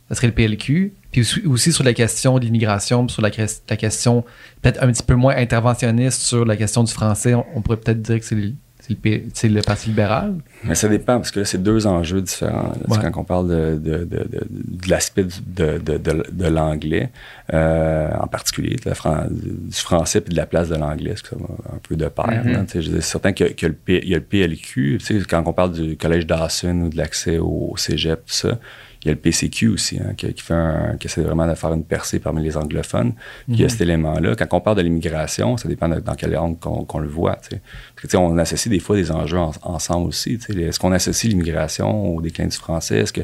ça 0.09 0.15
serait 0.15 0.27
le 0.27 0.33
PLQ. 0.33 0.91
Puis 1.13 1.25
aussi- 1.45 1.71
sur 1.71 1.85
la 1.85 1.93
question 1.93 2.39
de 2.39 2.43
l'immigration, 2.43 3.07
sur 3.07 3.21
la, 3.21 3.31
ques- 3.31 3.61
la 3.69 3.77
question 3.77 4.25
peut-être 4.61 4.83
un 4.83 4.91
petit 4.91 5.01
peu 5.01 5.15
moins 5.15 5.37
interventionniste 5.37 6.23
sur 6.23 6.43
la 6.43 6.57
question 6.57 6.83
du 6.83 6.91
français, 6.91 7.33
on, 7.35 7.45
on 7.55 7.61
pourrait 7.61 7.77
peut-être 7.77 8.01
dire 8.01 8.19
que 8.19 8.25
c'est 8.25 8.35
c'est 9.33 9.47
le, 9.49 9.59
c'est 9.61 9.65
Parti 9.65 9.89
libéral? 9.89 10.35
Mais 10.63 10.75
ça 10.75 10.87
dépend, 10.87 11.17
parce 11.17 11.31
que 11.31 11.39
là, 11.39 11.45
c'est 11.45 11.61
deux 11.61 11.87
enjeux 11.87 12.21
différents. 12.21 12.73
Ouais. 12.87 12.97
Quand 13.01 13.21
on 13.21 13.23
parle 13.23 13.49
de, 13.49 13.77
de, 13.77 13.97
de, 14.05 14.27
de, 14.29 14.89
l'aspect 14.89 15.23
de, 15.23 15.77
de, 15.77 15.97
de, 15.97 16.23
de 16.31 16.47
l'anglais, 16.47 17.09
euh, 17.53 18.09
en 18.19 18.27
particulier, 18.27 18.75
de 18.75 18.89
la 18.89 18.95
fran- 18.95 19.25
du 19.29 19.75
français 19.75 20.21
puis 20.21 20.31
de 20.31 20.37
la 20.37 20.45
place 20.45 20.69
de 20.69 20.75
l'anglais, 20.75 21.15
va 21.31 21.47
un 21.75 21.79
peu 21.87 21.95
de 21.95 22.07
pair. 22.07 22.41
Veux 22.43 22.51
dire, 22.51 22.65
C'est 22.93 23.01
certain 23.01 23.33
que, 23.33 23.45
que 23.45 23.65
le, 23.67 23.73
P- 23.73 24.01
il 24.03 24.09
y 24.09 24.15
a 24.15 24.17
le 24.17 24.23
PLQ, 24.23 24.99
quand 25.29 25.43
on 25.45 25.53
parle 25.53 25.71
du 25.73 25.97
collège 25.97 26.25
Dawson 26.27 26.81
ou 26.85 26.89
de 26.89 26.97
l'accès 26.97 27.37
au, 27.37 27.69
au 27.71 27.77
cégep, 27.77 28.25
tout 28.25 28.33
ça, 28.33 28.59
il 29.05 29.09
y 29.09 29.11
a 29.11 29.13
le 29.13 29.19
PCQ 29.19 29.67
aussi, 29.69 29.99
hein, 29.99 30.13
qui, 30.17 30.33
qui 30.33 30.41
fait 30.41 30.53
un- 30.55 30.97
qui 30.99 31.05
essaie 31.07 31.21
vraiment 31.21 31.47
de 31.47 31.53
faire 31.53 31.71
une 31.73 31.83
percée 31.85 32.19
parmi 32.19 32.41
les 32.43 32.57
anglophones. 32.57 33.13
Puis 33.45 33.55
il 33.57 33.61
y 33.61 33.65
a 33.65 33.69
cet 33.69 33.81
élément-là. 33.81 34.35
Quand 34.35 34.47
on 34.53 34.59
parle 34.61 34.77
de 34.77 34.81
l'immigration, 34.81 35.57
ça 35.57 35.69
dépend 35.69 35.87
de- 35.87 35.99
dans 35.99 36.15
quel 36.15 36.35
angle 36.35 36.57
qu'on 36.59 36.99
le 36.99 37.07
voit. 37.07 37.35
Parce 37.35 37.49
que, 37.49 38.17
on 38.17 38.37
associe 38.37 38.69
des 38.71 38.79
fois 38.79 38.95
des 38.95 39.11
enjeux 39.11 39.37
en- 39.37 39.51
ensemble 39.61 40.07
aussi. 40.07 40.39
Est-ce 40.49 40.79
qu'on 40.79 40.91
associe 40.91 41.31
l'immigration 41.31 42.15
au 42.15 42.21
déclin 42.21 42.47
du 42.47 42.57
français? 42.57 42.97
Est-ce 42.99 43.13
que, 43.13 43.21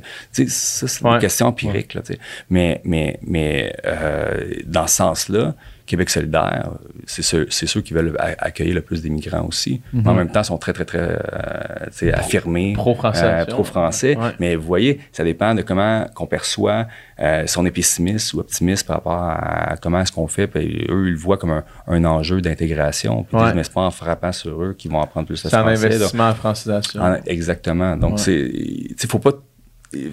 ça, 0.48 0.88
c'est 0.88 1.04
Ouais. 1.04 1.12
une 1.14 1.20
question 1.20 1.48
empirique. 1.48 1.94
Là, 1.96 2.02
mais 2.50 2.82
mais, 2.84 3.20
mais 3.26 3.76
euh, 3.86 4.54
dans 4.66 4.88
ce 4.88 4.96
sens-là, 4.98 5.56
Québec 5.86 6.10
solidaire, 6.10 6.72
c'est 7.06 7.22
ceux, 7.24 7.82
qui 7.82 7.94
veulent 7.94 8.16
accueillir 8.20 8.76
le 8.76 8.82
plus 8.82 9.02
d'immigrants 9.02 9.46
aussi. 9.48 9.82
Mais 9.94 10.08
en 10.08 10.14
même 10.14 10.30
temps, 10.32 10.42
ils 10.42 10.46
sont 10.46 10.58
très, 10.58 10.74
très, 10.74 10.86
très 10.86 11.00
euh, 11.00 12.12
affirmés. 12.14 12.74
Pro-français. 12.74 13.24
euh, 13.26 13.46
pro-français. 13.46 14.16
Ouais. 14.18 14.32
Mais 14.40 14.56
vous 14.56 14.66
voyez, 14.66 15.00
ça 15.12 15.24
dépend 15.24 15.54
de 15.56 15.62
comment 15.62 16.06
qu'on 16.16 16.26
perçoit, 16.28 16.88
euh, 17.20 17.44
si 17.46 17.58
on 17.58 17.66
est 17.66 17.72
pessimiste 17.72 18.34
ou 18.34 18.40
optimiste 18.40 18.88
par 18.88 18.98
rapport 18.98 19.14
à 19.20 19.76
comment 19.82 20.02
est-ce 20.02 20.12
qu'on 20.12 20.28
fait. 20.28 20.48
Puis 20.48 20.86
eux, 20.90 21.08
ils 21.08 21.12
le 21.12 21.18
voient 21.18 21.38
comme 21.38 21.52
un, 21.52 21.64
un 21.88 22.06
enjeu 22.06 22.42
d'intégration. 22.42 23.24
Puis 23.24 23.32
ils 23.34 23.40
Ouais. 23.40 23.46
disent, 23.48 23.56
mais 23.56 23.64
c'est 23.64 23.74
pas 23.74 23.82
en 23.82 23.92
frappant 23.92 24.32
sur 24.32 24.62
eux 24.64 24.74
qu'ils 24.78 24.92
vont 24.92 25.02
apprendre 25.02 25.28
plus 25.28 25.44
le 25.44 25.50
C'est 25.50 25.56
un 25.56 25.62
français. 25.62 25.76
Donc, 25.84 25.92
investissement 25.94 26.30
en 26.30 26.36
francisation. 26.36 27.02
en- 27.02 27.18
exactement. 27.26 27.98
Donc, 27.98 28.12
Ouais. 28.14 28.18
c'est, 28.18 28.52
sais, 28.98 29.08
faut 29.08 29.20
pas 29.20 29.32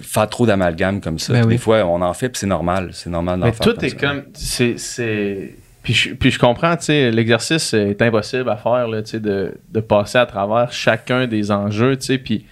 faire 0.01 0.27
trop 0.29 0.45
d'amalgame 0.45 1.01
comme 1.01 1.19
ça. 1.19 1.33
Ben 1.33 1.43
oui. 1.45 1.53
Des 1.53 1.57
fois, 1.57 1.83
on 1.85 2.01
en 2.01 2.13
fait, 2.13 2.29
puis 2.29 2.39
c'est 2.39 2.47
normal. 2.47 2.89
C'est 2.93 3.09
normal 3.09 3.39
d'en 3.39 3.45
Mais 3.45 3.51
faire 3.53 3.65
tout 3.65 3.73
comme 3.75 3.83
est 3.85 3.89
ça. 3.89 3.95
comme. 3.97 4.23
C'est. 4.33 4.77
c'est- 4.77 5.55
Puis 5.83 5.93
je, 5.93 6.13
puis 6.13 6.29
je 6.31 6.37
comprends, 6.39 6.75
tu 6.75 6.85
sais, 6.85 7.09
l'exercice 7.11 7.73
est 7.73 8.01
impossible 8.01 8.49
à 8.49 8.57
faire, 8.57 8.87
là, 8.87 9.01
tu 9.01 9.11
sais, 9.11 9.19
de, 9.19 9.55
de 9.69 9.79
passer 9.79 10.17
à 10.17 10.25
travers 10.25 10.71
chacun 10.73 11.25
des 11.27 11.51
enjeux, 11.51 11.97
tu 11.97 12.05
sais, 12.07 12.17
puis. 12.17 12.45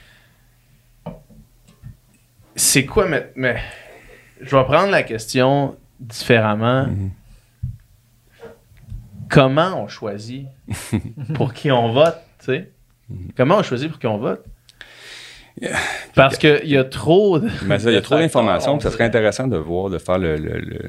C'est 2.55 2.85
quoi, 2.85 3.07
mais, 3.07 3.31
mais. 3.35 3.57
Je 4.41 4.55
vais 4.55 4.63
prendre 4.63 4.89
la 4.91 5.03
question 5.03 5.75
différemment. 5.99 6.85
Mhm. 6.87 7.11
Comment 9.29 9.83
on 9.83 9.87
choisit 9.87 10.47
pour 11.33 11.53
qui 11.53 11.71
on 11.71 11.91
vote, 11.91 12.17
tu 12.39 12.45
sais? 12.45 12.71
Mhm. 13.09 13.31
Comment 13.35 13.57
on 13.57 13.63
choisit 13.63 13.89
pour 13.89 13.99
qui 13.99 14.07
on 14.07 14.17
vote? 14.17 14.43
Parce 16.15 16.37
qu'il 16.37 16.67
y 16.69 16.77
a 16.77 16.83
trop 16.83 17.39
de. 17.39 17.49
Mais 17.65 17.79
ça, 17.79 17.89
il 17.89 17.93
y 17.95 17.97
a 17.97 18.01
trop 18.03 18.15
d'informations, 18.15 18.79
ça 18.79 18.91
serait 18.91 19.05
intéressant 19.05 19.47
de 19.47 19.57
voir, 19.57 19.89
de 19.89 19.97
faire 19.97 20.17
le, 20.19 20.35
le, 20.37 20.59
le, 20.59 20.79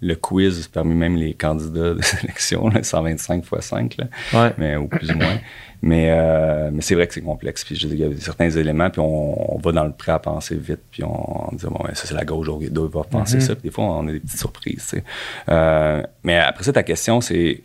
le 0.00 0.14
quiz 0.14 0.68
parmi 0.68 0.94
même 0.94 1.16
les 1.16 1.34
candidats 1.34 1.94
de 1.94 2.02
sélection, 2.02 2.68
là, 2.68 2.82
125 2.82 3.44
x 3.44 3.66
5, 3.66 3.96
là, 3.96 4.04
Ouais. 4.34 4.52
mais, 4.58 4.76
ou 4.76 4.86
plus 4.88 5.10
ou 5.10 5.16
moins. 5.16 5.38
Mais, 5.80 6.10
euh, 6.10 6.70
mais 6.72 6.82
c'est 6.82 6.94
vrai 6.96 7.06
que 7.06 7.14
c'est 7.14 7.20
complexe. 7.22 7.64
Puis 7.64 7.76
il 7.76 7.94
y 7.98 8.04
a 8.04 8.08
certains 8.18 8.50
éléments, 8.50 8.90
puis 8.90 9.00
on, 9.00 9.54
on 9.54 9.58
va 9.58 9.72
dans 9.72 9.84
le 9.84 9.92
prêt 9.92 10.12
à 10.12 10.18
penser 10.18 10.56
vite, 10.56 10.80
puis 10.90 11.04
on, 11.04 11.50
on 11.52 11.54
dit, 11.54 11.64
bon, 11.66 11.78
ça 11.94 12.04
c'est 12.06 12.14
la 12.14 12.24
gauche, 12.24 12.48
on 12.48 12.58
doit 12.58 13.04
penser 13.04 13.36
Mhm. 13.36 13.40
ça. 13.42 13.54
Puis 13.54 13.62
des 13.64 13.70
fois, 13.70 13.84
on 13.84 14.08
a 14.08 14.12
des 14.12 14.20
petites 14.20 14.38
surprises. 14.40 14.94
Euh, 15.48 16.02
mais 16.24 16.36
après 16.38 16.64
ça, 16.64 16.72
ta 16.72 16.82
question, 16.82 17.20
c'est 17.20 17.62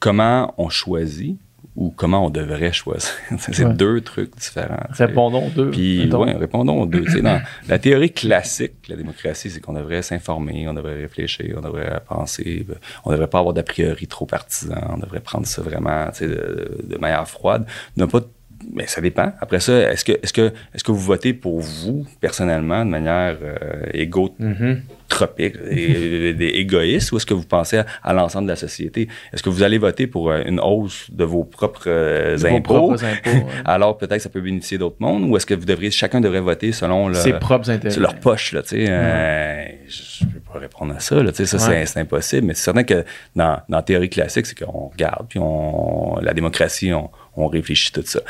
comment 0.00 0.54
on 0.58 0.68
choisit 0.68 1.38
ou 1.76 1.90
comment 1.90 2.24
on 2.26 2.30
devrait 2.30 2.72
choisir. 2.72 3.10
c'est 3.38 3.64
Ouais. 3.64 3.74
deux 3.74 4.00
trucs 4.00 4.34
différents. 4.36 4.86
Répondons 4.90 5.48
deux. 5.54 5.70
Puis, 5.70 6.10
ouais, 6.12 6.32
répondons 6.32 6.82
aux 6.82 6.86
deux. 6.86 7.04
Tu 7.04 7.12
sais, 7.12 7.20
dans 7.22 7.40
la 7.68 7.78
théorie 7.78 8.12
classique 8.12 8.72
de 8.88 8.94
la 8.94 8.96
démocratie, 8.96 9.50
c'est 9.50 9.60
qu'on 9.60 9.74
devrait 9.74 10.02
s'informer, 10.02 10.66
on 10.68 10.74
devrait 10.74 10.94
réfléchir, 11.02 11.54
on 11.58 11.60
devrait 11.60 12.00
penser, 12.08 12.66
on 13.04 13.12
devrait 13.12 13.26
pas 13.28 13.38
avoir 13.40 13.54
d'a 13.54 13.62
priori 13.62 14.06
trop 14.06 14.26
partisan, 14.26 14.74
on 14.94 14.98
devrait 14.98 15.20
prendre 15.20 15.46
ça 15.46 15.62
vraiment 15.62 16.06
tu 16.12 16.18
sais, 16.20 16.28
de, 16.28 16.78
de 16.82 16.98
manière 16.98 17.28
froide. 17.28 17.66
Ne 17.96 18.06
pas 18.06 18.20
mais 18.72 18.86
ça 18.86 19.00
dépend. 19.00 19.32
Après 19.40 19.60
ça, 19.60 19.92
est-ce 19.92 20.04
que, 20.04 20.12
est-ce 20.22 20.32
que, 20.32 20.52
est-ce 20.74 20.84
que 20.84 20.90
vous 20.90 20.98
votez 21.00 21.32
pour 21.34 21.60
vous 21.60 22.06
personnellement 22.20 22.84
de 22.84 22.90
manière 22.90 23.36
euh, 23.42 23.86
égo 23.94 24.34
tropique 25.08 25.54
et, 25.70 26.30
et- 26.30 26.58
égoïste 26.60 27.12
ou 27.12 27.16
est-ce 27.16 27.26
que 27.26 27.34
vous 27.34 27.44
pensez 27.46 27.78
à, 27.78 27.86
à 28.02 28.12
l'ensemble 28.12 28.46
de 28.46 28.52
la 28.52 28.56
société? 28.56 29.08
Est-ce 29.32 29.42
que 29.42 29.50
vous 29.50 29.62
allez 29.62 29.78
voter 29.78 30.06
pour 30.06 30.30
euh, 30.30 30.42
une 30.46 30.58
hausse 30.60 31.08
de 31.12 31.24
vos 31.24 31.44
propres 31.44 31.84
euh, 31.86 32.36
impôts? 32.44 32.60
propres 32.74 33.04
impôts, 33.04 33.30
ouais. 33.30 33.46
Alors 33.64 33.96
peut-être 33.98 34.16
que 34.16 34.22
ça 34.22 34.28
peut 34.28 34.40
bénéficier 34.40 34.78
d'autres 34.78 34.96
mondes 34.98 35.22
ou 35.30 35.36
est-ce 35.36 35.46
que 35.46 35.54
vous 35.54 35.64
devriez, 35.64 35.90
chacun 35.90 36.20
devrait 36.20 36.40
voter 36.40 36.72
selon 36.72 37.08
le, 37.08 37.14
Ses 37.14 37.34
propres 37.34 37.70
intérêts. 37.70 37.96
leur 38.00 38.16
poche, 38.16 38.52
là, 38.52 38.62
tu 38.62 38.70
sais. 38.70 38.86
euh, 38.88 39.64
je 39.88 40.24
ne 40.24 40.30
peux 40.30 40.40
pas 40.40 40.58
répondre 40.58 40.94
à 40.94 40.98
ça, 41.00 41.22
là, 41.22 41.30
tu 41.30 41.44
sais, 41.46 41.58
ça, 41.58 41.68
Ouais. 41.68 41.86
c'est 41.86 42.00
impossible. 42.00 42.46
Mais 42.48 42.54
c'est 42.54 42.64
certain 42.64 42.82
que 42.84 43.04
dans, 43.36 43.60
dans 43.68 43.76
la 43.78 43.82
théorie 43.82 44.10
classique, 44.10 44.46
c'est 44.46 44.58
qu'on 44.58 44.88
regarde, 44.88 45.26
puis 45.28 45.38
on, 45.38 46.16
la 46.20 46.34
démocratie, 46.34 46.92
on, 46.92 47.10
on 47.36 47.48
réfléchit 47.48 47.92
tout 47.92 48.02
ça. 48.04 48.20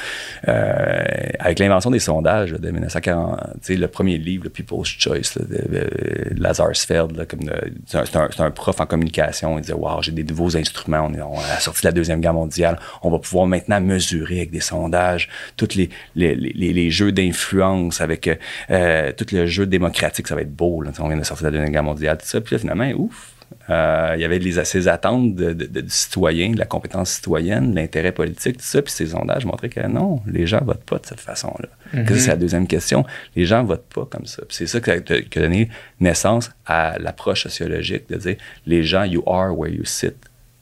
Euh, 0.49 1.05
avec 1.39 1.59
l'invention 1.59 1.91
des 1.91 1.99
sondages 1.99 2.53
là, 2.53 2.59
de 2.59 2.71
1940, 2.71 3.41
tu 3.55 3.59
sais, 3.63 3.77
le 3.77 3.89
premier 3.89 4.19
livre, 4.19 4.45
le 4.45 4.51
People's 4.51 4.89
Choice, 4.89 5.37
là, 5.37 5.45
de, 5.49 6.35
de 6.35 6.43
Lazar 6.43 6.75
Sveld, 6.75 7.17
là, 7.17 7.27
comme 7.27 7.45
de- 7.45 7.73
c'est 7.87 8.41
un, 8.41 8.51
prof 8.51 8.81
en 8.81 8.87
communication, 8.87 9.59
il 9.59 9.63
disait, 9.63 9.75
wow, 9.75 10.03
j'ai 10.03 10.13
des 10.13 10.25
nouveaux 10.25 10.57
instruments, 10.57 11.09
on 11.11 11.15
est 11.15 11.23
on 11.23 11.35
la 11.35 11.57
de 11.57 11.85
la 11.85 11.93
Deuxième 11.93 12.21
Guerre 12.21 12.35
mondiale, 12.35 12.79
on 13.03 13.11
va 13.11 13.19
pouvoir 13.19 13.47
maintenant 13.47 13.81
mesurer 13.81 14.39
avec 14.39 14.51
des 14.51 14.61
sondages 14.61 15.29
tous 15.57 15.75
les, 15.75 15.91
les, 16.15 16.35
les, 16.35 16.73
les 16.73 16.91
jeux 16.91 17.13
d'influence, 17.13 18.01
avec 18.01 18.29
euh, 18.71 19.13
tout 19.13 19.27
le 19.33 19.47
jeu 19.47 19.67
démocratique, 19.67 20.27
ça 20.29 20.35
va 20.35 20.43
être 20.43 20.55
beau, 20.55 20.83
là, 20.83 20.91
on 20.99 21.09
vient 21.09 21.17
de 21.17 21.25
sortir 21.25 21.45
de 21.45 21.53
la 21.53 21.59
Deuxième 21.59 21.73
Guerre 21.73 21.83
mondiale, 21.83 22.19
tout 22.19 22.27
ça, 22.27 22.41
puis 22.41 22.55
là, 22.55 22.59
finalement, 22.59 22.91
ouf, 22.97 23.36
euh, 23.71 24.13
il 24.17 24.21
y 24.21 24.25
avait 24.25 24.39
les, 24.39 24.65
ces 24.65 24.87
attentes 24.89 25.35
de, 25.35 25.53
de- 25.53 25.67
de- 25.67 25.81
du 25.81 25.91
citoyen, 25.91 26.51
de 26.51 26.59
la 26.59 26.67
compétence 26.67 27.11
citoyenne, 27.11 27.71
de 27.73 27.77
l'intérêt 27.77 28.13
politique, 28.13 28.59
tout 28.59 28.65
ça. 28.65 28.81
Puis 28.83 28.93
ces 28.93 29.07
sondages 29.09 29.45
montraient 29.45 29.69
que 29.69 29.85
non, 29.87 30.23
les 30.27 30.47
gens 30.47 30.61
votent 30.65 30.85
pas 30.85 30.99
de 30.99 31.07
cette 31.07 31.21
façon-là. 31.21 32.05
Que 32.05 32.15
ça, 32.15 32.21
c'est 32.21 32.29
la 32.31 32.37
deuxième 32.37 32.67
question. 32.67 33.05
Les 33.35 33.45
gens 33.45 33.65
votent 33.65 33.87
pas 33.95 34.07
comme 34.11 34.27
ça. 34.27 34.43
C'est 34.51 34.67
ça 34.67 34.81
qui 34.81 34.91
a, 34.91 35.01
qui 35.01 35.39
a 35.39 35.43
donné 35.43 35.69
naissance 36.01 36.51
à 36.67 36.97
l'approche 36.99 37.43
sociologique 37.45 38.09
de 38.09 38.17
dire 38.17 38.37
les 38.67 38.83
gens, 38.85 39.05
you 39.05 39.23
are 39.27 39.57
where 39.57 39.73
you 39.73 39.85
sit. 39.85 40.15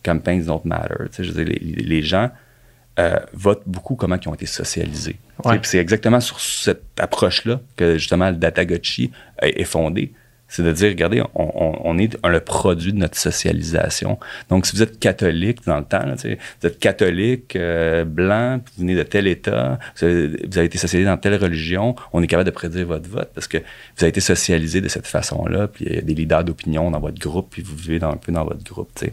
Campaigns 0.03 0.45
don't 0.47 0.61
matter. 0.65 0.95
Tu 1.11 1.17
sais, 1.17 1.25
je 1.25 1.33
veux 1.33 1.45
dire, 1.45 1.55
les, 1.61 1.83
les 1.83 2.03
gens 2.03 2.31
euh, 2.99 3.17
votent 3.33 3.63
beaucoup 3.67 3.97
comment 3.97 4.17
ils 4.23 4.29
ont 4.29 4.35
été 4.35 4.47
socialisés. 4.47 5.13
Tu 5.13 5.43
sais, 5.43 5.49
Ouais. 5.49 5.59
Puis 5.59 5.69
c'est 5.71 5.79
exactement 5.79 6.21
sur 6.21 6.39
cette 6.41 6.85
approche-là 7.01 7.61
que 7.77 7.99
justement 7.99 8.31
le 8.31 8.37
Datagochi 8.37 9.11
est, 9.43 9.61
est 9.61 9.65
fondé. 9.65 10.13
C'est 10.57 10.63
de 10.63 10.71
dire, 10.71 10.89
regardez, 10.91 11.21
on, 11.35 11.51
on- 11.65 11.81
on 11.85 11.99
est 11.99 12.17
le 12.25 12.39
produit 12.41 12.93
de 12.93 12.99
notre 12.99 13.19
socialisation. 13.19 14.19
Donc, 14.51 14.67
si 14.67 14.77
vous 14.77 14.83
êtes 14.83 15.01
catholique 15.01 15.65
dans 15.67 15.79
le 15.79 15.85
temps, 15.85 16.07
là, 16.07 16.15
vous 16.15 16.67
êtes 16.69 16.79
catholique, 16.79 17.57
euh, 17.57 18.05
blanc, 18.05 18.59
vous 18.59 18.83
venez 18.83 18.95
de 18.95 19.03
tel 19.03 19.27
État, 19.27 19.81
vous 19.97 20.05
avez, 20.05 20.29
vous 20.29 20.59
avez 20.59 20.67
été 20.67 20.79
socialisé 20.79 21.11
dans 21.11 21.17
telle 21.17 21.35
religion, 21.43 21.97
on 22.13 22.23
est 22.23 22.29
capable 22.29 22.47
de 22.47 22.55
prédire 22.55 22.87
votre 22.87 23.09
vote 23.11 23.31
parce 23.35 23.49
que 23.49 23.59
vous 23.59 23.65
avez 24.05 24.11
été 24.11 24.21
socialisé 24.21 24.81
de 24.81 24.87
cette 24.89 25.09
façon-là, 25.09 25.67
puis 25.67 25.87
il 25.89 25.95
y 25.97 25.99
a 25.99 26.03
des 26.03 26.15
leaders 26.15 26.45
d'opinion 26.45 26.91
dans 26.91 27.01
votre 27.01 27.19
groupe, 27.19 27.49
puis 27.51 27.63
vous 27.63 27.75
vivez 27.75 27.99
dans, 27.99 28.13
un 28.13 28.17
peu 28.17 28.31
dans 28.31 28.45
votre 28.45 28.63
groupe. 28.63 28.91
Euh, 29.03 29.07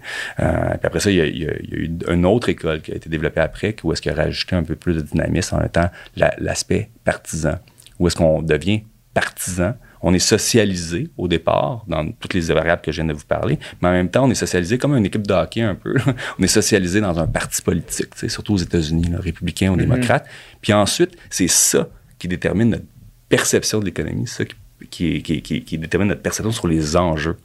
puis 0.77 0.79
après 0.83 0.99
ça, 0.99 1.09
il 1.09 1.17
y, 1.17 1.21
a, 1.21 1.25
il 1.25 1.37
y 1.43 1.47
a- 1.47 1.53
il 1.63 1.69
y 1.71 1.73
a 1.73 1.77
eu 1.77 1.91
une 2.13 2.25
autre 2.27 2.49
école 2.49 2.81
qui 2.81 2.91
a 2.91 2.95
été 2.95 3.09
développée 3.09 3.41
après, 3.41 3.75
où 3.83 3.91
est-ce 3.91 4.01
qu'il 4.03 4.11
a 4.11 4.15
rajouté 4.15 4.55
un 4.55 4.63
peu 4.63 4.75
plus 4.75 4.93
de 4.93 5.01
dynamisme 5.01 5.55
en 5.55 5.63
étant 5.63 5.89
la- 6.17 6.35
l'aspect 6.37 6.89
partisan, 7.03 7.55
où 7.97 8.05
est-ce 8.07 8.15
qu'on 8.15 8.43
devient 8.43 8.83
partisan. 9.15 9.73
On 10.03 10.13
est 10.13 10.19
socialisé 10.19 11.09
au 11.17 11.27
départ 11.27 11.83
dans 11.87 12.11
toutes 12.11 12.33
les 12.33 12.41
variables 12.41 12.81
que 12.81 12.91
je 12.91 13.01
viens 13.01 13.11
de 13.11 13.17
vous 13.17 13.25
parler, 13.25 13.59
mais 13.81 13.89
en 13.89 13.91
même 13.91 14.09
temps, 14.09 14.25
on 14.25 14.31
est 14.31 14.35
socialisé 14.35 14.77
comme 14.77 14.95
une 14.95 15.05
équipe 15.05 15.27
de 15.27 15.33
hockey 15.33 15.61
un 15.61 15.75
peu. 15.75 15.95
on 16.39 16.43
est 16.43 16.47
socialisé 16.47 17.01
dans 17.01 17.19
un 17.19 17.27
parti 17.27 17.61
politique, 17.61 18.09
tu 18.15 18.19
sais, 18.21 18.29
surtout 18.29 18.53
aux 18.53 18.57
États-Unis, 18.57 19.11
républicain 19.17 19.71
ou 19.71 19.75
démocrate. 19.77 20.25
Puis 20.61 20.73
ensuite, 20.73 21.11
c'est 21.29 21.47
ça 21.47 21.87
qui 22.17 22.27
détermine 22.27 22.69
notre 22.71 22.85
perception 23.29 23.79
de 23.79 23.85
l'économie, 23.85 24.27
c'est 24.27 24.43
ça 24.43 24.45
qui, 24.45 24.55
qui, 24.89 25.21
qui- 25.21 25.41
qui- 25.41 25.63
qui 25.63 25.77
détermine 25.77 26.09
notre 26.09 26.21
perception 26.21 26.51
sur 26.51 26.67
les 26.67 26.95
enjeux. 26.97 27.37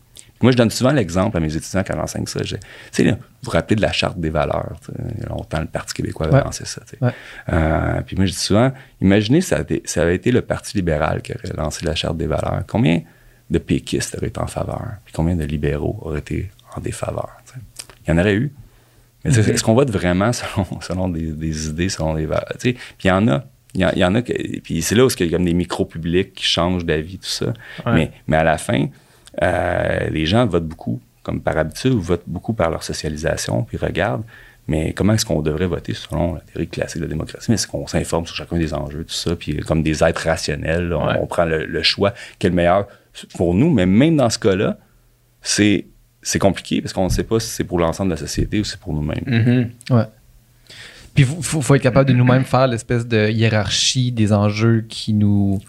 Moi, 0.43 0.53
je 0.53 0.57
donne 0.57 0.71
souvent 0.71 0.93
l'exemple 0.93 1.37
à 1.37 1.41
mes 1.41 1.57
étudiants 1.57 1.83
quand 1.87 1.95
j'enseigne 1.97 2.27
ça. 2.27 2.41
Je- 2.45 2.57
là, 3.05 3.13
vous 3.13 3.19
vous 3.43 3.51
rappelez 3.51 3.77
de 3.77 3.81
la 3.83 3.93
charte 3.93 4.19
des 4.19 4.29
valeurs. 4.31 4.77
Il 5.17 5.23
y 5.23 5.25
a 5.25 5.29
longtemps, 5.31 5.61
le 5.61 5.67
Parti 5.67 5.95
québécois 5.95 6.27
avait 6.27 6.37
Ouais. 6.37 6.45
lancé 6.45 6.65
ça. 6.67 6.83
Ouais. 7.01 7.11
Euh, 7.53 8.01
puis 8.03 8.17
moi, 8.17 8.27
je 8.27 8.33
dis 8.33 8.39
souvent, 8.39 8.73
imaginez 9.01 9.41
si 9.41 9.49
ça, 9.49 9.57
avait 9.57 9.77
été- 9.77 9.83
ça 9.89 10.03
avait 10.03 10.15
été 10.17 10.31
le 10.33 10.43
Parti 10.43 10.77
libéral 10.77 11.23
qui 11.23 11.33
aurait 11.33 11.57
lancé 11.57 11.87
la 11.87 11.95
charte 11.95 12.17
des 12.19 12.27
valeurs. 12.27 12.63
Combien 12.69 13.01
de 13.51 13.59
péquistes 13.59 14.15
auraient 14.17 14.27
été 14.29 14.41
en 14.41 14.47
faveur? 14.47 14.83
Puis 15.05 15.15
combien 15.15 15.37
de 15.37 15.45
libéraux 15.45 15.99
auraient 16.03 16.19
été 16.21 16.51
en 16.77 16.81
défaveur? 16.81 17.31
Il 18.07 18.11
y 18.11 18.13
en 18.13 18.19
aurait 18.19 18.35
eu. 18.35 18.53
Mais 19.25 19.33
sais, 19.33 19.41
est-ce 19.51 19.63
qu'on 19.65 19.75
vote 19.75 19.91
vraiment 19.91 20.33
selon, 20.33 20.67
selon 20.81 21.09
des, 21.09 21.33
des 21.33 21.69
idées, 21.69 21.89
selon 21.89 22.15
des 22.15 22.27
valeurs? 22.27 22.53
Puis 22.61 22.77
il 23.05 23.09
y 23.09 23.11
en 23.11 23.27
a. 23.29 23.45
Il 23.75 23.81
y, 23.81 23.85
en- 23.85 23.91
il 23.93 23.99
y 23.99 24.05
en 24.05 24.15
a 24.15 24.23
que, 24.23 24.33
puis 24.61 24.81
c'est 24.81 24.95
là 24.95 25.05
où 25.05 25.09
il 25.11 25.27
y 25.27 25.29
a 25.29 25.37
comme 25.37 25.45
des 25.45 25.53
micro-publics 25.53 26.33
qui 26.35 26.45
changent 26.45 26.85
d'avis, 26.87 27.19
tout 27.19 27.27
ça. 27.29 27.47
Ouais. 27.85 27.93
Mais, 27.93 28.11
mais 28.27 28.37
à 28.39 28.45
la 28.45 28.57
fin, 28.57 28.87
euh, 29.43 30.09
les 30.11 30.27
gens 30.27 30.47
votent 30.47 30.67
beaucoup, 30.67 31.01
comme 31.23 31.41
par 31.41 31.57
habitude, 31.59 31.93
ou 31.93 32.01
votent 32.01 32.23
beaucoup 32.27 32.53
par 32.53 32.71
leur 32.71 32.83
socialisation, 32.83 33.63
puis 33.65 33.77
regardent. 33.77 34.25
Mais 34.69 34.93
comment 34.93 35.13
est-ce 35.13 35.25
qu'on 35.25 35.43
devrait 35.43 35.67
voter 35.67 35.95
selon 35.95 36.35
la 36.35 36.41
théorie 36.41 36.67
classique 36.67 36.99
de 37.01 37.05
la 37.07 37.11
démocratie? 37.11 37.47
Mais 37.51 37.55
est-ce 37.55 37.69
qu'on 37.69 37.87
s'informe 37.87 38.27
sur 38.27 38.35
chacun 38.35 38.57
des 38.59 38.75
enjeux, 38.75 39.05
tout 39.05 39.15
ça, 39.15 39.37
puis 39.37 39.59
comme 39.59 39.83
des 39.85 40.03
êtres 40.03 40.25
rationnels, 40.25 40.93
on, 40.93 41.07
Ouais. 41.07 41.19
on 41.21 41.27
prend 41.27 41.45
le, 41.45 41.65
le 41.67 41.83
choix 41.85 42.13
qui 42.39 42.47
est 42.49 42.51
le 42.51 42.57
meilleur 42.57 42.87
pour 43.37 43.55
nous? 43.55 43.71
Mais 43.73 43.87
même 43.87 44.17
dans 44.17 44.29
ce 44.31 44.39
cas-là, 44.41 44.79
c'est 45.41 45.87
c'est 46.23 46.41
compliqué 46.41 46.81
parce 46.83 46.93
qu'on 46.93 47.05
ne 47.05 47.09
sait 47.11 47.23
pas 47.23 47.39
si 47.39 47.49
c'est 47.51 47.63
pour 47.63 47.79
l'ensemble 47.79 48.11
de 48.11 48.15
la 48.15 48.21
société 48.21 48.59
ou 48.59 48.65
si 48.65 48.73
c'est 48.73 48.81
pour 48.81 48.93
nous-mêmes. 48.93 49.23
Mhm. 49.27 49.97
Ouais. 49.97 50.05
Puis 51.15 51.25
il 51.25 51.43
faut, 51.43 51.63
faut 51.63 51.75
être 51.77 51.83
capable 51.83 52.09
de 52.09 52.15
nous-mêmes 52.15 52.45
faire 52.45 52.67
l'espèce 52.67 53.07
de 53.07 53.31
hiérarchie 53.31 54.11
des 54.11 54.33
enjeux 54.33 54.85
qui 54.89 55.13
nous 55.13 55.61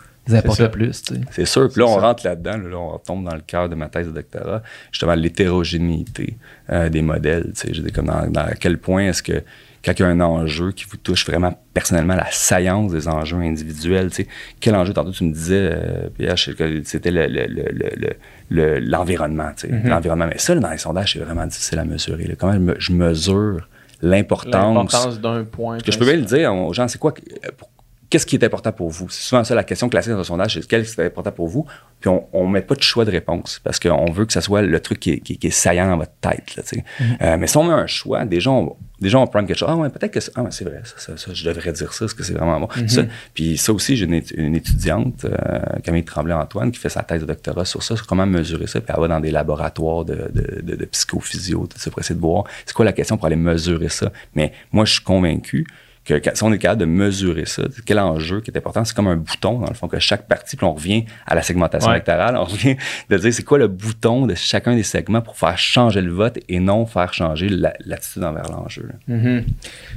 ça. 0.55 0.63
le 0.63 0.71
plus. 0.71 1.01
tu 1.03 1.15
sais. 1.15 1.21
C'est 1.31 1.45
sûr. 1.45 1.69
Puis 1.69 1.79
là, 1.81 1.87
on 1.87 1.95
ça. 1.99 2.07
rentre 2.07 2.25
là-dedans. 2.25 2.57
Là, 2.57 2.77
on 2.77 2.97
tombe 2.99 3.23
dans 3.25 3.35
le 3.35 3.41
cœur 3.41 3.69
de 3.69 3.75
ma 3.75 3.87
thèse 3.87 4.07
de 4.07 4.11
doctorat. 4.11 4.61
Justement, 4.91 5.15
l'hétérogénéité 5.15 6.37
euh, 6.69 6.89
des 6.89 7.01
modèles. 7.01 7.51
tu 7.55 7.67
sais. 7.67 7.73
Je 7.73 7.81
comme 7.89 8.07
dans, 8.07 8.47
quel 8.59 8.77
point 8.77 9.07
est-ce 9.09 9.23
que 9.23 9.43
quand 9.85 9.93
il 9.97 10.01
y 10.01 10.05
a 10.05 10.07
un 10.09 10.19
enjeu 10.19 10.71
qui 10.71 10.85
vous 10.89 10.97
touche 10.97 11.25
vraiment 11.25 11.57
personnellement, 11.73 12.15
la 12.15 12.29
saillance 12.31 12.91
des 12.91 13.07
enjeux 13.07 13.37
individuels, 13.37 14.09
tu 14.09 14.23
sais, 14.23 14.27
quel 14.59 14.75
enjeu, 14.75 14.91
tantôt 14.91 15.11
tu 15.11 15.23
me 15.23 15.31
disais, 15.31 15.69
euh, 15.71 16.35
c'était 16.83 17.11
le- 17.11 17.27
le- 17.27 17.45
le- 17.47 17.69
le- 17.71 17.95
le- 17.95 18.15
le- 18.49 18.79
l'environnement. 18.79 19.51
Mhm. 19.69 19.87
L'environnement. 19.87 20.27
Mais 20.27 20.39
ça, 20.39 20.55
là, 20.55 20.61
dans 20.61 20.71
les 20.71 20.77
sondages, 20.77 21.13
c'est 21.13 21.19
vraiment 21.19 21.45
difficile 21.45 21.79
à 21.79 21.85
mesurer. 21.85 22.25
là. 22.25 22.33
Comment 22.37 22.53
je, 22.53 22.59
me- 22.59 22.75
je 22.79 22.91
mesure 22.91 23.69
l'importance 24.01 25.19
d'un 25.21 25.43
point. 25.43 25.75
parce 25.75 25.83
que 25.83 25.91
je 25.91 25.99
peux 25.99 26.05
bien 26.05 26.15
le 26.15 26.21
dire 26.23 26.53
aux 26.53 26.73
gens, 26.73 26.87
c'est 26.87 26.97
quoi, 26.99 27.13
euh, 27.45 27.49
pour- 27.57 27.69
qu'est-ce 28.09 28.25
qui 28.25 28.35
est 28.35 28.43
important 28.43 28.71
pour 28.71 28.89
vous? 28.89 29.09
C'est 29.09 29.21
souvent 29.23 29.43
ça 29.43 29.53
la 29.55 29.63
question 29.63 29.89
classique 29.89 30.11
dans 30.13 30.19
un 30.19 30.23
sondage, 30.23 30.53
c'est 30.55 30.67
qu'est-ce 30.67 30.95
qui 30.95 31.01
est 31.01 31.05
important 31.05 31.31
pour 31.31 31.47
vous? 31.47 31.65
Puis 31.99 32.09
on 32.09 32.47
ne 32.47 32.51
met 32.51 32.61
pas 32.61 32.75
de 32.75 32.81
choix 32.83 33.05
de 33.05 33.11
réponse 33.11 33.59
parce 33.63 33.79
qu'on 33.79 34.11
veut 34.11 34.25
que 34.25 34.33
ça 34.33 34.41
soit 34.41 34.61
le 34.61 34.79
truc 34.79 34.99
qui 34.99 35.11
est, 35.13 35.19
qui- 35.19 35.37
qui 35.37 35.47
est 35.47 35.51
saillant 35.51 35.87
dans 35.89 35.97
votre 35.97 36.13
tête. 36.21 36.55
Là, 36.55 36.63
sais. 36.63 36.83
Euh, 37.21 37.37
mais 37.37 37.47
si 37.47 37.57
on 37.57 37.63
met 37.63 37.73
un 37.73 37.87
choix, 37.87 38.23
déjà 38.25 38.51
on, 38.51 38.75
déjà 39.01 39.17
on 39.19 39.25
prend 39.27 39.43
quelque 39.43 39.57
chose. 39.57 39.67
Ah 39.71 39.75
ouais, 39.75 39.89
peut-être 39.89 40.11
que 40.11 40.19
c'est, 40.19 40.31
ah 40.35 40.43
ouais, 40.43 40.51
c'est 40.51 40.63
vrai, 40.63 40.81
ça, 40.83 40.93
ça, 40.97 41.17
ça, 41.17 41.33
je 41.33 41.43
devrais 41.49 41.71
dire 41.73 41.91
ça, 41.93 42.05
parce 42.05 42.13
que 42.13 42.23
c'est 42.23 42.33
vraiment 42.33 42.59
bon? 42.59 42.67
Ça, 42.87 43.01
puis 43.33 43.57
ça 43.57 43.73
aussi, 43.73 43.97
j'ai 43.97 44.05
une, 44.05 44.13
étu- 44.15 44.35
une 44.37 44.55
étudiante, 44.55 45.25
euh, 45.25 45.59
Camille 45.83 46.05
Tremblay-Antoine, 46.05 46.71
qui 46.71 46.79
fait 46.79 46.89
sa 46.89 47.01
thèse 47.03 47.21
de 47.21 47.25
doctorat 47.25 47.65
sur 47.65 47.81
ça, 47.81 47.95
sur 47.95 48.05
comment 48.05 48.25
mesurer 48.27 48.67
ça, 48.67 48.79
puis 48.79 48.93
elle 48.95 49.01
va 49.01 49.07
dans 49.07 49.19
des 49.19 49.31
laboratoires 49.31 50.05
de, 50.05 50.29
de, 50.33 50.61
de, 50.61 50.75
de 50.75 50.85
psychophysio, 50.85 51.65
tout 51.67 51.79
ça, 51.79 51.89
pour 51.89 51.99
essayer 51.99 52.15
de 52.15 52.21
voir 52.21 52.43
c'est 52.65 52.73
quoi 52.73 52.85
la 52.85 52.93
question 52.93 53.17
pour 53.17 53.25
aller 53.25 53.35
mesurer 53.35 53.89
ça. 53.89 54.11
Mais 54.35 54.53
moi, 54.71 54.85
je 54.85 54.93
suis 54.93 55.03
convaincu 55.03 55.65
que 56.07 56.35
si 56.35 56.43
on 56.43 56.53
est 56.53 56.57
capable 56.57 56.79
de 56.81 56.85
mesurer 56.85 57.45
ça, 57.45 57.63
quel 57.85 57.99
enjeu 57.99 58.39
qui 58.41 58.49
est 58.51 58.57
important, 58.57 58.85
c'est 58.85 58.95
comme 58.95 59.07
un 59.07 59.17
bouton, 59.17 59.59
dans 59.59 59.67
le 59.67 59.73
fond, 59.73 59.87
que 59.87 59.99
chaque 59.99 60.27
partie, 60.27 60.55
puis 60.55 60.65
on 60.65 60.73
revient 60.73 61.05
à 61.25 61.35
la 61.35 61.41
segmentation 61.41 61.89
Ouais. 61.89 61.95
électorale, 61.97 62.35
on 62.37 62.45
revient 62.45 62.77
de 63.09 63.17
dire 63.17 63.33
c'est 63.33 63.43
quoi 63.43 63.57
le 63.57 63.67
bouton 63.67 64.25
de 64.25 64.33
chacun 64.35 64.75
des 64.75 64.83
segments 64.83 65.21
pour 65.21 65.35
faire 65.37 65.57
changer 65.57 66.01
le 66.01 66.11
vote 66.11 66.39
et 66.47 66.59
non 66.59 66.85
faire 66.85 67.13
changer 67.13 67.49
la- 67.49 67.73
l'attitude 67.85 68.23
envers 68.23 68.49
l'enjeu. 68.49 68.89
Mhm. 69.07 69.45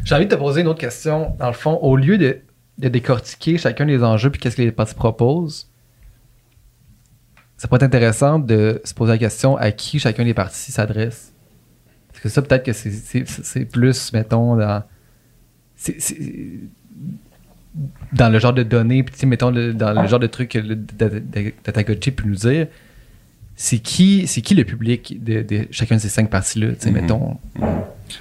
J'ai 0.04 0.14
envie 0.14 0.26
de 0.26 0.30
te 0.30 0.36
poser 0.40 0.62
une 0.62 0.66
autre 0.68 0.80
question. 0.80 1.34
Dans 1.38 1.46
le 1.46 1.52
fond, 1.52 1.78
au 1.82 1.96
lieu 1.96 2.18
de, 2.18 2.38
de 2.78 2.88
décortiquer 2.88 3.56
chacun 3.58 3.86
des 3.86 4.02
enjeux 4.02 4.30
puis 4.30 4.40
qu'est-ce 4.40 4.56
que 4.56 4.62
les 4.62 4.72
partis 4.72 4.94
proposent, 4.94 5.68
ça 7.56 7.68
pourrait 7.68 7.76
être 7.78 7.82
intéressant 7.84 8.38
de 8.38 8.80
se 8.84 8.94
poser 8.94 9.12
la 9.12 9.18
question 9.18 9.56
à 9.56 9.70
qui 9.70 9.98
chacun 9.98 10.24
des 10.24 10.34
partis 10.34 10.72
s'adresse. 10.72 11.32
Parce 12.08 12.20
que 12.22 12.28
ça, 12.28 12.42
peut-être 12.42 12.64
que 12.64 12.72
c'est 12.72 13.64
plus, 13.66 14.12
mettons, 14.12 14.56
dans. 14.56 14.82
Dans 18.12 18.28
le 18.28 18.38
genre 18.38 18.52
de 18.52 18.62
données, 18.64 19.02
puis 19.04 19.26
mettons, 19.26 19.50
le- 19.50 19.72
dans 19.72 19.92
le 20.00 20.08
genre 20.08 20.18
de 20.18 20.26
truc 20.26 20.50
que 20.50 20.58
le 20.58 20.74
Datagochi 20.76 22.10
peut 22.10 22.24
nous 22.26 22.34
dire, 22.34 22.66
c'est 23.54 23.78
qui, 23.78 24.26
c'est 24.26 24.40
qui 24.40 24.54
le 24.54 24.64
public 24.64 25.22
de, 25.22 25.42
de 25.42 25.68
chacun 25.70 25.96
de 25.96 26.00
ces 26.00 26.08
cinq 26.08 26.30
tu 26.74 26.80
sais, 26.80 26.90
Mhm. 26.90 27.00
mettons? 27.00 27.36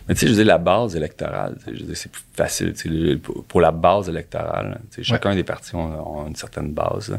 Mais 0.08 0.14
tu 0.14 0.20
sais, 0.20 0.28
je 0.28 0.32
veux 0.34 0.38
dire, 0.38 0.46
la 0.46 0.58
base 0.60 0.96
électorale, 0.96 1.58
je 1.66 1.72
veux 1.84 1.96
c'est 1.96 2.12
plus 2.12 2.22
facile. 2.34 2.74
tu 2.74 2.82
sais, 2.82 2.90
le- 2.90 3.18
pour, 3.18 3.44
pour 3.46 3.62
la 3.62 3.72
base 3.72 4.08
électorale, 4.10 4.82
tu 4.92 4.98
sais, 4.98 5.04
chacun 5.04 5.34
des 5.34 5.44
partis 5.44 5.74
ont, 5.76 6.20
ont 6.24 6.28
une 6.28 6.36
certaine 6.36 6.72
base. 6.72 7.18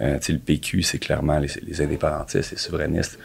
Euh, 0.00 0.18
tu 0.18 0.26
sais, 0.26 0.32
le 0.34 0.38
PQ, 0.38 0.82
c'est 0.82 0.98
clairement 0.98 1.38
les, 1.38 1.48
les 1.66 1.80
indépendantistes, 1.80 2.52
les 2.52 2.58
souverainistes. 2.58 3.18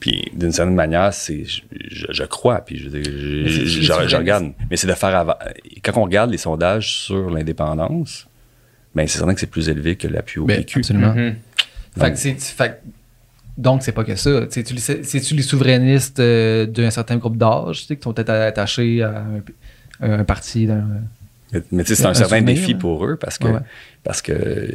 Puis 0.00 0.30
d'une 0.34 0.52
certaine 0.52 0.74
manière, 0.74 1.12
c'est, 1.12 1.44
je, 1.44 1.62
je- 2.10 2.22
crois, 2.24 2.60
puis 2.60 2.78
je, 2.78 2.88
je, 2.88 2.90
c'est- 2.90 3.02
je- 3.04 3.48
c'est 3.48 3.64
je- 3.66 3.66
je 3.66 3.86
souverainiste. 3.86 4.16
regarde. 4.16 4.52
Mais 4.70 4.76
c'est 4.76 4.86
de 4.86 4.92
faire 4.94 5.14
avant. 5.16 5.34
Quand 5.82 5.96
on 5.96 6.04
regarde 6.04 6.30
les 6.30 6.38
sondages 6.38 6.92
sur 7.04 7.30
l'indépendance, 7.30 8.26
ben 8.94 9.06
c'est 9.06 9.18
certain 9.18 9.34
que 9.34 9.40
c'est 9.40 9.46
plus 9.50 9.68
élevé 9.68 9.96
que 9.96 10.06
l'appui 10.08 10.38
au 10.40 10.44
Ben, 10.44 10.58
PQ. 10.58 10.78
absolument. 10.80 11.14
Mhm. 11.14 11.34
Fait 11.98 12.10
Donc- 12.10 12.14
que 12.36 12.40
fait 12.44 12.82
donc, 13.56 13.82
c'est 13.82 13.90
pas 13.92 14.04
que 14.04 14.14
ça. 14.14 14.42
C'est-tu 14.50 15.34
les 15.34 15.42
souverainistes 15.42 16.20
euh, 16.20 16.64
d'un 16.66 16.90
certain 16.90 17.16
groupe 17.16 17.36
d'âge 17.36 17.80
tu 17.80 17.86
sais, 17.86 17.96
qui 17.96 18.02
sont 18.04 18.12
peut-être 18.12 18.30
attachés 18.30 19.02
à 19.02 19.24
un, 20.00 20.06
à 20.06 20.14
un 20.20 20.24
parti 20.24 20.66
d'un. 20.66 20.84
Mais, 21.52 21.62
mais 21.72 21.84
tu 21.84 21.88
sais, 21.94 22.02
c'est 22.02 22.06
un, 22.06 22.10
Un 22.10 22.14
certain 22.14 22.38
souvenir, 22.40 22.54
défi 22.56 22.72
là. 22.74 22.78
pour 22.78 23.04
eux 23.06 23.16
parce 23.16 23.38
que, 23.38 23.48
Ouais, 23.48 23.60
parce 24.04 24.20
que 24.22 24.32
euh, 24.32 24.66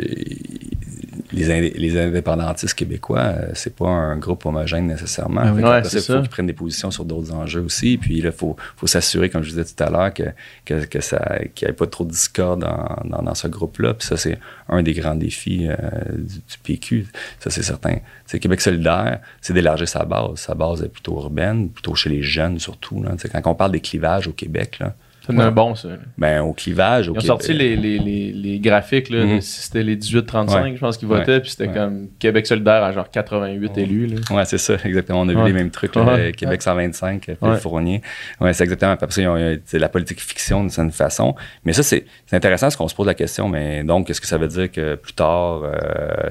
les, 1.31 1.49
indé- 1.49 1.73
les 1.75 1.97
indépendantistes 1.99 2.73
québécois, 2.73 3.19
euh, 3.19 3.49
c'est 3.53 3.75
pas 3.75 3.87
un 3.89 4.17
groupe 4.17 4.45
homogène 4.45 4.87
nécessairement. 4.87 5.41
Ah 5.43 5.49
que 5.51 5.61
Ouais, 5.61 5.79
il 5.79 5.89
faut 5.89 5.99
ça. 5.99 6.19
qu'ils 6.19 6.29
prennent 6.29 6.47
des 6.47 6.53
positions 6.53 6.91
sur 6.91 7.05
d'autres 7.05 7.33
enjeux 7.33 7.61
aussi. 7.61 7.97
Puis 7.97 8.21
là, 8.21 8.29
il 8.29 8.35
faut, 8.35 8.55
faut 8.75 8.87
s'assurer, 8.87 9.29
comme 9.29 9.43
je 9.43 9.51
vous 9.51 9.57
disais 9.61 9.73
tout 9.75 9.83
à 9.83 9.89
l'heure, 9.89 10.13
que, 10.13 10.23
que, 10.65 10.85
que 10.85 11.01
ça, 11.01 11.39
qu'il 11.55 11.67
n'y 11.67 11.71
ait 11.71 11.75
pas 11.75 11.87
trop 11.87 12.03
de 12.05 12.11
discorde 12.11 12.61
dans, 12.61 12.97
dans, 13.05 13.21
dans 13.23 13.35
ce 13.35 13.47
groupe-là. 13.47 13.93
Puis 13.95 14.07
ça, 14.07 14.17
c'est 14.17 14.37
un 14.69 14.83
des 14.83 14.93
grands 14.93 15.15
défis 15.15 15.67
euh, 15.69 15.75
du, 16.17 16.35
du 16.35 16.57
PQ. 16.63 17.07
Ça, 17.39 17.49
c'est 17.49 17.63
certain. 17.63 17.97
C'est 18.25 18.39
Québec 18.39 18.61
solidaire, 18.61 19.19
c'est 19.41 19.53
d'élargir 19.53 19.87
sa 19.87 20.05
base. 20.05 20.35
Sa 20.35 20.53
base 20.55 20.81
est 20.83 20.89
plutôt 20.89 21.15
urbaine, 21.19 21.69
plutôt 21.69 21.95
chez 21.95 22.09
les 22.09 22.23
jeunes 22.23 22.59
surtout. 22.59 23.01
Là. 23.03 23.11
Tu 23.13 23.19
sais, 23.19 23.29
Quand 23.29 23.51
on 23.51 23.55
parle 23.55 23.71
des 23.71 23.81
clivages 23.81 24.27
au 24.27 24.33
Québec, 24.33 24.77
là, 24.79 24.95
C'est 25.25 25.39
un 25.39 25.51
bon, 25.51 25.73
ça. 25.75 25.89
ben, 26.17 26.41
au 26.41 26.53
clivage, 26.53 27.07
au 27.07 27.13
Ils 27.13 27.17
ont 27.17 27.21
Québec- 27.21 27.27
sorti 27.27 27.53
les, 27.53 27.75
les, 27.75 27.97
les, 27.99 28.31
les 28.33 28.59
graphiques, 28.59 29.09
là, 29.09 29.23
Mhm. 29.23 29.41
c'était 29.41 29.83
les 29.83 29.95
18-35, 29.95 30.63
Ouais. 30.63 30.73
je 30.75 30.79
pense 30.79 31.01
Ouais. 31.01 31.07
votaient, 31.07 31.39
puis 31.39 31.51
c'était 31.51 31.67
comme 31.69 32.07
Québec 32.19 32.45
solidaire 32.45 32.83
à 32.83 32.91
genre 32.91 33.09
88 33.09 33.77
élus. 33.77 34.07
Là. 34.07 34.17
Ouais, 34.35 34.45
c'est 34.45 34.57
ça, 34.57 34.75
exactement. 34.83 35.21
On 35.21 35.29
a 35.29 35.33
vu 35.33 35.43
les 35.45 35.53
mêmes 35.53 35.69
trucs. 35.71 35.95
là. 35.95 36.31
Québec 36.33 36.61
125, 36.61 37.23
Philippe 37.25 37.41
Ouais. 37.41 37.57
Fournier. 37.57 38.01
Ouais, 38.41 38.53
c'est 38.53 38.63
exactement. 38.65 38.95
Ils 39.17 39.27
ont- 39.27 39.35
euh, 39.37 39.57
c'est 39.65 39.79
la 39.79 39.89
politique 39.89 40.19
fiction 40.21 40.61
d'une 40.61 40.69
certaine 40.69 40.91
façon. 40.91 41.35
Mais 41.63 41.73
ça, 41.73 41.83
c'est 41.83 42.05
intéressant 42.31 42.65
parce 42.67 42.75
qu'on 42.75 42.87
se 42.87 42.95
pose 42.95 43.07
la 43.07 43.13
question, 43.13 43.47
mais 43.47 43.83
donc, 43.83 44.09
est-ce 44.09 44.19
que 44.19 44.27
ça 44.27 44.37
veut 44.37 44.47
dire 44.47 44.71
que 44.71 44.95
plus 44.95 45.13
tard, 45.13 45.61
euh, 45.63 45.71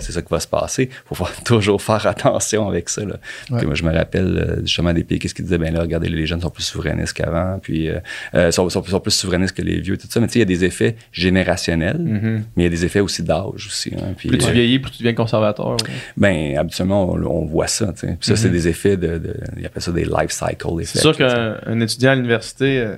c'est 0.01 0.13
ça 0.13 0.21
qui 0.23 0.29
va 0.31 0.41
se 0.41 0.47
passer? 0.49 0.91
Il 1.11 1.17
faut 1.17 1.25
toujours 1.45 1.81
faire 1.81 2.07
attention 2.07 2.69
avec 2.69 2.89
ça. 2.89 3.03
Là. 3.05 3.17
Moi, 3.51 3.75
je 3.75 3.85
me 3.85 3.93
rappelle 3.95 4.37
euh, 4.39 4.61
justement 4.63 4.93
des 4.93 5.05
pays, 5.05 5.19
qu'est-ce 5.19 5.35
qu'ils 5.35 5.45
disaient? 5.45 5.59
Ben 5.59 5.73
là, 5.73 5.81
regardez, 5.81 6.09
les 6.09 6.27
jeunes 6.27 6.41
sont 6.41 6.51
plus 6.51 6.63
souverainistes 6.65 7.15
qu'avant, 7.15 7.59
puis 7.63 7.89
euh, 7.89 7.99
euh, 8.35 8.51
sont, 8.51 8.69
sont, 8.85 8.97
sont 8.97 9.01
plus 9.01 9.11
souverainistes 9.13 9.57
que 9.57 9.63
les 9.63 9.81
vieux, 9.81 9.97
tout 9.97 10.07
ça. 10.11 10.21
Mais 10.21 10.27
tu 10.27 10.35
sais, 10.35 10.39
il 10.39 10.43
y 10.43 10.43
a 10.43 10.47
des 10.47 10.65
effets 10.65 10.97
générationnels, 11.13 11.99
Mhm. 11.99 12.45
mais 12.57 12.63
il 12.63 12.65
y 12.65 12.67
a 12.67 12.71
des 12.71 12.85
effets 12.85 13.01
aussi 13.01 13.23
d'âge 13.23 13.67
aussi. 13.67 13.93
hein. 13.97 14.15
Puis, 14.17 14.29
Plus 14.29 14.39
tu 14.39 14.51
vieillis, 14.53 14.79
plus 14.79 14.91
tu 14.93 14.99
deviens 14.99 15.15
conservateur. 15.15 15.71
ouais. 15.73 15.77
ben, 16.17 16.57
habituellement, 16.59 17.11
on, 17.13 17.23
on 17.25 17.45
voit 17.45 17.67
ça. 17.69 17.93
tu 17.93 18.01
sais. 18.01 18.17
Puis 18.19 18.29
ça, 18.29 18.37
c'est 18.37 18.51
des 18.51 18.69
effets 18.69 18.97
de, 18.97 19.19
de. 19.19 19.35
Ils 19.59 19.67
appellent 19.67 19.83
ça 19.83 19.93
des 19.93 20.05
life 20.05 20.31
cycle 20.31 20.67
C'est 20.79 20.83
effects. 20.83 20.99
sûr 21.01 21.17
tu 21.17 21.23
sais. 21.23 21.29
qu'un 21.29 21.57
un 21.67 21.81
étudiant 21.81 22.11
à 22.13 22.15
l'université, 22.15 22.79
euh, 22.81 22.97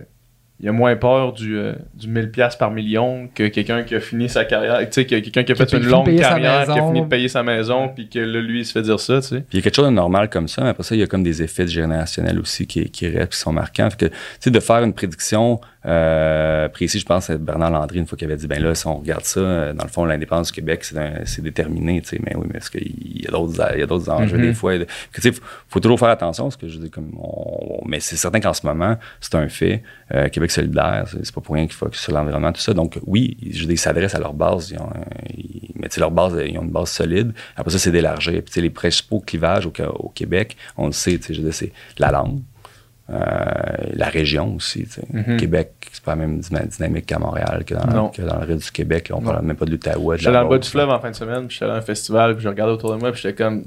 il 0.61 0.69
a 0.69 0.73
moins 0.73 0.94
peur 0.94 1.32
du, 1.32 1.56
euh, 1.59 1.73
du 1.94 2.06
1000$ 2.09 2.31
piastres 2.31 2.59
par 2.59 2.70
million 2.70 3.28
que 3.35 3.48
quelqu'un 3.48 3.82
qui 3.82 3.97
a 3.97 4.01
fini 4.01 4.28
sa 4.28 4.44
carrière. 4.44 4.78
Tu 4.78 4.86
sais, 4.93 5.05
que 5.05 5.16
quelqu'un 5.19 5.43
qui 5.43 5.51
a 5.52 5.55
fait 5.56 5.66
Qui 5.66 5.77
une 5.77 5.86
longue 5.86 6.16
carrière, 6.16 6.65
qui 6.65 6.78
a 6.78 6.86
fini 6.86 7.02
de 7.02 7.06
payer 7.06 7.27
sa 7.28 7.43
maison, 7.43 7.89
puis 7.89 8.09
que 8.09 8.20
là, 8.20 8.40
lui, 8.40 8.61
il 8.61 8.65
se 8.65 8.70
fait 8.73 8.82
dire 8.82 9.01
ça, 9.01 9.20
tu 9.20 9.27
sais. 9.28 9.36
Puis 9.40 9.47
il 9.52 9.56
y 9.56 9.59
a 9.59 9.62
quelque 9.62 9.74
chose 9.74 9.86
de 9.86 9.90
normal 9.90 10.31
comme 10.31 10.47
ça, 10.47 10.62
mais 10.62 10.69
après 10.69 10.85
ça, 10.85 10.94
il 10.94 11.01
y 11.01 11.02
a 11.02 11.06
comme 11.09 11.24
des 11.24 11.43
effets 11.43 11.66
générationnels 11.66 12.39
aussi 12.39 12.66
qui, 12.69 12.89
qui 12.89 13.09
restent, 13.09 13.32
qui 13.32 13.39
sont 13.39 13.52
marquants. 13.52 13.90
Fait 13.90 13.98
que, 13.98 14.06
tu 14.06 14.12
sais, 14.40 14.51
de 14.52 14.61
faire 14.61 14.82
une 14.85 14.94
prédiction 14.94 15.61
euh, 15.86 16.69
précise, 16.69 17.01
je 17.01 17.06
pense 17.06 17.28
à 17.31 17.36
Bernard 17.36 17.70
Landry, 17.70 17.98
une 17.98 18.06
fois 18.06 18.16
qu'il 18.16 18.27
avait 18.27 18.36
dit, 18.36 18.47
ben 18.47 18.62
là, 18.62 18.74
si 18.74 18.86
on 18.86 18.97
regarde 18.98 19.24
ça, 19.24 19.40
euh, 19.40 19.73
dans 19.73 19.85
le 19.85 19.90
fond, 19.90 20.05
l'indépendance 20.05 20.48
du 20.48 20.52
Québec, 20.55 20.85
c'est 20.85 21.43
déterminé, 21.43 22.01
tu 22.01 22.09
sais, 22.09 22.20
mais 22.24 22.35
oui, 22.36 22.47
mais 22.51 22.59
est-ce 22.59 22.70
qu'il 22.70 23.23
y 23.23 23.27
a 23.27 23.31
d'autres 23.31 23.61
il 23.74 23.81
y 23.81 23.82
a 23.82 23.86
d'autres 23.86 24.11
enjeux 24.11 24.36
Mhm. 24.39 24.43
des 24.43 24.55
fois? 24.55 24.78
Tu 24.78 24.86
sais, 25.20 25.32
faut, 25.32 25.43
faut 25.69 25.81
toujours 25.81 25.98
faire 25.98 26.09
attention, 26.09 26.44
parce 26.44 26.56
que 26.56 26.69
je 26.69 26.78
dis 26.78 26.90
comme 26.90 27.11
on- 27.19 27.82
mais 27.86 28.01
c'est 28.01 28.16
certain 28.16 28.40
qu'en 28.40 28.52
ce 28.55 28.66
moment, 28.66 28.97
c'est 29.20 29.35
un 29.35 29.48
fait. 29.48 29.82
Euh, 30.15 30.28
Québec 30.28 30.51
solidaire, 30.51 31.05
c'est 31.23 31.35
pas 31.35 31.40
pour 31.40 31.55
rien 31.55 31.65
qu'il 31.66 31.74
faut 31.74 31.86
que 31.86 31.97
sur 31.97 32.12
l'environnement, 32.12 32.52
tout 32.52 32.61
ça. 32.61 32.74
Donc 32.74 32.98
oui, 33.06 33.36
je 33.43 33.61
dire, 33.62 33.70
ils 33.73 33.78
s'adressent 33.78 34.15
à 34.15 34.20
leur 34.20 34.35
base, 34.35 34.70
ils 34.70 34.78
ont, 34.78 34.90
ils- 35.36 35.70
mais 35.77 35.89
tu 35.89 35.94
sais, 35.97 36.01
leur 36.01 36.11
base, 36.11 36.35
ils 36.47 36.59
ont 36.59 36.62
une 36.62 36.70
base 36.70 36.90
solide. 36.90 37.32
Après 37.56 37.70
ça, 37.73 37.78
c'est 37.78 37.90
d'élargir. 37.90 38.32
Puis 38.35 38.44
tu 38.47 38.52
sais, 38.52 38.61
les 38.61 38.70
principaux 38.70 39.20
clivages 39.20 39.66
au, 39.66 39.73
au 39.98 40.09
Québec, 40.09 40.56
on 40.77 40.86
le 40.86 40.93
sait, 40.93 41.19
tu 41.19 41.24
sais, 41.24 41.35
je 41.35 41.40
dire, 41.43 41.52
c'est 41.55 41.73
la 41.98 42.11
langue, 42.11 42.40
euh, 43.10 43.16
la 43.93 44.06
région 44.09 44.55
aussi. 44.56 44.86
sais. 44.86 45.02
Mhm. 45.12 45.36
Québec, 45.36 45.72
c'est 45.93 46.02
pas 46.02 46.12
la 46.12 46.16
même 46.16 46.39
dyna- 46.40 46.64
dynamique 46.66 47.06
qu'à 47.06 47.18
Montréal, 47.18 47.64
que 47.66 47.74
dans, 47.74 47.86
Non. 47.86 48.09
que 48.09 48.22
dans 48.22 48.39
le 48.40 48.47
reste 48.47 48.64
du 48.64 48.70
Québec. 48.72 49.10
on 49.12 49.20
Non. 49.20 49.31
parle 49.32 49.44
même 49.44 49.56
pas 49.56 49.66
de 49.66 49.72
l'Outaouais. 49.72 50.16
J'étais 50.18 50.32
dans 50.32 50.43
le 50.43 50.48
bas 50.48 50.59
du 50.59 50.68
fleuve 50.68 50.89
en 50.90 50.98
fin 51.01 51.10
de 51.10 51.16
semaine, 51.16 51.47
puis 51.47 51.56
j'étais 51.60 51.70
à 51.70 51.74
un 51.74 51.82
festival, 51.82 52.35
puis 52.35 52.44
je 52.44 52.48
regardais 52.48 52.72
autour 52.72 52.93
de 52.94 52.97
moi, 53.01 53.12
puis 53.12 53.20
j'étais 53.22 53.35
comme. 53.43 53.64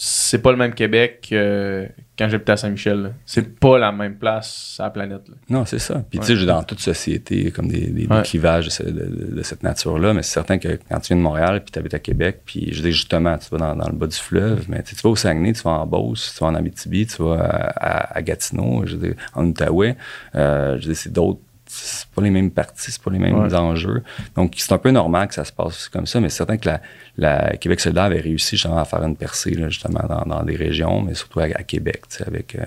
C'est 0.00 0.38
pas 0.40 0.52
le 0.52 0.56
même 0.56 0.74
Québec 0.74 1.26
que 1.28 1.88
quand 2.16 2.28
j'habitais 2.28 2.52
à 2.52 2.56
Saint-Michel. 2.56 3.14
C'est 3.26 3.58
pas 3.58 3.78
la 3.78 3.90
même 3.90 4.14
place 4.16 4.76
à 4.78 4.84
la 4.84 4.90
planète. 4.90 5.28
là. 5.28 5.34
Non, 5.50 5.64
c'est 5.64 5.78
ça. 5.80 6.02
Puis 6.08 6.18
Ouais. 6.20 6.24
tu 6.26 6.38
sais, 6.38 6.46
dans 6.46 6.62
toute 6.62 6.78
société, 6.80 7.36
il 7.36 7.44
y 7.44 7.48
a 7.48 7.50
comme 7.50 7.66
des, 7.68 7.80
des- 7.88 8.06
des 8.06 8.14
Ouais. 8.14 8.22
clivages 8.22 8.66
de, 8.66 8.70
ce- 8.70 8.82
de- 8.84 8.90
de- 8.90 9.34
de 9.36 9.42
cette 9.42 9.62
nature-là, 9.64 10.14
mais 10.14 10.22
c'est 10.22 10.34
certain 10.34 10.58
que 10.58 10.78
quand 10.88 11.00
tu 11.00 11.08
viens 11.08 11.16
de 11.16 11.22
Montréal, 11.22 11.62
puis 11.64 11.72
tu 11.72 11.78
habites 11.80 11.94
à 11.94 11.98
Québec, 11.98 12.42
puis 12.44 12.72
je 12.72 12.80
dis 12.82 12.92
justement, 12.92 13.36
tu 13.38 13.48
vas 13.50 13.58
dans, 13.58 13.74
dans 13.76 13.88
le 13.88 13.94
bas 13.96 14.06
du 14.06 14.16
fleuve, 14.16 14.66
mais 14.68 14.82
tu 14.84 14.90
sais, 14.90 14.96
tu 14.96 15.02
vas 15.02 15.10
au 15.10 15.16
Saguenay, 15.16 15.52
tu 15.52 15.62
vas 15.62 15.70
en 15.72 15.86
Beauce, 15.86 16.32
tu 16.36 16.44
vas 16.44 16.50
en 16.50 16.54
Abitibi, 16.54 17.06
tu 17.06 17.22
vas 17.22 17.34
à, 17.40 17.68
à- 18.12 18.18
à 18.18 18.22
Gatineau, 18.22 18.82
je 18.86 18.94
dire, 18.96 19.14
en 19.34 19.44
Outaouais, 19.46 19.96
euh, 20.36 20.76
je 20.80 20.86
dire, 20.86 20.96
c'est 20.96 21.12
d'autres 21.12 21.40
c'est 21.68 22.06
pas 22.08 22.22
les 22.22 22.30
mêmes 22.30 22.50
parties, 22.50 22.90
c'est 22.92 23.02
pas 23.02 23.10
les 23.10 23.18
mêmes 23.18 23.38
Ouais. 23.38 23.54
enjeux. 23.54 24.02
Donc, 24.36 24.54
c'est 24.56 24.72
un 24.72 24.78
peu 24.78 24.90
normal 24.90 25.28
que 25.28 25.34
ça 25.34 25.44
se 25.44 25.52
passe 25.52 25.88
comme 25.88 26.06
ça, 26.06 26.20
mais 26.20 26.28
c'est 26.28 26.38
certain 26.38 26.56
que 26.56 26.66
la, 26.68 26.80
la 27.16 27.56
Québec 27.56 27.80
solidaire 27.80 28.04
avait 28.04 28.20
réussi 28.20 28.56
justement 28.56 28.78
à 28.78 28.84
faire 28.84 29.02
une 29.02 29.16
percée, 29.16 29.50
là, 29.52 29.68
justement, 29.68 30.00
dans, 30.08 30.22
dans 30.24 30.42
des 30.42 30.56
régions, 30.56 31.02
mais 31.02 31.14
surtout 31.14 31.40
à, 31.40 31.44
à 31.44 31.62
Québec, 31.62 32.02
avec 32.26 32.54
euh, 32.56 32.64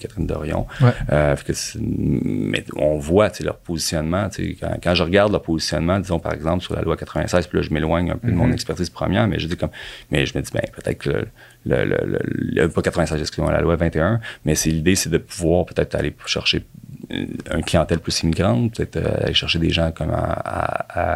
Catherine 0.00 0.26
Dorion. 0.26 0.66
Ouais. 0.80 0.90
Euh, 1.12 1.36
que 1.36 1.52
mais 1.80 2.64
on 2.76 2.98
voit 2.98 3.30
leur 3.40 3.56
positionnement. 3.58 4.28
Quand, 4.60 4.76
quand 4.82 4.94
je 4.94 5.02
regarde 5.02 5.32
leur 5.32 5.42
positionnement, 5.42 5.98
disons 6.00 6.18
par 6.18 6.32
exemple 6.32 6.62
sur 6.62 6.74
la 6.74 6.82
loi 6.82 6.96
96, 6.96 7.46
puis 7.46 7.58
là 7.58 7.62
je 7.62 7.72
m'éloigne 7.72 8.10
un 8.10 8.16
peu 8.16 8.28
de 8.28 8.32
mon 8.34 8.46
Mhm. 8.46 8.52
expertise 8.54 8.90
première, 8.90 9.26
mais 9.28 9.38
je 9.38 9.46
dis 9.46 9.56
comme, 9.56 9.70
mais 10.10 10.26
je 10.26 10.36
me 10.36 10.42
dis 10.42 10.50
ben 10.52 10.62
peut-être 10.74 10.98
que 10.98 11.10
le, 11.10 11.26
le, 11.66 11.84
le, 11.84 11.96
le- 12.06 12.20
le- 12.62 12.68
pas 12.68 12.82
96, 12.82 13.20
excusez-moi, 13.20 13.52
la 13.52 13.60
loi 13.60 13.76
21, 13.76 14.20
mais 14.44 14.54
c'est 14.54 14.70
l'idée 14.70 14.94
c'est 14.94 15.10
de 15.10 15.18
pouvoir 15.18 15.66
peut-être 15.66 15.94
aller 15.94 16.14
chercher 16.26 16.64
une- 17.10 17.36
une 17.54 17.64
clientèle 17.64 17.98
plus 18.00 18.20
immigrante, 18.22 18.74
peut-être 18.76 18.96
euh, 18.96 19.24
aller 19.24 19.34
chercher 19.34 19.58
des 19.58 19.70
gens 19.70 19.90
comme 19.92 20.10
à, 20.10 20.16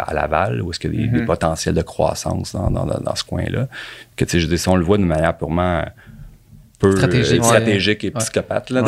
à- 0.08 0.14
Laval, 0.14 0.62
où 0.62 0.70
est-ce 0.70 0.80
qu'il 0.80 0.94
y 0.94 0.98
a 0.98 1.06
des, 1.06 1.08
Mhm. 1.12 1.18
des 1.20 1.24
potentiels 1.24 1.74
de 1.74 1.82
croissance 1.82 2.52
dans, 2.54 2.70
dans, 2.70 3.14
ce 3.14 3.24
coin-là. 3.24 3.68
Que 4.16 4.24
tu 4.24 4.32
sais, 4.32 4.40
je 4.40 4.46
dis, 4.46 4.58
si 4.58 4.68
on 4.68 4.76
le 4.76 4.84
voit 4.84 4.98
de 4.98 5.04
manière 5.04 5.36
purement 5.36 5.82
peu 6.78 6.96
Stratégique, 6.96 7.34
euh, 7.38 7.42
ouais. 7.42 7.44
stratégique 7.44 8.02
et 8.04 8.10
psychopathe. 8.10 8.70
Ouais. 8.72 8.82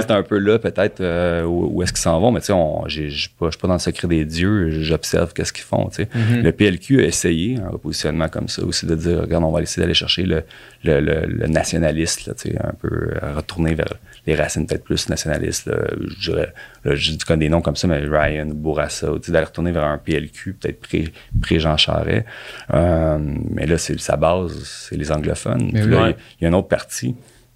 C'est 0.00 0.10
un 0.10 0.22
peu 0.22 0.38
là 0.38 0.58
peut-être 0.58 1.02
euh, 1.02 1.44
où, 1.44 1.68
où 1.74 1.82
est-ce 1.82 1.92
qu'ils 1.92 2.00
s'en 2.00 2.18
vont, 2.18 2.32
mais 2.32 2.40
tu 2.40 2.46
sais, 2.46 2.54
je 2.88 3.02
ne 3.04 3.10
suis 3.10 3.28
pas 3.38 3.68
dans 3.68 3.74
le 3.74 3.78
secret 3.80 4.08
des 4.08 4.24
dieux, 4.24 4.80
j'observe 4.82 5.34
qu'est-ce 5.34 5.52
qu'ils 5.52 5.64
font. 5.64 5.90
tu 5.90 6.04
sais. 6.04 6.08
Mhm. 6.14 6.42
Le 6.42 6.52
PLQ 6.52 7.00
a 7.00 7.04
essayé 7.04 7.58
un 7.58 7.68
repositionnement 7.68 8.28
comme 8.28 8.48
ça 8.48 8.64
aussi, 8.64 8.86
de 8.86 8.94
dire, 8.94 9.20
regarde, 9.20 9.44
on 9.44 9.50
va 9.50 9.60
essayer 9.60 9.82
d'aller 9.82 9.92
chercher 9.92 10.22
le, 10.22 10.42
le, 10.84 11.00
le- 11.00 11.26
le 11.26 11.46
nationaliste, 11.48 12.26
là, 12.26 12.32
tu 12.34 12.48
sais, 12.50 12.56
un 12.58 12.72
peu 12.72 12.88
euh, 13.22 13.34
retourner 13.36 13.74
vers 13.74 13.92
les 14.26 14.34
racines 14.36 14.66
peut-être 14.66 14.84
plus 14.84 15.08
nationalistes. 15.08 15.66
Là, 15.66 15.78
je 16.18 16.30
dirais, 16.30 16.52
là, 16.84 16.94
je 16.94 17.10
dis 17.12 17.18
des 17.38 17.48
noms 17.48 17.60
comme 17.60 17.76
ça, 17.76 17.88
mais 17.88 17.98
Ryan, 17.98 18.46
Bourassa, 18.46 19.08
tu 19.16 19.26
sais, 19.26 19.32
d'aller 19.32 19.46
retourner 19.46 19.72
vers 19.72 19.84
un 19.84 19.98
PLQ, 19.98 20.54
peut-être 20.54 20.80
pré- 20.80 21.12
pré-Jean 21.40 21.76
Charest. 21.76 22.24
Euh, 22.72 23.18
mais 23.50 23.66
là, 23.66 23.78
c'est 23.78 23.98
sa 24.00 24.16
base, 24.16 24.62
c'est 24.64 24.96
les 24.96 25.10
anglophones. 25.10 25.70
Mais 25.72 25.80
Puis 25.82 25.90
là, 25.90 25.90
il 25.90 25.92
y 25.92 25.96
a- 25.96 26.02
Ouais. 26.06 26.16
il 26.40 26.44
y 26.44 26.46
a 26.46 26.50
un 26.50 26.52
autre 26.54 26.68
parti 26.68 27.14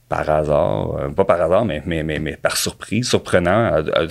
par 0.09 0.29
hasard, 0.31 0.97
euh, 0.97 1.09
pas 1.11 1.25
par 1.25 1.41
hasard, 1.41 1.65
mais, 1.65 1.83
mais, 1.85 2.03
mais, 2.05 2.19
mais 2.21 2.37
par 2.37 2.57
surprise, 2.57 3.09
surprenant, 3.09 3.51
à- 3.73 3.79
à- 3.79 4.07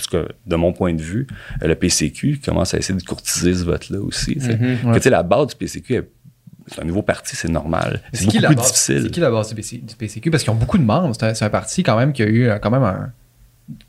de 0.45 0.55
mon 0.55 0.73
point 0.73 0.93
de 0.93 1.01
vue, 1.01 1.25
euh, 1.63 1.67
le 1.67 1.75
PCQ 1.75 2.39
commence 2.43 2.73
à 2.73 2.77
essayer 2.77 2.97
de 2.99 3.03
courtiser 3.05 3.53
ce 3.53 3.63
vote-là 3.63 3.99
aussi. 3.99 4.35
tu 4.35 4.41
sais. 4.41 4.57
Que, 4.57 4.93
tu 4.95 5.01
sais, 5.01 5.09
la 5.09 5.23
base 5.23 5.47
du 5.47 5.55
PCQ, 5.55 5.95
est- 5.95 6.09
c'est 6.67 6.81
un 6.81 6.85
nouveau 6.85 7.01
parti, 7.01 7.35
c'est 7.35 7.47
normal. 7.49 8.01
C'est 8.13 8.25
beaucoup 8.25 8.39
la 8.39 8.47
plus 8.49 8.55
base- 8.57 8.65
difficile. 8.67 9.01
C'est 9.03 9.11
qui 9.11 9.19
la 9.19 9.31
base? 9.31 9.49
Du, 9.49 9.55
PC 9.55 9.77
du 9.77 9.95
PCQ? 9.95 10.31
Parce 10.31 10.43
qu'ils 10.43 10.51
ont 10.51 10.55
beaucoup 10.55 10.77
de 10.77 10.83
membres. 10.83 11.13
C'est 11.17 11.43
un, 11.43 11.49
parti 11.49 11.83
quand 11.83 11.97
même 11.97 12.11
qui 12.13 12.23
a 12.23 12.27
eu 12.27 12.47
euh, 12.47 12.57
quand 12.59 12.71
même 12.71 12.83
un. 12.83 13.11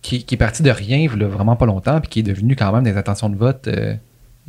qui, 0.02 0.24
qui 0.24 0.34
est 0.34 0.38
parti 0.38 0.62
de 0.62 0.70
rien 0.70 0.98
il 0.98 1.20
y 1.20 1.24
a 1.24 1.28
vraiment 1.28 1.56
pas 1.56 1.66
longtemps, 1.66 2.00
puis 2.00 2.08
qui 2.08 2.18
est 2.20 2.22
devenu 2.22 2.56
quand 2.56 2.72
même 2.72 2.84
des 2.84 2.96
intentions 2.96 3.28
de 3.28 3.36
vote 3.36 3.68
euh, 3.68 3.94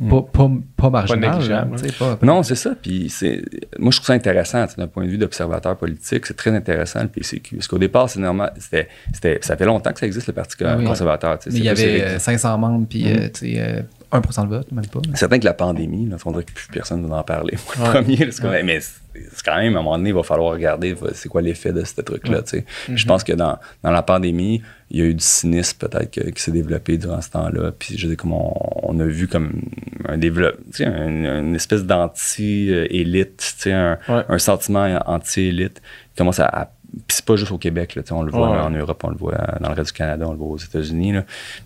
pas, 0.08 0.22
pas, 0.22 0.48
pas 0.76 0.90
marginales. 0.90 1.70
pas- 1.98 2.16
pas- 2.16 2.24
Non, 2.26 2.42
c'est 2.44 2.54
ça. 2.54 2.74
Puis 2.80 3.08
c'est, 3.10 3.42
moi, 3.80 3.90
je 3.90 3.96
trouve 3.96 4.06
ça 4.06 4.12
intéressant, 4.12 4.64
d'un 4.76 4.86
point 4.86 5.04
de 5.04 5.08
vue 5.10 5.18
d'observateur 5.18 5.76
politique, 5.76 6.24
c'est 6.26 6.36
très 6.36 6.50
intéressant 6.54 7.02
le 7.02 7.08
PCQ. 7.08 7.56
Parce 7.56 7.66
qu'au 7.66 7.78
départ, 7.78 8.08
c'est 8.08 8.20
normal, 8.20 8.52
c'était, 8.58 8.88
c'était, 9.12 9.38
ça 9.42 9.56
fait 9.56 9.64
longtemps 9.64 9.92
que 9.92 9.98
ça 9.98 10.06
existe 10.06 10.28
le 10.28 10.34
Parti 10.34 10.56
Ah 10.64 10.76
oui. 10.78 10.84
conservateur. 10.84 11.38
Mais 11.46 11.52
il 11.58 11.64
y 11.64 11.68
avait 11.68 11.98
érect- 11.98 12.14
euh, 12.14 12.18
500 12.20 12.58
membres, 12.58 12.86
puis 12.88 13.06
sais, 13.34 13.54
euh, 13.58 13.80
1% 14.12 14.44
de 14.44 14.48
vote, 14.48 14.72
même 14.72 14.86
pas. 14.86 15.00
C'est 15.10 15.16
certain 15.18 15.38
que 15.38 15.44
la 15.44 15.54
pandémie, 15.54 16.06
là, 16.08 16.16
on 16.24 16.30
dirait 16.32 16.44
que 16.44 16.52
plus 16.52 16.68
personne 16.72 17.02
ne 17.02 17.08
va 17.08 17.16
en 17.16 17.22
parler. 17.24 17.54
Moi, 17.78 17.88
Ouais. 17.88 17.94
le 17.98 18.02
premier, 18.04 18.16
parce 18.24 18.40
que- 18.40 18.62
mais 18.62 18.80
c'est 18.80 19.42
quand 19.44 19.56
même, 19.56 19.76
à 19.76 19.80
un 19.80 19.82
moment 19.82 19.98
donné, 19.98 20.10
il 20.10 20.14
va 20.14 20.22
falloir 20.22 20.52
regarder 20.52 20.94
c'est 21.12 21.28
quoi 21.28 21.42
l'effet 21.42 21.72
de 21.72 21.84
ce 21.84 22.00
truc-là. 22.00 22.42
tu 22.42 22.58
sais. 22.58 22.64
Je 22.94 23.04
pense 23.06 23.24
que 23.24 23.32
dans, 23.32 23.58
dans 23.82 23.90
la 23.90 24.02
pandémie, 24.02 24.62
il 24.90 24.98
y 24.98 25.02
a 25.02 25.06
eu 25.06 25.14
du 25.14 25.24
cynisme 25.24 25.76
peut-être 25.78 26.10
qui 26.30 26.42
s'est 26.42 26.52
développé 26.52 26.96
durant 26.98 27.20
ce 27.20 27.30
temps-là. 27.30 27.72
Puis 27.78 27.98
je 27.98 28.02
veux 28.06 28.08
dire, 28.14 28.16
comme 28.16 28.32
on, 28.32 28.52
on 28.82 28.98
a 29.00 29.04
vu 29.04 29.26
comme 29.28 29.60
un 30.06 30.16
développement, 30.18 30.62
tu 30.72 30.78
sais, 30.78 30.86
un- 30.86 31.40
une 31.40 31.54
espèce 31.56 31.84
d'anti-élite, 31.84 33.36
tu 33.56 33.62
sais, 33.62 33.72
un, 33.72 33.98
Ouais. 34.08 34.22
un 34.28 34.38
sentiment 34.38 34.98
anti-élite 35.06 35.80
qui 35.80 36.18
commence 36.18 36.40
à, 36.40 36.46
à- 36.46 36.70
puis 37.06 37.16
c'est 37.16 37.24
pas 37.24 37.36
juste 37.36 37.52
au 37.52 37.58
Québec, 37.58 37.94
là, 37.94 38.02
on 38.12 38.22
le 38.22 38.30
voit 38.30 38.50
Ouais. 38.50 38.56
en 38.58 38.70
Europe, 38.70 39.02
on 39.04 39.10
le 39.10 39.16
voit 39.16 39.36
dans 39.60 39.68
le 39.68 39.74
reste 39.74 39.88
du 39.92 39.98
Canada, 39.98 40.26
on 40.26 40.32
le 40.32 40.38
voit 40.38 40.48
aux 40.48 40.56
États-Unis. 40.58 41.12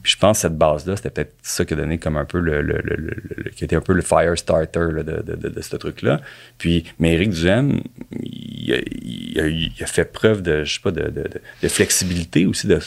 Puis 0.03 0.12
je 0.12 0.19
pense 0.19 0.39
que 0.39 0.43
cette 0.43 0.59
base-là, 0.59 0.97
c'était 0.97 1.11
peut-être 1.11 1.35
ça 1.43 1.65
qui 1.65 1.74
a 1.74 1.77
donné 1.77 1.99
comme 1.99 2.16
un 2.16 2.24
peu 2.24 2.40
le, 2.40 2.61
le- 2.61 2.81
le- 2.82 2.97
le- 2.97 3.16
le- 3.36 3.51
qui 3.51 3.65
était 3.65 3.77
un 3.77 3.81
peu 3.81 3.93
le 3.93 4.03
fire 4.03 4.36
starter 4.36 4.89
là, 4.93 5.03
de, 5.05 5.23
de, 5.23 5.36
de, 5.36 5.49
de 5.49 5.61
ce 5.61 5.77
truc-là. 5.77 6.20
Puis, 6.59 6.85
mais 6.99 7.15
Éric 7.15 7.31
Duhem, 7.31 7.81
il 8.20 8.73
a, 8.74 8.78
il 9.03 9.40
a- 9.40 9.47
il 9.49 9.73
a 9.81 9.86
fait 9.86 10.05
preuve 10.12 10.43
de, 10.43 10.65
je 10.65 10.74
sais 10.74 10.81
pas, 10.81 10.90
de, 10.90 11.03
de, 11.03 11.11
de- 11.23 11.40
de 11.62 11.69
flexibilité 11.69 12.47
aussi, 12.47 12.66
de 12.66 12.81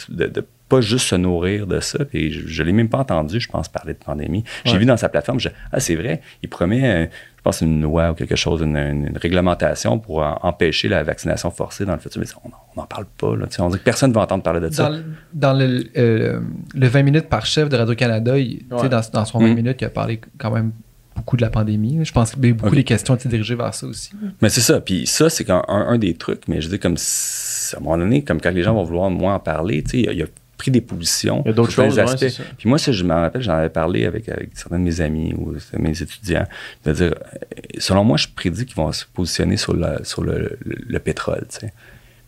pas 0.69 0.81
juste 0.81 1.07
se 1.07 1.15
nourrir 1.15 1.67
de 1.67 1.79
ça. 1.79 2.03
Puis 2.05 2.31
je, 2.31 2.47
je 2.47 2.63
l'ai 2.63 2.71
même 2.71 2.89
pas 2.89 2.97
entendu, 2.99 3.39
je 3.39 3.47
pense, 3.47 3.67
parler 3.69 3.93
de 3.93 3.99
pandémie. 3.99 4.43
J'ai 4.65 4.73
Ouais. 4.73 4.79
vu 4.79 4.85
dans 4.85 4.97
sa 4.97 5.09
plateforme, 5.09 5.39
je, 5.39 5.49
ah, 5.71 5.79
c'est 5.79 5.95
vrai, 5.95 6.21
il 6.41 6.49
promet, 6.49 6.83
euh, 6.83 7.05
je 7.37 7.41
pense, 7.43 7.61
une 7.61 7.83
loi 7.83 8.11
ou 8.11 8.13
quelque 8.15 8.35
chose, 8.35 8.61
une, 8.61 8.75
une- 8.75 9.07
une 9.07 9.17
réglementation 9.17 9.99
pour 9.99 10.19
en- 10.19 10.39
empêcher 10.41 10.87
la 10.87 11.03
vaccination 11.03 11.51
forcée 11.51 11.85
dans 11.85 11.93
le 11.93 11.99
futur. 11.99 12.19
Mais 12.19 12.25
ça, 12.25 12.35
on 12.43 12.49
n'en 12.79 12.87
parle 12.87 13.05
pas. 13.17 13.35
Là, 13.35 13.45
on 13.59 13.69
dit 13.69 13.77
que 13.77 13.83
personne 13.83 14.09
ne 14.09 14.15
va 14.15 14.21
entendre 14.21 14.41
parler 14.43 14.59
de 14.59 14.69
ça. 14.71 14.83
Dans, 14.83 14.89
le- 14.89 15.03
dans 15.33 15.53
le, 15.53 15.83
euh, 15.97 16.39
le 16.73 16.87
20 16.87 17.03
minutes 17.03 17.29
par 17.29 17.45
chef 17.45 17.69
de 17.69 17.77
Radio-Canada, 17.77 18.33
Ouais. 18.33 18.59
dans, 18.71 19.01
dans 19.13 19.25
son 19.25 19.39
20 19.39 19.49
Mm. 19.51 19.55
minutes, 19.55 19.77
il 19.81 19.85
a 19.85 19.89
parlé 19.89 20.19
quand 20.39 20.49
même 20.51 20.71
beaucoup 21.15 21.37
de 21.37 21.43
la 21.43 21.49
pandémie. 21.51 22.03
Je 22.03 22.11
pense 22.11 22.31
que 22.31 22.39
beaucoup 22.39 22.67
Ok. 22.69 22.75
des 22.75 22.83
questions 22.83 23.15
étaient 23.15 23.29
dirigées 23.29 23.55
vers 23.55 23.73
ça 23.73 23.85
aussi. 23.87 24.11
Mais 24.41 24.49
c'est 24.49 24.61
ça. 24.61 24.81
Puis 24.81 25.05
ça, 25.05 25.29
c'est 25.29 25.49
un, 25.51 25.63
un, 25.67 25.87
un 25.89 25.97
des 25.99 26.15
trucs. 26.15 26.47
Mais 26.47 26.59
je 26.59 26.67
dis 26.69 26.79
comme 26.79 26.97
si- 26.97 27.75
à 27.75 27.79
un 27.79 27.81
moment 27.83 27.97
donné, 27.99 28.23
comme 28.23 28.41
quand 28.41 28.51
les 28.51 28.63
gens 28.63 28.73
vont 28.73 28.83
vouloir 28.83 29.09
moins 29.11 29.35
en 29.35 29.39
parler, 29.39 29.83
tu 29.83 29.91
sais, 29.91 29.99
il 29.99 30.09
a, 30.09 30.13
il 30.13 30.23
a 30.23 30.25
pris 30.57 30.71
des 30.71 30.81
positions. 30.81 31.41
Il 31.45 31.49
y 31.49 31.51
a 31.51 31.53
d'autres 31.53 31.71
choses, 31.71 31.97
aspects. 31.99 32.25
Puis 32.57 32.69
moi, 32.69 32.77
ça, 32.77 32.91
je 32.91 33.03
me 33.03 33.13
rappelle, 33.13 33.41
j'en 33.41 33.53
avais 33.53 33.69
parlé 33.69 34.05
avec, 34.05 34.29
avec 34.29 34.49
certains 34.53 34.79
de 34.79 34.83
mes 34.83 35.01
amis 35.01 35.33
ou 35.37 35.53
mes 35.77 36.01
étudiants. 36.01 36.45
De 36.85 36.91
dire, 36.93 37.13
selon 37.77 38.03
moi, 38.03 38.17
je 38.17 38.27
prédis 38.33 38.65
qu'ils 38.65 38.75
vont 38.75 38.91
se 38.91 39.05
positionner 39.13 39.57
sur 39.57 39.73
le, 39.73 40.03
sur 40.03 40.23
le, 40.23 40.57
le- 40.63 40.75
le 40.87 40.99
pétrole. 40.99 41.45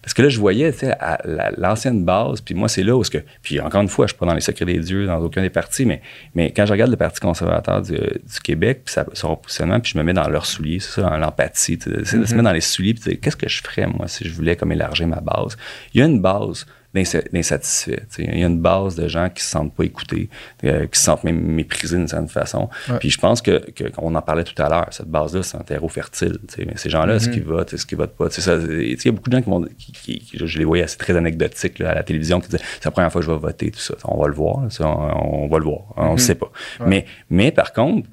Parce 0.01 0.13
que 0.13 0.21
là, 0.21 0.29
je 0.29 0.39
voyais 0.39 0.73
la- 0.81 1.51
l'ancienne 1.57 2.05
base, 2.05 2.39
puis 2.39 2.55
moi, 2.55 2.69
c'est 2.69 2.83
là 2.83 2.95
où 2.95 3.03
ce 3.03 3.11
que. 3.11 3.17
Puis 3.41 3.59
encore 3.59 3.81
une 3.81 3.89
fois, 3.89 4.05
je 4.05 4.13
ne 4.13 4.15
suis 4.15 4.19
pas 4.19 4.25
dans 4.25 4.35
les 4.35 4.41
secrets 4.41 4.63
des 4.63 4.79
dieux, 4.79 5.05
dans 5.05 5.17
aucun 5.19 5.41
des 5.41 5.49
partis, 5.49 5.85
mais, 5.85 6.01
mais 6.33 6.51
quand 6.51 6.65
je 6.65 6.71
regarde 6.71 6.91
le 6.91 6.95
Parti 6.97 7.19
conservateur 7.19 7.81
du, 7.81 7.95
du 7.95 8.39
Québec, 8.41 8.83
puis 8.85 8.95
son 9.13 9.35
positionnement, 9.35 9.81
puis 9.81 9.91
je 9.93 9.97
me 9.97 10.03
mets 10.03 10.13
dans 10.13 10.29
leurs 10.29 10.45
souliers, 10.45 10.79
c'est 10.79 11.01
ça, 11.01 11.09
dans 11.09 11.17
l'empathie, 11.17 11.77
c'est 11.81 11.89
de 11.89 12.03
se 12.05 12.15
mettre 12.35 12.43
dans 12.43 12.53
les 12.53 12.61
souliers, 12.61 12.93
puis 12.93 13.19
qu'est-ce 13.19 13.35
que 13.35 13.49
je 13.49 13.61
ferais, 13.61 13.87
moi, 13.87 14.07
si 14.07 14.25
je 14.25 14.33
voulais 14.33 14.55
comme 14.55 14.71
élargir 14.71 15.07
ma 15.07 15.19
base? 15.19 15.57
Il 15.93 15.99
y 15.99 16.03
a 16.03 16.05
une 16.05 16.21
base 16.21 16.65
d'insatisfaits. 16.93 18.07
Il 18.19 18.39
y 18.39 18.43
a 18.43 18.47
une 18.47 18.59
base 18.59 18.95
de 18.95 19.07
gens 19.07 19.29
qui 19.29 19.43
se 19.43 19.49
sentent 19.49 19.73
pas 19.75 19.83
écoutés, 19.83 20.29
euh, 20.63 20.87
qui 20.87 20.97
se 20.99 21.05
sentent 21.05 21.23
même 21.23 21.39
méprisés 21.39 21.97
d'une 21.97 22.07
certaine 22.07 22.27
façon. 22.29 22.69
Ouais. 22.89 22.97
Puis 22.99 23.09
je 23.09 23.19
pense 23.19 23.41
que, 23.41 23.69
que- 23.71 23.89
qu'on 23.89 24.15
en 24.15 24.21
parlait 24.21 24.43
tout 24.43 24.59
à 24.61 24.69
l'heure, 24.69 24.87
cette 24.91 25.07
base-là, 25.07 25.43
c'est 25.43 25.57
un 25.57 25.61
terreau 25.61 25.89
fertile. 25.89 26.37
Mais 26.57 26.73
ces 26.77 26.89
gens-là, 26.89 27.15
est-ce 27.15 27.29
qu'ils 27.29 27.43
votent, 27.43 27.73
est-ce 27.73 27.85
qu'ils 27.85 27.97
votent 27.97 28.15
pas? 28.15 28.27
Il 28.27 28.97
y 29.03 29.07
a 29.07 29.11
beaucoup 29.11 29.29
de 29.29 29.35
gens 29.37 29.41
qui 29.43 29.49
vont, 29.49 29.61
qui, 29.77 29.91
qui- 29.91 30.19
qui- 30.19 30.37
je 30.47 30.57
les 30.57 30.65
voyais 30.65 30.83
assez 30.83 30.97
très 30.97 31.15
anecdotiques 31.15 31.79
là, 31.79 31.91
à 31.91 31.95
la 31.95 32.03
télévision, 32.03 32.39
qui 32.39 32.49
disaient 32.49 32.63
c'est 32.75 32.85
la 32.85 32.91
première 32.91 33.11
fois 33.11 33.21
que 33.21 33.27
je 33.27 33.31
vais 33.31 33.37
voter, 33.37 33.71
tout 33.71 33.79
ça. 33.79 33.93
On 34.05 34.19
va 34.21 34.27
le 34.27 34.33
voir, 34.33 34.71
ça, 34.71 34.87
on, 34.87 35.43
on 35.43 35.47
va 35.47 35.57
le 35.59 35.63
voir, 35.65 35.81
on 35.97 36.13
ne 36.13 36.17
sait 36.17 36.35
pas. 36.35 36.51
Mais, 36.87 37.05
mais 37.29 37.51
par 37.51 37.73
contre, 37.73 38.07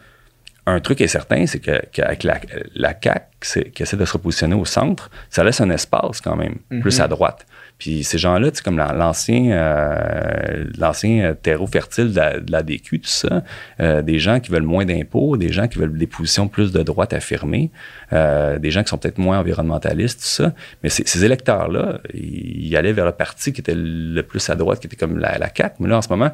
un 0.66 0.80
truc 0.80 1.00
est 1.02 1.08
certain, 1.08 1.46
c'est 1.46 1.58
que- 1.60 1.82
qu'avec 1.92 2.22
la, 2.22 2.40
la 2.74 2.94
CAQ 3.00 3.70
qui 3.74 3.82
essaie 3.82 3.98
de 3.98 4.04
se 4.06 4.14
repositionner 4.14 4.54
au 4.54 4.64
centre, 4.64 5.10
ça 5.28 5.44
laisse 5.44 5.60
un 5.60 5.68
espace 5.70 6.20
quand 6.22 6.36
même, 6.36 6.56
plus 6.80 7.00
à 7.00 7.08
droite. 7.08 7.44
Puis 7.78 8.04
ces 8.04 8.18
gens-là, 8.18 8.50
tu 8.50 8.62
comme 8.62 8.78
la- 8.78 8.92
l'ancien 8.92 9.50
euh, 9.50 10.64
l'ancien 10.78 11.24
euh, 11.24 11.34
terreau 11.34 11.66
fertile 11.66 12.12
de 12.12 12.50
la, 12.50 12.62
de 12.62 12.66
DQ, 12.66 13.00
tout 13.00 13.08
ça, 13.08 13.42
euh, 13.80 14.02
des 14.02 14.18
gens 14.18 14.40
qui 14.40 14.50
veulent 14.50 14.62
moins 14.62 14.84
d'impôts, 14.84 15.36
des 15.36 15.52
gens 15.52 15.66
qui 15.66 15.78
veulent 15.78 15.96
des 15.98 16.06
positions 16.06 16.48
plus 16.48 16.72
de 16.72 16.82
droite 16.82 17.12
affirmées, 17.12 17.70
euh, 18.12 18.58
des 18.58 18.70
gens 18.70 18.82
qui 18.82 18.90
sont 18.90 18.98
peut-être 18.98 19.18
moins 19.18 19.38
environnementalistes, 19.38 20.20
tout 20.20 20.26
ça. 20.26 20.52
Mais 20.82 20.88
ces, 20.88 21.24
électeurs-là, 21.24 22.00
ils, 22.14 22.74
allaient 22.76 22.92
vers 22.92 23.06
le 23.06 23.12
parti 23.12 23.52
qui 23.52 23.60
était 23.60 23.74
le 23.76 24.22
plus 24.22 24.48
à 24.50 24.54
droite, 24.54 24.80
qui 24.80 24.86
était 24.86 24.96
comme 24.96 25.18
la, 25.18 25.38
la. 25.38 25.50
Mais 25.80 25.88
là, 25.88 25.98
en 25.98 26.02
ce 26.02 26.08
moment, 26.08 26.30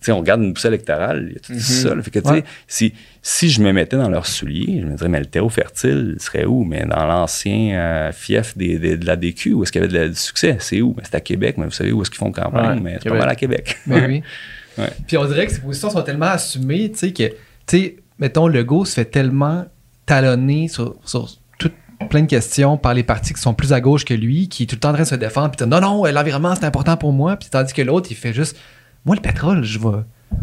tu 0.00 0.06
sais, 0.06 0.12
on 0.12 0.18
regarde 0.20 0.42
une 0.42 0.54
poussée 0.54 0.68
électorale, 0.68 1.26
il 1.28 1.32
y 1.34 1.36
a 1.36 1.40
tout 1.40 1.58
ça. 1.60 1.94
là. 1.94 2.02
Fait 2.02 2.10
que, 2.10 2.18
Ouais. 2.28 2.42
si, 2.66 2.94
si 3.22 3.50
je 3.50 3.60
me 3.62 3.70
mettais 3.72 3.96
dans 3.98 4.08
leurs 4.08 4.26
souliers, 4.26 4.80
je 4.80 4.86
me 4.86 4.96
dirais, 4.96 5.08
mais 5.10 5.20
le 5.20 5.26
terreau 5.26 5.50
fertile 5.50 6.16
serait 6.18 6.46
où? 6.46 6.64
Mais 6.64 6.84
dans 6.86 7.04
l'ancien 7.06 7.78
euh, 7.78 8.12
fief 8.12 8.56
des, 8.56 8.78
des- 8.78 8.96
de 8.96 9.04
la 9.06 9.16
DQ, 9.16 9.52
où 9.54 9.62
est-ce 9.62 9.72
qu'il 9.72 9.82
y 9.82 9.84
avait 9.84 9.92
de 9.92 9.98
la- 9.98 10.08
du 10.08 10.14
succès? 10.16 10.56
C'est 10.60 10.80
où? 10.80 10.96
C'est 11.02 11.14
à 11.14 11.20
Québec, 11.20 11.56
mais 11.58 11.66
vous 11.66 11.70
savez 11.70 11.92
où 11.92 12.00
est-ce 12.02 12.10
qu'ils 12.10 12.18
font 12.18 12.32
campagne? 12.32 12.78
Ouais, 12.78 12.80
mais 12.82 12.98
c'est 13.02 13.08
pas 13.10 13.18
mal 13.18 13.28
à 13.28 13.34
Québec. 13.34 13.76
Ben 13.86 14.06
oui. 14.08 14.22
Ouais. 14.78 14.88
Puis 15.06 15.16
on 15.18 15.24
dirait 15.26 15.46
que 15.46 15.52
ces 15.52 15.60
positions 15.60 15.90
sont 15.90 16.02
tellement 16.02 16.26
assumées, 16.26 16.90
tu 16.92 16.98
sais, 16.98 17.12
que, 17.12 17.24
tu 17.24 17.34
sais, 17.66 17.96
mettons, 18.20 18.46
Legault 18.46 18.84
se 18.84 18.94
fait 18.94 19.04
tellement 19.04 19.66
talonner 20.06 20.68
sur, 20.68 20.96
sur 21.04 21.28
tout- 21.58 21.70
plein 22.08 22.22
de 22.22 22.26
questions 22.26 22.76
par 22.78 22.94
les 22.94 23.02
partis 23.02 23.34
qui 23.34 23.40
sont 23.40 23.52
plus 23.52 23.72
à 23.72 23.80
gauche 23.80 24.04
que 24.04 24.14
lui, 24.14 24.48
qui 24.48 24.62
est 24.62 24.66
tout 24.66 24.76
le 24.76 24.80
temps 24.80 24.90
en 24.90 24.94
train 24.94 25.02
de 25.02 25.08
se 25.08 25.14
défendre, 25.16 25.50
puis 25.50 25.66
non, 25.66 25.80
non, 25.80 26.04
l'environnement 26.04 26.54
c'est 26.54 26.64
important 26.64 26.96
pour 26.96 27.12
moi, 27.12 27.36
puis 27.36 27.48
tandis 27.50 27.72
que 27.74 27.82
l'autre, 27.82 28.08
il 28.10 28.16
fait 28.16 28.32
juste, 28.32 28.56
moi, 29.04 29.16
le 29.16 29.22
pétrole, 29.22 29.64
je 29.64 29.78
vais, 29.78 29.98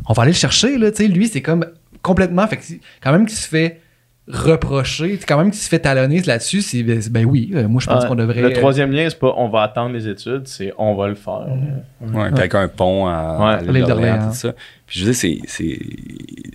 on 0.10 0.14
va 0.14 0.24
aller 0.24 0.32
le 0.32 0.38
chercher, 0.38 0.78
là, 0.78 0.92
tu 0.92 0.98
sais, 0.98 1.08
lui, 1.08 1.28
c'est 1.28 1.42
comme 1.42 1.66
complètement, 2.02 2.48
fait 2.48 2.58
que 2.58 2.64
quand 3.02 3.12
même 3.12 3.26
qu'il 3.26 3.38
se 3.38 3.48
fait 3.48 3.82
reprocher, 4.28 5.18
quand 5.26 5.38
même 5.38 5.52
qu'il 5.52 5.60
se 5.62 5.70
fait 5.70 5.80
talonner 5.80 6.22
là-dessus, 6.22 6.62
c'est, 6.62 6.84
ben, 6.84 7.02
ben 7.12 7.26
oui, 7.26 7.52
euh, 7.56 7.68
moi, 7.68 7.82
je 7.82 7.88
pense 7.88 8.06
qu'on 8.06 8.16
devrait. 8.16 8.42
Le 8.42 8.52
troisième 8.54 8.92
lien, 8.92 9.08
c'est 9.10 9.18
pas 9.20 9.34
on 9.38 9.48
va 9.50 9.62
attendre 9.64 9.94
les 9.94 10.08
études, 10.08 10.48
c'est 10.48 10.74
on 10.78 10.96
va 10.96 11.08
le 11.08 11.16
faire. 11.16 11.48
Ouais, 12.02 12.30
puis 12.32 12.40
avec 12.40 12.56
un 12.56 12.68
pont 12.68 13.08
à, 13.08 13.14
à 13.14 13.58
Ouais. 13.66 13.72
l'île 13.72 13.86
d'Orléans, 13.86 14.30
tout 14.30 14.36
ça. 14.36 14.54
Puis 14.86 15.00
je 15.00 15.06
veux 15.06 15.12
dire, 15.12 15.20
c'est, 15.20 15.40
c'est- 15.48 15.80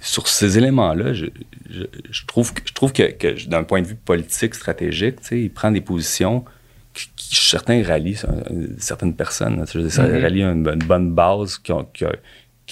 sur 0.02 0.28
ces 0.28 0.58
éléments-là, 0.58 1.12
je, 1.14 1.26
je, 1.70 1.84
je 2.10 2.26
trouve 2.26 2.52
que, 2.52 2.60
je 2.66 2.72
trouve 2.74 2.92
que, 2.92 3.10
que 3.10 3.48
d'un 3.48 3.62
point 3.62 3.80
de 3.80 3.86
vue 3.86 3.94
politique, 3.94 4.54
stratégique, 4.54 5.20
tu 5.22 5.26
sais, 5.28 5.40
il 5.40 5.50
prend 5.50 5.70
des 5.70 5.80
positions 5.80 6.44
qui, 6.92 7.10
certains 7.36 7.82
rallient 7.82 8.16
euh, 8.28 8.66
certaines 8.78 9.14
personnes. 9.14 9.64
dire, 9.82 9.92
ça 9.92 10.02
Mhm. 10.06 10.22
rallie 10.22 10.42
une, 10.42 10.62
bonne- 10.62 10.78
bonne 10.80 11.12
base 11.14 11.58
qui 11.58 11.72
ont- 11.72 11.84
qui 11.84 12.04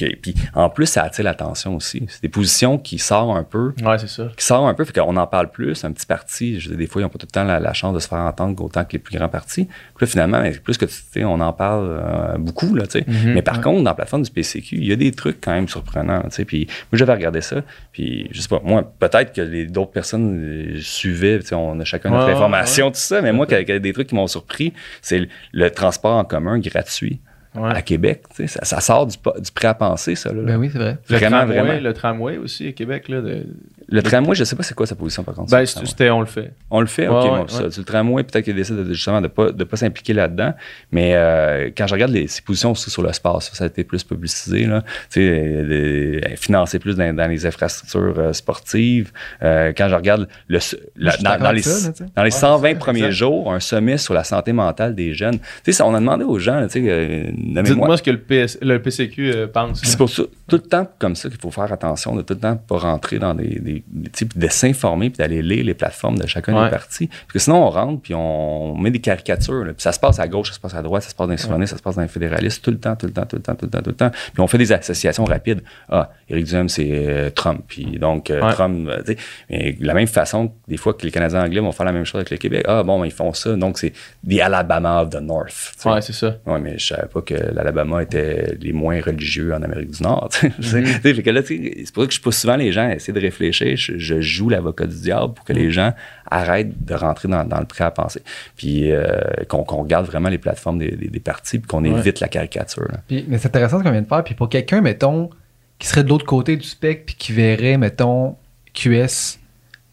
qui- 0.09 0.17
puis 0.17 0.35
en 0.55 0.69
plus, 0.71 0.87
ça 0.87 1.03
attire 1.03 1.25
l'attention 1.25 1.77
aussi. 1.77 2.05
C'est 2.09 2.23
des 2.23 2.29
positions 2.29 2.79
qui 2.79 2.99
sortent 2.99 3.37
un 3.37 3.43
peu 3.45 3.73
Ouais, 3.83 3.99
c'est 3.99 4.09
ça. 4.09 4.29
qui 4.37 4.45
sort 4.45 4.67
un 4.67 4.75
peu, 4.75 4.85
fait 4.85 4.99
qu'on 4.99 5.17
en 5.17 5.27
parle 5.27 5.51
plus. 5.51 5.85
Un 5.85 5.93
petit 5.93 6.07
parti, 6.07 6.59
je 6.61 6.69
veux 6.69 6.77
dire, 6.77 6.79
des 6.87 6.91
fois, 6.91 7.03
ils 7.03 7.05
n'ont 7.05 7.09
pas 7.11 7.19
tout 7.19 7.27
le 7.27 7.33
temps 7.33 7.45
la, 7.45 7.61
la 7.61 7.73
chance 7.73 7.95
de 7.95 7.99
se 8.01 8.09
faire 8.09 8.19
entendre 8.19 8.63
autant 8.65 8.85
que 8.85 8.93
les 8.93 8.99
plus 8.99 9.17
grands 9.17 9.29
partis. 9.29 9.65
Puis 9.65 10.03
là, 10.03 10.07
finalement, 10.07 10.41
ben, 10.41 10.57
plus 10.59 10.79
que 10.79 10.85
tu 10.87 10.95
sais, 11.13 11.25
on 11.25 11.41
en 11.41 11.53
parle 11.53 11.99
euh, 12.01 12.39
beaucoup, 12.39 12.75
là, 12.75 12.87
tu 12.87 13.01
sais. 13.01 13.05
Mhm. 13.07 13.35
Mais 13.35 13.43
par 13.43 13.57
Ouais. 13.59 13.63
contre, 13.63 13.79
dans 13.79 13.91
la 13.91 13.95
plateforme 13.95 14.23
du 14.23 14.31
PCQ, 14.31 14.77
il 14.77 14.87
y 14.87 14.93
a 14.93 14.97
des 14.97 15.13
trucs 15.13 15.41
quand 15.41 15.53
même 15.53 15.69
surprenants, 15.69 16.23
tu 16.23 16.31
sais. 16.31 16.45
Puis 16.45 16.67
moi, 16.67 16.99
j'avais 16.99 17.13
regardé 17.15 17.41
ça, 17.41 17.63
puis 17.93 18.29
je 18.31 18.41
sais 18.41 18.49
pas, 18.49 18.61
moi, 18.65 18.83
peut-être 18.99 19.33
que 19.33 19.41
les 19.43 19.67
d'autres 19.67 19.93
personnes 19.93 20.39
euh, 20.43 20.79
suivaient, 20.81 21.39
tu 21.41 21.47
sais, 21.49 21.55
on 21.55 21.79
a 21.81 21.85
chacun 21.85 22.11
notre 22.11 22.29
information, 22.29 22.87
ouais. 22.87 22.93
tout 22.93 22.99
ça, 22.99 23.21
mais 23.23 23.33
moi, 23.33 23.47
qu'il 23.47 23.69
y 23.69 23.73
a 23.73 23.79
des 23.79 23.93
trucs 23.93 24.09
qui 24.09 24.15
m'ont 24.15 24.27
surpris, 24.27 24.73
c'est 25.03 25.19
le, 25.19 25.29
le 25.53 25.71
transport 25.71 26.17
en 26.17 26.25
commun 26.25 26.59
gratuit 26.59 27.21
Ouais. 27.55 27.71
à 27.75 27.83
Québec, 27.83 28.23
tu 28.31 28.47
sais. 28.47 28.47
Ça, 28.47 28.65
ça 28.65 28.81
sort 28.81 29.07
du, 29.09 29.17
du 29.17 29.51
prêt 29.53 29.67
à 29.69 29.75
penser, 29.75 30.15
ça, 30.15 30.33
là. 30.33 30.43
Ben 30.43 30.57
oui, 30.57 30.71
c'est 30.73 30.79
vrai. 30.79 30.99
Le 31.09 31.17
Vraiment, 31.17 31.39
tramway, 31.39 31.61
vraiment. 31.61 31.81
Le 31.81 31.93
tramway 31.93 32.37
aussi 32.39 32.69
à 32.69 32.73
Québec, 32.73 33.09
là. 33.09 33.21
de- 33.23 33.47
Le 33.91 34.03
tramway, 34.03 34.35
je 34.37 34.45
sais 34.45 34.55
pas 34.57 34.63
c'est 34.63 34.75
quoi 34.75 34.87
sa 34.87 34.95
position, 34.95 35.25
par 35.25 35.35
contre. 35.35 35.51
Ben, 35.51 35.67
c'était 35.67 36.11
on 36.11 36.21
le 36.21 36.27
fait. 36.27 36.53
On 36.71 36.81
le 36.81 36.87
fait, 36.87 37.09
ok. 37.09 37.15
ouais, 37.25 37.29
bon, 37.31 37.49
ça, 37.49 37.65
ouais. 37.65 37.71
sur 37.71 37.81
le 37.81 37.85
tramway, 37.85 38.23
peut-être 38.23 38.45
qu'il 38.45 38.55
décide 38.55 38.77
de, 38.77 38.93
justement 38.93 39.19
de 39.21 39.23
ne 39.23 39.29
pas, 39.29 39.51
de 39.51 39.65
pas 39.65 39.77
s'impliquer 39.77 40.13
là-dedans. 40.13 40.55
Mais 40.93 41.13
euh, 41.15 41.71
quand 41.77 41.87
je 41.87 41.95
regarde 41.95 42.13
les, 42.13 42.29
ses 42.29 42.43
positions 42.43 42.71
aussi 42.73 42.89
sur 42.91 43.03
le 43.03 43.13
sport, 43.13 43.43
ça, 43.43 43.55
ça 43.55 43.65
a 43.65 43.67
été 43.67 43.83
plus 43.85 44.05
publicisé. 44.05 44.67
Là. 44.67 44.83
Tu 45.11 45.21
sais, 45.21 46.37
financer 46.37 46.79
plus 46.79 46.97
dans, 46.97 47.15
dans 47.15 47.27
les 47.29 47.47
infrastructures 47.47 48.15
euh, 48.19 48.33
sportives. 48.33 49.13
Euh, 49.43 49.73
quand 49.77 49.89
je 49.89 49.95
regarde 49.95 50.29
le, 50.49 50.59
la- 50.97 51.11
je 51.11 51.17
suis 51.17 51.25
dans, 51.25 51.53
les, 51.53 51.63
ça, 51.63 51.89
là, 51.89 52.07
dans 52.17 52.23
les 52.23 52.27
Ouais, 52.27 52.31
120 52.31 52.69
c'est 52.69 52.73
ça, 52.75 52.79
premiers 52.79 52.99
exact. 53.01 53.11
jours, 53.13 53.53
un 53.53 53.61
sommet 53.61 53.99
sur 53.99 54.15
la 54.15 54.25
santé 54.25 54.53
mentale 54.53 54.95
des 54.95 55.15
jeunes. 55.15 55.39
Tu 55.39 55.47
sais, 55.65 55.73
ça, 55.73 55.87
on 55.87 55.95
a 55.95 56.01
demandé 56.01 56.25
aux 56.25 56.39
gens, 56.39 56.65
Dites-moi 56.67 57.97
ce 57.97 58.03
que 58.03 58.11
le, 58.11 58.19
PS 58.19 58.59
le 58.63 58.81
PCQ 58.81 59.49
pense. 59.53 59.81
c'est 59.83 59.97
pour 59.97 60.11
ça, 60.11 60.23
tout 60.49 60.57
le 60.57 60.63
temps 60.63 60.89
comme 60.99 61.15
ça 61.17 61.29
qu'il 61.29 61.39
faut 61.41 61.51
faire 61.51 61.73
attention, 61.73 62.15
de 62.17 62.23
tout 62.23 62.35
le 62.35 62.41
temps 62.41 62.57
pas 62.57 62.79
rentrer 62.79 63.19
dans 63.19 63.35
des, 63.35 63.59
des, 63.59 63.80
de 63.93 64.49
s'informer 64.49 65.11
puis 65.11 65.19
d'aller 65.19 65.43
lire 65.43 65.65
les 65.65 65.75
plateformes 65.75 66.19
de 66.19 66.27
chacun 66.27 66.55
Ouais. 66.57 66.65
des 66.65 66.71
partis. 66.71 67.07
Parce 67.09 67.33
que 67.33 67.39
sinon, 67.39 67.65
on 67.67 67.71
rentre 67.71 68.03
puis 68.03 68.15
on 68.15 68.77
met 68.77 68.91
des 68.91 69.01
caricatures. 69.01 69.65
là. 69.65 69.73
Puis 69.73 69.83
ça 69.83 69.93
se 69.93 70.01
passe 70.01 70.19
à 70.19 70.29
gauche, 70.29 70.49
ça 70.49 70.55
se 70.55 70.61
passe 70.61 70.75
à 70.75 70.83
droite, 70.83 71.03
ça 71.03 71.11
se 71.11 71.15
passe 71.15 71.27
dans 71.27 71.33
les 71.33 71.37
souverainistes, 71.39 71.73
ça 71.73 71.77
se 71.79 71.83
passe 71.83 71.97
dans 71.97 72.03
les 72.03 72.09
fédéralistes, 72.09 72.63
tout 72.65 72.71
le 72.71 72.79
temps, 72.79 72.97
tout 72.97 73.07
le 73.07 73.13
temps, 73.13 73.27
tout 73.27 73.37
le 73.37 73.43
temps, 73.43 73.55
tout 73.55 73.65
le 73.67 73.71
temps, 73.71 73.83
tout 73.83 73.91
le 73.91 73.97
temps. 73.97 74.11
Puis 74.11 74.41
on 74.43 74.47
fait 74.47 74.59
des 74.59 74.73
associations 74.73 75.25
rapides. 75.25 75.63
Ah, 75.89 76.11
Éric 76.29 76.47
Duhem, 76.47 76.69
c'est 76.69 76.89
euh, 76.91 77.31
Trump. 77.31 77.63
Puis 77.69 77.99
donc, 77.99 78.31
euh, 78.31 78.41
Ouais. 78.43 78.53
Trump, 78.53 78.89
euh, 78.89 79.03
tu 79.05 79.13
sais, 79.13 79.19
mais 79.51 79.73
de 79.73 79.87
la 79.87 79.95
même 79.95 80.07
façon, 80.07 80.53
des 80.69 80.77
fois 80.77 80.95
que 80.95 81.05
les 81.05 81.11
Canadiens 81.11 81.43
anglais 81.45 81.61
vont 81.61 81.73
faire 81.73 81.87
la 81.87 81.93
même 81.93 82.05
chose 82.05 82.17
avec 82.21 82.31
le 82.31 82.37
Québec. 82.39 82.65
Ah, 82.69 82.83
bon, 82.83 83.05
ils 83.05 83.11
font 83.13 83.33
ça. 83.33 83.55
Donc, 83.57 83.79
c'est 83.79 83.93
the 84.29 84.41
Alabama 84.41 85.03
of 85.03 85.11
the 85.11 85.21
North. 85.21 85.75
Ouais, 85.85 86.01
c'est 86.01 86.13
ça. 86.13 86.37
Oui, 86.47 86.61
mais 86.63 86.79
je 86.79 86.87
savais 86.87 87.07
pas 87.09 87.21
que 87.23 87.35
l'Alabama 87.35 88.03
était 88.03 88.57
les 88.61 88.73
moins 88.73 89.01
religieux 89.01 89.53
en 89.55 89.63
Amérique 89.63 89.91
du 89.91 90.03
Nord. 90.03 90.29
tu 90.33 90.51
sais, 90.63 90.85
c'est 91.03 91.93
pour 91.93 92.03
ça 92.03 92.07
que 92.09 92.15
je 92.15 92.21
pousse 92.21 92.39
souvent 92.39 92.57
les 92.57 92.73
gens 92.73 92.89
à 92.89 92.95
essayer 92.95 93.13
de 93.13 93.21
réfléchir. 93.21 93.70
Je, 93.77 93.99
je 93.99 94.21
joue 94.21 94.49
l'avocat 94.49 94.87
du 94.87 94.97
diable 95.01 95.35
pour 95.35 95.45
que 95.45 95.53
les 95.53 95.71
gens 95.71 95.93
arrêtent 96.31 96.85
de 96.85 96.95
rentrer 96.95 97.29
dans, 97.29 97.45
dans 97.45 97.59
le 97.61 97.67
prêt 97.67 97.85
à 97.85 97.91
penser. 97.91 98.23
Puis 98.57 98.91
euh, 98.93 99.21
qu'on 99.49 99.63
regarde 99.63 100.07
vraiment 100.07 100.29
les 100.29 100.39
plateformes 100.39 100.79
des, 100.79 100.91
des, 100.93 101.09
des 101.09 101.21
partis 101.21 101.59
puis 101.59 101.67
qu'on 101.69 101.85
Ouais. 101.85 101.99
évite 101.99 102.21
la 102.21 102.29
caricature. 102.29 102.87
là. 102.91 102.99
Puis, 103.09 103.25
mais 103.29 103.39
c'est 103.39 103.49
intéressant 103.49 103.79
ce 103.79 103.85
qu'on 103.85 103.91
vient 103.91 104.03
de 104.03 104.07
faire. 104.07 104.23
Puis 104.25 104.35
pour 104.35 104.49
quelqu'un, 104.49 104.81
mettons, 104.81 105.31
qui 105.79 105.87
serait 105.89 106.05
de 106.05 106.09
l'autre 106.09 106.27
côté 106.27 106.57
du 106.57 106.67
spectre, 106.67 107.07
puis 107.07 107.15
qui 107.15 107.33
verrait, 107.33 107.79
mettons, 107.79 108.37
QS 108.75 109.39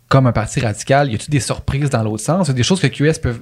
comme 0.09 0.27
un 0.27 0.31
parti 0.31 0.59
radical, 0.59 1.11
y 1.11 1.15
a-tu 1.15 1.29
des 1.31 1.39
surprises 1.39 1.89
dans 1.89 2.03
l'autre 2.03 2.23
sens? 2.23 2.49
Des 2.49 2.63
choses 2.63 2.79
que 2.79 2.87
QS 2.87 3.19
peut- 3.21 3.41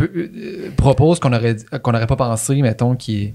euh, 0.00 0.70
propose 0.76 1.20
qu'on 1.20 1.32
aurait, 1.32 1.56
qu'on 1.82 1.92
n'aurait 1.92 2.06
pas 2.06 2.16
pensé, 2.16 2.60
mettons, 2.62 2.94
qui 2.96 3.22
est. 3.24 3.34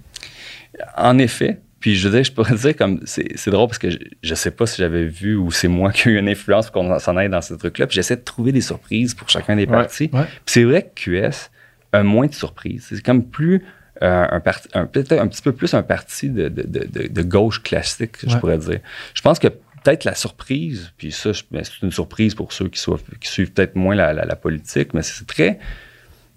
En 0.97 1.17
effet. 1.17 1.59
Puis 1.81 1.95
je 1.95 2.07
veux 2.07 2.13
dire, 2.15 2.23
je 2.23 2.31
pourrais 2.31 2.55
dire 2.55 2.75
comme 2.75 3.01
c'est 3.05 3.49
drôle 3.49 3.67
parce 3.67 3.79
que 3.79 3.89
je, 3.89 3.97
je 4.23 4.35
sais 4.35 4.51
pas 4.51 4.65
si 4.65 4.77
j'avais 4.81 5.05
vu 5.05 5.35
ou 5.35 5.51
c'est 5.51 5.67
moi 5.67 5.91
qui 5.91 6.07
ai 6.07 6.11
eu 6.13 6.17
une 6.19 6.29
influence 6.29 6.69
pour 6.69 6.81
qu'on 6.83 6.99
s'en 6.99 7.17
aille 7.17 7.29
dans 7.29 7.41
ce 7.41 7.55
truc-là. 7.55 7.87
Puis 7.87 7.95
j'essaie 7.95 8.15
de 8.15 8.21
trouver 8.21 8.51
des 8.53 8.61
surprises 8.61 9.13
pour 9.15 9.27
chacun 9.29 9.55
des 9.55 9.63
Ouais. 9.65 9.67
partis. 9.67 10.09
Ouais. 10.13 10.23
Puis 10.23 10.53
c'est 10.53 10.63
vrai 10.63 10.83
que 10.95 11.01
QS 11.29 11.49
a 11.91 12.03
moins 12.03 12.27
de 12.27 12.33
surprises. 12.33 12.85
C'est 12.89 13.03
comme 13.03 13.25
plus 13.25 13.63
euh, 14.03 14.25
un 14.31 14.39
parti, 14.39 14.67
un, 14.73 14.85
peut-être 14.85 15.11
un 15.11 15.27
petit 15.27 15.41
peu 15.41 15.51
plus 15.51 15.73
un 15.73 15.83
parti 15.83 16.29
de, 16.29 16.47
de, 16.49 16.63
de, 17.07 17.21
gauche 17.21 17.61
classique, 17.61 18.15
je 18.25 18.35
pourrais 18.37 18.57
dire. 18.57 18.79
Je 19.13 19.21
pense 19.21 19.37
que 19.37 19.47
peut-être 19.47 20.05
la 20.05 20.15
surprise, 20.15 20.91
puis 20.97 21.11
ça, 21.11 21.31
ben, 21.51 21.63
c'est 21.63 21.81
une 21.83 21.91
surprise 21.91 22.33
pour 22.33 22.53
ceux 22.53 22.67
qui, 22.69 22.79
soient, 22.79 22.99
qui 23.19 23.29
suivent 23.29 23.51
peut-être 23.51 23.75
moins 23.75 23.93
la, 23.95 24.13
la- 24.13 24.25
la 24.25 24.35
politique, 24.35 24.93
mais 24.93 25.01
c'est 25.03 25.25
très, 25.27 25.57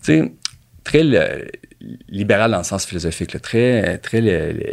tu 0.03 0.13
sais, 0.13 0.33
très 0.83 1.05
le- 1.05 1.47
libéral 2.09 2.51
dans 2.51 2.59
le 2.59 2.65
sens 2.65 2.87
philosophique, 2.87 3.33
là, 3.33 3.41
très, 3.41 3.99
très 3.99 4.21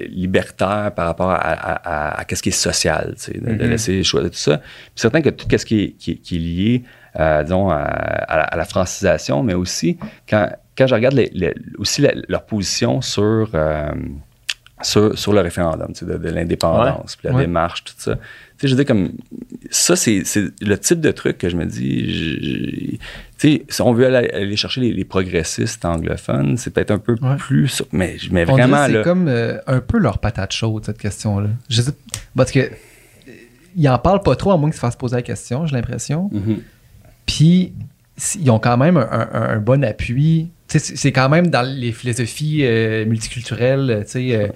libertaire 0.10 0.92
par 0.96 1.06
rapport 1.08 1.30
à, 1.32 1.36
à, 1.38 1.74
à- 1.74 2.20
à 2.20 2.24
qu'est-ce 2.26 2.44
qui 2.44 2.50
est 2.50 2.52
social, 2.52 3.14
tu 3.18 3.24
sais, 3.32 3.34
de, 3.40 3.54
de 3.56 3.64
Mhm. 3.64 3.70
laisser 3.70 4.04
choisir 4.04 4.30
tout 4.32 4.38
ça. 4.38 4.58
Puis 4.58 4.68
certain 4.96 5.22
que 5.22 5.30
tout 5.30 5.46
ce 5.58 5.66
qui 5.66 5.82
est, 5.84 5.90
qui, 5.92 6.12
est- 6.12 6.16
qui 6.18 6.36
est 6.36 6.40
lié, 6.40 6.84
euh, 7.20 7.44
disons, 7.44 7.70
à, 7.70 7.76
à 7.78 8.56
la, 8.58 8.66
francisation, 8.66 9.44
mais 9.44 9.54
aussi 9.54 9.98
quand, 10.30 10.50
quand 10.78 10.88
je 10.88 10.96
regarde 10.96 11.16
les- 11.16 11.32
les- 11.34 11.54
aussi 11.78 12.02
la- 12.02 12.14
leur 12.28 12.46
position 12.46 13.02
sur, 13.02 13.50
euh, 13.54 13.92
sur, 14.82 15.18
sur 15.18 15.34
le 15.34 15.42
référendum, 15.42 15.90
tu 15.94 16.00
sais, 16.00 16.06
de, 16.06 16.18
de 16.18 16.30
l'indépendance, 16.30 17.16
puis 17.16 17.28
la 17.28 17.36
Ouais. 17.36 17.42
démarche, 17.46 17.84
tout 17.84 17.94
ça. 17.98 18.16
Tu 18.16 18.22
sais, 18.58 18.68
je 18.68 18.76
dire, 18.76 18.86
comme, 18.86 19.12
ça, 19.70 19.96
c'est 19.96 20.24
le 20.62 20.76
type 20.78 21.02
de 21.02 21.12
truc 21.12 21.38
que 21.38 21.50
je 21.50 21.56
me 21.58 21.66
dis, 21.66 23.00
sais, 23.50 23.66
si 23.70 23.82
on 23.82 23.94
veut 23.94 24.06
aller, 24.14 24.30
aller 24.30 24.56
chercher 24.56 24.82
les, 24.82 24.92
les 24.94 25.06
progressistes 25.06 25.84
anglophones, 25.86 26.58
c'est 26.58 26.72
peut-être 26.72 26.92
un 26.92 26.98
peu 27.00 27.16
Ouais. 27.22 27.36
plus, 27.38 27.84
mais, 27.92 28.18
mais 28.32 28.46
On 28.50 28.54
vraiment, 28.54 28.86
c'est 28.88 29.04
comme 29.04 29.28
euh, 29.28 29.58
un 29.68 29.80
peu 29.80 29.98
leur 30.00 30.20
patate 30.20 30.52
chaude, 30.54 30.86
cette 30.86 30.98
question-là. 30.98 31.50
Je 31.70 31.82
sais, 31.82 31.92
parce 32.36 32.52
que 32.52 32.70
ils 33.76 33.88
en 33.90 33.98
parlent 34.00 34.22
pas 34.22 34.36
trop, 34.36 34.52
à 34.52 34.58
moins 34.58 34.70
qu'ils 34.70 34.76
se 34.76 34.80
fassent 34.82 34.96
poser 34.98 35.16
la 35.16 35.22
question, 35.22 35.66
j'ai 35.66 35.76
l'impression. 35.76 36.30
Mhm. 36.34 36.62
Puis, 37.26 37.74
ils 38.40 38.52
ont 38.52 38.60
quand 38.60 38.78
même 38.78 38.98
un, 38.98 39.30
un- 39.34 39.50
un 39.56 39.58
bon 39.60 39.84
appui. 39.84 40.50
C'est 40.68 40.80
c'est 40.80 41.12
quand 41.12 41.30
même 41.30 41.48
dans 41.48 41.62
les 41.64 41.92
philosophies 41.92 42.60
euh, 42.66 43.06
multiculturelles, 43.06 44.04
tu 44.06 44.12
sais. 44.12 44.36
euh, 44.36 44.48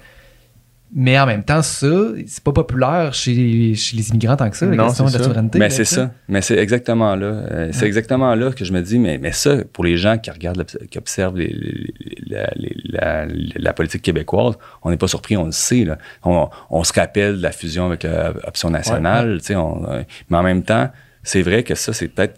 mais 0.94 1.18
en 1.18 1.26
même 1.26 1.42
temps, 1.44 1.62
ça, 1.62 1.86
c'est 2.26 2.42
pas 2.42 2.52
populaire 2.52 3.12
chez, 3.12 3.74
chez 3.74 3.96
les 3.96 4.08
immigrants 4.10 4.36
tant 4.36 4.48
que 4.48 4.56
ça, 4.56 4.66
la 4.66 4.76
Non, 4.76 4.86
question 4.86 5.06
de 5.06 5.12
la 5.12 5.22
souveraineté. 5.24 5.58
Mais 5.58 5.70
c'est 5.70 5.84
ça. 5.84 6.10
Mais 6.28 6.40
c'est 6.42 6.56
exactement 6.58 7.16
là. 7.16 7.26
Euh, 7.26 7.68
C'est 7.72 7.82
Ouais. 7.82 7.86
exactement 7.88 8.34
là 8.34 8.52
que 8.52 8.64
je 8.64 8.72
me 8.72 8.80
dis, 8.82 8.98
mais, 8.98 9.18
mais 9.18 9.32
ça, 9.32 9.56
pour 9.72 9.84
les 9.84 9.96
gens 9.96 10.16
qui 10.18 10.30
regardent, 10.30 10.64
qui 10.90 10.98
observent 10.98 11.36
les- 11.38 11.48
les- 11.48 11.92
la, 12.28 12.50
les- 12.56 12.76
la- 12.84 13.26
la 13.56 13.72
politique 13.72 14.02
québécoise, 14.02 14.54
on 14.82 14.90
n'est 14.90 14.96
pas 14.96 15.08
surpris, 15.08 15.36
on 15.36 15.46
le 15.46 15.52
sait. 15.52 15.84
Là. 15.84 15.98
On, 16.24 16.48
on 16.70 16.84
se 16.84 16.92
rappelle 16.92 17.38
de 17.38 17.42
la 17.42 17.52
fusion 17.52 17.86
avec 17.86 18.04
l'option 18.04 18.70
nationale, 18.70 19.40
sais, 19.42 19.56
on- 19.56 19.84
euh, 19.90 20.02
mais 20.30 20.36
en 20.36 20.42
même 20.42 20.62
temps, 20.62 20.88
c'est 21.22 21.42
vrai 21.42 21.64
que 21.64 21.74
ça, 21.74 21.92
c'est 21.92 22.06
peut-être 22.08 22.36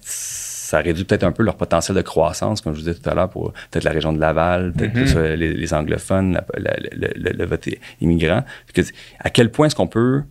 ça 0.69 0.81
réduit 0.81 1.05
peut-être 1.05 1.25
un 1.25 1.33
peu 1.33 1.43
leur 1.43 1.57
potentiel 1.57 1.97
de 1.97 2.03
croissance, 2.03 2.61
comme 2.61 2.75
je 2.75 2.81
vous 2.81 2.85
disais 2.87 2.99
tout 3.01 3.09
à 3.09 3.15
l'heure, 3.15 3.31
pour 3.31 3.53
peut-être 3.71 3.85
la 3.85 3.91
région 3.91 4.13
de 4.13 4.21
Laval, 4.21 4.73
peut-être 4.75 4.95
Mhm. 4.95 5.03
plus, 5.05 5.17
euh, 5.17 5.35
les, 5.35 5.55
les 5.55 5.75
anglophones, 5.75 6.35
la- 6.35 6.45
la- 6.59 6.77
le, 6.93 7.09
le- 7.17 7.33
le 7.33 7.45
vote 7.47 7.69
immigrant. 8.03 8.45
Puis 8.67 8.83
que- 8.83 8.91
à 9.21 9.31
quel 9.31 9.51
point 9.51 9.67
est-ce 9.69 9.75
qu'on 9.77 9.87
peut 9.87 10.23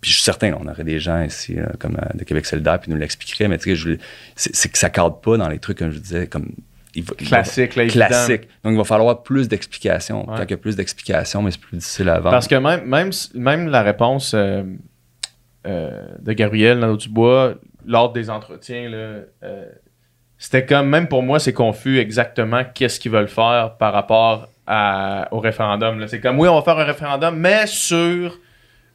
puis 0.00 0.10
je 0.10 0.16
suis 0.16 0.24
certain, 0.24 0.54
on 0.58 0.66
aurait 0.66 0.82
des 0.82 0.98
gens 0.98 1.22
ici, 1.22 1.54
là, 1.56 1.72
comme 1.78 1.94
euh, 2.02 2.18
de 2.18 2.24
Québec 2.24 2.46
solidaire, 2.46 2.80
puis 2.80 2.90
nous 2.90 2.96
l'expliqueraient, 2.96 3.48
mais 3.48 3.58
tu 3.58 3.64
sais, 3.70 3.76
je- 3.76 3.98
c'est 4.34 4.70
que 4.72 4.78
ça 4.78 4.88
cadre 4.88 5.20
pas 5.20 5.36
dans 5.36 5.48
les 5.50 5.58
trucs, 5.58 5.76
comme 5.78 5.90
je 5.90 5.98
disais, 5.98 6.26
comme. 6.26 6.52
il 6.94 7.04
va- 7.04 7.12
il 7.20 7.24
va- 7.28 7.36
Classique, 7.42 7.76
là, 7.76 7.82
évident. 7.84 8.06
Classique. 8.06 8.48
Donc, 8.64 8.72
il 8.72 8.78
va 8.78 8.84
falloir 8.84 9.22
plus 9.22 9.46
d'explications. 9.46 10.20
Ouais. 10.28 10.36
Tant 10.38 10.42
qu'il 10.42 10.52
y 10.52 10.54
a 10.54 10.56
plus 10.56 10.74
d'explications, 10.74 11.42
mais 11.42 11.50
c'est 11.50 11.60
plus 11.60 11.76
difficile 11.76 12.08
à 12.08 12.14
vendre. 12.18 12.30
Parce 12.30 12.48
que 12.48 12.54
même, 12.54 12.84
même, 12.86 13.10
même 13.34 13.68
la 13.68 13.82
réponse 13.82 14.32
euh, 14.34 14.62
euh, 15.66 15.90
de 16.20 16.32
Gabriel 16.32 16.78
Nadeau-Dubois 16.78 17.56
lors 17.86 18.12
des 18.12 18.30
entretiens, 18.30 18.88
là, 18.88 18.96
euh, 19.42 19.64
c'était 20.38 20.64
comme, 20.64 20.88
même 20.88 21.06
pour 21.08 21.22
moi, 21.22 21.38
c'est 21.38 21.52
confus 21.52 21.98
exactement 21.98 22.62
qu'est-ce 22.74 22.98
qu'ils 22.98 23.12
veulent 23.12 23.28
faire 23.28 23.76
par 23.78 23.92
rapport 23.92 24.48
à- 24.66 25.28
au 25.32 25.40
référendum. 25.40 25.98
là. 25.98 26.06
C'est 26.08 26.20
comme, 26.20 26.38
oui, 26.38 26.48
on 26.48 26.54
va 26.56 26.62
faire 26.62 26.78
un 26.78 26.84
référendum, 26.84 27.36
mais 27.36 27.66
sur 27.66 28.38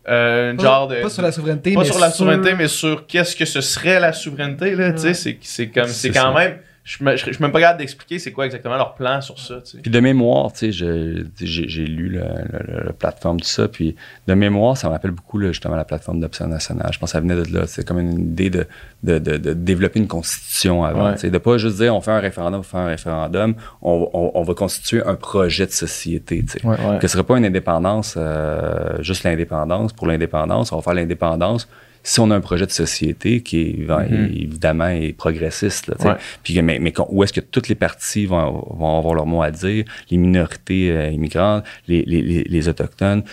euh, 0.08 0.52
une 0.52 0.58
Pas, 0.58 0.64
genre 0.64 0.88
de... 0.88 1.02
pas 1.02 1.10
sur 1.10 1.22
la 1.24 1.32
souveraineté, 1.32 1.74
pas 1.74 1.80
mais 1.82 1.86
sur 1.86 2.00
la 2.00 2.12
souveraineté, 2.12 2.54
mais 2.56 2.68
sur 2.68 3.08
qu'est-ce 3.08 3.36
que 3.36 3.46
ce 3.46 3.62
serait 3.62 4.00
la 4.00 4.14
souveraineté. 4.14 4.76
Là, 4.76 4.92
tu 4.92 5.00
sais, 5.00 5.14
c'est, 5.14 5.38
c'est 5.42 5.68
comme, 5.70 5.86
c'est 5.88 5.94
C'est 5.94 6.10
quand 6.12 6.34
ça. 6.34 6.40
même... 6.40 6.58
Je 6.88 7.04
me- 7.04 7.16
je 7.18 7.26
je 7.26 7.32
suis 7.32 7.42
même 7.42 7.52
pas 7.52 7.60
capable 7.60 7.80
d'expliquer 7.80 8.20
c'est 8.20 8.32
quoi 8.32 8.46
exactement 8.46 8.76
leur 8.78 8.94
plan 8.94 9.20
sur 9.20 9.40
ça. 9.40 9.56
tu 9.56 9.72
sais. 9.72 9.78
Puis 9.80 9.90
de 9.90 10.00
mémoire, 10.00 10.54
tu 10.54 10.72
sais, 10.72 10.72
j'ai 10.72 11.26
j'ai 11.40 11.86
lu 11.86 12.10
le, 12.10 12.20
le- 12.20 12.74
le- 12.78 12.84
la 12.86 12.94
plateforme, 12.94 13.40
tout 13.42 13.48
ça. 13.48 13.68
Puis 13.68 13.96
de 14.28 14.34
mémoire, 14.36 14.78
ça 14.78 14.88
me 14.88 14.94
rappelle 14.94 15.10
beaucoup 15.10 15.40
là, 15.40 15.48
justement 15.48 15.76
la 15.76 15.84
plateforme 15.84 16.20
d'Option 16.20 16.48
nationale. 16.48 16.92
Je 16.94 17.00
pense 17.00 17.10
que 17.10 17.14
ça 17.14 17.20
venait 17.22 17.34
de 17.36 17.52
là. 17.58 17.66
C'est 17.66 17.88
comme 17.88 17.98
une 18.00 18.20
idée 18.20 18.52
de, 18.52 18.68
de, 19.02 19.18
de- 19.18 19.38
de 19.38 19.54
développer 19.54 19.98
une 20.00 20.08
constitution 20.08 20.84
avant. 20.84 21.06
Ouais. 21.08 21.14
tu 21.16 21.22
sais, 21.22 21.30
De 21.32 21.38
pas 21.40 21.58
juste 21.58 21.78
dire 21.78 21.96
on 21.96 22.02
fait 22.02 22.12
un 22.12 22.20
référendum, 22.20 22.60
on 22.60 22.64
fait 22.64 22.78
un 22.78 22.86
référendum. 22.86 23.56
On, 23.82 24.08
on- 24.14 24.32
on 24.36 24.44
va 24.44 24.54
constituer 24.54 25.02
un 25.04 25.16
projet 25.16 25.66
de 25.66 25.72
société. 25.72 26.46
tu 26.46 26.60
sais. 26.60 26.66
Ouais. 26.68 26.78
Ouais. 26.88 27.00
Que 27.00 27.08
ce 27.08 27.14
serait 27.14 27.24
pas 27.26 27.38
une 27.40 27.46
indépendance, 27.46 28.14
euh, 28.16 29.02
juste 29.02 29.24
l'indépendance 29.24 29.92
pour 29.92 30.06
l'indépendance. 30.06 30.72
On 30.72 30.76
va 30.76 30.82
faire 30.84 30.94
l'indépendance 30.94 31.68
si 32.08 32.20
on 32.20 32.30
a 32.30 32.36
un 32.36 32.40
projet 32.42 32.68
de 32.68 32.72
société 32.72 33.42
qui 33.42 33.62
est, 33.62 33.76
Mhm. 33.90 34.26
évidemment 34.36 34.88
est 34.90 35.12
progressiste. 35.14 35.88
Là. 35.88 35.96
Ouais. 36.06 36.18
Puis, 36.44 36.62
mais, 36.62 36.78
mais 36.80 36.94
où 37.10 37.24
est-ce 37.24 37.34
que 37.34 37.42
toutes 37.42 37.68
les 37.68 37.74
parties 37.76 38.28
vont, 38.28 38.64
vont 38.78 38.98
avoir 39.00 39.16
leur 39.16 39.26
mot 39.26 39.42
à 39.42 39.50
dire, 39.50 39.86
les 40.12 40.18
minorités 40.18 40.92
euh, 40.92 41.10
immigrantes, 41.10 41.64
les, 41.88 42.04
les, 42.06 42.22
les, 42.22 42.44
les 42.44 42.68
autochtones, 42.70 43.24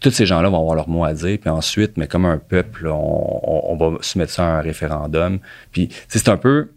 tous 0.00 0.10
ces 0.10 0.24
gens-là 0.24 0.48
vont 0.48 0.60
avoir 0.60 0.76
leur 0.76 0.88
mot 0.88 1.04
à 1.04 1.12
dire. 1.12 1.36
Puis 1.38 1.50
ensuite, 1.50 1.98
mais 1.98 2.06
comme 2.06 2.24
un 2.24 2.38
peuple, 2.38 2.86
on, 2.88 2.94
on, 2.94 3.72
on 3.72 3.76
va 3.90 3.98
soumettre 4.00 4.32
ça 4.32 4.46
à 4.46 4.58
un 4.58 4.60
référendum. 4.62 5.38
Puis 5.72 5.90
c'est 6.08 6.28
un 6.28 6.38
peu 6.38 6.70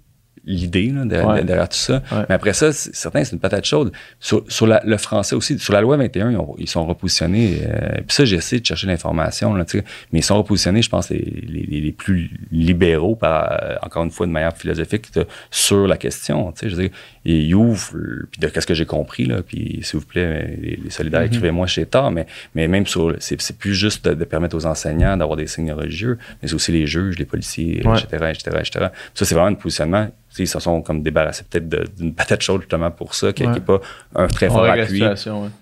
l'idée 0.46 0.92
là, 0.92 1.06
de- 1.06 1.16
Ouais. 1.26 1.42
de- 1.42 1.48
derrière 1.48 1.70
tout 1.70 1.78
ça. 1.78 2.02
Ouais. 2.12 2.26
Mais 2.30 2.36
après 2.36 2.54
ça, 2.54 2.72
c'est- 2.72 2.94
certains, 2.96 3.24
c'est 3.24 3.34
une 3.34 3.40
patate 3.40 3.66
chaude. 3.66 3.92
Sur, 4.20 4.44
sur 4.48 4.68
la- 4.68 4.82
le 4.86 4.98
français 4.98 5.36
aussi, 5.36 5.58
sur 5.60 5.74
la 5.74 5.82
loi 5.82 5.98
21, 5.98 6.32
ils, 6.32 6.38
ont- 6.38 6.56
ils 6.58 6.70
sont 6.70 6.86
repositionnés. 6.86 7.60
euh, 7.64 7.96
puis 8.06 8.16
ça, 8.16 8.26
j'ai 8.26 8.36
essayé 8.38 8.60
de 8.62 8.66
chercher 8.66 8.88
l'information, 8.88 9.54
là, 9.54 9.66
mais 10.12 10.20
ils 10.20 10.24
sont 10.24 10.38
repositionnés, 10.38 10.82
je 10.82 10.90
pense, 10.90 11.10
les, 11.10 11.18
les, 11.20 11.66
les- 11.70 11.82
les 11.82 11.92
plus 11.92 12.30
libéraux, 12.52 13.16
par, 13.16 13.52
euh, 13.52 13.76
encore 13.82 14.04
une 14.04 14.12
fois, 14.12 14.26
de 14.28 14.32
manière 14.32 14.56
philosophique, 14.56 15.10
sur 15.52 15.88
la 15.88 15.98
question. 15.98 16.54
Je 16.62 16.68
veux 16.76 16.82
dire, 16.84 16.92
ils 17.26 17.54
ouvrent, 17.54 17.96
puis 18.32 18.40
de 18.40 18.48
qu'est-ce 18.48 18.68
que 18.68 18.74
j'ai 18.74 18.86
compris, 18.86 19.26
là, 19.26 19.42
puis 19.42 19.80
s'il 19.84 20.00
vous 20.00 20.06
plaît, 20.06 20.58
les, 20.62 20.80
les 20.84 20.90
solidaires, 20.90 21.22
Mhm. 21.22 21.28
écrivez-moi 21.28 21.68
chez 21.68 21.86
tard, 21.86 22.12
mais, 22.12 22.26
mais 22.56 22.68
même 22.68 22.86
sur, 22.88 23.16
c'est 23.20 23.40
c'est 23.42 23.58
plus 23.58 23.74
juste 23.74 24.06
de, 24.06 24.14
de 24.14 24.24
permettre 24.26 24.56
aux 24.56 24.66
enseignants 24.66 25.16
d'avoir 25.18 25.38
des 25.38 25.48
signes 25.48 25.72
religieux, 25.72 26.18
mais 26.42 26.48
c'est 26.48 26.56
aussi 26.56 26.72
les 26.72 26.86
juges, 26.88 27.18
les 27.18 27.26
policiers, 27.26 27.82
Ouais. 27.86 27.98
etc., 28.00 28.26
etc., 28.32 28.58
etc. 28.60 28.86
Ça, 29.14 29.26
c'est 29.26 29.36
vraiment 29.36 29.48
un 29.50 29.54
positionnement. 29.56 30.10
Ils 30.38 30.48
se 30.48 30.60
sont 30.60 30.82
comme 30.82 31.02
débarrassés 31.02 31.44
peut-être 31.50 31.68
d'une 31.98 32.14
patate 32.14 32.42
chaude 32.42 32.62
justement 32.62 32.92
pour 32.92 33.16
ça, 33.16 33.34
qui 33.34 33.46
Ouais. 33.46 33.54
n'est 33.54 33.60
pas 33.60 33.80
un 34.16 34.28
très 34.28 34.48
fort 34.48 34.64
appui 34.66 35.02
ouais. 35.04 35.16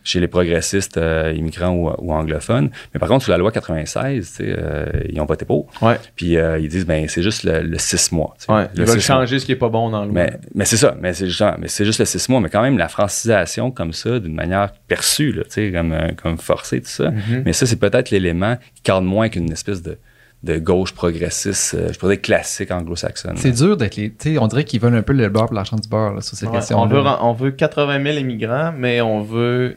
chez 0.03 0.19
les 0.19 0.27
progressistes 0.27 0.97
euh, 0.97 1.33
immigrants 1.35 1.71
ou, 1.71 1.89
ou 1.99 2.13
anglophones. 2.13 2.69
Mais 2.93 2.99
par 2.99 3.09
contre, 3.09 3.23
sur 3.23 3.31
la 3.31 3.37
loi 3.37 3.51
96, 3.51 4.27
tu 4.27 4.33
sais, 4.45 4.55
euh, 4.57 4.85
ils 5.09 5.19
ont 5.21 5.25
voté 5.25 5.45
pour. 5.45 5.67
Ouais. 5.81 5.97
Puis 6.15 6.37
euh, 6.37 6.59
ils 6.59 6.67
disent, 6.67 6.85
ben 6.85 7.07
c'est 7.07 7.23
juste 7.23 7.43
le, 7.43 7.61
le 7.61 7.77
six 7.77 8.11
mois. 8.11 8.35
Le 8.49 8.67
ils 8.73 8.79
veulent 8.81 8.87
mois. 8.87 8.99
changer 8.99 9.39
ce 9.39 9.45
qui 9.45 9.53
est 9.53 9.55
pas 9.55 9.69
bon 9.69 9.89
dans 9.89 10.05
le 10.05 10.11
Mais, 10.11 10.37
mais 10.53 10.65
c'est 10.65 10.77
ça, 10.77 10.95
mais 10.99 11.13
c'est 11.13 11.27
juste, 11.27 11.43
mais 11.59 11.67
c'est 11.67 11.85
juste 11.85 11.99
le 11.99 12.05
six 12.05 12.27
mois. 12.29 12.41
Mais 12.41 12.49
quand 12.49 12.61
même, 12.61 12.77
la 12.77 12.89
francisation 12.89 13.71
comme 13.71 13.93
ça, 13.93 14.19
d'une 14.19 14.35
manière 14.35 14.71
perçue, 14.87 15.31
là, 15.31 15.43
comme, 15.71 15.95
comme 16.21 16.37
forcée, 16.37 16.81
tout 16.81 16.87
ça. 16.89 17.09
Mhm. 17.09 17.43
Mais 17.45 17.53
ça, 17.53 17.65
c'est 17.65 17.79
peut-être 17.79 18.11
l'élément 18.11 18.57
qui 18.75 18.81
cadre 18.83 19.01
moins 19.01 19.29
qu'une 19.29 19.51
espèce 19.51 19.81
de, 19.81 19.97
de 20.43 20.57
gauche 20.59 20.91
progressiste, 20.93 21.73
euh, 21.75 21.91
je 21.91 21.97
pourrais 21.97 22.15
dire 22.15 22.21
classique 22.21 22.71
anglo-saxonne. 22.71 23.37
C'est 23.37 23.51
dur 23.51 23.75
d'être 23.75 23.95
les. 23.95 24.11
Tu 24.11 24.33
sais, 24.33 24.37
on 24.37 24.47
dirait 24.47 24.63
qu'ils 24.65 24.79
veulent 24.79 24.95
un 24.95 25.01
peu 25.01 25.13
le 25.13 25.27
beurre 25.29 25.47
pour 25.47 25.55
l'argent 25.55 25.77
du 25.77 25.89
beurre 25.89 26.13
là, 26.13 26.21
sur 26.21 26.37
cette 26.37 26.49
Ouais, 26.49 26.55
question. 26.57 26.79
on, 26.79 26.85
veut, 26.85 26.99
on 27.21 27.33
veut 27.33 27.51
80 27.51 28.03
000 28.03 28.17
immigrants, 28.19 28.71
mais 28.77 29.01
on 29.01 29.21
veut 29.21 29.75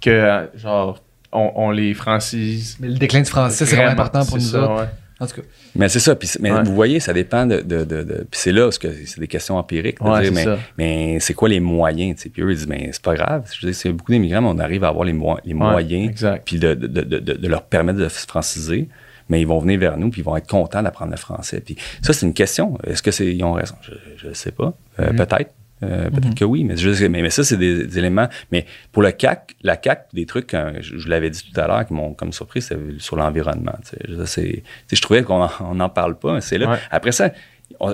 que, 0.00 0.48
genre, 0.56 1.02
on, 1.32 1.50
on 1.56 1.70
les 1.70 1.94
francise. 1.94 2.76
Mais 2.80 2.88
le 2.88 2.94
déclin 2.94 3.20
du 3.22 3.30
français, 3.30 3.64
c'est 3.64 3.74
vraiment 3.76 3.90
important 3.92 4.20
pour 4.20 4.32
c'est 4.38 4.44
nous 4.44 4.50
ça, 4.50 4.62
autres. 4.62 4.82
ouais. 4.82 4.88
En 5.18 5.26
tout 5.26 5.36
cas, 5.36 5.42
Mais 5.74 5.88
c'est 5.88 5.98
ça. 5.98 6.14
Mais 6.40 6.52
Ouais. 6.52 6.62
vous 6.62 6.74
voyez, 6.74 7.00
ça 7.00 7.14
dépend 7.14 7.46
de. 7.46 7.62
de, 7.62 7.84
de, 7.86 8.02
de- 8.02 8.26
puis 8.30 8.38
c'est 8.38 8.52
là 8.52 8.64
parce 8.64 8.76
que 8.76 8.88
c'est 9.06 9.18
des 9.18 9.26
questions 9.28 9.56
empiriques. 9.56 9.98
de 9.98 10.06
Ouais, 10.06 10.28
dire, 10.28 10.32
c'est 10.36 10.46
mais, 10.46 10.58
mais 10.76 11.20
c'est 11.20 11.32
quoi 11.32 11.48
les 11.48 11.58
moyens? 11.58 12.16
tu 12.16 12.22
sais? 12.24 12.28
Puis 12.28 12.42
eux, 12.42 12.50
ils 12.50 12.56
disent, 12.56 12.66
mais 12.68 12.90
c'est 12.92 13.00
pas 13.02 13.14
grave. 13.14 13.48
Je 13.50 13.64
veux 13.64 13.72
dire, 13.72 13.80
c'est 13.80 13.90
beaucoup 13.92 14.12
d'immigrants, 14.12 14.42
mais 14.42 14.48
on 14.50 14.58
arrive 14.58 14.84
à 14.84 14.88
avoir 14.88 15.04
les, 15.06 15.14
mo- 15.14 15.38
les 15.42 15.54
Ouais, 15.54 15.58
moyens, 15.58 16.10
Exact. 16.10 16.42
puis 16.44 16.58
de, 16.58 16.74
de, 16.74 16.86
de, 16.86 17.18
de, 17.18 17.32
de 17.32 17.48
leur 17.48 17.62
permettre 17.62 17.98
de 17.98 18.08
se 18.10 18.26
franciser. 18.26 18.90
Mais 19.28 19.40
ils 19.40 19.46
vont 19.46 19.58
venir 19.58 19.78
vers 19.80 19.96
nous, 19.96 20.10
puis 20.10 20.20
ils 20.20 20.24
vont 20.24 20.36
être 20.36 20.46
contents 20.48 20.82
d'apprendre 20.82 21.10
le 21.10 21.16
français. 21.16 21.60
Puis 21.60 21.76
ça, 22.02 22.12
c'est 22.12 22.26
une 22.26 22.34
question. 22.34 22.78
Est-ce 22.84 23.02
que 23.02 23.10
c'est 23.10 23.26
ils 23.34 23.42
ont 23.44 23.52
raison? 23.52 23.74
Je 24.16 24.28
ne 24.28 24.34
sais 24.34 24.52
pas. 24.52 24.72
Euh, 25.00 25.10
Mhm. 25.10 25.16
Peut-être. 25.16 25.52
Euh, 25.82 26.08
Peut-être 26.08 26.34
que 26.34 26.44
oui, 26.44 26.64
mais, 26.64 26.74
je 26.78 26.88
mais, 27.06 27.20
mais 27.20 27.28
ça, 27.28 27.44
c'est 27.44 27.58
des, 27.58 27.86
des 27.86 27.98
éléments. 27.98 28.28
Mais 28.50 28.64
pour 28.92 29.02
le 29.02 29.10
CAC, 29.10 29.56
la 29.62 29.76
CAC, 29.76 30.06
des 30.14 30.24
trucs, 30.24 30.54
euh, 30.54 30.72
je, 30.80 30.96
je 30.96 31.08
l'avais 31.10 31.28
dit 31.28 31.42
tout 31.52 31.60
à 31.60 31.66
l'heure, 31.66 31.86
qui 31.86 31.92
m'ont 31.92 32.14
comme 32.14 32.32
surpris, 32.32 32.62
c'est 32.62 32.78
sur 32.98 33.16
l'environnement. 33.16 33.74
tu 33.84 34.24
sais. 34.26 34.62
Je, 34.90 35.00
trouvais 35.02 35.22
qu'on 35.22 35.46
n'en 35.74 35.88
parle 35.90 36.18
pas, 36.18 36.32
mais 36.32 36.40
c'est 36.40 36.56
là. 36.56 36.70
Ouais. 36.70 36.78
Après 36.90 37.12
ça, 37.12 37.30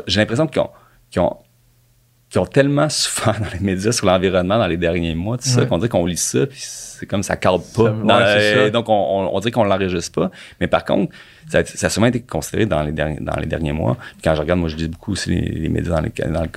j'ai 0.07 0.21
l'impression 0.21 0.47
qu'ils 0.47 0.63
ont, 0.63 0.71
qu'ils 1.11 1.23
ont- 1.23 1.37
qui 2.33 2.39
ont 2.39 2.47
tellement 2.47 2.89
souffert 2.89 3.39
dans 3.39 3.47
les 3.53 3.61
médias 3.61 3.93
sur 3.93 4.07
l'environnement 4.07 4.59
dans 4.59 4.67
les 4.67 4.77
derniers 4.79 5.15
mois, 5.15 5.37
tout 5.37 5.45
ça, 5.49 5.67
qu'on 5.67 5.77
dirait 5.79 5.89
qu'on 5.91 6.07
lit 6.07 6.17
ça, 6.17 6.47
puis 6.47 6.59
c'est 6.63 7.07
comme 7.07 7.23
ça 7.23 7.37
cadre 7.37 7.63
pas. 7.77 7.85
Ça- 7.85 7.91
Dans- 7.91 8.19
ouais, 8.19 8.55
ça. 8.65 8.71
donc, 8.71 8.89
on, 8.89 8.93
on, 8.95 9.37
on 9.37 9.41
dirait 9.41 9.51
qu'on 9.51 9.65
l'enregistre 9.65 10.13
pas. 10.21 10.31
Mais 10.61 10.67
par 10.67 10.85
contre, 10.85 11.15
ça, 11.53 11.65
ça 11.65 11.87
a 11.87 11.91
souvent 11.91 12.07
été 12.07 12.21
considéré 12.21 12.67
dans 12.67 12.83
les 12.83 12.93
derniers, 12.93 13.73
mois. 13.73 13.97
Quand 14.25 14.35
je 14.35 14.41
regarde, 14.41 14.59
moi, 14.59 14.69
je 14.69 14.77
lis 14.77 14.89
beaucoup 14.89 15.13
aussi 15.13 15.31
les, 15.31 15.69
médias 15.69 16.01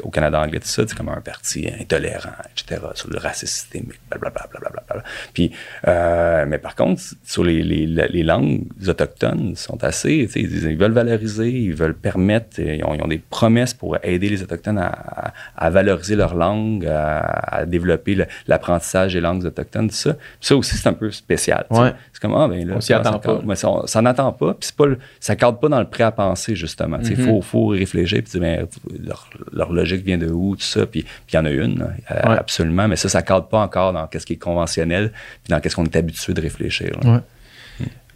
au 0.04 0.10
Canada 0.10 0.42
anglais, 0.42 0.60
tout 0.60 0.68
ça, 0.68 0.84
c'est 0.88 0.96
comme 0.96 1.10
un 1.10 1.22
parti 1.22 1.68
intolérant, 1.80 2.30
etc., 2.52 2.82
sur 2.94 3.10
le 3.10 3.18
racisme 3.18 3.54
systémique, 3.54 4.00
blablabla. 4.10 4.48
blablabla. 4.50 5.04
Puis, 5.34 5.52
euh, 5.88 6.46
mais 6.48 6.58
par 6.58 6.76
contre, 6.76 7.02
sur 7.26 7.44
les, 7.44 8.24
langues 8.24 8.64
autochtones, 8.88 9.50
ils 9.50 9.58
sont 9.58 9.84
assez, 9.84 10.30
ils, 10.36 10.78
veulent 10.78 10.94
valoriser, 10.94 11.50
ils 11.50 11.74
veulent 11.74 11.96
permettre, 11.96 12.60
ils 12.60 12.84
ont, 12.84 13.08
des 13.08 13.20
promesses 13.20 13.74
pour 13.74 13.98
aider 14.02 14.30
les 14.30 14.42
Autochtones 14.42 14.80
à, 14.80 15.70
valoriser 15.70 16.16
leur 16.16 16.36
langue, 16.36 16.86
à, 16.86 17.66
développer 17.66 18.26
l'apprentissage 18.48 19.14
des 19.14 19.22
langues 19.22 19.46
autochtones, 19.46 19.90
tout 19.90 19.96
ça. 19.96 20.16
Ça 20.40 20.56
aussi, 20.56 20.78
c'est 20.78 20.88
un 20.88 20.94
peu 20.94 21.12
spécial. 21.12 21.66
Ouais. 21.70 21.92
Comme, 22.26 22.36
ah, 22.36 22.48
ben 22.48 22.68
là, 22.68 22.74
On 22.78 22.82
s'y 22.82 22.94
attend 22.94 23.20
pas. 23.20 23.42
Mais 23.46 23.56
ça, 23.56 23.70
on- 23.70 24.32
pas, 24.32 24.54
puis 24.54 24.68
c'est 24.68 24.76
pas 24.76 24.86
le- 24.86 25.00
ça 25.20 25.36
cadre 25.36 25.58
pas 25.60 25.70
dans 25.70 25.80
le 25.80 25.88
prêt 25.90 26.04
à 26.04 26.12
penser, 26.12 26.56
justement. 26.56 26.98
Il 27.04 27.18
Mhm. 27.18 27.26
faut, 27.26 27.42
faut 27.42 27.68
réfléchir, 27.68 28.22
puis 28.24 28.40
ben, 28.40 28.68
leur, 29.04 29.30
leur 29.52 29.72
logique 29.74 30.04
vient 30.06 30.18
de 30.18 30.28
où, 30.30 30.56
tout 30.56 30.62
ça, 30.64 30.86
puis 30.86 31.06
il 31.32 31.36
y 31.36 31.38
en 31.38 31.46
a 31.46 31.50
une, 31.52 31.82
euh, 31.84 32.30
Ouais. 32.30 32.38
absolument, 32.38 32.88
mais 32.88 32.96
ça, 32.96 33.10
ça 33.10 33.22
cadre 33.22 33.48
pas 33.48 33.60
encore 33.60 33.94
dans 33.94 34.08
ce 34.12 34.26
qui 34.26 34.34
est 34.34 34.38
conventionnel, 34.38 35.12
puis 35.44 35.50
dans 35.52 35.60
ce 35.64 35.76
qu'on 35.76 35.86
est 35.86 35.96
habitué 35.96 36.34
de 36.34 36.42
réfléchir. 36.42 36.92
Ouais. 37.04 37.20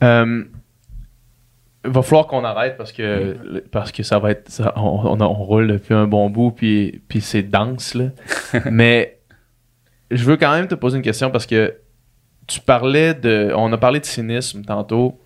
Euh, 0.03 0.44
il 1.86 1.91
va 1.91 2.02
falloir 2.02 2.27
qu'on 2.27 2.44
arrête 2.44 2.77
parce 2.77 2.91
que, 2.91 3.64
parce 3.72 3.91
que 3.91 4.03
ça 4.03 4.19
va 4.19 4.31
être. 4.31 4.49
ça- 4.49 4.73
on, 4.76 4.81
on, 5.19 5.22
on 5.22 5.34
roule 5.34 5.68
depuis 5.68 5.94
un 5.94 6.07
bon 6.07 6.30
bout, 6.30 6.52
puis, 6.52 7.02
puis 7.07 7.22
c'est 7.22 7.44
dense, 7.44 7.95
là. 7.95 8.06
Mais 8.72 9.18
je 10.11 10.23
veux 10.23 10.38
quand 10.38 10.52
même 10.53 10.68
te 10.68 10.76
poser 10.76 10.98
une 10.98 11.03
question 11.03 11.31
parce 11.31 11.45
que 11.45 11.73
tu 12.50 12.60
parlais 12.60 13.14
de. 13.14 13.54
On 13.56 13.72
a 13.72 13.78
parlé 13.78 14.00
de 14.00 14.06
cynisme 14.06 14.64
tantôt. 14.64 15.20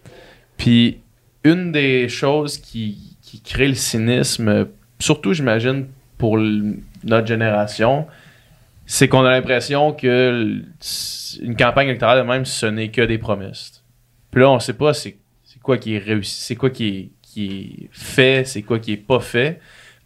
Puis 0.58 1.00
une 1.44 1.72
des 1.72 2.08
choses 2.10 2.58
qui, 2.58 3.18
qui 3.22 3.42
crée 3.42 3.68
le 3.68 3.74
cynisme, 3.74 4.68
surtout, 5.00 5.34
j'imagine, 5.34 5.88
pour 6.18 6.38
notre 6.38 7.28
génération, 7.28 8.06
c'est 8.86 9.08
qu'on 9.08 9.26
a 9.26 9.32
l'impression 9.32 9.94
que 9.94 10.62
une 11.42 11.56
campagne 11.56 11.88
électorale 11.88 12.26
même, 12.26 12.46
ce 12.46 12.66
n'est 12.66 12.90
que 12.90 13.02
des 13.02 13.18
promesses. 13.18 13.84
Puis 14.32 14.42
là, 14.42 14.52
on 14.52 14.60
sait 14.60 14.74
pas 14.74 14.94
c'est 14.94 15.18
quoi 15.62 15.78
qui 15.78 15.96
est 15.96 16.00
réussi, 16.00 16.44
c'est 16.44 16.56
quoi 16.56 16.70
qui 16.70 16.88
est, 16.88 17.12
qui 17.22 17.46
est 17.46 17.90
fait, 17.92 18.46
c'est 18.46 18.62
quoi 18.62 18.80
qui 18.80 18.94
est 18.94 18.98
pas 18.98 19.20
fait. 19.20 19.60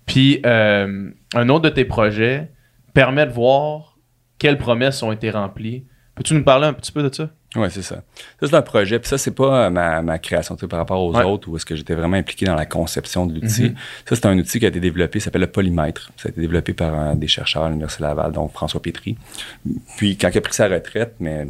Puis 0.05 0.39
euh, 0.45 1.09
un 1.35 1.49
autre 1.49 1.63
de 1.63 1.69
tes 1.69 1.85
projets 1.85 2.49
permet 2.93 3.25
de 3.25 3.31
voir 3.31 3.97
quelles 4.37 4.57
promesses 4.57 5.03
ont 5.03 5.11
été 5.11 5.29
remplies. 5.31 5.83
Peux-tu 6.17 6.33
nous 6.33 6.43
parler 6.43 6.67
un 6.67 6.73
petit 6.73 6.91
peu 6.91 7.01
de 7.03 7.13
ça? 7.13 7.29
Oui, 7.55 7.67
c'est 7.71 7.81
ça. 7.81 7.95
Ça, 8.39 8.47
c'est 8.47 8.53
un 8.55 8.61
projet. 8.61 8.99
Puis 8.99 9.07
ça, 9.07 9.17
c'est 9.17 9.31
pas 9.31 9.65
euh, 9.65 9.69
ma, 9.69 10.01
ma 10.01 10.19
création 10.19 10.55
tu 10.55 10.61
sais, 10.61 10.67
par 10.67 10.79
rapport 10.79 11.01
aux 11.01 11.15
Ouais. 11.15 11.23
autres 11.23 11.47
où 11.47 11.55
est-ce 11.55 11.65
que 11.65 11.75
j'étais 11.75 11.95
vraiment 11.95 12.17
impliqué 12.17 12.45
dans 12.45 12.55
la 12.55 12.65
conception 12.65 13.25
de 13.25 13.35
l'outil. 13.35 13.69
Mhm. 13.69 13.75
Ça, 14.05 14.15
c'est 14.15 14.25
un 14.25 14.37
outil 14.37 14.59
qui 14.59 14.65
a 14.65 14.67
été 14.69 14.79
développé, 14.79 15.19
ça 15.19 15.25
s'appelle 15.25 15.41
le 15.41 15.47
polymètre. 15.47 16.11
Ça 16.17 16.27
a 16.27 16.31
été 16.31 16.41
développé 16.41 16.73
par 16.73 16.93
euh, 16.93 17.15
des 17.15 17.27
chercheurs 17.27 17.63
à 17.63 17.69
l'Université 17.69 18.03
Laval, 18.03 18.31
donc 18.33 18.51
François 18.51 18.81
Pétry. 18.81 19.15
Puis 19.97 20.17
quand 20.17 20.29
il 20.29 20.37
a 20.37 20.41
pris 20.41 20.53
sa 20.53 20.67
retraite, 20.67 21.15
mais 21.19 21.47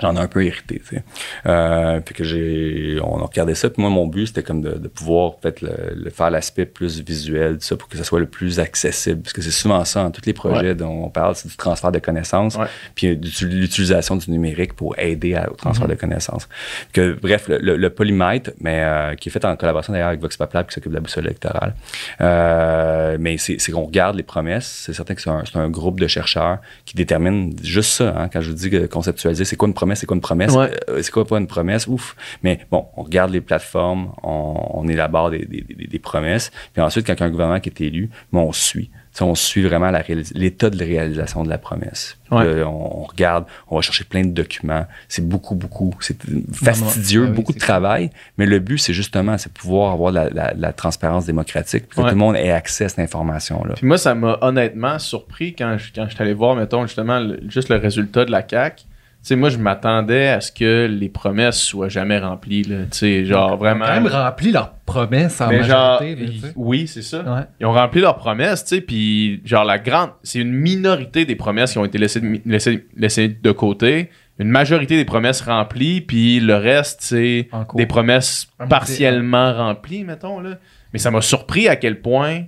j'en 0.00 0.16
ai 0.16 0.18
un 0.20 0.26
peu 0.28 0.44
hérité, 0.44 0.80
tu 0.86 0.96
sais. 0.96 1.02
Euh, 1.46 2.00
puis 2.00 2.14
que 2.14 2.24
j'ai, 2.24 2.98
on 3.02 3.18
a 3.20 3.26
regardé 3.26 3.54
ça. 3.54 3.70
Puis 3.70 3.80
moi, 3.82 3.90
mon 3.90 4.06
but, 4.06 4.26
c'était 4.28 4.42
comme 4.42 4.60
de, 4.62 4.72
de 4.72 4.88
pouvoir 4.88 5.36
peut-être 5.36 5.60
le, 5.62 5.72
le 5.94 6.10
faire 6.10 6.30
l'aspect 6.30 6.66
plus 6.66 7.00
visuel, 7.02 7.54
tout 7.58 7.64
ça, 7.64 7.76
pour 7.76 7.88
que 7.88 7.96
ça 7.96 8.04
soit 8.04 8.20
le 8.20 8.26
plus 8.26 8.60
accessible. 8.60 9.22
Parce 9.22 9.32
que 9.32 9.42
c'est 9.42 9.50
souvent 9.50 9.84
ça, 9.84 10.02
dans 10.02 10.10
tous 10.10 10.26
les 10.26 10.32
projets 10.32 10.74
dont 10.74 11.04
on 11.04 11.08
parle, 11.10 11.34
c'est 11.36 11.48
du 11.48 11.56
transfert 11.56 11.92
de 11.92 11.98
connaissances, 11.98 12.56
Ouais. 12.56 12.66
puis 12.94 13.16
l'utilisation 13.16 14.16
du 14.16 14.30
numérique 14.30 14.74
pour 14.74 14.98
aider 14.98 15.34
à- 15.34 15.50
au 15.50 15.54
transfert 15.54 15.88
de 15.88 15.94
connaissances. 15.94 16.48
Que, 16.92 17.16
bref, 17.20 17.48
le, 17.48 17.58
le- 17.58 17.76
le 17.76 17.90
polymètre, 17.90 18.50
mais 18.60 18.82
euh, 18.82 19.14
qui 19.14 19.28
est 19.28 19.32
fait 19.32 19.44
en 19.44 19.56
collaboration 19.56 19.92
d'ailleurs 19.92 20.08
avec 20.08 20.20
Vox 20.20 20.36
Populi, 20.36 20.64
qui 20.66 20.74
s'occupe 20.74 20.90
de 20.92 20.96
la 20.96 21.00
boussole 21.02 21.24
électorale. 21.26 21.74
Euh, 22.20 23.16
mais 23.20 23.36
c'est 23.38 23.72
qu'on 23.72 23.84
regarde 23.84 24.16
les 24.16 24.22
promesses. 24.22 24.84
C'est 24.86 24.92
certain 24.92 25.14
que 25.14 25.20
c'est 25.22 25.30
un, 25.56 25.68
groupe 25.70 26.00
de 26.00 26.06
chercheurs 26.06 26.58
qui 26.84 26.94
détermine 26.96 27.54
juste 27.62 27.90
ça. 27.92 28.14
hein. 28.16 28.28
quand 28.32 28.40
je 28.40 28.50
vous 28.50 28.56
dis 28.56 28.70
que 28.70 28.86
conceptualiser, 28.86 29.44
c'est 29.44 29.56
quoi 29.56 29.68
une 29.68 29.74
promesse, 29.74 29.87
c'est 29.94 30.06
quoi 30.06 30.14
une 30.14 30.20
promesse, 30.20 30.52
Ouais. 30.54 30.70
euh, 30.88 31.00
c'est 31.02 31.10
quoi 31.10 31.26
pas 31.26 31.38
une 31.38 31.46
promesse, 31.46 31.86
ouf. 31.86 32.16
Mais 32.42 32.60
bon, 32.70 32.86
on 32.96 33.02
regarde 33.02 33.30
les 33.30 33.40
plateformes, 33.40 34.12
on, 34.22 34.54
on 34.74 34.88
élabore 34.88 35.30
des, 35.30 35.44
des- 35.44 35.62
des- 35.62 35.86
des 35.86 35.98
promesses, 35.98 36.50
puis 36.72 36.82
ensuite, 36.82 37.06
quand 37.06 37.14
il 37.14 37.20
y 37.20 37.22
a 37.22 37.26
un 37.26 37.30
gouvernement 37.30 37.60
qui 37.60 37.68
est 37.68 37.80
élu, 37.80 38.10
mais 38.32 38.40
on 38.40 38.52
suit. 38.52 38.90
On 39.20 39.34
suit 39.34 39.62
vraiment 39.64 39.90
l'état 40.32 40.70
de 40.70 40.78
réalisation 40.78 41.42
de 41.42 41.48
la 41.48 41.58
promesse. 41.58 42.16
Ouais. 42.30 42.44
là, 42.58 42.68
on, 42.68 43.00
on 43.00 43.02
regarde, 43.02 43.46
on 43.68 43.74
va 43.74 43.82
chercher 43.82 44.04
plein 44.04 44.22
de 44.22 44.30
documents. 44.30 44.86
C'est 45.08 45.26
beaucoup, 45.26 45.56
beaucoup. 45.56 45.92
C'est 45.98 46.16
fastidieux, 46.52 47.26
beaucoup 47.26 47.52
de 47.52 47.58
travail. 47.58 48.10
Mais 48.36 48.46
le 48.46 48.60
but, 48.60 48.78
c'est 48.78 48.92
justement, 48.92 49.36
c'est 49.38 49.52
pouvoir 49.52 49.92
avoir 49.92 50.12
la, 50.12 50.30
la- 50.30 50.54
la 50.56 50.72
transparence 50.72 51.26
démocratique, 51.26 51.86
puis 51.88 51.96
que 51.96 52.02
Ouais. 52.02 52.08
tout 52.10 52.14
le 52.14 52.18
monde 52.20 52.36
ait 52.36 52.52
accès 52.52 52.84
à 52.84 52.88
cette 52.88 53.00
information-là. 53.00 53.74
Puis 53.74 53.86
moi, 53.86 53.98
ça 53.98 54.14
m'a 54.14 54.38
honnêtement 54.40 54.98
surpris 55.00 55.54
quand 55.54 55.76
je, 55.78 55.90
quand 55.92 56.04
je 56.08 56.14
suis 56.14 56.22
allé 56.22 56.34
voir, 56.34 56.54
mettons, 56.54 56.86
justement, 56.86 57.18
le- 57.18 57.40
juste 57.48 57.68
le 57.70 57.76
résultat 57.76 58.24
de 58.24 58.30
la 58.30 58.46
CAQ. 58.48 58.84
Sais, 59.28 59.36
moi, 59.36 59.50
je 59.50 59.58
m'attendais 59.58 60.28
à 60.28 60.40
ce 60.40 60.50
que 60.50 60.86
les 60.90 61.10
promesses 61.10 61.60
soient 61.60 61.90
jamais 61.90 62.18
remplies, 62.18 62.62
là. 62.62 62.76
Tu 62.90 62.96
sais, 62.98 63.24
genre, 63.26 63.58
vraiment... 63.58 63.84
Ils 63.84 63.90
ont 63.90 63.94
quand 63.96 64.00
même 64.00 64.12
rempli 64.12 64.52
leurs 64.52 64.72
promesses 64.86 65.38
en 65.42 65.48
Mais 65.50 65.62
genre, 65.64 66.00
majorité. 66.00 66.24
là, 66.24 66.48
oui, 66.56 66.86
c'est 66.86 67.02
ça. 67.02 67.18
Ouais. 67.20 67.42
Ils 67.60 67.66
ont 67.66 67.72
rempli 67.72 68.00
leurs 68.00 68.16
promesses, 68.16 68.64
tu 68.64 68.76
sais, 68.76 68.80
puis 68.80 69.42
genre 69.44 69.64
la 69.66 69.78
grande, 69.78 70.12
c'est 70.22 70.38
une 70.38 70.54
minorité 70.54 71.26
des 71.26 71.36
promesses 71.36 71.72
qui 71.72 71.78
ont 71.78 71.84
été 71.84 71.98
laissées 71.98 72.20
de, 72.20 72.24
mi- 72.26 72.40
laissées, 72.46 72.86
laissées 72.96 73.28
de 73.28 73.52
côté, 73.52 74.08
une 74.38 74.48
majorité 74.48 74.96
des 74.96 75.04
promesses 75.04 75.42
remplies, 75.42 76.00
puis 76.00 76.40
le 76.40 76.54
reste, 76.56 77.00
c'est 77.02 77.48
des 77.74 77.84
promesses 77.86 78.48
partiellement 78.70 79.52
remplies, 79.52 80.04
mettons, 80.04 80.40
là. 80.40 80.56
Mais 80.94 80.98
ça 80.98 81.10
m'a 81.10 81.20
surpris 81.20 81.68
à 81.68 81.76
quel 81.76 82.00
point 82.00 82.44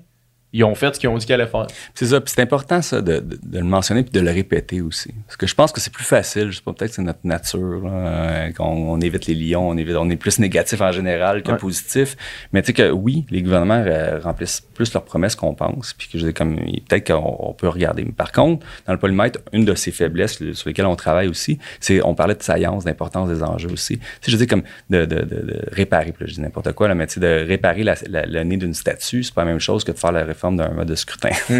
ils 0.53 0.65
ont 0.65 0.75
fait 0.75 0.95
ce 0.95 1.01
qu'ils 1.01 1.09
ont 1.09 1.17
dit 1.17 1.25
qu'ils 1.27 1.35
allaient 1.35 1.47
faire. 1.47 1.67
C'est 1.95 2.07
ça. 2.07 2.21
Puis 2.21 2.33
c'est 2.35 2.43
important, 2.43 2.83
ça, 2.83 3.01
de, 3.01 3.21
de- 3.21 3.39
de 3.43 3.59
le 3.59 3.65
mentionner 3.65 4.03
puis 4.03 4.13
de 4.13 4.21
le 4.21 4.31
répéter 4.31 4.81
aussi. 4.81 5.13
Parce 5.27 5.37
que 5.37 5.47
je 5.47 5.55
pense 5.55 5.73
que 5.73 5.81
c'est 5.81 5.93
plus 5.93 6.05
facile. 6.05 6.51
Je 6.51 6.57
sais 6.57 6.63
pas, 6.63 6.73
peut-être 6.73 6.91
que 6.91 6.97
c'est 6.97 7.03
notre 7.03 7.21
nature, 7.25 7.85
là, 7.85 7.91
euh, 7.93 8.53
qu'on 8.53 8.65
on 8.91 9.01
évite 9.01 9.27
les 9.27 9.35
lions, 9.35 9.69
on, 9.69 9.77
évite, 9.77 9.97
on 9.97 10.09
est 10.11 10.17
plus 10.17 10.39
négatif 10.39 10.81
en 10.81 10.93
général 10.93 11.43
que 11.43 11.53
Ouais. 11.53 11.57
positif. 11.59 12.17
Mais 12.53 12.63
tu 12.63 12.69
sais 12.69 12.73
que 12.73 12.91
oui, 12.91 13.27
les 13.31 13.43
gouvernements 13.43 13.83
euh, 13.87 14.19
remplissent 14.21 14.61
plus 14.75 14.93
leurs 14.95 15.05
promesses 15.05 15.35
qu'on 15.37 15.55
pense. 15.55 15.95
Puis 15.95 16.09
que 16.09 16.19
je 16.19 16.27
dis 16.27 16.35
comme, 16.35 16.57
peut-être 16.57 17.07
qu'on 17.13 17.37
on 17.41 17.53
peut 17.53 17.69
regarder. 17.69 18.05
Mais 18.05 18.13
par 18.13 18.33
contre, 18.33 18.67
dans 18.87 18.93
le 18.93 18.99
polymètre, 18.99 19.39
une 19.53 19.65
de 19.65 19.75
ces 19.75 19.91
faiblesses 19.93 20.41
le- 20.41 20.55
sur 20.55 20.69
lesquelles 20.69 20.87
on 20.87 20.97
travaille 20.97 21.29
aussi, 21.29 21.59
c'est, 21.81 22.03
on 22.05 22.15
parlait 22.15 22.35
de 22.35 22.43
saillance, 22.43 22.85
d'importance 22.85 23.29
des 23.29 23.43
enjeux 23.43 23.71
aussi. 23.71 23.99
Tu 23.99 24.05
sais, 24.23 24.33
je 24.33 24.37
dis 24.37 24.47
comme 24.47 24.63
de, 24.91 25.05
de, 25.05 25.17
de, 25.21 25.23
de 25.25 25.61
réparer, 25.73 26.13
puis 26.13 26.25
là, 26.25 26.27
je 26.29 26.35
dis 26.35 26.41
n'importe 26.41 26.73
quoi, 26.73 26.89
là, 26.89 26.95
mais 26.95 27.07
tu 27.07 27.15
sais, 27.15 27.21
de 27.21 27.47
réparer 27.47 27.85
la, 27.85 27.95
la- 28.09 28.27
le 28.27 28.43
nez 28.45 28.57
d'une 28.57 28.75
statue, 28.75 29.23
c'est 29.23 29.35
pas 29.35 29.45
la 29.45 29.51
même 29.51 29.61
chose 29.61 29.85
que 29.85 29.93
de 29.93 29.99
faire 29.99 30.13
la 30.13 30.25
réforme 30.41 30.57
d'un 30.57 30.71
mode 30.71 30.89
de 30.89 30.95
scrutin. 30.95 31.31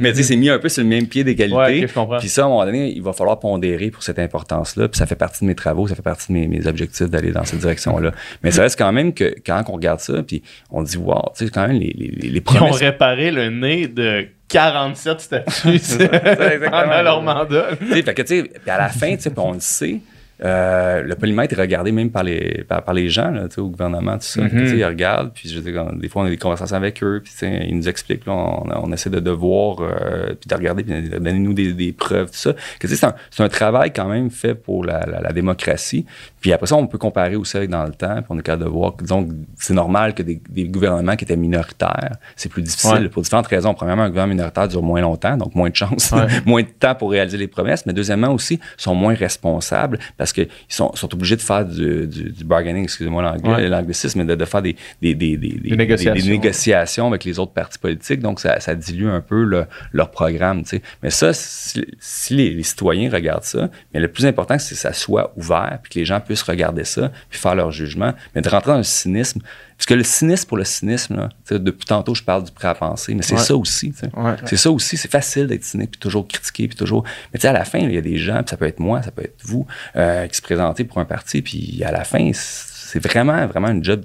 mais 0.00 0.10
tu 0.10 0.16
sais, 0.16 0.22
c'est 0.24 0.36
mis 0.36 0.50
un 0.50 0.58
peu 0.58 0.68
sur 0.68 0.82
le 0.82 0.88
même 0.88 1.06
pied 1.06 1.22
d'égalité. 1.22 1.56
Ouais, 1.56 1.82
ok, 1.82 1.88
je 1.88 1.94
comprends. 1.94 2.18
Puis 2.18 2.28
ça, 2.28 2.42
à 2.42 2.44
un 2.46 2.48
moment 2.48 2.64
donné, 2.64 2.92
il 2.92 3.02
va 3.02 3.12
falloir 3.12 3.38
pondérer 3.38 3.90
pour 3.90 4.02
cette 4.02 4.18
importance-là. 4.18 4.88
Puis 4.88 4.98
ça 4.98 5.06
fait 5.06 5.14
partie 5.14 5.44
de 5.44 5.46
mes 5.46 5.54
travaux, 5.54 5.86
ça 5.86 5.94
fait 5.94 6.02
partie 6.02 6.32
de 6.32 6.38
mes, 6.38 6.48
mes 6.48 6.66
objectifs 6.66 7.08
d'aller 7.08 7.30
dans 7.30 7.44
cette 7.44 7.60
direction-là. 7.60 8.12
Mais 8.42 8.50
ça 8.50 8.62
reste 8.62 8.78
quand 8.78 8.92
même 8.92 9.14
que 9.14 9.34
quand 9.46 9.62
on 9.68 9.72
regarde 9.72 10.00
ça, 10.00 10.22
puis 10.22 10.42
on 10.70 10.82
dit, 10.82 10.96
wow, 10.96 11.22
tu 11.36 11.44
sais, 11.44 11.50
quand 11.50 11.66
même, 11.66 11.78
les, 11.78 11.94
les, 11.96 12.28
les 12.28 12.42
Ils 12.52 12.62
ont 12.62 12.70
réparé 12.70 13.30
le 13.30 13.48
nez 13.50 13.86
de 13.86 14.26
47 14.48 15.20
statues 15.20 15.52
ça, 15.78 16.04
exactement. 16.04 16.70
pendant 16.70 17.02
leur 17.02 17.22
mandat. 17.22 17.68
Tu 17.78 17.92
sais, 17.92 18.02
fait 18.02 18.14
que, 18.14 18.22
tu 18.22 18.28
sais, 18.28 18.42
puis 18.42 18.70
à 18.70 18.78
la 18.78 18.88
fin, 18.88 19.14
tu 19.14 19.22
sais, 19.22 19.32
on 19.36 19.52
le 19.52 19.60
sait, 19.60 20.00
euh, 20.42 21.02
le 21.02 21.14
polymètre 21.16 21.52
est 21.58 21.60
regardé 21.60 21.92
même 21.92 22.10
par 22.10 22.22
les, 22.22 22.64
par, 22.68 22.82
par 22.82 22.94
les 22.94 23.08
gens, 23.08 23.30
là, 23.30 23.46
au 23.58 23.68
gouvernement, 23.68 24.14
tout 24.14 24.22
ça. 24.24 24.48
Tu 24.48 24.68
sais, 24.68 24.76
ils 24.78 24.84
regardent, 24.84 25.32
puis 25.34 25.48
je 25.48 25.60
dire, 25.60 25.84
des 25.94 26.08
fois, 26.08 26.22
on 26.22 26.26
a 26.26 26.30
des 26.30 26.36
conversations 26.38 26.76
avec 26.76 27.02
eux, 27.02 27.22
puis 27.22 27.32
ils 27.68 27.76
nous 27.76 27.88
expliquent, 27.88 28.26
là, 28.26 28.32
on, 28.32 28.64
on 28.84 28.92
essaie 28.92 29.10
de, 29.10 29.20
de 29.20 29.30
voir, 29.30 29.80
euh, 29.80 30.34
puis 30.40 30.48
de 30.48 30.54
regarder, 30.54 30.82
puis 30.84 31.02
de 31.02 31.18
donner 31.18 31.38
nous 31.38 31.52
des, 31.52 31.72
des 31.72 31.92
preuves, 31.92 32.28
tout 32.30 32.36
ça. 32.38 32.52
C'est 32.82 33.04
un, 33.04 33.14
un 33.38 33.48
travail 33.48 33.92
quand 33.92 34.08
même 34.08 34.30
fait 34.30 34.54
pour 34.54 34.84
la, 34.84 35.04
la, 35.06 35.20
la 35.20 35.32
démocratie. 35.32 36.06
Puis 36.40 36.52
après 36.52 36.66
ça, 36.66 36.76
on 36.76 36.86
peut 36.86 36.98
comparer 36.98 37.36
aussi 37.36 37.56
avec 37.56 37.68
dans 37.70 37.84
le 37.84 37.92
temps, 37.92 38.16
puis 38.16 38.24
on 38.30 38.38
est 38.38 38.42
capable 38.42 38.64
de 38.64 38.68
voir 38.70 38.96
que, 38.96 39.02
disons, 39.02 39.28
c'est 39.58 39.74
normal 39.74 40.14
que 40.14 40.22
des, 40.22 40.40
des 40.48 40.64
gouvernements 40.68 41.16
qui 41.16 41.24
étaient 41.24 41.36
minoritaires, 41.36 42.16
c'est 42.36 42.48
plus 42.48 42.62
difficile 42.62 42.90
Ouais. 42.90 43.08
pour 43.08 43.22
différentes 43.22 43.46
raisons. 43.46 43.74
Premièrement, 43.74 44.02
un 44.04 44.08
gouvernement 44.08 44.34
minoritaire 44.34 44.66
dure 44.68 44.82
moins 44.82 45.00
longtemps, 45.02 45.36
donc 45.36 45.54
moins 45.54 45.68
de 45.70 45.76
chance, 45.76 46.12
Ouais. 46.12 46.26
moins 46.46 46.62
de 46.62 46.68
temps 46.68 46.94
pour 46.94 47.10
réaliser 47.10 47.36
les 47.36 47.46
promesses, 47.46 47.84
mais 47.86 47.92
deuxièmement 47.92 48.32
aussi, 48.32 48.58
sont 48.78 48.94
moins 48.94 49.14
responsables 49.14 49.98
parce 50.16 50.29
qu'ils 50.32 50.48
sont, 50.68 50.94
sont 50.94 51.12
obligés 51.14 51.36
de 51.36 51.40
faire 51.42 51.64
du, 51.64 52.06
du, 52.06 52.30
du 52.30 52.44
bargaining, 52.44 52.84
excusez-moi 52.84 53.34
Ouais. 53.44 53.68
l'anglicisme, 53.68 54.18
mais 54.20 54.24
de, 54.24 54.34
de 54.34 54.44
faire 54.44 54.62
des, 54.62 54.76
des, 55.02 55.14
des, 55.14 55.36
des, 55.36 55.48
des- 55.58 55.76
négociations. 55.76 57.06
avec 57.08 57.24
les 57.24 57.38
autres 57.38 57.52
partis 57.52 57.78
politiques, 57.78 58.20
donc 58.20 58.40
ça, 58.40 58.60
ça 58.60 58.74
dilue 58.74 59.08
un 59.08 59.20
peu 59.20 59.44
le- 59.44 59.66
leur 59.92 60.10
programme. 60.10 60.62
Mais 61.02 61.10
ça, 61.10 61.32
si, 61.32 61.84
si 61.98 62.34
les, 62.34 62.50
les 62.50 62.62
citoyens 62.62 63.10
regardent 63.10 63.44
ça, 63.44 63.68
mais 63.92 64.00
le 64.00 64.08
plus 64.08 64.26
important, 64.26 64.58
c'est 64.58 64.74
que 64.74 64.80
ça 64.80 64.92
soit 64.92 65.32
ouvert, 65.36 65.78
puis 65.82 65.92
que 65.92 65.98
les 65.98 66.04
gens 66.04 66.20
puissent 66.20 66.42
regarder 66.42 66.84
ça, 66.84 67.10
puis 67.28 67.38
faire 67.38 67.54
leur 67.54 67.70
jugement. 67.70 68.12
Mais 68.34 68.42
de 68.42 68.48
rentrer 68.48 68.72
dans 68.72 68.76
le 68.78 68.82
cynisme, 68.82 69.40
Parce 69.80 69.86
que 69.86 69.94
le 69.94 70.04
cynisme 70.04 70.46
pour 70.46 70.58
le 70.58 70.64
cynisme, 70.64 71.16
là, 71.16 71.30
tu 71.46 71.54
sais, 71.54 71.58
depuis 71.58 71.86
tantôt, 71.86 72.14
je 72.14 72.22
parle 72.22 72.44
du 72.44 72.52
prêt 72.52 72.68
à 72.68 72.74
penser, 72.74 73.14
mais 73.14 73.22
c'est 73.22 73.32
Ouais. 73.36 73.40
ça 73.40 73.56
aussi. 73.56 73.94
Ouais. 74.14 74.36
C'est 74.44 74.58
ça 74.58 74.70
aussi, 74.70 74.98
c'est 74.98 75.10
facile 75.10 75.46
d'être 75.46 75.64
cynique, 75.64 75.92
puis 75.92 75.98
toujours 75.98 76.28
critiquer, 76.28 76.68
puis 76.68 76.76
toujours. 76.76 77.02
Mais 77.32 77.38
tu 77.38 77.42
sais, 77.44 77.48
à 77.48 77.54
la 77.54 77.64
fin, 77.64 77.78
il 77.78 77.90
y 77.90 77.96
a 77.96 78.02
des 78.02 78.18
gens, 78.18 78.42
puis 78.42 78.50
ça 78.50 78.58
peut 78.58 78.66
être 78.66 78.78
moi, 78.78 79.00
ça 79.02 79.10
peut 79.10 79.22
être 79.24 79.38
vous, 79.42 79.66
euh, 79.96 80.26
qui 80.26 80.36
se 80.36 80.42
présentaient 80.42 80.84
pour 80.84 80.98
un 80.98 81.06
parti, 81.06 81.40
puis 81.40 81.82
à 81.82 81.92
la 81.92 82.04
fin, 82.04 82.30
c'est 82.34 83.02
vraiment, 83.02 83.46
vraiment 83.46 83.68
une 83.68 83.82
job 83.82 84.04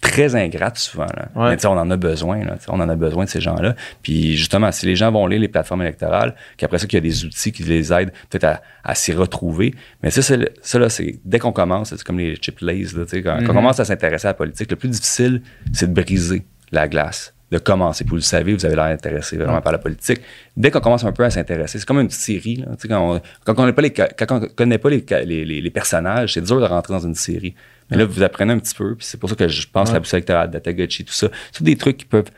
très 0.00 0.34
ingrate 0.34 0.76
souvent. 0.78 1.06
Là. 1.16 1.28
Ouais. 1.34 1.50
Mais 1.50 1.56
tu 1.56 1.62
sais, 1.62 1.66
on 1.68 1.72
en 1.72 1.90
a 1.90 1.96
besoin. 1.96 2.44
Là, 2.44 2.56
on 2.68 2.80
en 2.80 2.88
a 2.88 2.96
besoin 2.96 3.24
de 3.24 3.28
ces 3.28 3.40
gens-là. 3.40 3.74
Puis 4.02 4.36
justement, 4.36 4.70
si 4.72 4.86
les 4.86 4.96
gens 4.96 5.10
vont 5.12 5.26
lire 5.26 5.40
les 5.40 5.48
plateformes 5.48 5.82
électorales, 5.82 6.34
qu'après 6.56 6.78
ça, 6.78 6.86
qu'il 6.86 6.96
y 6.96 6.98
a 6.98 7.00
des 7.00 7.24
outils 7.24 7.52
qui 7.52 7.62
les 7.64 7.92
aident 7.92 8.12
peut-être 8.30 8.44
à, 8.44 8.62
à 8.84 8.94
s'y 8.94 9.12
retrouver. 9.12 9.74
Mais 10.02 10.10
ça, 10.10 10.22
c'est 10.22 10.52
ça 10.62 10.78
là, 10.78 10.88
c'est 10.88 11.18
dès 11.24 11.38
qu'on 11.38 11.52
commence, 11.52 11.90
c'est 11.90 12.02
comme 12.04 12.18
les 12.18 12.36
chip 12.36 12.60
lays, 12.60 12.84
là, 12.96 13.04
quand, 13.12 13.38
quand 13.44 13.50
on 13.52 13.54
commence 13.54 13.80
à 13.80 13.84
s'intéresser 13.84 14.26
à 14.26 14.30
la 14.30 14.34
politique, 14.34 14.70
le 14.70 14.76
plus 14.76 14.88
difficile, 14.88 15.42
c'est 15.72 15.92
de 15.92 16.00
briser 16.00 16.44
la 16.72 16.88
glace 16.88 17.32
de 17.52 17.58
commencer. 17.58 18.02
Puis 18.02 18.10
vous 18.10 18.16
le 18.16 18.22
savez, 18.22 18.54
vous 18.54 18.66
avez 18.66 18.74
l'air 18.74 18.86
intéressé 18.86 19.36
vraiment 19.36 19.60
par 19.60 19.70
la 19.72 19.78
politique. 19.78 20.20
Dès 20.56 20.72
qu'on 20.72 20.80
commence 20.80 21.04
un 21.04 21.12
peu 21.12 21.24
à 21.24 21.30
s'intéresser, 21.30 21.78
c'est 21.78 21.84
comme 21.86 22.00
une 22.00 22.10
série. 22.10 22.56
Là, 22.56 22.72
quand, 22.88 23.14
on, 23.14 23.20
on 23.46 23.54
connaît 23.54 23.72
pas 23.72 23.82
les, 23.82 23.90
quand 23.92 24.32
on 24.32 24.40
connaît 24.40 24.78
pas 24.78 24.90
les, 24.90 25.04
ca- 25.08 25.22
les, 25.22 25.44
les- 25.44 25.60
les 25.60 25.70
personnages, 25.70 26.34
c'est 26.34 26.40
dur 26.40 26.58
de 26.60 26.64
rentrer 26.66 26.92
dans 26.94 27.06
une 27.06 27.14
série. 27.14 27.54
Mais 27.90 27.96
là, 27.96 28.04
vous 28.04 28.22
apprenez 28.22 28.52
un 28.52 28.58
petit 28.58 28.74
peu, 28.74 28.94
puis 28.96 29.06
c'est 29.06 29.18
pour 29.18 29.28
ça 29.30 29.36
que 29.36 29.48
je 29.48 29.68
pense 29.68 29.88
que 29.90 29.94
la 29.94 30.00
boussole 30.00 30.18
électorale, 30.18 30.50
Datagotchi, 30.50 31.04
tout 31.04 31.12
ça, 31.12 31.28
c'est 31.52 31.64
des 31.64 31.76
trucs 31.76 31.98
qui 31.98 32.04
peuvent 32.06 32.30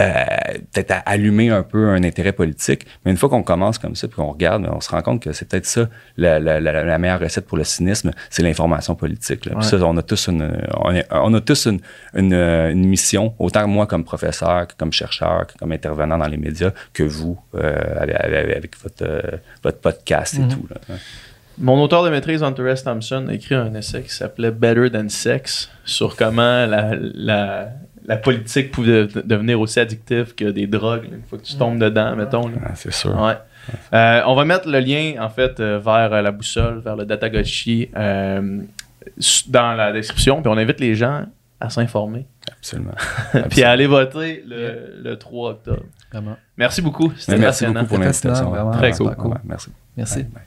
euh, 0.00 0.24
peut-être 0.72 0.92
à- 0.92 0.98
allumer 1.06 1.50
un 1.50 1.64
peu 1.64 1.88
un 1.88 2.04
intérêt 2.04 2.30
politique. 2.30 2.86
Mais 3.04 3.10
une 3.10 3.16
fois 3.16 3.28
qu'on 3.28 3.42
commence 3.42 3.78
comme 3.78 3.96
ça, 3.96 4.06
puis 4.06 4.14
qu'on 4.14 4.30
regarde, 4.30 4.64
on 4.72 4.80
se 4.80 4.88
rend 4.90 5.02
compte 5.02 5.20
que 5.20 5.32
c'est 5.32 5.48
peut-être 5.48 5.66
ça 5.66 5.88
la, 6.16 6.38
la- 6.38 6.60
la- 6.60 6.84
la 6.84 6.98
meilleure 6.98 7.18
recette 7.18 7.46
pour 7.46 7.58
le 7.58 7.64
cynisme, 7.64 8.12
c'est 8.30 8.42
l'information 8.42 8.94
politique. 8.94 9.44
là. 9.44 9.56
Puis 9.58 9.64
Ouais. 9.64 9.78
ça, 9.80 9.84
on 9.84 9.96
a 9.96 10.02
tous 10.02 10.28
une, 10.28 10.56
on, 10.76 10.94
est- 10.94 11.06
on 11.10 11.34
a 11.34 11.40
tous 11.40 11.66
une, 11.66 11.80
une, 12.14 12.32
une 12.32 12.86
mission, 12.86 13.34
autant 13.40 13.66
moi 13.66 13.88
comme 13.88 14.04
professeur, 14.04 14.68
que 14.68 14.74
comme 14.78 14.92
chercheur, 14.92 15.48
que 15.48 15.58
comme 15.58 15.72
intervenant 15.72 16.16
dans 16.16 16.28
les 16.28 16.36
médias, 16.36 16.70
que 16.92 17.02
vous 17.02 17.36
euh, 17.56 17.76
avec, 18.00 18.80
votre, 18.80 19.02
euh, 19.02 19.20
votre 19.64 19.78
podcast 19.80 20.34
et 20.34 20.46
tout. 20.46 20.64
Là. 20.70 20.94
Mon 21.60 21.82
auteur 21.82 22.04
de 22.04 22.10
maîtrise, 22.10 22.42
Hunter 22.42 22.68
S. 22.70 22.84
Thompson, 22.84 23.26
a 23.28 23.34
écrit 23.34 23.54
un 23.54 23.74
essai 23.74 24.02
qui 24.02 24.10
s'appelait 24.14 24.50
Better 24.50 24.90
Than 24.90 25.08
Sex 25.08 25.70
sur 25.84 26.14
comment 26.16 26.66
la, 26.66 26.94
la, 26.96 27.68
la 28.06 28.16
politique 28.16 28.70
pouvait 28.70 29.06
de- 29.06 29.20
devenir 29.22 29.60
aussi 29.60 29.80
addictive 29.80 30.34
que 30.34 30.44
des 30.44 30.66
drogues 30.66 31.04
là, 31.10 31.16
une 31.16 31.22
fois 31.24 31.38
que 31.38 31.44
tu 31.44 31.56
tombes 31.56 31.78
dedans, 31.78 32.14
mettons. 32.16 32.50
Ah, 32.64 32.72
c'est 32.74 32.92
sûr. 32.92 33.18
Ouais. 33.20 33.36
Euh, 33.92 34.22
on 34.26 34.34
va 34.34 34.44
mettre 34.44 34.68
le 34.68 34.78
lien, 34.80 35.14
en 35.20 35.28
fait, 35.28 35.58
euh, 35.60 35.78
vers 35.78 36.12
euh, 36.12 36.22
la 36.22 36.30
boussole, 36.30 36.78
vers 36.80 36.96
le 36.96 37.04
Datagotchi 37.04 37.90
euh, 37.96 38.60
s- 39.18 39.44
dans 39.48 39.72
la 39.74 39.92
description. 39.92 40.40
Puis 40.40 40.50
on 40.50 40.56
invite 40.56 40.80
les 40.80 40.94
gens 40.94 41.24
à 41.60 41.68
s'informer. 41.70 42.26
Absolument. 42.50 42.94
Puis 43.50 43.62
à 43.64 43.70
aller 43.72 43.86
voter 43.86 44.42
le, 44.46 45.00
le 45.02 45.18
3 45.18 45.50
octobre. 45.50 45.82
Vraiment. 46.12 46.36
Merci 46.56 46.80
beaucoup. 46.80 47.12
C'était 47.18 47.36
merci 47.36 47.66
beaucoup 47.66 47.84
pour 47.86 47.98
l'invitation. 47.98 48.52
Très 48.72 48.92
cool. 48.92 49.14
cool. 49.16 49.30
Ouais, 49.32 49.36
merci. 49.44 49.70
Merci. 49.96 50.22
Bye, 50.22 50.32
bye. 50.32 50.42